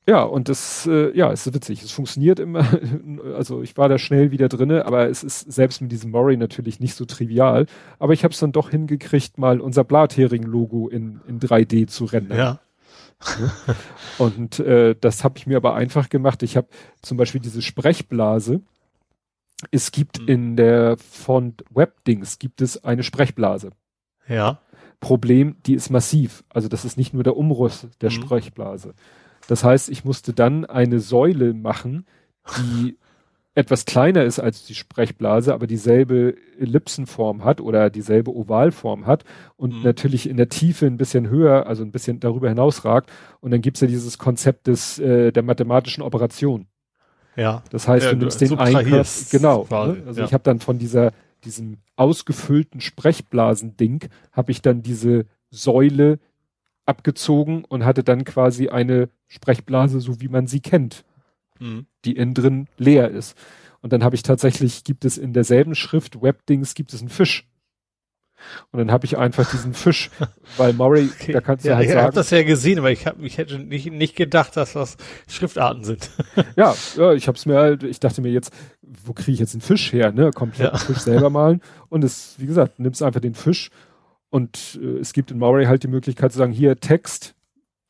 Ja, 0.08 0.24
und 0.24 0.50
das, 0.50 0.88
äh, 0.88 1.16
ja, 1.16 1.32
ist 1.32 1.54
witzig. 1.54 1.84
Es 1.84 1.92
funktioniert 1.92 2.40
immer. 2.40 2.66
Also 3.36 3.62
ich 3.62 3.78
war 3.78 3.88
da 3.88 3.98
schnell 3.98 4.32
wieder 4.32 4.50
drinne, 4.50 4.86
aber 4.86 5.08
es 5.08 5.24
ist 5.24 5.52
selbst 5.52 5.82
mit 5.82 5.92
diesem 5.92 6.12
Moray 6.12 6.38
natürlich 6.38 6.80
nicht 6.80 6.96
so 6.96 7.06
trivial. 7.06 7.66
Aber 8.00 8.14
ich 8.14 8.24
habe 8.24 8.34
es 8.34 8.40
dann 8.40 8.52
doch 8.52 8.72
hingekriegt, 8.72 9.38
mal 9.38 9.62
unser 9.62 9.84
Blathering-Logo 9.84 10.90
in, 10.90 11.22
in 11.28 11.40
3D 11.40 11.88
zu 11.88 12.06
rendern. 12.06 12.38
Ja. 12.38 12.60
Und 14.18 14.60
äh, 14.60 14.96
das 15.00 15.24
habe 15.24 15.38
ich 15.38 15.48
mir 15.48 15.58
aber 15.58 15.76
einfach 15.76 16.10
gemacht. 16.10 16.44
Ich 16.44 16.58
habe 16.58 16.68
zum 17.02 17.18
Beispiel 17.18 17.42
diese 17.42 17.62
Sprechblase. 17.62 18.62
Es 19.72 19.92
gibt 19.92 20.22
Mhm. 20.22 20.28
in 20.28 20.56
der 20.58 20.98
Font 20.98 21.64
Webdings 21.70 22.40
gibt 22.40 22.62
es 22.62 22.84
eine 22.84 23.04
Sprechblase. 23.04 23.72
Ja. 24.28 24.60
Problem, 25.00 25.56
die 25.66 25.74
ist 25.76 25.90
massiv. 25.90 26.44
Also 26.50 26.68
das 26.68 26.86
ist 26.86 26.98
nicht 26.98 27.14
nur 27.14 27.24
der 27.24 27.38
Umriss 27.38 27.88
der 28.02 28.10
Mhm. 28.10 28.16
Sprechblase. 28.16 28.94
Das 29.48 29.64
heißt, 29.64 29.90
ich 29.90 30.06
musste 30.06 30.34
dann 30.34 30.66
eine 30.66 31.00
Säule 31.00 31.54
machen, 31.54 32.06
die 32.58 32.98
etwas 33.54 33.86
kleiner 33.86 34.24
ist 34.24 34.40
als 34.40 34.66
die 34.66 34.76
Sprechblase, 34.76 35.54
aber 35.54 35.68
dieselbe 35.68 36.36
Ellipsenform 36.58 37.44
hat 37.44 37.60
oder 37.60 37.90
dieselbe 37.90 38.34
Ovalform 38.34 39.06
hat 39.06 39.26
und 39.58 39.74
Mhm. 39.80 39.84
natürlich 39.84 40.30
in 40.30 40.38
der 40.38 40.48
Tiefe 40.48 40.86
ein 40.88 40.98
bisschen 40.98 41.30
höher, 41.30 41.68
also 41.68 41.84
ein 41.84 41.92
bisschen 41.92 42.20
darüber 42.22 42.48
hinaus 42.48 42.86
ragt. 42.86 43.12
Und 43.42 43.52
dann 43.52 43.62
gibt's 43.62 43.82
ja 43.82 43.88
dieses 43.88 44.18
Konzept 44.18 44.68
des 44.68 45.00
äh, 45.00 45.32
der 45.32 45.44
mathematischen 45.44 46.02
Operation. 46.02 46.68
Ja. 47.36 47.64
Das 47.72 47.88
heißt, 47.88 48.06
Ja, 48.06 48.12
du 48.14 48.18
nimmst 48.20 48.40
den 48.40 48.58
Einkreis, 48.58 49.30
genau. 49.32 49.68
Ne? 49.70 50.04
Also 50.06 50.22
ja. 50.22 50.26
ich 50.26 50.34
habe 50.34 50.44
dann 50.44 50.60
von 50.60 50.80
dieser 50.80 51.12
diesem 51.44 51.78
ausgefüllten 51.96 52.82
Sprechblasending 52.82 54.10
habe 54.32 54.52
ich 54.52 54.62
dann 54.62 54.82
diese 54.84 55.26
Säule 55.50 56.20
abgezogen 56.86 57.66
und 57.68 57.86
hatte 57.86 58.04
dann 58.04 58.24
quasi 58.26 58.70
eine 58.70 59.10
Sprechblase, 59.28 60.00
so 60.00 60.22
wie 60.22 60.28
man 60.28 60.48
sie 60.48 60.60
kennt, 60.60 61.04
Mhm. 61.62 61.86
die 62.06 62.14
innen 62.18 62.34
drin 62.34 62.68
leer 62.78 63.10
ist. 63.10 63.38
Und 63.82 63.94
dann 63.94 64.04
habe 64.04 64.16
ich 64.16 64.24
tatsächlich, 64.24 64.84
gibt 64.84 65.06
es 65.06 65.18
in 65.18 65.34
derselben 65.34 65.76
Schrift 65.76 66.22
Webdings, 66.22 66.76
gibt 66.76 66.94
es 66.94 67.00
einen 67.00 67.10
Fisch. 67.10 67.48
Und 68.72 68.80
dann 68.80 68.92
habe 68.92 69.06
ich 69.06 69.18
einfach 69.18 69.50
diesen 69.52 69.74
Fisch, 69.74 70.10
weil 70.58 70.74
Murray, 70.74 71.10
Okay. 71.14 71.32
da 71.32 71.42
kannst 71.42 71.64
du 71.64 71.70
ja, 71.70 71.76
halt 71.76 71.86
ich 71.86 71.92
habe 71.92 72.02
sagen, 72.02 72.16
das 72.16 72.30
ja 72.32 72.44
gesehen, 72.44 72.80
aber 72.80 72.92
ich, 72.92 73.06
hab, 73.06 73.22
ich 73.22 73.38
hätte 73.38 73.60
nicht, 73.60 73.92
nicht 73.92 74.16
gedacht, 74.16 74.58
dass 74.58 74.74
das 74.74 74.98
Schriftarten 75.28 75.84
sind. 75.84 76.10
Ja, 76.56 76.76
ja 76.98 77.14
ich 77.14 77.28
hab's 77.28 77.46
mir 77.46 77.58
halt, 77.58 77.84
ich 77.84 78.00
dachte 78.00 78.22
mir 78.22 78.32
jetzt, 78.32 78.52
wo 78.82 79.14
kriege 79.14 79.32
ich 79.32 79.40
jetzt 79.40 79.54
einen 79.54 79.62
Fisch 79.62 79.94
her, 79.94 80.12
ne? 80.12 80.32
Komplett 80.32 80.74
Ja. 80.74 80.78
Fisch 80.80 81.00
selber 81.00 81.30
malen. 81.30 81.62
Und 81.90 82.04
es, 82.04 82.36
wie 82.40 82.48
gesagt, 82.48 82.80
nimmst 82.80 83.04
einfach 83.04 83.22
den 83.22 83.36
Fisch 83.36 83.70
und 84.30 84.80
äh, 84.82 85.00
es 85.00 85.14
gibt 85.14 85.30
in 85.32 85.38
Maury 85.38 85.66
halt 85.66 85.84
die 85.84 85.88
Möglichkeit 85.88 86.32
zu 86.32 86.40
sagen, 86.40 86.52
hier 86.54 86.80
Text, 86.80 87.36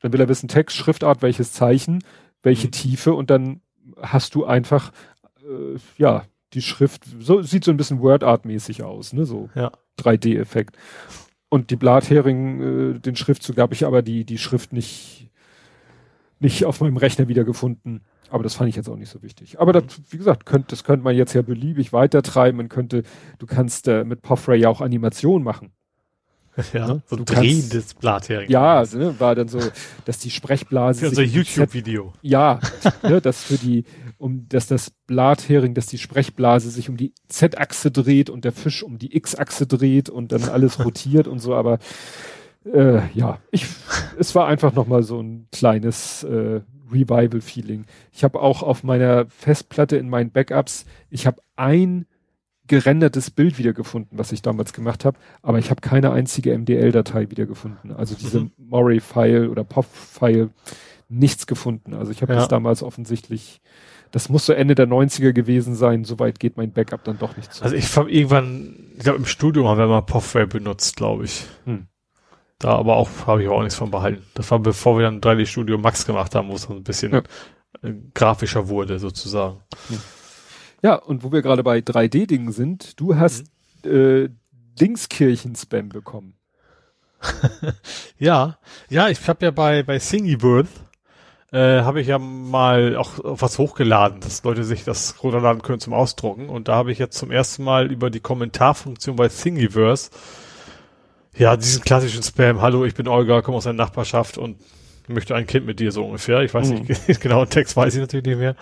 dann 0.00 0.12
will 0.12 0.20
er 0.20 0.28
wissen, 0.28 0.48
Text, 0.48 0.76
Schriftart, 0.76 1.22
welches 1.22 1.52
Zeichen, 1.52 2.04
welche 2.42 2.68
Mhm. 2.68 2.72
Tiefe 2.72 3.14
und 3.14 3.30
dann 3.30 3.60
hast 4.00 4.34
du 4.34 4.44
einfach, 4.44 4.92
äh, 5.40 5.78
ja, 5.98 6.24
die 6.52 6.62
Schrift, 6.62 7.04
so 7.20 7.42
sieht 7.42 7.64
so 7.64 7.70
ein 7.70 7.76
bisschen 7.76 8.00
Word-Art-mäßig 8.00 8.82
aus, 8.82 9.12
ne? 9.12 9.24
So 9.24 9.48
Ja. 9.54 9.72
3D-Effekt. 9.96 10.76
Und 11.48 11.70
die 11.70 11.76
Blathering, 11.76 12.94
äh, 12.96 12.98
den 12.98 13.16
Schriftzug 13.16 13.58
habe 13.58 13.74
ich 13.74 13.84
aber 13.86 14.02
die, 14.02 14.24
die 14.24 14.38
Schrift 14.38 14.72
nicht, 14.72 15.30
nicht 16.40 16.64
auf 16.64 16.80
meinem 16.80 16.96
Rechner 16.96 17.28
wiedergefunden. 17.28 18.02
Aber 18.30 18.42
das 18.42 18.54
fand 18.54 18.70
ich 18.70 18.76
jetzt 18.76 18.88
auch 18.88 18.96
nicht 18.96 19.10
so 19.10 19.22
wichtig. 19.22 19.60
Aber 19.60 19.72
das, 19.74 19.84
wie 20.08 20.16
gesagt, 20.16 20.46
könnte, 20.46 20.68
das 20.68 20.84
könnte 20.84 21.04
man 21.04 21.14
jetzt 21.14 21.34
ja 21.34 21.42
beliebig 21.42 21.92
weitertreiben. 21.92 22.56
Man 22.56 22.70
könnte, 22.70 23.02
du 23.38 23.46
kannst 23.46 23.88
äh, 23.88 24.04
mit 24.04 24.22
Poffray 24.22 24.58
ja 24.58 24.70
auch 24.70 24.80
Animation 24.80 25.42
machen. 25.42 25.72
Ja, 26.72 26.86
Ne? 26.86 27.02
so 27.06 27.16
Du 27.16 27.24
drehendes 27.24 27.94
Blathering. 27.94 28.50
Ja, 28.50 28.78
also, 28.78 28.98
ne, 28.98 29.18
war 29.18 29.34
dann 29.34 29.48
so, 29.48 29.58
dass 30.04 30.18
die 30.18 30.30
Sprechblase 30.30 31.00
Für 31.00 31.08
unser 31.08 31.22
YouTube-Video. 31.22 32.12
ja, 32.22 32.60
ne, 33.02 33.20
dass 33.20 33.44
für 33.44 33.56
die, 33.56 33.84
um, 34.18 34.46
dass 34.48 34.66
das 34.66 34.90
Blathering, 35.06 35.74
dass 35.74 35.86
die 35.86 35.98
Sprechblase 35.98 36.70
sich 36.70 36.88
um 36.88 36.96
die 36.96 37.14
Z-Achse 37.28 37.90
dreht 37.90 38.28
und 38.30 38.44
der 38.44 38.52
Fisch 38.52 38.82
um 38.82 38.98
die 38.98 39.16
X-Achse 39.16 39.66
dreht 39.66 40.10
und 40.10 40.32
dann 40.32 40.44
alles 40.44 40.84
rotiert 40.84 41.26
und 41.26 41.38
so, 41.38 41.54
aber 41.54 41.78
äh, 42.72 43.00
ja, 43.14 43.38
ich, 43.50 43.66
es 44.18 44.34
war 44.34 44.46
einfach 44.46 44.74
nochmal 44.74 45.02
so 45.02 45.20
ein 45.20 45.48
kleines 45.52 46.22
äh, 46.24 46.60
Revival-Feeling. 46.92 47.86
Ich 48.12 48.22
habe 48.24 48.40
auch 48.40 48.62
auf 48.62 48.82
meiner 48.84 49.26
Festplatte 49.30 49.96
in 49.96 50.08
meinen 50.08 50.30
Backups, 50.30 50.84
ich 51.10 51.26
habe 51.26 51.40
ein 51.56 52.06
gerendertes 52.72 53.30
Bild 53.30 53.58
wiedergefunden, 53.58 54.18
was 54.18 54.32
ich 54.32 54.40
damals 54.40 54.72
gemacht 54.72 55.04
habe, 55.04 55.18
aber 55.42 55.58
ich 55.58 55.68
habe 55.70 55.82
keine 55.82 56.10
einzige 56.12 56.56
MDL-Datei 56.56 57.28
wiedergefunden. 57.30 57.92
Also 57.92 58.14
diese 58.14 58.40
Mhm. 58.40 58.52
Moray-File 58.56 59.48
oder 59.50 59.62
POF-File, 59.62 60.48
nichts 61.10 61.46
gefunden. 61.46 61.92
Also 61.92 62.10
ich 62.12 62.22
habe 62.22 62.32
Ja. 62.32 62.38
das 62.38 62.48
damals 62.48 62.82
offensichtlich, 62.82 63.60
das 64.10 64.30
muss 64.30 64.46
so 64.46 64.54
Ende 64.54 64.74
der 64.74 64.86
90er 64.86 65.32
gewesen 65.34 65.74
sein, 65.74 66.04
soweit 66.04 66.40
geht 66.40 66.56
mein 66.56 66.72
Backup 66.72 67.04
dann 67.04 67.18
doch 67.18 67.36
nicht 67.36 67.52
zurück. 67.52 67.64
Also 67.64 67.76
ich 67.76 67.94
hab 67.94 68.08
irgendwann, 68.08 68.74
ich 68.96 69.04
glaube 69.04 69.18
im 69.18 69.26
Studium 69.26 69.66
haben 69.68 69.76
wir 69.78 69.86
mal 69.86 70.00
Poffware 70.00 70.46
benutzt, 70.46 70.96
glaube 70.96 71.24
ich. 71.24 71.44
Hm. 71.66 71.88
Da 72.58 72.76
aber 72.76 72.96
auch, 72.96 73.10
habe 73.26 73.42
ich 73.42 73.48
auch 73.50 73.60
nichts 73.60 73.74
von 73.74 73.90
behalten. 73.90 74.22
Das 74.34 74.50
war 74.50 74.58
bevor 74.60 74.96
wir 74.96 75.04
dann 75.04 75.20
3D 75.20 75.44
Studio 75.46 75.76
Max 75.76 76.06
gemacht 76.06 76.34
haben, 76.34 76.48
wo 76.48 76.54
es 76.54 76.66
dann 76.66 76.78
ein 76.78 76.84
bisschen 76.84 77.12
Ja. 77.12 77.22
äh, 77.82 77.92
grafischer 78.14 78.68
wurde, 78.68 78.98
sozusagen. 78.98 79.58
Ja, 80.82 80.96
und 80.96 81.22
wo 81.22 81.32
wir 81.32 81.42
gerade 81.42 81.62
bei 81.62 81.78
3D-Dingen 81.78 82.52
sind, 82.52 82.98
du 83.00 83.16
hast 83.16 83.44
Mhm. 83.84 83.90
äh, 83.90 84.28
Dingskirchen-Spam 84.80 85.88
bekommen. 85.88 86.34
Ja, 88.18 88.58
ja, 88.88 89.08
ich 89.08 89.26
habe 89.28 89.44
ja 89.44 89.50
bei, 89.50 89.82
bei 89.82 89.98
Thingiverse, 89.98 90.68
äh, 91.52 91.80
habe 91.82 92.00
ich 92.00 92.06
ja 92.08 92.18
mal 92.18 92.96
auch 92.96 93.12
was 93.22 93.58
hochgeladen, 93.58 94.20
dass 94.20 94.42
Leute 94.44 94.64
sich 94.64 94.84
das 94.84 95.22
runterladen 95.22 95.62
können 95.62 95.80
zum 95.80 95.92
Ausdrucken. 95.92 96.48
Und 96.48 96.68
da 96.68 96.74
habe 96.76 96.92
ich 96.92 96.98
jetzt 96.98 97.18
zum 97.18 97.30
ersten 97.30 97.64
Mal 97.64 97.90
über 97.92 98.10
die 98.10 98.20
Kommentarfunktion 98.20 99.16
bei 99.16 99.28
Thingiverse, 99.28 100.10
ja, 101.36 101.56
diesen 101.56 101.82
klassischen 101.82 102.22
Spam, 102.22 102.60
hallo, 102.60 102.84
ich 102.84 102.94
bin 102.94 103.08
Olga, 103.08 103.40
komme 103.42 103.56
aus 103.56 103.64
der 103.64 103.72
Nachbarschaft 103.72 104.36
und 104.38 104.56
möchte 105.08 105.34
ein 105.34 105.46
Kind 105.46 105.66
mit 105.66 105.80
dir, 105.80 105.90
so 105.92 106.04
ungefähr. 106.04 106.40
Ich 106.42 106.52
weiß 106.54 106.70
Mhm. 106.70 106.86
nicht, 107.08 107.20
genau, 107.20 107.44
Text 107.44 107.76
weiß 107.76 107.94
ich 107.94 108.00
natürlich 108.00 108.26
nicht 108.26 108.38
mehr. 108.38 108.54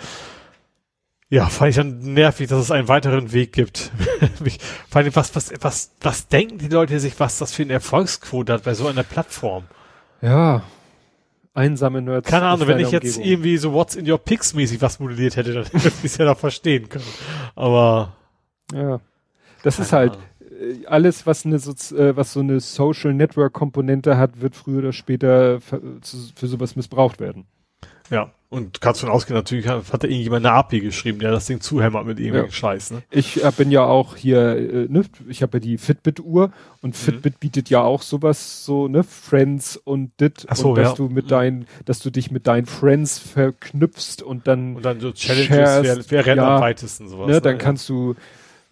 Ja, 1.31 1.47
fand 1.47 1.71
ich 1.71 1.77
dann 1.77 2.01
nervig, 2.01 2.49
dass 2.49 2.59
es 2.59 2.71
einen 2.73 2.89
weiteren 2.89 3.33
Weg 3.33 3.53
gibt. 3.53 3.93
fand 4.91 5.07
ich, 5.07 5.15
was, 5.15 5.35
was, 5.37 5.53
was, 5.61 5.93
was 6.01 6.27
denken 6.27 6.59
die 6.59 6.67
Leute 6.67 6.99
sich, 6.99 7.21
was 7.21 7.39
das 7.39 7.55
für 7.55 7.63
eine 7.63 7.75
Erfolgsquote 7.75 8.53
hat 8.53 8.65
bei 8.65 8.75
so 8.75 8.89
einer 8.89 9.05
Plattform? 9.05 9.65
Ja. 10.23 10.65
einsame 11.55 12.03
Nerds. 12.03 12.29
Keine 12.29 12.47
Ahnung, 12.47 12.67
wenn 12.67 12.81
ich 12.81 12.91
jetzt 12.91 13.17
Umgebung. 13.17 13.31
irgendwie 13.31 13.57
so 13.59 13.73
What's 13.73 13.95
in 13.95 14.11
your 14.11 14.19
Pics 14.19 14.55
mäßig 14.55 14.83
was 14.83 14.99
modelliert 14.99 15.37
hätte, 15.37 15.53
dann 15.53 15.65
hätte 15.73 15.89
ich 15.89 16.05
es 16.05 16.17
ja 16.17 16.25
noch 16.25 16.39
verstehen 16.39 16.89
können. 16.89 17.05
Aber 17.55 18.17
Ja. 18.75 19.01
Das 19.63 19.79
ist 19.79 19.93
halt 19.93 20.19
äh, 20.41 20.85
alles, 20.87 21.27
was 21.27 21.47
eine 21.47 21.57
äh, 21.57 22.17
was 22.17 22.33
so 22.33 22.41
eine 22.41 22.59
Social 22.59 23.15
Network 23.15 23.53
Komponente 23.53 24.17
hat, 24.17 24.41
wird 24.41 24.57
früher 24.57 24.81
oder 24.81 24.93
später 24.93 25.61
für 25.61 26.47
sowas 26.49 26.75
missbraucht 26.75 27.21
werden. 27.21 27.47
ja, 28.11 28.33
und 28.51 28.81
kannst 28.81 29.01
von 29.01 29.09
ausgehen, 29.09 29.37
natürlich 29.37 29.67
hat, 29.69 29.93
hat 29.93 30.03
da 30.03 30.09
irgendjemand 30.09 30.45
eine 30.45 30.55
API 30.55 30.81
geschrieben, 30.81 31.21
der 31.21 31.31
das 31.31 31.47
Ding 31.47 31.61
zuhämmert 31.61 32.05
mit 32.05 32.19
irgendwelchen 32.19 32.51
Ja. 32.51 32.55
Scheiß, 32.55 32.91
ne? 32.91 33.03
Ich 33.11 33.43
äh, 33.45 33.51
bin 33.57 33.71
ja 33.71 33.85
auch 33.85 34.17
hier, 34.17 34.41
äh, 34.57 34.87
ne, 34.89 35.05
ich 35.29 35.43
habe 35.43 35.59
ja 35.59 35.61
die 35.61 35.79
Fitbit-Uhr 35.79 36.51
und 36.83 36.97
Fitbit 36.97 37.39
bietet 37.41 37.71
ja 37.71 37.81
auch 37.83 38.03
sowas, 38.03 38.65
so, 38.65 38.89
ne, 38.89 39.05
Friends 39.05 39.77
und 39.77 40.11
dit, 40.21 40.47
Ach 40.49 40.57
so, 40.57 40.71
und 40.71 40.79
dass 40.79 40.89
ja. 40.91 40.95
du 40.97 41.09
mit 41.09 41.27
Mhm. 41.27 41.29
deinen, 41.29 41.67
dass 41.85 42.01
du 42.01 42.11
dich 42.11 42.31
mit 42.33 42.47
deinen 42.49 42.67
Friends 42.67 43.19
verknüpfst 43.21 44.23
und 44.23 44.47
dann, 44.47 44.77
Und 44.77 44.85
dann 44.85 45.01
so 45.01 45.13
Challenges, 45.13 45.49
wer, 45.83 45.99
wer 46.09 46.27
rennt 46.27 46.39
ja, 46.43 46.57
am 46.57 46.61
weitesten 46.61 47.09
sowas. 47.09 47.29
ne, 47.29 47.41
dann 47.41 47.53
ja. 47.57 47.59
kannst 47.59 47.89
du 47.89 48.15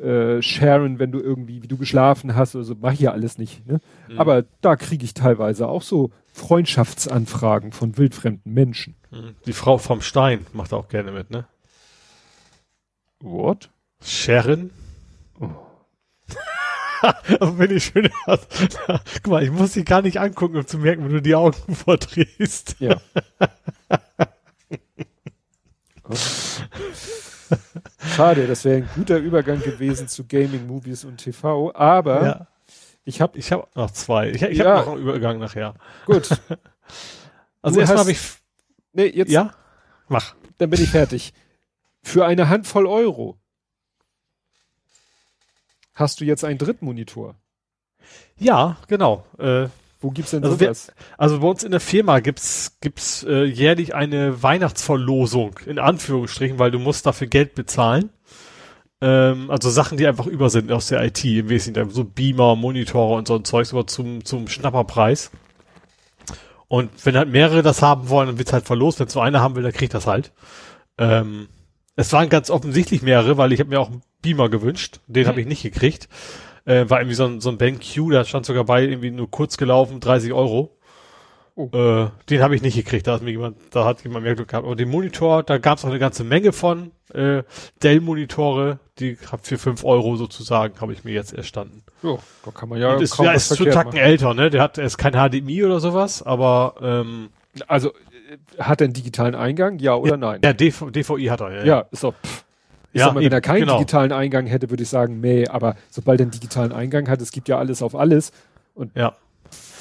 äh, 0.00 0.40
sharen, 0.42 0.98
wenn 1.00 1.10
du 1.10 1.18
irgendwie, 1.20 1.62
wie 1.62 1.66
du 1.68 1.76
geschlafen 1.76 2.34
hast, 2.36 2.55
oder 2.55 2.64
so, 2.64 2.74
mach 2.80 2.92
ich 2.92 3.00
ja 3.00 3.10
alles 3.12 3.36
nicht, 3.38 3.66
ne? 3.66 3.80
Mhm. 4.09 4.18
Aber 4.20 4.44
da 4.60 4.76
kriege 4.76 5.05
ich 5.05 5.12
teilweise 5.14 5.66
auch 5.68 5.82
so 5.82 6.10
Freundschaftsanfragen 6.39 7.73
von 7.73 7.98
wildfremden 7.98 8.52
Menschen. 8.52 8.97
Mhm. 9.10 9.36
Die 9.47 9.52
Frau 9.52 9.77
vom 9.78 10.01
Stein 10.01 10.47
macht 10.52 10.73
auch 10.73 10.89
gerne 10.89 11.12
mit, 11.12 11.31
ne? 11.31 11.47
What? 13.20 13.70
Sharon. 14.02 14.70
Oh. 15.40 15.51
Wenn 17.40 17.77
ich 17.77 17.85
schön 17.85 18.09
hast. 18.27 18.47
Guck 19.23 19.27
mal, 19.28 19.43
ich 19.43 19.51
muss 19.51 19.73
sie 19.73 19.85
gar 19.85 20.02
nicht 20.02 20.19
angucken, 20.20 20.56
um 20.56 20.66
zu 20.66 20.78
merken, 20.78 21.05
wenn 21.05 21.12
du 21.12 21.23
die 21.23 21.35
Augen 21.35 21.74
vordrehst. 21.74 22.77
Ja. 22.81 22.97
Schade, 28.16 28.47
das 28.47 28.65
wäre 28.65 28.78
ein 28.78 28.89
guter 28.94 29.19
Übergang 29.19 29.60
gewesen 29.62 30.09
zu 30.09 30.24
Gaming, 30.24 30.66
Movies 30.66 31.05
und 31.05 31.19
TV, 31.19 31.73
aber 31.74 32.24
Ja. 32.24 32.48
Ich 33.09 33.20
habe 33.20 33.39
Ich 33.39 33.51
habe 33.52 33.66
noch 33.74 33.90
zwei. 33.90 34.30
Ich, 34.30 34.43
ich 34.43 34.59
Ja. 34.59 34.76
habe 34.78 34.86
noch 34.86 34.93
einen 34.94 35.02
Übergang 35.02 35.39
nachher. 35.39 35.74
gut. 36.06 36.28
Also 37.60 37.80
erstmal 37.80 38.01
habe 38.01 38.12
ich. 38.12 38.20
Nee, 38.93 39.06
jetzt 39.06 39.30
Ja? 39.32 39.52
Mach. 40.09 40.35
dann 40.59 40.70
bin 40.70 40.80
ich 40.82 40.89
fertig. 40.90 41.32
Für 42.02 42.24
eine 42.24 42.48
Handvoll 42.48 42.86
Euro 42.86 43.36
hast 45.94 46.20
du 46.20 46.24
jetzt 46.24 46.44
einen 46.44 46.59
Drittmonitor. 46.59 47.35
Ja, 48.39 48.76
genau. 48.86 49.26
Äh, 49.39 49.68
Wo 50.01 50.10
gibt's 50.12 50.30
denn 50.30 50.44
Also 50.44 50.60
wir- 50.60 50.68
sowas? 50.68 50.93
Also 51.18 51.40
bei 51.40 51.48
uns 51.48 51.64
in 51.64 51.72
der 51.72 51.80
Firma 51.80 52.20
gibt's 52.20 52.76
gibt's 52.80 53.24
äh, 53.24 53.44
jährlich 53.44 53.94
eine 53.94 54.43
Weihnachtsverlosung 54.43 55.59
in 55.66 55.78
Anführungsstrichen, 55.80 56.59
weil 56.60 56.70
du 56.70 56.78
musst 56.78 57.05
dafür 57.06 57.26
Geld 57.26 57.55
bezahlen. 57.56 58.10
Ähm, 59.00 59.50
also 59.50 59.70
Sachen, 59.70 59.96
die 59.98 60.06
einfach 60.06 60.26
über 60.26 60.50
sind 60.50 60.72
aus 60.72 60.88
der 60.88 61.04
IT 61.04 61.24
im 61.24 61.48
Wesentlichen, 61.48 61.90
so 61.90 62.04
Beamer, 62.04 62.56
Monitore 62.56 63.14
und 63.16 63.28
so 63.28 63.36
ein 63.36 63.44
Zeugs, 63.44 63.72
aber 63.72 63.86
zum 63.86 64.24
zum 64.24 64.48
Schnapperpreis. 64.48 65.30
Und 66.66 66.90
wenn 67.04 67.16
halt 67.16 67.30
mehrere 67.30 67.62
das 67.62 67.80
haben 67.80 68.08
wollen, 68.10 68.26
dann 68.28 68.38
wird's 68.38 68.52
halt 68.52 68.66
verlost. 68.66 69.00
Wenn 69.00 69.08
so 69.08 69.20
einer 69.20 69.40
haben 69.40 69.56
will, 69.56 69.62
dann 69.62 69.72
kriegt 69.72 69.94
das 69.94 70.06
halt. 70.06 70.32
Ähm, 70.98 71.48
es 71.96 72.12
waren 72.12 72.28
ganz 72.28 72.50
offensichtlich 72.50 73.02
mehrere, 73.02 73.36
weil 73.38 73.52
ich 73.52 73.60
habe 73.60 73.70
mir 73.70 73.80
auch 73.80 73.88
einen 73.88 74.02
Beamer 74.22 74.48
gewünscht. 74.48 75.00
Den 75.06 75.24
Mhm. 75.24 75.28
habe 75.28 75.40
ich 75.40 75.46
nicht 75.46 75.62
gekriegt. 75.62 76.08
Äh, 76.66 76.90
war 76.90 77.00
irgendwie 77.00 77.14
so 77.14 77.24
ein, 77.24 77.40
so 77.40 77.48
ein 77.48 77.56
BenQ, 77.56 78.10
da 78.10 78.24
stand 78.24 78.44
sogar 78.44 78.64
bei, 78.64 78.82
irgendwie 78.84 79.10
nur 79.10 79.30
kurz 79.30 79.56
gelaufen, 79.56 80.00
30 80.00 80.32
Euro. 80.32 80.77
Oh. 81.60 81.70
Äh, 81.76 82.09
den 82.30 82.40
habe 82.40 82.55
ich 82.55 82.62
nicht 82.62 82.76
gekriegt, 82.76 83.09
da 83.09 83.14
hat 83.14 83.22
mir 83.22 83.32
jemand, 83.32 83.56
da 83.72 83.85
hat 83.85 84.05
jemand 84.05 84.22
mehr 84.24 84.36
Glück 84.36 84.47
gehabt. 84.47 84.64
Aber 84.64 84.76
den 84.76 84.89
Monitor, 84.89 85.43
da 85.43 85.59
gab 85.59 85.78
es 85.78 85.85
auch 85.85 85.89
eine 85.89 85.98
ganze 85.98 86.22
Menge 86.22 86.52
von 86.52 86.93
äh, 87.12 87.43
Dell-Monitore, 87.82 88.78
die 89.01 89.18
hab 89.32 89.44
für 89.44 89.59
5 89.59 89.85
Euro 89.85 90.14
sozusagen, 90.14 90.80
habe 90.80 90.93
ich 90.93 91.02
mir 91.02 91.12
jetzt 91.14 91.32
erstanden. 91.32 91.82
Ja, 92.05 92.16
da 92.44 92.51
kann 92.52 92.68
man 92.68 92.78
ja 92.80 92.94
Und 92.94 93.02
ist, 93.02 93.18
ja, 93.18 93.32
ist 93.32 93.48
verkehrt 93.48 93.74
Tacken 93.74 93.94
machen. 93.94 93.98
älter, 94.05 94.35
ne? 94.35 94.51
Der 94.51 94.62
hat, 94.62 94.78
er 94.78 94.85
ist 94.85 94.98
kein 94.98 95.14
HDMI 95.14 95.64
oder 95.64 95.80
sowas, 95.80 96.22
aber 96.22 96.74
ähm, 96.80 97.30
Also 97.66 97.93
hat 98.60 98.80
er 98.80 98.85
einen 98.85 98.94
digitalen 98.94 99.35
Eingang, 99.35 99.80
ja 99.80 99.97
oder 99.97 100.16
nein? 100.16 100.40
ja, 100.44 100.52
DV, 100.52 100.90
DVI 100.93 101.24
hat 101.26 101.40
er, 101.40 101.51
ja. 101.56 101.64
Ja, 101.64 101.85
ist 101.90 102.05
doch. 102.05 102.14
Pff. 102.24 102.44
Ich 102.93 103.01
Ja, 103.01 103.06
sag 103.06 103.14
mal, 103.14 103.20
wenn 103.20 103.26
eben, 103.26 103.35
er 103.35 103.40
keinen 103.40 103.60
genau. 103.60 103.78
digitalen 103.78 104.12
Eingang 104.12 104.47
hätte, 104.47 104.70
würde 104.70 104.85
ich 104.85 104.89
sagen, 104.89 105.20
nee, 105.20 105.47
aber 105.48 105.74
sobald 105.90 106.20
er 106.20 106.24
einen 106.24 106.30
digitalen 106.30 106.72
Eingang 106.72 107.09
hat, 107.09 107.20
es 107.20 107.32
gibt 107.32 107.48
ja 107.48 107.59
alles 107.59 107.82
auf 107.82 107.97
alles. 107.97 108.30
Und 108.74 108.94
ja. 108.97 109.16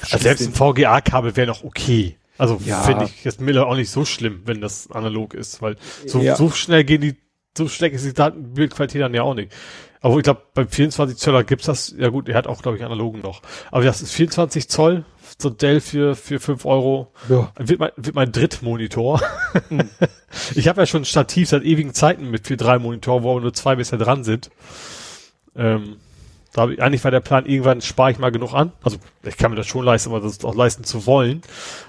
Also 0.02 0.18
selbst 0.18 0.46
ein 0.46 0.54
VGA-Kabel 0.54 1.36
wäre 1.36 1.46
noch 1.48 1.64
okay. 1.64 2.16
Also 2.36 2.60
Ja. 2.64 2.82
finde 2.82 3.04
ich 3.06 3.24
jetzt 3.24 3.40
Miller 3.40 3.66
auch 3.66 3.74
nicht 3.76 3.90
so 3.90 4.04
schlimm, 4.04 4.42
wenn 4.44 4.60
das 4.60 4.90
analog 4.92 5.34
ist, 5.34 5.60
weil 5.60 5.76
so, 6.06 6.20
Ja. 6.20 6.36
so 6.36 6.50
schnell 6.50 6.84
gehen 6.84 7.00
die, 7.00 7.16
so 7.56 7.68
schlecht 7.68 7.94
ist 7.96 8.06
die 8.06 8.12
Datenbildqualität 8.14 9.02
dann 9.02 9.14
ja 9.14 9.22
auch 9.22 9.34
nicht. 9.34 9.52
Aber 10.00 10.16
ich 10.16 10.22
glaube, 10.22 10.42
beim 10.54 10.68
24 10.68 11.16
Zöller 11.18 11.42
gibt's 11.42 11.66
das, 11.66 11.92
ja 11.98 12.08
gut, 12.08 12.28
er 12.28 12.36
hat 12.36 12.46
auch, 12.46 12.62
glaube 12.62 12.76
ich, 12.76 12.84
analogen 12.84 13.20
noch. 13.20 13.42
Aber 13.72 13.82
das 13.82 14.00
ist 14.00 14.12
24 14.12 14.68
Zoll, 14.68 15.04
so 15.38 15.50
Dell 15.50 15.80
für, 15.80 16.14
für 16.14 16.38
5 16.38 16.64
Euro. 16.66 17.12
ja, 17.28 17.50
Wird 17.58 17.80
mein, 17.80 17.90
wird 17.96 18.14
mein 18.14 18.30
Drittmonitor. 18.30 19.20
Hm. 19.68 19.90
ich 20.54 20.68
habe 20.68 20.80
ja 20.82 20.86
schon 20.86 21.02
ein 21.02 21.06
Stativ 21.06 21.48
seit 21.48 21.64
ewigen 21.64 21.94
Zeiten 21.94 22.30
mit 22.30 22.46
für 22.46 22.56
drei 22.56 22.78
Monitoren, 22.78 23.24
wo 23.24 23.32
aber 23.32 23.40
nur 23.40 23.52
zwei 23.54 23.74
bisher 23.74 23.98
dran 23.98 24.22
sind. 24.22 24.50
Ähm, 25.56 25.96
da 26.52 26.62
hab 26.62 26.70
ich, 26.70 26.82
eigentlich 26.82 27.04
war 27.04 27.10
der 27.10 27.20
Plan, 27.20 27.46
irgendwann 27.46 27.80
spare 27.80 28.10
ich 28.10 28.18
mal 28.18 28.32
genug 28.32 28.54
an. 28.54 28.72
Also 28.82 28.98
ich 29.22 29.36
kann 29.36 29.50
mir 29.50 29.56
das 29.56 29.66
schon 29.66 29.84
leisten, 29.84 30.10
aber 30.10 30.20
das 30.20 30.44
auch 30.44 30.54
leisten 30.54 30.84
zu 30.84 31.06
wollen. 31.06 31.42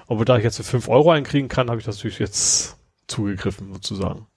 Aber 0.07 0.25
da 0.25 0.37
ich 0.37 0.43
jetzt 0.43 0.57
für 0.57 0.63
5 0.63 0.89
Euro 0.89 1.11
einkriegen 1.11 1.47
kann, 1.47 1.69
habe 1.69 1.79
ich 1.79 1.85
das 1.85 1.97
natürlich 1.97 2.19
jetzt 2.19 2.77
zugegriffen, 3.07 3.73
sozusagen. 3.73 4.27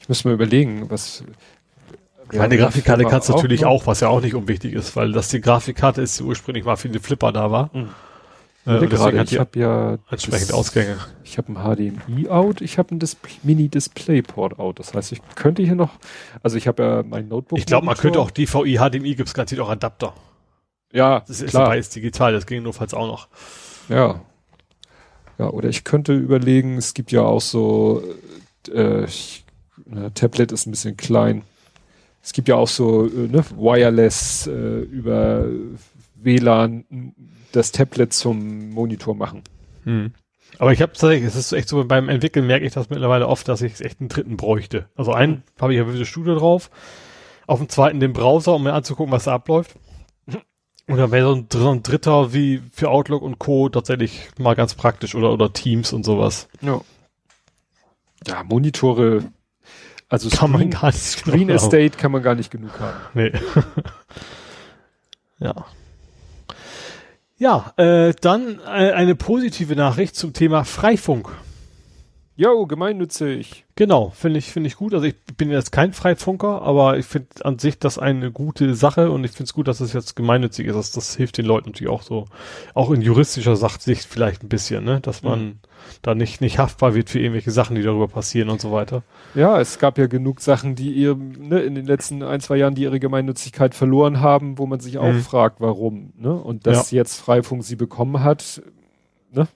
ich 0.00 0.08
muss 0.08 0.24
mal 0.24 0.34
überlegen, 0.34 0.90
was. 0.90 1.24
wir 2.30 2.38
Meine 2.38 2.56
Grafikkarte 2.56 3.04
kannst 3.04 3.28
du 3.28 3.34
natürlich 3.34 3.62
noch. 3.62 3.70
auch, 3.70 3.86
was 3.86 4.00
ja 4.00 4.08
auch 4.08 4.20
nicht 4.20 4.34
unwichtig 4.34 4.72
ist, 4.74 4.96
weil 4.96 5.12
das 5.12 5.28
die 5.28 5.40
Grafikkarte 5.40 6.00
ist, 6.00 6.18
die 6.18 6.24
ursprünglich 6.24 6.64
mal 6.64 6.76
für 6.76 6.88
die 6.88 6.98
Flipper 6.98 7.32
da 7.32 7.50
war. 7.50 7.70
Mhm. 7.72 7.88
Äh, 8.68 8.76
Ich 8.76 8.82
und 8.82 8.92
deswegen 8.92 9.16
gerade, 9.16 9.30
ich 9.30 9.38
habe 9.38 9.58
ja 9.58 9.98
entsprechend 10.10 10.52
Ausgänge. 10.52 10.96
Ich 11.24 11.38
habe 11.38 11.52
ein 11.52 11.56
HDMI-Out, 12.06 12.60
ich 12.60 12.78
habe 12.78 12.94
ein 12.94 12.98
Display, 12.98 13.32
Mini-Display-Port-Out. 13.42 14.78
Das 14.78 14.94
heißt, 14.94 15.12
ich 15.12 15.20
könnte 15.34 15.62
hier 15.62 15.74
noch, 15.74 15.90
also 16.42 16.56
ich 16.56 16.68
habe 16.68 16.82
ja 16.82 17.02
mein 17.02 17.28
Notebook. 17.28 17.58
Ich 17.58 17.66
glaube, 17.66 17.86
man 17.86 17.96
könnte 17.96 18.20
auch 18.20 18.30
DVI, 18.30 18.76
HDMI 18.78 19.14
gibt's 19.14 19.34
garantiert 19.34 19.60
auch 19.60 19.70
Adapter. 19.70 20.12
ja, 20.92 21.20
Das 21.26 21.40
ist 21.40 21.50
klar, 21.50 21.64
dabei 21.64 21.78
ist 21.78 21.94
digital, 21.96 22.32
das 22.32 22.46
ging 22.46 22.62
nur 22.62 22.74
falls 22.74 22.94
auch 22.94 23.06
noch. 23.06 23.28
ja. 23.88 24.20
Ja, 25.38 25.50
oder 25.50 25.68
ich 25.68 25.84
könnte 25.84 26.14
überlegen, 26.14 26.76
es 26.78 26.94
gibt 26.94 27.12
ja 27.12 27.22
auch 27.22 27.40
so, 27.40 28.02
äh, 28.74 29.04
ich, 29.04 29.44
ne, 29.86 30.12
Tablet 30.12 30.50
ist 30.50 30.66
ein 30.66 30.72
bisschen 30.72 30.96
klein. 30.96 31.42
Es 32.24 32.32
gibt 32.32 32.48
ja 32.48 32.56
auch 32.56 32.66
so, 32.66 33.06
äh, 33.06 33.28
ne, 33.28 33.44
Wireless 33.56 34.48
äh, 34.48 34.50
über 34.80 35.44
WLAN 36.16 36.84
das 37.52 37.72
Tablet 37.72 38.12
zum 38.12 38.70
Monitor 38.70 39.14
machen. 39.14 39.42
Hm. 39.84 40.12
Aber 40.58 40.72
ich 40.72 40.82
habe 40.82 40.92
tatsächlich, 40.92 41.24
es 41.24 41.36
ist 41.36 41.52
echt 41.52 41.68
so, 41.68 41.84
beim 41.84 42.08
Entwickeln 42.08 42.46
merke 42.46 42.66
ich 42.66 42.72
das 42.72 42.90
mittlerweile 42.90 43.28
oft, 43.28 43.46
dass 43.48 43.62
ich 43.62 43.80
echt 43.80 44.00
einen 44.00 44.08
dritten 44.08 44.36
bräuchte. 44.36 44.88
Also 44.96 45.12
einen 45.12 45.42
habe 45.60 45.72
ich 45.72 45.78
ja 45.78 45.86
Visual 45.86 46.04
Studio 46.04 46.34
drauf, 46.36 46.70
auf 47.46 47.58
dem 47.58 47.68
zweiten 47.68 48.00
den 48.00 48.12
Browser, 48.12 48.54
um 48.54 48.62
mir 48.62 48.72
anzugucken, 48.72 49.12
was 49.12 49.24
da 49.24 49.34
abläuft. 49.34 49.76
Und 50.88 50.96
dann 50.96 51.10
wäre 51.12 51.28
so 51.28 51.34
ein, 51.34 51.46
so 51.52 51.70
ein 51.70 51.82
dritter 51.82 52.32
wie 52.32 52.62
für 52.72 52.88
Outlook 52.88 53.20
und 53.22 53.38
Co. 53.38 53.68
tatsächlich 53.68 54.30
mal 54.38 54.54
ganz 54.54 54.74
praktisch 54.74 55.14
oder, 55.14 55.30
oder 55.32 55.52
Teams 55.52 55.92
und 55.92 56.02
sowas. 56.02 56.48
Ja. 56.62 56.80
Ja, 58.26 58.42
Monitore, 58.42 59.30
also 60.08 60.30
Kann 60.30 60.50
man 60.50 60.60
Screen, 60.60 60.70
gar 60.70 60.86
nicht 60.86 60.98
Screen. 60.98 61.48
Estate 61.50 61.90
kann 61.90 62.10
man 62.10 62.22
gar 62.22 62.34
nicht 62.34 62.50
genug 62.50 62.80
haben. 62.80 62.96
Nee. 63.12 63.32
ja. 65.38 65.66
Ja, 67.40 67.72
äh, 67.76 68.14
dann 68.20 68.58
äh, 68.66 68.90
eine 68.90 69.14
positive 69.14 69.76
Nachricht 69.76 70.16
zum 70.16 70.32
Thema 70.32 70.64
Freifunk. 70.64 71.28
Jo, 72.34 72.66
gemeinnützig. 72.66 73.64
Genau, 73.78 74.10
finde 74.10 74.40
ich, 74.40 74.50
finde 74.50 74.66
ich 74.66 74.74
gut. 74.74 74.92
Also 74.92 75.06
ich 75.06 75.14
bin 75.36 75.52
jetzt 75.52 75.70
kein 75.70 75.92
Freifunker, 75.92 76.62
aber 76.62 76.98
ich 76.98 77.06
finde 77.06 77.28
an 77.44 77.60
sich 77.60 77.78
das 77.78 77.96
eine 77.96 78.32
gute 78.32 78.74
Sache 78.74 79.12
und 79.12 79.22
ich 79.22 79.30
finde 79.30 79.44
es 79.44 79.54
gut, 79.54 79.68
dass 79.68 79.78
es 79.78 79.92
jetzt 79.92 80.16
gemeinnützig 80.16 80.66
ist. 80.66 80.74
Das, 80.74 80.90
das 80.90 81.14
hilft 81.14 81.38
den 81.38 81.46
Leuten 81.46 81.68
natürlich 81.70 81.92
auch 81.92 82.02
so, 82.02 82.24
auch 82.74 82.90
in 82.90 83.02
juristischer 83.02 83.54
Sachsicht 83.54 84.04
vielleicht 84.04 84.42
ein 84.42 84.48
bisschen, 84.48 84.82
ne, 84.82 85.00
dass 85.00 85.22
man 85.22 85.60
da 86.02 86.16
nicht, 86.16 86.40
nicht 86.40 86.58
haftbar 86.58 86.96
wird 86.96 87.08
für 87.08 87.20
irgendwelche 87.20 87.52
Sachen, 87.52 87.76
die 87.76 87.82
darüber 87.82 88.08
passieren 88.08 88.48
und 88.48 88.60
so 88.60 88.72
weiter. 88.72 89.04
Ja, 89.36 89.60
es 89.60 89.78
gab 89.78 89.96
ja 89.96 90.08
genug 90.08 90.40
Sachen, 90.40 90.74
die 90.74 90.90
ihr 90.94 91.14
ne, 91.14 91.60
in 91.60 91.76
den 91.76 91.86
letzten 91.86 92.24
ein, 92.24 92.40
zwei 92.40 92.56
Jahren, 92.56 92.74
die 92.74 92.82
ihre 92.82 92.98
Gemeinnützigkeit 92.98 93.76
verloren 93.76 94.20
haben, 94.20 94.58
wo 94.58 94.66
man 94.66 94.80
sich 94.80 94.98
auch 94.98 95.12
Mhm. 95.12 95.20
fragt, 95.20 95.60
warum. 95.60 96.12
Ne? 96.18 96.32
Und 96.32 96.66
dass 96.66 96.90
jetzt 96.90 97.20
Freifunk 97.20 97.62
sie 97.62 97.76
bekommen 97.76 98.24
hat, 98.24 98.60
ne? 99.30 99.46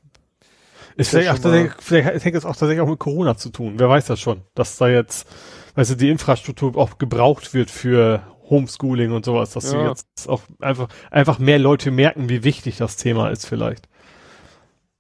Ist 0.96 1.10
vielleicht, 1.10 1.30
auch 1.30 1.72
vielleicht 1.78 2.24
hängt 2.24 2.36
es 2.36 2.44
auch 2.44 2.50
tatsächlich 2.50 2.80
auch 2.80 2.88
mit 2.88 2.98
Corona 2.98 3.36
zu 3.36 3.50
tun. 3.50 3.74
Wer 3.78 3.88
weiß 3.88 4.06
das 4.06 4.20
schon, 4.20 4.42
dass 4.54 4.76
da 4.76 4.88
jetzt, 4.88 5.26
weißt 5.74 5.92
du, 5.92 5.94
die 5.96 6.10
Infrastruktur 6.10 6.76
auch 6.76 6.98
gebraucht 6.98 7.54
wird 7.54 7.70
für 7.70 8.22
Homeschooling 8.50 9.12
und 9.12 9.24
sowas, 9.24 9.50
dass 9.52 9.72
Ja. 9.72 9.88
jetzt 9.88 10.28
auch 10.28 10.42
einfach, 10.60 10.88
einfach 11.10 11.38
mehr 11.38 11.58
Leute 11.58 11.90
merken, 11.90 12.28
wie 12.28 12.44
wichtig 12.44 12.76
das 12.76 12.96
Thema 12.96 13.30
ist 13.30 13.46
vielleicht. 13.46 13.88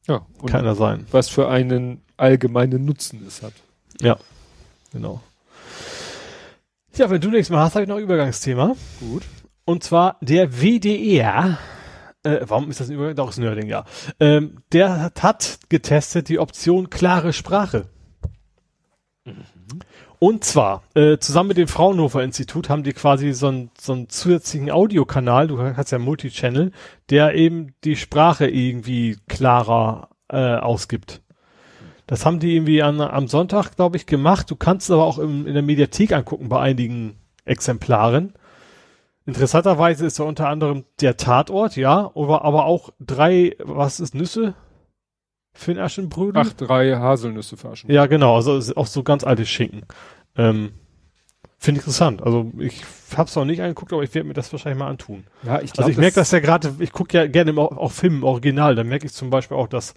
Ja, 0.08 0.26
und 0.40 0.50
keiner 0.50 0.74
sein. 0.74 1.06
Was 1.10 1.28
für 1.28 1.48
einen 1.48 2.02
allgemeinen 2.16 2.84
Nutzen 2.84 3.24
es 3.26 3.42
hat. 3.42 3.52
Ja, 4.00 4.16
genau. 4.92 5.20
Ja, 6.94 7.08
wenn 7.10 7.20
du 7.20 7.30
nichts 7.30 7.50
mehr 7.50 7.60
hast, 7.60 7.74
habe 7.74 7.84
ich 7.84 7.88
noch 7.88 7.96
ein 7.96 8.02
Übergangsthema. 8.02 8.74
Gut. 9.00 9.22
Und 9.64 9.84
zwar 9.84 10.16
der 10.20 10.60
WDR. 10.60 11.58
Äh, 12.22 12.40
warum 12.42 12.70
ist 12.70 12.80
das 12.80 12.88
ein 12.88 12.94
Übergang? 12.94 13.16
Doch, 13.16 13.30
ist 13.30 13.38
ein 13.38 13.44
Nerding, 13.44 13.68
ja. 13.68 13.84
Ähm, 14.20 14.58
der 14.72 15.00
hat, 15.00 15.22
hat 15.22 15.58
getestet 15.68 16.28
die 16.28 16.38
Option 16.38 16.90
klare 16.90 17.32
Sprache. 17.32 17.86
Mhm. 19.24 19.44
Und 20.22 20.44
zwar, 20.44 20.84
äh, 20.94 21.18
zusammen 21.18 21.48
mit 21.48 21.56
dem 21.56 21.66
Fraunhofer 21.66 22.22
Institut 22.22 22.68
haben 22.68 22.84
die 22.84 22.92
quasi 22.92 23.32
so 23.32 23.48
einen, 23.48 23.70
so 23.76 23.92
einen 23.92 24.08
zusätzlichen 24.08 24.70
Audiokanal, 24.70 25.48
du 25.48 25.60
hast 25.60 25.90
ja 25.90 25.98
Multichannel, 25.98 26.70
der 27.10 27.34
eben 27.34 27.74
die 27.82 27.96
Sprache 27.96 28.46
irgendwie 28.46 29.16
klarer 29.26 30.10
äh, 30.28 30.54
ausgibt. 30.54 31.22
Das 32.06 32.24
haben 32.24 32.38
die 32.38 32.54
irgendwie 32.54 32.84
an, 32.84 33.00
am 33.00 33.26
Sonntag, 33.26 33.74
glaube 33.74 33.96
ich, 33.96 34.06
gemacht. 34.06 34.48
Du 34.48 34.54
kannst 34.54 34.88
es 34.88 34.90
aber 34.92 35.06
auch 35.06 35.18
im, 35.18 35.44
in 35.44 35.54
der 35.54 35.62
Mediathek 35.64 36.12
angucken 36.12 36.48
bei 36.48 36.60
einigen 36.60 37.16
Exemplaren. 37.44 38.34
Interessanterweise 39.24 40.06
ist 40.06 40.18
da 40.18 40.24
unter 40.24 40.48
anderem 40.48 40.84
der 41.00 41.16
Tatort, 41.16 41.76
ja, 41.76 42.10
aber, 42.14 42.44
aber 42.44 42.64
auch 42.64 42.90
drei, 43.00 43.56
was 43.58 44.00
ist 44.00 44.14
Nüsse? 44.14 44.54
Für 45.54 45.74
den 45.74 45.82
Aschenbrödel? 45.82 46.42
Ach, 46.44 46.52
drei 46.54 46.96
Haselnüsse 46.96 47.56
für 47.56 47.70
Aschenbrödel. 47.70 47.94
Ja, 47.94 48.06
genau, 48.06 48.36
also 48.36 48.58
auch 48.74 48.86
so 48.86 49.02
ganz 49.02 49.22
alte 49.22 49.46
Schinken. 49.46 49.82
Ähm, 50.36 50.72
Finde 51.62 51.78
ich 51.78 51.86
interessant. 51.86 52.24
Also 52.24 52.50
ich 52.58 52.82
habe 53.16 53.28
es 53.28 53.36
noch 53.36 53.44
nicht 53.44 53.62
angeguckt, 53.62 53.92
aber 53.92 54.02
ich 54.02 54.12
werde 54.16 54.26
mir 54.26 54.34
das 54.34 54.50
wahrscheinlich 54.50 54.80
mal 54.80 54.88
antun. 54.88 55.22
Ja, 55.44 55.60
ich 55.60 55.72
glaub, 55.72 55.86
Also 55.86 55.90
ich 55.90 55.96
merke 55.96 56.16
das 56.16 56.32
ja 56.32 56.40
gerade, 56.40 56.74
ich 56.80 56.90
gucke 56.90 57.16
ja 57.16 57.28
gerne 57.28 57.56
auch, 57.56 57.76
auch 57.76 57.92
Filme 57.92 58.16
im 58.16 58.24
Original, 58.24 58.74
da 58.74 58.82
merke 58.82 59.06
ich 59.06 59.12
zum 59.12 59.30
Beispiel 59.30 59.56
auch, 59.56 59.68
dass 59.68 59.94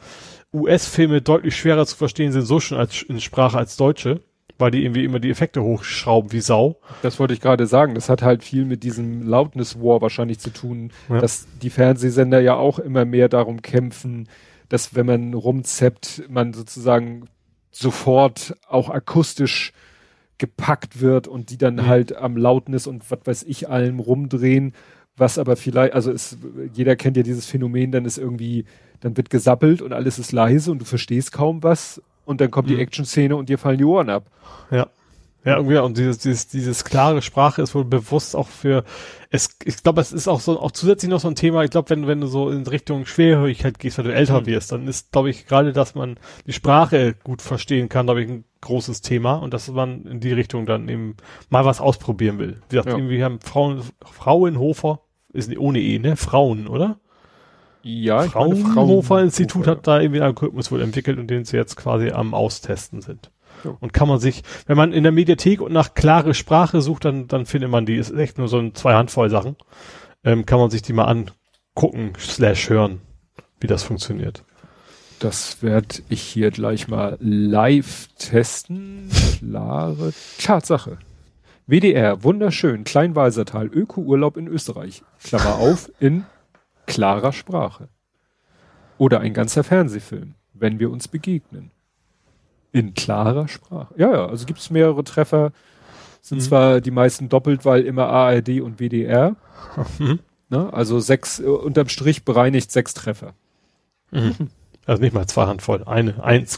US-Filme 0.53 1.23
deutlich 1.23 1.55
schwerer 1.55 1.87
zu 1.87 1.95
verstehen 1.95 2.31
sind, 2.31 2.43
so 2.43 2.59
schon 2.59 2.77
als 2.77 3.01
in 3.01 3.19
Sprache 3.19 3.57
als 3.57 3.77
Deutsche, 3.77 4.21
weil 4.57 4.71
die 4.71 4.83
irgendwie 4.83 5.03
immer 5.03 5.19
die 5.19 5.29
Effekte 5.29 5.63
hochschrauben 5.63 6.31
wie 6.31 6.41
Sau. 6.41 6.79
Das 7.01 7.19
wollte 7.19 7.33
ich 7.33 7.41
gerade 7.41 7.67
sagen. 7.67 7.95
Das 7.95 8.09
hat 8.09 8.21
halt 8.21 8.43
viel 8.43 8.65
mit 8.65 8.83
diesem 8.83 9.27
Loudness 9.27 9.79
War 9.81 10.01
wahrscheinlich 10.01 10.39
zu 10.39 10.49
tun, 10.51 10.91
ja. 11.09 11.19
dass 11.19 11.47
die 11.61 11.69
Fernsehsender 11.69 12.39
ja 12.39 12.55
auch 12.55 12.79
immer 12.79 13.05
mehr 13.05 13.27
darum 13.27 13.61
kämpfen, 13.61 14.29
dass 14.69 14.95
wenn 14.95 15.05
man 15.05 15.33
rumzeppt, 15.33 16.23
man 16.29 16.53
sozusagen 16.53 17.27
sofort 17.71 18.55
auch 18.67 18.89
akustisch 18.89 19.73
gepackt 20.37 21.01
wird 21.01 21.27
und 21.27 21.49
die 21.49 21.57
dann 21.57 21.75
mhm. 21.75 21.87
halt 21.87 22.15
am 22.15 22.37
Loudness 22.37 22.87
und 22.87 23.09
was 23.11 23.19
weiß 23.25 23.43
ich 23.43 23.69
allem 23.69 23.99
rumdrehen, 23.99 24.73
was 25.17 25.37
aber 25.37 25.55
vielleicht, 25.55 25.93
also 25.93 26.11
ist, 26.11 26.37
jeder 26.73 26.95
kennt 26.95 27.17
ja 27.17 27.23
dieses 27.23 27.45
Phänomen, 27.45 27.91
dann 27.91 28.05
ist 28.05 28.17
irgendwie, 28.17 28.65
dann 28.99 29.15
wird 29.15 29.29
gesappelt 29.29 29.81
und 29.81 29.93
alles 29.93 30.19
ist 30.19 30.31
leise 30.31 30.71
und 30.71 30.79
du 30.79 30.85
verstehst 30.85 31.31
kaum 31.31 31.63
was 31.63 32.01
und 32.25 32.41
dann 32.41 32.51
kommt 32.51 32.69
mhm. 32.69 32.75
die 32.75 32.81
Action-Szene 32.81 33.35
und 33.35 33.49
dir 33.49 33.57
fallen 33.57 33.77
die 33.77 33.85
Ohren 33.85 34.09
ab. 34.09 34.25
Ja. 34.71 34.87
Ja, 35.45 35.57
irgendwie, 35.57 35.77
und 35.77 35.95
dieses, 35.95 36.17
dieses, 36.17 36.47
dieses 36.47 36.83
klare 36.83 37.21
Sprache 37.21 37.61
ist 37.61 37.75
wohl 37.75 37.85
bewusst 37.85 38.35
auch 38.35 38.47
für, 38.47 38.83
es, 39.29 39.49
ich 39.63 39.83
glaube, 39.83 40.01
es 40.01 40.11
ist 40.11 40.27
auch 40.27 40.39
so, 40.39 40.59
auch 40.59 40.71
zusätzlich 40.71 41.11
noch 41.11 41.19
so 41.19 41.27
ein 41.27 41.35
Thema, 41.35 41.63
ich 41.63 41.69
glaube, 41.69 41.91
wenn, 41.91 42.07
wenn 42.07 42.19
du 42.19 42.25
so 42.25 42.49
in 42.49 42.65
Richtung 42.65 43.05
Schwerhörigkeit 43.05 43.77
gehst, 43.77 43.99
weil 43.99 44.05
du 44.05 44.13
älter 44.13 44.41
mhm. 44.41 44.47
wirst, 44.47 44.71
dann 44.71 44.87
ist, 44.87 45.11
glaube 45.11 45.29
ich, 45.29 45.45
gerade, 45.45 45.71
dass 45.71 45.93
man 45.93 46.17
die 46.47 46.53
Sprache 46.53 47.13
gut 47.23 47.43
verstehen 47.43 47.89
kann, 47.89 48.07
glaube 48.07 48.23
ich, 48.23 48.29
ein 48.29 48.43
großes 48.61 49.01
Thema 49.01 49.35
und 49.35 49.53
dass 49.53 49.69
man 49.69 50.05
in 50.05 50.19
die 50.19 50.33
Richtung 50.33 50.65
dann 50.65 50.89
eben 50.89 51.15
mal 51.49 51.63
was 51.63 51.79
ausprobieren 51.79 52.39
will. 52.39 52.63
Wie 52.69 52.77
gesagt, 52.77 52.89
ja. 52.89 52.97
irgendwie 52.97 53.23
haben 53.23 53.39
Frauen, 53.39 53.83
Frauenhofer, 54.03 55.01
ist 55.31 55.49
nicht 55.49 55.59
ohne 55.59 55.79
E, 55.79 55.99
ne? 55.99 56.15
Frauen, 56.15 56.67
oder? 56.67 56.97
Ja, 57.87 58.23
Fraunhofer 58.23 59.21
Institut 59.21 59.67
hat 59.67 59.85
da 59.85 59.99
irgendwie 59.99 60.19
einen 60.19 60.29
Algorithmus 60.29 60.71
wohl 60.71 60.81
entwickelt 60.81 61.19
und 61.19 61.27
den 61.27 61.45
sie 61.45 61.55
jetzt 61.55 61.75
quasi 61.75 62.09
am 62.09 62.33
Austesten 62.33 63.03
sind. 63.03 63.29
Und 63.79 63.93
kann 63.93 64.07
man 64.07 64.19
sich, 64.19 64.41
wenn 64.65 64.75
man 64.75 64.91
in 64.91 65.03
der 65.03 65.11
Mediathek 65.11 65.61
und 65.61 65.71
nach 65.71 65.93
klare 65.93 66.33
Sprache 66.33 66.81
sucht, 66.81 67.05
dann, 67.05 67.27
dann 67.27 67.45
findet 67.45 67.69
man 67.69 67.85
die. 67.85 67.97
Ist 67.97 68.11
echt 68.11 68.39
nur 68.39 68.47
so 68.47 68.57
ein 68.57 68.73
zwei 68.73 68.95
Handvoll 68.95 69.29
Sachen. 69.29 69.55
Ähm, 70.23 70.47
kann 70.47 70.57
man 70.57 70.71
sich 70.71 70.81
die 70.81 70.93
mal 70.93 71.05
angucken, 71.05 72.13
slash 72.17 72.69
hören, 72.71 73.01
wie 73.59 73.67
das 73.67 73.83
funktioniert. 73.83 74.43
Das 75.19 75.61
werde 75.61 75.97
ich 76.09 76.23
hier 76.23 76.49
gleich 76.49 76.87
mal 76.87 77.17
live 77.19 78.07
testen. 78.17 79.11
Klare 79.37 80.11
Tatsache. 80.39 80.97
WDR, 81.67 82.23
wunderschön, 82.23 82.83
Kleinwalsertal, 82.83 83.67
Öko-Urlaub 83.67 84.37
in 84.37 84.47
Österreich. 84.47 85.03
Klammer 85.23 85.55
auf, 85.55 85.91
in 85.99 86.25
klarer 86.85 87.33
Sprache. 87.33 87.89
Oder 88.97 89.19
ein 89.19 89.33
ganzer 89.33 89.63
Fernsehfilm, 89.63 90.35
wenn 90.53 90.79
wir 90.79 90.89
uns 90.89 91.07
begegnen. 91.07 91.71
In 92.71 92.93
klarer 92.93 93.47
Sprache. 93.47 93.93
Ja, 93.97 94.11
ja, 94.11 94.25
also 94.27 94.45
gibt 94.45 94.59
es 94.59 94.69
mehrere 94.69 95.03
Treffer. 95.03 95.51
Sind 96.21 96.39
mhm. 96.39 96.43
zwar 96.43 96.81
die 96.81 96.91
meisten 96.91 97.29
doppelt, 97.29 97.65
weil 97.65 97.83
immer 97.83 98.07
ARD 98.07 98.61
und 98.61 98.79
WDR. 98.79 99.35
Mhm. 99.99 100.19
Ne? 100.49 100.71
Also 100.73 100.99
sechs, 100.99 101.39
äh, 101.39 101.45
unterm 101.45 101.89
Strich 101.89 102.23
bereinigt 102.23 102.71
sechs 102.71 102.93
Treffer. 102.93 103.33
Mhm. 104.11 104.49
Also 104.85 105.01
nicht 105.01 105.13
mal 105.13 105.25
zwei 105.25 105.47
Handvoll, 105.47 105.83
eine, 105.85 106.23
eins, 106.23 106.57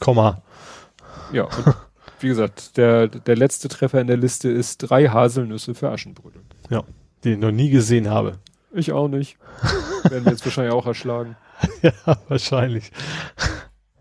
Ja, 1.31 1.43
und 1.43 1.75
wie 2.19 2.27
gesagt, 2.27 2.77
der, 2.77 3.07
der 3.07 3.35
letzte 3.35 3.67
Treffer 3.69 4.01
in 4.01 4.07
der 4.07 4.17
Liste 4.17 4.49
ist 4.49 4.79
drei 4.79 5.07
Haselnüsse 5.07 5.75
für 5.75 5.89
Aschenbrödel. 5.89 6.41
Ja, 6.69 6.83
die 7.23 7.33
ich 7.33 7.39
noch 7.39 7.51
nie 7.51 7.69
gesehen 7.69 8.09
habe. 8.09 8.39
Ich 8.77 8.91
auch 8.91 9.07
nicht. 9.07 9.37
Werden 10.03 10.25
wir 10.25 10.31
jetzt 10.31 10.45
wahrscheinlich 10.45 10.73
auch 10.73 10.85
erschlagen. 10.85 11.35
ja, 11.81 11.91
wahrscheinlich. 12.27 12.91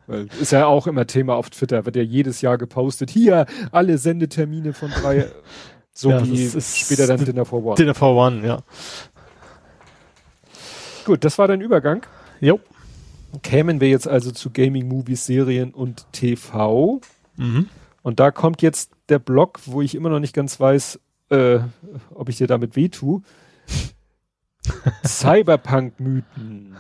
Weil 0.07 0.29
ist 0.41 0.53
ja 0.53 0.67
auch 0.67 0.87
immer 0.87 1.07
Thema 1.07 1.35
auf 1.35 1.49
Twitter, 1.49 1.87
wird 1.87 1.97
ja 1.97 2.03
jedes 2.03 2.43
Jahr 2.43 2.59
gepostet. 2.59 3.11
Hier, 3.11 3.47
alle 3.73 3.97
Sendetermine 3.97 4.75
von 4.75 4.91
drei, 4.91 5.27
so 5.93 6.11
ja, 6.11 6.25
wie 6.27 6.49
später 6.61 7.07
dann 7.07 7.25
Dinner 7.25 7.47
for 7.47 7.65
One. 7.65 7.77
Dinner 7.77 7.95
for 7.95 8.15
One, 8.15 8.47
ja. 8.47 8.59
Gut, 11.07 11.25
das 11.25 11.39
war 11.39 11.49
dein 11.49 11.63
Übergang. 11.63 12.05
Jo. 12.41 12.61
Kämen 13.43 13.81
wir 13.81 13.89
jetzt 13.89 14.07
also 14.07 14.31
zu 14.31 14.51
Gaming, 14.51 14.89
Movies, 14.89 15.25
Serien 15.25 15.73
und 15.73 16.07
TV. 16.13 17.01
Mhm. 17.37 17.71
Und 18.03 18.21
da 18.21 18.31
kommt 18.31 18.61
jetzt 18.61 18.93
der 19.09 19.19
Blog, 19.19 19.61
wo 19.65 19.81
ich 19.81 19.95
immer 19.95 20.11
noch 20.11 20.21
nicht 20.21 20.35
ganz 20.35 20.61
weiß, 20.61 21.01
äh, 21.31 21.61
ob 22.15 22.29
ich 22.29 22.37
dir 22.37 22.47
damit 22.47 22.77
weh 22.77 22.89
tue. 22.89 23.23
Cyberpunk-Mythen. 25.07 26.77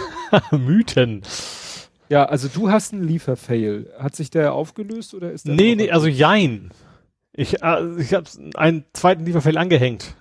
Mythen. 0.52 1.22
Ja, 2.08 2.24
also 2.24 2.48
du 2.48 2.70
hast 2.70 2.92
einen 2.92 3.04
Lieferfail. 3.04 3.92
Hat 3.98 4.16
sich 4.16 4.30
der 4.30 4.52
aufgelöst 4.52 5.14
oder 5.14 5.30
ist 5.30 5.46
der? 5.46 5.54
Nee, 5.54 5.76
nee, 5.76 5.90
also 5.90 6.06
jein. 6.06 6.70
Ich, 7.32 7.62
äh, 7.62 8.00
ich 8.00 8.12
habe 8.14 8.24
einen 8.56 8.84
zweiten 8.92 9.24
Lieferfail 9.24 9.56
angehängt. 9.56 10.14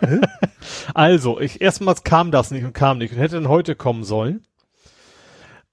also, 0.94 1.40
ich 1.40 1.60
erstmals 1.60 2.02
kam 2.02 2.30
das 2.30 2.50
nicht 2.50 2.64
und 2.64 2.72
kam 2.72 2.98
nicht 2.98 3.12
und 3.12 3.18
hätte 3.18 3.36
dann 3.36 3.48
heute 3.48 3.76
kommen 3.76 4.02
sollen. 4.04 4.44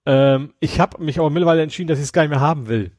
Ähm, 0.05 0.53
ich 0.59 0.79
habe 0.79 1.03
mich 1.03 1.19
aber 1.19 1.29
mittlerweile 1.29 1.63
entschieden, 1.63 1.87
dass 1.87 1.97
ich 1.97 2.05
es 2.05 2.13
gar 2.13 2.21
nicht 2.21 2.31
mehr 2.31 2.39
haben 2.39 2.67
will. 2.67 2.91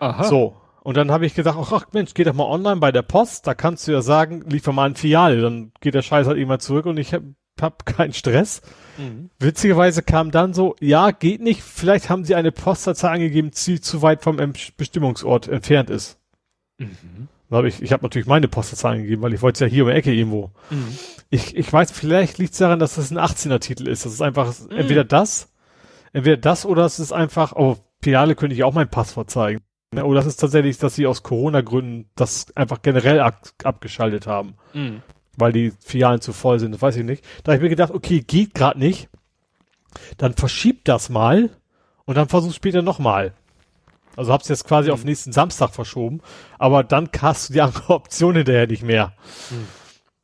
Aha. 0.00 0.24
So. 0.24 0.56
Und 0.84 0.98
dann 0.98 1.10
habe 1.10 1.24
ich 1.24 1.34
gesagt, 1.34 1.56
ach 1.58 1.86
Mensch, 1.92 2.12
geh 2.12 2.24
doch 2.24 2.34
mal 2.34 2.44
online 2.44 2.76
bei 2.76 2.92
der 2.92 3.00
Post, 3.00 3.46
da 3.46 3.54
kannst 3.54 3.88
du 3.88 3.92
ja 3.92 4.02
sagen, 4.02 4.44
liefer 4.46 4.70
mal 4.70 4.84
ein 4.84 4.96
Filial, 4.96 5.40
dann 5.40 5.72
geht 5.80 5.94
der 5.94 6.02
Scheiß 6.02 6.26
halt 6.26 6.36
immer 6.36 6.58
zurück 6.58 6.84
und 6.84 6.98
ich 6.98 7.14
habe 7.14 7.34
hab 7.58 7.86
keinen 7.86 8.12
Stress. 8.12 8.60
Mhm. 8.98 9.30
Witzigerweise 9.38 10.02
kam 10.02 10.30
dann 10.30 10.52
so, 10.52 10.76
ja, 10.80 11.10
geht 11.10 11.40
nicht, 11.40 11.62
vielleicht 11.62 12.10
haben 12.10 12.26
sie 12.26 12.34
eine 12.34 12.52
Postleitzahl 12.52 13.14
angegeben, 13.14 13.50
die 13.50 13.80
zu 13.80 14.02
weit 14.02 14.22
vom 14.22 14.36
Bestimmungsort 14.76 15.48
entfernt 15.48 15.88
ist. 15.88 16.18
Mhm. 16.76 17.28
Hab 17.50 17.64
ich 17.64 17.80
ich 17.80 17.92
habe 17.92 18.02
natürlich 18.02 18.28
meine 18.28 18.48
Postleitzahl 18.48 18.92
angegeben, 18.92 19.22
weil 19.22 19.32
ich 19.32 19.40
wollte 19.40 19.64
es 19.64 19.70
ja 19.70 19.72
hier 19.72 19.84
um 19.84 19.90
die 19.90 19.96
Ecke 19.96 20.12
irgendwo. 20.12 20.50
Mhm. 20.68 20.98
Ich, 21.30 21.56
ich 21.56 21.72
weiß, 21.72 21.92
vielleicht 21.92 22.36
liegt 22.36 22.52
es 22.52 22.58
daran, 22.58 22.78
dass 22.78 22.96
das 22.96 23.10
ein 23.10 23.18
18er-Titel 23.18 23.88
ist. 23.88 24.04
Das 24.04 24.12
ist 24.12 24.20
einfach 24.20 24.52
mhm. 24.60 24.76
entweder 24.76 25.04
das, 25.04 25.50
entweder 26.12 26.36
das 26.36 26.66
oder 26.66 26.84
es 26.84 27.00
ist 27.00 27.12
einfach, 27.12 27.54
oh, 27.54 27.78
Filiale 28.02 28.34
könnte 28.34 28.54
ich 28.54 28.64
auch 28.64 28.74
mein 28.74 28.90
Passwort 28.90 29.30
zeigen. 29.30 29.62
Oder 30.02 30.20
das 30.20 30.26
ist 30.26 30.36
tatsächlich, 30.36 30.78
dass 30.78 30.94
sie 30.94 31.06
aus 31.06 31.22
Corona-Gründen 31.22 32.08
das 32.16 32.46
einfach 32.56 32.82
generell 32.82 33.20
ab, 33.20 33.40
abgeschaltet 33.62 34.26
haben. 34.26 34.54
Mhm 34.72 35.02
weil 35.36 35.52
die 35.52 35.72
Filialen 35.80 36.20
zu 36.20 36.32
voll 36.32 36.58
sind, 36.58 36.72
das 36.72 36.82
weiß 36.82 36.96
ich 36.96 37.04
nicht. 37.04 37.24
Da 37.42 37.52
habe 37.52 37.56
ich 37.56 37.62
mir 37.62 37.68
gedacht, 37.68 37.92
okay, 37.92 38.20
geht 38.20 38.54
gerade 38.54 38.78
nicht, 38.78 39.08
dann 40.16 40.34
verschiebt 40.34 40.88
das 40.88 41.08
mal 41.08 41.50
und 42.04 42.16
dann 42.16 42.28
versuch 42.28 42.52
später 42.52 42.82
nochmal. 42.82 43.34
Also 44.16 44.32
hab's 44.32 44.48
jetzt 44.48 44.66
quasi 44.66 44.88
mhm. 44.88 44.94
auf 44.94 45.04
nächsten 45.04 45.32
Samstag 45.32 45.70
verschoben, 45.70 46.20
aber 46.58 46.84
dann 46.84 47.08
hast 47.20 47.48
du 47.48 47.52
die 47.54 47.60
andere 47.60 47.92
Option 47.94 48.36
hinterher 48.36 48.66
nicht 48.66 48.82
mehr. 48.82 49.14
Mhm. 49.50 49.66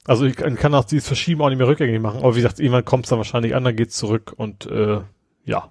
Also 0.06 0.24
ich 0.24 0.36
kann 0.36 0.74
auch 0.74 0.84
dieses 0.84 1.06
Verschieben 1.06 1.42
auch 1.42 1.48
nicht 1.48 1.58
mehr 1.58 1.66
rückgängig 1.66 2.00
machen, 2.00 2.20
aber 2.20 2.34
wie 2.34 2.40
gesagt, 2.40 2.58
irgendwann 2.58 2.84
kommt's 2.84 3.10
dann 3.10 3.18
wahrscheinlich 3.18 3.54
an, 3.54 3.64
dann 3.64 3.76
geht's 3.76 3.96
zurück 3.96 4.32
und 4.36 4.66
äh, 4.66 5.00
ja. 5.44 5.70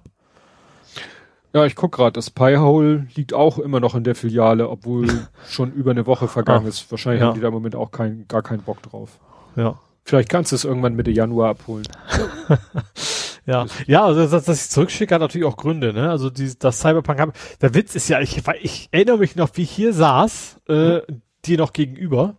Ja, 1.52 1.64
ich 1.64 1.74
guck 1.74 1.92
gerade, 1.92 2.12
das 2.12 2.30
Piehole 2.30 3.08
liegt 3.14 3.34
auch 3.34 3.58
immer 3.58 3.80
noch 3.80 3.94
in 3.94 4.04
der 4.04 4.14
Filiale, 4.14 4.68
obwohl 4.68 5.08
schon 5.48 5.72
über 5.72 5.90
eine 5.90 6.06
Woche 6.06 6.28
vergangen 6.28 6.66
ah, 6.66 6.68
ist. 6.68 6.90
Wahrscheinlich 6.90 7.22
ja. 7.22 7.28
haben 7.28 7.34
die 7.34 7.40
da 7.40 7.48
im 7.48 7.54
Moment 7.54 7.74
auch 7.74 7.90
kein, 7.90 8.26
gar 8.28 8.42
keinen 8.42 8.62
Bock 8.62 8.82
drauf. 8.82 9.18
Ja. 9.56 9.78
Vielleicht 10.04 10.28
kannst 10.28 10.52
du 10.52 10.56
es 10.56 10.64
irgendwann 10.64 10.94
Mitte 10.94 11.10
Januar 11.10 11.50
abholen. 11.50 11.86
Ja, 13.46 13.66
ja, 13.86 14.04
also 14.04 14.26
dass, 14.26 14.44
dass 14.44 14.64
ich 14.64 14.70
zurückschicke, 14.70 15.14
hat 15.14 15.22
natürlich 15.22 15.46
auch 15.46 15.56
Gründe, 15.56 15.92
ne? 15.92 16.10
Also 16.10 16.30
die, 16.30 16.56
das 16.58 16.80
Cyberpunk 16.80 17.18
hab, 17.18 17.32
der 17.60 17.74
Witz 17.74 17.96
ist 17.96 18.08
ja, 18.08 18.20
ich, 18.20 18.42
ich 18.60 18.88
erinnere 18.92 19.18
mich 19.18 19.34
noch, 19.34 19.48
wie 19.54 19.62
ich 19.62 19.70
hier 19.70 19.92
saß, 19.92 20.60
äh, 20.68 20.98
mhm. 20.98 21.22
Dir 21.46 21.58
noch 21.58 21.72
gegenüber 21.72 22.36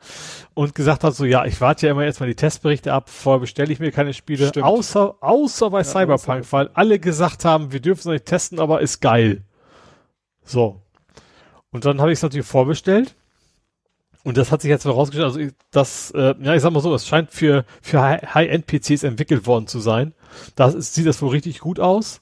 und 0.53 0.75
gesagt 0.75 1.03
hat 1.03 1.15
so, 1.15 1.25
ja, 1.25 1.45
ich 1.45 1.59
warte 1.61 1.87
ja 1.87 1.91
immer 1.91 2.03
jetzt 2.03 2.19
mal 2.19 2.27
die 2.27 2.35
Testberichte 2.35 2.93
ab, 2.93 3.09
vorher 3.09 3.39
bestelle 3.39 3.71
ich 3.71 3.79
mir 3.79 3.91
keine 3.91 4.13
Spiele, 4.13 4.47
Stimmt. 4.47 4.65
außer, 4.65 5.15
außer 5.21 5.69
bei 5.69 5.79
ja, 5.79 5.83
Cyberpunk, 5.83 6.41
außer. 6.41 6.51
weil 6.51 6.69
alle 6.73 6.99
gesagt 6.99 7.45
haben, 7.45 7.71
wir 7.71 7.79
dürfen 7.79 7.99
es 7.99 8.05
nicht 8.05 8.25
testen, 8.25 8.59
aber 8.59 8.81
ist 8.81 8.99
geil. 8.99 9.43
So. 10.43 10.81
Und 11.71 11.85
dann 11.85 12.01
habe 12.01 12.11
ich 12.11 12.19
es 12.19 12.23
natürlich 12.23 12.45
vorbestellt 12.45 13.15
und 14.23 14.37
das 14.37 14.51
hat 14.51 14.61
sich 14.61 14.69
jetzt 14.69 14.85
herausgestellt, 14.85 15.25
also 15.25 15.53
das, 15.71 16.11
äh, 16.11 16.35
ja, 16.41 16.53
ich 16.53 16.61
sag 16.61 16.71
mal 16.71 16.81
so, 16.81 16.93
es 16.93 17.07
scheint 17.07 17.31
für, 17.31 17.65
für 17.81 18.01
High-End-PCs 18.01 19.03
entwickelt 19.03 19.47
worden 19.47 19.67
zu 19.67 19.79
sein. 19.79 20.13
Da 20.55 20.69
sieht 20.69 21.07
das 21.07 21.21
wohl 21.21 21.29
richtig 21.29 21.59
gut 21.59 21.79
aus. 21.79 22.21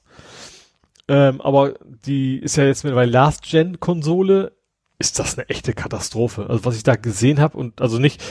Ähm, 1.08 1.40
aber 1.40 1.74
die 2.06 2.38
ist 2.38 2.56
ja 2.56 2.64
jetzt 2.64 2.84
mittlerweile 2.84 3.10
Last-Gen-Konsole, 3.10 4.52
ist 5.00 5.18
das 5.18 5.36
eine 5.36 5.48
echte 5.48 5.72
Katastrophe. 5.72 6.46
Also 6.48 6.64
was 6.66 6.76
ich 6.76 6.82
da 6.82 6.94
gesehen 6.94 7.40
habe 7.40 7.56
und 7.56 7.80
also 7.80 7.98
nicht, 7.98 8.22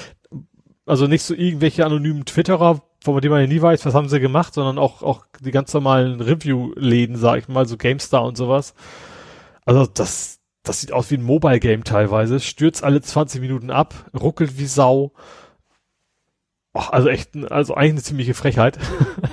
also 0.85 1.07
nicht 1.07 1.23
so 1.23 1.33
irgendwelche 1.33 1.85
anonymen 1.85 2.25
Twitterer, 2.25 2.83
von 3.03 3.19
denen 3.19 3.31
man 3.31 3.41
ja 3.41 3.47
nie 3.47 3.61
weiß, 3.61 3.85
was 3.85 3.95
haben 3.95 4.07
sie 4.07 4.19
gemacht, 4.19 4.53
sondern 4.53 4.77
auch, 4.77 5.01
auch 5.01 5.25
die 5.41 5.51
ganz 5.51 5.73
normalen 5.73 6.21
Review-Läden, 6.21 7.17
sag 7.17 7.39
ich 7.39 7.47
mal, 7.47 7.65
so 7.67 7.75
GameStar 7.75 8.23
und 8.23 8.37
sowas. 8.37 8.75
Also 9.65 9.87
das, 9.87 10.39
das 10.61 10.81
sieht 10.81 10.91
aus 10.91 11.09
wie 11.09 11.15
ein 11.15 11.23
Mobile 11.23 11.59
Game 11.59 11.83
teilweise, 11.83 12.39
stürzt 12.39 12.83
alle 12.83 13.01
20 13.01 13.41
Minuten 13.41 13.71
ab, 13.71 14.05
ruckelt 14.13 14.59
wie 14.59 14.67
Sau. 14.67 15.13
Och, 16.75 16.93
also 16.93 17.09
echt, 17.09 17.35
also 17.51 17.73
eigentlich 17.73 17.93
eine 17.93 18.03
ziemliche 18.03 18.33
Frechheit. 18.35 18.77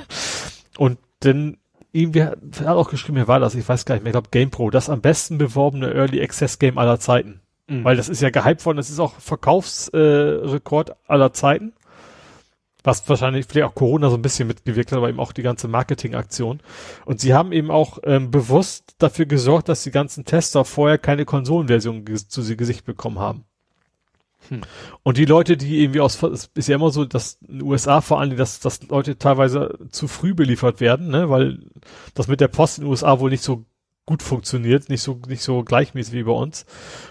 und 0.78 0.98
dann 1.20 1.58
irgendwie 1.96 2.24
hat, 2.24 2.38
hat 2.60 2.68
auch 2.68 2.90
geschrieben, 2.90 3.16
wer 3.16 3.28
war 3.28 3.40
das? 3.40 3.54
Ich 3.54 3.68
weiß 3.68 3.84
gar 3.84 3.94
nicht 3.94 4.04
mehr, 4.04 4.10
ich 4.10 4.14
glaube 4.14 4.28
GamePro, 4.30 4.70
das 4.70 4.90
am 4.90 5.00
besten 5.00 5.38
beworbene 5.38 5.92
Early 5.92 6.22
Access 6.22 6.58
Game 6.58 6.78
aller 6.78 7.00
Zeiten. 7.00 7.40
Mhm. 7.68 7.84
Weil 7.84 7.96
das 7.96 8.08
ist 8.08 8.22
ja 8.22 8.30
gehypt 8.30 8.64
worden, 8.64 8.76
das 8.76 8.90
ist 8.90 9.00
auch 9.00 9.14
Verkaufsrekord 9.14 10.90
äh, 10.90 10.94
aller 11.06 11.32
Zeiten 11.32 11.72
was 12.86 13.06
wahrscheinlich 13.08 13.46
vielleicht 13.46 13.66
auch 13.66 13.74
Corona 13.74 14.08
so 14.08 14.16
ein 14.16 14.22
bisschen 14.22 14.48
mitgewirkt 14.48 14.92
hat, 14.92 14.98
aber 14.98 15.08
eben 15.08 15.20
auch 15.20 15.32
die 15.32 15.42
ganze 15.42 15.68
Marketingaktion. 15.68 16.60
Und 17.04 17.20
sie 17.20 17.34
haben 17.34 17.52
eben 17.52 17.70
auch 17.70 17.98
ähm, 18.04 18.30
bewusst 18.30 18.94
dafür 18.98 19.26
gesorgt, 19.26 19.68
dass 19.68 19.82
die 19.82 19.90
ganzen 19.90 20.24
Tester 20.24 20.64
vorher 20.64 20.96
keine 20.96 21.24
Konsolenversion 21.24 22.04
zu 22.28 22.42
sie 22.42 22.56
Gesicht 22.56 22.86
bekommen 22.86 23.18
haben. 23.18 23.44
Hm. 24.48 24.60
Und 25.02 25.18
die 25.18 25.24
Leute, 25.24 25.56
die 25.56 25.82
irgendwie 25.82 26.00
aus, 26.00 26.22
es 26.22 26.50
ist 26.54 26.68
ja 26.68 26.76
immer 26.76 26.90
so, 26.90 27.04
dass 27.04 27.38
in 27.46 27.58
den 27.58 27.62
USA 27.62 28.00
vor 28.00 28.20
allem, 28.20 28.36
dass, 28.36 28.60
dass 28.60 28.82
Leute 28.88 29.18
teilweise 29.18 29.78
zu 29.90 30.08
früh 30.08 30.34
beliefert 30.34 30.80
werden, 30.80 31.08
ne, 31.08 31.30
weil 31.30 31.60
das 32.14 32.28
mit 32.28 32.40
der 32.40 32.48
Post 32.48 32.78
in 32.78 32.84
den 32.84 32.90
USA 32.90 33.20
wohl 33.20 33.30
nicht 33.30 33.42
so 33.42 33.64
gut 34.04 34.22
funktioniert, 34.22 34.88
nicht 34.88 35.02
so, 35.02 35.20
nicht 35.26 35.42
so 35.42 35.64
gleichmäßig 35.64 36.14
wie 36.14 36.22
bei 36.22 36.32
uns. 36.32 36.64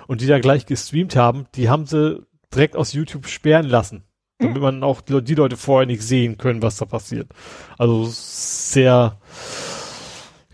Und 0.07 0.21
die 0.21 0.27
da 0.27 0.39
gleich 0.39 0.65
gestreamt 0.65 1.15
haben, 1.15 1.45
die 1.55 1.69
haben 1.69 1.85
sie 1.85 2.25
direkt 2.53 2.75
aus 2.75 2.93
YouTube 2.93 3.27
sperren 3.27 3.67
lassen 3.67 4.03
damit 4.39 4.61
man 4.61 4.83
auch 4.83 5.01
die, 5.01 5.35
Leute 5.35 5.57
vorher 5.57 5.87
nicht 5.87 6.01
sehen 6.01 6.37
können, 6.37 6.61
was 6.61 6.77
da 6.77 6.85
passiert. 6.85 7.29
Also 7.77 8.05
sehr 8.09 9.17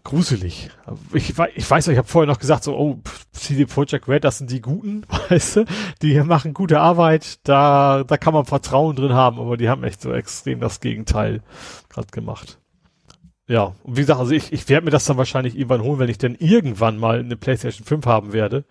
gruselig. 0.03 0.69
Ich, 1.13 1.29
ich 1.55 1.69
weiß, 1.69 1.87
ich 1.87 1.97
habe 1.97 2.07
vorher 2.07 2.27
noch 2.27 2.39
gesagt, 2.39 2.63
so, 2.63 2.77
oh, 2.77 2.99
CD 3.31 3.65
Projekt 3.65 4.07
Red, 4.07 4.23
das 4.23 4.37
sind 4.37 4.51
die 4.51 4.61
Guten, 4.61 5.05
weißt 5.29 5.57
du, 5.57 5.65
die 6.01 6.19
machen 6.21 6.53
gute 6.53 6.79
Arbeit, 6.79 7.39
da, 7.47 8.03
da 8.03 8.17
kann 8.17 8.33
man 8.33 8.45
Vertrauen 8.45 8.95
drin 8.95 9.13
haben, 9.13 9.39
aber 9.39 9.57
die 9.57 9.69
haben 9.69 9.83
echt 9.83 10.01
so 10.01 10.13
extrem 10.13 10.59
das 10.59 10.79
Gegenteil 10.79 11.41
gerade 11.89 12.07
gemacht. 12.07 12.59
Ja, 13.47 13.75
und 13.83 13.97
wie 13.97 14.01
gesagt, 14.01 14.19
also 14.19 14.31
ich, 14.31 14.53
ich 14.53 14.69
werde 14.69 14.85
mir 14.85 14.91
das 14.91 15.05
dann 15.05 15.17
wahrscheinlich 15.17 15.55
irgendwann 15.55 15.81
holen, 15.83 15.99
wenn 15.99 16.09
ich 16.09 16.17
denn 16.17 16.35
irgendwann 16.35 16.97
mal 16.97 17.19
eine 17.19 17.35
PlayStation 17.35 17.85
5 17.85 18.05
haben 18.05 18.33
werde. 18.33 18.63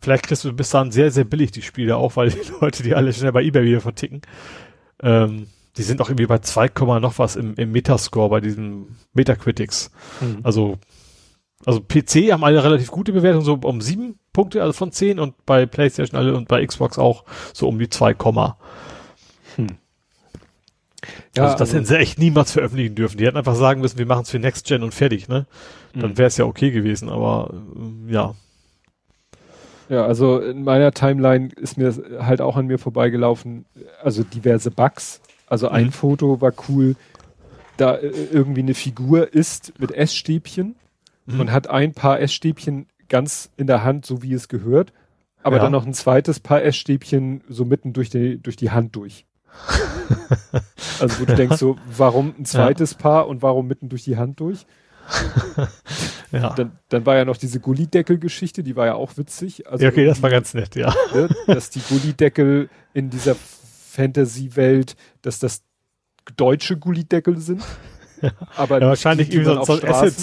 Vielleicht 0.00 0.26
kriegst 0.26 0.44
du 0.44 0.52
bis 0.52 0.70
dahin 0.70 0.92
sehr, 0.92 1.10
sehr 1.10 1.24
billig 1.24 1.50
die 1.50 1.62
Spiele 1.62 1.96
auch, 1.96 2.16
weil 2.16 2.30
die 2.30 2.40
Leute 2.60 2.82
die 2.82 2.94
alle 2.94 3.12
schnell 3.12 3.32
bei 3.32 3.42
eBay 3.42 3.64
wieder 3.64 3.80
verticken. 3.80 4.20
Ähm, 5.02 5.46
die 5.76 5.82
sind 5.82 6.00
auch 6.00 6.08
irgendwie 6.08 6.26
bei 6.26 6.38
2, 6.38 6.70
noch 7.00 7.18
was 7.18 7.36
im, 7.36 7.54
im 7.56 7.72
Metascore 7.72 8.28
bei 8.28 8.40
diesen 8.40 8.96
Metacritics. 9.12 9.90
Mhm. 10.20 10.40
Also, 10.42 10.78
also 11.66 11.80
PC 11.80 12.32
haben 12.32 12.44
alle 12.44 12.62
relativ 12.62 12.90
gute 12.90 13.12
Bewertungen, 13.12 13.44
so 13.44 13.54
um 13.54 13.80
sieben 13.80 14.18
Punkte 14.32 14.62
also 14.62 14.72
von 14.72 14.92
zehn 14.92 15.18
und 15.18 15.46
bei 15.46 15.66
PlayStation 15.66 16.18
alle 16.18 16.36
und 16.36 16.48
bei 16.48 16.64
Xbox 16.64 16.98
auch 16.98 17.24
so 17.52 17.68
um 17.68 17.78
die 17.78 17.88
2, 17.88 18.14
hm. 19.56 19.66
Ja, 21.36 21.44
also 21.44 21.58
das 21.58 21.72
hätten 21.72 21.84
sie 21.84 21.98
echt 21.98 22.18
niemals 22.18 22.52
veröffentlichen 22.52 22.94
dürfen. 22.94 23.18
Die 23.18 23.26
hätten 23.26 23.36
einfach 23.36 23.56
sagen 23.56 23.80
müssen, 23.80 23.98
wir 23.98 24.06
machen 24.06 24.22
es 24.22 24.30
für 24.30 24.38
Next 24.38 24.66
Gen 24.66 24.82
und 24.82 24.94
fertig, 24.94 25.28
ne? 25.28 25.46
Dann 25.92 26.12
mhm. 26.12 26.18
wäre 26.18 26.28
es 26.28 26.36
ja 26.36 26.44
okay 26.44 26.70
gewesen, 26.70 27.08
aber 27.08 27.52
äh, 27.52 28.12
ja. 28.12 28.34
Ja, 29.88 30.06
also 30.06 30.40
in 30.40 30.64
meiner 30.64 30.92
Timeline 30.92 31.50
ist 31.56 31.76
mir 31.76 31.94
halt 32.20 32.40
auch 32.40 32.56
an 32.56 32.66
mir 32.66 32.78
vorbeigelaufen, 32.78 33.66
also 34.02 34.22
diverse 34.22 34.70
Bugs. 34.70 35.20
Also 35.54 35.68
ein 35.68 35.84
mhm. 35.84 35.92
Foto 35.92 36.40
war 36.40 36.52
cool, 36.68 36.96
da 37.76 37.94
äh, 37.94 38.08
irgendwie 38.08 38.62
eine 38.62 38.74
Figur 38.74 39.32
ist 39.32 39.72
mit 39.78 39.92
Essstäbchen 39.92 40.74
mhm. 41.26 41.38
und 41.38 41.52
hat 41.52 41.70
ein 41.70 41.92
paar 41.92 42.18
Essstäbchen 42.18 42.86
ganz 43.08 43.50
in 43.56 43.68
der 43.68 43.84
Hand, 43.84 44.04
so 44.04 44.20
wie 44.20 44.32
es 44.32 44.48
gehört, 44.48 44.92
aber 45.44 45.58
ja. 45.58 45.62
dann 45.62 45.70
noch 45.70 45.86
ein 45.86 45.94
zweites 45.94 46.40
paar 46.40 46.64
Essstäbchen 46.64 47.42
so 47.48 47.64
mitten 47.64 47.92
durch 47.92 48.10
die, 48.10 48.42
durch 48.42 48.56
die 48.56 48.72
Hand 48.72 48.96
durch. 48.96 49.26
also 50.98 51.20
wo 51.20 51.24
du 51.24 51.36
denkst 51.36 51.58
so, 51.58 51.76
warum 51.86 52.34
ein 52.36 52.46
zweites 52.46 52.90
ja. 52.90 52.98
Paar 52.98 53.28
und 53.28 53.40
warum 53.40 53.68
mitten 53.68 53.88
durch 53.88 54.02
die 54.02 54.16
Hand 54.16 54.40
durch? 54.40 54.66
ja. 56.32 56.52
Dann, 56.54 56.72
dann 56.88 57.06
war 57.06 57.14
ja 57.14 57.24
noch 57.24 57.36
diese 57.36 57.60
Gullideckel-Geschichte, 57.60 58.64
die 58.64 58.74
war 58.74 58.86
ja 58.86 58.94
auch 58.94 59.16
witzig. 59.18 59.68
Also 59.68 59.84
ja, 59.84 59.90
okay, 59.92 60.04
das 60.04 60.20
war 60.20 60.30
ganz 60.30 60.52
nett, 60.52 60.74
ja. 60.74 60.92
Ne, 61.14 61.28
dass 61.46 61.70
die 61.70 61.80
Gullideckel 61.80 62.68
in 62.92 63.10
dieser 63.10 63.36
Fantasy-Welt, 63.94 64.96
dass 65.22 65.38
das 65.38 65.62
deutsche 66.36 66.76
Gullideckel 66.76 67.38
sind. 67.38 67.62
Aber 68.56 68.80
ja, 68.80 68.88
wahrscheinlich 68.88 69.28
die, 69.28 69.38
die 69.38 69.42
irgendwie 69.44 69.66
so 69.66 69.72
ein 69.74 69.88
Asset 69.88 70.14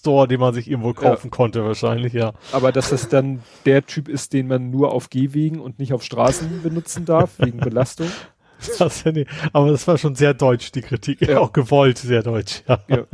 Store, 0.00 0.28
den 0.28 0.40
man 0.40 0.54
sich 0.54 0.70
irgendwo 0.70 0.92
kaufen 0.94 1.28
ja. 1.28 1.30
konnte, 1.30 1.64
wahrscheinlich, 1.64 2.12
ja. 2.12 2.32
Aber 2.52 2.72
dass 2.72 2.90
das 2.90 3.08
dann 3.08 3.42
der 3.66 3.84
Typ 3.84 4.08
ist, 4.08 4.32
den 4.32 4.46
man 4.46 4.70
nur 4.70 4.92
auf 4.92 5.10
Gehwegen 5.10 5.60
und 5.60 5.78
nicht 5.78 5.92
auf 5.92 6.02
Straßen 6.02 6.62
benutzen 6.62 7.04
darf, 7.04 7.38
wegen 7.38 7.58
Belastung. 7.58 8.08
Das, 8.78 9.04
nee, 9.04 9.26
aber 9.52 9.70
das 9.70 9.86
war 9.86 9.98
schon 9.98 10.14
sehr 10.14 10.34
deutsch, 10.34 10.72
die 10.72 10.82
Kritik. 10.82 11.20
Ja. 11.20 11.38
Auch 11.38 11.52
gewollt, 11.52 11.98
sehr 11.98 12.22
deutsch. 12.22 12.62
Ja. 12.68 12.80
ja. 12.88 13.06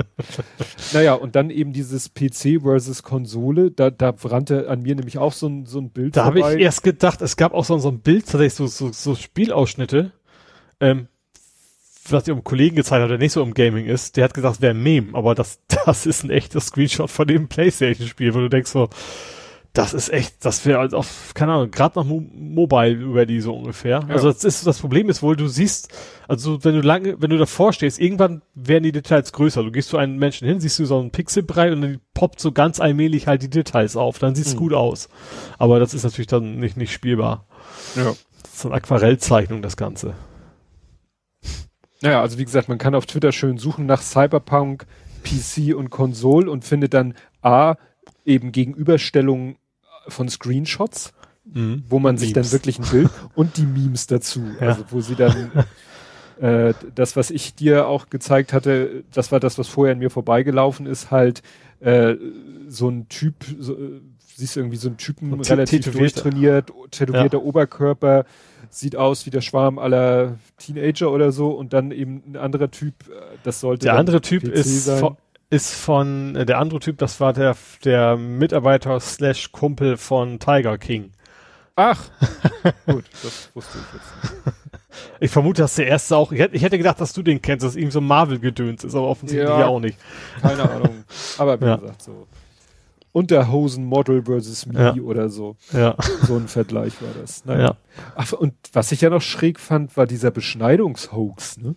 Naja, 0.93 1.15
und 1.15 1.37
dann 1.37 1.51
eben 1.51 1.73
dieses 1.73 2.13
PC 2.13 2.63
versus 2.63 3.03
Konsole, 3.03 3.71
da, 3.71 3.91
da 3.91 4.13
brannte 4.13 4.69
an 4.69 4.83
mir 4.83 4.95
nämlich 4.95 5.19
auch 5.19 5.33
so 5.33 5.49
ein, 5.49 5.67
so 5.67 5.81
ein 5.81 5.91
Bild 5.91 6.17
Da 6.17 6.25
habe 6.25 6.41
ich 6.41 6.61
erst 6.61 6.83
gedacht, 6.83 7.23
es 7.23 7.37
gab 7.37 7.55
auch 7.55 7.65
so, 7.65 7.79
so 7.79 7.89
ein 7.89 8.01
Bild, 8.01 8.27
tatsächlich 8.27 8.55
so, 8.55 8.67
so, 8.67 8.93
so 8.93 9.15
Spielausschnitte, 9.15 10.13
ähm, 10.81 11.09
was 12.09 12.27
ich 12.27 12.33
um 12.33 12.45
Kollegen 12.45 12.77
gezeigt 12.77 13.03
hat, 13.03 13.11
der 13.11 13.19
nicht 13.19 13.33
so 13.33 13.43
im 13.43 13.55
Gaming 13.55 13.87
ist, 13.87 14.17
der 14.17 14.25
hat 14.25 14.35
gesagt, 14.35 14.61
wäre 14.61 14.75
ein 14.75 14.83
Meme, 14.83 15.15
aber 15.15 15.35
das, 15.35 15.61
das 15.87 16.07
ist 16.07 16.25
ein 16.25 16.31
echtes 16.31 16.67
Screenshot 16.67 17.11
von 17.11 17.27
dem 17.27 17.49
Playstation-Spiel, 17.49 18.35
wo 18.35 18.41
du 18.41 18.49
denkst 18.49 18.71
so, 18.71 18.89
das 19.77 19.93
ist 19.93 20.09
echt, 20.09 20.43
das 20.43 20.65
wäre 20.65 20.79
halt 20.79 20.95
auf, 20.95 21.33
keine 21.35 21.53
Ahnung, 21.53 21.71
gerade 21.71 21.99
noch 21.99 22.07
Mo 22.07 22.25
Mobile 22.33 22.95
über 22.95 23.27
die 23.27 23.43
so 23.43 23.55
ungefähr. 23.55 24.01
Ja. 24.09 24.15
Also 24.15 24.33
das 24.33 24.43
ist, 24.43 24.67
das 24.67 24.79
Problem 24.79 25.11
ist 25.11 25.23
wohl, 25.23 25.37
du 25.37 25.49
siehst, 25.49 25.93
also 26.29 26.65
wenn 26.65 26.75
du 26.75 26.81
lange, 26.81 27.21
wenn 27.21 27.29
du 27.29 27.37
davor 27.37 27.75
stehst, 27.75 28.01
irgendwann 28.01 28.41
werden 28.55 28.85
die 28.85 28.93
Details 28.93 29.33
größer. 29.33 29.63
Du 29.63 29.71
gehst 29.71 29.91
zu 29.91 29.99
einem 29.99 30.17
Menschen 30.17 30.49
hin, 30.49 30.61
siehst 30.61 30.79
du 30.79 30.87
so 30.87 30.99
einen 30.99 31.11
Pixelbrei 31.11 31.73
und 31.73 31.83
dann 31.83 32.01
poppt 32.15 32.41
so 32.41 32.53
ganz 32.53 32.81
allmählich 32.81 33.27
halt 33.27 33.43
die 33.43 33.51
Details 33.51 33.97
auf. 33.97 34.19
Dann 34.19 34.35
sieht's 34.35 34.55
mhm. 34.55 34.61
gut 34.61 34.73
aus. 34.73 35.11
Aber 35.59 35.79
das 35.79 35.93
ist 35.93 36.05
natürlich 36.05 36.29
dann 36.29 36.57
nicht, 36.57 36.79
nicht 36.79 36.93
spielbar. 36.93 37.45
Ja. 37.97 38.15
Das 38.43 38.55
ist 38.55 38.65
eine 38.65 38.75
Aquarellzeichnung, 38.77 39.61
das 39.61 39.77
Ganze. 39.77 40.15
Naja, 42.01 42.23
also 42.23 42.39
wie 42.39 42.45
gesagt, 42.47 42.71
man 42.71 42.79
kann 42.79 42.95
auf 42.95 43.05
Twitter 43.05 43.33
schön 43.33 43.59
suchen 43.59 43.85
nach 43.85 44.01
Cyberpunk, 44.01 44.87
PC 45.23 45.77
und 45.77 45.91
Konsole 45.91 46.51
und 46.51 46.65
findet 46.65 46.95
dann 46.95 47.15
A, 47.43 47.75
eben 48.25 48.53
Gegenüberstellungen 48.53 49.57
von 50.09 50.29
Screenshots, 50.29 51.13
mhm. 51.45 51.85
wo 51.89 51.99
man 51.99 52.19
sich 52.19 52.33
dann 52.33 52.51
wirklich 52.53 52.79
ein 52.79 52.87
Bild 52.91 53.11
und 53.35 53.57
die 53.57 53.67
Memes 53.67 54.07
dazu, 54.07 54.43
ja. 54.61 54.69
also 54.69 54.85
wo 54.91 55.01
sie 55.01 55.15
dann 55.15 55.51
äh, 56.41 56.75
das, 56.95 57.17
was 57.17 57.31
ich 57.31 57.55
dir 57.55 57.89
auch 57.89 58.11
gezeigt 58.11 58.53
hatte, 58.53 59.05
das 59.13 59.33
war 59.33 59.41
das, 59.41 59.59
was 59.59 59.69
vorher 59.69 59.93
an 59.93 59.99
mir 59.99 60.11
vorbeigelaufen 60.11 60.87
ist, 60.87 61.11
halt 61.11 61.43
äh, 61.81 62.15
so 62.69 62.89
ein 62.89 63.09
Typ, 63.09 63.35
so, 63.59 63.75
äh, 63.75 64.01
siehst 64.19 64.57
du 64.57 64.61
irgendwie 64.61 64.77
so 64.77 64.89
einen 64.89 64.99
Typen 64.99 65.33
und 65.33 65.49
relativ 65.49 65.91
durchtrainiert, 65.91 66.73
tätowierter 66.91 67.39
ja. 67.39 67.45
Oberkörper, 67.45 68.25
sieht 68.69 68.97
aus 68.97 69.25
wie 69.25 69.31
der 69.31 69.41
Schwarm 69.41 69.79
aller 69.79 70.39
Teenager 70.59 71.11
oder 71.11 71.33
so 71.33 71.51
und 71.51 71.73
dann 71.73 71.91
eben 71.91 72.23
ein 72.27 72.37
anderer 72.37 72.71
Typ, 72.71 72.95
äh, 73.09 73.13
das 73.43 73.61
sollte 73.61 73.87
der 73.87 73.97
andere 73.97 74.21
Typ 74.21 74.43
PC 74.43 74.55
ist 74.55 74.85
sein 74.85 75.17
ist 75.51 75.75
von 75.75 76.37
äh, 76.37 76.47
der 76.47 76.59
andere 76.59 76.81
Typ, 76.81 76.99
das 76.99 77.21
war 77.21 77.33
der 77.33 77.57
der 77.85 78.17
Mitarbeiter 78.17 78.99
slash 79.01 79.53
Kumpel 79.53 79.97
von 79.97 80.39
Tiger 80.39 80.79
King. 80.79 81.13
Ach, 81.77 82.03
gut, 82.87 83.05
das 83.23 83.51
wusste 83.55 83.79
ich 83.79 83.95
jetzt. 83.95 84.57
Ich 85.21 85.31
vermute, 85.31 85.61
dass 85.61 85.75
der 85.75 85.87
erste 85.87 86.17
auch, 86.17 86.33
ich 86.33 86.41
hätte, 86.41 86.57
ich 86.57 86.63
hätte 86.63 86.79
gedacht, 86.79 87.01
dass 87.01 87.13
du 87.13 87.23
den 87.23 87.43
kennst, 87.43 87.65
dass 87.65 87.77
ihm 87.77 87.91
so 87.91 88.01
Marvel-Gedöns 88.01 88.83
ist, 88.83 88.95
aber 88.95 89.09
offensichtlich 89.09 89.49
ja, 89.49 89.67
auch 89.67 89.79
nicht. 89.79 89.99
Keine 90.41 90.71
Ahnung. 90.71 91.05
Aber 91.37 91.61
wie 91.61 91.67
ja. 91.67 91.77
gesagt, 91.77 92.03
so. 92.03 92.27
Unterhosen-Model 93.13 94.25
versus 94.25 94.67
Me 94.67 94.95
ja. 94.97 95.03
oder 95.03 95.29
so. 95.29 95.57
Ja. 95.73 95.97
So 96.23 96.37
ein 96.37 96.49
Vergleich 96.49 97.01
war 97.01 97.11
das. 97.19 97.45
Naja. 97.45 97.61
Ja. 97.61 97.77
Ach, 98.15 98.33
und 98.33 98.55
was 98.73 98.93
ich 98.93 99.03
ja 99.03 99.11
noch 99.11 99.23
schräg 99.23 99.59
fand, 99.61 99.97
war 99.97 100.07
dieser 100.07 100.31
Beschneidungshoax, 100.31 101.59
ne? 101.59 101.77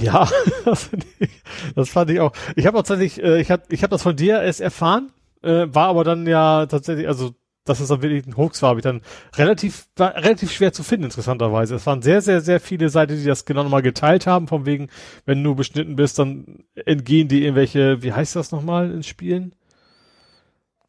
Ja, 0.00 0.28
das, 0.64 0.90
ich, 1.18 1.30
das 1.74 1.88
fand 1.90 2.10
ich 2.10 2.20
auch. 2.20 2.32
Ich 2.56 2.66
habe 2.66 2.76
tatsächlich, 2.78 3.22
äh, 3.22 3.40
ich 3.40 3.50
habe 3.50 3.62
ich 3.68 3.82
hab 3.82 3.90
das 3.90 4.02
von 4.02 4.16
dir 4.16 4.40
erst 4.42 4.60
erfahren, 4.60 5.10
äh, 5.42 5.66
war 5.68 5.88
aber 5.88 6.04
dann 6.04 6.26
ja 6.26 6.66
tatsächlich, 6.66 7.08
also 7.08 7.34
dass 7.64 7.80
es 7.80 7.88
dann 7.88 8.02
wirklich 8.02 8.26
ein 8.26 8.36
Hoax 8.36 8.62
war, 8.62 8.70
habe 8.70 8.80
ich 8.80 8.84
dann 8.84 9.02
relativ, 9.36 9.86
war 9.96 10.14
relativ 10.14 10.50
schwer 10.50 10.72
zu 10.72 10.82
finden, 10.82 11.04
interessanterweise. 11.04 11.74
Es 11.74 11.86
waren 11.86 12.00
sehr, 12.02 12.22
sehr, 12.22 12.40
sehr 12.40 12.60
viele 12.60 12.88
Seiten, 12.88 13.16
die 13.16 13.24
das 13.24 13.44
genau 13.44 13.62
nochmal 13.62 13.82
geteilt 13.82 14.26
haben, 14.26 14.48
von 14.48 14.64
wegen, 14.64 14.88
wenn 15.26 15.44
du 15.44 15.54
beschnitten 15.54 15.94
bist, 15.96 16.18
dann 16.18 16.64
entgehen 16.74 17.28
die 17.28 17.42
irgendwelche, 17.42 18.02
wie 18.02 18.12
heißt 18.12 18.36
das 18.36 18.52
nochmal 18.52 18.90
in 18.90 19.02
Spielen? 19.02 19.54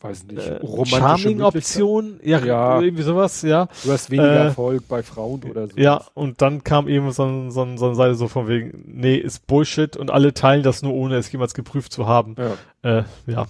Weiß 0.01 0.23
nicht, 0.25 0.47
äh, 0.47 0.59
Charming-Option, 0.85 2.19
ja, 2.23 2.39
ja, 2.39 2.81
irgendwie 2.81 3.03
sowas, 3.03 3.41
ja. 3.41 3.67
Du 3.83 3.91
hast 3.91 4.09
weniger 4.09 4.31
äh, 4.31 4.45
Erfolg 4.45 4.87
bei 4.87 5.03
Frauen 5.03 5.43
oder 5.43 5.67
so. 5.67 5.73
Ja, 5.75 6.05
und 6.13 6.41
dann 6.41 6.63
kam 6.63 6.87
eben 6.87 7.11
so, 7.11 7.25
ein, 7.25 7.51
so, 7.51 7.63
ein, 7.63 7.77
so 7.77 7.87
eine 7.87 7.95
Seite 7.95 8.15
so 8.15 8.29
von 8.29 8.47
wegen, 8.47 8.83
nee, 8.87 9.17
ist 9.17 9.45
Bullshit 9.45 9.97
und 9.97 10.09
alle 10.09 10.33
teilen 10.33 10.63
das 10.63 10.81
nur, 10.81 10.93
ohne 10.93 11.17
es 11.17 11.29
jemals 11.31 11.53
geprüft 11.53 11.91
zu 11.91 12.07
haben. 12.07 12.35
Ja. 12.83 12.99
Äh, 12.99 13.03
ja. 13.27 13.45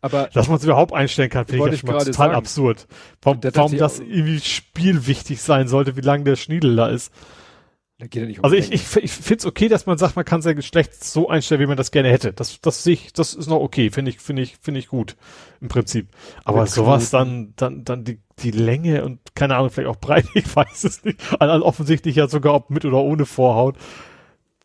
Aber 0.00 0.28
dass 0.32 0.48
man 0.48 0.56
es 0.56 0.64
überhaupt 0.64 0.94
einstellen 0.94 1.30
kann, 1.30 1.44
finde 1.44 1.68
ich, 1.68 1.74
ich 1.74 1.80
total 1.82 2.12
sagen. 2.12 2.34
absurd. 2.34 2.86
Warum, 3.22 3.40
warum 3.52 3.76
das 3.76 4.00
irgendwie 4.00 4.40
spielwichtig 4.40 5.42
sein 5.42 5.68
sollte, 5.68 5.96
wie 5.96 6.02
lange 6.02 6.24
der 6.24 6.36
Schniedel 6.36 6.76
da 6.76 6.88
ist. 6.88 7.12
Um 8.00 8.44
also 8.44 8.56
ich, 8.56 8.72
ich, 8.72 8.96
ich 8.96 9.12
finde 9.12 9.38
es 9.38 9.46
okay, 9.46 9.68
dass 9.68 9.86
man 9.86 9.98
sagt, 9.98 10.16
man 10.16 10.24
kann 10.24 10.42
sein 10.42 10.56
Geschlecht 10.56 11.04
so 11.04 11.28
einstellen, 11.28 11.60
wie 11.60 11.66
man 11.66 11.76
das 11.76 11.92
gerne 11.92 12.10
hätte. 12.10 12.32
Das, 12.32 12.60
das 12.60 12.82
sehe 12.82 12.94
ich, 12.94 13.12
das 13.12 13.34
ist 13.34 13.46
noch 13.48 13.60
okay, 13.60 13.90
finde 13.90 14.10
ich, 14.10 14.18
finde 14.18 14.42
ich, 14.42 14.56
finde 14.56 14.80
ich 14.80 14.88
gut 14.88 15.16
im 15.60 15.68
Prinzip. 15.68 16.08
Aber 16.44 16.62
mit 16.62 16.70
sowas 16.70 17.10
dann, 17.10 17.52
dann, 17.54 17.84
dann 17.84 18.02
die, 18.04 18.20
die 18.40 18.50
Länge 18.50 19.04
und 19.04 19.20
keine 19.36 19.56
Ahnung, 19.56 19.70
vielleicht 19.70 19.88
auch 19.88 20.00
Breite, 20.00 20.28
ich 20.34 20.54
weiß 20.56 20.84
es 20.84 21.04
nicht. 21.04 21.20
Also 21.40 21.64
offensichtlich 21.64 22.16
ja 22.16 22.26
sogar 22.26 22.54
ob 22.54 22.70
mit 22.70 22.84
oder 22.84 22.98
ohne 22.98 23.26
Vorhaut. 23.26 23.76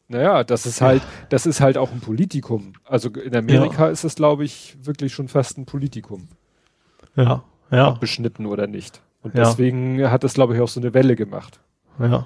Naja, 0.08 0.44
das 0.44 0.66
ist 0.66 0.82
halt, 0.82 1.04
das 1.30 1.46
ist 1.46 1.62
halt 1.62 1.78
auch 1.78 1.92
ein 1.92 2.00
Politikum. 2.00 2.74
Also 2.84 3.10
in 3.10 3.36
Amerika 3.36 3.86
ja. 3.86 3.92
ist 3.92 4.04
es, 4.04 4.16
glaube 4.16 4.44
ich, 4.44 4.76
wirklich 4.82 5.14
schon 5.14 5.28
fast 5.28 5.60
ein 5.60 5.68
Politikum. 5.68 6.30
Ja, 7.16 7.44
ja. 7.70 7.90
Ob 7.90 8.00
beschnitten 8.00 8.48
oder 8.48 8.66
nicht. 8.66 9.04
Und 9.22 9.36
ja. 9.36 9.44
deswegen 9.44 10.10
hat 10.10 10.24
es, 10.24 10.34
glaube 10.34 10.56
ich, 10.56 10.62
auch 10.62 10.68
so 10.68 10.80
eine 10.80 10.96
Welle 10.96 11.16
gemacht. 11.16 11.60
Ja. 12.00 12.26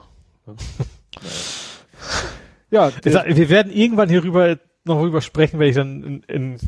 Ja, 2.70 2.92
der, 2.92 3.26
wir 3.36 3.50
werden 3.50 3.72
irgendwann 3.72 4.10
hierüber 4.10 4.58
noch 4.86 5.00
rüber 5.00 5.22
sprechen, 5.22 5.60
wenn 5.60 5.70
ich 5.70 5.76
dann 5.76 6.04
in, 6.04 6.24
in 6.24 6.60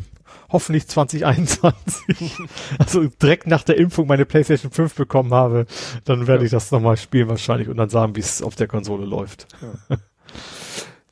hoffentlich 0.49 0.87
2021, 0.87 2.37
also 2.79 3.05
direkt 3.21 3.47
nach 3.47 3.63
der 3.63 3.77
Impfung 3.77 4.07
meine 4.07 4.25
PlayStation 4.25 4.71
5 4.71 4.95
bekommen 4.95 5.33
habe, 5.33 5.65
dann 6.05 6.27
werde 6.27 6.43
ja. 6.43 6.45
ich 6.45 6.51
das 6.51 6.71
nochmal 6.71 6.97
spielen 6.97 7.27
wahrscheinlich 7.27 7.67
und 7.67 7.77
dann 7.77 7.89
sagen, 7.89 8.15
wie 8.15 8.21
es 8.21 8.41
auf 8.41 8.55
der 8.55 8.67
Konsole 8.67 9.05
läuft. 9.05 9.47
Ja. 9.89 9.97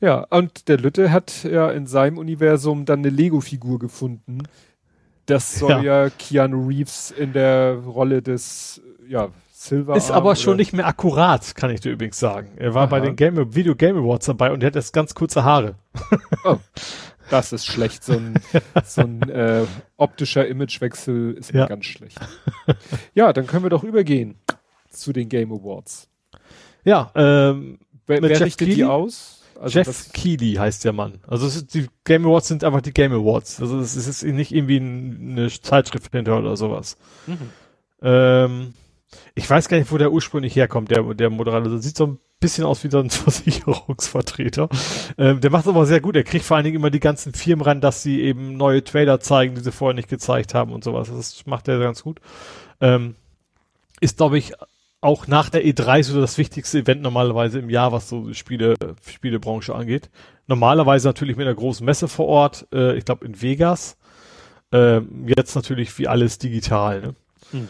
ja, 0.00 0.26
und 0.30 0.68
der 0.68 0.78
Lütte 0.78 1.12
hat 1.12 1.44
ja 1.44 1.70
in 1.70 1.86
seinem 1.86 2.18
Universum 2.18 2.84
dann 2.84 3.00
eine 3.00 3.10
Lego-Figur 3.10 3.78
gefunden. 3.78 4.42
Das 5.26 5.58
soll 5.58 5.84
ja. 5.84 6.04
ja 6.04 6.10
Keanu 6.10 6.68
Reeves 6.68 7.10
in 7.10 7.32
der 7.32 7.74
Rolle 7.74 8.22
des, 8.22 8.82
ja, 9.08 9.28
Silver 9.64 9.96
ist 9.96 10.10
aber 10.10 10.36
schon 10.36 10.58
nicht 10.58 10.74
mehr 10.74 10.86
akkurat, 10.86 11.54
kann 11.54 11.70
ich 11.70 11.80
dir 11.80 11.92
übrigens 11.92 12.18
sagen. 12.18 12.50
Er 12.56 12.74
war 12.74 12.82
Aha. 12.82 12.90
bei 12.90 13.00
den 13.00 13.16
Game, 13.16 13.54
Video 13.54 13.74
Game 13.74 13.96
Awards 13.96 14.26
dabei 14.26 14.52
und 14.52 14.62
er 14.62 14.66
hat 14.66 14.74
jetzt 14.74 14.92
ganz 14.92 15.14
kurze 15.14 15.42
Haare. 15.42 15.76
Oh, 16.44 16.58
das 17.30 17.54
ist 17.54 17.64
schlecht. 17.64 18.04
So 18.04 18.12
ein, 18.12 18.34
so 18.84 19.00
ein 19.00 19.22
äh, 19.30 19.64
optischer 19.96 20.46
Imagewechsel 20.46 21.32
ist 21.32 21.54
ja. 21.54 21.66
ganz 21.66 21.86
schlecht. 21.86 22.18
Ja, 23.14 23.32
dann 23.32 23.46
können 23.46 23.62
wir 23.62 23.70
doch 23.70 23.84
übergehen 23.84 24.36
zu 24.90 25.14
den 25.14 25.30
Game 25.30 25.50
Awards. 25.50 26.10
Ja, 26.84 27.10
ähm, 27.14 27.78
wer, 28.06 28.20
wer 28.20 28.40
richtet 28.40 28.68
Keely? 28.68 28.74
die 28.74 28.84
aus? 28.84 29.42
Also 29.58 29.78
Jeff 29.78 30.12
Keighley 30.12 30.54
heißt 30.54 30.84
der 30.84 30.92
Mann. 30.92 31.20
Also 31.26 31.46
ist, 31.46 31.72
die 31.72 31.86
Game 32.04 32.26
Awards 32.26 32.48
sind 32.48 32.64
einfach 32.64 32.82
die 32.82 32.92
Game 32.92 33.12
Awards. 33.12 33.62
Also 33.62 33.78
es 33.78 33.96
ist 33.96 34.24
nicht 34.24 34.52
irgendwie 34.52 34.76
eine 34.76 35.48
Zeitschrift 35.48 36.12
hinter 36.12 36.38
oder 36.38 36.54
sowas. 36.58 36.98
Mhm. 37.26 37.38
Ähm, 38.02 38.74
ich 39.34 39.48
weiß 39.48 39.68
gar 39.68 39.78
nicht, 39.78 39.90
wo 39.90 39.98
der 39.98 40.12
ursprünglich 40.12 40.56
herkommt, 40.56 40.90
der, 40.90 41.02
der 41.14 41.30
Moderator. 41.30 41.72
Das 41.72 41.84
sieht 41.84 41.96
so 41.96 42.06
ein 42.06 42.18
bisschen 42.40 42.64
aus 42.64 42.84
wie 42.84 42.90
so 42.90 42.98
ein 42.98 43.10
Versicherungsvertreter. 43.10 44.68
Ähm, 45.18 45.40
der 45.40 45.50
macht 45.50 45.66
aber 45.66 45.86
sehr 45.86 46.00
gut. 46.00 46.16
Er 46.16 46.24
kriegt 46.24 46.44
vor 46.44 46.56
allen 46.56 46.64
Dingen 46.64 46.76
immer 46.76 46.90
die 46.90 47.00
ganzen 47.00 47.32
Firmen 47.34 47.64
ran, 47.64 47.80
dass 47.80 48.02
sie 48.02 48.20
eben 48.20 48.56
neue 48.56 48.84
Trailer 48.84 49.20
zeigen, 49.20 49.54
die 49.54 49.62
sie 49.62 49.72
vorher 49.72 49.94
nicht 49.94 50.08
gezeigt 50.08 50.54
haben 50.54 50.72
und 50.72 50.84
sowas. 50.84 51.08
Das 51.08 51.46
macht 51.46 51.68
er 51.68 51.78
ganz 51.78 52.02
gut. 52.02 52.20
Ähm, 52.80 53.16
ist, 54.00 54.18
glaube 54.18 54.38
ich, 54.38 54.52
auch 55.00 55.26
nach 55.26 55.50
der 55.50 55.64
E3 55.64 56.02
so 56.02 56.20
das 56.20 56.38
wichtigste 56.38 56.78
Event 56.78 57.02
normalerweise 57.02 57.58
im 57.58 57.68
Jahr, 57.68 57.92
was 57.92 58.08
so 58.08 58.32
Spiele, 58.32 58.74
Spielebranche 59.06 59.74
angeht. 59.74 60.08
Normalerweise 60.46 61.08
natürlich 61.08 61.36
mit 61.36 61.46
einer 61.46 61.54
großen 61.54 61.84
Messe 61.84 62.08
vor 62.08 62.26
Ort, 62.26 62.66
äh, 62.72 62.96
ich 62.96 63.04
glaube 63.04 63.26
in 63.26 63.40
Vegas. 63.42 63.98
Ähm, 64.72 65.26
jetzt 65.26 65.54
natürlich 65.54 65.96
wie 65.98 66.08
alles 66.08 66.38
digital. 66.38 67.00
Ne? 67.00 67.14
Hm. 67.50 67.68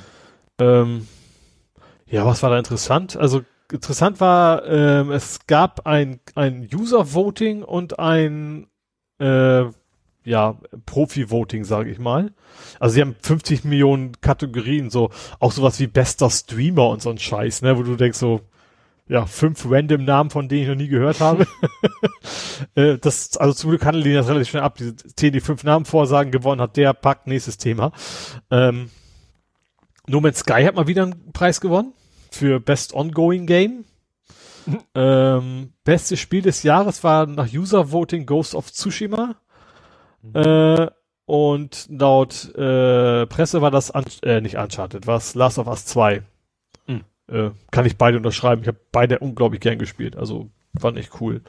Ähm, 0.58 1.08
ja, 2.06 2.24
was 2.26 2.42
war 2.42 2.50
da 2.50 2.58
interessant? 2.58 3.16
Also 3.16 3.42
interessant 3.72 4.20
war, 4.20 4.66
ähm, 4.66 5.10
es 5.10 5.46
gab 5.46 5.86
ein, 5.86 6.20
ein 6.34 6.68
User-Voting 6.72 7.62
und 7.62 7.98
ein 7.98 8.66
äh, 9.18 9.64
ja, 10.24 10.58
Profi-Voting, 10.86 11.64
sage 11.64 11.90
ich 11.90 11.98
mal. 11.98 12.32
Also 12.80 12.94
sie 12.94 13.00
haben 13.02 13.16
50 13.20 13.64
Millionen 13.64 14.20
Kategorien, 14.20 14.90
so 14.90 15.10
auch 15.38 15.52
sowas 15.52 15.78
wie 15.80 15.86
bester 15.86 16.30
Streamer 16.30 16.88
und 16.88 17.02
so 17.02 17.10
ein 17.10 17.18
Scheiß, 17.18 17.62
ne, 17.62 17.76
wo 17.76 17.82
du 17.82 17.96
denkst 17.96 18.18
so, 18.18 18.40
ja, 19.06 19.26
fünf 19.26 19.66
random 19.68 20.04
Namen, 20.04 20.30
von 20.30 20.48
denen 20.48 20.62
ich 20.62 20.68
noch 20.68 20.76
nie 20.76 20.88
gehört 20.88 21.20
habe. 21.20 21.46
äh, 22.74 22.96
das, 22.96 23.36
also 23.36 23.52
zum 23.52 23.70
Glück 23.70 23.84
handeln 23.84 24.04
die 24.04 24.14
das 24.14 24.28
relativ 24.28 24.48
schnell 24.48 24.62
ab. 24.62 24.78
Die 25.18 25.30
die 25.30 25.40
fünf 25.40 25.62
Namen 25.62 25.84
vorsagen, 25.84 26.32
gewonnen 26.32 26.62
hat 26.62 26.78
der, 26.78 26.94
packt, 26.94 27.26
nächstes 27.26 27.58
Thema. 27.58 27.92
Ähm, 28.50 28.88
No 30.06 30.20
Man's 30.20 30.40
Sky 30.40 30.64
hat 30.64 30.74
mal 30.74 30.86
wieder 30.86 31.04
einen 31.04 31.32
Preis 31.32 31.60
gewonnen 31.60 31.92
für 32.30 32.60
Best 32.60 32.94
Ongoing 32.94 33.46
Game. 33.46 33.84
Mhm. 34.66 34.78
Ähm, 34.94 35.72
bestes 35.84 36.20
Spiel 36.20 36.40
des 36.40 36.62
Jahres 36.62 37.04
war 37.04 37.26
nach 37.26 37.52
User 37.52 37.92
Voting 37.92 38.24
Ghost 38.24 38.54
of 38.54 38.72
Tsushima. 38.72 39.36
Mhm. 40.22 40.36
Äh, 40.36 40.90
und 41.26 41.86
laut 41.90 42.54
äh, 42.54 43.26
Presse 43.26 43.60
war 43.60 43.70
das 43.70 43.94
un 43.94 44.04
äh, 44.22 44.40
nicht 44.40 44.56
Uncharted, 44.56 45.06
war 45.06 45.20
Last 45.34 45.58
of 45.58 45.66
Us 45.66 45.84
2. 45.86 46.22
Mhm. 46.86 47.04
Äh, 47.28 47.50
kann 47.70 47.84
ich 47.84 47.98
beide 47.98 48.16
unterschreiben. 48.16 48.62
Ich 48.62 48.68
habe 48.68 48.80
beide 48.90 49.18
unglaublich 49.18 49.60
gern 49.60 49.78
gespielt. 49.78 50.16
Also 50.16 50.48
fand 50.78 50.98
ich 50.98 51.20
cool. 51.20 51.42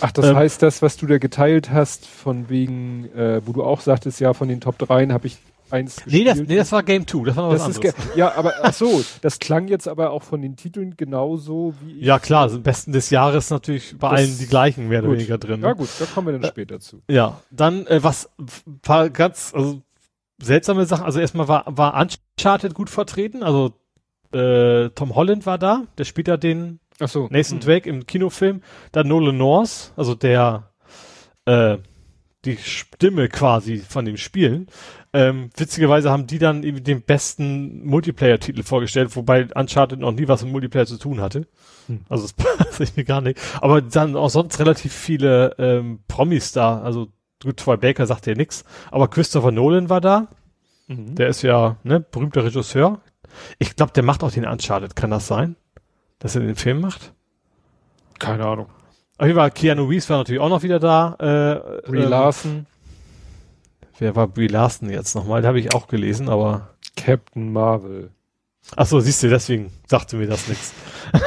Ach, 0.00 0.12
das 0.12 0.26
ähm, 0.26 0.36
heißt, 0.36 0.62
das, 0.62 0.82
was 0.82 0.96
du 0.96 1.06
da 1.06 1.18
geteilt 1.18 1.70
hast, 1.70 2.06
von 2.06 2.48
wegen, 2.48 3.10
äh, 3.14 3.40
wo 3.46 3.52
du 3.52 3.62
auch 3.62 3.80
sagtest, 3.80 4.20
ja, 4.20 4.34
von 4.34 4.48
den 4.48 4.60
Top 4.60 4.78
3 4.78 5.08
habe 5.08 5.26
ich 5.26 5.38
eins 5.74 6.02
nee 6.06 6.24
das, 6.24 6.38
nee, 6.38 6.56
das 6.56 6.72
war 6.72 6.82
Game 6.82 7.06
2, 7.06 7.24
das 7.24 7.36
war 7.36 7.44
noch 7.44 7.52
das 7.52 7.68
was 7.68 7.76
anderes. 7.76 7.94
ja, 8.16 8.34
aber 8.34 8.54
ach 8.62 8.72
so, 8.72 9.04
das 9.20 9.38
klang 9.38 9.68
jetzt 9.68 9.88
aber 9.88 10.10
auch 10.10 10.22
von 10.22 10.40
den 10.40 10.56
Titeln 10.56 10.96
genauso 10.96 11.74
wie 11.82 11.98
ich. 11.98 12.04
Ja, 12.04 12.18
klar, 12.18 12.48
sind 12.48 12.62
besten 12.62 12.92
des 12.92 13.10
Jahres 13.10 13.50
natürlich 13.50 13.96
bei 13.98 14.10
das, 14.10 14.20
allen 14.20 14.38
die 14.38 14.46
gleichen 14.46 14.88
mehr 14.88 15.02
oder 15.02 15.12
weniger 15.12 15.36
drin. 15.36 15.60
Ja 15.62 15.72
gut, 15.72 15.88
da 15.98 16.06
kommen 16.06 16.28
wir 16.28 16.38
dann 16.38 16.50
später 16.50 16.80
zu. 16.80 17.02
Ja, 17.08 17.40
dann 17.50 17.86
äh, 17.86 18.02
was 18.02 18.30
war 18.84 19.10
ganz 19.10 19.52
also 19.54 19.82
seltsame 20.40 20.86
Sachen, 20.86 21.04
also 21.04 21.20
erstmal 21.20 21.48
war 21.48 21.64
war 21.66 22.00
Uncharted 22.00 22.74
gut 22.74 22.90
vertreten, 22.90 23.42
also 23.42 23.72
äh, 24.32 24.90
Tom 24.90 25.14
Holland 25.14 25.44
war 25.46 25.58
da, 25.58 25.84
der 25.98 26.04
spielt 26.04 26.28
ja 26.28 26.36
den 26.36 26.80
ach 27.00 27.08
so. 27.08 27.28
Nathan 27.30 27.58
hm. 27.58 27.60
Drake 27.60 27.88
im 27.88 28.06
Kinofilm, 28.06 28.62
dann 28.92 29.08
Nolan 29.08 29.36
North, 29.36 29.92
also 29.96 30.14
der 30.14 30.70
äh, 31.46 31.78
die 32.44 32.56
Stimme 32.58 33.28
quasi 33.28 33.78
von 33.78 34.04
dem 34.04 34.16
Spielen. 34.16 34.66
Ähm, 35.14 35.50
witzigerweise 35.56 36.10
haben 36.10 36.26
die 36.26 36.40
dann 36.40 36.64
eben 36.64 36.82
den 36.82 37.02
besten 37.02 37.86
Multiplayer-Titel 37.86 38.64
vorgestellt, 38.64 39.14
wobei 39.14 39.46
Uncharted 39.54 40.00
noch 40.00 40.10
nie 40.10 40.26
was 40.26 40.42
mit 40.42 40.50
Multiplayer 40.50 40.86
zu 40.86 40.98
tun 40.98 41.20
hatte. 41.20 41.46
Hm. 41.86 42.00
Also 42.08 42.24
das 42.24 42.32
passt 42.68 42.96
mir 42.96 43.04
gar 43.04 43.20
nicht. 43.20 43.38
Aber 43.60 43.80
dann 43.80 44.16
auch 44.16 44.28
sonst 44.28 44.58
relativ 44.58 44.92
viele 44.92 45.54
ähm, 45.58 46.00
Promis 46.08 46.50
da. 46.50 46.80
Also 46.82 47.08
gut, 47.40 47.58
Troy 47.58 47.76
Baker 47.76 48.06
sagt 48.06 48.26
ja 48.26 48.34
nix. 48.34 48.64
Aber 48.90 49.06
Christopher 49.06 49.52
Nolan 49.52 49.88
war 49.88 50.00
da. 50.00 50.26
Mhm. 50.88 51.14
Der 51.14 51.28
ist 51.28 51.42
ja 51.42 51.76
ne, 51.84 52.00
berühmter 52.00 52.44
Regisseur. 52.44 53.00
Ich 53.60 53.76
glaube, 53.76 53.92
der 53.92 54.02
macht 54.02 54.24
auch 54.24 54.32
den 54.32 54.46
Uncharted. 54.46 54.96
Kann 54.96 55.10
das 55.10 55.28
sein? 55.28 55.54
Dass 56.18 56.34
er 56.34 56.42
den 56.42 56.56
Film 56.56 56.80
macht? 56.80 57.12
Keine 58.18 58.44
Ahnung. 58.44 58.66
Auf 59.16 59.26
jeden 59.26 59.38
Fall, 59.38 59.52
Keanu 59.52 59.84
Reeves 59.84 60.10
war 60.10 60.18
natürlich 60.18 60.40
auch 60.40 60.48
noch 60.48 60.64
wieder 60.64 60.80
da. 60.80 61.14
Äh, 61.20 61.88
Brie 61.88 62.02
ähm, 62.02 62.10
Larson. 62.10 62.66
Wer 63.98 64.16
war 64.16 64.26
Brie 64.28 64.48
Larson 64.48 64.90
jetzt 64.90 65.14
nochmal? 65.14 65.42
Da 65.42 65.48
habe 65.48 65.60
ich 65.60 65.74
auch 65.74 65.86
gelesen, 65.86 66.28
aber. 66.28 66.74
Captain 66.96 67.52
Marvel. 67.52 68.10
Ach 68.76 68.86
so, 68.86 69.00
siehst 69.00 69.22
du, 69.22 69.28
deswegen 69.28 69.70
sagte 69.86 70.16
mir 70.16 70.26
das 70.26 70.48
nichts. 70.48 70.72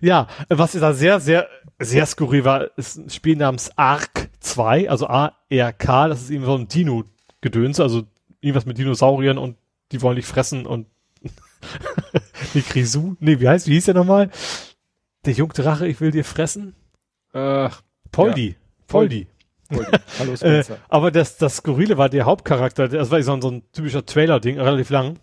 Ja, 0.00 0.26
was 0.50 0.72
da 0.72 0.92
sehr, 0.92 1.18
sehr, 1.18 1.48
sehr 1.78 2.04
skurril 2.04 2.44
war, 2.44 2.76
ist 2.76 2.96
ein 2.96 3.08
Spiel 3.08 3.36
namens 3.36 3.70
Ark 3.76 4.28
2, 4.40 4.90
also 4.90 5.06
A-R-K, 5.06 6.08
das 6.08 6.22
ist 6.22 6.30
eben 6.30 6.44
so 6.44 6.54
ein 6.54 6.68
Dino-Gedöns, 6.68 7.80
also 7.80 8.02
irgendwas 8.42 8.66
mit 8.66 8.76
Dinosauriern 8.76 9.38
und 9.38 9.56
die 9.92 10.02
wollen 10.02 10.16
dich 10.16 10.26
fressen 10.26 10.66
und 10.66 10.88
die 12.54 12.62
Grisou, 12.62 13.16
nee, 13.18 13.40
wie 13.40 13.48
heißt, 13.48 13.66
wie 13.66 13.72
hieß 13.72 13.86
der 13.86 13.94
nochmal? 13.94 14.30
Der 15.24 15.32
Jungdrache, 15.32 15.86
ich 15.86 16.02
will 16.02 16.10
dir 16.10 16.24
fressen? 16.24 16.74
Ach, 17.32 17.80
Poldi. 18.12 18.48
Ja. 18.48 18.54
Poldi. 18.86 19.26
Hallo 20.18 20.32
Äh, 20.32 20.36
Spencer. 20.36 20.78
aber 20.88 21.10
das, 21.10 21.36
das 21.38 21.56
Skurrile 21.56 21.96
war 21.98 22.08
der 22.08 22.24
Hauptcharakter, 22.24 22.88
das 22.88 23.10
war 23.10 23.22
so 23.22 23.32
ein, 23.32 23.42
so 23.42 23.50
ein 23.50 23.62
typischer 23.72 24.04
Trailer-Ding, 24.04 24.60
relativ 24.60 24.90
lang, 24.90 25.18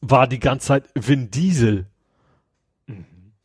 war 0.00 0.26
die 0.26 0.40
ganze 0.40 0.68
Zeit 0.68 0.84
Vin 0.94 1.30
Diesel. 1.30 1.86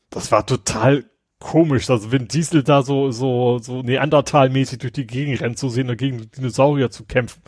Das 0.10 0.32
war 0.32 0.46
total 0.46 1.06
komisch, 1.40 1.90
also 1.90 2.12
Vin 2.12 2.28
Diesel 2.28 2.64
da 2.64 2.82
so, 2.84 3.12
so, 3.12 3.60
so 3.60 3.82
Neandertal-mäßig 3.82 4.80
durch 4.80 4.94
die 4.94 5.08
Gegend 5.08 5.42
rennt 5.42 5.58
zu 5.58 5.70
sehen 5.70 5.90
und 5.90 5.98
gegen 5.98 6.30
Dinosaurier 6.32 6.92
zu 6.92 7.06
kämpfen. 7.06 7.42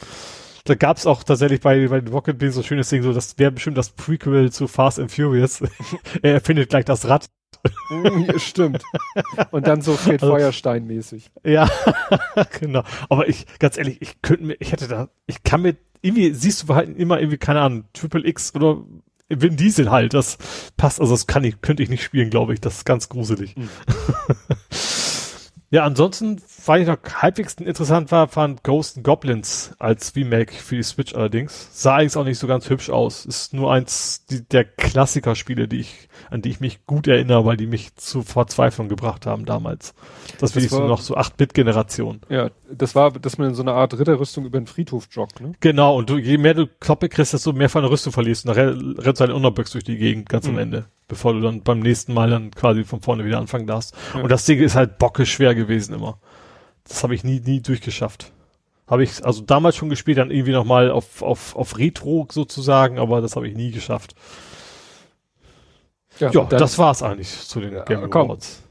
Da 0.65 0.75
gab's 0.75 1.07
auch 1.07 1.23
tatsächlich 1.23 1.59
bei, 1.61 1.87
bei 1.87 1.99
Rocket 2.09 2.37
Beans 2.37 2.53
so 2.53 2.61
ein 2.61 2.63
schönes 2.63 2.87
Ding, 2.89 3.01
so 3.01 3.11
das 3.13 3.37
wäre 3.39 3.51
bestimmt 3.51 3.77
das 3.77 3.89
Prequel 3.89 4.51
zu 4.51 4.67
Fast 4.67 4.99
and 4.99 5.11
Furious. 5.11 5.61
er 6.21 6.33
erfindet 6.33 6.69
gleich 6.69 6.85
das 6.85 7.07
Rad. 7.09 7.25
Ja, 8.27 8.39
Stimmt. 8.39 8.83
Und 9.51 9.67
dann 9.67 9.81
so 9.81 9.93
Fred 9.93 10.21
Also- 10.23 10.33
Feuerstein-mäßig. 10.33 11.31
Ja, 11.43 11.69
genau. 12.59 12.83
Aber 13.09 13.27
ich, 13.27 13.45
ganz 13.59 13.77
ehrlich, 13.77 14.01
ich 14.01 14.21
könnte 14.21 14.43
mir, 14.45 14.55
ich 14.59 14.71
hätte 14.71 14.87
da, 14.87 15.09
ich 15.27 15.43
kann 15.43 15.61
mir, 15.61 15.75
irgendwie 16.01 16.33
siehst 16.33 16.67
du 16.67 16.73
halt 16.75 16.97
immer 16.97 17.19
irgendwie, 17.19 17.37
keine 17.37 17.61
Ahnung, 17.61 17.83
Triple 17.93 18.25
X 18.27 18.55
oder 18.55 18.83
Vin 19.29 19.55
Diesel 19.55 19.91
halt, 19.91 20.13
das 20.13 20.37
passt, 20.77 20.99
also 20.99 21.13
das 21.13 21.27
kann 21.27 21.43
ich, 21.43 21.61
könnte 21.61 21.83
ich 21.83 21.89
nicht 21.89 22.03
spielen, 22.03 22.29
glaube 22.29 22.53
ich, 22.53 22.59
das 22.61 22.77
ist 22.77 22.85
ganz 22.85 23.07
gruselig. 23.09 23.55
Mhm. 23.55 23.69
ja, 25.71 25.83
ansonsten, 25.85 26.41
weil 26.65 26.81
ich 26.81 26.87
noch 26.87 26.97
halbwegs 27.21 27.53
interessant 27.55 28.11
war, 28.11 28.27
fand 28.27 28.61
Ghost 28.63 28.97
and 28.97 29.05
Goblins 29.05 29.73
als 29.79 30.15
Remake 30.15 30.53
für 30.53 30.75
die 30.75 30.83
Switch 30.83 31.15
allerdings. 31.15 31.69
Sah 31.71 31.95
eigentlich 31.95 32.17
auch 32.17 32.25
nicht 32.25 32.39
so 32.39 32.45
ganz 32.45 32.69
hübsch 32.69 32.89
aus. 32.89 33.25
Ist 33.25 33.53
nur 33.53 33.71
eins 33.71 34.25
die, 34.25 34.43
der 34.47 34.65
Klassikerspiele, 34.65 35.67
die 35.69 35.79
ich, 35.79 36.09
an 36.29 36.41
die 36.41 36.49
ich 36.49 36.59
mich 36.59 36.85
gut 36.85 37.07
erinnere, 37.07 37.45
weil 37.45 37.55
die 37.57 37.67
mich 37.67 37.95
zu 37.95 38.21
Verzweiflung 38.21 38.89
gebracht 38.89 39.25
haben 39.25 39.45
damals. 39.45 39.93
Das, 40.39 40.55
will 40.55 40.63
ich 40.65 40.69
so 40.69 40.79
war- 40.81 40.87
noch 40.87 40.99
so 41.01 41.15
8-Bit-Generation. 41.15 42.21
Ja, 42.29 42.51
das 42.71 42.93
war, 42.93 43.11
dass 43.11 43.37
man 43.37 43.47
in 43.49 43.55
so 43.55 43.61
einer 43.61 43.73
Art 43.73 43.97
Ritterrüstung 43.97 44.45
über 44.45 44.59
den 44.59 44.67
Friedhof 44.67 45.07
joggt, 45.11 45.39
ne? 45.41 45.53
Genau, 45.61 45.95
und 45.97 46.09
du, 46.09 46.17
je 46.17 46.37
mehr 46.37 46.53
du 46.53 46.67
Kloppe 46.67 47.07
kriegst, 47.09 47.33
desto 47.33 47.53
mehr 47.53 47.69
von 47.69 47.81
der 47.83 47.91
Rüstung 47.91 48.11
verlierst. 48.13 48.45
Und 48.45 48.49
nachher 48.55 48.75
rennst 48.75 49.21
du 49.21 49.25
halt 49.27 49.73
durch 49.73 49.83
die 49.83 49.97
Gegend 49.97 50.27
ganz 50.29 50.45
am 50.47 50.53
Mhm. 50.53 50.59
Ende, 50.59 50.85
bevor 51.11 51.33
du 51.33 51.41
dann 51.41 51.61
beim 51.61 51.81
nächsten 51.81 52.13
Mal 52.13 52.29
dann 52.29 52.51
quasi 52.51 52.85
von 52.85 53.01
vorne 53.01 53.25
wieder 53.25 53.37
anfangen 53.37 53.67
darfst. 53.67 53.93
Ja. 54.13 54.21
Und 54.21 54.31
das 54.31 54.45
Ding 54.45 54.59
ist 54.59 54.75
halt 54.75 54.97
bocke 54.97 55.25
schwer 55.25 55.53
gewesen 55.53 55.93
immer. 55.93 56.17
Das 56.87 57.03
habe 57.03 57.13
ich 57.13 57.25
nie, 57.25 57.41
nie 57.41 57.59
durchgeschafft. 57.61 58.31
Habe 58.87 59.03
ich 59.03 59.23
also 59.25 59.41
damals 59.41 59.75
schon 59.75 59.89
gespielt, 59.89 60.17
dann 60.19 60.31
irgendwie 60.31 60.53
nochmal 60.53 60.89
auf, 60.89 61.21
auf, 61.21 61.53
auf 61.57 61.77
Retro 61.77 62.27
sozusagen, 62.31 62.97
aber 62.97 63.19
das 63.19 63.35
habe 63.35 63.45
ich 63.47 63.55
nie 63.55 63.71
geschafft. 63.71 64.15
Ja, 66.19 66.29
dann- 66.29 66.47
das 66.49 66.77
war's 66.77 67.03
eigentlich 67.03 67.29
zu 67.47 67.59
den 67.59 67.73
Ja, 67.73 67.83
Game. 67.83 68.03
Awards. 68.11 68.63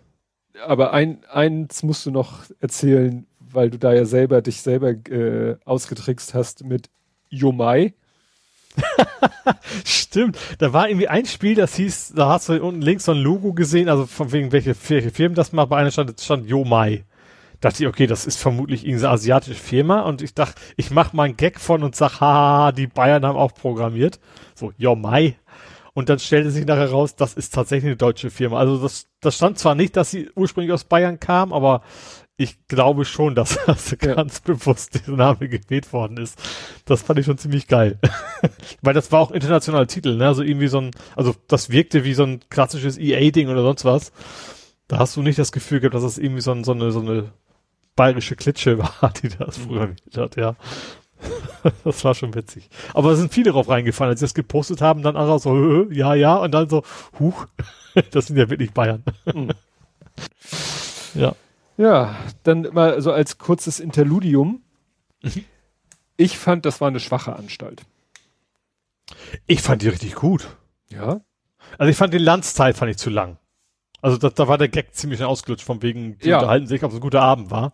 aber 0.66 0.92
ein, 0.92 1.22
eins 1.30 1.82
musst 1.82 2.06
du 2.06 2.10
noch 2.10 2.40
erzählen, 2.60 3.26
weil 3.38 3.70
du 3.70 3.78
da 3.78 3.92
ja 3.92 4.04
selber 4.06 4.40
dich 4.42 4.62
selber 4.62 4.90
äh, 5.10 5.56
ausgetrickst 5.66 6.32
hast 6.34 6.64
mit 6.64 6.88
Yomai. 7.28 7.92
Stimmt, 9.84 10.38
da 10.58 10.72
war 10.72 10.88
irgendwie 10.88 11.08
ein 11.08 11.26
Spiel, 11.26 11.54
das 11.54 11.74
hieß, 11.74 12.14
da 12.16 12.30
hast 12.30 12.48
du 12.48 12.62
unten 12.62 12.82
links 12.82 13.04
so 13.04 13.12
ein 13.12 13.18
Logo 13.18 13.52
gesehen, 13.52 13.88
also 13.88 14.06
von 14.06 14.32
wegen 14.32 14.52
welche, 14.52 14.74
welche 14.88 15.10
Firmen 15.10 15.34
das 15.34 15.52
macht, 15.52 15.68
bei 15.70 15.78
einer 15.78 15.90
stand, 15.90 16.20
stand 16.20 16.46
Yomai. 16.48 17.04
Dachte 17.60 17.82
ich, 17.82 17.88
okay, 17.88 18.06
das 18.06 18.26
ist 18.26 18.38
vermutlich 18.38 18.86
irgendeine 18.86 19.12
asiatische 19.12 19.54
Firma 19.54 20.00
und 20.00 20.22
ich 20.22 20.34
dachte, 20.34 20.60
ich 20.76 20.90
mach 20.90 21.12
mal 21.12 21.24
einen 21.24 21.36
Gag 21.36 21.60
von 21.60 21.82
und 21.82 21.94
sag, 21.94 22.20
haha, 22.20 22.72
die 22.72 22.86
Bayern 22.86 23.24
haben 23.26 23.36
auch 23.36 23.52
programmiert. 23.54 24.18
So, 24.54 24.72
Yomai. 24.78 25.36
Und 25.92 26.08
dann 26.08 26.18
stellte 26.18 26.50
sich 26.50 26.64
nachher 26.64 26.90
raus, 26.90 27.16
das 27.16 27.34
ist 27.34 27.52
tatsächlich 27.52 27.88
eine 27.88 27.96
deutsche 27.96 28.30
Firma. 28.30 28.58
Also 28.58 28.78
das, 28.78 29.08
das 29.20 29.36
stand 29.36 29.58
zwar 29.58 29.74
nicht, 29.74 29.96
dass 29.96 30.10
sie 30.10 30.30
ursprünglich 30.34 30.72
aus 30.72 30.84
Bayern 30.84 31.20
kam, 31.20 31.52
aber 31.52 31.82
ich 32.40 32.56
glaube 32.68 33.04
schon, 33.04 33.34
dass 33.34 33.58
das 33.66 33.90
Ja. 34.02 34.14
ganz 34.14 34.40
bewusst 34.40 34.94
dieser 34.94 35.16
Name 35.16 35.48
gewählt 35.48 35.92
worden 35.92 36.16
ist. 36.16 36.40
Das 36.86 37.02
fand 37.02 37.18
ich 37.18 37.26
schon 37.26 37.38
ziemlich 37.38 37.68
geil. 37.68 37.98
Weil 38.82 38.94
das 38.94 39.12
war 39.12 39.20
auch 39.20 39.30
internationaler 39.30 39.86
Titel, 39.86 40.16
ne? 40.16 40.26
Also 40.26 40.42
irgendwie 40.42 40.68
so 40.68 40.78
ein, 40.80 40.90
also 41.16 41.34
das 41.48 41.70
wirkte 41.70 42.04
wie 42.04 42.14
so 42.14 42.24
ein 42.24 42.40
klassisches 42.48 42.98
EA-Ding 42.98 43.48
oder 43.48 43.62
sonst 43.62 43.84
was. 43.84 44.12
Da 44.88 44.98
hast 44.98 45.16
du 45.16 45.22
nicht 45.22 45.38
das 45.38 45.52
Gefühl 45.52 45.80
gehabt, 45.80 45.94
dass 45.94 46.02
das 46.02 46.18
irgendwie 46.18 46.40
so, 46.40 46.52
ein, 46.52 46.64
so 46.64 46.72
eine, 46.72 46.90
so 46.90 47.00
eine 47.00 47.30
bayerische 47.94 48.36
Klitsche 48.36 48.78
war, 49.00 49.12
die 49.22 49.28
das 49.28 49.58
programmiert 49.58 50.16
hat, 50.16 50.36
ja. 50.36 50.56
Das 51.84 52.02
war 52.04 52.14
schon 52.14 52.34
witzig. 52.34 52.70
Aber 52.94 53.10
es 53.12 53.18
sind 53.18 53.32
viele 53.32 53.50
drauf 53.52 53.68
reingefallen, 53.68 54.10
als 54.12 54.20
sie 54.20 54.24
das 54.24 54.32
gepostet 54.34 54.80
haben, 54.80 55.02
dann 55.02 55.16
alle 55.16 55.38
so, 55.38 55.52
"Hö, 55.52 55.86
ja, 55.92 56.14
ja, 56.14 56.36
und 56.36 56.52
dann 56.52 56.70
so, 56.70 56.82
huch, 57.18 57.46
das 58.12 58.26
sind 58.28 58.36
ja 58.38 58.48
wirklich 58.48 58.72
Bayern. 58.72 59.04
Mhm. 59.26 59.50
ja. 61.14 61.34
Ja, 61.80 62.14
dann 62.42 62.68
mal 62.72 63.00
so 63.00 63.10
als 63.10 63.38
kurzes 63.38 63.80
Interludium. 63.80 64.62
Ich 66.18 66.36
fand, 66.36 66.66
das 66.66 66.82
war 66.82 66.88
eine 66.88 67.00
schwache 67.00 67.34
Anstalt. 67.34 67.82
Ich 69.46 69.62
fand 69.62 69.80
die 69.80 69.88
richtig 69.88 70.14
gut. 70.14 70.56
Ja. 70.90 71.22
Also 71.78 71.90
ich 71.90 71.96
fand 71.96 72.12
den 72.12 72.22
Landsteil 72.22 72.74
fand 72.74 72.90
ich 72.90 72.98
zu 72.98 73.08
lang. 73.08 73.38
Also 74.02 74.18
da, 74.18 74.28
da 74.28 74.46
war 74.46 74.58
der 74.58 74.68
Gag 74.68 74.94
ziemlich 74.94 75.22
ausgelutscht, 75.24 75.64
von 75.64 75.80
wegen, 75.80 76.18
die 76.18 76.28
Ja. 76.28 76.38
unterhalten 76.38 76.66
sich, 76.66 76.82
ob 76.84 76.90
es 76.90 76.98
ein 76.98 77.00
guter 77.02 77.22
Abend 77.22 77.50
war. 77.50 77.72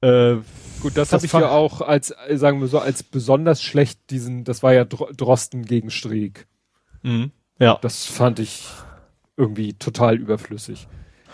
Äh, 0.00 0.36
Gut, 0.80 0.96
das, 0.96 1.08
Das 1.10 1.12
habe 1.14 1.26
ich 1.26 1.32
ja 1.32 1.50
auch 1.50 1.80
als, 1.80 2.14
äh, 2.28 2.36
sagen 2.36 2.60
wir 2.60 2.68
so, 2.68 2.78
als 2.78 3.02
besonders 3.02 3.62
schlecht 3.62 4.10
diesen, 4.10 4.44
das 4.44 4.62
war 4.62 4.72
ja 4.72 4.84
Dro 4.84 5.10
Drosten 5.12 5.64
gegen 5.64 5.90
Streeck. 5.90 6.46
mhm. 7.02 7.32
ja. 7.58 7.78
Das 7.82 8.06
fand 8.06 8.38
ich 8.38 8.64
irgendwie 9.36 9.74
total 9.74 10.16
überflüssig. 10.16 10.86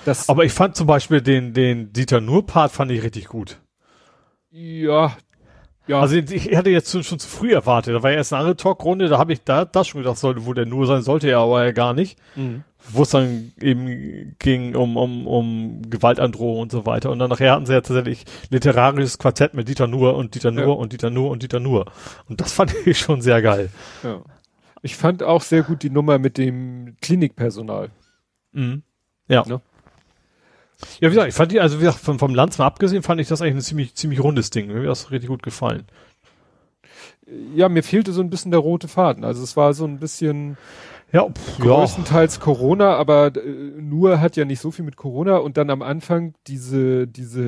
Das, 0.07 0.29
Aber 0.29 0.45
ich 0.45 0.53
fand 0.53 0.77
zum 0.77 0.87
Beispiel 0.87 1.21
den, 1.21 1.53
den 1.53 1.93
Dieter 1.93 2.21
Nur-Part 2.21 2.73
fand 2.73 2.91
ich 2.93 3.03
richtig 3.03 3.27
gut. 3.27 3.59
ja, 4.51 5.17
ja, 5.89 6.01
Also 6.01 6.17
ich 6.17 6.57
hatte 6.57 6.71
jetzt 6.71 6.91
schon, 6.91 7.03
zu 7.19 7.29
früh 7.29 7.53
erwartet. 7.53 7.95
Da 7.95 8.03
war 8.03 8.11
ja 8.11 8.17
erst 8.17 8.33
eine 8.33 8.41
andere 8.41 8.57
Talkrunde, 8.57 9.07
da 9.09 9.19
habe 9.19 9.33
ich 9.33 9.43
da 9.45 9.65
das 9.65 9.87
schon 9.87 10.03
gedacht, 10.03 10.19
sollte, 10.19 10.45
wo 10.45 10.53
der 10.53 10.67
nur 10.67 10.85
sein 10.87 11.03
sollte, 11.03 11.29
er 11.29 11.39
aber 11.39 11.65
ja 11.65 11.71
gar 11.71 11.93
nicht. 11.95 12.19
Mhm. 12.35 12.65
Wo 12.89 13.03
es 13.03 13.11
dann 13.11 13.53
eben 13.61 14.35
ging 14.41 14.75
um, 14.75 14.97
um, 14.97 15.27
um 15.29 15.83
Gewaltandrohung 15.89 16.61
und 16.61 16.73
so 16.73 16.87
weiter. 16.87 17.11
Und 17.11 17.19
dann 17.21 17.31
nachher 17.31 17.53
hatten 17.53 17.67
sie 17.67 17.73
ja 17.73 17.81
tatsächlich 17.83 18.25
literarisches 18.51 19.19
Quartett 19.19 19.55
mit 19.55 19.69
Dieter 19.69 19.87
Nur 19.87 20.17
und 20.17 20.35
Dieter 20.35 20.51
Nur 20.51 20.63
Ja. 20.67 20.71
und 20.73 20.93
Dieter 20.93 21.11
Nur 21.11 21.31
und 21.31 21.43
Dieter 21.45 21.61
Nur. 21.61 21.87
Und 22.29 22.41
das 22.41 22.53
fand 22.53 22.75
ich 22.85 22.99
schon 22.99 23.21
sehr 23.23 23.41
geil. 23.43 23.71
ja. 24.03 24.23
Ich 24.83 24.95
fand 24.97 25.23
auch 25.25 25.43
sehr 25.43 25.63
gut 25.63 25.83
die 25.83 25.91
Nummer 25.91 26.19
mit 26.19 26.37
dem 26.39 26.97
Klinikpersonal. 27.01 27.91
Mhm. 28.53 28.83
Ja. 29.29 29.45
Ne? 29.47 29.61
Ja, 31.01 31.09
wie 31.11 31.15
gesagt, 31.15 31.29
ich 31.29 31.35
fand 31.35 31.53
die, 31.53 31.61
also 31.61 31.77
wie 31.79 31.85
gesagt, 31.85 31.99
vom, 32.01 32.19
vom 32.19 32.35
Lanz 32.35 32.59
mal 32.59 32.67
abgesehen, 32.67 33.03
fand 33.03 33.21
ich 33.21 33.29
das 33.29 33.41
eigentlich 33.43 33.55
ein 33.57 33.61
ziemlich, 33.63 33.95
ziemlich 33.95 34.23
rundes 34.23 34.51
Ding. 34.51 34.69
Mir 34.69 34.81
hat 34.81 34.87
das 34.87 35.11
richtig 35.11 35.29
gut 35.31 35.43
gefallen. 35.43 35.87
Ja, 37.55 37.69
mir 37.69 37.83
fehlte 37.83 38.13
so 38.13 38.21
ein 38.21 38.31
bisschen 38.31 38.53
der 38.53 38.61
rote 38.61 38.87
Faden. 38.89 39.25
Also 39.25 39.43
es 39.43 39.57
war 39.57 39.75
so 39.75 39.85
ein 39.85 39.99
bisschen 39.99 40.57
Ja, 41.13 41.29
pff, 41.29 41.59
ja. 41.59 41.65
größtenteils 41.65 42.39
Corona, 42.41 42.95
aber 42.97 43.33
äh, 43.35 43.41
nur 43.81 44.21
hat 44.21 44.37
ja 44.37 44.45
nicht 44.45 44.61
so 44.61 44.71
viel 44.71 44.85
mit 44.85 44.97
Corona 44.97 45.39
und 45.39 45.57
dann 45.57 45.71
am 45.71 45.83
Anfang 45.83 46.35
diese 46.47 47.07
diese 47.09 47.43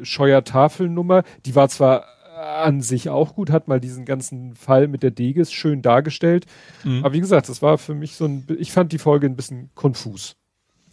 äh, 0.00 0.04
Scheuer-Tafelnummer, 0.04 1.22
die 1.44 1.54
war 1.54 1.68
zwar 1.68 2.04
an 2.36 2.80
sich 2.82 3.08
auch 3.08 3.34
gut, 3.34 3.50
hat 3.50 3.66
mal 3.68 3.80
diesen 3.80 4.04
ganzen 4.04 4.54
Fall 4.56 4.88
mit 4.88 5.02
der 5.02 5.10
Deges 5.10 5.52
schön 5.52 5.82
dargestellt, 5.82 6.44
Mhm. 6.84 7.04
aber 7.04 7.14
wie 7.14 7.20
gesagt, 7.20 7.48
das 7.48 7.62
war 7.62 7.78
für 7.78 7.94
mich 7.94 8.14
so 8.16 8.26
ein, 8.26 8.46
ich 8.58 8.72
fand 8.72 8.92
die 8.92 8.98
Folge 8.98 9.26
ein 9.26 9.36
bisschen 9.36 9.70
konfus. 9.74 10.36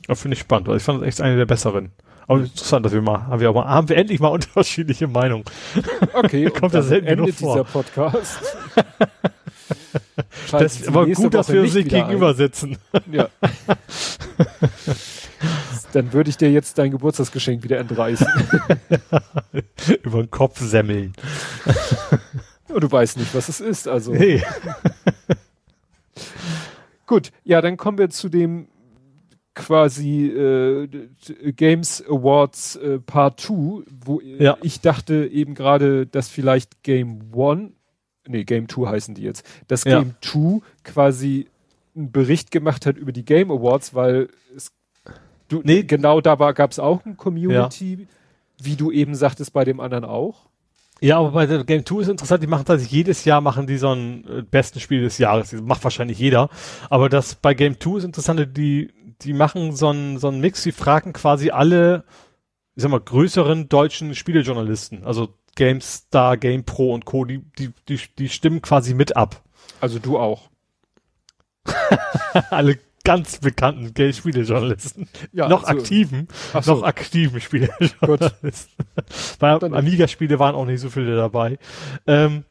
Ja, 0.07 0.15
finde 0.15 0.35
ich 0.35 0.41
spannend. 0.41 0.67
Ich 0.69 0.83
fand 0.83 1.01
das 1.01 1.07
echt 1.07 1.21
eine 1.21 1.37
der 1.37 1.45
besseren. 1.45 1.91
Aber 2.27 2.39
interessant, 2.39 2.85
dass 2.85 2.93
wir 2.93 3.01
mal, 3.01 3.27
haben 3.27 3.39
wir 3.41 3.49
aber, 3.49 3.65
haben 3.67 3.89
wir 3.89 3.97
endlich 3.97 4.19
mal 4.19 4.27
unterschiedliche 4.31 5.07
Meinungen. 5.07 5.45
Okay, 6.13 6.49
Kommt 6.59 6.73
dann 6.73 6.83
selten 6.83 7.07
genug 7.07 7.27
endet 7.27 7.39
vor. 7.39 7.53
dieser 7.53 7.63
Podcast. 7.65 8.39
Das 10.51 10.79
nächste 10.79 10.91
gut, 10.91 11.33
dass 11.33 11.47
Woche 11.47 11.53
wir 11.55 11.61
uns 11.63 11.73
nicht 11.73 11.89
gegenüber 11.89 12.33
sitzen. 12.33 12.77
Ja. 13.11 13.29
Dann 15.93 16.13
würde 16.13 16.29
ich 16.29 16.37
dir 16.37 16.51
jetzt 16.51 16.77
dein 16.77 16.91
Geburtstagsgeschenk 16.91 17.63
wieder 17.63 17.79
entreißen. 17.79 18.27
Über 20.03 20.21
den 20.23 20.29
Kopf 20.31 20.59
semmeln. 20.59 21.13
Und 22.67 22.83
du 22.83 22.91
weißt 22.91 23.17
nicht, 23.17 23.33
was 23.33 23.49
es 23.49 23.59
ist. 23.61 23.87
Also 23.87 24.13
Hey. 24.13 24.43
gut, 27.07 27.31
ja, 27.43 27.61
dann 27.61 27.77
kommen 27.77 27.97
wir 27.97 28.09
zu 28.09 28.29
dem 28.29 28.67
quasi 29.55 30.27
äh, 30.27 30.87
Games 31.55 32.03
Awards 32.07 32.75
äh, 32.77 32.99
Part 32.99 33.39
2, 33.39 33.83
wo 34.05 34.19
äh, 34.21 34.43
Ja. 34.43 34.57
ich 34.61 34.81
dachte 34.81 35.25
eben 35.27 35.53
gerade, 35.55 36.07
dass 36.07 36.29
vielleicht 36.29 36.83
Game 36.83 37.31
One, 37.33 37.71
nee, 38.27 38.43
Game 38.45 38.67
2 38.67 38.87
heißen 38.89 39.15
die 39.15 39.21
jetzt, 39.23 39.45
dass 39.67 39.83
Ja. 39.83 39.99
Game 39.99 40.15
2 40.21 40.59
quasi 40.83 41.47
einen 41.95 42.11
Bericht 42.11 42.49
gemacht 42.51 42.85
hat 42.85 42.97
über 42.97 43.11
die 43.11 43.25
Game 43.25 43.51
Awards, 43.51 43.93
weil 43.93 44.29
es 44.55 44.71
Du, 45.49 45.61
nee, 45.63 45.83
genau 45.83 46.19
da 46.21 46.39
war, 46.39 46.53
gab's 46.53 46.79
auch 46.79 47.05
ein 47.05 47.15
Community, 47.17 47.93
ja. 47.99 48.07
wie 48.65 48.75
du 48.75 48.91
eben 48.91 49.13
sagtest, 49.13 49.53
bei 49.53 49.65
dem 49.65 49.79
anderen 49.79 50.03
auch. 50.05 50.47
Ja, 51.01 51.19
aber 51.19 51.31
bei 51.31 51.45
der 51.45 51.63
Game 51.65 51.85
2 51.85 52.01
ist 52.01 52.07
interessant, 52.07 52.41
die 52.41 52.47
machen 52.47 52.65
tatsächlich 52.65 52.93
jedes 52.97 53.25
Jahr 53.25 53.41
machen 53.41 53.67
die 53.67 53.77
so 53.77 53.91
ein 53.91 54.25
äh, 54.27 54.41
besten 54.41 54.79
Spiel 54.79 55.01
des 55.01 55.17
Jahres. 55.19 55.51
Das 55.51 55.61
macht 55.61 55.83
wahrscheinlich 55.83 56.17
jeder. 56.17 56.49
Aber 56.89 57.09
das 57.09 57.35
bei 57.35 57.53
Game 57.53 57.79
2 57.79 57.97
ist 57.97 58.03
interessant, 58.05 58.57
die, 58.57 58.89
die 59.23 59.33
machen 59.33 59.75
so 59.75 59.89
ein 59.89 60.17
so 60.17 60.31
Mix, 60.31 60.63
die 60.63 60.71
fragen 60.71 61.13
quasi 61.13 61.51
alle, 61.51 62.03
ich 62.75 62.83
sag 62.83 62.91
mal, 62.91 62.99
größeren 62.99 63.69
deutschen 63.69 64.15
Spielejournalisten, 64.15 65.03
also 65.03 65.29
GameStar, 65.55 66.37
GamePro 66.37 66.93
und 66.93 67.05
Co., 67.05 67.25
die, 67.25 67.39
die, 67.57 67.71
die, 67.87 67.99
die 68.17 68.29
stimmen 68.29 68.61
quasi 68.61 68.93
mit 68.93 69.15
ab. 69.15 69.43
Also 69.79 69.99
du 69.99 70.17
auch. 70.17 70.49
alle 72.49 72.79
ganz 73.03 73.39
bekannten 73.39 73.93
Spielejournalisten. 74.13 75.09
Ja, 75.33 75.49
noch 75.49 75.63
also, 75.63 75.79
aktiven, 75.79 76.27
so. 76.61 76.75
noch 76.75 76.83
aktiven 76.83 77.41
Spielejournalisten. 77.41 78.85
Bei 79.39 79.51
Amiga-Spiele 79.51 80.39
waren 80.39 80.55
auch 80.55 80.65
nicht 80.65 80.79
so 80.79 80.89
viele 80.89 81.15
dabei. 81.15 81.57
Ähm, 82.07 82.45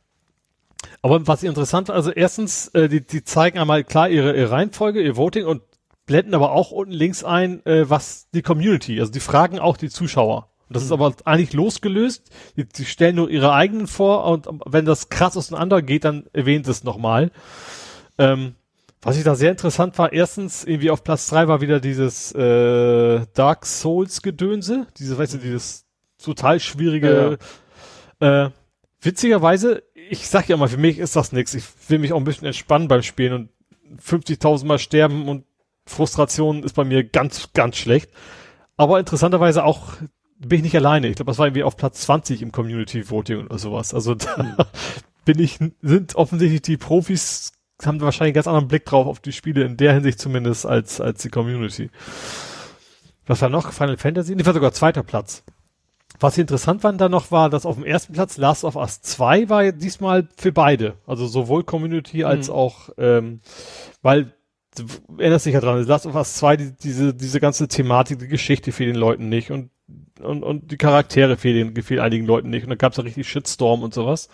aber 1.00 1.26
was 1.26 1.42
interessant 1.42 1.88
war, 1.88 1.96
also 1.96 2.10
erstens, 2.10 2.68
äh, 2.68 2.88
die, 2.88 3.04
die 3.04 3.24
zeigen 3.24 3.58
einmal 3.58 3.82
klar 3.82 4.08
ihre, 4.08 4.36
ihre 4.36 4.50
Reihenfolge, 4.50 5.02
ihr 5.02 5.16
Voting 5.16 5.46
und 5.46 5.62
blenden 6.06 6.34
aber 6.34 6.52
auch 6.52 6.70
unten 6.70 6.92
links 6.92 7.24
ein, 7.24 7.64
äh, 7.66 7.88
was 7.88 8.28
die 8.30 8.42
Community, 8.42 9.00
also 9.00 9.12
die 9.12 9.20
fragen 9.20 9.58
auch 9.58 9.76
die 9.76 9.90
Zuschauer. 9.90 10.48
Das 10.72 10.82
ist 10.82 10.88
mhm. 10.88 11.02
aber 11.02 11.14
eigentlich 11.24 11.52
losgelöst. 11.52 12.30
Die, 12.56 12.66
die 12.66 12.84
stellen 12.84 13.16
nur 13.16 13.28
ihre 13.30 13.52
eigenen 13.52 13.86
vor 13.86 14.24
und 14.24 14.48
wenn 14.66 14.84
das 14.84 15.08
krass 15.08 15.36
auseinander 15.36 15.82
geht, 15.82 16.04
dann 16.04 16.26
erwähnt 16.32 16.66
es 16.66 16.84
nochmal. 16.84 17.30
Ähm, 18.18 18.54
was 19.02 19.16
ich 19.16 19.24
da 19.24 19.34
sehr 19.34 19.50
interessant 19.50 19.98
war, 19.98 20.12
erstens 20.12 20.64
irgendwie 20.64 20.90
auf 20.90 21.02
Platz 21.02 21.26
drei 21.26 21.48
war 21.48 21.60
wieder 21.60 21.80
dieses 21.80 22.32
äh, 22.32 23.26
Dark 23.34 23.66
Souls 23.66 24.22
Gedönse, 24.22 24.86
diese, 24.96 25.18
weißt 25.18 25.34
du, 25.34 25.38
dieses 25.38 25.84
total 26.22 26.60
schwierige. 26.60 27.38
Ja, 28.20 28.26
ja. 28.26 28.46
Äh, 28.46 28.50
witzigerweise, 29.00 29.82
ich 29.94 30.28
sag 30.28 30.48
ja 30.48 30.56
mal, 30.56 30.68
für 30.68 30.76
mich 30.78 30.98
ist 30.98 31.16
das 31.16 31.32
nichts. 31.32 31.52
Ich 31.54 31.64
will 31.88 31.98
mich 31.98 32.12
auch 32.12 32.18
ein 32.18 32.24
bisschen 32.24 32.46
entspannen 32.46 32.86
beim 32.86 33.02
Spielen 33.02 33.32
und 33.32 33.48
50.000 34.00 34.66
Mal 34.66 34.78
sterben 34.78 35.28
und 35.28 35.44
Frustration 35.86 36.62
ist 36.62 36.74
bei 36.74 36.84
mir 36.84 37.04
ganz, 37.04 37.52
ganz 37.52 37.76
schlecht. 37.76 38.10
Aber 38.76 38.98
interessanterweise 38.98 39.64
auch 39.64 39.94
bin 40.38 40.58
ich 40.58 40.64
nicht 40.64 40.76
alleine. 40.76 41.08
Ich 41.08 41.16
glaube, 41.16 41.30
das 41.30 41.38
war 41.38 41.46
irgendwie 41.46 41.62
auf 41.62 41.76
Platz 41.76 42.02
20 42.02 42.42
im 42.42 42.52
Community 42.52 43.10
Voting 43.10 43.46
oder 43.46 43.58
sowas. 43.58 43.94
Also 43.94 44.14
da 44.14 44.36
hm. 44.36 44.56
bin 45.24 45.38
ich, 45.38 45.58
sind 45.82 46.16
offensichtlich 46.16 46.62
die 46.62 46.76
Profis 46.76 47.52
haben 47.86 48.00
wahrscheinlich 48.00 48.30
einen 48.30 48.34
ganz 48.34 48.46
anderen 48.46 48.68
Blick 48.68 48.84
drauf 48.84 49.06
auf 49.06 49.20
die 49.20 49.32
Spiele, 49.32 49.64
in 49.64 49.76
der 49.76 49.94
Hinsicht 49.94 50.18
zumindest, 50.18 50.66
als, 50.66 51.00
als 51.00 51.22
die 51.22 51.30
Community. 51.30 51.90
Was 53.26 53.42
war 53.42 53.48
noch? 53.48 53.72
Final 53.72 53.96
Fantasy? 53.96 54.34
Nee, 54.34 54.44
war 54.44 54.54
sogar 54.54 54.72
zweiter 54.72 55.02
Platz. 55.02 55.44
Was 56.20 56.38
interessant 56.38 56.84
war 56.84 56.92
da 56.92 57.08
noch 57.08 57.30
war, 57.30 57.50
dass 57.50 57.66
auf 57.66 57.76
dem 57.76 57.84
ersten 57.84 58.12
Platz 58.12 58.36
Last 58.36 58.64
of 58.64 58.76
Us 58.76 59.00
2 59.00 59.48
war 59.48 59.72
diesmal 59.72 60.28
für 60.36 60.52
beide. 60.52 60.94
Also 61.06 61.26
sowohl 61.26 61.64
Community 61.64 62.24
als 62.24 62.48
mhm. 62.48 62.54
auch, 62.54 62.90
ähm, 62.98 63.40
weil, 64.02 64.34
du 64.76 64.84
erinnerst 65.18 65.46
dich 65.46 65.54
ja 65.54 65.60
dran, 65.60 65.84
Last 65.84 66.06
of 66.06 66.14
Us 66.14 66.34
2, 66.34 66.56
die, 66.56 66.72
diese, 66.72 67.14
diese 67.14 67.40
ganze 67.40 67.68
Thematik, 67.68 68.18
die 68.18 68.28
Geschichte 68.28 68.72
fehlt 68.72 68.94
den 68.94 69.00
Leuten 69.00 69.28
nicht 69.28 69.50
und, 69.50 69.70
und, 70.20 70.42
und 70.42 70.70
die 70.70 70.76
Charaktere 70.76 71.36
fehlen, 71.36 71.74
gefehlen 71.74 72.00
einigen 72.00 72.26
Leuten 72.26 72.50
nicht 72.50 72.64
und 72.64 72.70
da 72.70 72.76
gab 72.76 72.92
es 72.92 72.98
ja 72.98 73.04
richtig 73.04 73.28
Shitstorm 73.28 73.82
und 73.82 73.94
sowas. 73.94 74.28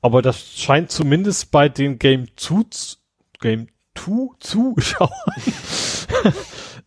Aber 0.00 0.22
das 0.22 0.56
scheint 0.56 0.90
zumindest 0.90 1.50
bei 1.50 1.68
den 1.68 1.98
Game 1.98 2.28
2 2.36 2.96
Game 3.40 3.68
2 3.96 4.36
Zuschauern 4.38 5.10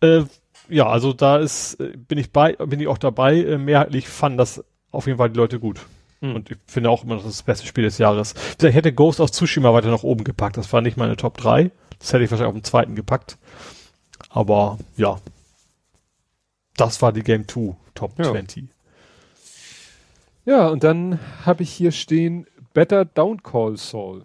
äh, 0.00 0.22
ja, 0.68 0.86
also 0.86 1.12
da 1.12 1.36
ist 1.38 1.76
bin 2.08 2.16
ich 2.16 2.32
bei 2.32 2.54
bin 2.54 2.80
ich 2.80 2.88
auch 2.88 2.98
dabei. 2.98 3.36
Äh, 3.36 3.58
mehrheitlich 3.58 4.08
fanden 4.08 4.38
das 4.38 4.64
auf 4.90 5.06
jeden 5.06 5.18
Fall 5.18 5.28
die 5.30 5.36
Leute 5.36 5.60
gut. 5.60 5.80
Hm. 6.20 6.34
Und 6.36 6.50
ich 6.50 6.56
finde 6.66 6.88
auch 6.88 7.04
immer, 7.04 7.16
das 7.16 7.24
ist 7.24 7.40
das 7.40 7.42
beste 7.42 7.66
Spiel 7.66 7.84
des 7.84 7.98
Jahres. 7.98 8.34
Ich 8.58 8.74
hätte 8.74 8.92
Ghost 8.92 9.20
of 9.20 9.30
Tsushima 9.30 9.74
weiter 9.74 9.90
nach 9.90 10.04
oben 10.04 10.24
gepackt. 10.24 10.56
Das 10.56 10.72
war 10.72 10.80
nicht 10.80 10.96
meine 10.96 11.16
Top 11.16 11.36
3. 11.36 11.70
Das 12.02 12.12
hätte 12.12 12.24
ich 12.24 12.30
wahrscheinlich 12.32 12.56
auf 12.56 12.60
dem 12.60 12.64
zweiten 12.64 12.94
gepackt. 12.96 13.38
Aber 14.28 14.78
ja. 14.96 15.20
Das 16.76 17.00
war 17.00 17.12
die 17.12 17.22
Game 17.22 17.46
2 17.46 17.76
Top 17.94 18.18
ja. 18.18 18.24
20. 18.24 18.64
Ja, 20.44 20.66
und 20.68 20.82
dann 20.82 21.20
habe 21.46 21.62
ich 21.62 21.70
hier 21.70 21.92
stehen 21.92 22.46
Better 22.74 23.02
Don't 23.02 23.42
Call 23.42 23.76
Saul. 23.76 24.24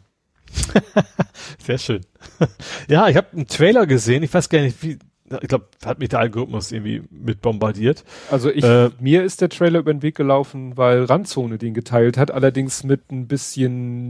Sehr 1.63 1.77
schön. 1.77 2.01
ja, 2.87 3.07
ich 3.09 3.15
habe 3.15 3.27
einen 3.33 3.47
Trailer 3.47 3.85
gesehen. 3.85 4.23
Ich 4.23 4.33
weiß 4.33 4.49
gar 4.49 4.61
nicht, 4.61 4.81
wie. 4.81 4.97
Ich 5.41 5.49
glaube, 5.49 5.67
hat 5.85 5.99
mich 5.99 6.07
der 6.07 6.19
Algorithmus 6.19 6.71
irgendwie 6.71 7.03
mit 7.11 7.41
bombardiert. 7.41 8.05
Also 8.31 8.49
ich, 8.49 8.63
äh, 8.63 8.91
mir 9.01 9.23
ist 9.23 9.41
der 9.41 9.49
Trailer 9.49 9.79
über 9.79 9.93
den 9.93 10.01
Weg 10.01 10.15
gelaufen, 10.15 10.77
weil 10.77 11.03
Randzone 11.03 11.57
den 11.57 11.73
geteilt 11.73 12.17
hat, 12.17 12.31
allerdings 12.31 12.85
mit 12.85 13.11
ein 13.11 13.27
bisschen 13.27 14.07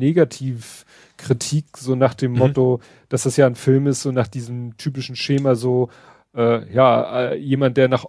Negativkritik, 1.18 1.78
so 1.78 1.96
nach 1.96 2.14
dem 2.14 2.34
mhm. 2.34 2.38
Motto, 2.38 2.80
dass 3.10 3.24
das 3.24 3.38
ja 3.38 3.48
ein 3.48 3.56
Film 3.56 3.88
ist, 3.88 4.02
so 4.02 4.12
nach 4.12 4.28
diesem 4.28 4.78
typischen 4.78 5.16
Schema, 5.16 5.56
so 5.56 5.90
äh, 6.36 6.72
ja, 6.74 7.30
äh, 7.30 7.36
jemand, 7.38 7.78
der 7.78 7.88
nach, 7.88 8.06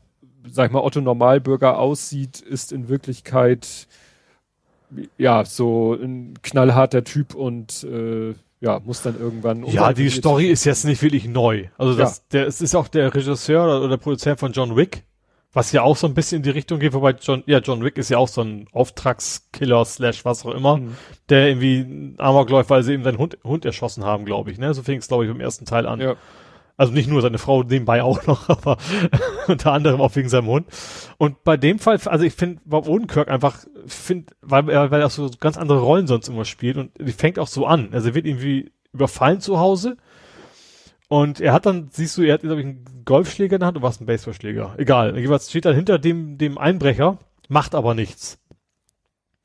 sag 0.50 0.66
ich 0.66 0.72
mal, 0.72 0.82
Otto 0.82 1.00
Normalbürger 1.00 1.78
aussieht, 1.78 2.40
ist 2.40 2.72
in 2.72 2.88
Wirklichkeit 2.88 3.86
ja, 5.18 5.44
so 5.44 5.94
ein 5.94 6.34
knallharter 6.42 7.04
Typ 7.04 7.34
und 7.34 7.84
äh, 7.84 8.34
ja, 8.60 8.80
muss 8.80 9.02
dann 9.02 9.18
irgendwann. 9.18 9.64
Ja, 9.66 9.92
die 9.92 10.08
Story 10.08 10.46
ist 10.46 10.64
jetzt 10.64 10.84
nicht 10.84 11.02
wirklich 11.02 11.28
neu. 11.28 11.66
Also 11.76 11.94
das, 11.94 12.18
ja. 12.18 12.22
der, 12.32 12.46
es 12.46 12.60
ist 12.60 12.74
auch 12.74 12.88
der 12.88 13.14
Regisseur 13.14 13.64
oder, 13.64 13.82
oder 13.82 13.96
Produzent 13.98 14.40
von 14.40 14.52
John 14.52 14.76
Wick, 14.76 15.04
was 15.52 15.72
ja 15.72 15.82
auch 15.82 15.96
so 15.96 16.06
ein 16.06 16.14
bisschen 16.14 16.38
in 16.38 16.42
die 16.42 16.50
Richtung 16.50 16.78
geht, 16.78 16.92
wobei 16.92 17.12
John, 17.12 17.42
ja, 17.46 17.58
John 17.58 17.82
Wick 17.82 17.96
ist 17.96 18.10
ja 18.10 18.18
auch 18.18 18.28
so 18.28 18.42
ein 18.42 18.66
Auftragskiller 18.72 19.84
slash 19.84 20.24
was 20.24 20.44
auch 20.44 20.54
immer, 20.54 20.76
mhm. 20.76 20.96
der 21.30 21.48
irgendwie 21.48 22.14
Amok 22.18 22.50
läuft, 22.50 22.70
weil 22.70 22.82
sie 22.82 22.92
eben 22.92 23.04
seinen 23.04 23.18
Hund, 23.18 23.38
Hund 23.44 23.64
erschossen 23.64 24.04
haben, 24.04 24.24
glaube 24.24 24.50
ich, 24.50 24.58
ne? 24.58 24.74
So 24.74 24.82
fing 24.82 24.98
es, 24.98 25.08
glaube 25.08 25.24
ich, 25.24 25.30
im 25.30 25.40
ersten 25.40 25.64
Teil 25.64 25.86
an. 25.86 26.00
Ja. 26.00 26.16
Also 26.76 26.92
nicht 26.92 27.08
nur 27.08 27.22
seine 27.22 27.38
Frau 27.38 27.62
nebenbei 27.62 28.02
auch 28.04 28.26
noch, 28.26 28.48
aber 28.48 28.76
unter 29.48 29.72
anderem 29.72 30.00
auch 30.00 30.14
wegen 30.14 30.28
seinem 30.28 30.48
Hund. 30.48 30.66
Und 31.16 31.42
bei 31.44 31.56
dem 31.56 31.78
Fall, 31.78 31.98
also 32.04 32.24
ich 32.24 32.34
finde 32.34 32.60
Bob 32.66 32.86
Odenkirk 32.86 33.28
einfach, 33.28 33.64
finde, 33.86 34.34
weil 34.42 34.68
er, 34.68 34.90
weil 34.90 35.00
er 35.00 35.06
auch 35.06 35.10
so 35.10 35.30
ganz 35.40 35.56
andere 35.56 35.80
Rollen 35.80 36.06
sonst 36.06 36.28
immer 36.28 36.44
spielt 36.44 36.76
und 36.76 36.92
die 37.00 37.12
fängt 37.12 37.38
auch 37.38 37.48
so 37.48 37.66
an. 37.66 37.88
Also 37.92 38.10
er 38.10 38.14
wird 38.14 38.26
irgendwie 38.26 38.70
überfallen 38.92 39.40
zu 39.40 39.58
Hause 39.58 39.96
und 41.08 41.40
er 41.40 41.52
hat 41.52 41.66
dann, 41.66 41.88
siehst 41.90 42.16
du, 42.16 42.22
er 42.22 42.34
hat, 42.34 42.42
glaube 42.42 42.60
ich, 42.60 42.66
einen 42.66 43.02
Golfschläger 43.04 43.56
in 43.56 43.60
der 43.60 43.66
Hand 43.68 43.78
und 43.78 43.82
was 43.82 44.00
ein 44.00 44.06
Baseballschläger. 44.06 44.74
Egal. 44.76 45.18
Jeweils 45.18 45.48
steht 45.48 45.64
dann 45.64 45.74
hinter 45.74 45.98
dem, 45.98 46.36
dem 46.36 46.58
Einbrecher, 46.58 47.18
macht 47.48 47.74
aber 47.74 47.94
nichts. 47.94 48.38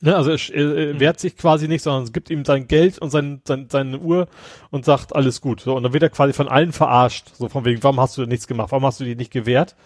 Ne, 0.01 0.17
also 0.17 0.31
er, 0.31 0.75
er 0.77 0.93
mhm. 0.95 0.99
wehrt 0.99 1.21
sich 1.21 1.37
quasi 1.37 1.69
nicht, 1.69 1.81
sondern 1.81 2.03
es 2.03 2.11
gibt 2.11 2.29
ihm 2.29 2.43
sein 2.43 2.67
Geld 2.67 2.99
und 2.99 3.09
sein, 3.09 3.41
sein, 3.47 3.67
seine 3.71 3.99
Uhr 3.99 4.27
und 4.69 4.83
sagt, 4.83 5.15
alles 5.15 5.39
gut. 5.39 5.61
So, 5.61 5.77
und 5.77 5.83
dann 5.83 5.93
wird 5.93 6.03
er 6.03 6.09
quasi 6.09 6.33
von 6.33 6.49
allen 6.49 6.73
verarscht. 6.73 7.29
So 7.35 7.47
von 7.47 7.63
wegen, 7.63 7.81
warum 7.83 8.01
hast 8.01 8.17
du 8.17 8.21
denn 8.21 8.29
nichts 8.29 8.47
gemacht? 8.47 8.73
Warum 8.73 8.85
hast 8.85 8.99
du 8.99 9.05
dich 9.05 9.15
nicht 9.15 9.31
gewehrt? 9.31 9.77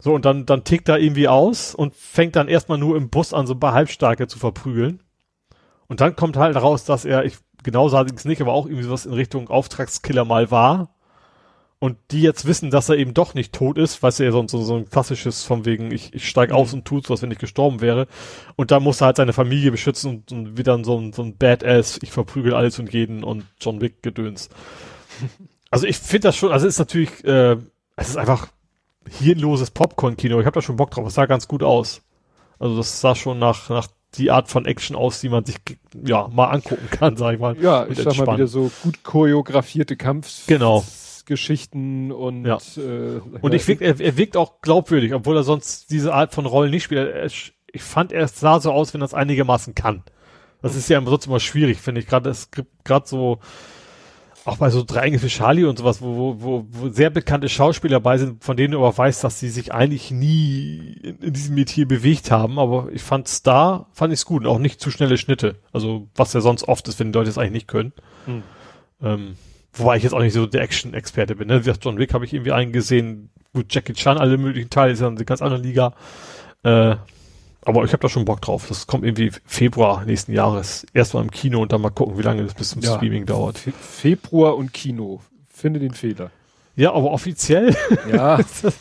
So, 0.00 0.12
und 0.12 0.24
dann, 0.24 0.44
dann 0.44 0.64
tickt 0.64 0.88
er 0.88 0.98
irgendwie 0.98 1.28
aus 1.28 1.72
und 1.72 1.94
fängt 1.94 2.34
dann 2.34 2.48
erstmal 2.48 2.78
nur 2.78 2.96
im 2.96 3.08
Bus 3.08 3.32
an, 3.32 3.46
so 3.46 3.54
ein 3.54 3.60
paar 3.60 3.74
Halbstarke 3.74 4.26
zu 4.26 4.40
verprügeln. 4.40 5.00
Und 5.86 6.00
dann 6.00 6.16
kommt 6.16 6.36
halt 6.36 6.56
raus, 6.56 6.84
dass 6.84 7.04
er, 7.04 7.24
ich 7.24 7.36
genau 7.66 7.90
sage 7.90 8.10
ich 8.10 8.18
es 8.18 8.24
nicht, 8.24 8.40
aber 8.40 8.54
auch 8.54 8.64
irgendwie 8.64 8.84
sowas 8.84 9.04
in 9.04 9.12
Richtung 9.12 9.48
Auftragskiller 9.48 10.24
mal 10.24 10.50
war 10.50 10.96
und 11.78 11.98
die 12.10 12.22
jetzt 12.22 12.46
wissen, 12.46 12.70
dass 12.70 12.88
er 12.88 12.96
eben 12.96 13.12
doch 13.12 13.34
nicht 13.34 13.52
tot 13.52 13.76
ist, 13.76 14.02
weißt 14.02 14.20
du, 14.20 14.24
ja, 14.24 14.32
so, 14.32 14.46
so, 14.48 14.62
so 14.62 14.76
ein 14.76 14.88
klassisches 14.88 15.44
von 15.44 15.66
wegen, 15.66 15.90
ich, 15.92 16.14
ich 16.14 16.28
steig 16.28 16.50
aus 16.50 16.72
mhm. 16.72 16.78
und 16.78 16.84
tut's, 16.86 17.10
was 17.10 17.20
wenn 17.20 17.30
ich 17.30 17.38
gestorben 17.38 17.82
wäre. 17.82 18.06
Und 18.56 18.70
da 18.70 18.80
muss 18.80 19.02
er 19.02 19.08
halt 19.08 19.16
seine 19.18 19.34
Familie 19.34 19.70
beschützen 19.70 20.10
und, 20.10 20.32
und 20.32 20.56
wieder 20.56 20.82
so 20.84 20.98
ein, 20.98 21.12
so 21.12 21.22
ein 21.22 21.36
Badass, 21.36 21.98
ich 22.02 22.12
verprügel 22.12 22.54
alles 22.54 22.78
und 22.78 22.92
jeden 22.94 23.22
und 23.22 23.44
John 23.60 23.80
Wick 23.80 24.02
gedöns. 24.02 24.48
Also 25.68 25.88
ich 25.88 25.98
finde 25.98 26.28
das 26.28 26.36
schon, 26.36 26.52
also 26.52 26.64
es 26.64 26.74
ist 26.74 26.78
natürlich, 26.78 27.24
äh, 27.24 27.56
es 27.96 28.10
ist 28.10 28.16
einfach 28.16 28.46
hirnloses 29.10 29.72
Popcorn-Kino. 29.72 30.38
Ich 30.38 30.46
habe 30.46 30.54
da 30.54 30.62
schon 30.62 30.76
Bock 30.76 30.92
drauf. 30.92 31.08
Es 31.08 31.14
sah 31.14 31.26
ganz 31.26 31.48
gut 31.48 31.64
aus. 31.64 32.02
Also 32.60 32.76
das 32.76 33.00
sah 33.00 33.16
schon 33.16 33.40
nach, 33.40 33.68
nach 33.68 33.88
die 34.14 34.30
Art 34.30 34.48
von 34.48 34.64
Action 34.64 34.96
aus, 34.96 35.20
die 35.20 35.28
man 35.28 35.44
sich 35.44 35.56
ja 36.04 36.28
mal 36.28 36.46
angucken 36.46 36.88
kann, 36.90 37.16
sag 37.16 37.34
ich 37.34 37.40
mal. 37.40 37.56
Ja, 37.60 37.86
ich 37.86 37.98
sag 37.98 38.16
mal 38.18 38.36
wieder 38.36 38.46
so 38.46 38.70
gut 38.82 39.02
choreografierte 39.02 39.96
Kampf. 39.96 40.46
Genau. 40.46 40.84
Geschichten 41.26 42.12
und 42.12 42.44
ja. 42.44 42.58
äh, 42.76 43.20
und 43.40 43.52
ich 43.52 43.64
find, 43.64 43.82
er, 43.82 43.98
er 43.98 44.16
wirkt 44.16 44.36
auch 44.36 44.60
glaubwürdig, 44.62 45.12
obwohl 45.12 45.36
er 45.36 45.42
sonst 45.42 45.90
diese 45.90 46.14
Art 46.14 46.32
von 46.32 46.46
Rollen 46.46 46.70
nicht 46.70 46.84
spielt. 46.84 47.12
Er, 47.12 47.26
ich 47.26 47.82
fand, 47.82 48.12
er 48.12 48.28
sah 48.28 48.60
so 48.60 48.70
aus, 48.70 48.94
wenn 48.94 49.02
er 49.02 49.06
es 49.06 49.14
einigermaßen 49.14 49.74
kann. 49.74 50.04
Das 50.62 50.76
ist 50.76 50.88
ja 50.88 51.02
sonst 51.04 51.26
immer 51.26 51.40
schwierig, 51.40 51.78
finde 51.78 52.00
ich. 52.00 52.06
Gerade 52.06 52.30
es 52.30 52.50
gibt 52.50 52.84
gerade 52.84 53.06
so 53.06 53.40
auch 54.46 54.58
bei 54.58 54.70
so 54.70 54.84
Drei 54.84 55.18
für 55.18 55.26
Charlie 55.26 55.64
und 55.64 55.78
sowas, 55.78 56.00
wo, 56.00 56.36
wo, 56.38 56.66
wo 56.70 56.88
sehr 56.88 57.10
bekannte 57.10 57.48
Schauspieler 57.48 57.96
dabei 57.96 58.16
sind, 58.16 58.44
von 58.44 58.56
denen 58.56 58.72
du 58.72 58.78
aber 58.78 58.96
weißt, 58.96 59.24
dass 59.24 59.40
sie 59.40 59.48
sich 59.48 59.74
eigentlich 59.74 60.12
nie 60.12 60.98
in, 61.02 61.18
in 61.18 61.32
diesem 61.32 61.56
Metier 61.56 61.86
bewegt 61.86 62.30
haben. 62.30 62.60
Aber 62.60 62.88
ich 62.92 63.02
fand's 63.02 63.42
da, 63.42 63.86
fand 63.92 64.12
ich's 64.12 64.24
gut 64.24 64.44
und 64.44 64.48
auch 64.48 64.60
nicht 64.60 64.80
zu 64.80 64.92
schnelle 64.92 65.18
Schnitte. 65.18 65.56
Also 65.72 66.06
was 66.14 66.32
ja 66.32 66.40
sonst 66.40 66.68
oft 66.68 66.86
ist, 66.86 67.00
wenn 67.00 67.10
die 67.10 67.18
Leute 67.18 67.28
es 67.28 67.38
eigentlich 67.38 67.52
nicht 67.52 67.68
können. 67.68 67.92
Hm. 68.26 68.42
Ähm, 69.02 69.36
wobei 69.72 69.96
ich 69.96 70.04
jetzt 70.04 70.12
auch 70.12 70.20
nicht 70.20 70.32
so 70.32 70.46
der 70.46 70.62
Action-Experte 70.62 71.34
bin. 71.34 71.48
Ne? 71.48 71.56
Wie 71.56 71.64
gesagt, 71.64 71.84
John 71.84 71.98
Wick 71.98 72.14
habe 72.14 72.24
ich 72.24 72.32
irgendwie 72.32 72.52
eingesehen. 72.52 73.30
Gut, 73.52 73.74
Jackie 73.74 73.94
Chan, 73.94 74.16
alle 74.16 74.38
möglichen 74.38 74.70
Teile, 74.70 74.92
ist 74.92 75.00
ja 75.00 75.08
eine 75.08 75.24
ganz 75.24 75.42
andere 75.42 75.60
Liga. 75.60 75.92
Äh, 76.62 76.96
aber 77.66 77.84
ich 77.84 77.92
habe 77.92 78.00
da 78.00 78.08
schon 78.08 78.24
Bock 78.24 78.40
drauf. 78.40 78.66
Das 78.68 78.86
kommt 78.86 79.04
irgendwie 79.04 79.32
Februar 79.44 80.04
nächsten 80.04 80.32
Jahres. 80.32 80.86
Erstmal 80.94 81.24
im 81.24 81.30
Kino 81.30 81.60
und 81.60 81.72
dann 81.72 81.80
mal 81.80 81.90
gucken, 81.90 82.16
wie 82.16 82.22
lange 82.22 82.44
das 82.44 82.54
bis 82.54 82.70
zum 82.70 82.82
ja, 82.82 82.94
Streaming 82.96 83.26
dauert. 83.26 83.58
Fe 83.58 83.72
Februar 83.72 84.56
und 84.56 84.72
Kino. 84.72 85.20
Finde 85.48 85.80
den 85.80 85.92
Fehler. 85.92 86.30
Ja, 86.76 86.92
aber 86.92 87.10
offiziell 87.10 87.74
ja. 88.12 88.36
ist, 88.36 88.62
das, 88.62 88.74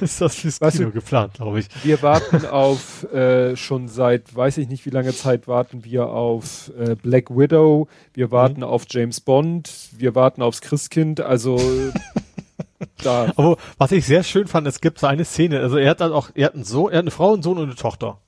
ist 0.00 0.20
das 0.20 0.36
fürs 0.36 0.60
weißt 0.60 0.76
Kino 0.78 0.88
du, 0.88 0.94
geplant, 0.94 1.34
glaube 1.34 1.58
ich. 1.58 1.66
Wir 1.82 2.00
warten 2.00 2.46
auf 2.46 3.04
äh, 3.12 3.56
schon 3.56 3.88
seit, 3.88 4.34
weiß 4.34 4.58
ich 4.58 4.68
nicht 4.68 4.86
wie 4.86 4.90
lange 4.90 5.12
Zeit, 5.12 5.48
warten 5.48 5.84
wir 5.84 6.06
auf 6.08 6.70
äh, 6.78 6.94
Black 6.94 7.30
Widow, 7.30 7.88
wir 8.14 8.30
warten 8.30 8.60
mhm. 8.60 8.66
auf 8.66 8.84
James 8.88 9.20
Bond, 9.20 9.90
wir 9.90 10.14
warten 10.14 10.40
aufs 10.40 10.60
Christkind, 10.60 11.20
also 11.20 11.56
da. 13.02 13.32
Aber 13.36 13.56
was 13.78 13.92
ich 13.92 14.06
sehr 14.06 14.22
schön 14.22 14.46
fand, 14.46 14.66
es 14.66 14.80
gibt 14.80 14.98
so 14.98 15.06
eine 15.06 15.24
Szene, 15.24 15.60
also 15.60 15.76
er 15.76 15.90
hat 15.90 16.00
dann 16.00 16.12
auch, 16.12 16.30
er 16.34 16.46
hat 16.46 16.54
einen 16.54 16.64
Sohn, 16.64 16.92
er 16.92 16.98
hat 16.98 17.04
eine 17.04 17.10
Frau, 17.10 17.32
einen 17.32 17.42
Sohn 17.42 17.58
und 17.58 17.64
eine 17.64 17.74
Tochter. 17.74 18.18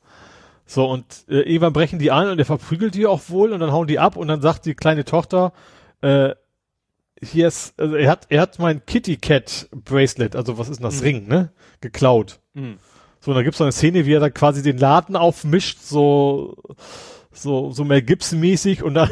So, 0.67 0.87
und 0.87 1.05
äh, 1.29 1.41
irgendwann 1.41 1.73
brechen 1.73 1.99
die 1.99 2.11
ein 2.11 2.29
und 2.29 2.39
er 2.39 2.47
verprügelt 2.47 2.95
die 2.95 3.07
auch 3.07 3.23
wohl 3.29 3.53
und 3.53 3.61
dann 3.61 3.73
hauen 3.73 3.87
die 3.87 3.99
ab 3.99 4.17
und 4.17 4.29
dann 4.29 4.41
sagt 4.41 4.65
die 4.65 4.75
kleine 4.75 5.05
Tochter, 5.05 5.53
äh, 6.01 6.35
hier 7.23 7.49
ist, 7.49 7.79
also 7.79 7.97
er 7.97 8.11
hat, 8.11 8.27
er 8.29 8.41
hat 8.41 8.59
mein 8.59 8.85
Kitty 8.87 9.17
Cat 9.17 9.69
Bracelet, 9.73 10.37
also 10.37 10.59
was 10.59 10.69
ist 10.69 10.79
denn 10.79 10.85
das 10.85 11.01
mhm. 11.01 11.03
Ring, 11.03 11.29
ne? 11.29 11.53
Geklaut. 11.81 12.41
Mhm. 12.55 12.79
So, 13.21 13.31
und 13.31 13.37
da 13.37 13.43
gibt's 13.43 13.59
so 13.59 13.65
eine 13.65 13.73
Szene, 13.73 14.07
wie 14.07 14.13
er 14.13 14.21
da 14.21 14.31
quasi 14.31 14.63
den 14.63 14.79
Laden 14.79 15.17
aufmischt, 15.17 15.79
so, 15.81 16.57
so, 17.35 17.71
so 17.71 17.85
mehr 17.85 18.03
Gibson-mäßig 18.03 18.83
und 18.83 18.95
dann 18.95 19.11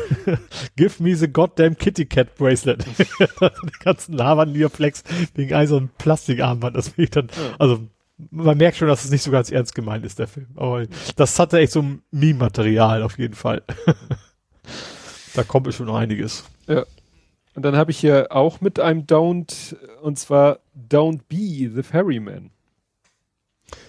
give 0.77 1.03
me 1.03 1.15
the 1.15 1.29
goddamn 1.29 1.77
Kitty 1.77 2.07
Cat 2.07 2.35
Bracelet. 2.37 2.85
den 3.19 3.51
ganzen 3.81 4.15
Lavandierflex 4.15 5.05
wegen 5.35 5.55
ein 5.55 5.67
so 5.67 5.77
ein 5.77 5.91
Plastikarmband, 5.99 6.77
das 6.77 6.93
ich 6.97 7.11
dann, 7.11 7.29
ja. 7.29 7.57
also, 7.59 7.81
man 8.31 8.57
merkt 8.57 8.77
schon, 8.77 8.89
dass 8.89 9.05
es 9.05 9.11
nicht 9.11 9.23
so 9.23 9.31
ganz 9.31 9.51
ernst 9.51 9.75
gemeint 9.75 10.05
ist, 10.05 10.19
der 10.19 10.29
Film. 10.29 10.49
Aber 10.55 10.87
das 11.17 11.39
hatte 11.39 11.59
echt 11.59 11.73
so 11.73 11.85
Meme-Material 12.11 13.03
auf 13.03 13.19
jeden 13.19 13.35
Fall. 13.35 13.63
da 15.35 15.43
kommt 15.43 15.73
schon 15.75 15.87
noch 15.87 15.97
einiges. 15.97 16.45
Ja. 16.67 16.85
Und 17.55 17.65
dann 17.65 17.77
habe 17.77 17.91
ich 17.91 17.99
hier 17.99 18.29
auch 18.31 18.61
mit 18.61 18.81
einem 18.81 19.03
Don't, 19.03 19.77
und 20.01 20.19
zwar 20.19 20.61
Don't 20.77 21.21
Be 21.29 21.71
the 21.75 21.83
Ferryman. 21.83 22.51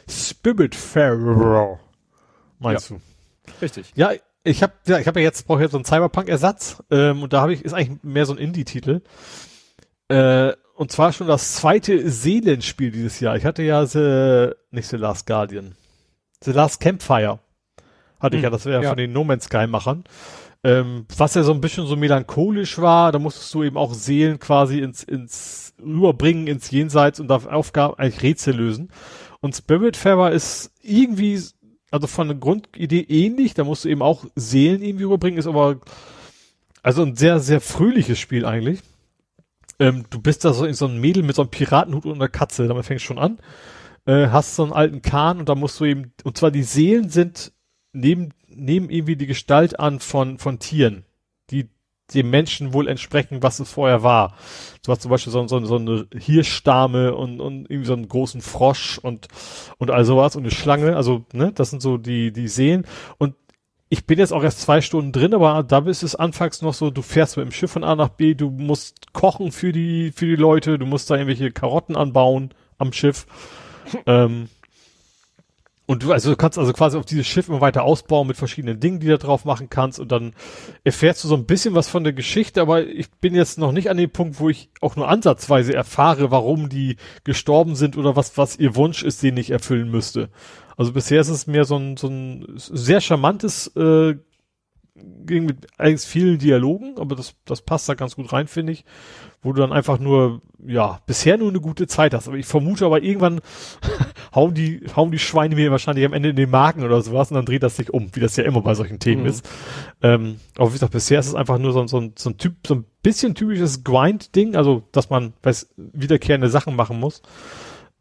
Spirit 0.08 0.76
Ferry. 0.76 1.78
Meinst 2.60 2.90
ja. 2.90 2.98
du? 2.98 3.02
Richtig. 3.62 3.92
Ja, 3.96 4.12
ich 4.44 4.62
habe 4.64 4.74
ja, 4.88 5.00
ich 5.00 5.08
habe 5.08 5.20
ja 5.20 5.26
jetzt 5.26 5.48
brauche 5.48 5.62
jetzt 5.62 5.72
so 5.72 5.78
einen 5.78 5.86
Cyberpunk-Ersatz 5.86 6.84
ähm, 6.92 7.24
und 7.24 7.34
da 7.34 7.42
habe 7.42 7.54
ich 7.54 7.64
ist 7.64 7.74
eigentlich 7.74 8.04
mehr 8.04 8.26
so 8.26 8.34
ein 8.34 8.40
Indie-Titel. 8.40 9.02
Äh, 10.10 10.54
und 10.76 10.92
zwar 10.92 11.14
schon 11.14 11.28
das 11.28 11.56
zweite 11.56 12.10
Seelenspiel 12.10 12.92
dieses 12.92 13.20
Jahr. 13.20 13.38
Ich 13.38 13.46
hatte 13.46 13.64
ja 13.64 13.86
The, 13.86 14.52
nicht 14.72 14.90
The 14.90 14.98
Last 14.98 15.28
Guardian, 15.28 15.76
The 16.44 16.52
Last 16.52 16.80
Campfire 16.80 17.40
hatte 18.20 18.38
hm, 18.38 18.40
ich 18.40 18.44
ja. 18.44 18.50
Das 18.50 18.66
wäre 18.66 18.84
ja. 18.84 18.90
von 18.90 18.98
den 18.98 19.14
No 19.14 19.24
Man's 19.24 19.46
Sky 19.46 19.68
Machern. 19.68 20.04
Ähm, 20.66 21.06
was 21.18 21.36
ja 21.36 21.44
so 21.44 21.54
ein 21.54 21.60
bisschen 21.60 21.86
so 21.86 21.98
melancholisch 21.98 22.80
war, 22.80 23.12
da 23.12 23.20
musstest 23.20 23.54
du 23.54 23.64
eben 23.64 23.76
auch 23.76 23.94
Seelen 23.94 24.40
quasi 24.40 24.80
ins, 24.80 25.04
ins 25.04 25.74
rüberbringen, 25.82 26.48
ins 26.48 26.72
Jenseits 26.72 27.20
und 27.20 27.30
auf 27.32 27.48
Aufgaben 27.48 27.96
eigentlich 27.98 28.24
Rätsel 28.24 28.56
lösen. 28.56 28.90
Und 29.42 29.56
Spiritfarer 29.56 30.32
ist 30.32 30.72
irgendwie, 30.82 31.42
also 31.94 32.08
von 32.08 32.28
der 32.28 32.38
Grundidee 32.38 33.06
ähnlich, 33.08 33.54
da 33.54 33.64
musst 33.64 33.86
du 33.86 33.90
eben 33.90 34.02
auch 34.02 34.26
Seelen 34.36 34.82
irgendwie 34.82 35.04
rüberbringen, 35.04 35.38
ist 35.38 35.46
aber 35.46 35.80
also 36.82 37.04
ein 37.04 37.16
sehr, 37.16 37.40
sehr 37.40 37.62
fröhliches 37.62 38.18
Spiel 38.18 38.46
eigentlich. 38.46 38.80
Ähm, 39.78 40.06
du 40.10 40.20
bist 40.20 40.44
da 40.44 40.54
so 40.54 40.66
in 40.66 40.74
so 40.74 40.88
einem 40.88 41.00
Mädel 41.00 41.22
mit 41.22 41.36
so 41.36 41.44
einem 41.44 41.52
Piratenhut 41.52 42.06
und 42.08 42.16
einer 42.16 42.30
Katze, 42.30 42.68
damit 42.68 42.86
fängst 42.86 43.04
du 43.04 43.08
schon 43.08 43.20
an. 43.20 43.38
Äh, 44.06 44.30
hast 44.30 44.56
so 44.56 44.64
einen 44.64 44.74
alten 44.74 45.04
Kahn 45.04 45.38
und 45.38 45.50
da 45.50 45.54
musst 45.54 45.80
du 45.80 45.86
eben, 45.86 46.14
und 46.24 46.36
zwar 46.36 46.50
die 46.50 46.64
Seelen 46.64 47.10
sind 47.10 47.54
neben 47.92 48.34
nehmen 48.48 48.90
irgendwie 48.90 49.16
die 49.16 49.28
Gestalt 49.28 49.80
an 49.80 50.00
von, 50.00 50.40
von 50.40 50.58
Tieren, 50.58 51.06
die 51.52 51.70
dem 52.14 52.30
Menschen 52.30 52.74
wohl 52.74 52.88
entsprechen, 52.88 53.44
was 53.44 53.60
es 53.60 53.72
vorher 53.72 54.04
war. 54.04 54.36
Du 54.86 54.92
hast 54.92 55.02
zum 55.02 55.12
Beispiel 55.12 55.32
so, 55.32 55.48
so, 55.48 55.64
so 55.66 55.76
eine 55.76 56.08
Hirschstame 56.16 57.16
und, 57.16 57.40
und 57.40 57.70
irgendwie 57.70 57.88
so 57.88 57.94
einen 57.94 58.08
großen 58.08 58.42
Frosch 58.42 58.98
und, 59.00 59.28
und 59.78 59.92
all 59.92 60.06
sowas 60.06 60.36
und 60.36 60.44
eine 60.44 60.52
Schlange. 60.52 60.96
Also, 60.96 61.26
ne, 61.34 61.52
das 61.54 61.70
sind 61.70 61.82
so 61.82 61.98
die, 61.98 62.32
die 62.32 62.48
Seen. 62.48 62.86
Und 63.18 63.36
ich 63.90 64.08
bin 64.08 64.18
jetzt 64.18 64.34
auch 64.34 64.44
erst 64.44 64.62
zwei 64.62 64.82
Stunden 64.82 65.12
drin, 65.12 65.36
aber 65.36 65.62
da 65.62 65.78
ist 65.80 66.02
es 66.02 66.16
anfangs 66.16 66.64
noch 66.64 66.74
so, 66.74 66.90
du 66.90 67.04
fährst 67.04 67.38
mit 67.38 67.46
dem 67.46 67.52
Schiff 67.52 67.72
von 67.72 67.84
A 67.84 67.96
nach 67.96 68.10
B, 68.10 68.34
du 68.34 68.50
musst 68.50 69.14
kochen 69.14 69.52
für 69.52 69.72
die, 69.72 70.12
für 70.12 70.26
die 70.26 70.36
Leute, 70.36 70.80
du 70.80 70.88
musst 70.88 71.12
da 71.12 71.16
irgendwelche 71.16 71.52
Karotten 71.52 71.96
anbauen 71.96 72.56
am 72.80 72.92
Schiff. 72.92 73.28
ähm, 74.08 74.50
und 75.86 76.04
du, 76.04 76.14
also 76.14 76.30
du 76.30 76.38
kannst 76.38 76.58
also 76.58 76.72
quasi 76.72 76.98
auf 76.98 77.06
dieses 77.06 77.28
Schiff 77.28 77.50
immer 77.50 77.60
weiter 77.60 77.84
ausbauen 77.84 78.28
mit 78.28 78.38
verschiedenen 78.38 78.80
Dingen, 78.80 79.00
die 79.00 79.08
du 79.08 79.18
da 79.18 79.26
drauf 79.26 79.44
machen 79.44 79.70
kannst 79.70 80.00
und 80.00 80.12
dann 80.12 80.34
erfährst 80.86 81.24
du 81.24 81.28
so 81.28 81.36
ein 81.36 81.46
bisschen 81.46 81.76
was 81.76 81.90
von 81.90 82.06
der 82.06 82.14
Geschichte, 82.14 82.62
aber 82.62 82.88
ich 82.88 83.12
bin 83.12 83.36
jetzt 83.36 83.58
noch 83.58 83.74
nicht 83.74 83.90
an 83.90 83.98
dem 83.98 84.10
Punkt, 84.10 84.40
wo 84.40 84.50
ich 84.50 84.70
auch 84.80 84.96
nur 84.96 85.10
ansatzweise 85.10 85.74
erfahre, 85.74 86.32
warum 86.32 86.70
die 86.70 86.96
gestorben 87.26 87.76
sind 87.76 87.98
oder 87.98 88.16
was, 88.16 88.38
was 88.38 88.58
ihr 88.58 88.76
Wunsch 88.76 89.04
ist, 89.04 89.24
den 89.24 89.36
ich 89.36 89.50
erfüllen 89.50 89.92
müsste. 89.92 90.30
Also 90.78 90.94
bisher 90.94 91.20
ist 91.20 91.30
es 91.30 91.48
mehr 91.48 91.66
so 91.66 91.76
ein, 91.76 91.98
so 91.98 92.08
ein 92.08 92.46
sehr 92.56 93.02
charmantes 93.02 93.68
äh, 93.76 94.16
ging 94.96 95.46
mit 95.46 95.68
eigentlich 95.80 96.02
vielen 96.02 96.38
Dialogen, 96.38 97.00
aber 97.00 97.16
das, 97.16 97.36
das 97.46 97.62
passt 97.62 97.90
da 97.90 97.96
ganz 97.96 98.16
gut 98.16 98.32
rein, 98.32 98.48
finde 98.48 98.74
ich, 98.74 98.86
wo 99.42 99.52
du 99.52 99.62
dann 99.62 99.74
einfach 99.74 100.00
nur, 100.00 100.42
ja, 100.66 101.00
bisher 101.08 101.38
nur 101.38 101.50
eine 101.50 101.60
gute 101.60 101.88
Zeit 101.88 102.14
hast. 102.14 102.28
Aber 102.28 102.38
ich 102.38 102.46
vermute 102.46 102.86
aber 102.86 103.02
irgendwann 103.02 103.42
hauen 104.36 104.54
die, 104.54 104.82
hauen 104.96 105.12
die 105.12 105.20
Schweine 105.20 105.56
mir 105.56 105.72
wahrscheinlich 105.72 106.06
am 106.06 106.14
Ende 106.14 106.30
in 106.30 106.36
den 106.36 106.50
Magen 106.50 106.84
oder 106.84 107.02
sowas 107.02 107.32
und 107.32 107.36
dann 107.36 107.46
dreht 107.46 107.64
das 107.64 107.76
sich 107.76 107.92
um, 107.92 108.10
wie 108.14 108.20
das 108.20 108.36
ja 108.36 108.44
immer 108.44 108.62
bei 108.62 108.76
solchen 108.76 109.00
Themen 109.00 109.24
mhm. 109.24 109.30
ist. 109.30 109.50
Ähm, 110.02 110.40
aber 110.58 110.70
wie 110.70 110.74
gesagt, 110.74 110.94
bisher 110.94 111.20
ist 111.20 111.28
es 111.28 111.36
einfach 111.36 111.58
nur 111.58 111.74
so, 111.74 111.88
so, 111.88 112.12
so 112.16 112.30
ein 112.30 112.38
Typ, 112.38 112.56
so 112.68 112.76
ein 112.76 112.86
bisschen 113.02 113.34
typisches 113.34 113.84
Grind-Ding, 113.84 114.56
also, 114.56 114.84
dass 114.92 115.10
man, 115.10 115.34
weiß, 115.42 115.74
wiederkehrende 115.76 116.50
Sachen 116.50 116.76
machen 116.76 117.00
muss. 117.00 117.24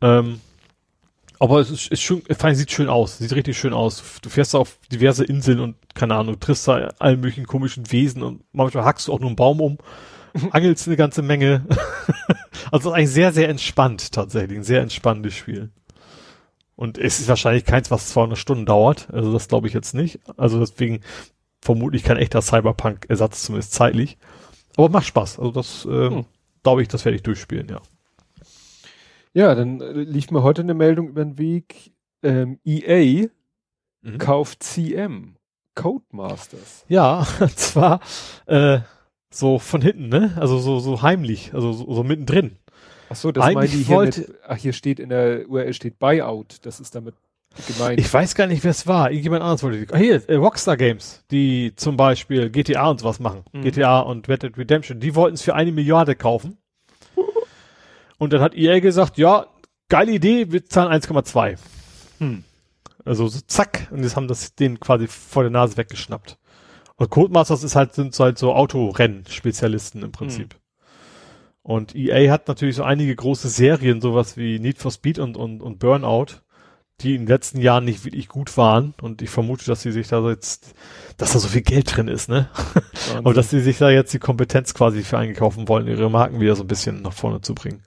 Ähm, 0.02 0.40
aber 1.42 1.58
es 1.58 1.72
ist, 1.72 1.88
ist 1.88 2.02
schön, 2.02 2.22
fein, 2.38 2.54
sieht 2.54 2.70
schön 2.70 2.88
aus, 2.88 3.18
sieht 3.18 3.32
richtig 3.32 3.58
schön 3.58 3.72
aus. 3.72 4.20
Du 4.22 4.30
fährst 4.30 4.54
da 4.54 4.58
auf 4.58 4.78
diverse 4.92 5.24
Inseln 5.24 5.58
und 5.58 5.74
keine 5.92 6.14
Ahnung, 6.14 6.38
triffst 6.38 6.68
da 6.68 6.92
allen 7.00 7.18
möglichen 7.18 7.48
komischen 7.48 7.90
Wesen 7.90 8.22
und 8.22 8.44
manchmal 8.52 8.84
hackst 8.84 9.08
du 9.08 9.12
auch 9.12 9.18
nur 9.18 9.28
einen 9.28 9.34
Baum 9.34 9.60
um, 9.60 9.78
angelst 10.52 10.86
eine 10.86 10.96
ganze 10.96 11.20
Menge. 11.20 11.66
also 12.70 12.90
ist 12.90 12.96
eigentlich 12.96 13.10
sehr, 13.10 13.32
sehr 13.32 13.48
entspannt 13.48 14.12
tatsächlich, 14.12 14.56
ein 14.56 14.62
sehr 14.62 14.82
entspannendes 14.82 15.34
Spiel. 15.34 15.72
Und 16.76 16.96
es 16.96 17.18
ist 17.18 17.26
wahrscheinlich 17.26 17.64
keins, 17.64 17.90
was 17.90 18.10
200 18.10 18.38
Stunden 18.38 18.64
dauert. 18.64 19.08
Also 19.12 19.32
das 19.32 19.48
glaube 19.48 19.66
ich 19.66 19.74
jetzt 19.74 19.94
nicht. 19.94 20.20
Also 20.36 20.60
deswegen 20.60 21.00
vermutlich 21.60 22.04
kein 22.04 22.18
echter 22.18 22.40
Cyberpunk-Ersatz, 22.40 23.42
zumindest 23.42 23.72
zeitlich. 23.72 24.16
Aber 24.76 24.90
macht 24.90 25.06
Spaß. 25.06 25.40
Also 25.40 25.50
das 25.50 25.86
ähm, 25.86 26.14
hm. 26.14 26.24
glaube 26.62 26.82
ich, 26.82 26.88
das 26.88 27.04
werde 27.04 27.16
ich 27.16 27.24
durchspielen, 27.24 27.68
ja. 27.68 27.80
Ja, 29.35 29.55
dann 29.55 29.81
äh, 29.81 29.93
lief 29.93 30.31
mir 30.31 30.43
heute 30.43 30.62
eine 30.62 30.75
Meldung 30.75 31.09
über 31.09 31.25
den 31.25 31.39
Weg. 31.39 31.93
Ähm, 32.23 32.61
EA 32.65 33.28
mhm. 34.02 34.19
kauft 34.19 34.62
CM, 34.62 35.36
Codemasters. 35.75 36.85
Ja, 36.89 37.27
und 37.41 37.59
zwar 37.59 38.01
äh, 38.47 38.81
so 39.31 39.59
von 39.59 39.81
hinten, 39.81 40.09
ne? 40.09 40.36
Also 40.39 40.59
so, 40.59 40.78
so 40.78 41.02
heimlich, 41.02 41.52
also 41.55 41.73
so, 41.73 41.93
so 41.93 42.05
mittendrin. 42.05 42.59
Ach 43.09 43.17
so, 43.17 43.33
das 43.33 43.52
meine 43.52 43.67
ich 43.67 43.86
hier 43.86 43.99
mit, 44.01 44.35
ach, 44.47 44.57
hier 44.57 44.73
steht 44.73 45.01
in 45.01 45.09
der 45.09 45.49
URL 45.49 45.75
steht 45.75 45.99
Buyout, 45.99 46.65
das 46.65 46.81
ist 46.81 46.94
damit 46.94 47.15
gemeint. 47.67 48.01
Ich 48.01 48.12
weiß 48.12 48.35
gar 48.35 48.47
nicht, 48.47 48.65
wer 48.65 48.70
es 48.70 48.86
war. 48.86 49.11
Irgendjemand 49.11 49.43
anderes 49.43 49.62
wollte. 49.62 49.93
Ah, 49.93 49.99
hier, 49.99 50.28
äh, 50.28 50.36
Rockstar 50.36 50.77
Games, 50.77 51.23
die 51.31 51.75
zum 51.77 51.97
Beispiel 51.97 52.51
GTA 52.51 52.89
und 52.89 53.01
sowas 53.01 53.20
machen. 53.20 53.44
Mhm. 53.52 53.62
GTA 53.62 54.01
und 54.01 54.28
Red 54.28 54.44
Dead 54.44 54.57
Redemption, 54.57 55.01
die 55.01 55.15
wollten 55.15 55.35
es 55.35 55.43
für 55.43 55.55
eine 55.55 55.73
Milliarde 55.73 56.15
kaufen. 56.15 56.57
Und 58.23 58.33
dann 58.33 58.41
hat 58.41 58.55
EA 58.55 58.78
gesagt, 58.78 59.18
ja, 59.18 59.47
geile 59.89 60.12
Idee, 60.12 60.52
wir 60.52 60.65
zahlen 60.65 60.92
1,2. 60.92 61.59
Hm. 62.18 62.44
Also 63.05 63.26
so 63.26 63.41
zack, 63.49 63.89
und 63.91 64.05
jetzt 64.05 64.15
haben 64.15 64.28
das 64.28 64.55
den 64.55 64.78
quasi 64.78 65.09
vor 65.09 65.42
der 65.42 65.51
Nase 65.51 65.76
weggeschnappt. 65.76 66.39
Und 66.94 67.10
Codemasters 67.10 67.65
ist 67.65 67.75
halt, 67.75 67.94
sind 67.94 68.15
so 68.15 68.23
halt 68.23 68.39
so 68.39 68.55
Autorennen-Spezialisten 68.55 70.05
im 70.05 70.12
Prinzip. 70.12 70.55
Hm. 70.55 70.60
Und 71.65 71.97
EA 71.97 72.31
hat 72.31 72.47
natürlich 72.47 72.76
so 72.76 72.84
einige 72.84 73.17
große 73.17 73.49
Serien, 73.49 74.01
sowas 74.01 74.36
wie 74.36 74.60
Need 74.60 74.78
for 74.78 74.92
Speed 74.92 75.18
und, 75.18 75.36
und, 75.36 75.60
und 75.60 75.81
Burnout, 75.81 76.42
die 77.01 77.17
in 77.17 77.23
den 77.23 77.26
letzten 77.26 77.60
Jahren 77.60 77.86
nicht 77.86 78.05
wirklich 78.05 78.28
gut 78.28 78.57
waren. 78.57 78.94
Und 79.02 79.20
ich 79.20 79.31
vermute, 79.31 79.65
dass 79.65 79.83
sie 79.83 79.91
sich 79.91 80.07
da 80.07 80.25
jetzt, 80.31 80.75
dass 81.17 81.33
da 81.33 81.41
so 81.41 81.49
viel 81.49 81.62
Geld 81.62 81.97
drin 81.97 82.07
ist, 82.07 82.28
ne? 82.28 82.49
Aber 83.17 83.34
dass 83.34 83.51
sie 83.51 83.60
sich 83.60 83.78
da 83.78 83.91
jetzt 83.91 84.15
die 84.15 84.20
Kompetenz 84.20 84.75
quasi 84.75 85.02
für 85.02 85.18
eingekaufen 85.18 85.67
wollen, 85.67 85.89
ihre 85.89 86.09
Marken 86.09 86.39
wieder 86.39 86.55
so 86.55 86.62
ein 86.62 86.68
bisschen 86.68 87.02
nach 87.02 87.12
vorne 87.12 87.41
zu 87.41 87.57
bringen. 87.57 87.83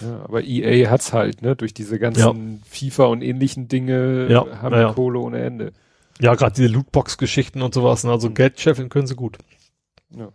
Ja, 0.00 0.24
aber 0.24 0.42
EA 0.44 0.90
hat's 0.90 1.12
halt, 1.12 1.42
ne? 1.42 1.56
Durch 1.56 1.74
diese 1.74 1.98
ganzen 1.98 2.52
ja. 2.52 2.58
FIFA 2.68 3.04
und 3.06 3.22
ähnlichen 3.22 3.68
Dinge 3.68 4.28
ja, 4.30 4.60
haben 4.62 4.74
ja, 4.74 4.92
Kohle 4.92 5.18
ohne 5.18 5.42
Ende. 5.42 5.72
Ja, 6.20 6.34
gerade 6.34 6.54
diese 6.54 6.68
Lootbox-Geschichten 6.68 7.62
und 7.62 7.74
sowas, 7.74 8.04
ne? 8.04 8.10
also 8.10 8.28
mhm. 8.28 8.34
Geld 8.34 8.60
scheffeln 8.60 8.88
können 8.88 9.06
sie 9.06 9.14
gut. 9.14 9.38
Ja. 10.10 10.30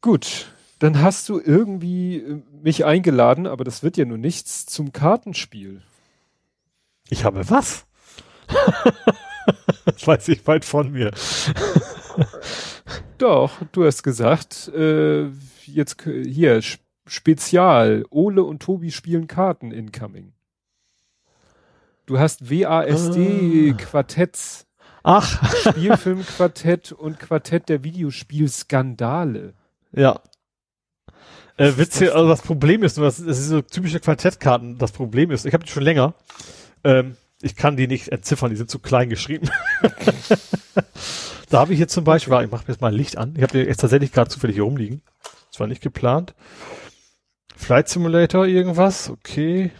Gut, 0.00 0.46
dann 0.78 1.02
hast 1.02 1.28
du 1.28 1.40
irgendwie 1.40 2.18
äh, 2.18 2.42
mich 2.62 2.84
eingeladen, 2.84 3.46
aber 3.46 3.64
das 3.64 3.82
wird 3.82 3.96
ja 3.96 4.04
nur 4.04 4.18
nichts 4.18 4.66
zum 4.66 4.92
Kartenspiel. 4.92 5.82
Ich 7.08 7.24
habe 7.24 7.48
was? 7.50 7.86
das 9.84 10.06
weiß 10.06 10.28
ich 10.28 10.46
weit 10.46 10.64
von 10.64 10.92
mir. 10.92 11.10
Doch, 13.18 13.52
du 13.72 13.84
hast 13.84 14.02
gesagt, 14.02 14.68
äh, 14.68 15.26
jetzt 15.66 16.02
hier 16.02 16.60
Spezial, 17.06 18.04
Ole 18.10 18.42
und 18.42 18.62
Tobi 18.62 18.90
spielen 18.90 19.26
Karten 19.26 19.70
incoming. 19.70 20.32
Du 22.06 22.18
hast 22.18 22.50
WASD 22.50 23.72
ah. 23.72 23.76
Quartetts. 23.76 24.66
Ach. 25.02 25.70
Spielfilmquartett 25.70 26.92
und 26.98 27.20
Quartett 27.20 27.68
der 27.68 27.84
Videospielskandale. 27.84 29.54
Ja. 29.92 30.20
Äh, 31.56 31.76
witzig, 31.76 32.12
also 32.12 32.28
das 32.28 32.42
Problem 32.42 32.82
ist, 32.82 32.98
das, 32.98 33.24
das 33.24 33.38
ist 33.38 33.48
so 33.48 33.62
typische 33.62 34.00
Quartettkarten. 34.00 34.78
Das 34.78 34.92
Problem 34.92 35.30
ist, 35.30 35.46
ich 35.46 35.54
habe 35.54 35.64
die 35.64 35.70
schon 35.70 35.84
länger. 35.84 36.14
Ähm, 36.84 37.16
ich 37.40 37.56
kann 37.56 37.76
die 37.76 37.86
nicht 37.86 38.08
entziffern, 38.08 38.50
die 38.50 38.56
sind 38.56 38.70
zu 38.70 38.78
klein 38.78 39.08
geschrieben. 39.08 39.48
da 41.50 41.60
habe 41.60 41.72
ich 41.72 41.78
jetzt 41.78 41.92
zum 41.92 42.04
Beispiel, 42.04 42.34
ich 42.42 42.50
mache 42.50 42.64
jetzt 42.68 42.80
mal 42.80 42.94
Licht 42.94 43.16
an. 43.16 43.34
Ich 43.36 43.42
habe 43.42 43.52
die 43.52 43.64
jetzt 43.64 43.80
tatsächlich 43.80 44.12
gerade 44.12 44.30
zufällig 44.30 44.56
hier 44.56 44.64
rumliegen. 44.64 45.02
Das 45.56 45.60
war 45.60 45.68
nicht 45.68 45.80
geplant. 45.80 46.34
Flight 47.56 47.88
Simulator 47.88 48.44
irgendwas, 48.44 49.08
okay. 49.08 49.70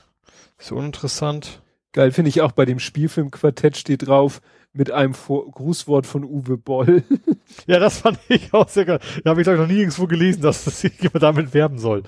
Ist 0.56 0.72
uninteressant. 0.72 1.60
Geil 1.92 2.12
finde 2.12 2.30
ich 2.30 2.40
auch 2.40 2.52
bei 2.52 2.64
dem 2.64 2.78
Spielfilmquartett 2.78 3.76
steht 3.76 4.06
drauf 4.06 4.40
mit 4.72 4.90
einem 4.90 5.12
Vor 5.12 5.50
Grußwort 5.50 6.06
von 6.06 6.24
Uwe 6.24 6.56
Boll. 6.56 7.02
ja, 7.66 7.78
das 7.78 7.98
fand 7.98 8.18
ich 8.30 8.54
auch 8.54 8.70
sehr 8.70 8.86
geil. 8.86 9.00
Da 9.22 9.28
habe 9.28 9.42
ich 9.42 9.44
glaube 9.44 9.58
noch 9.58 9.66
nie 9.66 9.76
irgendwo 9.76 10.06
gelesen, 10.06 10.40
dass 10.40 10.64
das 10.64 10.82
jemand 10.82 11.22
damit 11.22 11.52
werben 11.52 11.78
soll. 11.78 12.04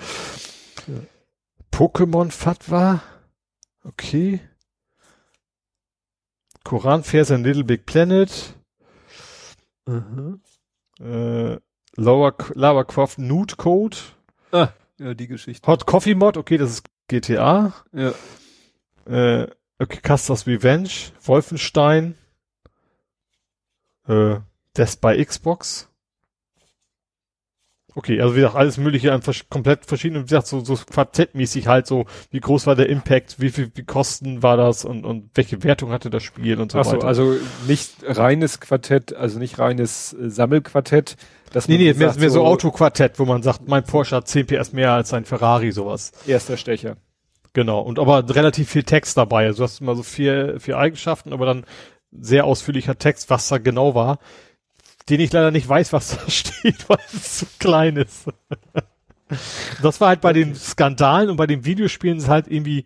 Ja. 0.86 0.94
Pokémon 1.70 2.30
Fatwa. 2.30 3.02
Okay. 3.84 4.40
Koranverse 6.64 7.34
in 7.34 7.44
Little 7.44 7.64
Big 7.64 7.84
Planet. 7.84 8.54
Mhm. 9.84 10.40
Äh, 11.00 11.58
Lower, 11.98 12.32
Lava 12.54 12.84
Croft 12.84 13.18
Nude 13.18 13.56
Code. 13.56 13.96
Ah, 14.52 14.68
ja, 14.98 15.14
die 15.14 15.26
Geschichte. 15.26 15.66
Hot 15.66 15.84
Coffee 15.84 16.14
Mod, 16.14 16.36
okay, 16.36 16.56
das 16.56 16.70
ist 16.70 16.84
GTA. 17.08 17.72
Ja. 17.92 18.12
Äh, 19.04 19.48
okay, 19.80 20.00
Custers 20.00 20.46
Revenge, 20.46 20.90
Wolfenstein, 21.24 22.14
äh, 24.06 24.36
Death 24.76 25.00
by 25.00 25.24
Xbox. 25.24 25.87
Okay, 27.98 28.20
also 28.20 28.36
wie 28.36 28.38
gesagt, 28.38 28.54
alles 28.54 28.76
mögliche 28.78 29.12
an 29.12 29.22
vers 29.22 29.46
komplett 29.50 29.84
verschiedenen, 29.84 30.22
wie 30.22 30.28
gesagt, 30.28 30.46
so, 30.46 30.60
so 30.60 30.76
quartettmäßig 30.76 31.66
halt 31.66 31.88
so, 31.88 32.06
wie 32.30 32.38
groß 32.38 32.68
war 32.68 32.76
der 32.76 32.88
Impact, 32.88 33.40
wie 33.40 33.50
viel, 33.50 33.72
wie 33.74 33.82
Kosten 33.82 34.40
war 34.40 34.56
das 34.56 34.84
und, 34.84 35.04
und 35.04 35.30
welche 35.34 35.64
Wertung 35.64 35.90
hatte 35.90 36.08
das 36.08 36.22
Spiel 36.22 36.60
und 36.60 36.70
so 36.70 36.78
Ach 36.78 36.84
so, 36.84 36.92
weiter. 36.92 37.08
also 37.08 37.34
nicht 37.66 37.90
reines 38.04 38.60
Quartett, 38.60 39.16
also 39.16 39.40
nicht 39.40 39.58
reines 39.58 40.12
äh, 40.12 40.30
Sammelquartett, 40.30 41.16
dass 41.52 41.66
nee, 41.66 41.76
nee, 41.76 41.92
mehr, 41.92 42.14
mehr 42.14 42.30
so, 42.30 42.38
so 42.38 42.44
Autoquartett, 42.44 43.18
wo 43.18 43.24
man 43.24 43.42
sagt, 43.42 43.66
mein 43.66 43.82
Porsche 43.82 44.14
hat 44.14 44.28
10 44.28 44.46
PS 44.46 44.72
mehr 44.72 44.92
als 44.92 45.12
ein 45.12 45.24
Ferrari, 45.24 45.72
sowas. 45.72 46.12
Erster 46.24 46.56
Stecher. 46.56 46.98
Genau, 47.52 47.80
und 47.80 47.98
aber 47.98 48.32
relativ 48.32 48.70
viel 48.70 48.84
Text 48.84 49.16
dabei. 49.16 49.46
Also 49.46 49.58
du 49.58 49.64
hast 49.64 49.80
immer 49.80 49.96
so 49.96 50.04
vier, 50.04 50.60
vier 50.60 50.78
Eigenschaften, 50.78 51.32
aber 51.32 51.46
dann 51.46 51.64
sehr 52.12 52.44
ausführlicher 52.44 52.96
Text, 52.96 53.28
was 53.28 53.48
da 53.48 53.58
genau 53.58 53.96
war 53.96 54.20
den 55.08 55.20
ich 55.20 55.32
leider 55.32 55.50
nicht 55.50 55.68
weiß, 55.68 55.92
was 55.92 56.16
da 56.16 56.30
steht, 56.30 56.88
weil 56.88 56.98
es 57.12 57.38
zu 57.38 57.46
klein 57.58 57.96
ist. 57.96 58.26
das 59.82 60.00
war 60.00 60.08
halt 60.08 60.20
bei 60.20 60.32
den 60.32 60.54
Skandalen 60.54 61.30
und 61.30 61.36
bei 61.36 61.46
den 61.46 61.64
Videospielen 61.64 62.18
ist 62.18 62.28
halt 62.28 62.48
irgendwie, 62.48 62.84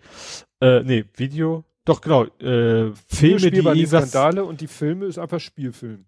äh, 0.60 0.82
nee, 0.82 1.04
Video, 1.16 1.64
doch 1.84 2.00
genau, 2.00 2.24
äh, 2.40 2.92
Filme, 3.08 3.50
die, 3.50 3.62
die 3.62 3.86
Skandale 3.86 4.44
und 4.44 4.60
die 4.60 4.68
Filme 4.68 5.06
ist 5.06 5.18
einfach 5.18 5.40
Spielfilm. 5.40 6.04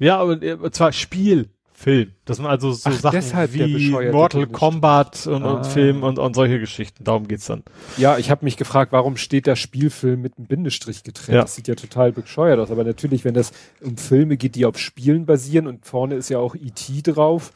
Ja, 0.00 0.18
aber 0.18 0.42
äh, 0.42 0.70
zwar 0.70 0.92
Spiel, 0.92 1.50
Film. 1.78 2.12
Das 2.24 2.38
sind 2.38 2.46
also 2.46 2.72
so 2.72 2.88
Ach, 2.88 2.94
Sachen 2.94 3.52
wie 3.52 3.90
Mortal 4.10 4.46
Kombat 4.46 5.26
und, 5.26 5.42
ah. 5.42 5.52
und 5.52 5.66
Film 5.66 6.02
und, 6.02 6.18
und 6.18 6.34
solche 6.34 6.58
Geschichten. 6.58 7.04
Darum 7.04 7.28
geht's 7.28 7.44
dann. 7.46 7.64
Ja, 7.98 8.16
ich 8.16 8.30
habe 8.30 8.46
mich 8.46 8.56
gefragt, 8.56 8.92
warum 8.92 9.18
steht 9.18 9.46
der 9.46 9.56
Spielfilm 9.56 10.22
mit 10.22 10.38
einem 10.38 10.46
Bindestrich 10.46 11.02
getrennt? 11.02 11.34
Ja. 11.34 11.42
Das 11.42 11.54
sieht 11.54 11.68
ja 11.68 11.74
total 11.74 12.12
bescheuert 12.12 12.58
aus. 12.58 12.70
Aber 12.70 12.82
natürlich, 12.82 13.26
wenn 13.26 13.34
das 13.34 13.52
um 13.82 13.98
Filme 13.98 14.38
geht, 14.38 14.54
die 14.54 14.64
auf 14.64 14.78
Spielen 14.78 15.26
basieren 15.26 15.66
und 15.66 15.84
vorne 15.84 16.14
ist 16.14 16.30
ja 16.30 16.38
auch 16.38 16.54
E.T. 16.54 17.02
drauf. 17.02 17.52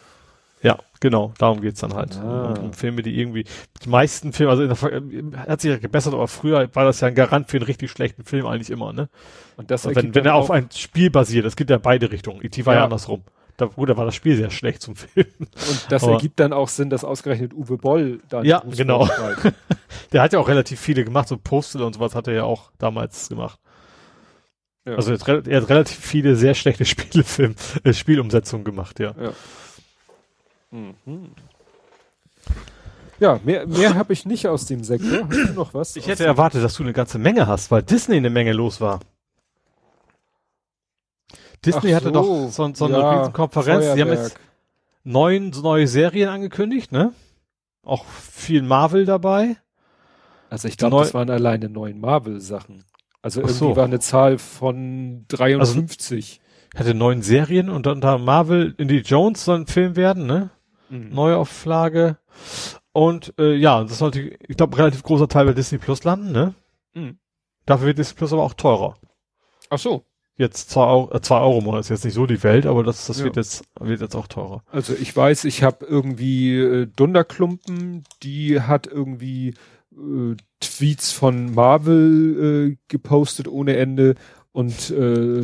Ja, 0.63 0.79
genau, 1.01 1.33
darum 1.39 1.63
geht's 1.63 1.81
dann 1.81 1.95
halt. 1.95 2.19
Ah. 2.19 2.53
Um, 2.61 2.75
Filme, 2.75 3.01
die 3.01 3.19
irgendwie, 3.19 3.45
die 3.83 3.89
meisten 3.89 4.35
Filme, 4.35 4.53
also 4.53 4.67
der, 4.67 5.47
hat 5.49 5.63
sich 5.63 5.71
ja 5.71 5.79
gebessert, 5.79 6.13
aber 6.13 6.29
früher 6.29 6.69
war 6.75 6.85
das 6.85 7.01
ja 7.01 7.09
ein 7.09 7.15
Garant 7.15 7.51
für 7.51 7.57
einen 7.57 7.65
richtig 7.65 7.91
schlechten 7.91 8.25
Film 8.25 8.45
eigentlich 8.45 8.69
immer, 8.69 8.93
ne? 8.93 9.09
Und 9.57 9.71
das 9.71 9.87
wenn, 9.87 10.15
wenn 10.15 10.27
er 10.27 10.35
auf 10.35 10.51
ein 10.51 10.69
Spiel 10.75 11.11
basiert, 11.11 11.47
das 11.47 11.57
geht 11.57 11.71
ja 11.71 11.79
beide 11.79 12.13
Richtungen. 12.13 12.45
E.T. 12.45 12.67
war 12.67 12.75
ja, 12.75 12.81
ja 12.81 12.85
andersrum. 12.85 13.23
Da, 13.61 13.67
gut, 13.67 13.91
da 13.91 13.97
war 13.97 14.07
das 14.07 14.15
Spiel 14.15 14.37
sehr 14.37 14.51
schlecht 14.51 14.81
zum 14.81 14.97
Film. 14.97 15.27
Und 15.39 15.87
das 15.91 16.03
Aber 16.03 16.13
ergibt 16.13 16.41
dann 16.41 16.55
auch 16.55 16.69
Sinn, 16.69 16.89
dass 16.89 17.05
ausgerechnet 17.05 17.53
Uwe 17.53 17.77
Boll 17.77 18.21
da 18.29 18.43
Ja, 18.43 18.63
genau. 18.75 19.07
Der 20.13 20.23
hat 20.23 20.33
ja 20.33 20.39
auch 20.39 20.49
relativ 20.49 20.81
viele 20.81 21.05
gemacht, 21.05 21.29
so 21.29 21.37
Postal 21.37 21.83
und 21.83 21.95
sowas 21.95 22.15
hat 22.15 22.27
er 22.27 22.35
ja 22.35 22.45
auch 22.45 22.71
damals 22.79 23.29
gemacht. 23.29 23.61
Ja. 24.87 24.95
Also 24.95 25.13
er 25.13 25.19
hat, 25.19 25.47
er 25.47 25.61
hat, 25.61 25.69
relativ 25.69 25.99
viele 25.99 26.37
sehr 26.37 26.55
schlechte 26.55 26.85
Spielefilm, 26.87 27.55
äh, 27.85 27.93
Spielumsetzungen 27.93 28.65
gemacht, 28.65 28.99
ja. 28.99 29.15
Ja, 29.21 29.33
mhm. 30.71 31.31
ja 33.19 33.41
mehr, 33.45 33.67
mehr 33.67 33.95
habe 33.95 34.15
ich 34.15 34.25
nicht 34.25 34.49
aus 34.49 34.65
dem 34.65 34.85
Sektor. 34.85 35.29
Hast 35.29 35.51
du 35.51 35.53
noch 35.53 35.75
was? 35.75 35.97
Ich 35.97 36.07
hätte 36.09 36.25
erwartet, 36.25 36.65
dass 36.65 36.75
du 36.75 36.83
eine 36.83 36.95
ganze 36.95 37.19
Menge 37.19 37.47
hast, 37.47 37.71
weil 37.71 37.83
Disney 37.83 38.17
eine 38.17 38.31
Menge 38.31 38.53
los 38.53 38.81
war. 38.81 39.01
Disney 41.65 41.91
so, 41.91 41.97
hatte 41.97 42.13
doch 42.13 42.51
so, 42.51 42.73
so 42.75 42.89
ja, 42.89 42.99
eine 42.99 43.21
Riesenkonferenz. 43.21 43.93
Sie 43.95 44.01
haben 44.01 44.13
jetzt 44.13 44.39
neun 45.05 45.51
neue 45.63 45.87
Serien 45.87 46.29
angekündigt, 46.29 46.93
ne? 46.93 47.13
Auch 47.83 48.05
viel 48.05 48.63
Marvel 48.63 49.05
dabei. 49.05 49.57
Also 50.49 50.69
ich 50.69 50.77
glaube, 50.77 50.99
das 50.99 51.15
waren 51.15 51.31
alleine 51.31 51.69
neun 51.69 52.01
Marvel-Sachen. 52.01 52.85
Also 53.23 53.41
irgendwie 53.41 53.55
so. 53.55 53.77
war 53.77 53.85
eine 53.85 54.01
Zahl 54.01 54.39
von 54.39 55.27
53. 55.29 56.41
Also, 56.73 56.81
hatte 56.81 56.95
neun 56.97 57.23
Serien 57.23 57.69
und 57.69 57.87
dann 57.87 58.01
da 58.01 58.19
Marvel 58.19 58.75
Indie 58.79 59.01
Jones 59.01 59.45
soll 59.45 59.61
ein 59.61 59.67
Film 59.67 59.97
werden, 59.97 60.27
ne? 60.27 60.51
Mhm. 60.89 61.11
Neuauflage. 61.11 62.17
Und 62.93 63.35
äh, 63.39 63.55
ja, 63.55 63.85
das 63.85 63.99
sollte, 63.99 64.21
ich 64.21 64.57
glaube, 64.57 64.79
relativ 64.79 65.03
großer 65.03 65.29
Teil 65.29 65.47
bei 65.47 65.53
Disney 65.53 65.79
Plus 65.79 66.05
landen, 66.05 66.33
ne? 66.33 66.55
Mhm. 66.95 67.19
Dafür 67.67 67.89
wird 67.89 67.99
Disney 67.99 68.17
Plus 68.17 68.33
aber 68.33 68.43
auch 68.43 68.55
teurer. 68.55 68.97
Ach 69.69 69.79
so 69.79 70.05
jetzt 70.41 70.71
zwei 70.71 70.87
Euro, 70.87 71.15
äh, 71.15 71.21
zwei 71.21 71.41
Euro 71.41 71.61
Monat 71.61 71.81
ist 71.81 71.91
jetzt 71.91 72.05
nicht 72.05 72.15
so 72.15 72.27
die 72.27 72.43
Welt, 72.43 72.67
aber 72.67 72.83
das, 72.83 73.07
das 73.07 73.19
ja. 73.19 73.25
wird 73.25 73.37
jetzt, 73.37 73.65
wird 73.79 74.01
jetzt 74.01 74.17
auch 74.17 74.27
teurer. 74.27 74.63
Also 74.73 74.95
ich 74.95 75.15
weiß, 75.15 75.45
ich 75.45 75.63
habe 75.63 75.87
irgendwie 75.87 76.57
äh, 76.57 76.87
Dunderklumpen, 76.97 78.05
die 78.23 78.61
hat 78.61 78.87
irgendwie 78.87 79.55
äh, 79.93 80.37
Tweets 80.61 81.13
von 81.13 81.55
Marvel 81.55 82.73
äh, 82.73 82.77
gepostet 82.89 83.47
ohne 83.47 83.77
Ende 83.77 84.17
und 84.53 84.91
äh, 84.91 85.43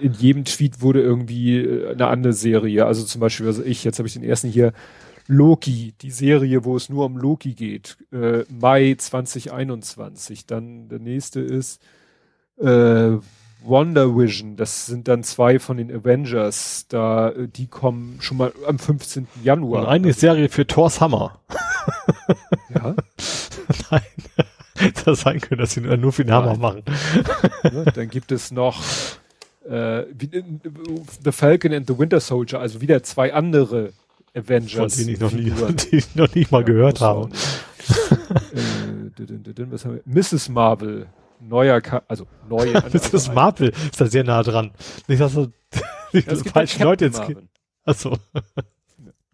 in 0.00 0.12
jedem 0.18 0.44
Tweet 0.44 0.80
wurde 0.80 1.02
irgendwie 1.02 1.58
äh, 1.58 1.90
eine 1.90 2.06
andere 2.06 2.32
Serie. 2.32 2.86
Also 2.86 3.04
zum 3.04 3.20
Beispiel, 3.20 3.46
also 3.46 3.62
ich, 3.62 3.84
jetzt 3.84 3.98
habe 3.98 4.08
ich 4.08 4.14
den 4.14 4.24
ersten 4.24 4.48
hier, 4.48 4.72
Loki, 5.28 5.94
die 6.00 6.10
Serie, 6.10 6.64
wo 6.64 6.76
es 6.76 6.88
nur 6.88 7.06
um 7.06 7.16
Loki 7.16 7.54
geht, 7.54 7.96
äh, 8.12 8.44
Mai 8.48 8.94
2021. 8.98 10.46
Dann 10.46 10.88
der 10.88 10.98
nächste 10.98 11.40
ist 11.40 11.80
äh, 12.58 13.18
Wonder 13.64 14.16
Vision, 14.16 14.56
das 14.56 14.86
sind 14.86 15.08
dann 15.08 15.22
zwei 15.22 15.58
von 15.58 15.76
den 15.76 15.90
Avengers, 15.90 16.86
da, 16.88 17.30
äh, 17.30 17.48
die 17.48 17.66
kommen 17.66 18.18
schon 18.20 18.36
mal 18.36 18.52
am 18.66 18.78
15. 18.78 19.28
Januar. 19.42 19.82
Und 19.82 19.88
eine 19.88 20.12
Serie 20.12 20.48
für 20.48 20.66
Thors 20.66 21.00
Hammer. 21.00 21.40
Ja? 22.74 22.94
Nein. 23.90 24.02
Das 25.04 25.20
sein 25.20 25.40
können, 25.40 25.60
dass 25.60 25.72
sie 25.72 25.80
nur 25.80 26.12
für 26.12 26.24
den 26.24 26.32
Hammer 26.32 26.56
machen. 26.56 26.82
Ja, 27.62 27.84
dann 27.84 28.08
gibt 28.08 28.32
es 28.32 28.50
noch 28.50 28.82
äh, 29.68 30.04
The 31.24 31.32
Falcon 31.32 31.72
and 31.72 31.86
the 31.86 31.98
Winter 31.98 32.20
Soldier, 32.20 32.60
also 32.60 32.80
wieder 32.80 33.02
zwei 33.02 33.32
andere 33.32 33.92
Avengers. 34.34 34.94
Von 34.94 35.04
denen 35.04 35.08
ich 35.10 35.20
noch 35.20 35.32
nie, 35.32 35.52
die 35.90 35.96
ich 35.96 36.14
noch 36.14 36.34
nie 36.34 36.46
mal 36.50 36.60
ja, 36.60 36.66
gehört 36.66 37.00
habe. 37.00 37.28
äh, 38.52 39.66
was 39.70 39.84
haben 39.84 40.00
wir? 40.04 40.22
Mrs. 40.22 40.48
Marvel 40.48 41.06
neuer, 41.42 41.80
Ka 41.80 42.02
also 42.08 42.26
neue. 42.48 42.72
das 42.92 43.12
ist 43.12 43.34
Marvel, 43.34 43.70
ist 43.70 44.00
da 44.00 44.06
sehr 44.06 44.24
nah 44.24 44.42
dran. 44.42 44.72
Nicht, 45.08 45.20
dass 45.20 45.32
so, 45.32 45.48
nicht, 46.12 46.30
dass 46.30 46.42
falsche 46.42 46.82
Leute 46.84 47.06
jetzt. 47.06 47.22
Achso. 47.84 48.16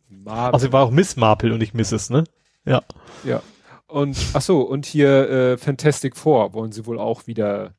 Marvel. 0.09 0.55
Also 0.55 0.73
war 0.73 0.85
auch 0.85 0.91
Miss 0.91 1.17
Marple 1.17 1.53
und 1.53 1.59
nicht 1.59 1.75
Mrs., 1.75 2.11
ne? 2.11 2.25
Ja. 2.65 2.83
Ja. 3.25 3.43
Und, 3.87 4.19
ach 4.35 4.43
so, 4.43 4.61
und 4.61 4.85
hier 4.85 5.31
äh, 5.31 5.57
Fantastic 5.57 6.17
Four 6.17 6.53
wollen 6.53 6.73
sie 6.73 6.85
wohl 6.87 6.99
auch 6.99 7.27
wieder. 7.27 7.75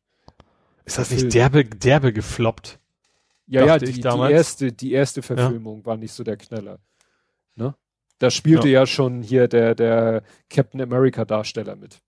Ist 0.86 0.98
das 0.98 1.12
nicht 1.12 1.34
derbe, 1.36 1.66
derbe 1.66 2.12
gefloppt? 2.12 2.80
Ja, 3.46 3.66
ja, 3.66 3.78
die, 3.78 3.92
die, 3.94 4.02
erste, 4.02 4.72
die 4.72 4.92
erste 4.92 5.22
Verfilmung 5.22 5.80
ja. 5.80 5.86
war 5.86 5.98
nicht 5.98 6.14
so 6.14 6.24
der 6.24 6.38
Knaller. 6.38 6.80
Ne? 7.56 7.76
Da 8.20 8.32
spielte 8.32 8.68
ja. 8.68 8.82
ja 8.82 8.86
schon 8.86 9.22
hier 9.22 9.48
der, 9.48 9.76
der 9.76 10.24
Captain 10.50 10.82
America 10.82 11.26
Darsteller 11.26 11.76
mit. 11.76 12.00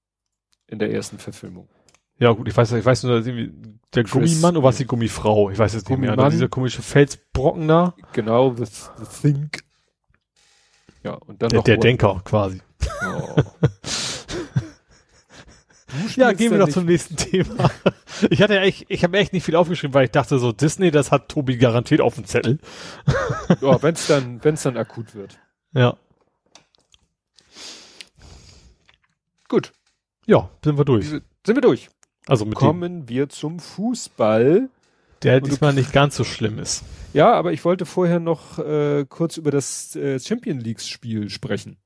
In 0.68 0.80
der 0.80 0.92
ersten 0.92 1.18
Verfilmung. 1.20 1.68
Ja, 2.22 2.34
gut, 2.34 2.48
ich 2.48 2.56
weiß, 2.56 2.74
ich 2.74 2.86
weiß 2.86 3.02
nur, 3.06 3.20
der 3.20 4.04
Gummimann 4.04 4.56
oder 4.56 4.68
was 4.68 4.78
die 4.78 4.86
Gummifrau? 4.86 5.50
Ich 5.50 5.58
weiß 5.58 5.74
es 5.74 5.90
nicht 5.90 5.98
mehr. 5.98 6.16
Dieser 6.30 6.50
komische 6.50 6.84
Felsbrocken 6.84 7.68
da. 7.68 7.96
Genau, 8.14 8.54
the, 8.54 8.66
the 8.66 9.06
Think. 9.22 9.64
Ja, 11.04 11.14
und 11.14 11.42
dann 11.42 11.50
der, 11.50 11.58
noch. 11.58 11.64
Der 11.64 11.78
Denker, 11.78 12.22
quasi. 12.24 12.62
Oh. 13.04 13.42
ja, 16.16 16.32
gehen 16.34 16.52
wir 16.52 16.60
doch 16.60 16.70
zum 16.70 16.86
nächsten 16.86 17.16
Thema. 17.16 17.72
Ich 18.30 18.44
hatte 18.44 18.60
echt, 18.60 18.86
ich 18.88 19.04
habe 19.04 19.18
echt 19.18 19.34
nicht 19.34 19.44
viel 19.44 19.56
aufgeschrieben, 19.56 19.96
weil 19.96 20.06
ich 20.06 20.12
dachte 20.12 20.38
so, 20.38 20.52
Disney, 20.52 20.92
das 20.92 21.12
hat 21.12 21.28
Tobi 21.28 21.58
garantiert 21.58 22.02
auf 22.02 22.14
dem 22.14 22.26
Zettel. 22.26 22.60
ja, 23.62 23.82
wenn 23.82 23.96
es 23.96 24.06
dann, 24.06 24.44
wenn 24.44 24.54
es 24.54 24.62
dann 24.62 24.78
akut 24.78 25.16
wird. 25.16 25.40
Ja. 25.74 25.98
Gut. 29.50 29.74
Ja, 30.28 30.52
sind 30.64 30.78
wir 30.78 30.86
durch. 30.86 31.08
Sind 31.08 31.26
wir 31.48 31.62
durch. 31.62 31.90
Also 32.28 32.46
mit 32.46 32.56
kommen 32.56 33.10
wir 33.10 33.30
zum 33.30 33.60
Fußball. 33.60 34.70
Der 35.24 35.42
diesmal 35.42 35.74
nicht 35.74 35.94
ganz 35.94 36.16
so 36.16 36.24
schlimm 36.24 36.58
ist. 36.60 36.84
Ja, 37.14 37.34
aber 37.34 37.54
ich 37.54 37.64
wollte 37.66 37.86
vorher 37.86 38.20
noch 38.20 38.58
äh, 38.60 39.06
kurz 39.08 39.38
über 39.38 39.52
das 39.52 39.96
äh, 39.96 40.20
Champion 40.20 40.60
League 40.60 40.82
Spiel 40.82 41.30
sprechen. 41.30 41.78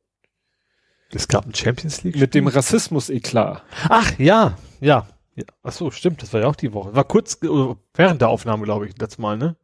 Es 1.11 1.27
gab 1.27 1.45
ein 1.45 1.53
Champions 1.53 2.03
League. 2.03 2.15
-Spiel? 2.15 2.19
Mit 2.19 2.33
dem 2.35 2.47
Rassismus-Eklat. 2.47 3.63
Ach 3.89 4.19
ja, 4.19 4.57
ja, 4.81 5.07
ja. 5.35 5.45
Ach 5.63 5.71
so, 5.71 5.91
stimmt. 5.91 6.21
Das 6.21 6.33
war 6.33 6.41
ja 6.41 6.47
auch 6.47 6.55
die 6.55 6.73
Woche. 6.73 6.95
War 6.95 7.03
kurz 7.03 7.35
äh, 7.41 7.75
während 7.93 8.21
der 8.21 8.29
Aufnahme, 8.29 8.63
glaube 8.63 8.87
ich, 8.87 8.97
letztes 8.97 9.17
Mal, 9.17 9.37
ne? 9.37 9.55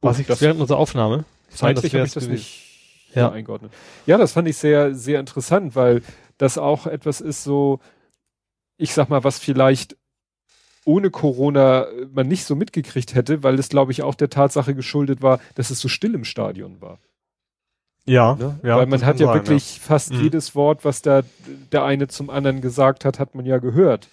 War 0.00 0.14
oh, 0.14 0.20
ich 0.20 0.40
während 0.40 0.60
unserer 0.60 0.78
Aufnahme? 0.78 1.24
Zeitlich 1.48 1.94
habe 1.94 2.06
ich 2.06 2.12
das 2.12 2.28
nicht 2.28 2.66
ja. 3.14 3.30
eingeordnet. 3.30 3.72
Ja, 4.06 4.18
das 4.18 4.32
fand 4.32 4.48
ich 4.48 4.56
sehr, 4.56 4.94
sehr 4.94 5.20
interessant, 5.20 5.74
weil 5.74 6.02
das 6.38 6.58
auch 6.58 6.86
etwas 6.86 7.20
ist 7.20 7.44
so, 7.44 7.80
ich 8.76 8.92
sag 8.92 9.08
mal, 9.08 9.24
was 9.24 9.38
vielleicht 9.38 9.96
ohne 10.84 11.10
Corona 11.10 11.86
man 12.12 12.28
nicht 12.28 12.44
so 12.44 12.54
mitgekriegt 12.54 13.14
hätte, 13.14 13.42
weil 13.42 13.58
es, 13.58 13.68
glaube 13.68 13.92
ich, 13.92 14.02
auch 14.02 14.14
der 14.14 14.30
Tatsache 14.30 14.74
geschuldet 14.74 15.20
war, 15.20 15.40
dass 15.56 15.70
es 15.70 15.80
so 15.80 15.88
still 15.88 16.14
im 16.14 16.24
Stadion 16.24 16.80
war. 16.80 16.98
Ja, 18.06 18.36
ne? 18.36 18.58
ja 18.62 18.76
weil 18.76 18.86
man 18.86 19.04
hat 19.04 19.18
ja 19.18 19.26
sagen, 19.26 19.40
wirklich 19.40 19.78
ja. 19.78 19.82
fast 19.82 20.12
mhm. 20.12 20.22
jedes 20.22 20.54
Wort, 20.54 20.84
was 20.84 21.02
da 21.02 21.22
der 21.72 21.84
eine 21.84 22.06
zum 22.06 22.30
anderen 22.30 22.60
gesagt 22.60 23.04
hat, 23.04 23.18
hat 23.18 23.34
man 23.34 23.44
ja 23.44 23.58
gehört. 23.58 24.08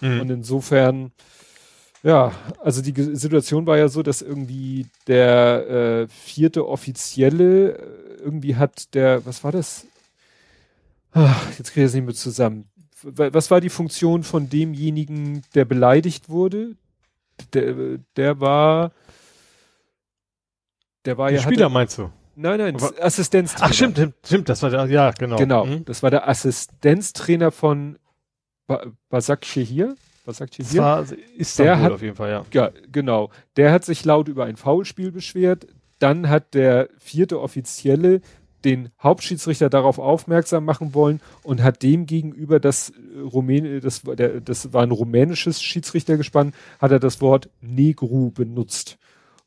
Mhm. 0.00 0.20
Und 0.20 0.30
insofern, 0.30 1.10
ja, 2.04 2.32
also 2.60 2.82
die 2.82 2.94
Situation 3.16 3.66
war 3.66 3.78
ja 3.78 3.88
so, 3.88 4.04
dass 4.04 4.22
irgendwie 4.22 4.86
der 5.08 5.68
äh, 5.68 6.08
vierte 6.08 6.68
Offizielle 6.68 7.72
äh, 7.72 8.22
irgendwie 8.22 8.54
hat 8.54 8.94
der, 8.94 9.26
was 9.26 9.42
war 9.42 9.50
das? 9.50 9.86
Ach, 11.12 11.46
jetzt 11.58 11.72
kriege 11.72 11.84
ich 11.84 11.88
es 11.90 11.94
nicht 11.94 12.04
mehr 12.04 12.14
zusammen. 12.14 12.70
Was 13.02 13.50
war 13.50 13.60
die 13.60 13.68
Funktion 13.68 14.22
von 14.22 14.48
demjenigen, 14.48 15.42
der 15.54 15.64
beleidigt 15.64 16.28
wurde? 16.28 16.76
Der, 17.52 17.98
der 18.16 18.40
war, 18.40 18.92
der 21.04 21.18
war 21.18 21.28
der 21.28 21.38
ja. 21.38 21.42
Spieler 21.42 21.64
hatte, 21.66 21.74
meinst 21.74 21.98
du? 21.98 22.10
Nein, 22.34 22.58
nein, 22.58 22.76
Assistenztrainer. 23.00 23.70
Ach, 23.70 23.74
stimmt, 23.74 24.14
stimmt, 24.24 24.48
das 24.48 24.62
war 24.62 24.70
der, 24.70 24.86
ja, 24.86 25.10
genau. 25.10 25.36
Genau, 25.36 25.66
mhm. 25.66 25.84
das 25.84 26.02
war 26.02 26.10
der 26.10 26.28
Assistenztrainer 26.28 27.50
von 27.50 27.98
ba 28.66 28.86
Basakci 29.08 29.66
hier. 29.66 29.96
Basakci 30.24 30.64
hier. 30.64 30.80
War 30.80 31.06
Istanbul 31.36 31.74
der 31.74 31.82
hat, 31.82 31.92
auf 31.92 32.02
jeden 32.02 32.16
Fall, 32.16 32.30
ja. 32.30 32.46
Ja, 32.52 32.70
genau. 32.90 33.30
Der 33.56 33.72
hat 33.72 33.84
sich 33.84 34.04
laut 34.04 34.28
über 34.28 34.44
ein 34.44 34.56
Foulspiel 34.56 35.12
beschwert. 35.12 35.66
Dann 35.98 36.28
hat 36.28 36.54
der 36.54 36.88
vierte 36.98 37.40
Offizielle 37.40 38.20
den 38.64 38.90
Hauptschiedsrichter 39.02 39.68
darauf 39.68 39.98
aufmerksam 39.98 40.64
machen 40.64 40.94
wollen 40.94 41.20
und 41.42 41.62
hat 41.62 41.82
dem 41.82 42.06
gegenüber 42.06 42.60
das 42.60 42.90
äh, 42.90 43.20
Rumän 43.20 43.80
das, 43.80 44.02
der, 44.02 44.40
das 44.40 44.72
war 44.72 44.82
ein 44.82 44.90
rumänisches 44.90 45.62
Schiedsrichtergespann, 45.62 46.52
hat 46.78 46.92
er 46.92 47.00
das 47.00 47.20
Wort 47.20 47.50
Negru 47.60 48.30
benutzt. 48.30 48.98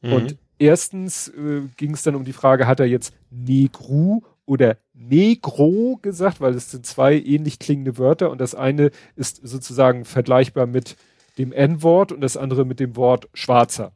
Mhm. 0.02 0.14
Und 0.14 0.38
erstens 0.60 1.30
äh, 1.30 1.62
ging 1.78 1.94
es 1.94 2.04
dann 2.04 2.16
um 2.16 2.26
die 2.26 2.34
Frage, 2.34 2.68
hat 2.68 2.80
er 2.80 2.86
jetzt 2.86 3.14
Negru 3.30 4.22
oder 4.46 4.78
Negro 4.94 5.98
gesagt, 6.02 6.42
weil 6.42 6.54
es 6.54 6.72
sind 6.72 6.86
zwei 6.86 7.16
ähnlich 7.16 7.60
klingende 7.60 7.98
Wörter 7.98 8.30
und 8.30 8.40
das 8.40 8.56
eine 8.56 8.92
ist 9.16 9.40
sozusagen 9.44 10.06
vergleichbar 10.06 10.68
mit 10.68 10.96
dem 11.38 11.52
N-Wort 11.52 12.12
und 12.12 12.22
das 12.22 12.38
andere 12.38 12.66
mit 12.66 12.80
dem 12.80 12.96
Wort 12.96 13.28
Schwarzer. 13.34 13.92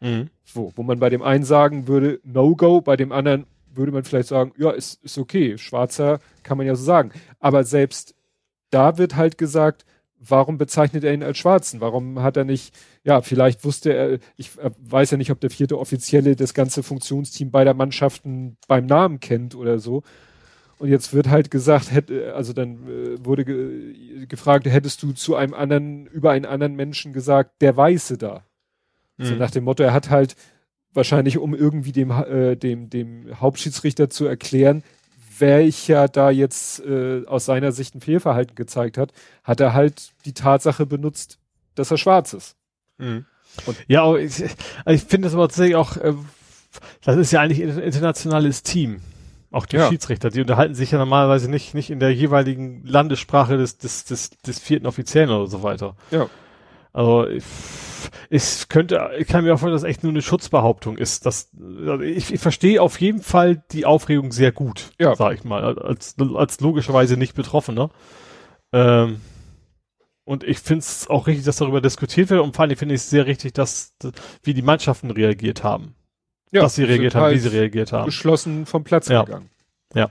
Mhm. 0.00 0.30
So, 0.44 0.72
wo 0.74 0.82
man 0.82 0.98
bei 0.98 1.10
dem 1.10 1.22
einen 1.22 1.44
sagen 1.44 1.86
würde, 1.86 2.20
No-Go, 2.24 2.80
bei 2.80 2.96
dem 2.96 3.12
anderen 3.12 3.46
würde 3.74 3.92
man 3.92 4.04
vielleicht 4.04 4.28
sagen, 4.28 4.52
ja, 4.56 4.70
ist, 4.70 5.02
ist 5.04 5.18
okay, 5.18 5.58
Schwarzer 5.58 6.20
kann 6.42 6.58
man 6.58 6.66
ja 6.66 6.74
so 6.74 6.84
sagen. 6.84 7.12
Aber 7.38 7.64
selbst 7.64 8.14
da 8.70 8.98
wird 8.98 9.16
halt 9.16 9.38
gesagt, 9.38 9.84
warum 10.20 10.58
bezeichnet 10.58 11.02
er 11.02 11.14
ihn 11.14 11.22
als 11.22 11.38
Schwarzen? 11.38 11.80
Warum 11.80 12.22
hat 12.22 12.36
er 12.36 12.44
nicht, 12.44 12.74
ja, 13.02 13.22
vielleicht 13.22 13.64
wusste 13.64 13.92
er, 13.94 14.18
ich 14.36 14.50
weiß 14.56 15.12
ja 15.12 15.16
nicht, 15.16 15.30
ob 15.30 15.40
der 15.40 15.50
vierte 15.50 15.78
Offizielle 15.78 16.36
das 16.36 16.54
ganze 16.54 16.82
Funktionsteam 16.82 17.50
beider 17.50 17.74
Mannschaften 17.74 18.56
beim 18.68 18.86
Namen 18.86 19.20
kennt 19.20 19.54
oder 19.54 19.78
so. 19.78 20.02
Und 20.78 20.88
jetzt 20.88 21.12
wird 21.12 21.28
halt 21.28 21.50
gesagt, 21.50 21.92
hätte, 21.92 22.34
also 22.34 22.52
dann 22.52 22.86
äh, 22.88 23.24
wurde 23.24 23.44
ge 23.44 24.26
gefragt, 24.26 24.66
hättest 24.66 25.02
du 25.02 25.12
zu 25.12 25.36
einem 25.36 25.52
anderen, 25.52 26.06
über 26.06 26.30
einen 26.30 26.46
anderen 26.46 26.74
Menschen 26.74 27.12
gesagt, 27.12 27.60
der 27.60 27.76
Weiße 27.76 28.16
da? 28.16 28.44
Mhm. 29.18 29.24
So 29.24 29.34
nach 29.34 29.50
dem 29.50 29.64
Motto, 29.64 29.82
er 29.82 29.92
hat 29.92 30.08
halt 30.08 30.36
wahrscheinlich, 30.92 31.38
um 31.38 31.54
irgendwie 31.54 31.92
dem, 31.92 32.10
äh, 32.10 32.56
dem, 32.56 32.90
dem 32.90 33.40
Hauptschiedsrichter 33.40 34.10
zu 34.10 34.26
erklären, 34.26 34.82
welcher 35.38 36.08
da 36.08 36.30
jetzt 36.30 36.84
äh, 36.84 37.24
aus 37.26 37.46
seiner 37.46 37.72
Sicht 37.72 37.94
ein 37.94 38.00
Fehlverhalten 38.00 38.54
gezeigt 38.54 38.98
hat, 38.98 39.12
hat 39.42 39.60
er 39.60 39.72
halt 39.72 40.10
die 40.24 40.34
Tatsache 40.34 40.86
benutzt, 40.86 41.38
dass 41.74 41.90
er 41.90 41.98
schwarz 41.98 42.32
ist. 42.34 42.56
Mhm. 42.98 43.24
ja, 43.88 44.02
aber 44.04 44.20
ich, 44.20 44.42
ich 44.86 45.02
finde 45.02 45.26
das 45.26 45.34
aber 45.34 45.48
tatsächlich 45.48 45.76
auch, 45.76 45.96
äh, 45.96 46.14
das 47.04 47.16
ist 47.16 47.32
ja 47.32 47.40
eigentlich 47.40 47.62
ein 47.62 47.78
internationales 47.78 48.62
Team. 48.62 49.00
Auch 49.52 49.66
die 49.66 49.76
ja. 49.76 49.88
Schiedsrichter, 49.88 50.30
die 50.30 50.40
unterhalten 50.40 50.74
sich 50.74 50.92
ja 50.92 50.98
normalerweise 50.98 51.50
nicht, 51.50 51.74
nicht 51.74 51.90
in 51.90 51.98
der 51.98 52.14
jeweiligen 52.14 52.86
Landessprache 52.86 53.56
des, 53.56 53.78
des, 53.78 54.04
des, 54.04 54.30
des 54.30 54.60
vierten 54.60 54.86
Offiziellen 54.86 55.30
oder 55.30 55.48
so 55.48 55.64
weiter. 55.64 55.96
Ja. 56.12 56.28
Also 56.92 57.26
ich, 57.28 57.44
ich 58.30 58.68
könnte, 58.68 59.10
ich 59.18 59.28
kann 59.28 59.44
mir 59.44 59.54
auch 59.54 59.58
vorstellen, 59.58 59.74
dass 59.74 59.84
echt 59.84 60.02
nur 60.02 60.12
eine 60.12 60.22
Schutzbehauptung 60.22 60.98
ist. 60.98 61.26
Das, 61.26 61.50
also 61.58 62.00
ich, 62.00 62.32
ich 62.32 62.40
verstehe 62.40 62.82
auf 62.82 63.00
jeden 63.00 63.22
Fall 63.22 63.62
die 63.72 63.86
Aufregung 63.86 64.32
sehr 64.32 64.52
gut, 64.52 64.90
ja. 64.98 65.14
sag 65.14 65.34
ich 65.34 65.44
mal, 65.44 65.78
als, 65.78 66.16
als 66.18 66.60
logischerweise 66.60 67.16
nicht 67.16 67.34
Betroffener. 67.34 67.90
Ähm, 68.72 69.20
und 70.24 70.44
ich 70.44 70.60
finde 70.60 70.80
es 70.80 71.08
auch 71.08 71.26
richtig, 71.26 71.44
dass 71.44 71.56
darüber 71.56 71.80
diskutiert 71.80 72.30
wird 72.30 72.40
und 72.40 72.54
vor 72.54 72.64
allem 72.64 72.76
finde 72.76 72.94
ich 72.94 73.00
es 73.00 73.10
sehr 73.10 73.26
richtig, 73.26 73.52
dass, 73.52 73.94
wie 74.42 74.54
die 74.54 74.62
Mannschaften 74.62 75.10
reagiert 75.10 75.64
haben. 75.64 75.94
Ja, 76.52 76.62
dass 76.62 76.74
sie 76.74 76.84
reagiert 76.84 77.14
haben, 77.14 77.24
halt 77.24 77.36
wie 77.36 77.40
sie 77.40 77.48
reagiert 77.48 77.92
haben. 77.92 78.06
Geschlossen 78.06 78.66
vom 78.66 78.82
Platz 78.84 79.08
ja. 79.08 79.24
gegangen. 79.24 79.50
Ja. 79.94 80.10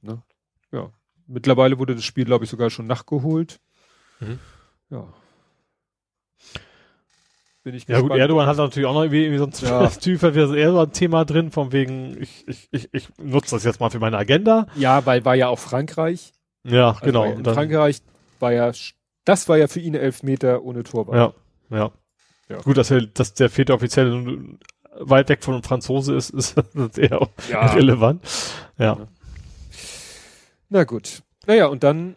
Ne? 0.00 0.22
Ja. 0.70 0.90
Mittlerweile 1.26 1.78
wurde 1.78 1.94
das 1.94 2.04
Spiel, 2.04 2.24
glaube 2.24 2.44
ich, 2.44 2.50
sogar 2.50 2.70
schon 2.70 2.86
nachgeholt. 2.86 3.60
Mhm. 4.20 4.38
Ja. 4.90 5.12
Bin 7.64 7.76
ich 7.76 7.86
ja 7.86 8.00
gut, 8.00 8.10
Erdogan 8.10 8.46
hat 8.48 8.56
natürlich 8.56 8.88
auch 8.88 8.94
noch 8.94 9.02
irgendwie, 9.02 9.24
irgendwie 9.24 9.38
so 9.38 9.46
ein 9.46 9.82
ja. 9.82 9.86
Typ, 10.00 10.20
hat 10.22 10.34
wieder 10.34 10.48
so 10.48 10.54
Erdogan-Thema 10.54 11.24
drin, 11.24 11.52
von 11.52 11.70
wegen, 11.70 12.20
ich, 12.20 12.46
ich, 12.48 12.68
ich, 12.72 12.88
ich 12.92 13.08
nutze 13.18 13.54
das 13.54 13.62
jetzt 13.62 13.78
mal 13.78 13.88
für 13.90 14.00
meine 14.00 14.18
Agenda. 14.18 14.66
Ja, 14.74 15.06
weil 15.06 15.24
war 15.24 15.36
ja 15.36 15.46
auch 15.46 15.60
Frankreich. 15.60 16.32
Ja, 16.64 16.90
also 16.90 17.00
genau. 17.04 17.24
In 17.24 17.44
Frankreich 17.44 17.98
war 18.40 18.52
ja, 18.52 18.72
das 19.24 19.48
war 19.48 19.58
ja 19.58 19.68
für 19.68 19.78
ihn 19.78 19.94
elf 19.94 20.24
Meter 20.24 20.64
ohne 20.64 20.82
Torwart. 20.82 21.34
Ja, 21.70 21.76
ja. 21.76 21.92
ja. 22.48 22.58
Gut, 22.62 22.76
dass, 22.76 22.90
er, 22.90 23.02
dass 23.02 23.34
der 23.34 23.48
vierte 23.48 23.74
offizielle 23.74 24.58
weit 24.98 25.28
weg 25.28 25.44
von 25.44 25.54
einem 25.54 25.62
Franzose 25.62 26.16
ist, 26.16 26.30
ist 26.30 26.58
eher 26.98 27.28
ja. 27.48 27.66
relevant. 27.66 28.24
Ja. 28.76 29.06
Na 30.68 30.82
gut. 30.82 31.22
Naja, 31.46 31.66
und 31.66 31.84
dann 31.84 32.16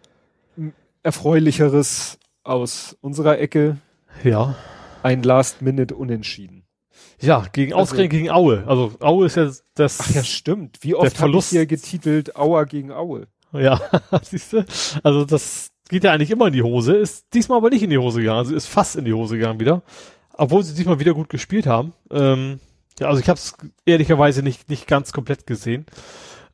erfreulicheres 1.03 2.17
aus 2.43 2.97
unserer 3.01 3.37
Ecke. 3.37 3.77
Ja 4.23 4.55
ein 5.05 5.21
Last-Minute-Unentschieden. 5.21 6.63
Ja, 7.21 7.45
gegen 7.53 7.73
also, 7.73 7.83
ausgerechnet 7.83 8.11
gegen 8.11 8.31
Aue. 8.31 8.63
Also 8.65 8.93
Aue 8.99 9.27
ist 9.27 9.35
ja 9.37 9.49
das. 9.75 9.99
Ach 10.01 10.09
ja, 10.09 10.23
stimmt. 10.23 10.79
Wie 10.81 10.95
oft 10.95 11.19
habe 11.21 11.37
ich 11.37 11.45
hier 11.45 11.67
getitelt 11.67 12.35
Aue 12.35 12.65
gegen 12.65 12.91
Aue? 12.91 13.27
Ja, 13.53 13.79
siehst 14.23 14.53
du? 14.53 14.65
Also 15.03 15.23
das 15.23 15.69
geht 15.89 16.03
ja 16.03 16.11
eigentlich 16.11 16.31
immer 16.31 16.47
in 16.47 16.53
die 16.53 16.63
Hose, 16.63 16.95
ist 16.95 17.27
diesmal 17.33 17.59
aber 17.59 17.69
nicht 17.69 17.83
in 17.83 17.91
die 17.91 17.99
Hose 17.99 18.19
gegangen, 18.19 18.39
also 18.39 18.55
ist 18.55 18.65
fast 18.65 18.95
in 18.95 19.05
die 19.05 19.13
Hose 19.13 19.37
gegangen 19.37 19.59
wieder. 19.59 19.83
Obwohl 20.33 20.63
sie 20.63 20.73
diesmal 20.73 20.99
wieder 20.99 21.13
gut 21.13 21.29
gespielt 21.29 21.67
haben. 21.67 21.93
Ähm, 22.11 22.59
ja, 22.99 23.07
also 23.07 23.21
ich 23.21 23.29
habe 23.29 23.37
es 23.37 23.55
ehrlicherweise 23.85 24.41
nicht, 24.41 24.69
nicht 24.69 24.87
ganz 24.87 25.13
komplett 25.13 25.45
gesehen. 25.45 25.85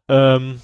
Ähm, 0.09 0.59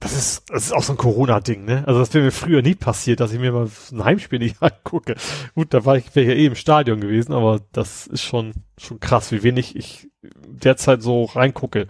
das 0.00 0.14
ist, 0.14 0.50
das 0.50 0.64
ist 0.64 0.72
auch 0.72 0.82
so 0.82 0.94
ein 0.94 0.96
Corona-Ding, 0.96 1.66
ne? 1.66 1.84
Also 1.86 2.00
das 2.00 2.14
wäre 2.14 2.24
mir 2.24 2.30
früher 2.30 2.62
nie 2.62 2.74
passiert, 2.74 3.20
dass 3.20 3.32
ich 3.32 3.38
mir 3.38 3.52
mal 3.52 3.68
ein 3.92 4.04
Heimspiel 4.04 4.38
nicht 4.38 4.56
angucke. 4.62 5.14
Gut, 5.54 5.74
da 5.74 5.84
war 5.84 5.96
ich, 5.98 6.14
wäre 6.16 6.32
ja 6.32 6.34
eh 6.34 6.46
im 6.46 6.54
Stadion 6.54 7.00
gewesen, 7.00 7.34
aber 7.34 7.60
das 7.72 8.06
ist 8.06 8.22
schon, 8.22 8.54
schon 8.78 8.98
krass, 8.98 9.30
wie 9.30 9.42
wenig 9.42 9.76
ich 9.76 10.08
derzeit 10.22 11.02
so 11.02 11.24
reingucke. 11.24 11.86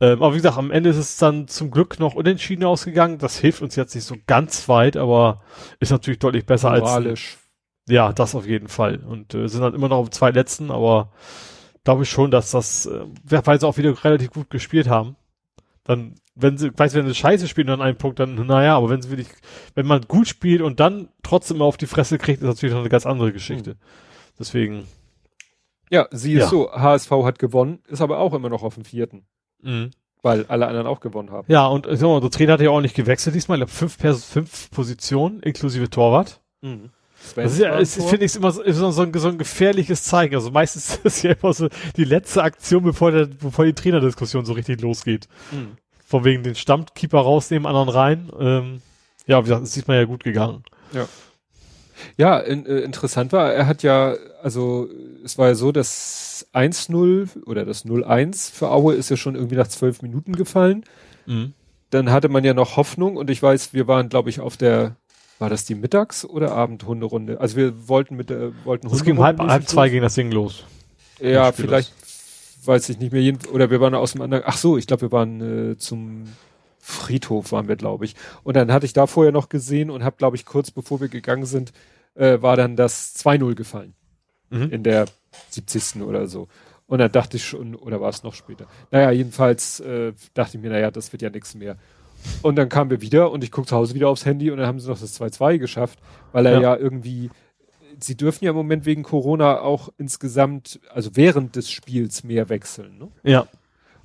Ähm, 0.00 0.22
aber 0.22 0.32
wie 0.32 0.36
gesagt, 0.36 0.58
am 0.58 0.70
Ende 0.70 0.90
ist 0.90 0.96
es 0.96 1.16
dann 1.16 1.48
zum 1.48 1.72
Glück 1.72 1.98
noch 1.98 2.14
unentschieden 2.14 2.64
ausgegangen. 2.64 3.18
Das 3.18 3.38
hilft 3.38 3.62
uns 3.62 3.74
jetzt 3.74 3.96
nicht 3.96 4.04
so 4.04 4.16
ganz 4.28 4.68
weit, 4.68 4.96
aber 4.96 5.42
ist 5.80 5.90
natürlich 5.90 6.20
deutlich 6.20 6.46
besser 6.46 6.70
Moralisch. 6.70 7.36
als. 7.36 7.92
Ja, 7.92 8.12
das 8.12 8.36
auf 8.36 8.46
jeden 8.46 8.68
Fall. 8.68 8.98
Und 8.98 9.34
äh, 9.34 9.48
sind 9.48 9.62
dann 9.62 9.74
immer 9.74 9.88
noch 9.88 9.98
auf 9.98 10.10
zwei 10.10 10.30
letzten, 10.30 10.70
aber 10.70 11.10
glaube 11.82 12.04
ich 12.04 12.10
schon, 12.10 12.30
dass 12.30 12.52
das, 12.52 12.86
äh, 12.86 13.00
weil 13.24 13.58
sie 13.58 13.66
auch 13.66 13.76
wieder 13.76 14.04
relativ 14.04 14.30
gut 14.30 14.50
gespielt 14.50 14.88
haben. 14.88 15.16
Dann 15.82 16.14
wenn 16.42 16.58
sie, 16.58 16.70
weiß, 16.76 16.94
wenn 16.94 17.06
sie 17.06 17.14
scheiße 17.14 17.48
spielen 17.48 17.66
dann 17.66 17.80
einen 17.80 17.96
Punkt, 17.96 18.18
dann, 18.18 18.34
naja, 18.46 18.76
aber 18.76 18.90
wenn 18.90 19.02
sie 19.02 19.10
wirklich, 19.10 19.28
wenn 19.74 19.86
man 19.86 20.02
gut 20.02 20.28
spielt 20.28 20.60
und 20.60 20.80
dann 20.80 21.08
trotzdem 21.22 21.62
auf 21.62 21.76
die 21.76 21.86
Fresse 21.86 22.18
kriegt, 22.18 22.42
ist 22.42 22.46
natürlich 22.46 22.74
noch 22.74 22.80
eine 22.80 22.88
ganz 22.88 23.06
andere 23.06 23.32
Geschichte. 23.32 23.70
Mhm. 23.70 23.78
Deswegen. 24.38 24.84
Ja, 25.90 26.08
sie 26.10 26.34
ist 26.34 26.44
ja. 26.44 26.48
so, 26.48 26.72
HSV 26.72 27.10
hat 27.24 27.38
gewonnen, 27.38 27.80
ist 27.88 28.00
aber 28.00 28.18
auch 28.18 28.32
immer 28.32 28.48
noch 28.48 28.62
auf 28.62 28.74
dem 28.74 28.84
vierten. 28.84 29.26
Mhm. 29.62 29.90
Weil 30.22 30.44
alle 30.46 30.66
anderen 30.66 30.86
auch 30.86 31.00
gewonnen 31.00 31.30
haben. 31.30 31.50
Ja, 31.50 31.66
und 31.66 31.88
so, 31.98 32.20
der 32.20 32.30
Trainer 32.30 32.54
hat 32.54 32.60
ja 32.60 32.70
auch 32.70 32.80
nicht 32.80 32.94
gewechselt 32.94 33.34
diesmal, 33.34 33.56
ich 33.60 33.66
glaube 33.66 33.72
fünf, 33.72 34.24
fünf 34.24 34.70
Positionen, 34.70 35.40
inklusive 35.40 35.88
Torwart. 35.88 36.40
Mhm. 36.60 36.90
Das 37.34 37.52
ist 37.52 37.58
ja, 37.58 37.76
ist, 37.76 38.02
finde 38.02 38.24
ich 38.24 38.34
immer 38.34 38.50
so, 38.50 38.62
so, 38.66 38.90
so, 38.90 39.02
ein, 39.02 39.12
so 39.12 39.28
ein 39.28 39.38
gefährliches 39.38 40.04
Zeichen. 40.04 40.34
Also 40.34 40.50
meistens 40.50 40.94
ist 41.04 41.06
es 41.06 41.22
ja 41.22 41.32
immer 41.32 41.52
so 41.52 41.68
die 41.96 42.04
letzte 42.04 42.42
Aktion, 42.42 42.82
bevor, 42.82 43.10
der, 43.12 43.26
bevor 43.26 43.64
die 43.64 43.74
Trainerdiskussion 43.74 44.44
so 44.44 44.52
richtig 44.52 44.80
losgeht. 44.80 45.28
Mhm 45.50 45.76
von 46.10 46.24
wegen 46.24 46.42
den 46.42 46.56
Stammkeeper 46.56 47.20
rausnehmen, 47.20 47.66
anderen 47.66 47.88
rein. 47.88 48.30
Ähm, 48.38 48.82
ja, 49.26 49.38
wie 49.38 49.44
gesagt, 49.44 49.62
ist 49.62 49.76
diesmal 49.76 49.98
ja 49.98 50.04
gut 50.04 50.24
gegangen. 50.24 50.64
Ja. 50.92 51.06
Ja, 52.16 52.38
in, 52.38 52.66
äh, 52.66 52.78
interessant 52.80 53.32
war, 53.32 53.52
er 53.52 53.68
hat 53.68 53.84
ja, 53.84 54.16
also 54.42 54.88
es 55.24 55.38
war 55.38 55.48
ja 55.48 55.54
so, 55.54 55.70
dass 55.70 56.48
1-0 56.52 57.44
oder 57.46 57.64
das 57.64 57.84
0-1 57.86 58.52
für 58.52 58.70
Aue 58.70 58.94
ist 58.94 59.08
ja 59.08 59.16
schon 59.16 59.36
irgendwie 59.36 59.54
nach 59.54 59.68
zwölf 59.68 60.02
Minuten 60.02 60.34
gefallen. 60.34 60.84
Mhm. 61.26 61.52
Dann 61.90 62.10
hatte 62.10 62.28
man 62.28 62.42
ja 62.42 62.54
noch 62.54 62.76
Hoffnung 62.76 63.16
und 63.16 63.30
ich 63.30 63.40
weiß, 63.40 63.72
wir 63.72 63.86
waren, 63.86 64.08
glaube 64.08 64.30
ich, 64.30 64.40
auf 64.40 64.56
der, 64.56 64.96
war 65.38 65.48
das 65.48 65.64
die 65.64 65.76
Mittags- 65.76 66.24
oder 66.24 66.52
Abendhunderunde? 66.52 67.40
Also 67.40 67.56
wir 67.56 67.86
wollten 67.86 68.16
mit 68.16 68.30
der, 68.30 68.52
wollten 68.64 68.88
Es 68.88 69.04
ging 69.04 69.18
halb, 69.18 69.38
halb 69.38 69.68
zwei 69.68 69.88
ging 69.88 70.02
das 70.02 70.14
Ding 70.14 70.32
los. 70.32 70.64
Ja, 71.20 71.52
vielleicht, 71.52 71.92
weiß 72.64 72.88
ich 72.88 72.98
nicht 72.98 73.12
mehr, 73.12 73.22
jeden, 73.22 73.44
oder 73.50 73.70
wir 73.70 73.80
waren 73.80 73.94
aus 73.94 74.12
dem 74.12 74.22
anderen, 74.22 74.44
ach 74.46 74.56
so, 74.56 74.76
ich 74.76 74.86
glaube, 74.86 75.02
wir 75.02 75.12
waren 75.12 75.72
äh, 75.72 75.76
zum 75.76 76.24
Friedhof 76.80 77.52
waren 77.52 77.68
wir, 77.68 77.76
glaube 77.76 78.04
ich. 78.04 78.16
Und 78.42 78.56
dann 78.56 78.72
hatte 78.72 78.86
ich 78.86 78.92
da 78.92 79.06
vorher 79.06 79.32
noch 79.32 79.48
gesehen 79.48 79.90
und 79.90 80.02
habe, 80.02 80.16
glaube 80.16 80.36
ich, 80.36 80.46
kurz 80.46 80.70
bevor 80.70 81.00
wir 81.00 81.08
gegangen 81.08 81.44
sind, 81.44 81.72
äh, 82.14 82.40
war 82.40 82.56
dann 82.56 82.76
das 82.76 83.14
2-0 83.16 83.54
gefallen. 83.54 83.94
Mhm. 84.48 84.70
In 84.70 84.82
der 84.82 85.06
70. 85.50 86.02
oder 86.02 86.26
so. 86.26 86.48
Und 86.86 86.98
dann 86.98 87.12
dachte 87.12 87.36
ich 87.36 87.44
schon, 87.44 87.76
oder 87.76 88.00
war 88.00 88.08
es 88.08 88.24
noch 88.24 88.34
später? 88.34 88.66
Naja, 88.90 89.12
jedenfalls 89.12 89.78
äh, 89.80 90.12
dachte 90.34 90.56
ich 90.56 90.62
mir, 90.62 90.70
naja, 90.70 90.90
das 90.90 91.12
wird 91.12 91.22
ja 91.22 91.30
nichts 91.30 91.54
mehr. 91.54 91.76
Und 92.42 92.56
dann 92.56 92.68
kamen 92.68 92.90
wir 92.90 93.00
wieder 93.00 93.30
und 93.30 93.44
ich 93.44 93.52
gucke 93.52 93.68
zu 93.68 93.76
Hause 93.76 93.94
wieder 93.94 94.08
aufs 94.08 94.26
Handy 94.26 94.50
und 94.50 94.58
dann 94.58 94.66
haben 94.66 94.80
sie 94.80 94.88
noch 94.88 94.98
das 94.98 95.18
2-2 95.20 95.58
geschafft, 95.58 95.98
weil 96.32 96.46
er 96.46 96.54
ja, 96.54 96.60
ja 96.60 96.76
irgendwie 96.76 97.30
sie 98.04 98.16
dürfen 98.16 98.44
ja 98.44 98.50
im 98.50 98.56
Moment 98.56 98.86
wegen 98.86 99.02
Corona 99.02 99.60
auch 99.60 99.90
insgesamt, 99.98 100.80
also 100.92 101.10
während 101.14 101.56
des 101.56 101.70
Spiels 101.70 102.24
mehr 102.24 102.48
wechseln. 102.48 102.98
Ne? 102.98 103.08
Ja. 103.22 103.46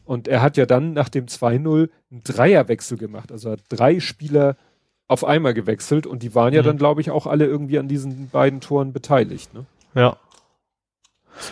Und 0.06 0.27
er 0.27 0.41
hat 0.41 0.57
ja 0.57 0.65
dann 0.65 0.93
nach 0.93 1.09
dem 1.09 1.25
2-0 1.25 1.90
einen 2.11 2.24
Dreierwechsel 2.24 2.98
gemacht. 2.98 3.32
Also 3.32 3.51
hat 3.51 3.61
drei 3.69 3.99
Spieler 3.99 4.56
auf 5.07 5.24
einmal 5.24 5.53
gewechselt 5.53 6.07
und 6.07 6.24
die 6.24 6.35
waren 6.35 6.53
ja 6.53 6.61
mhm. 6.61 6.67
dann, 6.67 6.77
glaube 6.77 7.01
ich, 7.01 7.11
auch 7.11 7.27
alle 7.27 7.45
irgendwie 7.45 7.80
an 7.80 7.88
diesen 7.88 8.30
beiden 8.30 8.61
Toren 8.61 8.93
beteiligt. 8.93 9.53
Ne? 9.53 9.65
Ja. 9.93 10.17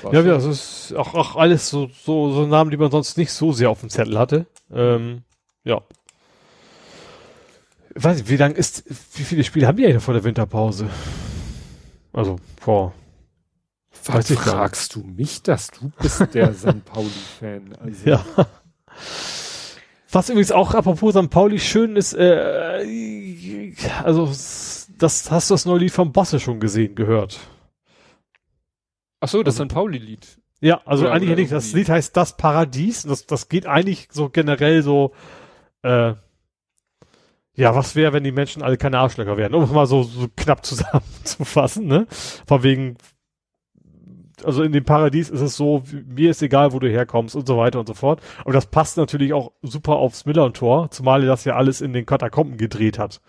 Ja, 0.03 0.21
ja, 0.21 0.35
das 0.35 0.45
ist 0.45 0.93
auch, 0.95 1.13
auch 1.13 1.35
alles 1.35 1.69
so, 1.69 1.89
so, 2.05 2.31
so 2.31 2.47
Namen, 2.47 2.71
die 2.71 2.77
man 2.77 2.89
sonst 2.89 3.17
nicht 3.17 3.31
so 3.31 3.51
sehr 3.51 3.69
auf 3.69 3.81
dem 3.81 3.89
Zettel 3.89 4.17
hatte. 4.17 4.45
Ähm, 4.71 5.23
ja. 5.65 5.81
Ich 7.93 8.03
weiß 8.03 8.17
nicht, 8.17 8.29
wie 8.29 8.37
lang 8.37 8.53
ist, 8.53 8.85
wie 8.87 9.23
viele 9.23 9.43
Spiele 9.43 9.67
haben 9.67 9.77
die 9.77 9.85
eigentlich 9.85 10.01
vor 10.01 10.13
der 10.13 10.23
Winterpause? 10.23 10.89
Also 12.13 12.37
vor. 12.61 12.93
Was 14.05 14.31
fragst 14.31 14.95
du 14.95 15.01
mich 15.01 15.43
das? 15.43 15.67
Du 15.67 15.91
bist 16.01 16.33
der 16.33 16.53
St. 16.53 16.85
Pauli-Fan. 16.85 17.75
Also. 17.79 18.09
Ja. 18.09 18.25
Was 20.11 20.29
übrigens 20.29 20.51
auch 20.51 20.73
apropos 20.73 21.15
St. 21.15 21.29
Pauli 21.29 21.59
schön 21.59 21.95
ist, 21.95 22.13
äh, 22.13 23.73
also 24.03 24.27
das 24.99 25.31
hast 25.31 25.49
du 25.49 25.53
das 25.55 25.65
neue 25.65 25.79
Lied 25.79 25.91
vom 25.91 26.11
Bosse 26.11 26.39
schon 26.39 26.59
gesehen, 26.59 26.95
gehört. 26.95 27.39
Ach 29.19 29.27
so, 29.27 29.41
das 29.41 29.55
also, 29.55 29.65
St. 29.65 29.73
Pauli-Lied. 29.73 30.39
Ja, 30.61 30.81
also 30.85 31.05
oder, 31.05 31.13
eigentlich 31.13 31.31
oder 31.31 31.41
nicht. 31.41 31.51
Das 31.51 31.73
Lied 31.73 31.89
heißt 31.89 32.15
Das 32.15 32.37
Paradies. 32.37 33.03
Das, 33.03 33.25
das 33.25 33.49
geht 33.49 33.65
eigentlich 33.65 34.07
so 34.11 34.29
generell 34.29 34.83
so, 34.83 35.13
äh, 35.81 36.13
ja, 37.55 37.75
was 37.75 37.95
wäre, 37.95 38.13
wenn 38.13 38.23
die 38.23 38.31
Menschen 38.31 38.63
alle 38.63 38.77
keine 38.77 38.97
Arschlöcher 38.99 39.37
wären? 39.37 39.53
Um 39.53 39.63
es 39.63 39.71
mal 39.71 39.85
so, 39.85 40.03
so 40.03 40.27
knapp 40.35 40.65
zusammenzufassen, 40.65 41.85
ne? 41.85 42.07
Von 42.47 42.63
wegen, 42.63 42.97
also 44.43 44.63
in 44.63 44.71
dem 44.71 44.83
Paradies 44.83 45.29
ist 45.29 45.41
es 45.41 45.55
so, 45.55 45.83
mir 46.07 46.31
ist 46.31 46.41
egal, 46.41 46.73
wo 46.73 46.79
du 46.79 46.89
herkommst 46.89 47.35
und 47.35 47.47
so 47.47 47.57
weiter 47.57 47.79
und 47.79 47.87
so 47.87 47.93
fort. 47.93 48.21
Und 48.43 48.53
das 48.53 48.65
passt 48.65 48.97
natürlich 48.97 49.33
auch 49.33 49.51
super 49.61 49.95
aufs 49.95 50.25
Miller-Tor, 50.25 50.89
zumal 50.91 51.21
er 51.21 51.27
das 51.27 51.45
ja 51.45 51.55
alles 51.55 51.81
in 51.81 51.93
den 51.93 52.05
Katakomben 52.05 52.57
gedreht 52.57 52.97
hat. 52.97 53.21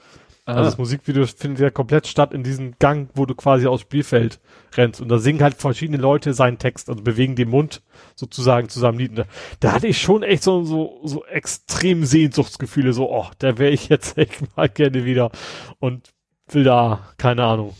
Ah. 0.47 0.57
Also 0.57 0.65
das 0.65 0.79
Musikvideo 0.79 1.27
findet 1.27 1.61
ja 1.61 1.71
komplett 1.71 2.07
statt 2.07 2.35
in 2.35 2.43
diesem 2.43 2.75
Gang, 2.79 3.09
wo 3.15 3.25
du 3.25 3.35
quasi 3.35 3.67
aus 3.67 3.81
Spielfeld 3.81 4.41
rennst. 4.77 5.01
Und 5.01 5.09
da 5.09 5.19
singen 5.19 5.43
halt 5.43 5.55
verschiedene 5.55 5.99
Leute 5.99 6.35
seinen 6.35 6.59
Text, 6.59 6.91
also 6.91 7.03
bewegen 7.03 7.35
den 7.35 7.49
Mund 7.49 7.83
sozusagen 8.15 8.69
zusammen 8.69 8.99
Lied. 8.99 9.19
Da, 9.19 9.25
da 9.61 9.73
hatte 9.73 9.87
ich 9.87 10.01
schon 10.01 10.23
echt 10.23 10.43
so, 10.43 10.65
so, 10.65 11.01
so 11.05 11.25
extrem 11.25 12.05
Sehnsuchtsgefühle, 12.05 12.93
so, 12.93 13.11
oh, 13.11 13.27
da 13.39 13.57
wäre 13.59 13.73
ich 13.73 13.89
jetzt 13.89 14.19
echt 14.19 14.57
mal 14.57 14.69
gerne 14.69 15.05
wieder 15.05 15.31
und 15.79 16.13
will 16.51 16.65
da, 16.65 17.09
keine 17.17 17.45
Ahnung. 17.45 17.75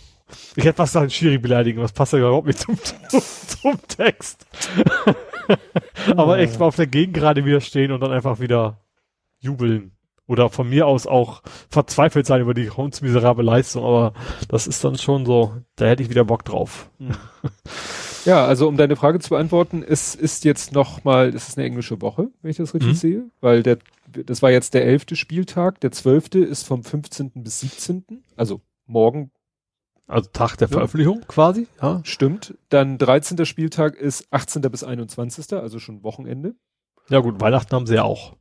Ich 0.57 0.65
hätte 0.65 0.77
fast 0.77 0.97
einen 0.97 1.11
Schiri 1.11 1.39
beleidigen, 1.39 1.83
was 1.83 1.93
passt 1.93 2.15
ja 2.15 2.21
überhaupt 2.21 2.47
nicht 2.47 2.59
zum, 2.59 2.79
zum, 3.09 3.21
zum 3.21 3.79
Text. 3.89 4.47
Aber 6.17 6.39
echt 6.39 6.59
mal 6.59 6.67
auf 6.67 6.77
der 6.77 6.87
Gegend 6.87 7.15
gerade 7.15 7.45
wieder 7.45 7.61
stehen 7.61 7.93
und 7.93 8.01
dann 8.01 8.11
einfach 8.11 8.41
wieder 8.41 8.79
jubeln 9.39 9.94
oder 10.27 10.49
von 10.49 10.69
mir 10.69 10.87
aus 10.87 11.07
auch 11.07 11.43
verzweifelt 11.69 12.27
sein 12.27 12.41
über 12.41 12.55
die 12.55 12.71
hundsmiserable 12.71 13.45
Leistung, 13.45 13.85
aber 13.85 14.15
das 14.49 14.67
ist 14.67 14.83
dann 14.85 14.97
schon 14.97 15.27
so, 15.27 15.55
da 15.77 15.87
hätte 15.87 16.03
ich 16.03 16.11
wieder 16.11 16.25
Bock 16.25 16.45
drauf. 16.45 16.91
Hm. 16.99 17.13
Ja, 18.25 18.47
also 18.47 18.69
um 18.69 18.77
deine 18.77 18.97
Frage 18.97 19.19
zu 19.21 19.31
beantworten, 19.31 19.85
es 19.87 20.15
ist 20.15 20.45
jetzt 20.45 20.73
noch 20.73 21.05
mal, 21.05 21.29
es 21.29 21.49
ist 21.49 21.59
eine 21.59 21.67
englische 21.67 22.01
Woche, 22.01 22.31
wenn 22.41 22.51
ich 22.51 22.57
das 22.57 22.73
richtig 22.73 22.93
mhm. 22.93 22.97
sehe, 22.97 23.31
weil 23.41 23.63
der, 23.63 23.79
das 24.07 24.41
war 24.41 24.51
jetzt 24.51 24.75
der 24.75 24.87
elfte 24.87 25.15
Spieltag, 25.15 25.81
der 25.81 25.93
zwölfte 25.93 26.39
ist 26.39 26.67
vom 26.67 26.83
15. 26.83 27.33
bis 27.35 27.61
17., 27.61 28.05
also 28.37 28.63
morgen. 28.87 29.31
Also 30.07 30.29
Tag 30.33 30.57
der 30.57 30.69
ja. 30.69 30.73
Veröffentlichung 30.73 31.23
quasi, 31.29 31.67
ja. 31.83 32.01
Stimmt. 32.05 32.55
Dann 32.69 32.99
13. 32.99 33.45
Spieltag 33.47 33.97
ist 33.97 34.27
18. 34.31 34.63
bis 34.63 34.85
21., 34.85 35.53
also 35.53 35.79
schon 35.79 36.03
Wochenende. 36.03 36.55
Ja 37.11 37.21
gut, 37.21 37.41
Weihnachten 37.41 37.75
haben 37.75 37.87
sie 37.87 37.97
ja 37.97 38.05
auch 38.05 38.37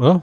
oder? 0.00 0.22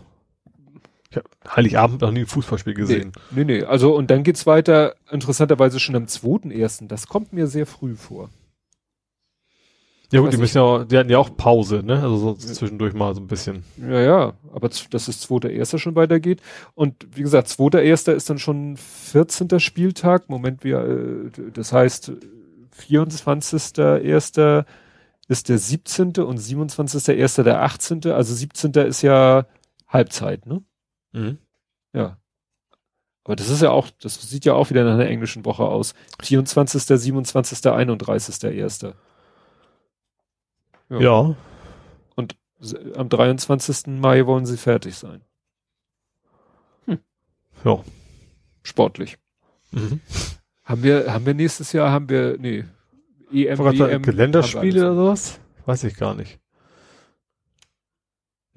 Ich 1.09 1.15
habe 1.15 1.29
Heiligabend 1.55 2.01
noch 2.01 2.11
nie 2.11 2.21
ein 2.21 2.25
Fußballspiel 2.25 2.73
gesehen. 2.73 3.13
Nee, 3.31 3.45
nee, 3.45 3.59
nee. 3.59 3.63
Also 3.63 3.95
und 3.95 4.11
dann 4.11 4.23
geht's 4.23 4.45
weiter, 4.45 4.95
interessanterweise 5.09 5.79
schon 5.79 5.95
am 5.95 6.05
2.1. 6.05 6.87
Das 6.87 7.07
kommt 7.07 7.31
mir 7.31 7.47
sehr 7.47 7.65
früh 7.65 7.95
vor. 7.95 8.29
Ja 10.11 10.21
gut, 10.21 10.31
die 10.31 10.37
müssen 10.37 10.57
ja, 10.57 10.85
die 10.85 10.97
hatten 10.97 11.09
ja 11.09 11.17
auch 11.17 11.35
Pause, 11.35 11.83
ne? 11.83 12.01
Also 12.01 12.17
so 12.17 12.33
zwischendurch 12.33 12.93
mal 12.93 13.13
so 13.13 13.19
ein 13.19 13.27
bisschen. 13.27 13.63
Ja, 13.77 13.99
ja, 13.99 14.33
aber 14.53 14.69
das 14.69 15.07
ist 15.09 15.29
2.1. 15.29 15.77
schon 15.79 15.95
weitergeht. 15.95 16.41
Und 16.75 17.07
wie 17.13 17.23
gesagt, 17.23 17.49
2.1. 17.49 18.13
ist 18.13 18.29
dann 18.29 18.39
schon 18.39 18.77
14. 18.77 19.59
Spieltag. 19.59 20.29
Moment, 20.29 20.63
wir, 20.63 20.79
äh, 20.79 21.51
das 21.51 21.73
heißt 21.73 22.13
24.1. 22.89 24.65
ist 25.27 25.49
der 25.49 25.57
17. 25.57 26.07
und 26.19 26.39
27.1. 26.39 27.43
der 27.43 27.63
18. 27.63 28.05
Also 28.05 28.33
17. 28.33 28.71
ist 28.73 29.01
ja 29.01 29.45
Halbzeit, 29.87 30.45
ne? 30.45 30.63
Mhm. 31.13 31.37
Ja. 31.93 32.17
Aber 33.23 33.35
das 33.35 33.49
ist 33.49 33.61
ja 33.61 33.71
auch, 33.71 33.89
das 34.01 34.21
sieht 34.29 34.45
ja 34.45 34.53
auch 34.53 34.69
wieder 34.69 34.85
nach 34.85 34.93
einer 34.93 35.07
englischen 35.07 35.43
Woche 35.43 35.63
aus. 35.63 35.93
24., 36.21 36.81
27., 36.83 37.65
31., 37.69 38.45
1. 38.45 38.81
Ja. 40.89 40.99
ja. 40.99 41.35
Und 42.15 42.37
am 42.95 43.09
23. 43.09 43.87
Mai 43.99 44.25
wollen 44.25 44.45
sie 44.45 44.57
fertig 44.57 44.95
sein. 44.95 45.21
Hm. 46.85 46.99
Ja. 47.65 47.83
Sportlich. 48.63 49.17
Mhm. 49.71 49.99
Haben 50.63 50.83
wir, 50.83 51.13
haben 51.13 51.25
wir 51.25 51.33
nächstes 51.33 51.73
Jahr, 51.73 51.91
haben 51.91 52.09
wir, 52.09 52.37
nee, 52.39 52.65
EM, 53.31 53.59
WM. 53.59 54.03
Länderspiele 54.03 54.91
oder 54.91 54.95
sowas? 54.95 55.39
Weiß 55.65 55.83
ich 55.83 55.95
gar 55.97 56.15
nicht. 56.15 56.39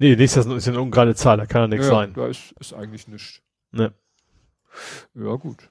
Nee, 0.01 0.15
nächstes 0.15 0.47
ist 0.47 0.65
ja 0.65 0.73
eine 0.73 0.81
ungerade 0.81 1.13
Zahl, 1.13 1.37
da 1.37 1.45
kann 1.45 1.61
ja 1.61 1.67
nichts 1.67 1.85
ja, 1.85 1.91
sein. 1.91 2.13
Da 2.15 2.25
ist, 2.25 2.55
ist 2.59 2.73
eigentlich 2.73 3.07
nichts. 3.07 3.39
Ne. 3.71 3.93
Ja, 5.13 5.35
gut. 5.35 5.69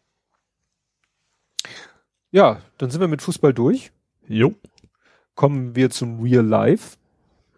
Ja, 2.31 2.61
dann 2.79 2.91
sind 2.91 3.01
wir 3.01 3.09
mit 3.09 3.23
Fußball 3.23 3.53
durch. 3.53 3.91
Jo. 4.29 4.55
Kommen 5.35 5.75
wir 5.75 5.91
zum 5.91 6.21
Real 6.21 6.47
Life. 6.47 6.97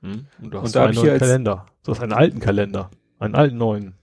Hm. 0.00 0.24
Und 0.40 0.54
du 0.54 0.56
Und 0.56 0.64
hast 0.64 0.74
da 0.74 0.80
hab 0.80 0.88
einen 0.88 0.96
neuen 0.96 1.18
Kalender. 1.18 1.66
Du 1.84 1.90
hast 1.90 2.00
einen 2.00 2.14
alten 2.14 2.40
Kalender. 2.40 2.90
Einen 3.18 3.34
alten 3.34 3.58
neuen. 3.58 3.94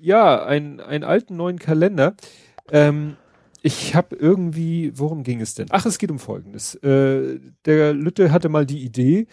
Ja, 0.00 0.44
ein, 0.44 0.80
einen 0.80 1.04
alten 1.04 1.36
neuen 1.36 1.60
Kalender. 1.60 2.16
Ähm, 2.72 3.16
ich 3.62 3.94
habe 3.94 4.16
irgendwie, 4.16 4.98
worum 4.98 5.22
ging 5.22 5.40
es 5.40 5.54
denn? 5.54 5.68
Ach, 5.70 5.86
es 5.86 5.98
geht 5.98 6.10
um 6.10 6.18
Folgendes. 6.18 6.74
Äh, 6.74 7.38
der 7.66 7.94
Lütte 7.94 8.32
hatte 8.32 8.48
mal 8.48 8.66
die 8.66 8.82
Idee, 8.82 9.28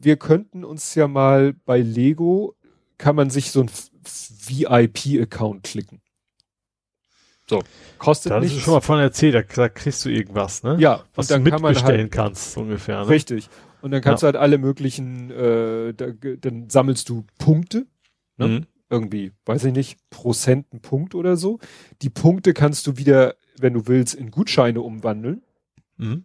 wir 0.00 0.16
könnten 0.16 0.64
uns 0.64 0.94
ja 0.94 1.08
mal 1.08 1.54
bei 1.64 1.80
Lego, 1.80 2.54
kann 2.98 3.16
man 3.16 3.30
sich 3.30 3.50
so 3.50 3.62
ein 3.62 3.70
VIP-Account 4.46 5.62
klicken. 5.64 6.00
So, 7.48 7.62
kostet 7.98 8.30
Da 8.32 8.36
hast 8.36 8.42
du 8.42 8.48
nichts. 8.48 8.62
schon 8.64 8.74
mal 8.74 8.80
von 8.80 8.98
erzählt, 8.98 9.34
da, 9.34 9.42
da 9.42 9.68
kriegst 9.68 10.04
du 10.04 10.10
irgendwas, 10.10 10.62
ne? 10.62 10.76
ja, 10.78 11.04
Was 11.14 11.26
und 11.26 11.30
dann 11.30 11.44
du 11.44 11.50
kann 11.50 11.62
man 11.62 11.70
mitbestellen 11.72 12.02
halt, 12.02 12.12
kannst, 12.12 12.52
so 12.52 12.60
ungefähr, 12.60 13.00
ne? 13.04 13.08
richtig. 13.08 13.48
Und 13.80 13.92
dann 13.92 14.02
kannst 14.02 14.22
du 14.22 14.26
halt 14.26 14.36
alle 14.36 14.58
möglichen, 14.58 15.30
äh, 15.30 15.94
da, 15.94 16.08
dann 16.40 16.68
sammelst 16.68 17.08
du 17.08 17.24
Punkte, 17.38 17.86
ne? 18.36 18.48
Mhm. 18.48 18.66
irgendwie, 18.90 19.32
weiß 19.46 19.64
ich 19.64 19.72
nicht, 19.72 19.98
Prozentenpunkt 20.10 21.14
oder 21.14 21.36
so. 21.36 21.58
Die 22.02 22.10
Punkte 22.10 22.52
kannst 22.54 22.86
du 22.86 22.96
wieder, 22.98 23.36
wenn 23.58 23.72
du 23.74 23.86
willst, 23.86 24.14
in 24.14 24.30
Gutscheine 24.30 24.80
umwandeln. 24.82 25.42
Mhm. 25.96 26.24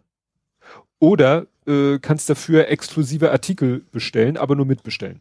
Oder 0.98 1.46
äh, 1.66 1.98
kannst 1.98 2.28
dafür 2.30 2.68
exklusive 2.68 3.30
Artikel 3.30 3.84
bestellen, 3.92 4.36
aber 4.36 4.54
nur 4.56 4.66
mitbestellen. 4.66 5.20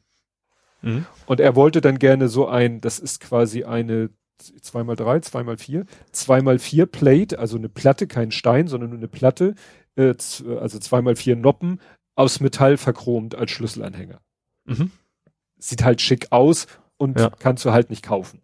Mhm. 0.82 1.06
Und 1.26 1.40
er 1.40 1.56
wollte 1.56 1.82
dann 1.82 2.00
gerne 2.00 2.28
so 2.28 2.48
ein, 2.48 2.82
das 2.82 3.00
ist 3.00 3.20
quasi 3.22 3.64
eine 3.64 4.10
2x3, 4.42 5.24
2x4, 5.24 5.86
2x4 6.14 6.86
Plate, 6.86 7.40
also 7.40 7.58
eine 7.58 7.70
Platte, 7.70 8.08
kein 8.08 8.32
Stein, 8.32 8.68
sondern 8.68 8.90
nur 8.90 9.00
eine 9.00 9.08
Platte, 9.08 9.56
äh, 9.96 10.08
also 10.10 10.78
2x4 10.80 11.36
Noppen 11.36 11.80
aus 12.16 12.40
Metall 12.40 12.78
verchromt 12.78 13.36
als 13.36 13.52
Schlüsselanhänger. 13.52 14.20
Mhm. 14.66 14.92
Sieht 15.58 15.84
halt 15.84 16.02
schick 16.02 16.28
aus 16.32 16.68
und 16.98 17.20
Ja. 17.20 17.30
kannst 17.40 17.64
du 17.66 17.72
halt 17.72 17.90
nicht 17.90 18.04
kaufen. 18.04 18.42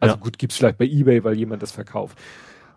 Also 0.00 0.16
Ja. 0.16 0.20
gut, 0.20 0.38
gibt's 0.38 0.56
vielleicht 0.56 0.78
bei 0.78 0.84
eBay, 0.86 1.24
weil 1.24 1.36
jemand 1.36 1.62
das 1.62 1.72
verkauft. 1.72 2.18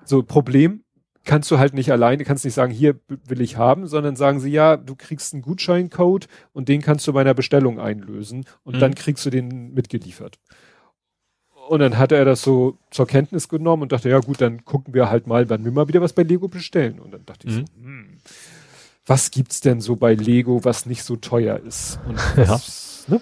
So, 0.06 0.24
Problem, 0.24 0.83
kannst 1.24 1.51
du 1.51 1.59
halt 1.59 1.74
nicht 1.74 1.91
alleine, 1.91 2.24
kannst 2.24 2.45
nicht 2.45 2.53
sagen, 2.53 2.72
hier 2.74 3.00
will 3.27 3.41
ich 3.41 3.58
haben, 3.58 3.88
sondern 3.88 4.16
sagen 4.16 4.40
sie, 4.40 4.51
ja, 4.51 4.75
du 4.77 4.95
kriegst 4.95 5.33
einen 5.33 5.43
Gutscheincode 5.43 6.27
und 6.53 6.67
den 6.67 6.82
kannst 6.82 7.08
du 7.08 7.14
bei 7.14 7.22
einer 7.22 7.33
Bestellung 7.35 7.80
einlösen 7.80 8.45
und 8.64 8.75
Mhm. 8.75 8.80
dann 8.80 8.95
kriegst 8.95 9.25
du 9.25 9.30
den 9.30 9.74
mitgeliefert. 9.74 10.40
Und 11.69 11.80
dann 11.80 11.98
hat 11.98 12.11
er 12.11 12.25
das 12.25 12.41
so 12.41 12.77
zur 12.90 13.08
Kenntnis 13.08 13.48
genommen 13.48 13.83
und 13.83 13.91
dachte, 13.91 14.09
ja 14.09 14.19
gut, 14.19 14.41
dann 14.41 14.66
gucken 14.66 14.93
wir 14.93 15.09
halt 15.09 15.27
mal, 15.27 15.50
wann 15.50 15.64
wir 15.64 15.72
mal 15.72 15.88
wieder 15.88 16.01
was 16.01 16.11
bei 16.14 16.24
Lego 16.24 16.48
bestellen. 16.48 17.00
Und 17.00 17.14
dann 17.14 17.25
dachte 17.25 17.48
ich 17.48 17.53
Mhm. 17.56 17.59
so, 17.59 17.83
hm, 17.83 18.17
was 19.06 19.32
gibt's 19.32 19.61
denn 19.61 19.80
so 19.80 19.95
bei 19.95 20.14
Lego, 20.16 20.64
was 20.66 20.85
nicht 20.85 21.03
so 21.03 21.16
teuer 21.16 21.58
ist? 21.59 22.00
Und, 22.08 22.16
was, 22.38 23.06
ne? 23.08 23.22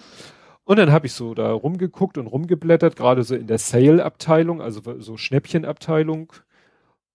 und 0.64 0.78
dann 0.80 0.92
habe 0.92 1.06
ich 1.06 1.14
so 1.14 1.34
da 1.36 1.52
rumgeguckt 1.52 2.18
und 2.18 2.28
rumgeblättert, 2.28 2.96
gerade 2.96 3.24
so 3.24 3.36
in 3.36 3.48
der 3.48 3.58
Sale-Abteilung, 3.60 4.62
also 4.62 4.82
so 5.00 5.18
Schnäppchenabteilung. 5.18 6.32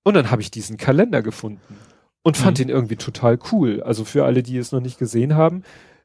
Und 0.04 0.14
dann 0.14 0.30
habe 0.30 0.42
ich 0.42 0.50
diesen 0.52 0.76
Kalender 0.76 1.22
gefunden 1.22 1.76
und 2.22 2.36
fand 2.36 2.58
Mhm. 2.58 2.64
ihn 2.64 2.68
irgendwie 2.68 2.96
total 2.96 3.38
cool. 3.50 3.82
Also 3.82 4.04
für 4.04 4.24
alle, 4.24 4.42
die 4.42 4.56
es 4.58 4.70
noch 4.70 4.80
nicht 4.80 4.98
gesehen 4.98 5.34
haben, 5.34 5.62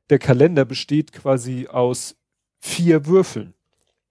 der 0.10 0.18
Kalender 0.20 0.66
besteht 0.66 1.12
quasi 1.14 1.68
aus 1.68 2.16
vier 2.60 3.06
Würfeln. 3.06 3.54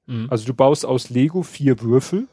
Mhm. 0.06 0.28
Also 0.30 0.46
du 0.46 0.54
baust 0.54 0.86
aus 0.86 1.10
Lego 1.10 1.42
vier 1.42 1.80
Würfel 1.80 2.28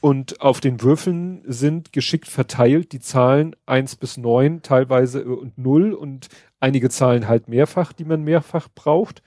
und 0.00 0.40
auf 0.40 0.60
den 0.60 0.82
Würfeln 0.82 1.42
sind 1.46 1.92
geschickt 1.92 2.28
verteilt 2.28 2.92
die 2.92 3.00
Zahlen 3.00 3.54
eins 3.66 3.96
bis 3.96 4.16
neun 4.16 4.62
teilweise 4.62 5.24
und 5.24 5.56
null 5.58 5.92
und 5.92 6.28
einige 6.60 6.90
Zahlen 6.90 7.28
halt 7.28 7.48
mehrfach, 7.48 7.92
die 7.92 8.04
man 8.04 8.22
mehrfach 8.22 8.68
braucht. 8.74 9.22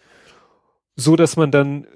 So 0.96 1.16
dass 1.16 1.38
man 1.38 1.52
dann 1.52 1.88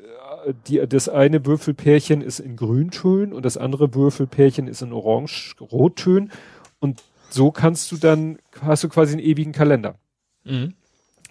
die, 0.68 0.86
das 0.88 1.10
eine 1.10 1.46
Würfelpärchen 1.46 2.22
ist 2.22 2.40
in 2.40 2.56
Grüntönen 2.56 3.34
und 3.34 3.44
das 3.46 3.58
andere 3.58 3.94
Würfelpärchen 3.94 4.68
ist 4.68 4.82
in 4.82 4.94
Orange-Rottönen 4.94 6.32
und 6.80 7.04
so 7.30 7.52
kannst 7.52 7.92
du 7.92 7.98
dann, 7.98 8.38
hast 8.62 8.84
du 8.84 8.90
quasi 8.90 9.14
einen 9.14 9.22
ewigen 9.26 9.52
Kalender 9.54 9.96
Mhm. 10.46 10.74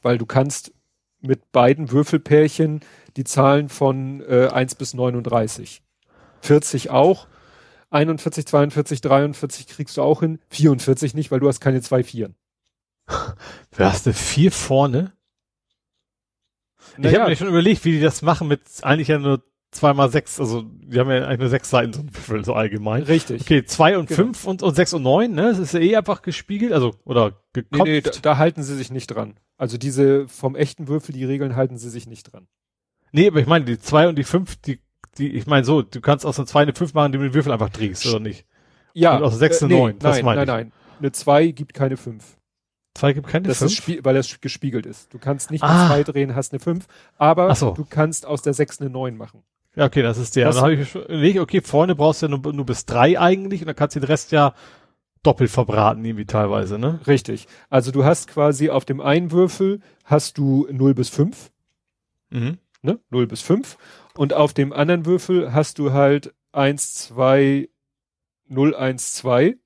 weil 0.02 0.16
du 0.18 0.24
kannst 0.26 0.72
mit 1.20 1.52
beiden 1.52 1.90
Würfelpärchen 1.92 2.80
die 3.16 3.24
Zahlen 3.24 3.68
von 3.68 4.20
äh, 4.22 4.48
1 4.48 4.74
bis 4.76 4.94
39. 4.94 5.82
40 6.40 6.90
auch. 6.90 7.28
41, 7.90 8.46
42, 8.46 9.00
43 9.02 9.66
kriegst 9.68 9.96
du 9.98 10.02
auch 10.02 10.20
hin. 10.20 10.38
44 10.48 11.14
nicht, 11.14 11.30
weil 11.30 11.40
du 11.40 11.46
hast 11.48 11.60
keine 11.60 11.82
zwei 11.82 12.02
Vieren. 12.02 12.34
Wer 13.76 13.92
hast 13.92 14.06
du 14.06 14.14
vier 14.14 14.50
vorne? 14.50 15.12
Ich 16.92 16.98
Naja, 17.04 17.20
habe 17.20 17.30
mir 17.30 17.36
schon 17.36 17.48
überlegt, 17.48 17.84
wie 17.84 17.92
die 17.92 18.00
das 18.00 18.22
machen 18.22 18.48
mit 18.48 18.60
eigentlich 18.82 19.08
ja 19.08 19.18
nur 19.18 19.42
zwei 19.70 19.94
mal 19.94 20.10
sechs, 20.10 20.38
also 20.38 20.62
die 20.62 20.98
haben 20.98 21.10
ja 21.10 21.26
eigentlich 21.26 21.40
nur 21.40 21.48
sechs 21.48 21.70
Seiten 21.70 21.92
so 21.94 22.00
ein 22.00 22.14
Würfel, 22.14 22.44
so 22.44 22.52
allgemein. 22.54 23.02
richtig. 23.04 23.40
Okay, 23.42 23.64
zwei 23.64 23.96
und 23.96 24.08
Genau. 24.08 24.16
fünf 24.16 24.44
und, 24.44 24.62
und 24.62 24.74
sechs 24.74 24.92
und 24.92 25.02
neun, 25.02 25.32
ne? 25.32 25.44
Das 25.50 25.58
ist 25.58 25.72
ja 25.74 25.80
eh 25.80 25.96
einfach 25.96 26.22
gespiegelt, 26.22 26.72
also, 26.72 26.94
oder 27.04 27.30
Nee, 27.54 27.62
gekopft. 27.62 27.84
nee, 27.88 28.00
da, 28.02 28.10
da 28.22 28.36
halten 28.38 28.62
sie 28.62 28.76
sich 28.76 28.90
nicht 28.90 29.06
dran. 29.08 29.34
Also 29.56 29.78
diese 29.78 30.28
vom 30.28 30.56
echten 30.56 30.88
Würfel, 30.88 31.14
die 31.14 31.24
Regeln 31.24 31.56
halten 31.56 31.78
sie 31.78 31.88
sich 31.90 32.06
nicht 32.06 32.32
dran. 32.32 32.48
Nee, 33.12 33.28
aber 33.28 33.40
ich 33.40 33.46
meine, 33.46 33.64
die 33.64 33.78
zwei 33.78 34.08
und 34.08 34.16
die 34.18 34.24
fünf, 34.24 34.56
die, 34.56 34.80
die, 35.18 35.28
ich 35.32 35.46
meine 35.46 35.64
so, 35.64 35.82
du 35.82 36.00
kannst 36.00 36.26
aus 36.26 36.38
einer 36.38 36.46
zwei 36.46 36.62
eine 36.62 36.74
fünf 36.74 36.92
machen, 36.94 37.06
indem 37.06 37.20
du 37.22 37.28
den 37.28 37.34
Würfel 37.34 37.52
einfach 37.52 37.68
drehst, 37.70 38.06
oder 38.06 38.20
nicht? 38.20 38.44
Ja. 38.94 39.16
Und 39.16 39.22
aus 39.22 39.38
sechs 39.38 39.62
eine 39.62 39.72
nee, 39.72 39.80
neun, 39.80 39.98
das 39.98 40.16
Nein, 40.16 40.24
meine 40.24 40.44
nein, 40.46 40.66
ich. 40.66 40.72
nein. 40.72 40.72
Eine 40.98 41.12
2 41.12 41.46
gibt 41.48 41.72
keine 41.74 41.96
5. 41.96 42.22
Zwei 42.94 43.12
gibt 43.14 43.26
keine 43.26 43.48
Das 43.48 43.58
fünf? 43.58 43.88
ist 43.88 44.04
weil 44.04 44.14
das 44.14 44.40
gespiegelt 44.40 44.84
ist. 44.86 45.12
Du 45.14 45.18
kannst 45.18 45.50
nicht 45.50 45.64
Ah. 45.64 45.88
2 45.88 46.02
drehen, 46.04 46.34
hast 46.34 46.52
eine 46.52 46.60
5, 46.60 46.86
aber 47.16 47.54
so. 47.54 47.70
du 47.72 47.84
kannst 47.88 48.26
aus 48.26 48.42
der 48.42 48.52
6 48.54 48.80
eine 48.80 48.90
9 48.90 49.16
machen. 49.16 49.42
Ja, 49.74 49.86
okay, 49.86 50.02
das 50.02 50.18
ist 50.18 50.36
der. 50.36 50.46
Das- 50.46 50.56
dann 50.56 50.64
habe 50.64 50.74
ich 50.74 50.94
nee, 51.08 51.40
okay, 51.40 51.62
vorne 51.62 51.94
brauchst 51.94 52.20
du 52.22 52.26
ja 52.26 52.36
nur, 52.36 52.52
nur 52.52 52.66
bis 52.66 52.84
drei 52.84 53.18
eigentlich 53.18 53.62
und 53.62 53.66
dann 53.68 53.76
kannst 53.76 53.96
du 53.96 54.00
den 54.00 54.06
Rest 54.06 54.30
ja 54.32 54.54
doppelt 55.22 55.50
verbraten, 55.50 56.04
irgendwie 56.04 56.26
teilweise, 56.26 56.78
ne? 56.78 57.00
Richtig. 57.06 57.46
Also 57.70 57.90
du 57.92 58.04
hast 58.04 58.28
quasi 58.28 58.68
auf 58.70 58.84
dem 58.84 59.00
einen 59.00 59.30
Würfel 59.30 59.80
hast 60.04 60.36
du 60.36 60.66
0 60.70 60.92
bis 60.94 61.08
5, 61.08 61.50
Mhm. 62.30 62.58
ne? 62.82 62.98
0 63.08 63.26
bis 63.26 63.40
5. 63.40 63.78
Und 64.14 64.34
auf 64.34 64.52
dem 64.52 64.72
anderen 64.74 65.06
Würfel 65.06 65.54
hast 65.54 65.78
du 65.78 65.92
halt 65.92 66.34
1, 66.52 66.92
2, 66.94 67.70
0, 68.48 68.74
1, 68.74 69.14
2 69.14 69.56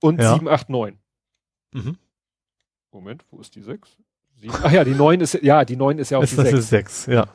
und 0.00 0.20
Ja. 0.20 0.34
7, 0.34 0.46
8, 0.48 0.68
9. 0.70 0.98
Mhm. 1.72 1.96
Moment, 2.94 3.24
wo 3.30 3.40
ist 3.40 3.54
die 3.54 3.60
6? 3.60 3.96
Ach 4.62 4.70
ja, 4.72 4.84
die 4.84 4.94
9 4.94 5.20
ist, 5.20 5.34
ja, 5.42 5.64
die 5.64 5.76
9 5.76 5.98
ist 5.98 6.10
ja 6.10 6.18
auch 6.18 6.22
Das, 6.22 6.30
die 6.30 6.36
das 6.36 6.46
6. 6.46 6.58
ist 6.58 6.68
sechs, 6.68 7.06
ja. 7.06 7.26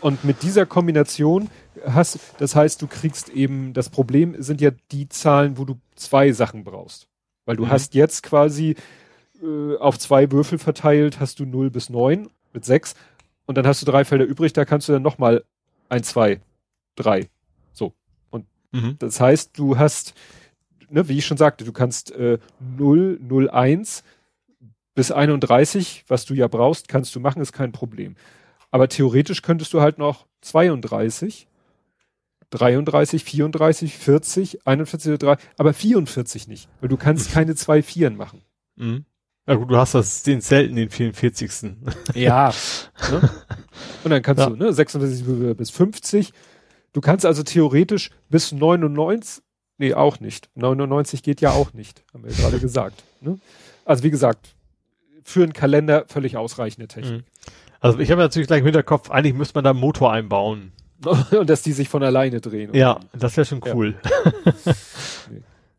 Und 0.00 0.24
mit 0.24 0.42
dieser 0.42 0.64
Kombination 0.66 1.48
hast, 1.86 2.18
das 2.38 2.54
heißt, 2.54 2.80
du 2.82 2.86
kriegst 2.86 3.28
eben, 3.30 3.72
das 3.72 3.88
Problem 3.90 4.40
sind 4.40 4.60
ja 4.60 4.70
die 4.92 5.08
Zahlen, 5.08 5.58
wo 5.58 5.64
du 5.64 5.78
zwei 5.96 6.32
Sachen 6.32 6.62
brauchst. 6.64 7.08
Weil 7.46 7.56
du 7.56 7.64
Mhm. 7.64 7.70
hast 7.70 7.94
jetzt 7.94 8.22
quasi 8.22 8.74
äh, 9.42 9.76
auf 9.76 9.98
zwei 9.98 10.30
Würfel 10.32 10.58
verteilt, 10.58 11.20
hast 11.20 11.40
du 11.40 11.44
0 11.46 11.70
bis 11.70 11.90
9 11.90 12.28
mit 12.52 12.64
6 12.64 12.94
und 13.46 13.56
dann 13.58 13.66
hast 13.66 13.82
du 13.82 13.86
drei 13.86 14.04
Felder 14.04 14.24
übrig, 14.24 14.52
da 14.54 14.64
kannst 14.64 14.88
du 14.88 14.92
dann 14.94 15.02
nochmal 15.02 15.44
1, 15.90 16.08
2, 16.08 16.40
3. 16.96 17.28
So. 17.72 17.92
Mhm. 18.72 18.96
Das 18.98 19.20
heißt, 19.20 19.58
du 19.58 19.78
hast, 19.78 20.14
ne, 20.90 21.08
wie 21.08 21.18
ich 21.18 21.26
schon 21.26 21.36
sagte, 21.36 21.64
du 21.64 21.72
kannst 21.72 22.12
äh, 22.12 22.38
0, 22.78 23.18
0, 23.22 23.50
1 23.50 24.02
bis 24.96 25.12
31, 25.12 26.04
was 26.08 26.24
du 26.24 26.34
ja 26.34 26.48
brauchst, 26.48 26.88
kannst 26.88 27.14
du 27.14 27.20
machen, 27.20 27.40
ist 27.40 27.52
kein 27.52 27.70
Problem. 27.70 28.16
Aber 28.72 28.88
theoretisch 28.88 29.42
könntest 29.42 29.72
du 29.72 29.80
halt 29.80 29.98
noch 29.98 30.26
32, 30.40 31.46
33, 32.50 33.22
34, 33.24 33.96
40, 33.96 34.66
41, 34.66 35.18
3, 35.18 35.36
aber 35.58 35.72
44 35.72 36.48
nicht, 36.48 36.68
weil 36.80 36.88
du 36.88 36.96
kannst 36.96 37.30
keine 37.32 37.54
zwei 37.54 37.82
Vieren 37.82 38.16
machen. 38.16 38.42
Mhm. 38.76 39.04
Ja 39.48 39.54
gut, 39.54 39.70
du 39.70 39.76
hast 39.76 39.94
das 39.94 40.24
den 40.24 40.40
selten 40.40 40.74
den 40.74 40.90
44. 40.90 41.76
Ja. 42.14 42.52
ne? 43.12 43.30
Und 44.02 44.10
dann 44.10 44.22
kannst 44.22 44.40
Ja. 44.40 44.48
du, 44.50 44.56
ne, 44.56 44.72
46 44.72 45.56
bis 45.56 45.70
50. 45.70 46.32
Du 46.92 47.00
kannst 47.00 47.24
also 47.24 47.42
theoretisch 47.44 48.10
bis 48.28 48.50
99, 48.50 49.44
nee, 49.78 49.94
auch 49.94 50.18
nicht. 50.18 50.48
99 50.54 51.22
geht 51.22 51.40
ja 51.40 51.50
auch 51.52 51.74
nicht, 51.74 52.02
haben 52.12 52.24
wir 52.24 52.32
ja 52.32 52.38
gerade 52.38 52.58
gesagt. 52.58 53.04
Ne? 53.20 53.38
Also 53.84 54.02
wie 54.02 54.10
gesagt, 54.10 54.55
für 55.26 55.42
einen 55.42 55.52
Kalender 55.52 56.04
völlig 56.08 56.36
ausreichende 56.36 56.86
Technik. 56.88 57.24
Also 57.80 57.98
ich 57.98 58.10
habe 58.12 58.22
natürlich 58.22 58.46
gleich 58.46 58.60
im 58.60 58.64
Hinterkopf, 58.66 59.10
eigentlich 59.10 59.34
müsste 59.34 59.56
man 59.56 59.64
da 59.64 59.70
einen 59.70 59.80
Motor 59.80 60.12
einbauen. 60.12 60.72
Und 61.30 61.50
dass 61.50 61.62
die 61.62 61.72
sich 61.72 61.88
von 61.88 62.02
alleine 62.02 62.40
drehen. 62.40 62.72
Ja, 62.74 63.00
das 63.12 63.36
wäre 63.36 63.44
schon 63.44 63.60
Ja. 63.64 63.74
cool. 63.74 63.94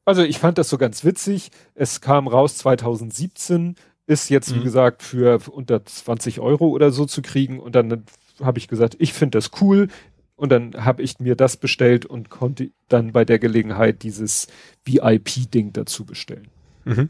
Also 0.06 0.24
ich 0.24 0.40
fand 0.40 0.58
das 0.58 0.70
so 0.70 0.78
ganz 0.78 1.04
witzig. 1.04 1.52
Es 1.76 2.00
kam 2.00 2.30
raus 2.30 2.58
2017, 2.60 3.76
ist 4.06 4.30
jetzt, 4.30 4.54
wie 4.56 4.60
Mhm. 4.60 4.64
gesagt, 4.64 5.04
für 5.04 5.42
unter 5.52 5.84
20 5.84 6.40
Euro 6.40 6.68
oder 6.70 6.92
so 6.92 7.06
zu 7.06 7.22
kriegen 7.22 7.60
und 7.60 7.76
dann 7.76 8.06
habe 8.42 8.58
ich 8.58 8.70
gesagt, 8.70 8.96
ich 9.00 9.12
finde 9.12 9.38
das 9.38 9.52
cool. 9.62 9.90
Und 10.38 10.50
dann 10.52 10.86
habe 10.86 11.02
ich 11.02 11.20
mir 11.20 11.36
das 11.36 11.58
bestellt 11.58 12.06
und 12.06 12.30
konnte 12.30 12.70
dann 12.88 13.12
bei 13.12 13.26
der 13.26 13.38
Gelegenheit 13.40 14.04
dieses 14.04 14.48
VIP-Ding 14.86 15.74
dazu 15.74 16.06
bestellen. 16.06 16.48
Mhm. 16.86 17.10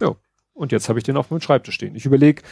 Ja. 0.00 0.14
Und 0.54 0.72
jetzt 0.72 0.88
habe 0.88 0.98
ich 0.98 1.04
den 1.04 1.16
auf 1.16 1.30
meinem 1.30 1.40
Schreibtisch 1.40 1.74
stehen. 1.74 1.94
Ich 1.94 2.06
überlege, 2.06 2.42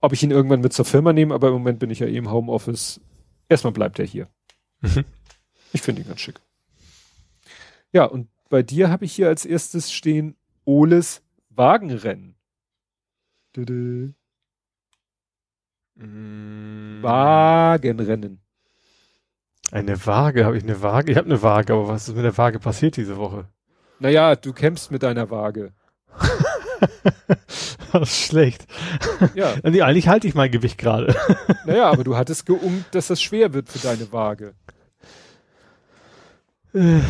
ob 0.00 0.12
ich 0.12 0.22
ihn 0.22 0.30
irgendwann 0.30 0.60
mit 0.60 0.72
zur 0.72 0.84
Firma 0.84 1.12
nehme, 1.12 1.34
aber 1.34 1.48
im 1.48 1.54
Moment 1.54 1.80
bin 1.80 1.90
ich 1.90 1.98
ja 1.98 2.06
eh 2.06 2.16
im 2.16 2.30
Homeoffice. 2.30 3.00
Erstmal 3.48 3.72
bleibt 3.72 3.98
er 3.98 4.06
hier. 4.06 4.28
Mhm. 4.80 5.04
Ich 5.72 5.82
finde 5.82 6.02
ihn 6.02 6.08
ganz 6.08 6.20
schick. 6.20 6.40
Ja, 7.92 8.04
und 8.04 8.28
bei 8.48 8.62
dir 8.62 8.90
habe 8.90 9.04
ich 9.04 9.12
hier 9.12 9.28
als 9.28 9.44
erstes 9.44 9.92
stehen 9.92 10.36
Oles 10.64 11.22
Wagenrennen. 11.50 12.36
Dede. 13.56 14.14
Mm. 15.96 17.02
Wagenrennen. 17.02 18.40
Eine 19.70 20.06
Waage, 20.06 20.44
habe 20.44 20.56
ich 20.56 20.62
eine 20.62 20.80
Waage? 20.80 21.12
Ich 21.12 21.18
habe 21.18 21.26
eine 21.26 21.42
Waage, 21.42 21.72
aber 21.74 21.88
was 21.88 22.08
ist 22.08 22.14
mit 22.14 22.24
der 22.24 22.38
Waage 22.38 22.58
passiert 22.58 22.96
diese 22.96 23.16
Woche? 23.16 23.48
Naja, 23.98 24.36
du 24.36 24.52
kämpfst 24.52 24.90
mit 24.90 25.02
deiner 25.02 25.30
Waage. 25.30 25.72
das 27.92 28.10
ist 28.10 28.26
schlecht. 28.26 28.66
Ja. 29.34 29.54
Nee, 29.62 29.82
eigentlich 29.82 30.08
halte 30.08 30.26
ich 30.26 30.34
mein 30.34 30.50
Gewicht 30.50 30.78
gerade. 30.78 31.14
naja, 31.66 31.90
aber 31.90 32.04
du 32.04 32.16
hattest 32.16 32.46
geungt, 32.46 32.86
dass 32.92 33.08
das 33.08 33.22
schwer 33.22 33.52
wird 33.52 33.68
für 33.68 33.78
deine 33.78 34.10
Waage. 34.12 34.54
naja, 36.72 37.02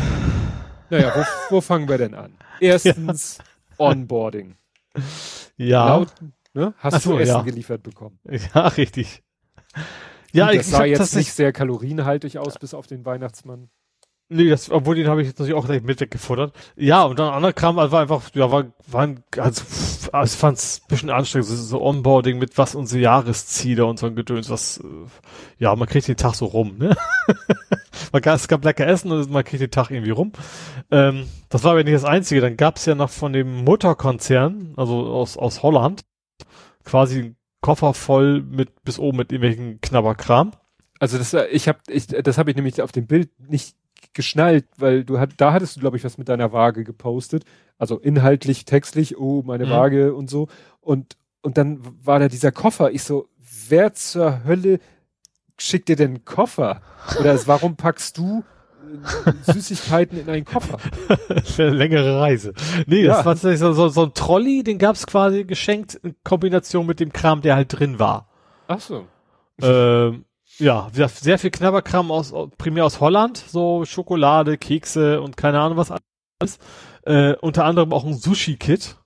wo, 0.91 1.57
wo 1.57 1.61
fangen 1.61 1.89
wir 1.89 1.99
denn 1.99 2.15
an? 2.15 2.35
Erstens 2.61 3.39
ja. 3.79 3.87
Onboarding. 3.87 4.57
Ja. 5.57 5.89
Laut, 5.89 6.13
ne? 6.55 6.75
Hast 6.79 7.03
so, 7.03 7.13
du 7.13 7.19
Essen 7.19 7.35
ja. 7.35 7.43
geliefert 7.43 7.83
bekommen? 7.83 8.19
Ja, 8.55 8.69
richtig. 8.69 9.23
Ja, 10.33 10.47
das 10.47 10.57
ich 10.57 10.67
sah 10.67 10.85
jetzt 10.85 11.17
nicht 11.17 11.33
sehr 11.33 11.53
kalorienhaltig 11.53 12.39
aus, 12.39 12.59
bis 12.59 12.75
auf 12.75 12.87
den 12.87 13.05
Weihnachtsmann. 13.05 13.71
Nee, 14.31 14.51
das, 14.51 14.71
obwohl 14.71 14.95
den 14.95 15.09
habe 15.09 15.23
ich 15.23 15.29
jetzt 15.29 15.39
natürlich 15.39 15.59
auch 15.59 15.65
gleich 15.65 15.83
mit 15.83 16.01
weggefuttert. 16.01 16.55
Ja, 16.77 17.05
und 17.05 17.19
dann 17.19 17.33
anderer 17.33 17.55
Kram 17.55 17.77
war 17.77 17.93
einfach, 17.95 18.23
ja, 18.35 18.53
war, 18.53 18.67
war 18.87 19.15
also, 19.39 19.65
pff, 19.65 20.11
ich 20.23 20.33
fand's 20.33 20.83
ein 20.83 20.89
bisschen 20.89 21.09
anstrengend, 21.09 21.49
so 21.49 21.81
Onboarding 21.81 22.39
mit 22.39 22.59
was 22.59 22.75
unsere 22.75 23.01
Jahresziele 23.01 23.87
und 23.87 23.99
so 23.99 24.07
ein 24.07 24.17
Gedöns, 24.17 24.51
was, 24.51 24.79
äh, 24.79 24.85
ja, 25.59 25.75
man 25.77 25.89
kriegt 25.89 26.09
den 26.09 26.19
Tag 26.19 26.35
so 26.35 26.45
rum, 26.45 26.77
ne? 26.77 26.95
man 28.13 28.21
gab, 28.21 28.37
es 28.37 28.49
gab 28.49 28.63
lecker 28.65 28.87
Essen 28.87 29.11
und 29.13 29.31
man 29.31 29.45
kriegt 29.45 29.63
den 29.63 29.71
Tag 29.71 29.91
irgendwie 29.91 30.11
rum. 30.11 30.33
Ähm, 30.91 31.27
das 31.49 31.65
war 31.65 31.73
aber 31.73 31.83
nicht 31.83 31.95
das 31.95 32.05
Einzige. 32.05 32.43
Dann 32.43 32.59
gab's 32.59 32.85
ja 32.85 32.95
noch 32.95 33.11
von 33.11 33.33
dem 33.33 33.65
Mutterkonzern, 33.65 34.75
also 34.77 35.07
aus, 35.07 35.39
aus 35.39 35.63
Holland, 35.63 36.03
quasi 36.85 37.19
einen 37.19 37.37
Koffer 37.63 37.95
voll 37.95 38.43
mit, 38.43 38.85
bis 38.85 38.99
oben 38.99 39.17
mit 39.17 39.33
irgendwelchen 39.33 39.81
Knabberkram. 39.81 40.53
Also 41.01 41.17
das, 41.17 41.35
ich 41.51 41.67
habe, 41.67 41.79
ich, 41.89 42.09
das 42.09 42.37
habe 42.37 42.51
ich 42.51 42.57
nämlich 42.57 42.83
auf 42.83 42.93
dem 42.93 43.07
Bild 43.07 43.31
nicht 43.39 43.75
geschnallt, 44.15 44.67
weil 44.77 45.05
du 45.05 45.19
hat, 45.19 45.31
da 45.37 45.53
hattest 45.53 45.77
du, 45.77 45.81
glaube 45.81 45.97
ich, 45.97 46.05
was 46.05 46.19
mit 46.19 46.29
deiner 46.29 46.53
Waage 46.53 46.85
gepostet. 46.85 47.45
Also 47.79 47.99
inhaltlich, 47.99 48.65
textlich, 48.65 49.19
oh, 49.19 49.43
meine 49.45 49.67
mhm. 49.67 49.71
Waage 49.71 50.15
und 50.15 50.29
so. 50.29 50.49
Und, 50.81 51.17
und 51.43 51.59
dann 51.59 51.81
war 52.05 52.19
da 52.19 52.29
dieser 52.29 52.53
Koffer. 52.53 52.91
Ich 52.91 53.05
so, 53.05 53.29
wer 53.69 53.95
zur 53.95 54.45
Hölle 54.45 54.81
schickt 55.59 55.89
dir 55.89 55.97
denn 55.97 56.11
einen 56.11 56.25
Koffer? 56.25 56.81
Oder 57.21 57.39
warum 57.47 57.77
packst 57.77 58.19
du 58.19 58.45
äh, 59.27 59.53
Süßigkeiten 59.53 60.19
in 60.19 60.29
einen 60.29 60.45
Koffer? 60.45 60.79
Für 61.45 61.65
eine 61.65 61.77
längere 61.77 62.21
Reise. 62.21 62.55
Nee, 62.87 63.03
ja. 63.03 63.09
das 63.09 63.25
war 63.25 63.35
tatsächlich 63.35 63.61
so, 63.61 63.73
so, 63.73 63.89
so 63.89 64.05
ein 64.05 64.15
Trolley, 64.15 64.63
den 64.63 64.79
gab's 64.79 65.07
quasi 65.07 65.45
geschenkt 65.45 65.95
in 65.95 66.15
Kombination 66.25 66.87
mit 66.87 67.01
dem 67.01 67.13
Kram, 67.13 67.43
der 67.43 67.57
halt 67.57 67.79
drin 67.79 67.99
war. 67.99 68.29
Ach 68.67 68.81
so. 68.81 69.07
Ähm, 69.61 70.25
ja, 70.59 70.89
sehr 70.93 71.39
viel 71.39 71.51
Knabberkram 71.51 72.11
aus, 72.11 72.35
primär 72.57 72.85
aus 72.85 73.01
Holland, 73.01 73.37
so 73.37 73.85
Schokolade, 73.85 74.59
Kekse 74.59 75.21
und 75.21 75.37
keine 75.37 75.61
Ahnung 75.61 75.79
was 75.79 75.91
alles. 75.91 76.59
Äh, 77.05 77.35
unter 77.41 77.65
anderem 77.65 77.93
auch 77.93 78.05
ein 78.05 78.15
Sushi-Kit. 78.15 78.97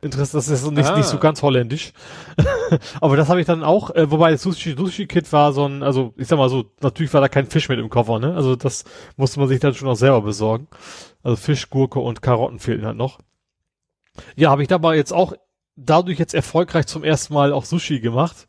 Interessant, 0.00 0.34
das 0.34 0.48
ist 0.48 0.70
nicht, 0.70 0.88
ah. 0.88 0.96
nicht 0.96 1.08
so 1.08 1.16
ah. 1.16 1.20
ganz 1.20 1.42
holländisch. 1.42 1.92
Aber 3.00 3.16
das 3.16 3.28
habe 3.28 3.40
ich 3.40 3.46
dann 3.46 3.62
auch, 3.62 3.90
äh, 3.90 4.10
wobei 4.10 4.32
das 4.32 4.42
Sushi, 4.42 4.74
Sushi-Kit 4.76 5.32
war 5.32 5.52
so 5.52 5.66
ein, 5.66 5.82
also 5.82 6.12
ich 6.16 6.28
sag 6.28 6.36
mal 6.36 6.50
so, 6.50 6.64
natürlich 6.82 7.12
war 7.14 7.22
da 7.22 7.28
kein 7.28 7.46
Fisch 7.46 7.68
mit 7.68 7.78
im 7.78 7.88
Koffer, 7.88 8.18
ne? 8.18 8.34
Also 8.34 8.54
das 8.54 8.84
musste 9.16 9.40
man 9.40 9.48
sich 9.48 9.60
dann 9.60 9.74
schon 9.74 9.88
auch 9.88 9.96
selber 9.96 10.20
besorgen. 10.20 10.68
Also 11.22 11.36
Fisch, 11.36 11.70
Gurke 11.70 12.00
und 12.00 12.20
Karotten 12.20 12.58
fehlten 12.58 12.84
halt 12.84 12.96
noch. 12.96 13.18
Ja, 14.36 14.50
habe 14.50 14.62
ich 14.62 14.68
dabei 14.68 14.96
jetzt 14.96 15.12
auch 15.12 15.34
dadurch 15.76 16.18
jetzt 16.18 16.34
erfolgreich 16.34 16.86
zum 16.86 17.02
ersten 17.02 17.34
Mal 17.34 17.52
auch 17.52 17.64
Sushi 17.64 18.00
gemacht. 18.00 18.46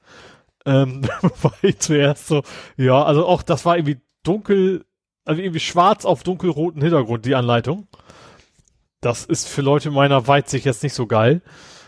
Ähm, 0.66 1.04
war 1.42 1.54
ich 1.62 1.80
zuerst 1.80 2.28
so, 2.28 2.44
ja, 2.78 3.04
also 3.04 3.26
auch 3.26 3.44
das 3.44 3.66
war 3.66 3.78
irgendwie 3.78 4.02
dunkel, 4.24 4.86
also 5.26 5.42
irgendwie 5.42 5.60
schwarz 5.60 6.06
auf 6.06 6.24
dunkelroten 6.24 6.82
Hintergrund, 6.82 7.26
die 7.26 7.36
Anleitung. 7.36 7.88
Das 9.02 9.26
ist 9.26 9.48
für 9.48 9.62
Leute 9.62 9.92
meiner 9.92 10.28
Weitsicht 10.28 10.66
jetzt 10.66 10.84
nicht 10.84 10.94
so 10.94 11.06
geil. 11.06 11.42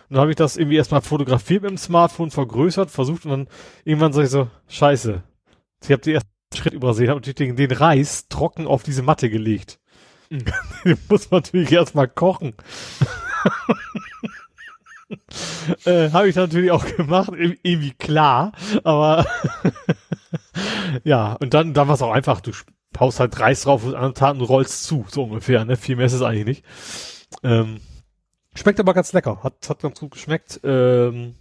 Und 0.10 0.16
dann 0.16 0.22
habe 0.22 0.32
ich 0.32 0.38
das 0.38 0.56
irgendwie 0.56 0.78
erstmal 0.78 1.02
fotografiert 1.02 1.64
mit 1.64 1.72
dem 1.72 1.78
Smartphone, 1.78 2.32
vergrößert, 2.32 2.92
versucht 2.92 3.26
und 3.26 3.32
dann 3.32 3.48
irgendwann 3.84 4.14
sag 4.14 4.24
ich 4.24 4.30
so, 4.30 4.48
scheiße. 4.68 5.22
Ich 5.84 5.92
habe 5.92 6.02
den 6.02 6.16
ersten 6.16 6.30
Schritt 6.56 6.74
übersehen, 6.74 7.10
habe 7.10 7.20
natürlich 7.20 7.36
den, 7.36 7.56
den 7.56 7.72
Reis 7.72 8.28
trocken 8.30 8.68
auf 8.68 8.84
diese 8.84 9.02
Matte 9.02 9.30
gelegt. 9.30 9.80
Mhm. 10.30 10.46
den 10.86 10.98
muss 11.10 11.30
man 11.32 11.42
natürlich 11.42 11.72
erstmal 11.72 12.08
kochen. 12.08 12.54
äh, 15.86 16.12
Habe 16.12 16.28
ich 16.28 16.36
natürlich 16.36 16.72
auch 16.72 16.86
gemacht, 16.98 17.32
irgendwie 17.36 17.92
klar, 17.92 18.52
aber 18.84 19.26
ja, 21.04 21.34
und 21.34 21.54
dann, 21.54 21.74
dann 21.74 21.88
war 21.88 21.96
es 21.96 22.02
auch 22.02 22.12
einfach, 22.12 22.42
du 22.42 22.52
haust 23.00 23.20
halt 23.20 23.40
Reis 23.40 23.62
drauf 23.62 23.84
und 23.84 23.96
andere 23.96 24.14
Taten 24.14 24.42
rollst 24.42 24.84
zu, 24.84 25.06
so 25.10 25.24
ungefähr, 25.24 25.66
ne? 25.66 25.76
Viel 25.78 25.96
mehr 25.96 26.08
ist 26.08 26.14
es 26.14 26.22
eigentlich 26.22 26.46
nicht. 26.46 26.66
Ähm, 27.44 27.80
schmeckt 28.56 28.80
aber 28.80 28.94
ganz 28.94 29.14
lecker, 29.14 29.44
hat, 29.44 29.70
hat 29.70 29.80
ganz 29.82 30.00
gut 30.00 30.12
geschmeckt. 30.12 30.60
Ähm, 30.64 31.36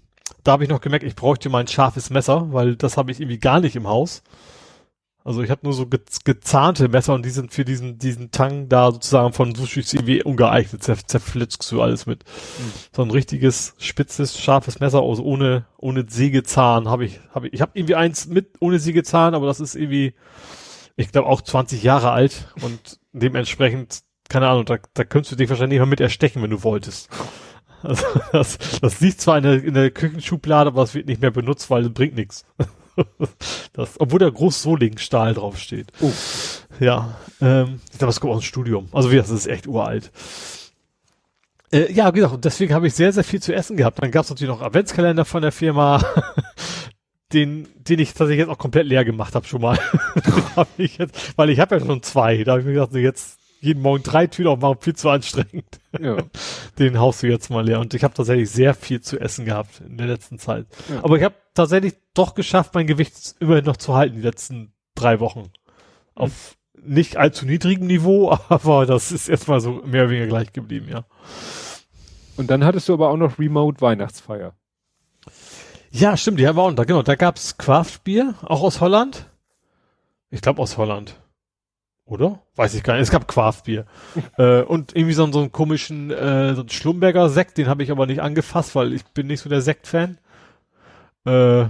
da 0.44 0.52
habe 0.52 0.64
ich 0.64 0.70
noch 0.70 0.80
gemerkt, 0.80 1.04
ich 1.04 1.16
bräuchte 1.16 1.48
mal 1.48 1.60
ein 1.60 1.68
scharfes 1.68 2.10
Messer, 2.10 2.52
weil 2.52 2.76
das 2.76 2.96
habe 2.96 3.10
ich 3.10 3.20
irgendwie 3.20 3.38
gar 3.38 3.60
nicht 3.60 3.76
im 3.76 3.88
Haus. 3.88 4.22
Also 5.26 5.42
ich 5.42 5.50
habe 5.50 5.62
nur 5.64 5.72
so 5.72 5.86
ge 5.86 5.98
gezahnte 6.22 6.88
Messer 6.88 7.12
und 7.12 7.26
die 7.26 7.30
sind 7.30 7.52
für 7.52 7.64
diesen 7.64 7.98
diesen 7.98 8.30
Tang 8.30 8.68
da 8.68 8.92
sozusagen 8.92 9.32
von 9.32 9.56
Sushi 9.56 9.80
irgendwie 9.80 10.22
ungeeignet. 10.22 10.84
Zer 10.84 10.96
zerflitzst 11.04 11.70
du 11.72 11.82
alles 11.82 12.06
mit. 12.06 12.22
Mhm. 12.22 12.72
So 12.94 13.02
ein 13.02 13.10
richtiges 13.10 13.74
spitzes 13.78 14.38
scharfes 14.38 14.78
Messer 14.78 15.00
aus 15.00 15.18
ohne 15.18 15.66
ohne 15.78 16.06
Sägezahn 16.08 16.88
habe 16.88 17.06
ich 17.06 17.18
habe 17.34 17.48
ich 17.48 17.54
ich 17.54 17.60
habe 17.60 17.72
irgendwie 17.74 17.96
eins 17.96 18.28
mit 18.28 18.54
ohne 18.60 18.78
Sägezahn, 18.78 19.34
aber 19.34 19.46
das 19.46 19.58
ist 19.58 19.74
irgendwie 19.74 20.14
ich 20.94 21.10
glaube 21.10 21.28
auch 21.28 21.42
20 21.42 21.82
Jahre 21.82 22.12
alt 22.12 22.54
und 22.62 23.00
dementsprechend 23.12 24.04
keine 24.28 24.46
Ahnung, 24.48 24.64
da, 24.64 24.78
da 24.94 25.02
könntest 25.02 25.32
du 25.32 25.36
dich 25.36 25.50
wahrscheinlich 25.50 25.80
mal 25.80 25.86
mit 25.86 26.00
erstechen, 26.00 26.40
wenn 26.40 26.50
du 26.50 26.62
wolltest. 26.62 27.10
Also 27.82 28.04
das, 28.32 28.58
das 28.80 29.00
liegt 29.00 29.20
zwar 29.20 29.36
in 29.36 29.42
der, 29.44 29.62
in 29.62 29.74
der 29.74 29.90
Küchenschublade, 29.90 30.68
aber 30.68 30.82
es 30.82 30.94
wird 30.94 31.06
nicht 31.06 31.20
mehr 31.20 31.30
benutzt, 31.30 31.68
weil 31.70 31.84
es 31.84 31.92
bringt 31.92 32.14
nichts. 32.14 32.44
das, 33.72 34.00
obwohl 34.00 34.18
da 34.18 34.28
groß 34.28 34.62
Solingstahl 34.62 35.34
draufsteht. 35.34 35.92
Oh. 36.00 36.12
Ja, 36.80 37.16
ähm, 37.40 37.80
ich 37.92 37.98
glaube, 37.98 38.10
es 38.10 38.20
kommt 38.20 38.32
aus 38.32 38.40
dem 38.40 38.46
Studium. 38.46 38.88
Also 38.92 39.10
wie 39.10 39.16
das 39.16 39.30
ist 39.30 39.46
echt 39.46 39.66
uralt. 39.66 40.10
Äh, 41.72 41.92
ja, 41.92 42.12
wie 42.12 42.18
gesagt, 42.18 42.34
und 42.34 42.44
deswegen 42.44 42.74
habe 42.74 42.86
ich 42.86 42.94
sehr, 42.94 43.12
sehr 43.12 43.24
viel 43.24 43.42
zu 43.42 43.54
essen 43.54 43.76
gehabt. 43.76 44.02
Dann 44.02 44.10
gab 44.10 44.24
es 44.24 44.30
natürlich 44.30 44.52
noch 44.52 44.62
Adventskalender 44.62 45.24
von 45.24 45.42
der 45.42 45.52
Firma, 45.52 46.02
den, 47.32 47.68
den 47.76 47.98
ich 47.98 48.10
tatsächlich 48.10 48.38
jetzt 48.38 48.48
auch 48.48 48.58
komplett 48.58 48.86
leer 48.86 49.04
gemacht 49.04 49.34
habe 49.34 49.46
schon 49.46 49.62
mal. 49.62 49.78
hab 50.56 50.68
ich 50.78 50.98
jetzt, 50.98 51.36
weil 51.36 51.50
ich 51.50 51.60
habe 51.60 51.76
ja 51.76 51.84
schon 51.84 52.02
zwei. 52.02 52.44
Da 52.44 52.52
habe 52.52 52.60
ich 52.60 52.66
mir 52.66 52.74
gedacht, 52.74 52.94
jetzt 52.94 53.38
jeden 53.60 53.82
Morgen 53.82 54.02
drei 54.02 54.26
Tüten 54.26 54.48
aufmachen, 54.48 54.78
viel 54.80 54.94
zu 54.94 55.08
anstrengend. 55.08 55.66
Ja. 55.98 56.18
Den 56.78 56.98
haust 57.00 57.22
du 57.22 57.26
jetzt 57.26 57.50
mal 57.50 57.64
leer. 57.64 57.80
Und 57.80 57.94
ich 57.94 58.04
habe 58.04 58.14
tatsächlich 58.14 58.50
sehr 58.50 58.74
viel 58.74 59.00
zu 59.00 59.18
essen 59.18 59.44
gehabt 59.44 59.80
in 59.80 59.96
der 59.96 60.06
letzten 60.06 60.38
Zeit. 60.38 60.66
Ja. 60.88 61.02
Aber 61.02 61.16
ich 61.16 61.24
habe 61.24 61.34
tatsächlich 61.56 61.94
doch 62.14 62.34
geschafft, 62.34 62.74
mein 62.74 62.86
Gewicht 62.86 63.34
immerhin 63.40 63.64
noch 63.64 63.76
zu 63.76 63.94
halten, 63.94 64.16
die 64.16 64.22
letzten 64.22 64.72
drei 64.94 65.20
Wochen. 65.20 65.50
Auf 66.14 66.56
mhm. 66.74 66.94
nicht 66.94 67.16
allzu 67.16 67.46
niedrigem 67.46 67.86
Niveau, 67.86 68.30
aber 68.48 68.86
das 68.86 69.12
ist 69.12 69.28
erstmal 69.28 69.60
so 69.60 69.82
mehr 69.84 70.02
oder 70.02 70.10
weniger 70.10 70.28
gleich 70.28 70.52
geblieben, 70.52 70.88
ja. 70.88 71.04
Und 72.36 72.50
dann 72.50 72.64
hattest 72.64 72.88
du 72.88 72.94
aber 72.94 73.10
auch 73.10 73.16
noch 73.16 73.38
Remote 73.38 73.80
Weihnachtsfeier. 73.80 74.54
Ja, 75.90 76.16
stimmt, 76.16 76.38
die 76.38 76.46
haben 76.46 76.56
wir 76.56 76.62
auch 76.62 76.72
da, 76.72 76.84
genau. 76.84 77.02
Da 77.02 77.14
gab's 77.14 77.56
Craftbier, 77.56 78.34
auch 78.42 78.62
aus 78.62 78.80
Holland. 78.80 79.30
Ich 80.30 80.42
glaube 80.42 80.60
aus 80.60 80.76
Holland. 80.76 81.18
Oder? 82.06 82.40
Weiß 82.54 82.74
ich 82.74 82.84
gar 82.84 82.94
nicht. 82.94 83.02
Es 83.02 83.10
gab 83.10 83.26
Quarfbier. 83.26 83.84
äh, 84.38 84.62
und 84.62 84.94
irgendwie 84.94 85.14
so, 85.14 85.30
so 85.32 85.40
einen 85.40 85.52
komischen 85.52 86.10
äh, 86.10 86.54
so 86.54 86.60
einen 86.60 86.68
Schlumberger 86.68 87.28
Sekt, 87.28 87.58
den 87.58 87.66
habe 87.66 87.82
ich 87.82 87.90
aber 87.90 88.06
nicht 88.06 88.20
angefasst, 88.20 88.74
weil 88.74 88.92
ich 88.92 89.04
bin 89.06 89.26
nicht 89.26 89.40
so 89.40 89.48
der 89.48 89.60
Sekt-Fan. 89.60 90.18
Äh, 91.26 91.68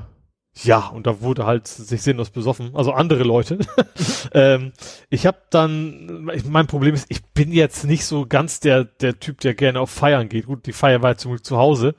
ja, 0.62 0.86
und 0.88 1.06
da 1.06 1.20
wurde 1.20 1.44
halt 1.44 1.66
sich 1.66 2.02
sinnlos 2.02 2.30
besoffen. 2.30 2.74
Also 2.74 2.92
andere 2.92 3.24
Leute. 3.24 3.58
ähm, 4.32 4.72
ich 5.10 5.26
habe 5.26 5.38
dann, 5.50 6.30
mein 6.48 6.66
Problem 6.66 6.94
ist, 6.94 7.06
ich 7.10 7.24
bin 7.24 7.52
jetzt 7.52 7.84
nicht 7.84 8.06
so 8.06 8.26
ganz 8.26 8.60
der, 8.60 8.84
der 8.84 9.18
Typ, 9.20 9.40
der 9.40 9.54
gerne 9.54 9.80
auf 9.80 9.90
Feiern 9.90 10.28
geht. 10.28 10.46
Gut, 10.46 10.66
die 10.66 10.72
Feier 10.72 11.02
war 11.02 11.10
jetzt 11.10 11.22
zum 11.22 11.32
Glück 11.32 11.44
zu 11.44 11.58
Hause. 11.58 11.94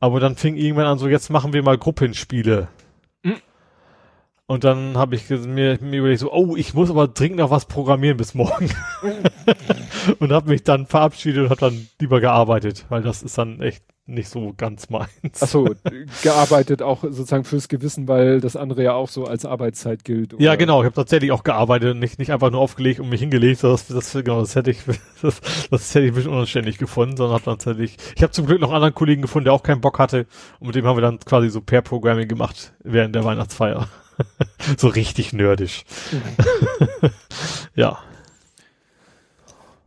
Aber 0.00 0.18
dann 0.18 0.34
fing 0.34 0.56
irgendwann 0.56 0.86
an, 0.86 0.98
so 0.98 1.08
jetzt 1.08 1.30
machen 1.30 1.52
wir 1.52 1.62
mal 1.62 1.78
Gruppenspiele. 1.78 2.68
Mhm. 3.22 3.36
Und 4.46 4.64
dann 4.64 4.98
habe 4.98 5.14
ich 5.14 5.30
mir, 5.30 5.78
mir 5.80 5.98
überlegt 5.98 6.20
so, 6.20 6.32
oh, 6.32 6.56
ich 6.56 6.74
muss 6.74 6.90
aber 6.90 7.06
dringend 7.06 7.38
noch 7.38 7.50
was 7.50 7.66
programmieren 7.66 8.16
bis 8.16 8.34
morgen. 8.34 8.70
und 10.18 10.32
habe 10.32 10.50
mich 10.50 10.64
dann 10.64 10.86
verabschiedet 10.86 11.44
und 11.44 11.50
habe 11.50 11.60
dann 11.60 11.88
lieber 12.00 12.20
gearbeitet, 12.20 12.86
weil 12.88 13.02
das 13.02 13.22
ist 13.22 13.38
dann 13.38 13.60
echt 13.60 13.84
nicht 14.06 14.28
so 14.28 14.52
ganz 14.56 14.90
meins. 14.90 15.40
Ach 15.40 15.48
so, 15.48 15.74
gearbeitet 16.22 16.82
auch 16.82 17.02
sozusagen 17.02 17.44
fürs 17.44 17.68
Gewissen, 17.68 18.06
weil 18.06 18.40
das 18.40 18.54
andere 18.54 18.82
ja 18.82 18.92
auch 18.92 19.08
so 19.08 19.24
als 19.24 19.46
Arbeitszeit 19.46 20.04
gilt. 20.04 20.34
Oder? 20.34 20.42
Ja, 20.42 20.56
genau. 20.56 20.82
Ich 20.82 20.86
habe 20.86 20.94
tatsächlich 20.94 21.32
auch 21.32 21.42
gearbeitet, 21.42 21.96
nicht 21.96 22.18
nicht 22.18 22.30
einfach 22.30 22.50
nur 22.50 22.60
aufgelegt 22.60 23.00
und 23.00 23.08
mich 23.08 23.20
hingelegt. 23.20 23.64
Das, 23.64 23.86
das, 23.86 24.12
genau, 24.12 24.40
das 24.40 24.54
hätte 24.56 24.70
ich, 24.70 24.78
das, 25.22 25.40
das 25.70 25.94
hätte 25.94 26.06
ich 26.06 26.12
ein 26.12 26.14
bisschen 26.14 26.32
unanständig 26.32 26.78
gefunden, 26.78 27.16
sondern 27.16 27.34
habe 27.34 27.44
tatsächlich. 27.44 27.96
Ich 28.14 28.22
habe 28.22 28.32
zum 28.32 28.46
Glück 28.46 28.60
noch 28.60 28.68
einen 28.68 28.76
anderen 28.76 28.94
Kollegen 28.94 29.22
gefunden, 29.22 29.44
der 29.44 29.54
auch 29.54 29.62
keinen 29.62 29.80
Bock 29.80 29.98
hatte, 29.98 30.26
und 30.60 30.66
mit 30.66 30.76
dem 30.76 30.86
haben 30.86 30.96
wir 30.96 31.02
dann 31.02 31.18
quasi 31.20 31.48
so 31.48 31.60
Pair 31.60 31.82
Programming 31.82 32.28
gemacht 32.28 32.74
während 32.82 33.14
der 33.14 33.24
Weihnachtsfeier. 33.24 33.88
so 34.76 34.88
richtig 34.88 35.32
nerdisch. 35.32 35.84
Mhm. 36.12 37.10
ja. 37.74 37.98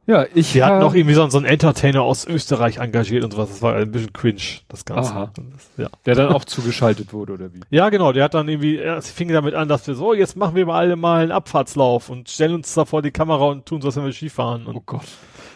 Ja, 0.07 0.25
ich. 0.33 0.55
Wir 0.55 0.65
hatten 0.65 0.79
noch 0.79 0.95
irgendwie 0.95 1.15
so, 1.15 1.29
so 1.29 1.37
einen 1.37 1.45
Entertainer 1.45 2.01
aus 2.01 2.25
Österreich 2.25 2.77
engagiert 2.77 3.25
und 3.25 3.33
sowas. 3.33 3.49
Das 3.49 3.61
war 3.61 3.75
ein 3.75 3.91
bisschen 3.91 4.13
cringe, 4.13 4.41
das 4.69 4.85
Ganze. 4.85 5.11
Aha. 5.11 5.33
ja. 5.75 5.89
Der 6.05 6.15
dann 6.15 6.29
auch 6.29 6.45
zugeschaltet 6.45 7.11
wurde, 7.11 7.33
oder 7.33 7.53
wie? 7.53 7.59
Ja, 7.69 7.89
genau. 7.89 8.13
Der 8.13 8.23
hat 8.23 8.33
dann 8.33 8.47
irgendwie, 8.47 8.77
es 8.77 9.11
fing 9.11 9.27
damit 9.27 9.53
an, 9.53 9.67
dass 9.67 9.85
wir 9.85 9.95
so, 9.95 10.13
jetzt 10.13 10.37
machen 10.37 10.55
wir 10.55 10.65
mal 10.65 10.79
alle 10.79 10.95
mal 10.95 11.23
einen 11.23 11.33
Abfahrtslauf 11.33 12.09
und 12.09 12.29
stellen 12.29 12.55
uns 12.55 12.73
da 12.73 12.85
vor 12.85 13.01
die 13.01 13.11
Kamera 13.11 13.47
und 13.47 13.65
tun 13.65 13.81
so, 13.81 13.89
als 13.89 13.97
wenn 13.97 14.05
wir 14.05 14.13
Skifahren. 14.13 14.65
Und, 14.65 14.77
oh 14.77 14.83
Gott. 14.85 15.07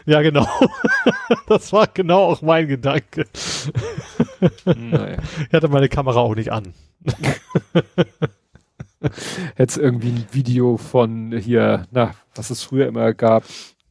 Ja, 0.06 0.22
genau. 0.22 0.46
das 1.48 1.72
war 1.72 1.88
genau 1.88 2.26
auch 2.26 2.42
mein 2.42 2.68
Gedanke. 2.68 3.28
Naja. 4.66 5.18
Ich 5.48 5.54
hatte 5.54 5.70
meine 5.70 5.88
Kamera 5.88 6.20
auch 6.20 6.36
nicht 6.36 6.52
an. 6.52 6.74
Hätte 9.56 9.72
es 9.72 9.78
irgendwie 9.78 10.10
ein 10.10 10.26
Video 10.32 10.76
von 10.78 11.32
hier, 11.38 11.86
na, 11.92 12.16
was 12.36 12.50
es 12.50 12.64
früher 12.64 12.88
immer 12.88 13.14
gab, 13.14 13.44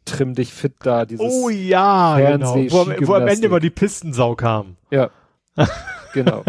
trimm 0.04 0.34
dich 0.34 0.52
fit 0.52 0.74
da, 0.80 1.04
dieses 1.04 1.24
Oh 1.24 1.48
ja, 1.48 2.18
genau. 2.18 2.56
Wo, 2.56 3.06
wo 3.06 3.14
am 3.14 3.28
Ende 3.28 3.46
immer 3.46 3.60
die 3.60 3.70
Pistensau 3.70 4.34
kam. 4.34 4.76
Ja. 4.90 5.10
genau. 6.12 6.44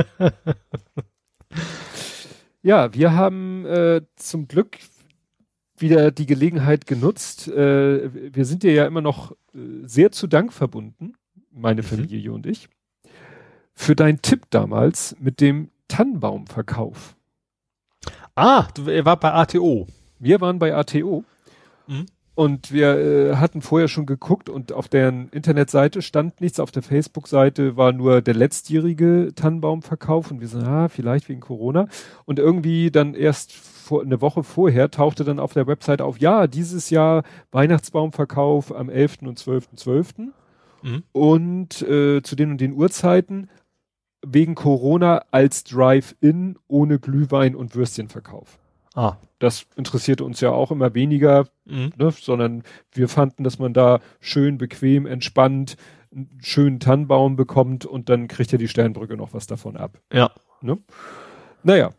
ja, 2.61 2.93
wir 2.93 3.13
haben 3.13 3.65
äh, 3.65 4.01
zum 4.15 4.47
Glück 4.47 4.77
wieder 5.77 6.11
die 6.11 6.25
Gelegenheit 6.25 6.85
genutzt. 6.85 7.47
Äh, 7.47 8.33
wir 8.33 8.45
sind 8.45 8.63
dir 8.63 8.73
ja 8.73 8.85
immer 8.85 9.01
noch 9.01 9.31
äh, 9.53 9.57
sehr 9.83 10.11
zu 10.11 10.27
Dank 10.27 10.53
verbunden, 10.53 11.13
meine 11.51 11.81
mhm. 11.81 11.85
Familie 11.85 12.31
und 12.31 12.45
ich, 12.45 12.69
für 13.73 13.95
deinen 13.95 14.21
Tipp 14.21 14.45
damals 14.49 15.15
mit 15.19 15.41
dem 15.41 15.71
Tannenbaumverkauf. 15.87 17.15
Ah, 18.35 18.67
du, 18.73 18.89
er 18.89 19.05
war 19.05 19.19
bei 19.19 19.33
ATO. 19.33 19.87
Wir 20.19 20.39
waren 20.39 20.59
bei 20.59 20.73
ATO. 20.73 21.25
Mhm. 21.87 22.05
Und 22.33 22.71
wir 22.71 22.97
äh, 22.97 23.35
hatten 23.35 23.61
vorher 23.61 23.89
schon 23.89 24.05
geguckt 24.05 24.49
und 24.49 24.71
auf 24.71 24.87
deren 24.87 25.29
Internetseite 25.29 26.01
stand 26.01 26.39
nichts. 26.39 26.59
Auf 26.59 26.71
der 26.71 26.81
Facebook-Seite 26.81 27.75
war 27.75 27.91
nur 27.91 28.21
der 28.21 28.33
letztjährige 28.33 29.33
Tannenbaumverkauf 29.35 30.31
und 30.31 30.39
wir 30.39 30.47
sind, 30.47 30.63
ah, 30.63 30.87
vielleicht 30.87 31.27
wegen 31.27 31.41
Corona. 31.41 31.87
Und 32.25 32.39
irgendwie 32.39 32.89
dann 32.89 33.15
erst 33.15 33.51
vor, 33.51 34.01
eine 34.01 34.21
Woche 34.21 34.43
vorher 34.43 34.89
tauchte 34.89 35.25
dann 35.25 35.39
auf 35.39 35.51
der 35.53 35.67
Webseite 35.67 36.05
auf, 36.05 36.19
ja, 36.19 36.47
dieses 36.47 36.89
Jahr 36.89 37.23
Weihnachtsbaumverkauf 37.51 38.73
am 38.73 38.89
11. 38.89 39.23
und 39.23 39.39
12.12. 39.39 39.75
12. 39.75 40.13
Mhm. 40.83 41.03
Und 41.11 41.81
äh, 41.81 42.21
zu 42.23 42.35
den 42.37 42.51
und 42.51 42.61
den 42.61 42.73
Uhrzeiten 42.73 43.49
wegen 44.25 44.55
Corona 44.55 45.25
als 45.31 45.65
Drive-In 45.65 46.57
ohne 46.67 46.99
Glühwein 46.99 47.55
und 47.55 47.75
Würstchenverkauf. 47.75 48.60
Ah. 48.93 49.17
Das 49.39 49.65
interessierte 49.75 50.23
uns 50.23 50.41
ja 50.41 50.51
auch 50.51 50.71
immer 50.71 50.93
weniger, 50.93 51.47
mhm. 51.65 51.91
ne, 51.97 52.11
sondern 52.11 52.63
wir 52.91 53.07
fanden, 53.07 53.43
dass 53.43 53.57
man 53.57 53.73
da 53.73 53.99
schön, 54.19 54.57
bequem, 54.57 55.05
entspannt 55.05 55.77
einen 56.13 56.29
schönen 56.41 56.79
Tannenbaum 56.79 57.35
bekommt 57.35 57.85
und 57.85 58.09
dann 58.09 58.27
kriegt 58.27 58.51
ja 58.51 58.57
die 58.57 58.67
Sternbrücke 58.67 59.15
noch 59.15 59.33
was 59.33 59.47
davon 59.47 59.77
ab. 59.77 59.97
Ja. 60.11 60.31
Ne? 60.61 60.77
Naja. 61.63 61.91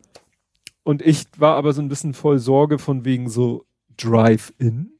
Und 0.83 1.01
ich 1.01 1.25
war 1.37 1.55
aber 1.55 1.73
so 1.73 1.81
ein 1.81 1.87
bisschen 1.87 2.13
voll 2.13 2.39
Sorge 2.39 2.77
von 2.77 3.05
wegen 3.05 3.29
so 3.29 3.65
Drive-In. 3.97 4.92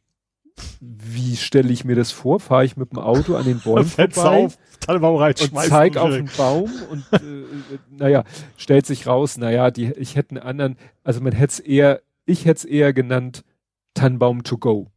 Wie 0.80 1.36
stelle 1.36 1.72
ich 1.72 1.86
mir 1.86 1.96
das 1.96 2.12
vor? 2.12 2.40
Fahre 2.40 2.66
ich 2.66 2.78
mit 2.78 2.92
dem 2.92 3.00
Auto 3.00 3.36
an 3.36 3.46
den 3.46 3.60
Bäumen 3.60 3.86
vorbei 3.90 4.46
auf, 4.46 4.58
Tannenbaum 4.80 5.16
rein, 5.16 5.34
und 5.40 5.60
zeig 5.60 5.98
auf 5.98 6.12
den 6.12 6.30
Baum 6.38 6.70
und 6.92 7.06
äh, 7.14 7.18
äh, 7.18 7.46
naja, 7.90 8.24
stellt 8.58 8.86
sich 8.86 9.08
raus, 9.08 9.38
naja, 9.38 9.72
die, 9.72 9.92
ich 9.94 10.16
hätte 10.16 10.32
einen 10.32 10.46
anderen, 10.46 10.78
also 11.04 11.22
man 11.22 11.32
hätte 11.32 11.54
es 11.54 11.60
eher 11.60 12.02
ich 12.26 12.46
hätte 12.46 12.60
es 12.60 12.66
eher 12.66 12.94
genannt 12.94 13.44
Tannenbaum 13.94 14.44
to 14.44 14.58
go. 14.58 14.92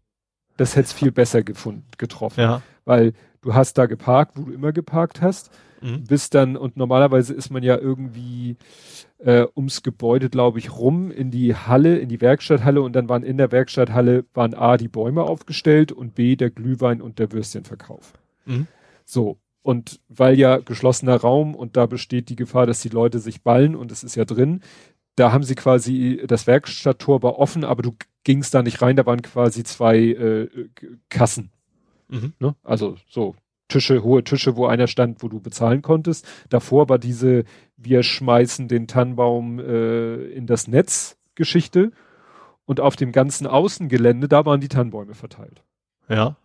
Das 0.56 0.74
hätte 0.74 0.86
es 0.86 0.92
viel 0.92 1.12
besser 1.12 1.42
gefunden, 1.42 1.86
getroffen. 1.98 2.40
Ja. 2.40 2.62
Weil 2.84 3.12
du 3.46 3.54
hast 3.54 3.78
da 3.78 3.86
geparkt, 3.86 4.36
wo 4.36 4.42
du 4.42 4.52
immer 4.52 4.72
geparkt 4.72 5.22
hast, 5.22 5.50
mhm. 5.80 6.04
bist 6.04 6.34
dann, 6.34 6.56
und 6.56 6.76
normalerweise 6.76 7.32
ist 7.32 7.50
man 7.50 7.62
ja 7.62 7.78
irgendwie 7.78 8.56
äh, 9.18 9.46
ums 9.54 9.82
Gebäude, 9.82 10.28
glaube 10.28 10.58
ich, 10.58 10.76
rum 10.76 11.12
in 11.12 11.30
die 11.30 11.54
Halle, 11.54 11.98
in 11.98 12.08
die 12.08 12.20
Werkstatthalle 12.20 12.82
und 12.82 12.94
dann 12.94 13.08
waren 13.08 13.22
in 13.22 13.38
der 13.38 13.52
Werkstatthalle, 13.52 14.24
waren 14.34 14.54
A, 14.54 14.76
die 14.76 14.88
Bäume 14.88 15.22
aufgestellt 15.22 15.92
und 15.92 16.16
B, 16.16 16.34
der 16.34 16.50
Glühwein 16.50 17.00
und 17.00 17.20
der 17.20 17.30
Würstchenverkauf. 17.32 18.14
Mhm. 18.46 18.66
So. 19.04 19.38
Und 19.62 20.00
weil 20.08 20.38
ja 20.38 20.58
geschlossener 20.58 21.16
Raum 21.16 21.54
und 21.54 21.76
da 21.76 21.86
besteht 21.86 22.28
die 22.28 22.36
Gefahr, 22.36 22.66
dass 22.66 22.80
die 22.80 22.88
Leute 22.88 23.18
sich 23.20 23.42
ballen 23.42 23.74
und 23.74 23.90
es 23.90 24.04
ist 24.04 24.14
ja 24.16 24.24
drin, 24.24 24.60
da 25.16 25.32
haben 25.32 25.44
sie 25.44 25.54
quasi, 25.54 26.22
das 26.26 26.46
Werkstatttor 26.46 27.22
war 27.22 27.38
offen, 27.38 27.64
aber 27.64 27.82
du 27.82 27.96
gingst 28.22 28.54
da 28.54 28.62
nicht 28.62 28.82
rein, 28.82 28.96
da 28.96 29.06
waren 29.06 29.22
quasi 29.22 29.64
zwei 29.64 29.98
äh, 29.98 30.48
Kassen. 31.08 31.50
Mhm. 32.08 32.32
Ne? 32.38 32.54
Also 32.62 32.96
so 33.08 33.34
Tische, 33.68 34.02
hohe 34.02 34.22
Tische, 34.22 34.56
wo 34.56 34.66
einer 34.66 34.86
stand, 34.86 35.22
wo 35.22 35.28
du 35.28 35.40
bezahlen 35.40 35.82
konntest. 35.82 36.26
Davor 36.48 36.88
war 36.88 36.98
diese, 36.98 37.44
wir 37.76 38.02
schmeißen 38.02 38.68
den 38.68 38.86
Tannenbaum 38.86 39.58
äh, 39.58 40.16
in 40.26 40.46
das 40.46 40.68
Netz 40.68 41.18
Geschichte. 41.34 41.92
Und 42.64 42.80
auf 42.80 42.96
dem 42.96 43.12
ganzen 43.12 43.46
Außengelände, 43.46 44.28
da 44.28 44.44
waren 44.44 44.60
die 44.60 44.68
Tannenbäume 44.68 45.14
verteilt. 45.14 45.62
Ja. 46.08 46.36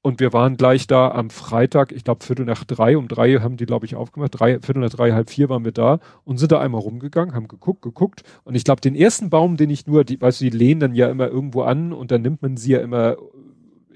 Und 0.00 0.20
wir 0.20 0.32
waren 0.32 0.56
gleich 0.56 0.86
da 0.86 1.10
am 1.10 1.28
Freitag, 1.28 1.92
ich 1.92 2.04
glaube 2.04 2.24
Viertel 2.24 2.44
nach 2.44 2.64
drei, 2.64 2.96
um 2.96 3.08
drei 3.08 3.38
haben 3.40 3.56
die, 3.56 3.66
glaube 3.66 3.84
ich, 3.84 3.94
aufgemacht, 3.94 4.38
drei, 4.38 4.60
Viertel 4.60 4.80
nach 4.80 4.90
drei, 4.90 5.12
halb 5.12 5.28
vier 5.28 5.48
waren 5.48 5.64
wir 5.64 5.72
da 5.72 5.98
und 6.24 6.38
sind 6.38 6.52
da 6.52 6.60
einmal 6.60 6.80
rumgegangen, 6.80 7.34
haben 7.34 7.48
geguckt, 7.48 7.82
geguckt. 7.82 8.22
Und 8.44 8.54
ich 8.54 8.64
glaube, 8.64 8.80
den 8.80 8.94
ersten 8.94 9.28
Baum, 9.28 9.56
den 9.56 9.70
ich 9.70 9.86
nur, 9.86 10.04
die, 10.04 10.20
weißt 10.20 10.40
du, 10.40 10.44
die 10.44 10.56
lehnen 10.56 10.80
dann 10.80 10.94
ja 10.94 11.08
immer 11.08 11.28
irgendwo 11.28 11.62
an 11.62 11.92
und 11.92 12.10
dann 12.10 12.22
nimmt 12.22 12.42
man 12.42 12.56
sie 12.56 12.72
ja 12.72 12.80
immer 12.80 13.16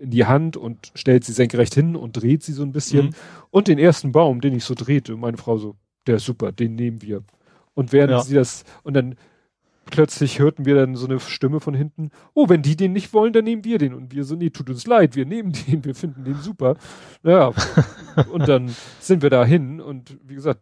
in 0.03 0.11
die 0.11 0.27
Hand 0.27 0.57
und 0.57 0.91
stellt 0.95 1.25
sie 1.25 1.33
senkrecht 1.33 1.75
hin 1.75 1.95
und 1.95 2.21
dreht 2.21 2.43
sie 2.43 2.53
so 2.53 2.65
ein 2.65 2.73
bisschen. 2.73 3.07
Mhm. 3.07 3.15
Und 3.51 3.69
den 3.69 3.79
ersten 3.79 4.11
Baum, 4.11 4.41
den 4.41 4.55
ich 4.55 4.65
so 4.65 4.75
drehte, 4.75 5.17
meine 5.17 5.37
Frau 5.37 5.59
so, 5.59 5.77
der 6.07 6.17
ist 6.17 6.25
super, 6.25 6.51
den 6.51 6.75
nehmen 6.75 7.03
wir. 7.03 7.23
Und 7.75 7.93
während 7.93 8.11
ja. 8.11 8.21
sie 8.21 8.35
das, 8.35 8.65
und 8.83 8.95
dann 8.95 9.15
plötzlich 9.91 10.41
hörten 10.41 10.65
wir 10.65 10.75
dann 10.75 10.97
so 10.97 11.07
eine 11.07 11.21
Stimme 11.21 11.61
von 11.61 11.75
hinten, 11.75 12.11
oh, 12.35 12.49
wenn 12.49 12.63
die 12.63 12.77
den 12.77 12.93
nicht 12.93 13.13
wollen, 13.13 13.33
dann 13.33 13.45
nehmen 13.45 13.65
wir 13.65 13.79
den. 13.79 13.95
Und 13.95 14.13
wir 14.13 14.25
so, 14.25 14.35
nee, 14.35 14.51
tut 14.51 14.71
uns 14.71 14.87
leid, 14.87 15.15
wir 15.15 15.25
nehmen 15.25 15.53
den, 15.69 15.85
wir 15.85 15.95
finden 15.95 16.25
den 16.25 16.37
super. 16.37 16.77
Naja, 17.23 17.53
und 18.33 18.49
dann 18.49 18.75
sind 18.99 19.23
wir 19.23 19.31
da 19.31 19.45
hin 19.45 19.81
und 19.81 20.19
wie 20.25 20.35
gesagt, 20.35 20.61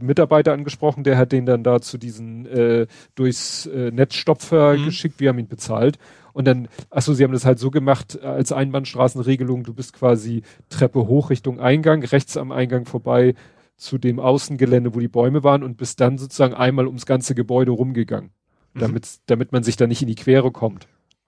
Mitarbeiter 0.00 0.52
angesprochen, 0.52 1.04
der 1.04 1.16
hat 1.16 1.32
den 1.32 1.46
dann 1.46 1.62
da 1.62 1.80
zu 1.80 1.96
diesen 1.96 2.44
äh, 2.46 2.86
durchs 3.14 3.64
äh, 3.66 3.90
Netzstopfer 3.90 4.76
mhm. 4.76 4.84
geschickt, 4.84 5.20
wir 5.20 5.30
haben 5.30 5.38
ihn 5.38 5.48
bezahlt. 5.48 5.98
Und 6.32 6.46
dann, 6.46 6.68
achso, 6.90 7.12
sie 7.12 7.24
haben 7.24 7.32
das 7.32 7.44
halt 7.44 7.58
so 7.58 7.70
gemacht 7.70 8.22
als 8.22 8.52
Einbahnstraßenregelung, 8.52 9.64
du 9.64 9.74
bist 9.74 9.92
quasi 9.92 10.42
Treppe 10.68 11.06
hoch 11.06 11.30
Richtung 11.30 11.60
Eingang, 11.60 12.02
rechts 12.04 12.36
am 12.36 12.52
Eingang 12.52 12.84
vorbei, 12.84 13.34
zu 13.76 13.96
dem 13.96 14.20
Außengelände, 14.20 14.94
wo 14.94 15.00
die 15.00 15.08
Bäume 15.08 15.42
waren 15.42 15.62
und 15.62 15.78
bist 15.78 16.00
dann 16.00 16.18
sozusagen 16.18 16.54
einmal 16.54 16.86
ums 16.86 17.06
ganze 17.06 17.34
Gebäude 17.34 17.70
rumgegangen, 17.70 18.30
mhm. 18.74 18.80
damit, 18.80 19.08
damit 19.26 19.52
man 19.52 19.62
sich 19.62 19.76
da 19.76 19.86
nicht 19.86 20.02
in 20.02 20.08
die 20.08 20.16
Quere 20.16 20.50
kommt. 20.50 20.86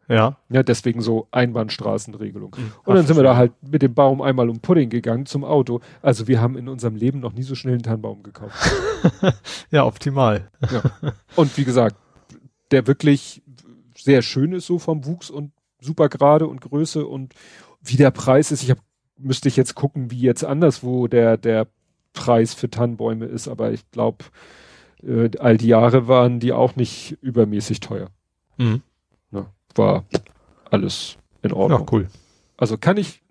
Ja. 0.08 0.36
Ja, 0.50 0.62
deswegen 0.62 1.00
so 1.00 1.28
Einbahnstraßenregelung. 1.30 2.54
Mhm. 2.58 2.72
Und 2.84 2.94
dann 2.94 3.06
sind 3.06 3.16
wir 3.16 3.22
da 3.22 3.36
halt 3.36 3.52
mit 3.62 3.80
dem 3.80 3.94
Baum 3.94 4.20
einmal 4.20 4.50
um 4.50 4.60
Pudding 4.60 4.90
gegangen 4.90 5.24
zum 5.24 5.44
Auto. 5.44 5.80
Also 6.02 6.28
wir 6.28 6.40
haben 6.40 6.58
in 6.58 6.68
unserem 6.68 6.96
Leben 6.96 7.20
noch 7.20 7.32
nie 7.32 7.42
so 7.42 7.54
schnell 7.54 7.74
einen 7.74 7.82
Tannenbaum 7.82 8.22
gekauft. 8.22 8.54
ja, 9.70 9.86
optimal. 9.86 10.50
Ja. 10.70 10.82
Und 11.36 11.56
wie 11.56 11.64
gesagt, 11.64 11.96
der 12.70 12.86
wirklich 12.86 13.42
sehr 14.04 14.22
schön 14.22 14.52
ist 14.52 14.66
so 14.66 14.78
vom 14.78 15.04
Wuchs 15.04 15.30
und 15.30 15.52
super 15.80 16.08
gerade 16.08 16.46
und 16.46 16.60
Größe 16.60 17.06
und 17.06 17.34
wie 17.82 17.96
der 17.96 18.10
Preis 18.10 18.52
ist. 18.52 18.62
Ich 18.62 18.70
hab, 18.70 18.78
müsste 19.18 19.48
ich 19.48 19.56
jetzt 19.56 19.74
gucken, 19.74 20.10
wie 20.10 20.20
jetzt 20.20 20.44
anderswo 20.44 21.08
der, 21.08 21.36
der 21.36 21.66
Preis 22.12 22.54
für 22.54 22.70
Tannenbäume 22.70 23.26
ist, 23.26 23.48
aber 23.48 23.72
ich 23.72 23.90
glaube, 23.90 24.24
äh, 25.02 25.30
all 25.38 25.56
die 25.56 25.68
Jahre 25.68 26.08
waren 26.08 26.40
die 26.40 26.52
auch 26.52 26.76
nicht 26.76 27.18
übermäßig 27.20 27.80
teuer. 27.80 28.08
Mhm. 28.58 28.82
Ja, 29.30 29.46
war 29.74 30.04
alles 30.70 31.16
in 31.42 31.52
Ordnung. 31.52 31.80
Ja, 31.80 31.86
cool. 31.92 32.08
Also 32.56 32.78
kann 32.78 32.96
ich 32.96 33.21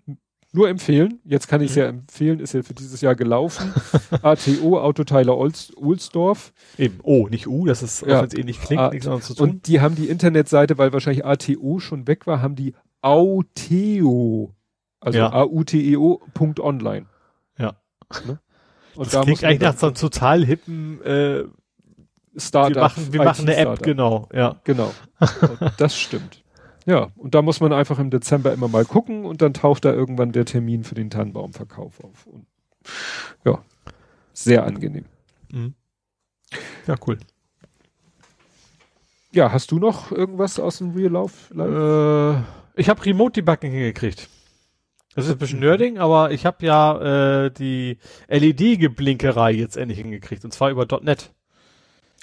nur 0.54 0.68
empfehlen. 0.68 1.20
Jetzt 1.24 1.48
kann 1.48 1.60
ich 1.62 1.70
es 1.70 1.76
ja 1.76 1.86
empfehlen, 1.86 2.38
ist 2.40 2.52
ja 2.52 2.62
für 2.62 2.74
dieses 2.74 3.00
Jahr 3.00 3.14
gelaufen. 3.14 3.72
ATO, 4.22 4.78
Autoteile 4.80 5.34
Ohlsdorf. 5.34 6.52
Eben, 6.78 7.00
O, 7.02 7.28
nicht 7.28 7.46
U, 7.46 7.64
das 7.66 7.82
ist, 7.82 8.02
Ja. 8.02 8.18
auch 8.18 8.22
wenn 8.22 8.28
es 8.28 8.34
eh 8.34 8.44
nicht 8.44 8.60
klingt, 8.62 8.80
Ah, 8.82 8.90
nichts 8.90 9.06
anderes 9.06 9.26
zu 9.28 9.34
tun. 9.34 9.48
Und 9.50 9.66
die 9.66 9.80
haben 9.80 9.94
die 9.94 10.06
Internetseite, 10.08 10.76
weil 10.78 10.92
wahrscheinlich 10.92 11.24
ATO 11.24 11.78
schon 11.78 12.06
weg 12.06 12.26
war, 12.26 12.42
haben 12.42 12.54
die 12.54 12.74
Auteo, 13.00 14.54
also 15.00 15.18
Ja. 15.18 15.32
A-U-T-E-O.online. 15.32 17.06
Ja. 17.58 17.74
Ne? 18.26 18.38
Und 18.94 19.06
das 19.06 19.12
da 19.12 19.22
klingt 19.22 19.42
eigentlich 19.44 19.60
nach 19.60 19.78
so 19.78 19.86
einem 19.86 19.94
total 19.94 20.44
hippen, 20.44 21.02
äh, 21.02 21.44
Startup. 22.36 22.74
wir 22.76 22.82
machen, 22.82 23.12
wir 23.12 23.24
machen 23.24 23.46
eine 23.48 23.56
App, 23.56 23.82
genau, 23.82 24.28
ja. 24.32 24.56
Genau. 24.64 24.92
Und 25.20 25.72
das 25.78 25.96
stimmt. 25.98 26.41
Ja, 26.86 27.08
und 27.16 27.34
da 27.34 27.42
muss 27.42 27.60
man 27.60 27.72
einfach 27.72 27.98
im 27.98 28.10
Dezember 28.10 28.52
immer 28.52 28.68
mal 28.68 28.84
gucken 28.84 29.24
und 29.24 29.40
dann 29.40 29.54
taucht 29.54 29.84
da 29.84 29.92
irgendwann 29.92 30.32
der 30.32 30.44
Termin 30.44 30.82
für 30.84 30.94
den 30.96 31.10
Tannenbaumverkauf 31.10 32.02
auf. 32.02 32.26
Und 32.26 32.46
ja, 33.44 33.62
sehr 34.32 34.64
angenehm. 34.64 35.04
Mhm. 35.52 35.74
Ja, 36.86 36.96
cool. 37.06 37.18
Ja, 39.32 39.52
hast 39.52 39.70
du 39.70 39.78
noch 39.78 40.12
irgendwas 40.12 40.58
aus 40.60 40.78
dem 40.78 40.90
Real 40.90 41.12
Life? 41.12 41.54
Äh, 41.54 42.80
ich 42.80 42.88
habe 42.88 43.04
Remote 43.04 43.32
Debugging 43.40 43.72
hingekriegt. 43.72 44.28
Das 45.14 45.26
ist 45.26 45.32
ein 45.32 45.38
bisschen 45.38 45.60
Nerding, 45.60 45.98
aber 45.98 46.30
ich 46.32 46.44
habe 46.46 46.64
ja 46.66 47.44
äh, 47.44 47.50
die 47.50 47.98
LED-Geblinkerei 48.28 49.52
jetzt 49.52 49.76
endlich 49.76 49.98
hingekriegt 49.98 50.44
und 50.44 50.52
zwar 50.52 50.70
über 50.70 50.86
.NET. 51.02 51.30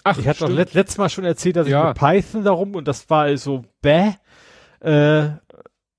Ach, 0.04 0.18
Ich 0.18 0.28
hatte 0.28 0.40
doch 0.40 0.50
let 0.50 0.74
letztes 0.74 0.98
Mal 0.98 1.10
schon 1.10 1.24
erzählt, 1.26 1.56
dass 1.56 1.68
Ja. 1.68 1.82
ich 1.82 1.88
mit 1.90 1.98
Python 1.98 2.44
darum 2.44 2.76
und 2.76 2.88
das 2.88 3.10
war 3.10 3.36
so 3.38 3.64
bäh. 3.82 4.14
Äh, 4.82 5.30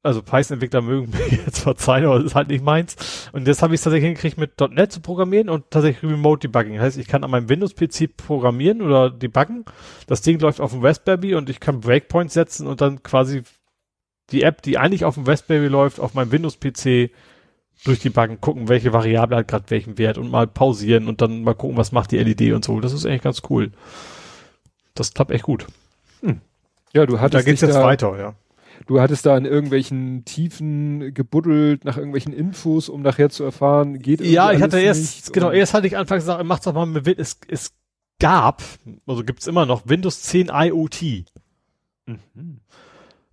also 0.03 0.23
Python-Entwickler 0.23 0.81
mögen 0.81 1.11
mir 1.31 1.39
jetzt 1.45 1.61
verzeihen, 1.61 2.07
aber 2.07 2.17
das 2.17 2.27
ist 2.27 2.35
halt 2.35 2.49
nicht 2.49 2.65
meins. 2.65 3.29
Und 3.33 3.47
jetzt 3.47 3.63
habe 3.63 3.75
ich 3.75 3.81
es 3.81 3.85
tatsächlich 3.85 4.07
hingekriegt, 4.07 4.39
mit 4.39 4.59
.NET 4.59 4.93
zu 4.93 5.01
programmieren 5.01 5.49
und 5.49 5.71
tatsächlich 5.71 6.11
Remote 6.11 6.49
Debugging. 6.49 6.77
Das 6.77 6.85
heißt, 6.85 6.99
ich 6.99 7.07
kann 7.07 7.25
an 7.25 7.31
meinem 7.31 7.49
Windows-PC 7.49 8.17
programmieren 8.17 8.81
oder 8.81 9.11
debuggen. 9.11 9.65
Das 10.07 10.23
Ding 10.23 10.39
läuft 10.39 10.61
auf 10.61 10.73
dem 10.73 10.85
Raspberry 10.85 11.35
und 11.35 11.51
ich 11.51 11.61
kann 11.61 11.81
Breakpoints 11.81 12.35
setzen 12.35 12.67
und 12.67 12.81
dann 12.81 13.03
quasi 13.03 13.43
die 14.31 14.43
App, 14.43 14.63
die 14.63 14.79
eigentlich 14.79 15.05
auf 15.05 15.15
dem 15.15 15.25
Raspberry 15.25 15.69
läuft, 15.69 16.01
auf 16.01 16.15
meinem 16.15 16.33
Windows-PC 16.33 17.11
durchdebuggen, 17.85 18.41
gucken, 18.41 18.69
welche 18.69 18.93
Variable 18.93 19.37
hat 19.37 19.49
gerade 19.49 19.65
welchen 19.69 19.99
Wert 19.99 20.19
und 20.19 20.31
mal 20.31 20.47
pausieren 20.47 21.09
und 21.09 21.21
dann 21.21 21.43
mal 21.43 21.55
gucken, 21.55 21.77
was 21.77 21.93
macht 21.93 22.13
die 22.13 22.19
LED 22.19 22.53
und 22.53 22.65
so. 22.65 22.81
Das 22.81 22.93
ist 22.93 23.07
eigentlich 23.07 23.23
ganz 23.23 23.43
cool. 23.51 23.73
Das 24.95 25.15
klappt 25.15 25.31
echt 25.31 25.45
gut. 25.45 25.67
Ja, 26.93 27.07
du 27.07 27.15
Da 27.15 27.21
hattest, 27.23 27.45
geht's 27.47 27.61
dich 27.61 27.69
jetzt 27.69 27.77
da, 27.77 27.85
weiter, 27.85 28.19
ja. 28.19 28.35
Du 28.87 29.01
hattest 29.01 29.27
da 29.27 29.37
in 29.37 29.45
irgendwelchen 29.45 30.25
Tiefen 30.25 31.15
gebuddelt 31.15 31.85
nach 31.85 31.97
irgendwelchen 31.97 32.33
Infos, 32.33 32.89
um 32.89 33.03
nachher 33.03 33.31
zu 33.31 33.45
erfahren, 33.45 33.99
geht 33.99 34.21
irgendwie 34.21 34.35
Ja, 34.35 34.53
ich 34.53 34.63
hatte 34.63 34.81
erst, 34.81 35.33
genau, 35.33 35.51
erst 35.51 35.75
hatte 35.75 35.87
ich 35.87 35.97
anfangs 35.97 36.23
gesagt, 36.23 36.45
mach's 36.45 36.65
doch 36.65 36.75
mal 36.75 36.87
mit 36.87 37.07
Win 37.07 37.15
es, 37.19 37.39
es 37.49 37.73
gab, 38.19 38.63
also 39.07 39.25
gibt's 39.25 39.47
immer 39.47 39.67
noch, 39.67 39.83
Windows 39.87 40.23
10 40.23 40.51
IoT. 40.53 41.25
Mhm. 42.07 42.61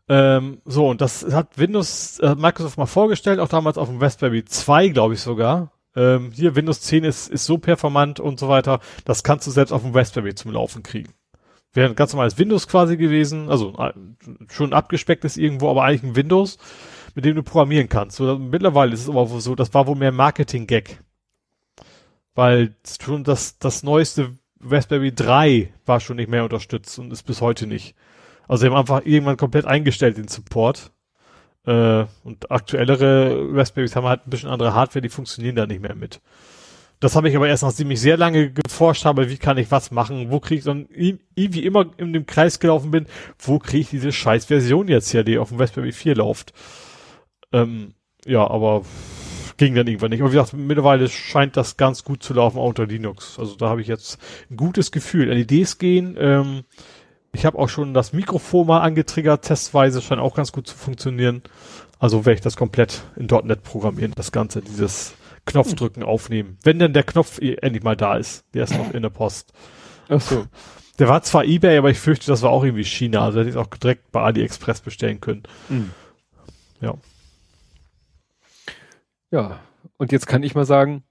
Ähm, 0.09 0.61
so, 0.65 0.87
und 0.87 1.01
das 1.01 1.33
hat 1.33 1.57
Windows, 1.57 2.19
äh, 2.19 2.35
Microsoft 2.35 2.77
mal 2.77 2.85
vorgestellt, 2.85 3.39
auch 3.39 3.49
damals 3.49 3.77
auf 3.77 3.89
dem 3.89 4.01
Raspberry 4.01 4.45
2, 4.45 4.89
glaube 4.89 5.15
ich 5.15 5.21
sogar. 5.21 5.73
Ähm, 5.95 6.31
hier, 6.31 6.55
Windows 6.55 6.81
10 6.81 7.03
ist, 7.03 7.27
ist 7.27 7.45
so 7.45 7.57
performant 7.57 8.19
und 8.19 8.39
so 8.39 8.47
weiter, 8.47 8.79
das 9.03 9.23
kannst 9.23 9.47
du 9.47 9.51
selbst 9.51 9.71
auf 9.71 9.81
dem 9.81 9.93
Raspberry 9.93 10.33
zum 10.35 10.51
Laufen 10.51 10.83
kriegen. 10.83 11.11
Wäre 11.77 11.89
ein 11.89 11.95
ganz 11.95 12.11
normales 12.11 12.39
Windows 12.39 12.67
quasi 12.67 12.97
gewesen, 12.97 13.49
also 13.51 13.75
äh, 13.77 13.93
schon 14.49 14.73
abgespecktes 14.73 15.37
irgendwo, 15.37 15.69
aber 15.69 15.83
eigentlich 15.83 16.01
ein 16.01 16.15
Windows, 16.15 16.57
mit 17.13 17.23
dem 17.23 17.35
du 17.35 17.43
programmieren 17.43 17.87
kannst. 17.87 18.17
So, 18.17 18.39
mittlerweile 18.39 18.93
ist 18.93 19.01
es 19.01 19.09
aber 19.09 19.27
so, 19.27 19.53
das 19.53 19.71
war 19.75 19.85
wohl 19.85 19.95
mehr 19.95 20.11
Marketing-Gag. 20.11 21.03
Weil 22.33 22.75
schon 22.99 23.23
das, 23.23 23.59
das 23.59 23.83
neueste 23.83 24.39
Raspberry 24.59 25.13
3 25.13 25.71
war 25.85 25.99
schon 25.99 26.15
nicht 26.15 26.31
mehr 26.31 26.43
unterstützt 26.43 26.97
und 26.97 27.13
ist 27.13 27.21
bis 27.21 27.41
heute 27.41 27.67
nicht. 27.67 27.93
Also 28.47 28.61
sie 28.61 28.71
haben 28.71 28.75
einfach 28.75 29.05
irgendwann 29.05 29.37
komplett 29.37 29.65
eingestellt 29.65 30.17
den 30.17 30.29
Support. 30.29 30.91
Äh, 31.67 32.05
und 32.23 32.49
aktuellere 32.49 33.53
Raspberries 33.53 33.95
haben 33.95 34.07
halt 34.07 34.25
ein 34.25 34.31
bisschen 34.31 34.49
andere 34.49 34.73
Hardware, 34.73 35.03
die 35.03 35.09
funktionieren 35.09 35.55
da 35.55 35.67
nicht 35.67 35.83
mehr 35.83 35.93
mit. 35.93 36.21
Das 36.99 37.15
habe 37.15 37.29
ich 37.29 37.35
aber 37.35 37.47
erst 37.47 37.63
nachdem 37.63 37.91
ich 37.91 38.01
sehr 38.01 38.17
lange 38.17 38.51
geforscht 38.51 39.05
habe, 39.05 39.29
wie 39.29 39.37
kann 39.37 39.57
ich 39.57 39.69
was 39.69 39.91
machen, 39.91 40.31
wo 40.31 40.39
kriege 40.39 40.59
ich 40.59 40.65
dann, 40.65 40.87
wie 40.89 41.63
immer 41.63 41.91
in 41.97 42.13
dem 42.13 42.25
Kreis 42.25 42.59
gelaufen 42.59 42.89
bin, 42.89 43.05
wo 43.37 43.59
kriege 43.59 43.81
ich 43.81 43.89
diese 43.89 44.11
scheiß 44.11 44.45
Version 44.45 44.87
jetzt 44.87 45.13
her, 45.13 45.23
die 45.23 45.37
auf 45.37 45.49
dem 45.49 45.59
Raspberry 45.59 45.91
4 45.91 46.15
läuft. 46.15 46.53
Ähm, 47.51 47.93
ja, 48.25 48.49
aber 48.49 48.81
ging 49.57 49.75
dann 49.75 49.87
irgendwann 49.87 50.11
nicht. 50.11 50.21
Aber 50.21 50.31
wie 50.31 50.35
gesagt, 50.35 50.53
mittlerweile 50.53 51.09
scheint 51.09 51.57
das 51.57 51.77
ganz 51.77 52.03
gut 52.03 52.23
zu 52.23 52.33
laufen 52.33 52.57
auch 52.57 52.69
unter 52.69 52.85
Linux. 52.85 53.37
Also 53.39 53.55
da 53.55 53.69
habe 53.69 53.81
ich 53.81 53.87
jetzt 53.87 54.19
ein 54.49 54.57
gutes 54.57 54.91
Gefühl. 54.91 55.29
LEDs 55.29 55.77
gehen, 55.77 56.15
ähm, 56.19 56.63
ich 57.33 57.45
habe 57.45 57.59
auch 57.59 57.69
schon 57.69 57.93
das 57.93 58.13
Mikrofon 58.13 58.67
mal 58.67 58.81
angetriggert, 58.81 59.45
testweise, 59.45 60.01
scheint 60.01 60.21
auch 60.21 60.35
ganz 60.35 60.51
gut 60.51 60.67
zu 60.67 60.75
funktionieren. 60.75 61.43
Also 61.99 62.25
werde 62.25 62.35
ich 62.35 62.41
das 62.41 62.55
komplett 62.55 63.03
in 63.15 63.27
.NET 63.27 63.63
programmieren, 63.63 64.13
das 64.15 64.31
Ganze, 64.31 64.61
dieses 64.61 65.15
Knopfdrücken 65.47 66.03
aufnehmen. 66.03 66.59
Wenn 66.63 66.77
denn 66.77 66.93
der 66.93 67.03
Knopf 67.03 67.39
endlich 67.39 67.83
mal 67.83 67.97
da 67.97 68.17
ist. 68.17 68.45
Der 68.53 68.65
ist 68.65 68.77
noch 68.77 68.93
in 68.93 69.01
der 69.01 69.09
Post. 69.09 69.51
Ach 70.09 70.21
so. 70.21 70.45
Der 70.99 71.07
war 71.07 71.21
zwar 71.23 71.45
Ebay, 71.45 71.77
aber 71.77 71.89
ich 71.89 71.99
fürchte, 71.99 72.27
das 72.27 72.43
war 72.43 72.51
auch 72.51 72.63
irgendwie 72.63 72.83
China. 72.83 73.23
Also 73.23 73.39
hätte 73.39 73.49
ich 73.49 73.55
es 73.55 73.61
auch 73.61 73.67
direkt 73.67 74.11
bei 74.11 74.21
AliExpress 74.21 74.81
bestellen 74.81 75.19
können. 75.21 75.43
Mhm. 75.69 75.91
Ja. 76.81 76.93
Ja, 79.31 79.59
und 79.97 80.11
jetzt 80.11 80.27
kann 80.27 80.43
ich 80.43 80.55
mal 80.55 80.65
sagen, 80.65 81.03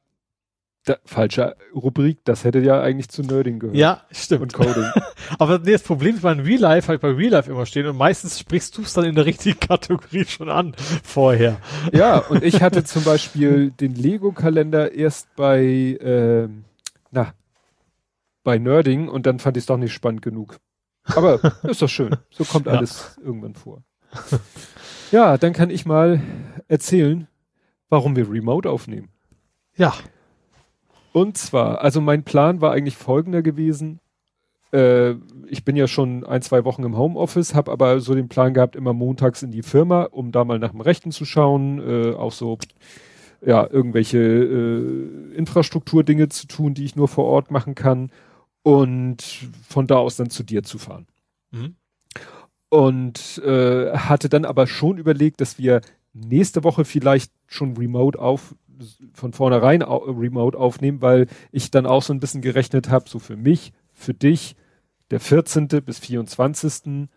da, 0.86 0.97
falsche 1.05 1.56
Rubrik, 1.74 2.24
das 2.24 2.44
hätte 2.44 2.60
ja 2.60 2.81
eigentlich 2.81 3.08
zu 3.10 3.23
Nerding 3.23 3.58
gehört. 3.58 3.76
Ja, 3.76 4.02
stimmt. 4.10 4.42
Und 4.42 4.52
Coding. 4.55 4.84
Aber 5.39 5.58
nee, 5.58 5.73
das 5.73 5.82
Problem 5.82 6.15
ist, 6.16 6.23
mein 6.23 6.40
Real 6.40 6.60
Life 6.60 6.89
halt 6.89 7.00
bei 7.02 7.10
Real 7.10 7.32
Life 7.32 7.50
immer 7.50 7.66
stehen 7.66 7.86
und 7.86 7.97
meistens 7.97 8.39
sprichst 8.39 8.76
du 8.78 8.82
es 8.82 8.94
dann 8.94 9.05
in 9.05 9.15
der 9.15 9.26
richtigen 9.26 9.60
Kategorie 9.60 10.24
schon 10.24 10.48
an 10.48 10.74
vorher. 11.05 11.58
ja, 11.92 12.18
und 12.18 12.42
ich 12.42 12.62
hatte 12.62 12.84
zum 12.84 13.05
Beispiel 13.05 13.70
den 13.73 13.94
Lego-Kalender 13.94 14.92
erst 14.92 15.28
bei, 15.36 15.62
ähm, 16.00 16.65
na, 17.10 17.34
bei 18.44 18.58
Nerding 18.58 19.08
und 19.08 19.26
dann 19.26 19.39
fand 19.40 19.56
ich 19.56 19.62
es 19.62 19.66
doch 19.66 19.76
nicht 19.76 19.92
spannend 19.92 20.23
genug. 20.23 20.58
Aber 21.15 21.40
ist 21.65 21.82
doch 21.82 21.89
schön. 21.89 22.16
So 22.31 22.44
kommt 22.44 22.66
Ja. 22.66 22.73
alles 22.74 23.18
irgendwann 23.23 23.55
vor. 23.55 23.82
Ja, 25.12 25.36
dann 25.36 25.52
kann 25.52 25.70
ich 25.70 25.84
mal 25.84 26.20
erzählen, 26.68 27.28
warum 27.89 28.16
wir 28.16 28.31
Remote 28.31 28.70
aufnehmen. 28.70 29.08
Ja. 29.76 29.94
Und 31.17 31.39
zwar, 31.39 31.81
also 31.81 32.03
mein 32.03 32.25
Plan 32.25 32.61
war 32.61 32.73
eigentlich 32.73 32.99
folgender 32.99 33.41
gewesen. 33.41 34.01
Äh, 34.70 35.12
ich 35.47 35.65
bin 35.65 35.75
ja 35.75 35.89
schon 35.89 36.27
ein, 36.27 36.43
zwei 36.43 36.67
Wochen 36.67 36.85
im 36.85 36.99
Homeoffice, 36.99 37.55
habe 37.55 37.73
aber 37.73 38.01
so 38.01 38.15
den 38.15 38.28
Plan 38.28 38.53
gehabt, 38.53 38.77
immer 38.77 38.93
montags 38.93 39.43
in 39.43 39.51
die 39.51 39.62
Firma, 39.62 40.03
um 40.03 40.31
da 40.31 40.45
mal 40.45 40.59
nach 40.59 40.73
dem 40.73 40.83
Rechten 40.83 41.12
zu 41.12 41.25
schauen, 41.25 41.78
äh, 41.78 42.12
auch 42.12 42.33
so 42.33 42.59
ja 43.41 43.67
irgendwelche 43.67 44.19
äh, 44.19 45.35
Infrastrukturdinge 45.36 46.28
zu 46.28 46.49
tun, 46.49 46.75
die 46.75 46.85
ich 46.85 46.97
nur 46.97 47.09
vor 47.09 47.25
Ort 47.25 47.51
machen 47.51 47.75
kann 47.75 48.11
und 48.62 49.49
von 49.67 49.86
da 49.86 49.97
aus 49.97 50.17
dann 50.17 50.28
zu 50.28 50.43
dir 50.43 50.65
zu 50.65 50.77
fahren. 50.77 51.07
Mhm. 51.51 51.77
Und 52.69 53.39
äh, 53.43 53.97
hatte 53.97 54.28
dann 54.28 54.45
aber 54.45 54.67
schon 54.67 54.99
überlegt, 54.99 55.41
dass 55.41 55.57
wir 55.57 55.81
nächste 56.12 56.62
Woche 56.62 56.85
vielleicht 56.85 57.33
schon 57.47 57.75
remote 57.75 58.19
auf 58.19 58.55
von 59.13 59.33
vornherein 59.33 59.83
remote 59.83 60.59
aufnehmen, 60.59 61.01
weil 61.01 61.27
ich 61.53 61.71
dann 61.71 61.87
auch 61.87 62.03
so 62.03 62.13
ein 62.13 62.21
bisschen 62.21 62.43
gerechnet 62.43 62.89
habe, 62.91 63.09
so 63.09 63.19
für 63.19 63.37
mich, 63.37 63.73
für 63.93 64.15
dich, 64.15 64.57
der 65.11 65.21
14. 65.21 65.69
bis 65.69 65.99
24. 65.99 67.09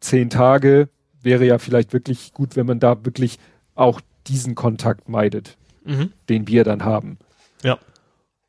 zehn 0.00 0.30
Tage 0.30 0.88
wäre 1.20 1.46
ja 1.46 1.58
vielleicht 1.58 1.92
wirklich 1.92 2.32
gut, 2.32 2.56
wenn 2.56 2.66
man 2.66 2.80
da 2.80 3.04
wirklich 3.04 3.38
auch 3.74 4.00
diesen 4.26 4.54
Kontakt 4.54 5.08
meidet, 5.08 5.56
Mhm. 5.84 6.12
den 6.28 6.46
wir 6.46 6.64
dann 6.64 6.84
haben. 6.84 7.18
Ja. 7.62 7.78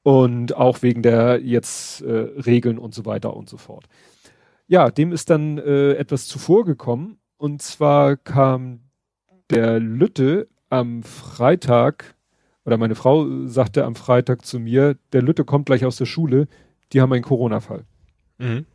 Und 0.03 0.55
auch 0.55 0.81
wegen 0.81 1.01
der 1.01 1.39
jetzt 1.41 2.01
äh, 2.01 2.11
Regeln 2.11 2.77
und 2.77 2.93
so 2.93 3.05
weiter 3.05 3.35
und 3.35 3.49
so 3.49 3.57
fort. 3.57 3.85
Ja, 4.67 4.89
dem 4.91 5.11
ist 5.11 5.29
dann 5.29 5.57
äh, 5.57 5.93
etwas 5.93 6.27
zuvor 6.27 6.65
gekommen. 6.65 7.17
Und 7.37 7.61
zwar 7.61 8.17
kam 8.17 8.81
der 9.49 9.79
Lütte 9.79 10.47
am 10.69 11.03
Freitag, 11.03 12.15
oder 12.65 12.77
meine 12.77 12.95
Frau 12.95 13.45
sagte 13.45 13.85
am 13.85 13.95
Freitag 13.95 14.45
zu 14.45 14.59
mir, 14.59 14.95
der 15.11 15.21
Lütte 15.21 15.43
kommt 15.45 15.65
gleich 15.65 15.85
aus 15.85 15.97
der 15.97 16.05
Schule, 16.05 16.47
die 16.91 17.01
haben 17.01 17.11
einen 17.11 17.23
Corona-Fall. 17.23 17.83
Mhm. 18.37 18.65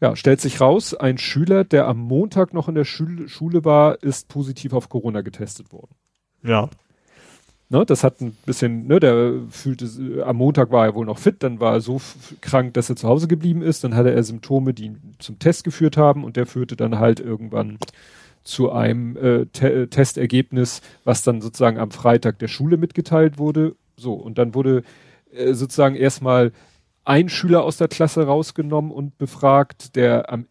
Ja, 0.00 0.16
stellt 0.16 0.40
sich 0.40 0.60
raus, 0.60 0.92
ein 0.92 1.16
Schüler, 1.16 1.64
der 1.64 1.86
am 1.86 1.98
Montag 1.98 2.52
noch 2.52 2.68
in 2.68 2.74
der 2.74 2.84
Schule, 2.84 3.28
Schule 3.28 3.64
war, 3.64 4.02
ist 4.02 4.28
positiv 4.28 4.74
auf 4.74 4.88
Corona 4.88 5.22
getestet 5.22 5.72
worden. 5.72 5.94
Ja. 6.42 6.68
Ne, 7.70 7.86
das 7.86 8.04
hat 8.04 8.20
ein 8.20 8.36
bisschen, 8.44 8.86
ne, 8.86 9.00
der 9.00 9.40
fühlte, 9.48 10.22
am 10.26 10.36
Montag 10.36 10.70
war 10.70 10.84
er 10.84 10.94
wohl 10.94 11.06
noch 11.06 11.18
fit, 11.18 11.42
dann 11.42 11.60
war 11.60 11.72
er 11.72 11.80
so 11.80 12.00
krank, 12.42 12.74
dass 12.74 12.90
er 12.90 12.96
zu 12.96 13.08
Hause 13.08 13.26
geblieben 13.26 13.62
ist, 13.62 13.82
dann 13.82 13.96
hatte 13.96 14.12
er 14.12 14.22
Symptome, 14.22 14.74
die 14.74 14.84
ihn 14.84 15.14
zum 15.18 15.38
Test 15.38 15.64
geführt 15.64 15.96
haben 15.96 16.22
und 16.22 16.36
der 16.36 16.44
führte 16.44 16.76
dann 16.76 16.98
halt 16.98 17.20
irgendwann 17.20 17.78
zu 18.44 18.70
einem 18.70 19.16
äh, 19.16 19.46
Te 19.46 19.88
Testergebnis, 19.88 20.82
was 21.04 21.22
dann 21.22 21.40
sozusagen 21.40 21.78
am 21.78 21.90
Freitag 21.90 22.38
der 22.38 22.48
Schule 22.48 22.76
mitgeteilt 22.76 23.38
wurde. 23.38 23.76
So, 23.96 24.14
und 24.14 24.38
dann 24.38 24.54
wurde 24.54 24.82
äh, 25.32 25.54
sozusagen 25.54 25.96
erstmal 25.96 26.52
ein 27.04 27.28
Schüler 27.28 27.64
aus 27.64 27.76
der 27.76 27.88
Klasse 27.88 28.26
rausgenommen 28.26 28.90
und 28.90 29.18
befragt, 29.18 29.96
der 29.96 30.32
am, 30.32 30.46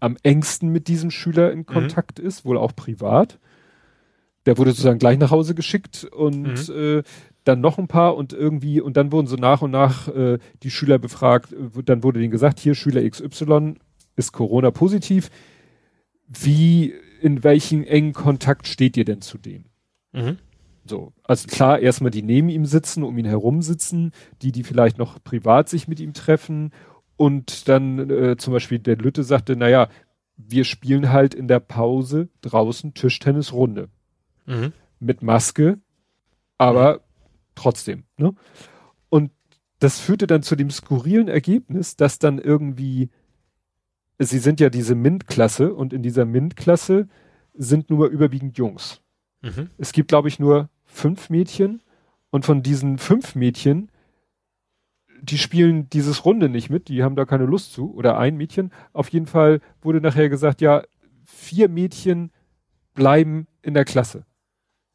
am 0.00 0.16
engsten 0.22 0.70
mit 0.70 0.88
diesem 0.88 1.10
Schüler 1.10 1.52
in 1.52 1.60
mhm. 1.60 1.66
Kontakt 1.66 2.18
mhm. 2.18 2.26
ist, 2.26 2.44
wohl 2.44 2.56
auch 2.56 2.74
privat. 2.74 3.38
Der 4.46 4.56
wurde 4.56 4.70
sozusagen 4.70 4.98
gleich 4.98 5.18
nach 5.18 5.30
Hause 5.30 5.54
geschickt 5.54 6.04
und 6.04 6.68
mhm. 6.68 6.74
äh, 6.74 7.02
dann 7.44 7.60
noch 7.60 7.78
ein 7.78 7.88
paar 7.88 8.16
und 8.16 8.32
irgendwie, 8.32 8.80
und 8.80 8.96
dann 8.96 9.12
wurden 9.12 9.26
so 9.26 9.36
nach 9.36 9.62
und 9.62 9.70
nach 9.70 10.08
äh, 10.08 10.38
die 10.62 10.70
Schüler 10.70 10.98
befragt, 10.98 11.52
äh, 11.52 11.82
dann 11.84 12.02
wurde 12.02 12.20
denen 12.20 12.30
gesagt, 12.30 12.60
hier 12.60 12.74
Schüler 12.74 13.08
XY 13.08 13.74
ist 14.16 14.32
Corona 14.32 14.70
positiv. 14.70 15.30
Wie, 16.26 16.94
in 17.20 17.44
welchen 17.44 17.84
engen 17.84 18.12
Kontakt 18.12 18.66
steht 18.66 18.96
ihr 18.96 19.04
denn 19.04 19.20
zu 19.20 19.38
dem? 19.38 19.64
Mhm. 20.12 20.38
So, 20.84 21.12
also 21.22 21.46
klar, 21.46 21.78
erstmal 21.78 22.10
die 22.10 22.22
neben 22.22 22.48
ihm 22.48 22.64
sitzen, 22.64 23.02
um 23.02 23.16
ihn 23.18 23.26
herum 23.26 23.62
sitzen, 23.62 24.12
die, 24.42 24.50
die 24.50 24.64
vielleicht 24.64 24.98
noch 24.98 25.22
privat 25.22 25.68
sich 25.68 25.86
mit 25.86 26.00
ihm 26.00 26.14
treffen 26.14 26.72
und 27.16 27.68
dann 27.68 28.10
äh, 28.10 28.36
zum 28.36 28.54
Beispiel 28.54 28.78
der 28.78 28.96
Lütte 28.96 29.22
sagte, 29.22 29.56
naja, 29.56 29.88
wir 30.36 30.64
spielen 30.64 31.10
halt 31.10 31.34
in 31.34 31.48
der 31.48 31.60
Pause 31.60 32.28
draußen 32.40 32.94
Tischtennisrunde. 32.94 33.88
Mhm. 34.46 34.72
Mit 35.00 35.22
Maske, 35.22 35.78
aber 36.58 36.94
mhm. 36.94 36.98
trotzdem, 37.54 38.04
ne? 38.16 38.34
Und 39.10 39.32
das 39.80 40.00
führte 40.00 40.26
dann 40.26 40.42
zu 40.42 40.56
dem 40.56 40.70
skurrilen 40.70 41.28
Ergebnis, 41.28 41.96
dass 41.96 42.18
dann 42.18 42.38
irgendwie, 42.38 43.10
sie 44.28 44.38
sind 44.38 44.60
ja 44.60 44.68
diese 44.68 44.94
MINT-Klasse 44.94 45.72
und 45.72 45.92
in 45.92 46.02
dieser 46.02 46.24
MINT-Klasse 46.24 47.08
sind 47.54 47.90
nur 47.90 48.08
überwiegend 48.08 48.58
Jungs. 48.58 49.00
Mhm. 49.42 49.70
Es 49.78 49.92
gibt, 49.92 50.08
glaube 50.08 50.28
ich, 50.28 50.38
nur 50.38 50.68
fünf 50.84 51.30
Mädchen 51.30 51.82
und 52.30 52.44
von 52.44 52.62
diesen 52.62 52.98
fünf 52.98 53.34
Mädchen, 53.34 53.90
die 55.22 55.38
spielen 55.38 55.88
dieses 55.90 56.24
Runde 56.24 56.48
nicht 56.48 56.70
mit, 56.70 56.88
die 56.88 57.02
haben 57.02 57.16
da 57.16 57.24
keine 57.24 57.44
Lust 57.44 57.72
zu, 57.72 57.94
oder 57.94 58.18
ein 58.18 58.36
Mädchen. 58.36 58.72
Auf 58.92 59.08
jeden 59.08 59.26
Fall 59.26 59.60
wurde 59.82 60.00
nachher 60.00 60.28
gesagt, 60.28 60.60
ja, 60.60 60.82
vier 61.24 61.68
Mädchen 61.68 62.30
bleiben 62.94 63.46
in 63.62 63.74
der 63.74 63.84
Klasse, 63.84 64.24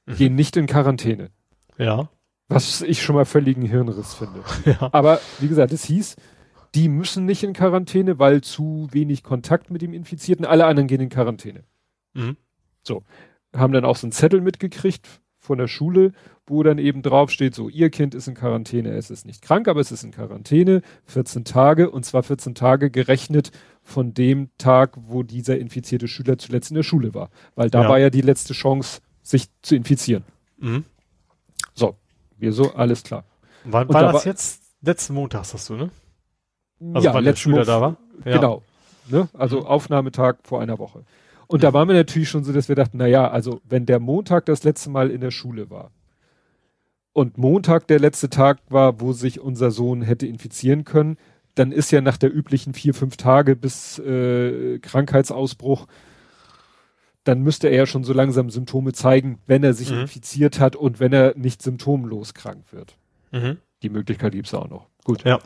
mhm. 0.06 0.16
gehen 0.16 0.36
nicht 0.36 0.56
in 0.58 0.68
Quarantäne. 0.68 1.30
Ja. 1.78 2.10
Was 2.48 2.82
ich 2.82 3.02
schon 3.02 3.16
mal 3.16 3.26
völligen 3.26 3.64
Hirnriss 3.64 4.14
finde. 4.14 4.44
Ja. 4.66 4.90
Aber 4.94 5.20
wie 5.40 5.48
gesagt, 5.48 5.74
es 5.74 5.84
hieß, 5.86 6.16
die 6.76 6.90
müssen 6.90 7.26
nicht 7.26 7.44
in 7.44 7.54
Quarantäne, 7.54 8.20
weil 8.20 8.42
zu 8.42 8.88
wenig 8.92 9.24
Kontakt 9.24 9.72
mit 9.72 9.82
dem 9.82 9.94
Infizierten. 9.94 10.46
Alle 10.46 10.66
anderen 10.66 10.88
gehen 10.88 11.02
in 11.02 11.10
Quarantäne. 11.10 11.64
Mhm. 12.14 12.38
So 12.84 13.04
haben 13.56 13.74
dann 13.74 13.86
auch 13.86 13.96
so 13.96 14.06
einen 14.06 14.12
Zettel 14.12 14.42
mitgekriegt 14.42 15.08
von 15.40 15.58
der 15.58 15.68
Schule, 15.68 16.12
wo 16.48 16.64
dann 16.64 16.78
eben 16.78 17.02
drauf 17.02 17.30
steht, 17.30 17.56
so, 17.56 17.70
ihr 17.70 17.90
Kind 17.90 18.16
ist 18.16 18.28
in 18.28 18.34
Quarantäne, 18.34 18.92
es 18.92 19.10
ist 19.10 19.26
nicht 19.26 19.42
krank, 19.42 19.68
aber 19.68 19.80
es 19.80 19.92
ist 19.92 20.04
in 20.04 20.12
Quarantäne, 20.12 20.82
14 21.06 21.46
Tage, 21.46 21.92
und 21.92 22.04
zwar 22.04 22.24
14 22.24 22.56
Tage 22.56 22.90
gerechnet 22.90 23.52
von 23.82 24.14
dem 24.14 24.50
Tag, 24.58 24.98
wo 24.98 25.24
dieser 25.24 25.58
infizierte 25.58 26.08
Schüler 26.08 26.38
zuletzt 26.38 26.72
in 26.72 26.76
der 26.76 26.84
Schule 26.84 27.14
war. 27.14 27.30
Weil 27.54 27.70
da 27.70 27.84
ja. 27.84 27.90
war 27.90 28.00
ja 28.00 28.10
die 28.10 28.22
letzte 28.22 28.54
Chance, 28.54 29.02
sich 29.22 29.48
zu 29.62 29.76
infizieren. 29.76 30.24
Mhm. 30.58 30.84
So, 31.74 31.96
wir 32.38 32.52
so, 32.52 32.74
alles 32.74 33.04
klar. 33.04 33.24
Wann 33.64 33.88
war 33.90 34.02
da 34.02 34.12
das 34.12 34.26
war, 34.26 34.26
jetzt? 34.26 34.62
Letzten 34.82 35.14
Montag, 35.14 35.42
hast 35.42 35.70
du, 35.70 35.76
ne? 35.76 35.90
Also 36.94 37.08
ja, 37.08 37.14
wann 37.14 37.24
der 37.24 37.36
Schüler 37.36 37.66
da 37.66 37.82
war? 37.82 37.98
Ja. 38.26 38.34
Genau. 38.34 38.62
Ne? 39.08 39.30
Also 39.34 39.62
mhm. 39.62 39.66
Aufnahmetag 39.66 40.38
vor 40.44 40.62
einer 40.62 40.80
Woche. 40.80 41.04
Und 41.48 41.64
da 41.64 41.74
waren 41.74 41.88
wir 41.88 41.96
natürlich 41.96 42.30
schon 42.30 42.44
so, 42.44 42.52
dass 42.54 42.70
wir 42.70 42.76
dachten, 42.76 42.98
na 42.98 43.08
ja, 43.08 43.30
also 43.30 43.62
wenn 43.64 43.86
der 43.86 44.00
Montag 44.00 44.46
das 44.46 44.64
letzte 44.64 44.90
Mal 44.90 45.12
in 45.12 45.22
der 45.22 45.32
Schule 45.32 45.70
war 45.70 45.92
und 47.14 47.38
Montag 47.38 47.88
der 47.88 48.00
letzte 48.00 48.30
Tag 48.30 48.60
war, 48.70 49.00
wo 49.00 49.14
sich 49.14 49.40
unser 49.40 49.72
Sohn 49.72 50.02
hätte 50.02 50.26
infizieren 50.26 50.86
können, 50.86 51.18
dann 51.54 51.72
ist 51.72 51.92
ja 51.92 52.02
nach 52.02 52.18
der 52.18 52.36
üblichen 52.36 52.74
vier, 52.74 52.94
fünf 52.94 53.16
Tage 53.16 53.56
bis 53.56 54.00
äh, 54.00 54.80
Krankheitsausbruch, 54.80 55.88
dann 57.24 57.42
müsste 57.42 57.70
er 57.70 57.78
ja 57.78 57.86
schon 57.86 58.04
so 58.04 58.14
langsam 58.14 58.50
Symptome 58.50 58.94
zeigen, 58.94 59.40
wenn 59.48 59.64
er 59.64 59.74
sich 59.74 59.92
mhm. 59.92 60.02
infiziert 60.02 60.60
hat 60.60 60.76
und 60.76 61.00
wenn 61.00 61.14
er 61.14 61.36
nicht 61.38 61.62
symptomlos 61.62 62.34
krank 62.34 62.66
wird. 62.72 62.98
Mhm. 63.32 63.58
Die 63.82 63.90
Möglichkeit 63.90 64.34
gibt's 64.34 64.54
auch 64.54 64.70
noch. 64.70 64.88
Gut. 65.04 65.24
Ja. 65.24 65.40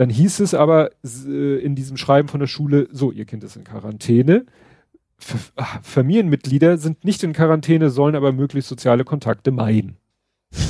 Dann 0.00 0.08
hieß 0.08 0.40
es 0.40 0.54
aber 0.54 0.92
äh, 1.04 1.58
in 1.58 1.74
diesem 1.74 1.98
Schreiben 1.98 2.28
von 2.28 2.40
der 2.40 2.46
Schule, 2.46 2.88
so, 2.90 3.12
ihr 3.12 3.26
Kind 3.26 3.44
ist 3.44 3.56
in 3.56 3.64
Quarantäne. 3.64 4.46
Familienmitglieder 5.82 6.78
sind 6.78 7.04
nicht 7.04 7.22
in 7.22 7.34
Quarantäne, 7.34 7.90
sollen 7.90 8.14
aber 8.14 8.32
möglichst 8.32 8.70
soziale 8.70 9.04
Kontakte 9.04 9.50
meiden. 9.50 9.98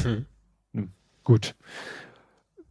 Hm. 0.03 0.27
Hm. 0.75 0.89
Gut. 1.23 1.55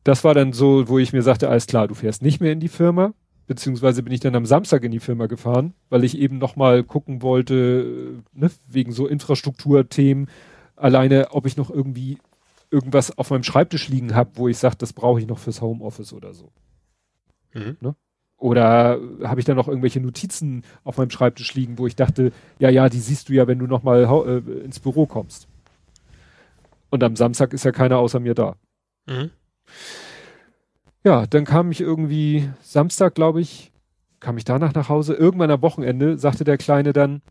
Das 0.04 0.26
war 0.26 0.34
dann 0.34 0.52
so, 0.52 0.90
wo 0.90 1.00
ich 1.00 1.14
mir 1.14 1.22
sagte, 1.22 1.48
alles 1.48 1.66
klar, 1.66 1.88
du 1.88 1.94
fährst 1.94 2.22
nicht 2.22 2.42
mehr 2.42 2.52
in 2.52 2.60
die 2.60 2.68
Firma, 2.68 3.14
beziehungsweise 3.48 4.04
bin 4.04 4.12
ich 4.12 4.20
dann 4.20 4.36
am 4.36 4.46
Samstag 4.46 4.84
in 4.84 4.92
die 4.92 5.00
Firma 5.00 5.28
gefahren, 5.28 5.74
weil 5.88 6.04
ich 6.04 6.18
eben 6.18 6.40
nochmal 6.40 6.84
gucken 6.84 7.22
wollte, 7.22 8.22
ne, 8.34 8.52
wegen 8.68 8.92
so 8.92 9.08
Infrastrukturthemen, 9.08 10.28
alleine, 10.76 11.32
ob 11.32 11.46
ich 11.46 11.56
noch 11.56 11.70
irgendwie 11.70 12.18
irgendwas 12.72 13.18
auf 13.18 13.32
meinem 13.32 13.44
Schreibtisch 13.44 13.90
liegen 13.90 14.16
habe, 14.16 14.32
wo 14.36 14.48
ich 14.48 14.58
sage, 14.58 14.76
das 14.78 14.94
brauche 14.94 15.20
ich 15.20 15.28
noch 15.28 15.40
fürs 15.40 15.62
Homeoffice 15.62 16.14
oder 16.14 16.34
so. 16.34 16.52
Mhm. 17.54 17.78
Ne? 17.82 17.96
Oder 18.38 19.00
habe 19.24 19.40
ich 19.42 19.46
da 19.46 19.54
noch 19.54 19.68
irgendwelche 19.68 20.00
Notizen 20.00 20.64
auf 20.84 20.98
meinem 20.98 21.10
Schreibtisch 21.10 21.54
liegen, 21.56 21.78
wo 21.78 21.88
ich 21.88 21.96
dachte, 21.96 22.32
ja, 22.58 22.70
ja, 22.70 22.88
die 22.88 23.00
siehst 23.00 23.28
du 23.28 23.34
ja, 23.34 23.48
wenn 23.48 23.60
du 23.60 23.68
nochmal 23.68 24.04
äh, 24.06 24.64
ins 24.64 24.80
Büro 24.80 25.06
kommst. 25.06 25.48
Und 26.90 27.04
am 27.04 27.16
Samstag 27.16 27.54
ist 27.54 27.66
ja 27.66 27.72
keiner 27.72 27.98
außer 27.98 28.20
mir 28.20 28.36
da. 28.36 28.56
Mhm. 29.08 29.32
Ja, 31.04 31.26
dann 31.28 31.46
kam 31.46 31.72
ich 31.72 31.82
irgendwie 31.82 32.50
Samstag, 32.62 33.16
glaube 33.16 33.42
ich, 33.42 33.72
kam 34.20 34.38
ich 34.38 34.46
danach 34.46 34.74
nach 34.74 34.90
Hause. 34.90 35.14
Irgendwann 35.14 35.52
am 35.52 35.62
Wochenende 35.62 36.18
sagte 36.18 36.44
der 36.44 36.58
Kleine 36.58 36.94
dann, 36.94 37.22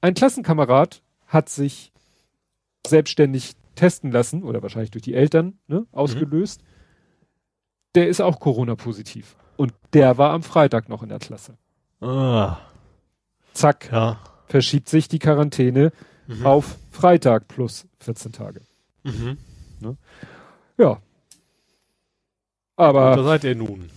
ein 0.00 0.14
Klassenkamerad 0.14 1.02
hat 1.26 1.48
sich 1.48 1.92
selbstständig 2.86 3.54
testen 3.74 4.10
lassen, 4.10 4.42
oder 4.42 4.62
wahrscheinlich 4.62 4.90
durch 4.90 5.02
die 5.02 5.14
Eltern, 5.14 5.58
ne, 5.66 5.86
ausgelöst. 5.92 6.62
Mhm. 6.62 6.66
Der 7.94 8.08
ist 8.08 8.20
auch 8.20 8.40
Corona-positiv. 8.40 9.36
Und 9.56 9.72
der 9.92 10.18
war 10.18 10.32
am 10.32 10.42
Freitag 10.42 10.88
noch 10.88 11.02
in 11.02 11.08
der 11.08 11.18
Klasse. 11.18 11.56
Ah. 12.00 12.58
Zack. 13.52 13.90
Ja. 13.92 14.18
Verschiebt 14.46 14.88
sich 14.88 15.08
die 15.08 15.18
Quarantäne 15.18 15.92
mhm. 16.26 16.44
auf 16.44 16.76
Freitag 16.90 17.48
plus 17.48 17.86
14 18.00 18.32
Tage. 18.32 18.60
Mhm. 19.04 19.38
Ne? 19.80 19.96
Ja. 20.76 21.00
Aber. 22.76 23.12
Und 23.12 23.18
da 23.18 23.24
seid 23.24 23.44
ihr 23.44 23.54
nun. 23.54 23.90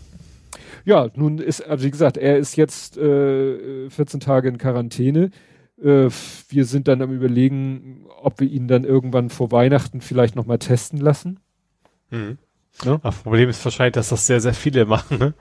Ja, 0.85 1.09
nun 1.15 1.39
ist, 1.39 1.61
also 1.67 1.83
wie 1.83 1.91
gesagt, 1.91 2.15
er 2.17 2.38
ist 2.38 2.56
jetzt 2.56 2.97
äh, 2.97 3.89
14 3.89 4.19
Tage 4.22 4.47
in 4.47 4.57
Quarantäne. 4.57 5.31
Äh, 5.81 6.09
wir 6.49 6.65
sind 6.65 6.88
dann 6.88 7.01
am 7.01 7.11
überlegen, 7.11 8.06
ob 8.22 8.39
wir 8.39 8.49
ihn 8.49 8.67
dann 8.67 8.83
irgendwann 8.83 9.30
vor 9.30 9.51
Weihnachten 9.51 10.01
vielleicht 10.01 10.35
nochmal 10.35 10.59
testen 10.59 10.99
lassen. 10.99 11.39
Mhm. 12.09 12.38
Ne? 12.85 12.99
Das 13.01 13.23
Problem 13.23 13.49
ist 13.49 13.64
wahrscheinlich, 13.65 13.93
dass 13.93 14.09
das 14.09 14.27
sehr, 14.27 14.39
sehr 14.39 14.53
viele 14.53 14.85
machen. 14.85 15.17
Ne? 15.17 15.33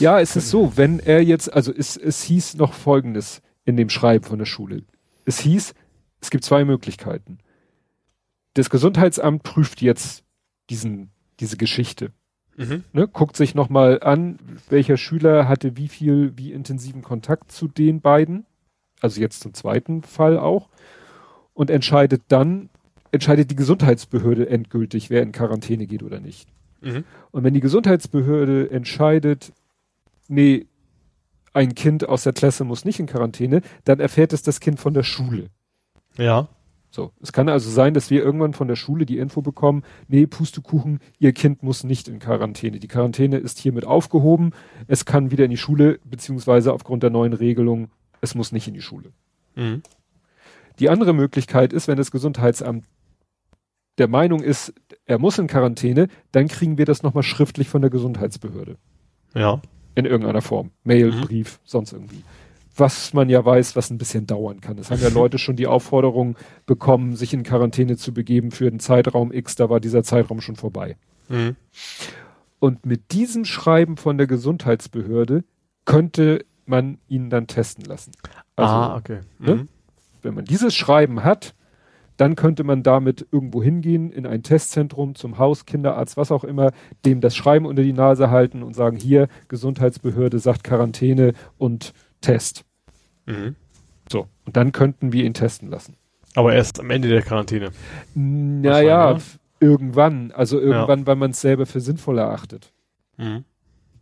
Ja, 0.00 0.20
es 0.20 0.36
ist 0.36 0.50
so, 0.50 0.76
wenn 0.76 1.00
er 1.00 1.22
jetzt, 1.22 1.52
also 1.52 1.72
es, 1.72 1.96
es 1.96 2.22
hieß 2.22 2.54
noch 2.54 2.72
Folgendes 2.72 3.42
in 3.64 3.76
dem 3.76 3.90
Schreiben 3.90 4.24
von 4.24 4.38
der 4.38 4.46
Schule. 4.46 4.82
Es 5.24 5.40
hieß, 5.40 5.74
es 6.20 6.30
gibt 6.30 6.44
zwei 6.44 6.64
Möglichkeiten. 6.64 7.38
Das 8.54 8.70
Gesundheitsamt 8.70 9.42
prüft 9.42 9.82
jetzt 9.82 10.24
diesen, 10.70 11.10
diese 11.40 11.56
Geschichte. 11.56 12.12
Mhm. 12.56 12.84
Ne, 12.92 13.08
guckt 13.08 13.36
sich 13.36 13.54
nochmal 13.54 14.02
an, 14.02 14.38
welcher 14.68 14.96
Schüler 14.96 15.48
hatte 15.48 15.76
wie 15.76 15.88
viel, 15.88 16.36
wie 16.36 16.52
intensiven 16.52 17.02
Kontakt 17.02 17.50
zu 17.50 17.66
den 17.66 18.00
beiden. 18.00 18.46
Also 19.02 19.20
jetzt 19.20 19.40
zum 19.40 19.52
zweiten 19.52 20.02
Fall 20.02 20.38
auch. 20.38 20.68
Und 21.52 21.68
entscheidet 21.68 22.22
dann, 22.28 22.70
entscheidet 23.10 23.50
die 23.50 23.56
Gesundheitsbehörde 23.56 24.48
endgültig, 24.48 25.10
wer 25.10 25.22
in 25.22 25.32
Quarantäne 25.32 25.86
geht 25.86 26.02
oder 26.02 26.20
nicht. 26.20 26.48
Mhm. 26.80 27.04
Und 27.30 27.44
wenn 27.44 27.52
die 27.52 27.60
Gesundheitsbehörde 27.60 28.70
entscheidet, 28.70 29.52
nee, 30.28 30.66
ein 31.52 31.74
Kind 31.74 32.08
aus 32.08 32.22
der 32.22 32.32
Klasse 32.32 32.64
muss 32.64 32.86
nicht 32.86 33.00
in 33.00 33.06
Quarantäne, 33.06 33.60
dann 33.84 34.00
erfährt 34.00 34.32
es 34.32 34.42
das 34.42 34.60
Kind 34.60 34.80
von 34.80 34.94
der 34.94 35.02
Schule. 35.02 35.48
Ja. 36.16 36.48
So. 36.90 37.10
Es 37.20 37.32
kann 37.32 37.48
also 37.48 37.70
sein, 37.70 37.94
dass 37.94 38.10
wir 38.10 38.22
irgendwann 38.22 38.54
von 38.54 38.68
der 38.68 38.76
Schule 38.76 39.04
die 39.04 39.18
Info 39.18 39.42
bekommen, 39.42 39.82
nee, 40.08 40.26
Pustekuchen, 40.26 41.00
ihr 41.18 41.32
Kind 41.32 41.62
muss 41.62 41.84
nicht 41.84 42.08
in 42.08 42.18
Quarantäne. 42.18 42.78
Die 42.78 42.88
Quarantäne 42.88 43.38
ist 43.38 43.58
hiermit 43.58 43.84
aufgehoben. 43.84 44.52
Es 44.86 45.04
kann 45.04 45.30
wieder 45.30 45.44
in 45.44 45.50
die 45.50 45.56
Schule, 45.56 45.98
beziehungsweise 46.04 46.72
aufgrund 46.72 47.02
der 47.02 47.10
neuen 47.10 47.32
Regelung, 47.32 47.90
es 48.22 48.34
muss 48.34 48.52
nicht 48.52 48.66
in 48.66 48.74
die 48.74 48.80
Schule. 48.80 49.12
Mhm. 49.54 49.82
Die 50.78 50.88
andere 50.88 51.12
Möglichkeit 51.12 51.74
ist, 51.74 51.86
wenn 51.88 51.98
das 51.98 52.10
Gesundheitsamt 52.10 52.86
der 53.98 54.08
Meinung 54.08 54.40
ist, 54.40 54.72
er 55.04 55.18
muss 55.18 55.38
in 55.38 55.48
Quarantäne, 55.48 56.08
dann 56.30 56.48
kriegen 56.48 56.78
wir 56.78 56.86
das 56.86 57.02
nochmal 57.02 57.22
schriftlich 57.22 57.68
von 57.68 57.82
der 57.82 57.90
Gesundheitsbehörde. 57.90 58.78
Ja. 59.34 59.60
In 59.94 60.06
irgendeiner 60.06 60.40
Form. 60.40 60.70
Mail, 60.82 61.12
mhm. 61.12 61.20
Brief, 61.20 61.60
sonst 61.64 61.92
irgendwie. 61.92 62.24
was 62.74 63.12
man 63.12 63.28
ja 63.28 63.44
weiß, 63.44 63.76
was 63.76 63.90
ein 63.90 63.98
bisschen 63.98 64.26
dauern 64.26 64.62
kann. 64.62 64.78
Es 64.78 64.90
haben 64.90 65.02
ja 65.02 65.08
Leute 65.12 65.38
schon 65.38 65.56
die 65.56 65.66
Aufforderung 65.66 66.36
bekommen, 66.64 67.16
sich 67.16 67.34
in 67.34 67.42
Quarantäne 67.42 67.98
zu 67.98 68.14
begeben 68.14 68.50
für 68.50 68.70
den 68.70 68.80
Zeitraum 68.80 69.30
X, 69.30 69.56
da 69.56 69.68
war 69.68 69.80
dieser 69.80 70.02
Zeitraum 70.02 70.40
schon 70.40 70.56
vorbei. 70.56 70.96
Mhm. 71.28 71.56
Und 72.58 72.86
mit 72.86 73.12
diesem 73.12 73.44
Schreiben 73.44 73.96
von 73.96 74.16
der 74.16 74.26
Gesundheitsbehörde 74.26 75.44
könnte 75.84 76.44
man 76.66 76.98
ihn 77.08 77.30
dann 77.30 77.46
testen 77.46 77.84
lassen. 77.84 78.12
Also, 78.56 78.72
ah, 78.72 78.96
okay. 78.96 79.20
Ne? 79.38 79.54
Mhm. 79.54 79.60
Ne? 79.60 79.68
Wenn 80.22 80.34
man 80.34 80.44
dieses 80.44 80.74
Schreiben 80.74 81.24
hat, 81.24 81.54
dann 82.16 82.36
könnte 82.36 82.62
man 82.62 82.82
damit 82.82 83.26
irgendwo 83.32 83.62
hingehen, 83.62 84.12
in 84.12 84.26
ein 84.26 84.42
Testzentrum, 84.42 85.14
zum 85.14 85.38
Haus, 85.38 85.66
Kinderarzt, 85.66 86.16
was 86.16 86.30
auch 86.30 86.44
immer, 86.44 86.70
dem 87.04 87.20
das 87.20 87.34
Schreiben 87.34 87.66
unter 87.66 87.82
die 87.82 87.92
Nase 87.92 88.30
halten 88.30 88.62
und 88.62 88.74
sagen, 88.74 88.96
hier, 88.96 89.28
Gesundheitsbehörde 89.48 90.38
sagt 90.38 90.62
Quarantäne 90.62 91.32
und 91.58 91.92
Test. 92.20 92.64
Mhm. 93.26 93.56
So, 94.10 94.28
und 94.44 94.56
dann 94.56 94.72
könnten 94.72 95.12
wir 95.12 95.24
ihn 95.24 95.34
testen 95.34 95.68
lassen. 95.68 95.96
Aber 96.34 96.54
erst 96.54 96.80
am 96.80 96.90
Ende 96.90 97.08
der 97.08 97.22
Quarantäne. 97.22 97.70
Naja, 98.14 99.18
irgendwann. 99.60 100.32
Also 100.32 100.58
irgendwann, 100.58 101.00
ja. 101.00 101.06
weil 101.06 101.16
man 101.16 101.32
es 101.32 101.40
selber 101.40 101.66
für 101.66 101.80
sinnvoll 101.80 102.18
erachtet. 102.18 102.72
Mhm. 103.16 103.44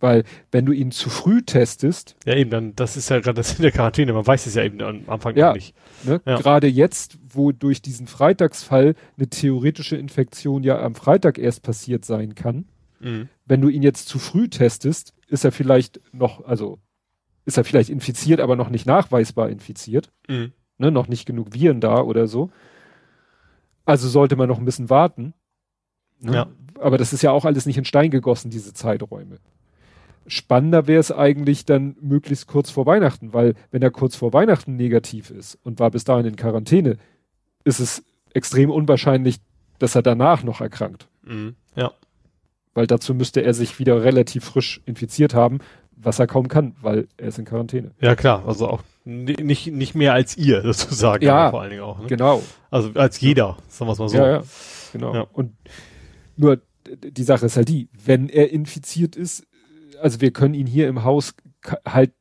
Weil 0.00 0.24
wenn 0.50 0.66
du 0.66 0.72
ihn 0.72 0.90
zu 0.90 1.10
früh 1.10 1.42
testest. 1.42 2.16
Ja, 2.24 2.34
eben, 2.34 2.50
dann, 2.50 2.74
das 2.74 2.96
ist 2.96 3.10
ja 3.10 3.20
gerade 3.20 3.34
das 3.34 3.54
in 3.54 3.62
der 3.62 3.70
Quarantäne, 3.70 4.12
man 4.12 4.26
weiß 4.26 4.46
es 4.46 4.54
ja 4.54 4.64
eben 4.64 4.80
am 4.82 5.08
Anfang 5.08 5.36
ja, 5.36 5.52
nicht. 5.52 5.74
Ne? 6.04 6.20
Ja. 6.26 6.38
Gerade 6.38 6.66
jetzt, 6.66 7.18
wo 7.28 7.52
durch 7.52 7.82
diesen 7.82 8.06
Freitagsfall 8.06 8.94
eine 9.16 9.28
theoretische 9.28 9.96
Infektion 9.96 10.62
ja 10.62 10.80
am 10.80 10.94
Freitag 10.94 11.38
erst 11.38 11.62
passiert 11.62 12.04
sein 12.04 12.34
kann. 12.34 12.64
Mhm. 13.00 13.28
Wenn 13.44 13.60
du 13.60 13.68
ihn 13.68 13.82
jetzt 13.82 14.08
zu 14.08 14.18
früh 14.18 14.48
testest, 14.48 15.14
ist 15.28 15.44
er 15.44 15.52
vielleicht 15.52 16.00
noch, 16.12 16.44
also 16.44 16.78
ist 17.44 17.58
er 17.58 17.64
vielleicht 17.64 17.90
infiziert, 17.90 18.40
aber 18.40 18.56
noch 18.56 18.70
nicht 18.70 18.86
nachweisbar 18.86 19.50
infiziert. 19.50 20.10
Mhm. 20.28 20.52
Ne, 20.78 20.90
noch 20.90 21.08
nicht 21.08 21.26
genug 21.26 21.52
Viren 21.52 21.80
da 21.80 22.00
oder 22.00 22.26
so. 22.26 22.50
Also 23.84 24.08
sollte 24.08 24.36
man 24.36 24.48
noch 24.48 24.58
ein 24.58 24.64
bisschen 24.64 24.88
warten. 24.88 25.34
Ne? 26.20 26.34
Ja. 26.34 26.46
Aber 26.78 26.96
das 26.96 27.12
ist 27.12 27.22
ja 27.22 27.32
auch 27.32 27.44
alles 27.44 27.66
nicht 27.66 27.76
in 27.76 27.84
Stein 27.84 28.10
gegossen, 28.10 28.50
diese 28.50 28.72
Zeiträume. 28.72 29.38
Spannender 30.31 30.86
wäre 30.86 31.00
es 31.00 31.10
eigentlich 31.10 31.65
dann 31.65 31.97
möglichst 32.00 32.47
kurz 32.47 32.70
vor 32.70 32.86
Weihnachten, 32.86 33.33
weil 33.33 33.55
wenn 33.73 33.83
er 33.83 33.91
kurz 33.91 34.15
vor 34.15 34.33
Weihnachten 34.33 34.76
negativ 34.76 35.31
ist 35.31 35.59
und 35.65 35.81
war 35.81 35.91
bis 35.91 36.05
dahin 36.05 36.26
in 36.26 36.36
Quarantäne, 36.36 36.99
ist 37.65 37.81
es 37.81 38.05
extrem 38.33 38.70
unwahrscheinlich, 38.70 39.39
dass 39.81 39.97
er 39.97 40.02
danach 40.02 40.44
noch 40.44 40.60
erkrankt. 40.60 41.09
Mhm. 41.25 41.57
Ja. 41.75 41.92
Weil 42.75 42.86
dazu 42.86 43.12
müsste 43.12 43.42
er 43.42 43.55
sich 43.55 43.81
wieder 43.81 44.05
relativ 44.05 44.44
frisch 44.44 44.81
infiziert 44.86 45.34
haben, 45.34 45.59
was 45.97 46.20
er 46.20 46.28
kaum 46.28 46.47
kann, 46.47 46.76
weil 46.81 47.09
er 47.17 47.28
ist 47.28 47.39
in 47.41 47.44
Quarantäne. 47.44 47.91
Ja 48.00 48.15
klar, 48.15 48.47
also 48.47 48.68
auch 48.68 48.83
nicht, 49.05 49.67
nicht 49.67 49.97
mehr 49.97 50.12
als 50.12 50.36
ihr 50.36 50.62
sozusagen, 50.73 51.25
ja, 51.25 51.50
vor 51.50 51.62
allen 51.62 51.70
Dingen 51.70 51.83
auch. 51.83 51.99
Ne? 51.99 52.07
Genau. 52.07 52.41
Also 52.70 52.91
als 52.94 53.20
jeder, 53.20 53.57
sagen 53.67 53.89
wir 53.89 53.92
es 53.94 53.99
mal 53.99 54.09
so. 54.09 54.17
Ja, 54.17 54.28
ja, 54.28 54.42
genau. 54.92 55.12
Ja. 55.12 55.26
Und 55.33 55.57
nur 56.36 56.60
die 57.02 57.25
Sache 57.25 57.47
ist 57.47 57.57
halt 57.57 57.68
die, 57.68 57.89
wenn 58.05 58.28
er 58.28 58.50
infiziert 58.52 59.17
ist, 59.17 59.44
also 60.00 60.20
wir 60.20 60.32
können 60.32 60.54
ihn 60.54 60.66
hier 60.66 60.88
im 60.88 61.04
Haus 61.04 61.34
halt 61.86 62.12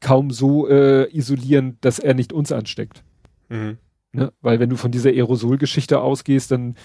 kaum 0.00 0.30
so 0.30 0.68
äh, 0.68 1.08
isolieren, 1.16 1.78
dass 1.80 1.98
er 1.98 2.14
nicht 2.14 2.32
uns 2.32 2.52
ansteckt. 2.52 3.02
Mhm. 3.48 3.78
Ne? 4.12 4.32
Weil 4.40 4.60
wenn 4.60 4.70
du 4.70 4.76
von 4.76 4.90
dieser 4.90 5.10
Aerosolgeschichte 5.10 6.00
ausgehst, 6.00 6.50
dann 6.50 6.76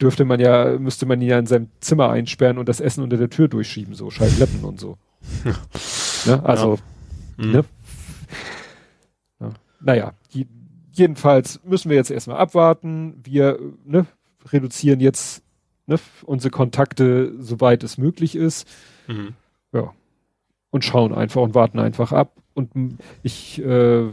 dürfte 0.00 0.24
man 0.24 0.40
ja, 0.40 0.78
müsste 0.78 1.06
man 1.06 1.20
ihn 1.20 1.28
ja 1.28 1.38
in 1.38 1.46
seinem 1.46 1.68
Zimmer 1.80 2.10
einsperren 2.10 2.58
und 2.58 2.68
das 2.68 2.80
Essen 2.80 3.02
unter 3.02 3.16
der 3.16 3.30
Tür 3.30 3.48
durchschieben, 3.48 3.94
so 3.94 4.10
Scheibleppen 4.10 4.64
und 4.64 4.80
so. 4.80 4.98
ne? 6.26 6.44
Also, 6.44 6.78
ja. 7.38 7.44
mhm. 7.44 7.52
ne? 7.52 7.64
Ja. 9.40 9.52
Naja, 9.80 10.12
jedenfalls 10.92 11.60
müssen 11.64 11.90
wir 11.90 11.96
jetzt 11.96 12.10
erstmal 12.10 12.38
abwarten. 12.38 13.20
Wir 13.22 13.58
ne, 13.84 14.06
reduzieren 14.46 15.00
jetzt 15.00 15.43
ne, 15.86 15.98
unsere 16.24 16.50
Kontakte, 16.50 17.32
soweit 17.38 17.82
es 17.82 17.98
möglich 17.98 18.36
ist. 18.36 18.68
Mhm. 19.06 19.34
Ja. 19.72 19.92
Und 20.70 20.84
schauen 20.84 21.14
einfach 21.14 21.42
und 21.42 21.54
warten 21.54 21.78
einfach 21.78 22.12
ab. 22.12 22.32
Und 22.54 22.98
ich, 23.22 23.62
äh, 23.62 24.08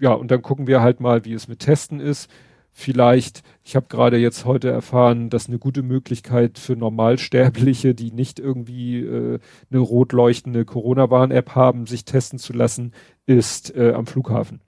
ja, 0.00 0.12
und 0.12 0.30
dann 0.30 0.42
gucken 0.42 0.66
wir 0.66 0.80
halt 0.80 1.00
mal, 1.00 1.24
wie 1.24 1.32
es 1.32 1.48
mit 1.48 1.60
Testen 1.60 2.00
ist 2.00 2.30
vielleicht, 2.74 3.44
ich 3.62 3.76
habe 3.76 3.86
gerade 3.88 4.18
jetzt 4.18 4.44
heute 4.44 4.68
erfahren, 4.68 5.30
dass 5.30 5.48
eine 5.48 5.58
gute 5.58 5.82
Möglichkeit 5.82 6.58
für 6.58 6.74
Normalsterbliche, 6.74 7.94
die 7.94 8.10
nicht 8.10 8.40
irgendwie 8.40 8.98
äh, 8.98 9.38
eine 9.70 9.80
rot 9.80 10.12
leuchtende 10.12 10.64
Corona-Warn-App 10.64 11.54
haben, 11.54 11.86
sich 11.86 12.04
testen 12.04 12.38
zu 12.38 12.52
lassen, 12.52 12.92
ist 13.26 13.74
äh, 13.76 13.92
am 13.92 14.06
Flughafen. 14.06 14.60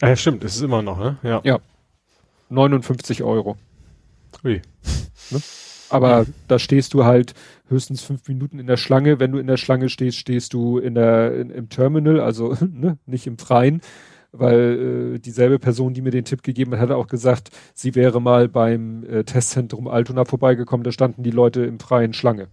Ah, 0.00 0.08
ja, 0.08 0.16
stimmt, 0.16 0.44
es 0.44 0.56
ist 0.56 0.62
immer 0.62 0.82
noch, 0.82 0.98
ne? 0.98 1.16
Ja. 1.22 1.40
Ja. 1.44 1.60
59 2.50 3.22
Euro. 3.22 3.56
Ui. 4.44 4.62
Ne? 5.30 5.40
Aber 5.90 6.22
mhm. 6.22 6.34
da 6.46 6.58
stehst 6.58 6.94
du 6.94 7.04
halt 7.04 7.34
höchstens 7.68 8.02
fünf 8.02 8.26
Minuten 8.28 8.58
in 8.58 8.66
der 8.66 8.78
Schlange. 8.78 9.20
Wenn 9.20 9.32
du 9.32 9.38
in 9.38 9.46
der 9.46 9.58
Schlange 9.58 9.90
stehst, 9.90 10.16
stehst 10.16 10.54
du 10.54 10.78
in 10.78 10.94
der, 10.94 11.34
in, 11.34 11.50
im 11.50 11.68
Terminal, 11.68 12.20
also 12.20 12.56
ne, 12.70 12.96
nicht 13.04 13.26
im 13.26 13.36
Freien 13.36 13.82
weil 14.32 15.14
äh, 15.14 15.18
dieselbe 15.18 15.58
Person, 15.58 15.94
die 15.94 16.02
mir 16.02 16.10
den 16.10 16.24
Tipp 16.24 16.42
gegeben 16.42 16.72
hat, 16.72 16.80
hat 16.80 16.90
auch 16.90 17.06
gesagt, 17.06 17.50
sie 17.74 17.94
wäre 17.94 18.20
mal 18.20 18.48
beim 18.48 19.04
äh, 19.04 19.24
Testzentrum 19.24 19.88
Altona 19.88 20.24
vorbeigekommen, 20.24 20.84
da 20.84 20.92
standen 20.92 21.22
die 21.22 21.30
Leute 21.30 21.64
im 21.64 21.80
freien 21.80 22.12
Schlange. 22.12 22.48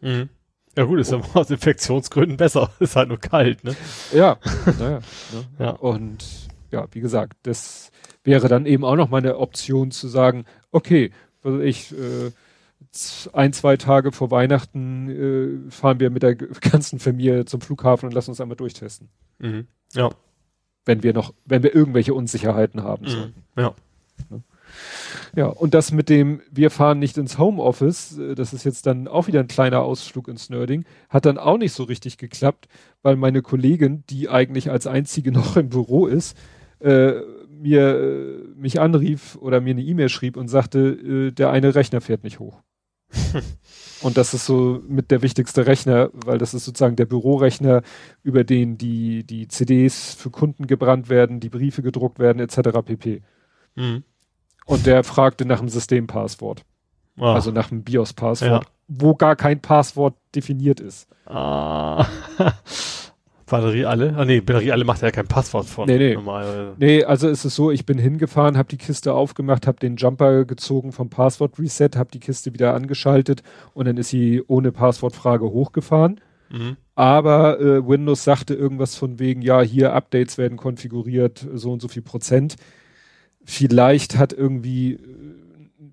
Mhm. 0.00 0.30
Ja 0.76 0.84
gut, 0.84 1.00
ist 1.00 1.12
ja 1.12 1.20
aus 1.34 1.50
Infektionsgründen 1.50 2.36
besser, 2.36 2.70
ist 2.80 2.96
halt 2.96 3.08
nur 3.08 3.18
kalt, 3.18 3.64
ne? 3.64 3.76
Ja, 4.12 4.38
naja, 4.78 5.00
ne? 5.32 5.44
ja. 5.58 5.70
Und 5.70 6.24
ja, 6.70 6.86
wie 6.92 7.00
gesagt, 7.00 7.36
das 7.42 7.90
wäre 8.24 8.48
dann 8.48 8.66
eben 8.66 8.84
auch 8.84 8.96
noch 8.96 9.08
meine 9.08 9.38
Option 9.38 9.90
zu 9.90 10.08
sagen, 10.08 10.44
okay, 10.72 11.10
also 11.42 11.60
ich 11.60 11.92
äh, 11.92 12.30
ein, 13.32 13.52
zwei 13.52 13.76
Tage 13.76 14.12
vor 14.12 14.30
Weihnachten 14.30 15.68
äh, 15.68 15.70
fahren 15.70 16.00
wir 16.00 16.10
mit 16.10 16.22
der 16.22 16.34
ganzen 16.70 16.98
Familie 16.98 17.44
zum 17.44 17.60
Flughafen 17.60 18.06
und 18.06 18.14
lassen 18.14 18.30
uns 18.30 18.40
einmal 18.40 18.56
durchtesten. 18.56 19.08
Mhm. 19.38 19.66
Ja 19.92 20.10
wenn 20.88 21.02
wir 21.04 21.12
noch, 21.12 21.34
wenn 21.44 21.62
wir 21.62 21.72
irgendwelche 21.72 22.14
Unsicherheiten 22.14 22.82
haben 22.82 23.04
mhm. 23.04 23.10
sollten. 23.10 23.44
Ja. 23.56 23.74
Ja, 25.36 25.46
und 25.46 25.72
das 25.74 25.92
mit 25.92 26.08
dem, 26.08 26.40
wir 26.50 26.70
fahren 26.70 26.98
nicht 26.98 27.16
ins 27.16 27.38
Homeoffice, 27.38 28.18
äh, 28.18 28.34
das 28.34 28.52
ist 28.52 28.64
jetzt 28.64 28.86
dann 28.86 29.06
auch 29.06 29.26
wieder 29.26 29.40
ein 29.40 29.48
kleiner 29.48 29.82
Ausflug 29.82 30.28
ins 30.28 30.50
Nerding, 30.50 30.84
hat 31.08 31.26
dann 31.26 31.38
auch 31.38 31.58
nicht 31.58 31.72
so 31.72 31.84
richtig 31.84 32.18
geklappt, 32.18 32.68
weil 33.02 33.16
meine 33.16 33.42
Kollegin, 33.42 34.04
die 34.10 34.28
eigentlich 34.28 34.70
als 34.70 34.86
einzige 34.86 35.30
noch 35.32 35.56
im 35.56 35.68
Büro 35.68 36.06
ist, 36.06 36.36
äh, 36.80 37.12
mir 37.60 37.98
äh, 37.98 38.44
mich 38.56 38.80
anrief 38.80 39.36
oder 39.36 39.60
mir 39.60 39.70
eine 39.70 39.82
E-Mail 39.82 40.08
schrieb 40.08 40.36
und 40.36 40.48
sagte, 40.48 40.78
äh, 40.78 41.30
der 41.32 41.50
eine 41.50 41.74
Rechner 41.74 42.00
fährt 42.00 42.24
nicht 42.24 42.38
hoch. 42.38 42.62
Und 44.02 44.16
das 44.16 44.34
ist 44.34 44.46
so 44.46 44.80
mit 44.86 45.10
der 45.10 45.22
wichtigste 45.22 45.66
Rechner, 45.66 46.10
weil 46.12 46.38
das 46.38 46.54
ist 46.54 46.64
sozusagen 46.64 46.96
der 46.96 47.06
Bürorechner, 47.06 47.82
über 48.22 48.44
den 48.44 48.78
die, 48.78 49.24
die 49.24 49.48
CDs 49.48 50.14
für 50.14 50.30
Kunden 50.30 50.66
gebrannt 50.66 51.08
werden, 51.08 51.40
die 51.40 51.48
Briefe 51.48 51.82
gedruckt 51.82 52.18
werden, 52.18 52.40
etc. 52.40 52.78
pp. 52.84 53.22
Mhm. 53.74 54.04
Und 54.66 54.86
der 54.86 55.02
fragte 55.02 55.46
nach 55.46 55.60
dem 55.60 55.68
Systempasswort. 55.68 56.64
Ah. 57.18 57.34
Also 57.34 57.50
nach 57.50 57.70
dem 57.70 57.82
BIOS-Passwort, 57.82 58.64
ja. 58.64 58.70
wo 58.86 59.14
gar 59.14 59.34
kein 59.34 59.60
Passwort 59.60 60.14
definiert 60.34 60.78
ist. 60.78 61.08
Ah. 61.26 62.06
Batterie 63.48 63.84
alle? 63.84 64.14
Ah 64.16 64.24
nee, 64.24 64.40
Batterie 64.40 64.72
alle 64.72 64.84
macht 64.84 65.02
ja 65.02 65.10
kein 65.10 65.26
Passwort 65.26 65.66
von. 65.66 65.86
Nee, 65.86 65.98
nee. 65.98 66.14
Normal. 66.14 66.74
Nee, 66.78 67.04
also 67.04 67.28
ist 67.28 67.44
es 67.44 67.54
so, 67.54 67.70
ich 67.70 67.86
bin 67.86 67.98
hingefahren, 67.98 68.56
habe 68.56 68.68
die 68.68 68.76
Kiste 68.76 69.14
aufgemacht, 69.14 69.66
habe 69.66 69.78
den 69.78 69.96
Jumper 69.96 70.44
gezogen 70.44 70.92
vom 70.92 71.10
Passwort 71.10 71.58
Reset, 71.58 71.90
habe 71.96 72.10
die 72.12 72.20
Kiste 72.20 72.52
wieder 72.52 72.74
angeschaltet 72.74 73.42
und 73.74 73.86
dann 73.86 73.96
ist 73.96 74.10
sie 74.10 74.42
ohne 74.46 74.72
Passwortfrage 74.72 75.46
hochgefahren. 75.46 76.20
Mhm. 76.50 76.76
Aber 76.94 77.60
äh, 77.60 77.86
Windows 77.86 78.24
sagte 78.24 78.54
irgendwas 78.54 78.96
von 78.96 79.18
wegen, 79.18 79.42
ja, 79.42 79.60
hier 79.60 79.92
Updates 79.92 80.38
werden 80.38 80.56
konfiguriert, 80.56 81.46
so 81.54 81.72
und 81.72 81.82
so 81.82 81.88
viel 81.88 82.02
Prozent. 82.02 82.56
Vielleicht 83.44 84.18
hat 84.18 84.32
irgendwie 84.32 84.94
äh, 84.94 84.98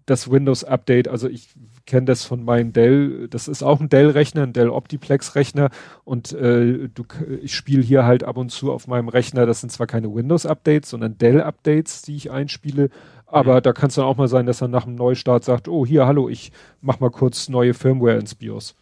das 0.06 0.30
Windows-Update, 0.30 1.08
also 1.08 1.28
ich 1.28 1.50
kenne 1.86 2.06
das 2.06 2.24
von 2.24 2.44
meinem 2.44 2.74
Dell, 2.74 3.28
das 3.28 3.48
ist 3.48 3.64
auch 3.64 3.80
ein 3.80 3.90
Dell-Rechner, 3.90 4.44
ein 4.44 4.54
Dell 4.54 4.70
Optiplex-Rechner 4.70 5.70
und 6.04 6.34
äh, 6.34 6.90
du, 6.90 7.06
ich 7.42 7.56
spiele 7.56 7.84
hier 7.84 8.06
halt 8.06 8.24
ab 8.24 8.38
und 8.38 8.50
zu 8.50 8.72
auf 8.72 8.88
meinem 8.88 9.08
Rechner, 9.08 9.46
das 9.46 9.62
sind 9.62 9.72
zwar 9.72 9.88
keine 9.88 10.14
Windows-Updates, 10.14 10.90
sondern 10.90 11.18
Dell-Updates, 11.18 12.02
die 12.02 12.16
ich 12.16 12.32
einspiele, 12.32 12.90
aber 13.26 13.56
mhm. 13.58 13.64
da 13.64 13.74
kann 13.74 13.90
es 13.90 13.96
dann 13.96 14.06
auch 14.06 14.18
mal 14.18 14.28
sein, 14.28 14.46
dass 14.46 14.62
er 14.62 14.68
nach 14.68 14.86
dem 14.86 14.96
Neustart 14.96 15.44
sagt, 15.44 15.68
oh 15.68 15.86
hier, 15.86 16.06
hallo, 16.06 16.30
ich 16.30 16.52
mach 16.82 17.00
mal 17.00 17.12
kurz 17.12 17.50
neue 17.50 17.74
Firmware 17.74 18.18
ins 18.18 18.36
BIOS. 18.36 18.76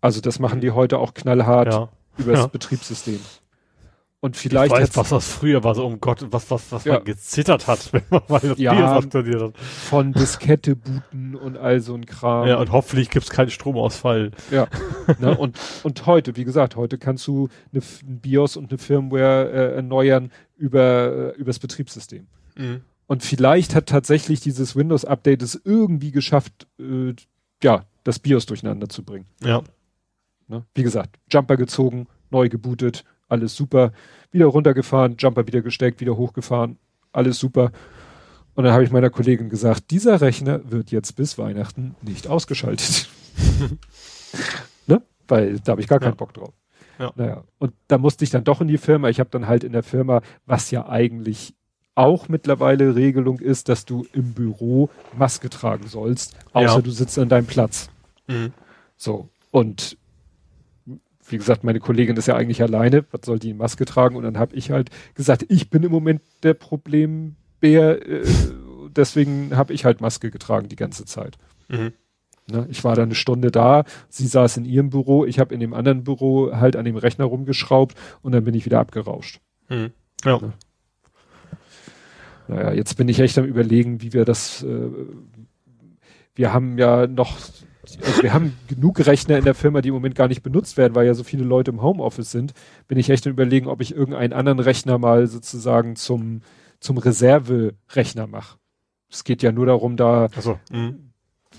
Also 0.00 0.20
das 0.20 0.38
machen 0.38 0.60
die 0.60 0.70
heute 0.70 0.98
auch 0.98 1.14
knallhart 1.14 1.72
ja. 1.72 1.88
übers 2.18 2.40
ja. 2.40 2.46
Betriebssystem. 2.46 3.20
Und 4.20 4.36
vielleicht. 4.36 4.72
Ich 4.72 4.80
weiß, 4.80 4.96
was 4.96 5.10
das 5.10 5.28
früher 5.30 5.62
war, 5.62 5.74
so 5.74 5.84
um 5.84 6.00
Gott, 6.00 6.26
was, 6.30 6.50
was, 6.50 6.72
was 6.72 6.84
ja. 6.84 6.94
man 6.94 7.04
gezittert 7.04 7.66
hat, 7.66 7.92
wenn 7.92 8.02
man 8.10 8.22
mal 8.28 8.40
das 8.40 8.58
ja, 8.58 8.72
BIOS 8.72 9.04
aktualisiert 9.04 9.42
hat. 9.42 9.58
Von 9.58 10.12
Diskette 10.12 10.74
booten 10.74 11.34
und 11.34 11.56
all 11.56 11.80
so 11.80 11.94
ein 11.94 12.06
Kram. 12.06 12.48
Ja, 12.48 12.56
und 12.56 12.72
hoffentlich 12.72 13.10
gibt's 13.10 13.30
keinen 13.30 13.50
Stromausfall. 13.50 14.30
Ja. 14.50 14.68
ne, 15.18 15.36
und, 15.36 15.58
und 15.82 16.06
heute, 16.06 16.36
wie 16.36 16.44
gesagt, 16.44 16.76
heute 16.76 16.98
kannst 16.98 17.26
du 17.26 17.48
eine, 17.72 17.82
ein 18.02 18.20
BIOS 18.20 18.56
und 18.56 18.70
eine 18.70 18.78
Firmware 18.78 19.50
äh, 19.50 19.74
erneuern 19.76 20.32
über, 20.56 21.34
äh, 21.34 21.38
übers 21.38 21.58
Betriebssystem. 21.58 22.26
Mhm. 22.56 22.82
Und 23.06 23.22
vielleicht 23.22 23.74
hat 23.74 23.86
tatsächlich 23.86 24.40
dieses 24.40 24.74
Windows-Update 24.74 25.42
es 25.42 25.60
irgendwie 25.62 26.10
geschafft, 26.10 26.66
äh, 26.80 27.14
ja, 27.62 27.84
das 28.02 28.18
BIOS 28.18 28.46
durcheinander 28.46 28.88
zu 28.88 29.04
bringen. 29.04 29.26
Ja. 29.42 29.62
Ne? 30.48 30.64
Wie 30.74 30.82
gesagt, 30.82 31.18
Jumper 31.30 31.56
gezogen, 31.56 32.06
neu 32.30 32.48
gebootet, 32.48 33.04
alles 33.28 33.56
super. 33.56 33.92
Wieder 34.30 34.46
runtergefahren, 34.46 35.16
Jumper 35.18 35.46
wieder 35.46 35.62
gesteckt, 35.62 36.00
wieder 36.00 36.16
hochgefahren, 36.16 36.78
alles 37.12 37.38
super. 37.38 37.72
Und 38.54 38.64
dann 38.64 38.72
habe 38.72 38.84
ich 38.84 38.90
meiner 38.90 39.10
Kollegin 39.10 39.50
gesagt, 39.50 39.90
dieser 39.90 40.20
Rechner 40.20 40.60
wird 40.70 40.90
jetzt 40.90 41.16
bis 41.16 41.36
Weihnachten 41.36 41.94
nicht 42.02 42.26
ausgeschaltet. 42.26 43.08
ne? 44.86 45.02
Weil 45.28 45.60
da 45.60 45.72
habe 45.72 45.80
ich 45.80 45.88
gar 45.88 45.98
keinen 45.98 46.12
ja. 46.12 46.16
Bock 46.16 46.32
drauf. 46.32 46.54
Ja. 46.98 47.12
Naja, 47.16 47.44
und 47.58 47.74
da 47.88 47.98
musste 47.98 48.24
ich 48.24 48.30
dann 48.30 48.44
doch 48.44 48.62
in 48.62 48.68
die 48.68 48.78
Firma. 48.78 49.08
Ich 49.08 49.20
habe 49.20 49.28
dann 49.30 49.46
halt 49.46 49.64
in 49.64 49.72
der 49.72 49.82
Firma, 49.82 50.22
was 50.46 50.70
ja 50.70 50.88
eigentlich 50.88 51.54
auch 51.94 52.28
mittlerweile 52.28 52.94
Regelung 52.94 53.38
ist, 53.38 53.68
dass 53.68 53.84
du 53.84 54.06
im 54.12 54.32
Büro 54.32 54.90
Maske 55.16 55.50
tragen 55.50 55.86
sollst, 55.86 56.36
außer 56.52 56.76
ja. 56.76 56.80
du 56.80 56.90
sitzt 56.90 57.18
an 57.18 57.28
deinem 57.28 57.46
Platz. 57.46 57.90
Mhm. 58.26 58.52
So. 58.96 59.28
Und 59.50 59.96
wie 61.28 61.38
gesagt, 61.38 61.64
meine 61.64 61.80
Kollegin 61.80 62.16
ist 62.16 62.26
ja 62.26 62.36
eigentlich 62.36 62.62
alleine, 62.62 63.04
was 63.10 63.22
soll 63.24 63.38
die 63.38 63.54
Maske 63.54 63.84
tragen? 63.84 64.16
Und 64.16 64.22
dann 64.22 64.38
habe 64.38 64.54
ich 64.54 64.70
halt 64.70 64.90
gesagt, 65.14 65.44
ich 65.48 65.70
bin 65.70 65.82
im 65.82 65.90
Moment 65.90 66.22
der 66.42 66.54
Problembär, 66.54 68.06
äh, 68.06 68.24
deswegen 68.94 69.56
habe 69.56 69.72
ich 69.72 69.84
halt 69.84 70.00
Maske 70.00 70.30
getragen 70.30 70.68
die 70.68 70.76
ganze 70.76 71.04
Zeit. 71.04 71.38
Mhm. 71.68 71.92
Ne, 72.48 72.66
ich 72.70 72.84
war 72.84 72.94
da 72.94 73.02
eine 73.02 73.16
Stunde 73.16 73.50
da, 73.50 73.84
sie 74.08 74.28
saß 74.28 74.58
in 74.58 74.64
ihrem 74.64 74.90
Büro, 74.90 75.24
ich 75.24 75.40
habe 75.40 75.52
in 75.52 75.58
dem 75.58 75.74
anderen 75.74 76.04
Büro 76.04 76.52
halt 76.52 76.76
an 76.76 76.84
dem 76.84 76.96
Rechner 76.96 77.24
rumgeschraubt 77.24 77.96
und 78.22 78.32
dann 78.32 78.44
bin 78.44 78.54
ich 78.54 78.64
wieder 78.64 78.78
abgerauscht. 78.78 79.40
Mhm. 79.68 79.90
Ja. 80.24 80.38
Ne? 80.38 80.52
Naja, 82.48 82.72
jetzt 82.72 82.96
bin 82.96 83.08
ich 83.08 83.18
echt 83.18 83.36
am 83.38 83.44
überlegen, 83.44 84.00
wie 84.00 84.12
wir 84.12 84.24
das, 84.24 84.62
äh, 84.62 84.90
wir 86.36 86.52
haben 86.52 86.78
ja 86.78 87.08
noch 87.08 87.36
also 88.04 88.22
wir 88.22 88.32
haben 88.32 88.56
genug 88.68 89.04
Rechner 89.04 89.38
in 89.38 89.44
der 89.44 89.54
Firma, 89.54 89.80
die 89.80 89.88
im 89.88 89.94
Moment 89.94 90.14
gar 90.14 90.28
nicht 90.28 90.42
benutzt 90.42 90.76
werden, 90.76 90.94
weil 90.94 91.06
ja 91.06 91.14
so 91.14 91.24
viele 91.24 91.44
Leute 91.44 91.70
im 91.70 91.82
Homeoffice 91.82 92.30
sind, 92.30 92.52
bin 92.88 92.98
ich 92.98 93.10
echt 93.10 93.26
überlegen, 93.26 93.68
ob 93.68 93.80
ich 93.80 93.94
irgendeinen 93.94 94.32
anderen 94.32 94.58
Rechner 94.58 94.98
mal 94.98 95.26
sozusagen 95.26 95.96
zum, 95.96 96.42
zum 96.80 96.98
Reserverechner 96.98 98.26
mache. 98.26 98.58
Es 99.10 99.24
geht 99.24 99.42
ja 99.42 99.52
nur 99.52 99.66
darum, 99.66 99.96
da, 99.96 100.28
so, 100.38 100.58
mhm. 100.70 101.12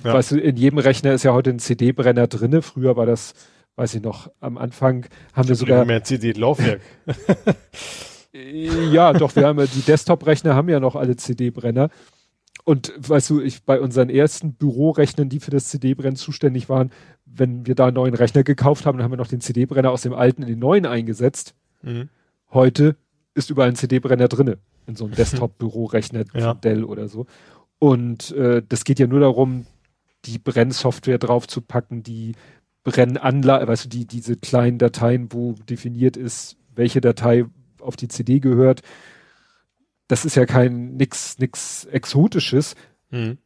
ja. 0.04 0.14
weißt 0.14 0.32
du, 0.32 0.40
in 0.40 0.58
jedem 0.58 0.80
Rechner 0.80 1.14
ist 1.14 1.24
ja 1.24 1.34
heute 1.34 1.50
ein 1.50 1.60
CD-Brenner 1.60 2.28
drinne. 2.28 2.62
Früher 2.62 2.98
war 2.98 3.06
das, 3.06 3.34
weiß 3.76 3.96
ich 3.96 4.02
noch, 4.02 4.30
am 4.40 4.58
Anfang 4.58 5.06
haben 5.34 5.48
wir 5.48 5.56
sogar. 5.56 5.86
mehr 5.86 6.04
CD-Laufwerk. 6.04 6.82
ja, 8.34 9.14
doch, 9.14 9.36
wir 9.36 9.48
haben 9.48 9.60
ja, 9.60 9.66
die 9.66 9.82
Desktop-Rechner 9.82 10.56
haben 10.56 10.70
ja 10.70 10.80
noch 10.80 10.96
alle 10.96 11.16
CD-Brenner. 11.16 11.90
Und 12.68 12.92
weißt 12.98 13.30
du, 13.30 13.40
ich 13.40 13.64
bei 13.64 13.80
unseren 13.80 14.10
ersten 14.10 14.52
Bürorechnern, 14.52 15.30
die 15.30 15.40
für 15.40 15.52
das 15.52 15.70
CD-Brennen 15.70 16.18
zuständig 16.18 16.68
waren, 16.68 16.92
wenn 17.24 17.66
wir 17.66 17.76
da 17.76 17.86
einen 17.86 17.96
neuen 17.96 18.14
Rechner 18.14 18.44
gekauft 18.44 18.86
haben, 18.86 18.98
dann 18.98 19.06
haben 19.06 19.14
wir 19.14 19.18
noch 19.18 19.30
den 19.30 19.40
CD-Brenner 19.40 19.90
aus 19.90 20.02
dem 20.02 20.12
alten 20.12 20.42
in 20.42 20.50
den 20.50 20.60
neuen 20.60 20.86
eingesetzt. 20.86 21.56
Mhm. 21.82 22.10
Heute 22.52 22.98
ist 23.36 23.50
überall 23.50 23.70
ein 23.70 23.78
CD-Brenner 23.78 24.28
drinne 24.28 24.58
in 24.86 24.98
so 24.98 25.06
einem 25.06 25.14
Desktop-Bürorechner 25.16 26.26
ja. 26.34 26.56
Dell 26.56 26.84
oder 26.84 27.08
so. 27.08 27.26
Und 27.80 28.34
äh, 28.34 28.62
das 28.68 28.84
geht 28.84 29.00
ja 29.00 29.08
nur 29.08 29.22
darum, 29.22 29.66
die 30.26 30.38
Brennsoftware 30.38 31.20
draufzupacken, 31.20 32.04
die 32.04 32.34
Brennanlage, 32.84 33.66
weißt 33.66 33.86
du, 33.86 33.90
die, 33.90 34.06
diese 34.06 34.36
kleinen 34.36 34.78
Dateien, 34.78 35.32
wo 35.32 35.54
definiert 35.70 36.18
ist, 36.18 36.58
welche 36.76 37.00
Datei 37.00 37.46
auf 37.80 37.96
die 37.96 38.10
CD 38.10 38.42
gehört 38.42 38.82
das 40.08 40.26
ist 40.26 40.36
ja 40.36 40.46
kein 40.46 40.96
nix, 40.96 41.38
nix 41.40 41.86
Exotisches. 41.86 42.76
Mhm. 43.10 43.38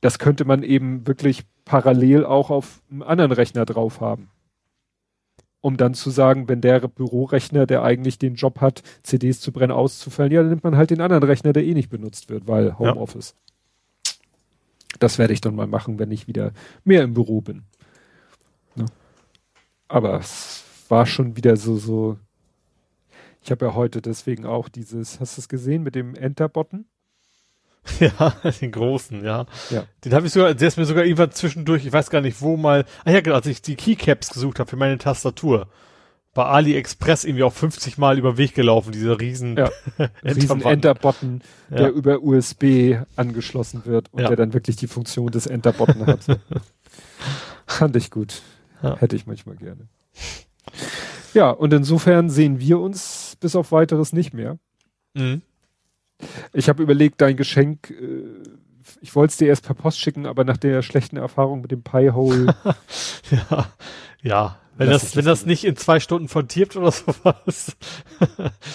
Das 0.00 0.18
könnte 0.18 0.44
man 0.44 0.62
eben 0.62 1.06
wirklich 1.06 1.44
parallel 1.64 2.24
auch 2.24 2.50
auf 2.50 2.82
einem 2.90 3.02
anderen 3.02 3.32
Rechner 3.32 3.64
drauf 3.64 4.00
haben. 4.00 4.30
Um 5.60 5.78
dann 5.78 5.94
zu 5.94 6.10
sagen, 6.10 6.46
wenn 6.46 6.60
der 6.60 6.80
Bürorechner, 6.80 7.66
der 7.66 7.82
eigentlich 7.82 8.18
den 8.18 8.34
Job 8.34 8.60
hat, 8.60 8.82
CDs 9.02 9.40
zu 9.40 9.50
brennen, 9.50 9.72
auszufallen, 9.72 10.30
ja, 10.30 10.42
dann 10.42 10.50
nimmt 10.50 10.64
man 10.64 10.76
halt 10.76 10.90
den 10.90 11.00
anderen 11.00 11.22
Rechner, 11.22 11.54
der 11.54 11.64
eh 11.64 11.72
nicht 11.72 11.88
benutzt 11.88 12.28
wird, 12.28 12.46
weil 12.46 12.78
Homeoffice. 12.78 13.34
Ja. 14.06 14.12
Das 14.98 15.18
werde 15.18 15.32
ich 15.32 15.40
dann 15.40 15.54
mal 15.54 15.66
machen, 15.66 15.98
wenn 15.98 16.10
ich 16.10 16.28
wieder 16.28 16.52
mehr 16.84 17.02
im 17.02 17.14
Büro 17.14 17.40
bin. 17.40 17.62
Ja. 18.76 18.84
Aber 19.88 20.18
es 20.18 20.64
war 20.88 21.06
schon 21.06 21.36
wieder 21.38 21.56
so, 21.56 21.76
so 21.76 22.18
ich 23.44 23.50
habe 23.50 23.66
ja 23.66 23.74
heute 23.74 24.00
deswegen 24.00 24.46
auch 24.46 24.70
dieses, 24.70 25.20
hast 25.20 25.36
du 25.36 25.42
es 25.42 25.48
gesehen 25.48 25.82
mit 25.82 25.94
dem 25.94 26.14
Enter-Button? 26.14 26.86
Ja, 28.00 28.30
den 28.62 28.72
großen, 28.72 29.22
ja. 29.22 29.44
ja. 29.68 29.84
Den 30.06 30.14
habe 30.14 30.26
ich 30.26 30.32
sogar, 30.32 30.54
der 30.54 30.68
ist 30.68 30.78
mir 30.78 30.86
sogar 30.86 31.04
irgendwann 31.04 31.32
zwischendurch, 31.32 31.84
ich 31.84 31.92
weiß 31.92 32.08
gar 32.08 32.22
nicht 32.22 32.40
wo 32.40 32.56
mal, 32.56 32.86
ah 33.04 33.10
ja, 33.10 33.20
genau, 33.20 33.36
als 33.36 33.46
ich 33.46 33.60
die 33.60 33.76
Keycaps 33.76 34.30
gesucht 34.30 34.58
habe 34.58 34.70
für 34.70 34.76
meine 34.76 34.96
Tastatur. 34.96 35.68
Bei 36.32 36.46
AliExpress 36.46 37.24
irgendwie 37.24 37.42
auch 37.42 37.52
50 37.52 37.98
Mal 37.98 38.18
über 38.18 38.32
den 38.32 38.38
Weg 38.38 38.54
gelaufen, 38.54 38.92
dieser 38.92 39.20
riesen, 39.20 39.58
ja. 39.58 39.68
riesen 40.24 40.62
Enter-Button, 40.62 41.42
der 41.68 41.80
ja. 41.80 41.88
über 41.90 42.22
USB 42.22 42.96
angeschlossen 43.16 43.82
wird 43.84 44.10
und 44.14 44.22
ja. 44.22 44.28
der 44.28 44.38
dann 44.38 44.54
wirklich 44.54 44.76
die 44.76 44.88
Funktion 44.88 45.30
des 45.30 45.46
Enter-Button 45.46 46.06
hat. 46.06 46.20
Fand 47.66 47.96
ich 47.96 48.10
gut. 48.10 48.40
Hätte 48.80 49.14
ich 49.14 49.26
manchmal 49.26 49.56
gerne. 49.56 49.88
Ja, 51.34 51.50
und 51.50 51.72
insofern 51.72 52.30
sehen 52.30 52.60
wir 52.60 52.78
uns 52.78 53.23
bis 53.44 53.56
auf 53.56 53.72
weiteres 53.72 54.14
nicht 54.14 54.32
mehr. 54.32 54.58
Mhm. 55.12 55.42
Ich 56.54 56.70
habe 56.70 56.82
überlegt, 56.82 57.20
dein 57.20 57.36
Geschenk, 57.36 57.90
äh, 57.90 58.24
ich 59.02 59.14
wollte 59.14 59.32
es 59.32 59.36
dir 59.36 59.48
erst 59.48 59.66
per 59.66 59.74
Post 59.74 60.00
schicken, 60.00 60.24
aber 60.24 60.44
nach 60.44 60.56
der 60.56 60.80
schlechten 60.80 61.18
Erfahrung 61.18 61.60
mit 61.60 61.70
dem 61.70 61.82
Pi-Hole. 61.82 62.56
ja, 63.30 63.66
ja. 64.22 64.58
Wenn 64.78 64.88
das, 64.88 65.02
das 65.02 65.16
wenn 65.16 65.26
das 65.26 65.44
nicht 65.44 65.64
in 65.64 65.76
zwei 65.76 66.00
Stunden 66.00 66.28
verdirbt 66.28 66.74
oder 66.74 66.90
sowas. 66.90 67.76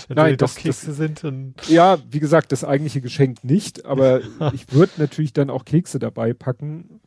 Nein, 0.08 0.38
das, 0.38 0.54
Kekse 0.54 0.88
das, 0.88 0.98
sind. 0.98 1.24
Dann 1.24 1.56
ja, 1.68 1.98
wie 2.08 2.20
gesagt, 2.20 2.52
das 2.52 2.64
eigentliche 2.64 3.02
Geschenk 3.02 3.44
nicht, 3.44 3.86
aber 3.86 4.22
ich 4.54 4.72
würde 4.72 4.94
natürlich 4.98 5.34
dann 5.34 5.50
auch 5.50 5.66
Kekse 5.66 5.98
dabei 5.98 6.34
packen. 6.34 7.02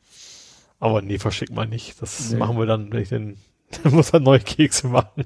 Aber 0.80 1.00
nee, 1.00 1.20
verschick 1.20 1.52
mal 1.52 1.68
nicht. 1.68 2.02
Das 2.02 2.32
nee. 2.32 2.38
machen 2.38 2.58
wir 2.58 2.66
dann, 2.66 2.92
wenn 2.92 3.02
ich 3.02 3.08
den 3.10 3.36
dann 3.84 3.94
muss 3.94 4.10
er 4.10 4.18
neue 4.18 4.40
Kekse 4.40 4.88
machen. 4.88 5.22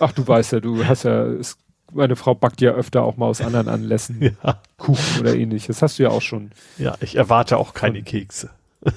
Ach, 0.00 0.12
du 0.12 0.26
weißt 0.26 0.52
ja, 0.52 0.60
du 0.60 0.84
hast 0.84 1.04
ja, 1.04 1.24
es, 1.24 1.56
meine 1.92 2.16
Frau 2.16 2.34
backt 2.34 2.60
ja 2.60 2.72
öfter 2.72 3.02
auch 3.02 3.16
mal 3.16 3.26
aus 3.26 3.40
anderen 3.40 3.68
Anlässen 3.68 4.22
ja. 4.22 4.60
Kuchen 4.76 5.20
oder 5.20 5.34
ähnliches. 5.34 5.76
Das 5.76 5.82
hast 5.82 5.98
du 5.98 6.04
ja 6.04 6.10
auch 6.10 6.22
schon. 6.22 6.50
Ja, 6.78 6.96
ich 7.00 7.16
erwarte 7.16 7.56
auch 7.58 7.74
keine 7.74 8.02
Kekse. 8.02 8.50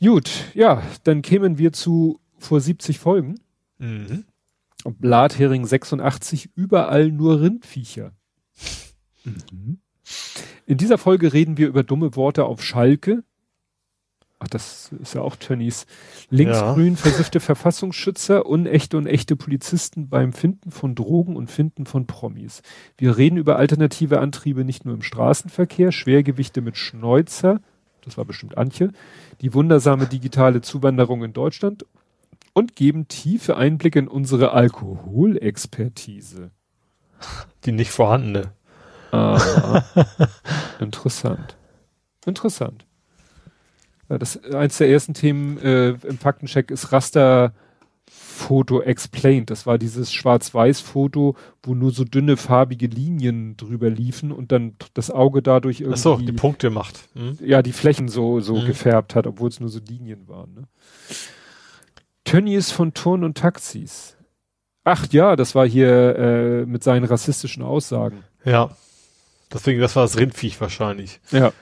Gut, 0.00 0.30
ja, 0.54 0.82
dann 1.04 1.22
kämen 1.22 1.58
wir 1.58 1.72
zu 1.72 2.20
vor 2.38 2.60
70 2.60 2.98
Folgen. 2.98 3.40
Mhm. 3.78 4.24
Blathering 4.84 5.66
86, 5.66 6.50
überall 6.54 7.10
nur 7.10 7.40
Rindviecher. 7.40 8.12
Mhm. 9.24 9.80
In 10.66 10.78
dieser 10.78 10.98
Folge 10.98 11.32
reden 11.32 11.56
wir 11.56 11.68
über 11.68 11.82
dumme 11.82 12.14
Worte 12.16 12.44
auf 12.44 12.62
Schalke, 12.62 13.24
Ach, 14.38 14.48
das 14.48 14.90
ist 15.00 15.14
ja 15.14 15.22
auch 15.22 15.36
Tönnies. 15.36 15.86
Linksgrün 16.28 16.94
ja. 16.94 16.96
versiffte 16.96 17.40
Verfassungsschützer, 17.40 18.44
unechte 18.44 18.98
und 18.98 19.06
echte 19.06 19.34
Polizisten 19.34 20.08
beim 20.10 20.34
Finden 20.34 20.70
von 20.70 20.94
Drogen 20.94 21.36
und 21.36 21.50
Finden 21.50 21.86
von 21.86 22.06
Promis. 22.06 22.60
Wir 22.98 23.16
reden 23.16 23.38
über 23.38 23.56
alternative 23.56 24.20
Antriebe 24.20 24.64
nicht 24.64 24.84
nur 24.84 24.94
im 24.94 25.02
Straßenverkehr, 25.02 25.90
Schwergewichte 25.90 26.60
mit 26.60 26.76
Schneuzer, 26.76 27.60
das 28.06 28.18
war 28.18 28.24
bestimmt 28.24 28.56
Antje, 28.58 28.90
die 29.40 29.52
wundersame 29.54 30.06
digitale 30.06 30.60
Zuwanderung 30.60 31.24
in 31.24 31.32
Deutschland 31.32 31.84
und 32.52 32.76
geben 32.76 33.08
tiefe 33.08 33.56
Einblicke 33.56 33.98
in 33.98 34.08
unsere 34.08 34.52
Alkoholexpertise. 34.52 36.50
Die 37.64 37.72
nicht 37.72 37.90
vorhandene. 37.90 38.52
Ah, 39.12 39.82
interessant. 40.80 41.56
Interessant. 42.26 42.86
Das 44.08 44.42
eins 44.44 44.78
der 44.78 44.88
ersten 44.88 45.14
Themen 45.14 45.58
äh, 45.58 45.90
im 45.90 46.18
Faktencheck 46.18 46.70
ist 46.70 46.92
Rasterfoto 46.92 48.80
explained. 48.82 49.50
Das 49.50 49.66
war 49.66 49.78
dieses 49.78 50.12
Schwarz-Weiß-Foto, 50.12 51.36
wo 51.62 51.74
nur 51.74 51.90
so 51.90 52.04
dünne 52.04 52.36
farbige 52.36 52.86
Linien 52.86 53.56
drüber 53.56 53.90
liefen 53.90 54.30
und 54.30 54.52
dann 54.52 54.76
das 54.94 55.10
Auge 55.10 55.42
dadurch 55.42 55.80
irgendwie. 55.80 55.98
Ach 55.98 56.02
so, 56.02 56.16
die 56.16 56.32
Punkte 56.32 56.70
macht. 56.70 57.08
Hm? 57.14 57.38
Ja, 57.40 57.62
die 57.62 57.72
Flächen 57.72 58.08
so, 58.08 58.40
so 58.40 58.58
hm. 58.58 58.66
gefärbt 58.66 59.14
hat, 59.14 59.26
obwohl 59.26 59.48
es 59.48 59.58
nur 59.58 59.70
so 59.70 59.80
Linien 59.80 60.28
waren. 60.28 60.54
Ne? 60.54 60.62
Tönnies 62.24 62.70
von 62.70 62.94
Turn 62.94 63.24
und 63.24 63.38
Taxis. 63.38 64.16
Ach 64.84 65.06
ja, 65.10 65.34
das 65.34 65.56
war 65.56 65.66
hier 65.66 66.16
äh, 66.16 66.66
mit 66.66 66.84
seinen 66.84 67.04
rassistischen 67.04 67.64
Aussagen. 67.64 68.22
Ja. 68.44 68.70
Deswegen, 69.52 69.80
das 69.80 69.96
war 69.96 70.04
das 70.04 70.16
Rindviech 70.16 70.60
wahrscheinlich. 70.60 71.20
Ja. 71.32 71.52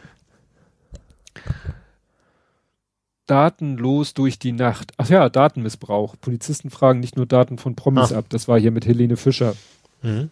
Datenlos 3.27 4.15
durch 4.15 4.39
die 4.39 4.53
Nacht. 4.53 4.93
Ach 4.99 5.09
ja, 5.09 5.29
Datenmissbrauch. 5.29 6.17
Polizisten 6.21 6.71
fragen 6.71 7.01
nicht 7.01 7.17
nur 7.17 7.27
Daten 7.27 7.59
von 7.59 7.75
Promis 7.75 8.13
Ah. 8.13 8.19
ab. 8.19 8.27
Das 8.29 8.49
war 8.49 8.59
hier 8.61 8.71
mit 8.71 8.87
Helene 8.87 9.17
Fischer, 9.17 9.55
Mhm. 10.03 10.31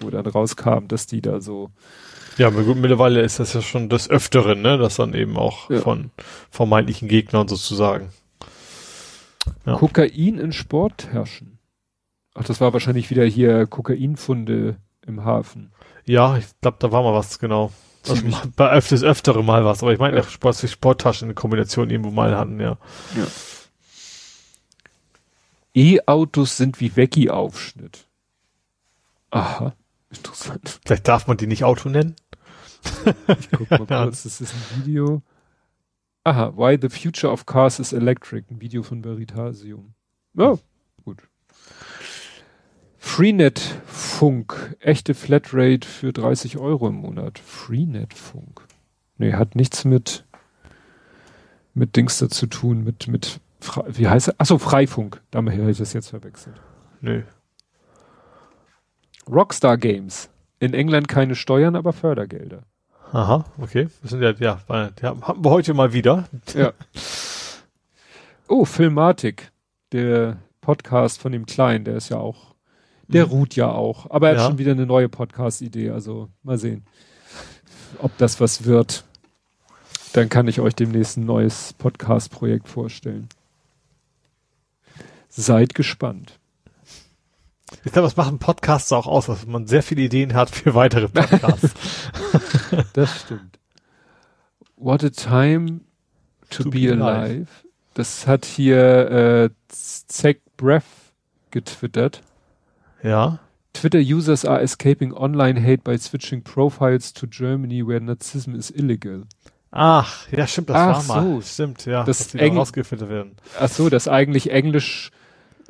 wo 0.00 0.10
dann 0.10 0.26
rauskam, 0.26 0.86
dass 0.88 1.06
die 1.06 1.20
da 1.20 1.40
so. 1.40 1.70
Ja, 2.38 2.46
aber 2.46 2.62
gut, 2.62 2.76
mittlerweile 2.76 3.20
ist 3.20 3.40
das 3.40 3.52
ja 3.52 3.60
schon 3.62 3.88
des 3.88 4.08
Öfteren, 4.08 4.62
ne, 4.62 4.78
dass 4.78 4.96
dann 4.96 5.12
eben 5.12 5.36
auch 5.36 5.68
Ja. 5.70 5.80
von 5.80 6.10
vermeintlichen 6.50 7.08
Gegnern 7.08 7.48
sozusagen. 7.48 8.10
Ja. 9.66 9.76
Kokain 9.76 10.38
in 10.38 10.52
Sporttaschen. 10.52 11.58
Ach, 12.34 12.44
das 12.44 12.60
war 12.60 12.72
wahrscheinlich 12.72 13.10
wieder 13.10 13.24
hier 13.24 13.66
Kokainfunde 13.66 14.76
im 15.06 15.24
Hafen. 15.24 15.72
Ja, 16.04 16.36
ich 16.38 16.46
glaube, 16.60 16.76
da 16.80 16.92
war 16.92 17.02
mal 17.02 17.12
was, 17.14 17.38
genau. 17.38 17.72
Also 18.10 18.26
mal- 18.26 18.42
bei 18.56 18.70
öfters 18.70 19.02
öftere 19.02 19.42
mal 19.44 19.64
was, 19.64 19.82
aber 19.82 19.92
ich 19.92 19.98
meine, 19.98 20.16
Ja. 20.16 20.22
ja. 20.22 20.28
Sport, 20.28 20.56
Sporttaschen 20.56 21.28
in 21.28 21.34
Kombination 21.34 21.90
irgendwo 21.90 22.10
mal 22.10 22.36
hatten, 22.36 22.60
ja. 22.60 22.76
E-Autos 25.74 26.56
sind 26.56 26.80
wie 26.80 26.90
Vecchi-Aufschnitt. 26.96 28.06
Aha, 29.30 29.74
interessant. 30.10 30.80
Vielleicht 30.84 31.06
darf 31.06 31.26
man 31.26 31.36
die 31.36 31.46
nicht 31.46 31.64
Auto 31.64 31.88
nennen. 31.88 32.16
Ich 33.38 33.50
guck 33.50 33.70
mal 33.70 33.86
Ja. 33.90 34.04
kurz, 34.04 34.22
das 34.22 34.40
ist 34.40 34.54
ein 34.54 34.84
Video. 34.86 35.22
Aha, 36.24 36.52
Why 36.56 36.78
the 36.80 36.88
Future 36.88 37.32
of 37.32 37.46
Cars 37.46 37.78
is 37.78 37.92
Electric, 37.92 38.46
ein 38.50 38.60
Video 38.60 38.82
von 38.82 39.04
Veritasium. 39.04 39.94
Ja, 40.34 40.58
gut. 43.00 43.04
Freenet 43.08 43.58
Funk, 43.86 44.76
echte 44.80 45.14
Flatrate 45.14 45.86
für 45.86 46.12
30 46.12 46.58
Euro 46.58 46.88
im 46.88 46.96
Monat. 46.96 47.38
Freenet 47.38 48.14
Funk. 48.14 48.62
Nee, 49.16 49.32
hat 49.32 49.54
nichts 49.56 49.84
mit, 49.84 50.24
mit 51.74 51.96
Dings 51.96 52.18
da 52.18 52.28
zu 52.28 52.46
tun, 52.46 52.84
mit, 52.84 53.08
mit, 53.08 53.40
Fre- 53.62 53.84
wie 53.88 54.08
heißt 54.08 54.28
er? 54.28 54.34
Achso, 54.38 54.58
Freifunk. 54.58 55.20
Damit 55.30 55.58
habe 55.58 55.70
ich 55.70 55.78
das 55.78 55.92
jetzt 55.92 56.10
verwechselt. 56.10 56.56
Nö. 57.00 57.22
Rockstar 59.28 59.76
Games. 59.76 60.30
In 60.60 60.74
England 60.74 61.08
keine 61.08 61.34
Steuern, 61.34 61.76
aber 61.76 61.92
Fördergelder. 61.92 62.62
Aha, 63.12 63.44
okay. 63.60 63.88
Das 64.02 64.10
sind 64.10 64.22
ja, 64.22 64.32
ja, 64.38 64.60
haben 64.68 65.44
wir 65.44 65.50
heute 65.50 65.72
mal 65.74 65.92
wieder. 65.92 66.28
Ja. 66.54 66.72
Oh, 68.48 68.64
Filmatik. 68.64 69.50
Der 69.92 70.38
Podcast 70.60 71.20
von 71.20 71.32
dem 71.32 71.46
Kleinen, 71.46 71.84
der 71.84 71.96
ist 71.96 72.08
ja 72.10 72.18
auch, 72.18 72.47
der 73.08 73.26
Mhm. 73.26 73.32
ruht 73.32 73.56
ja 73.56 73.70
auch. 73.70 74.10
Aber 74.10 74.28
er 74.28 74.34
hat 74.36 74.42
Ja. 74.42 74.48
schon 74.48 74.58
wieder 74.58 74.72
eine 74.72 74.86
neue 74.86 75.08
Podcast-Idee. 75.08 75.90
Also 75.90 76.28
mal 76.42 76.58
sehen, 76.58 76.84
ob 77.98 78.16
das 78.18 78.40
was 78.40 78.64
wird. 78.64 79.04
Dann 80.12 80.28
kann 80.28 80.48
ich 80.48 80.60
euch 80.60 80.74
demnächst 80.74 81.16
ein 81.18 81.24
neues 81.26 81.72
Podcast-Projekt 81.74 82.68
vorstellen. 82.68 83.28
Seid 85.28 85.74
gespannt. 85.74 86.38
Ich 87.84 87.92
glaube, 87.92 88.08
das 88.08 88.16
machen 88.16 88.38
Podcasts 88.38 88.90
auch 88.92 89.06
aus, 89.06 89.26
dass 89.26 89.46
man 89.46 89.66
sehr 89.66 89.82
viele 89.82 90.00
Ideen 90.02 90.32
hat 90.34 90.48
für 90.50 90.74
weitere 90.74 91.08
Podcasts. 91.08 91.74
Das 92.94 93.20
stimmt. 93.22 93.58
What 94.76 95.02
a 95.04 95.10
time 95.10 95.80
to, 96.50 96.64
To 96.64 96.70
be, 96.70 96.80
be 96.80 96.92
alive. 96.92 97.02
alive. 97.04 97.46
Das 97.94 98.26
hat 98.26 98.44
hier 98.44 99.10
äh, 99.10 99.50
Zach 99.68 100.36
Breath 100.56 100.84
getwittert. 101.50 102.22
Ja. 103.02 103.38
Twitter 103.74 104.00
users 104.00 104.44
are 104.44 104.60
escaping 104.62 105.12
online 105.12 105.60
hate 105.62 105.82
by 105.84 105.96
switching 105.98 106.42
profiles 106.42 107.12
to 107.12 107.26
Germany 107.26 107.86
where 107.86 108.00
Nazism 108.00 108.54
is 108.56 108.70
illegal. 108.70 109.24
Ach, 109.70 110.26
ja, 110.32 110.46
stimmt, 110.46 110.70
das 110.70 110.76
Ach 110.76 111.08
war 111.08 111.22
mal. 111.22 111.34
so. 111.36 111.40
Stimmt, 111.42 111.84
ja. 111.86 112.02
Das 112.04 112.18
dass 112.18 112.28
die 112.28 112.38
eng- 112.38 112.56
rausgefiltert 112.56 113.08
werden. 113.10 113.36
Ach 113.60 113.68
so, 113.68 113.88
dass 113.88 114.08
eigentlich 114.08 114.50
englisch 114.50 115.10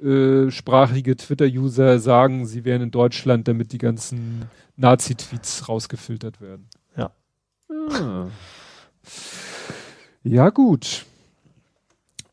äh, 0.02 0.48
Twitter-User 0.48 1.98
sagen, 1.98 2.46
sie 2.46 2.64
wären 2.64 2.82
in 2.82 2.90
Deutschland, 2.92 3.48
damit 3.48 3.72
die 3.72 3.78
ganzen 3.78 4.44
Nazi-Tweets 4.76 5.68
rausgefiltert 5.68 6.40
werden. 6.40 6.68
Ja. 6.96 7.10
Ah. 7.90 8.28
Ja, 10.22 10.50
gut. 10.50 11.04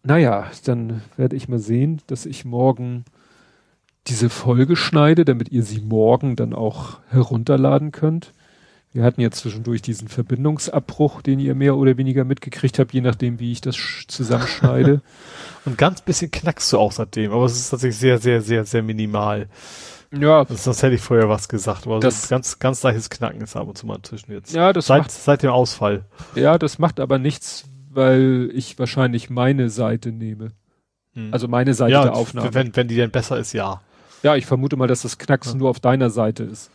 Naja, 0.03 0.51
dann 0.65 1.01
werde 1.17 1.35
ich 1.35 1.47
mal 1.47 1.57
sehen, 1.59 2.01
dass 2.07 2.27
ich 2.27 2.45
morgen 2.45 3.05
diese 4.07 4.29
Folge 4.29 4.75
schneide, 4.75 5.25
damit 5.25 5.49
ihr 5.51 5.63
sie 5.63 5.81
morgen 5.81 6.35
dann 6.35 6.53
auch 6.53 6.99
herunterladen 7.09 7.91
könnt. 7.91 8.33
Wir 8.93 9.03
hatten 9.03 9.19
jetzt 9.19 9.39
zwischendurch 9.39 9.81
diesen 9.81 10.07
Verbindungsabbruch, 10.07 11.21
den 11.21 11.39
ihr 11.39 11.53
mehr 11.53 11.75
oder 11.75 11.97
weniger 11.97 12.23
mitgekriegt 12.23 12.79
habt, 12.79 12.93
je 12.93 13.01
nachdem, 13.01 13.39
wie 13.39 13.51
ich 13.51 13.59
das 13.59 13.75
sch- 13.75 14.07
zusammenschneide. 14.07 15.01
Und 15.65 15.77
ganz 15.77 16.01
bisschen 16.01 16.31
knackst 16.31 16.71
du 16.71 16.77
auch 16.77 16.93
seitdem, 16.93 17.31
aber 17.33 17.43
es 17.45 17.55
ist 17.57 17.71
tatsächlich 17.71 17.97
sehr, 17.97 18.19
sehr, 18.19 18.41
sehr, 18.41 18.63
sehr 18.63 18.83
minimal. 18.83 19.47
ja, 20.17 20.45
Das, 20.45 20.63
das 20.63 20.81
hätte 20.81 20.95
ich 20.95 21.01
vorher 21.01 21.27
was 21.27 21.49
gesagt, 21.49 21.87
aber 21.87 21.99
Das- 21.99 22.21
so 22.23 22.27
ganz, 22.29 22.59
ganz 22.59 22.83
leichtes 22.83 23.09
Knacken 23.09 23.41
ist 23.41 23.57
ab 23.57 23.67
und 23.67 23.77
zu 23.77 23.85
mal 23.85 23.99
zwischen 24.03 24.31
jetzt. 24.31 24.53
ja, 24.53 24.71
das 24.71 24.85
seit, 24.87 24.99
macht, 25.01 25.11
seit 25.11 25.43
dem 25.43 25.49
Ausfall. 25.49 26.05
ja, 26.35 26.57
das 26.57 26.79
macht 26.79 27.01
aber 27.01 27.17
nichts, 27.17 27.65
weil 27.91 28.49
ich 28.53 28.79
wahrscheinlich 28.79 29.29
meine 29.29 29.69
Seite 29.69 30.13
nehme. 30.13 30.49
Hm. 31.15 31.33
Also 31.33 31.49
meine 31.49 31.73
Seite 31.73 31.91
ja, 31.93 32.03
der 32.03 32.13
Aufnahme. 32.15 32.53
wenn, 32.53 32.73
wenn 32.77 32.87
die 32.87 32.95
denn 32.95 33.11
besser 33.11 33.37
ist, 33.37 33.51
ja. 33.51 33.81
Ja, 34.25 34.35
ich 34.35 34.47
vermute 34.47 34.75
mal, 34.75 34.87
dass 34.87 35.03
das 35.03 35.19
Knacksen 35.19 35.53
Ja. 35.53 35.57
nur 35.59 35.69
auf 35.69 35.79
deiner 35.79 36.09
Seite 36.09 36.43
ist. 36.43 36.71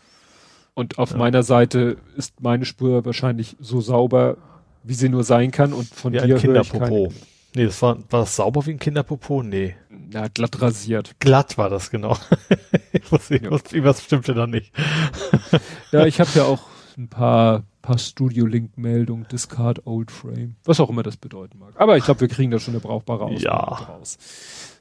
Und 0.75 0.99
auf 0.99 1.11
Ja. 1.11 1.17
meiner 1.17 1.43
Seite 1.43 1.97
ist 2.17 2.41
meine 2.41 2.65
Spur 2.65 3.05
wahrscheinlich 3.05 3.57
so 3.59 3.81
sauber, 3.81 4.37
wie 4.85 4.95
sie 4.95 5.09
nur 5.09 5.25
sein 5.25 5.51
kann. 5.51 5.73
Und 5.73 5.93
von 5.93 6.12
Wie 6.12 6.20
ein 6.20 6.29
dir 6.29 6.37
ich 6.37 6.43
Kinderpopo. 6.43 6.79
keine, 7.09 7.09
Nee, 7.57 7.65
das 7.65 7.83
war, 7.83 7.97
war 8.11 8.20
das 8.20 8.37
sauber 8.37 8.65
wie 8.67 8.70
ein 8.70 8.79
Kinderpopo? 8.79 9.43
Nee. 9.43 9.75
na, 10.12 10.29
glatt 10.29 10.62
rasiert. 10.62 11.17
Glatt 11.19 11.59
war 11.59 11.69
das, 11.69 11.91
genau. 11.91 12.17
ich 12.93 13.11
wusste, 13.11 13.35
ich 13.35 13.43
Ja. 13.43 13.51
wusste, 13.51 13.75
irgendwas 13.75 14.05
stimmte 14.05 14.33
da 14.35 14.47
nicht. 14.47 14.73
Ja, 15.91 16.07
ich 16.07 16.20
habe 16.20 16.31
ja 16.37 16.45
auch 16.45 16.61
ein 16.97 17.09
paar, 17.09 17.65
paar 17.83 17.99
Studio-Link-Meldungen, 17.99 19.27
Discard 19.33 19.85
Old 19.89 20.12
Frame, 20.12 20.55
was 20.65 20.79
auch 20.79 20.89
immer 20.89 21.03
das 21.03 21.17
bedeuten 21.17 21.59
mag. 21.59 21.73
Aber 21.81 21.97
ich 21.97 22.05
glaube, 22.05 22.20
wir 22.20 22.29
kriegen 22.29 22.53
da 22.53 22.61
schon 22.61 22.75
eine 22.75 22.81
brauchbare 22.81 23.25
Ausgabe 23.25 23.43
Ja. 23.43 23.85
draus. 23.85 24.19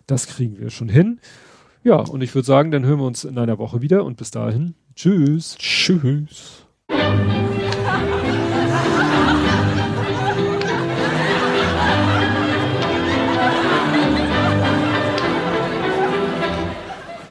Das 0.06 0.28
kriegen 0.28 0.60
wir 0.60 0.70
schon 0.70 0.90
hin. 0.90 1.20
Ja, 1.84 1.98
und 1.98 2.22
ich 2.22 2.34
würde 2.36 2.46
sagen, 2.46 2.72
dann 2.72 2.86
hören 2.86 3.00
wir 3.00 3.08
uns 3.08 3.24
in 3.24 3.38
einer 3.38 3.58
Woche 3.58 3.82
wieder 3.82 4.04
und 4.04 4.18
bis 4.18 4.32
dahin, 4.32 4.76
tschüss. 4.96 5.56
Tschüss. 5.58 6.66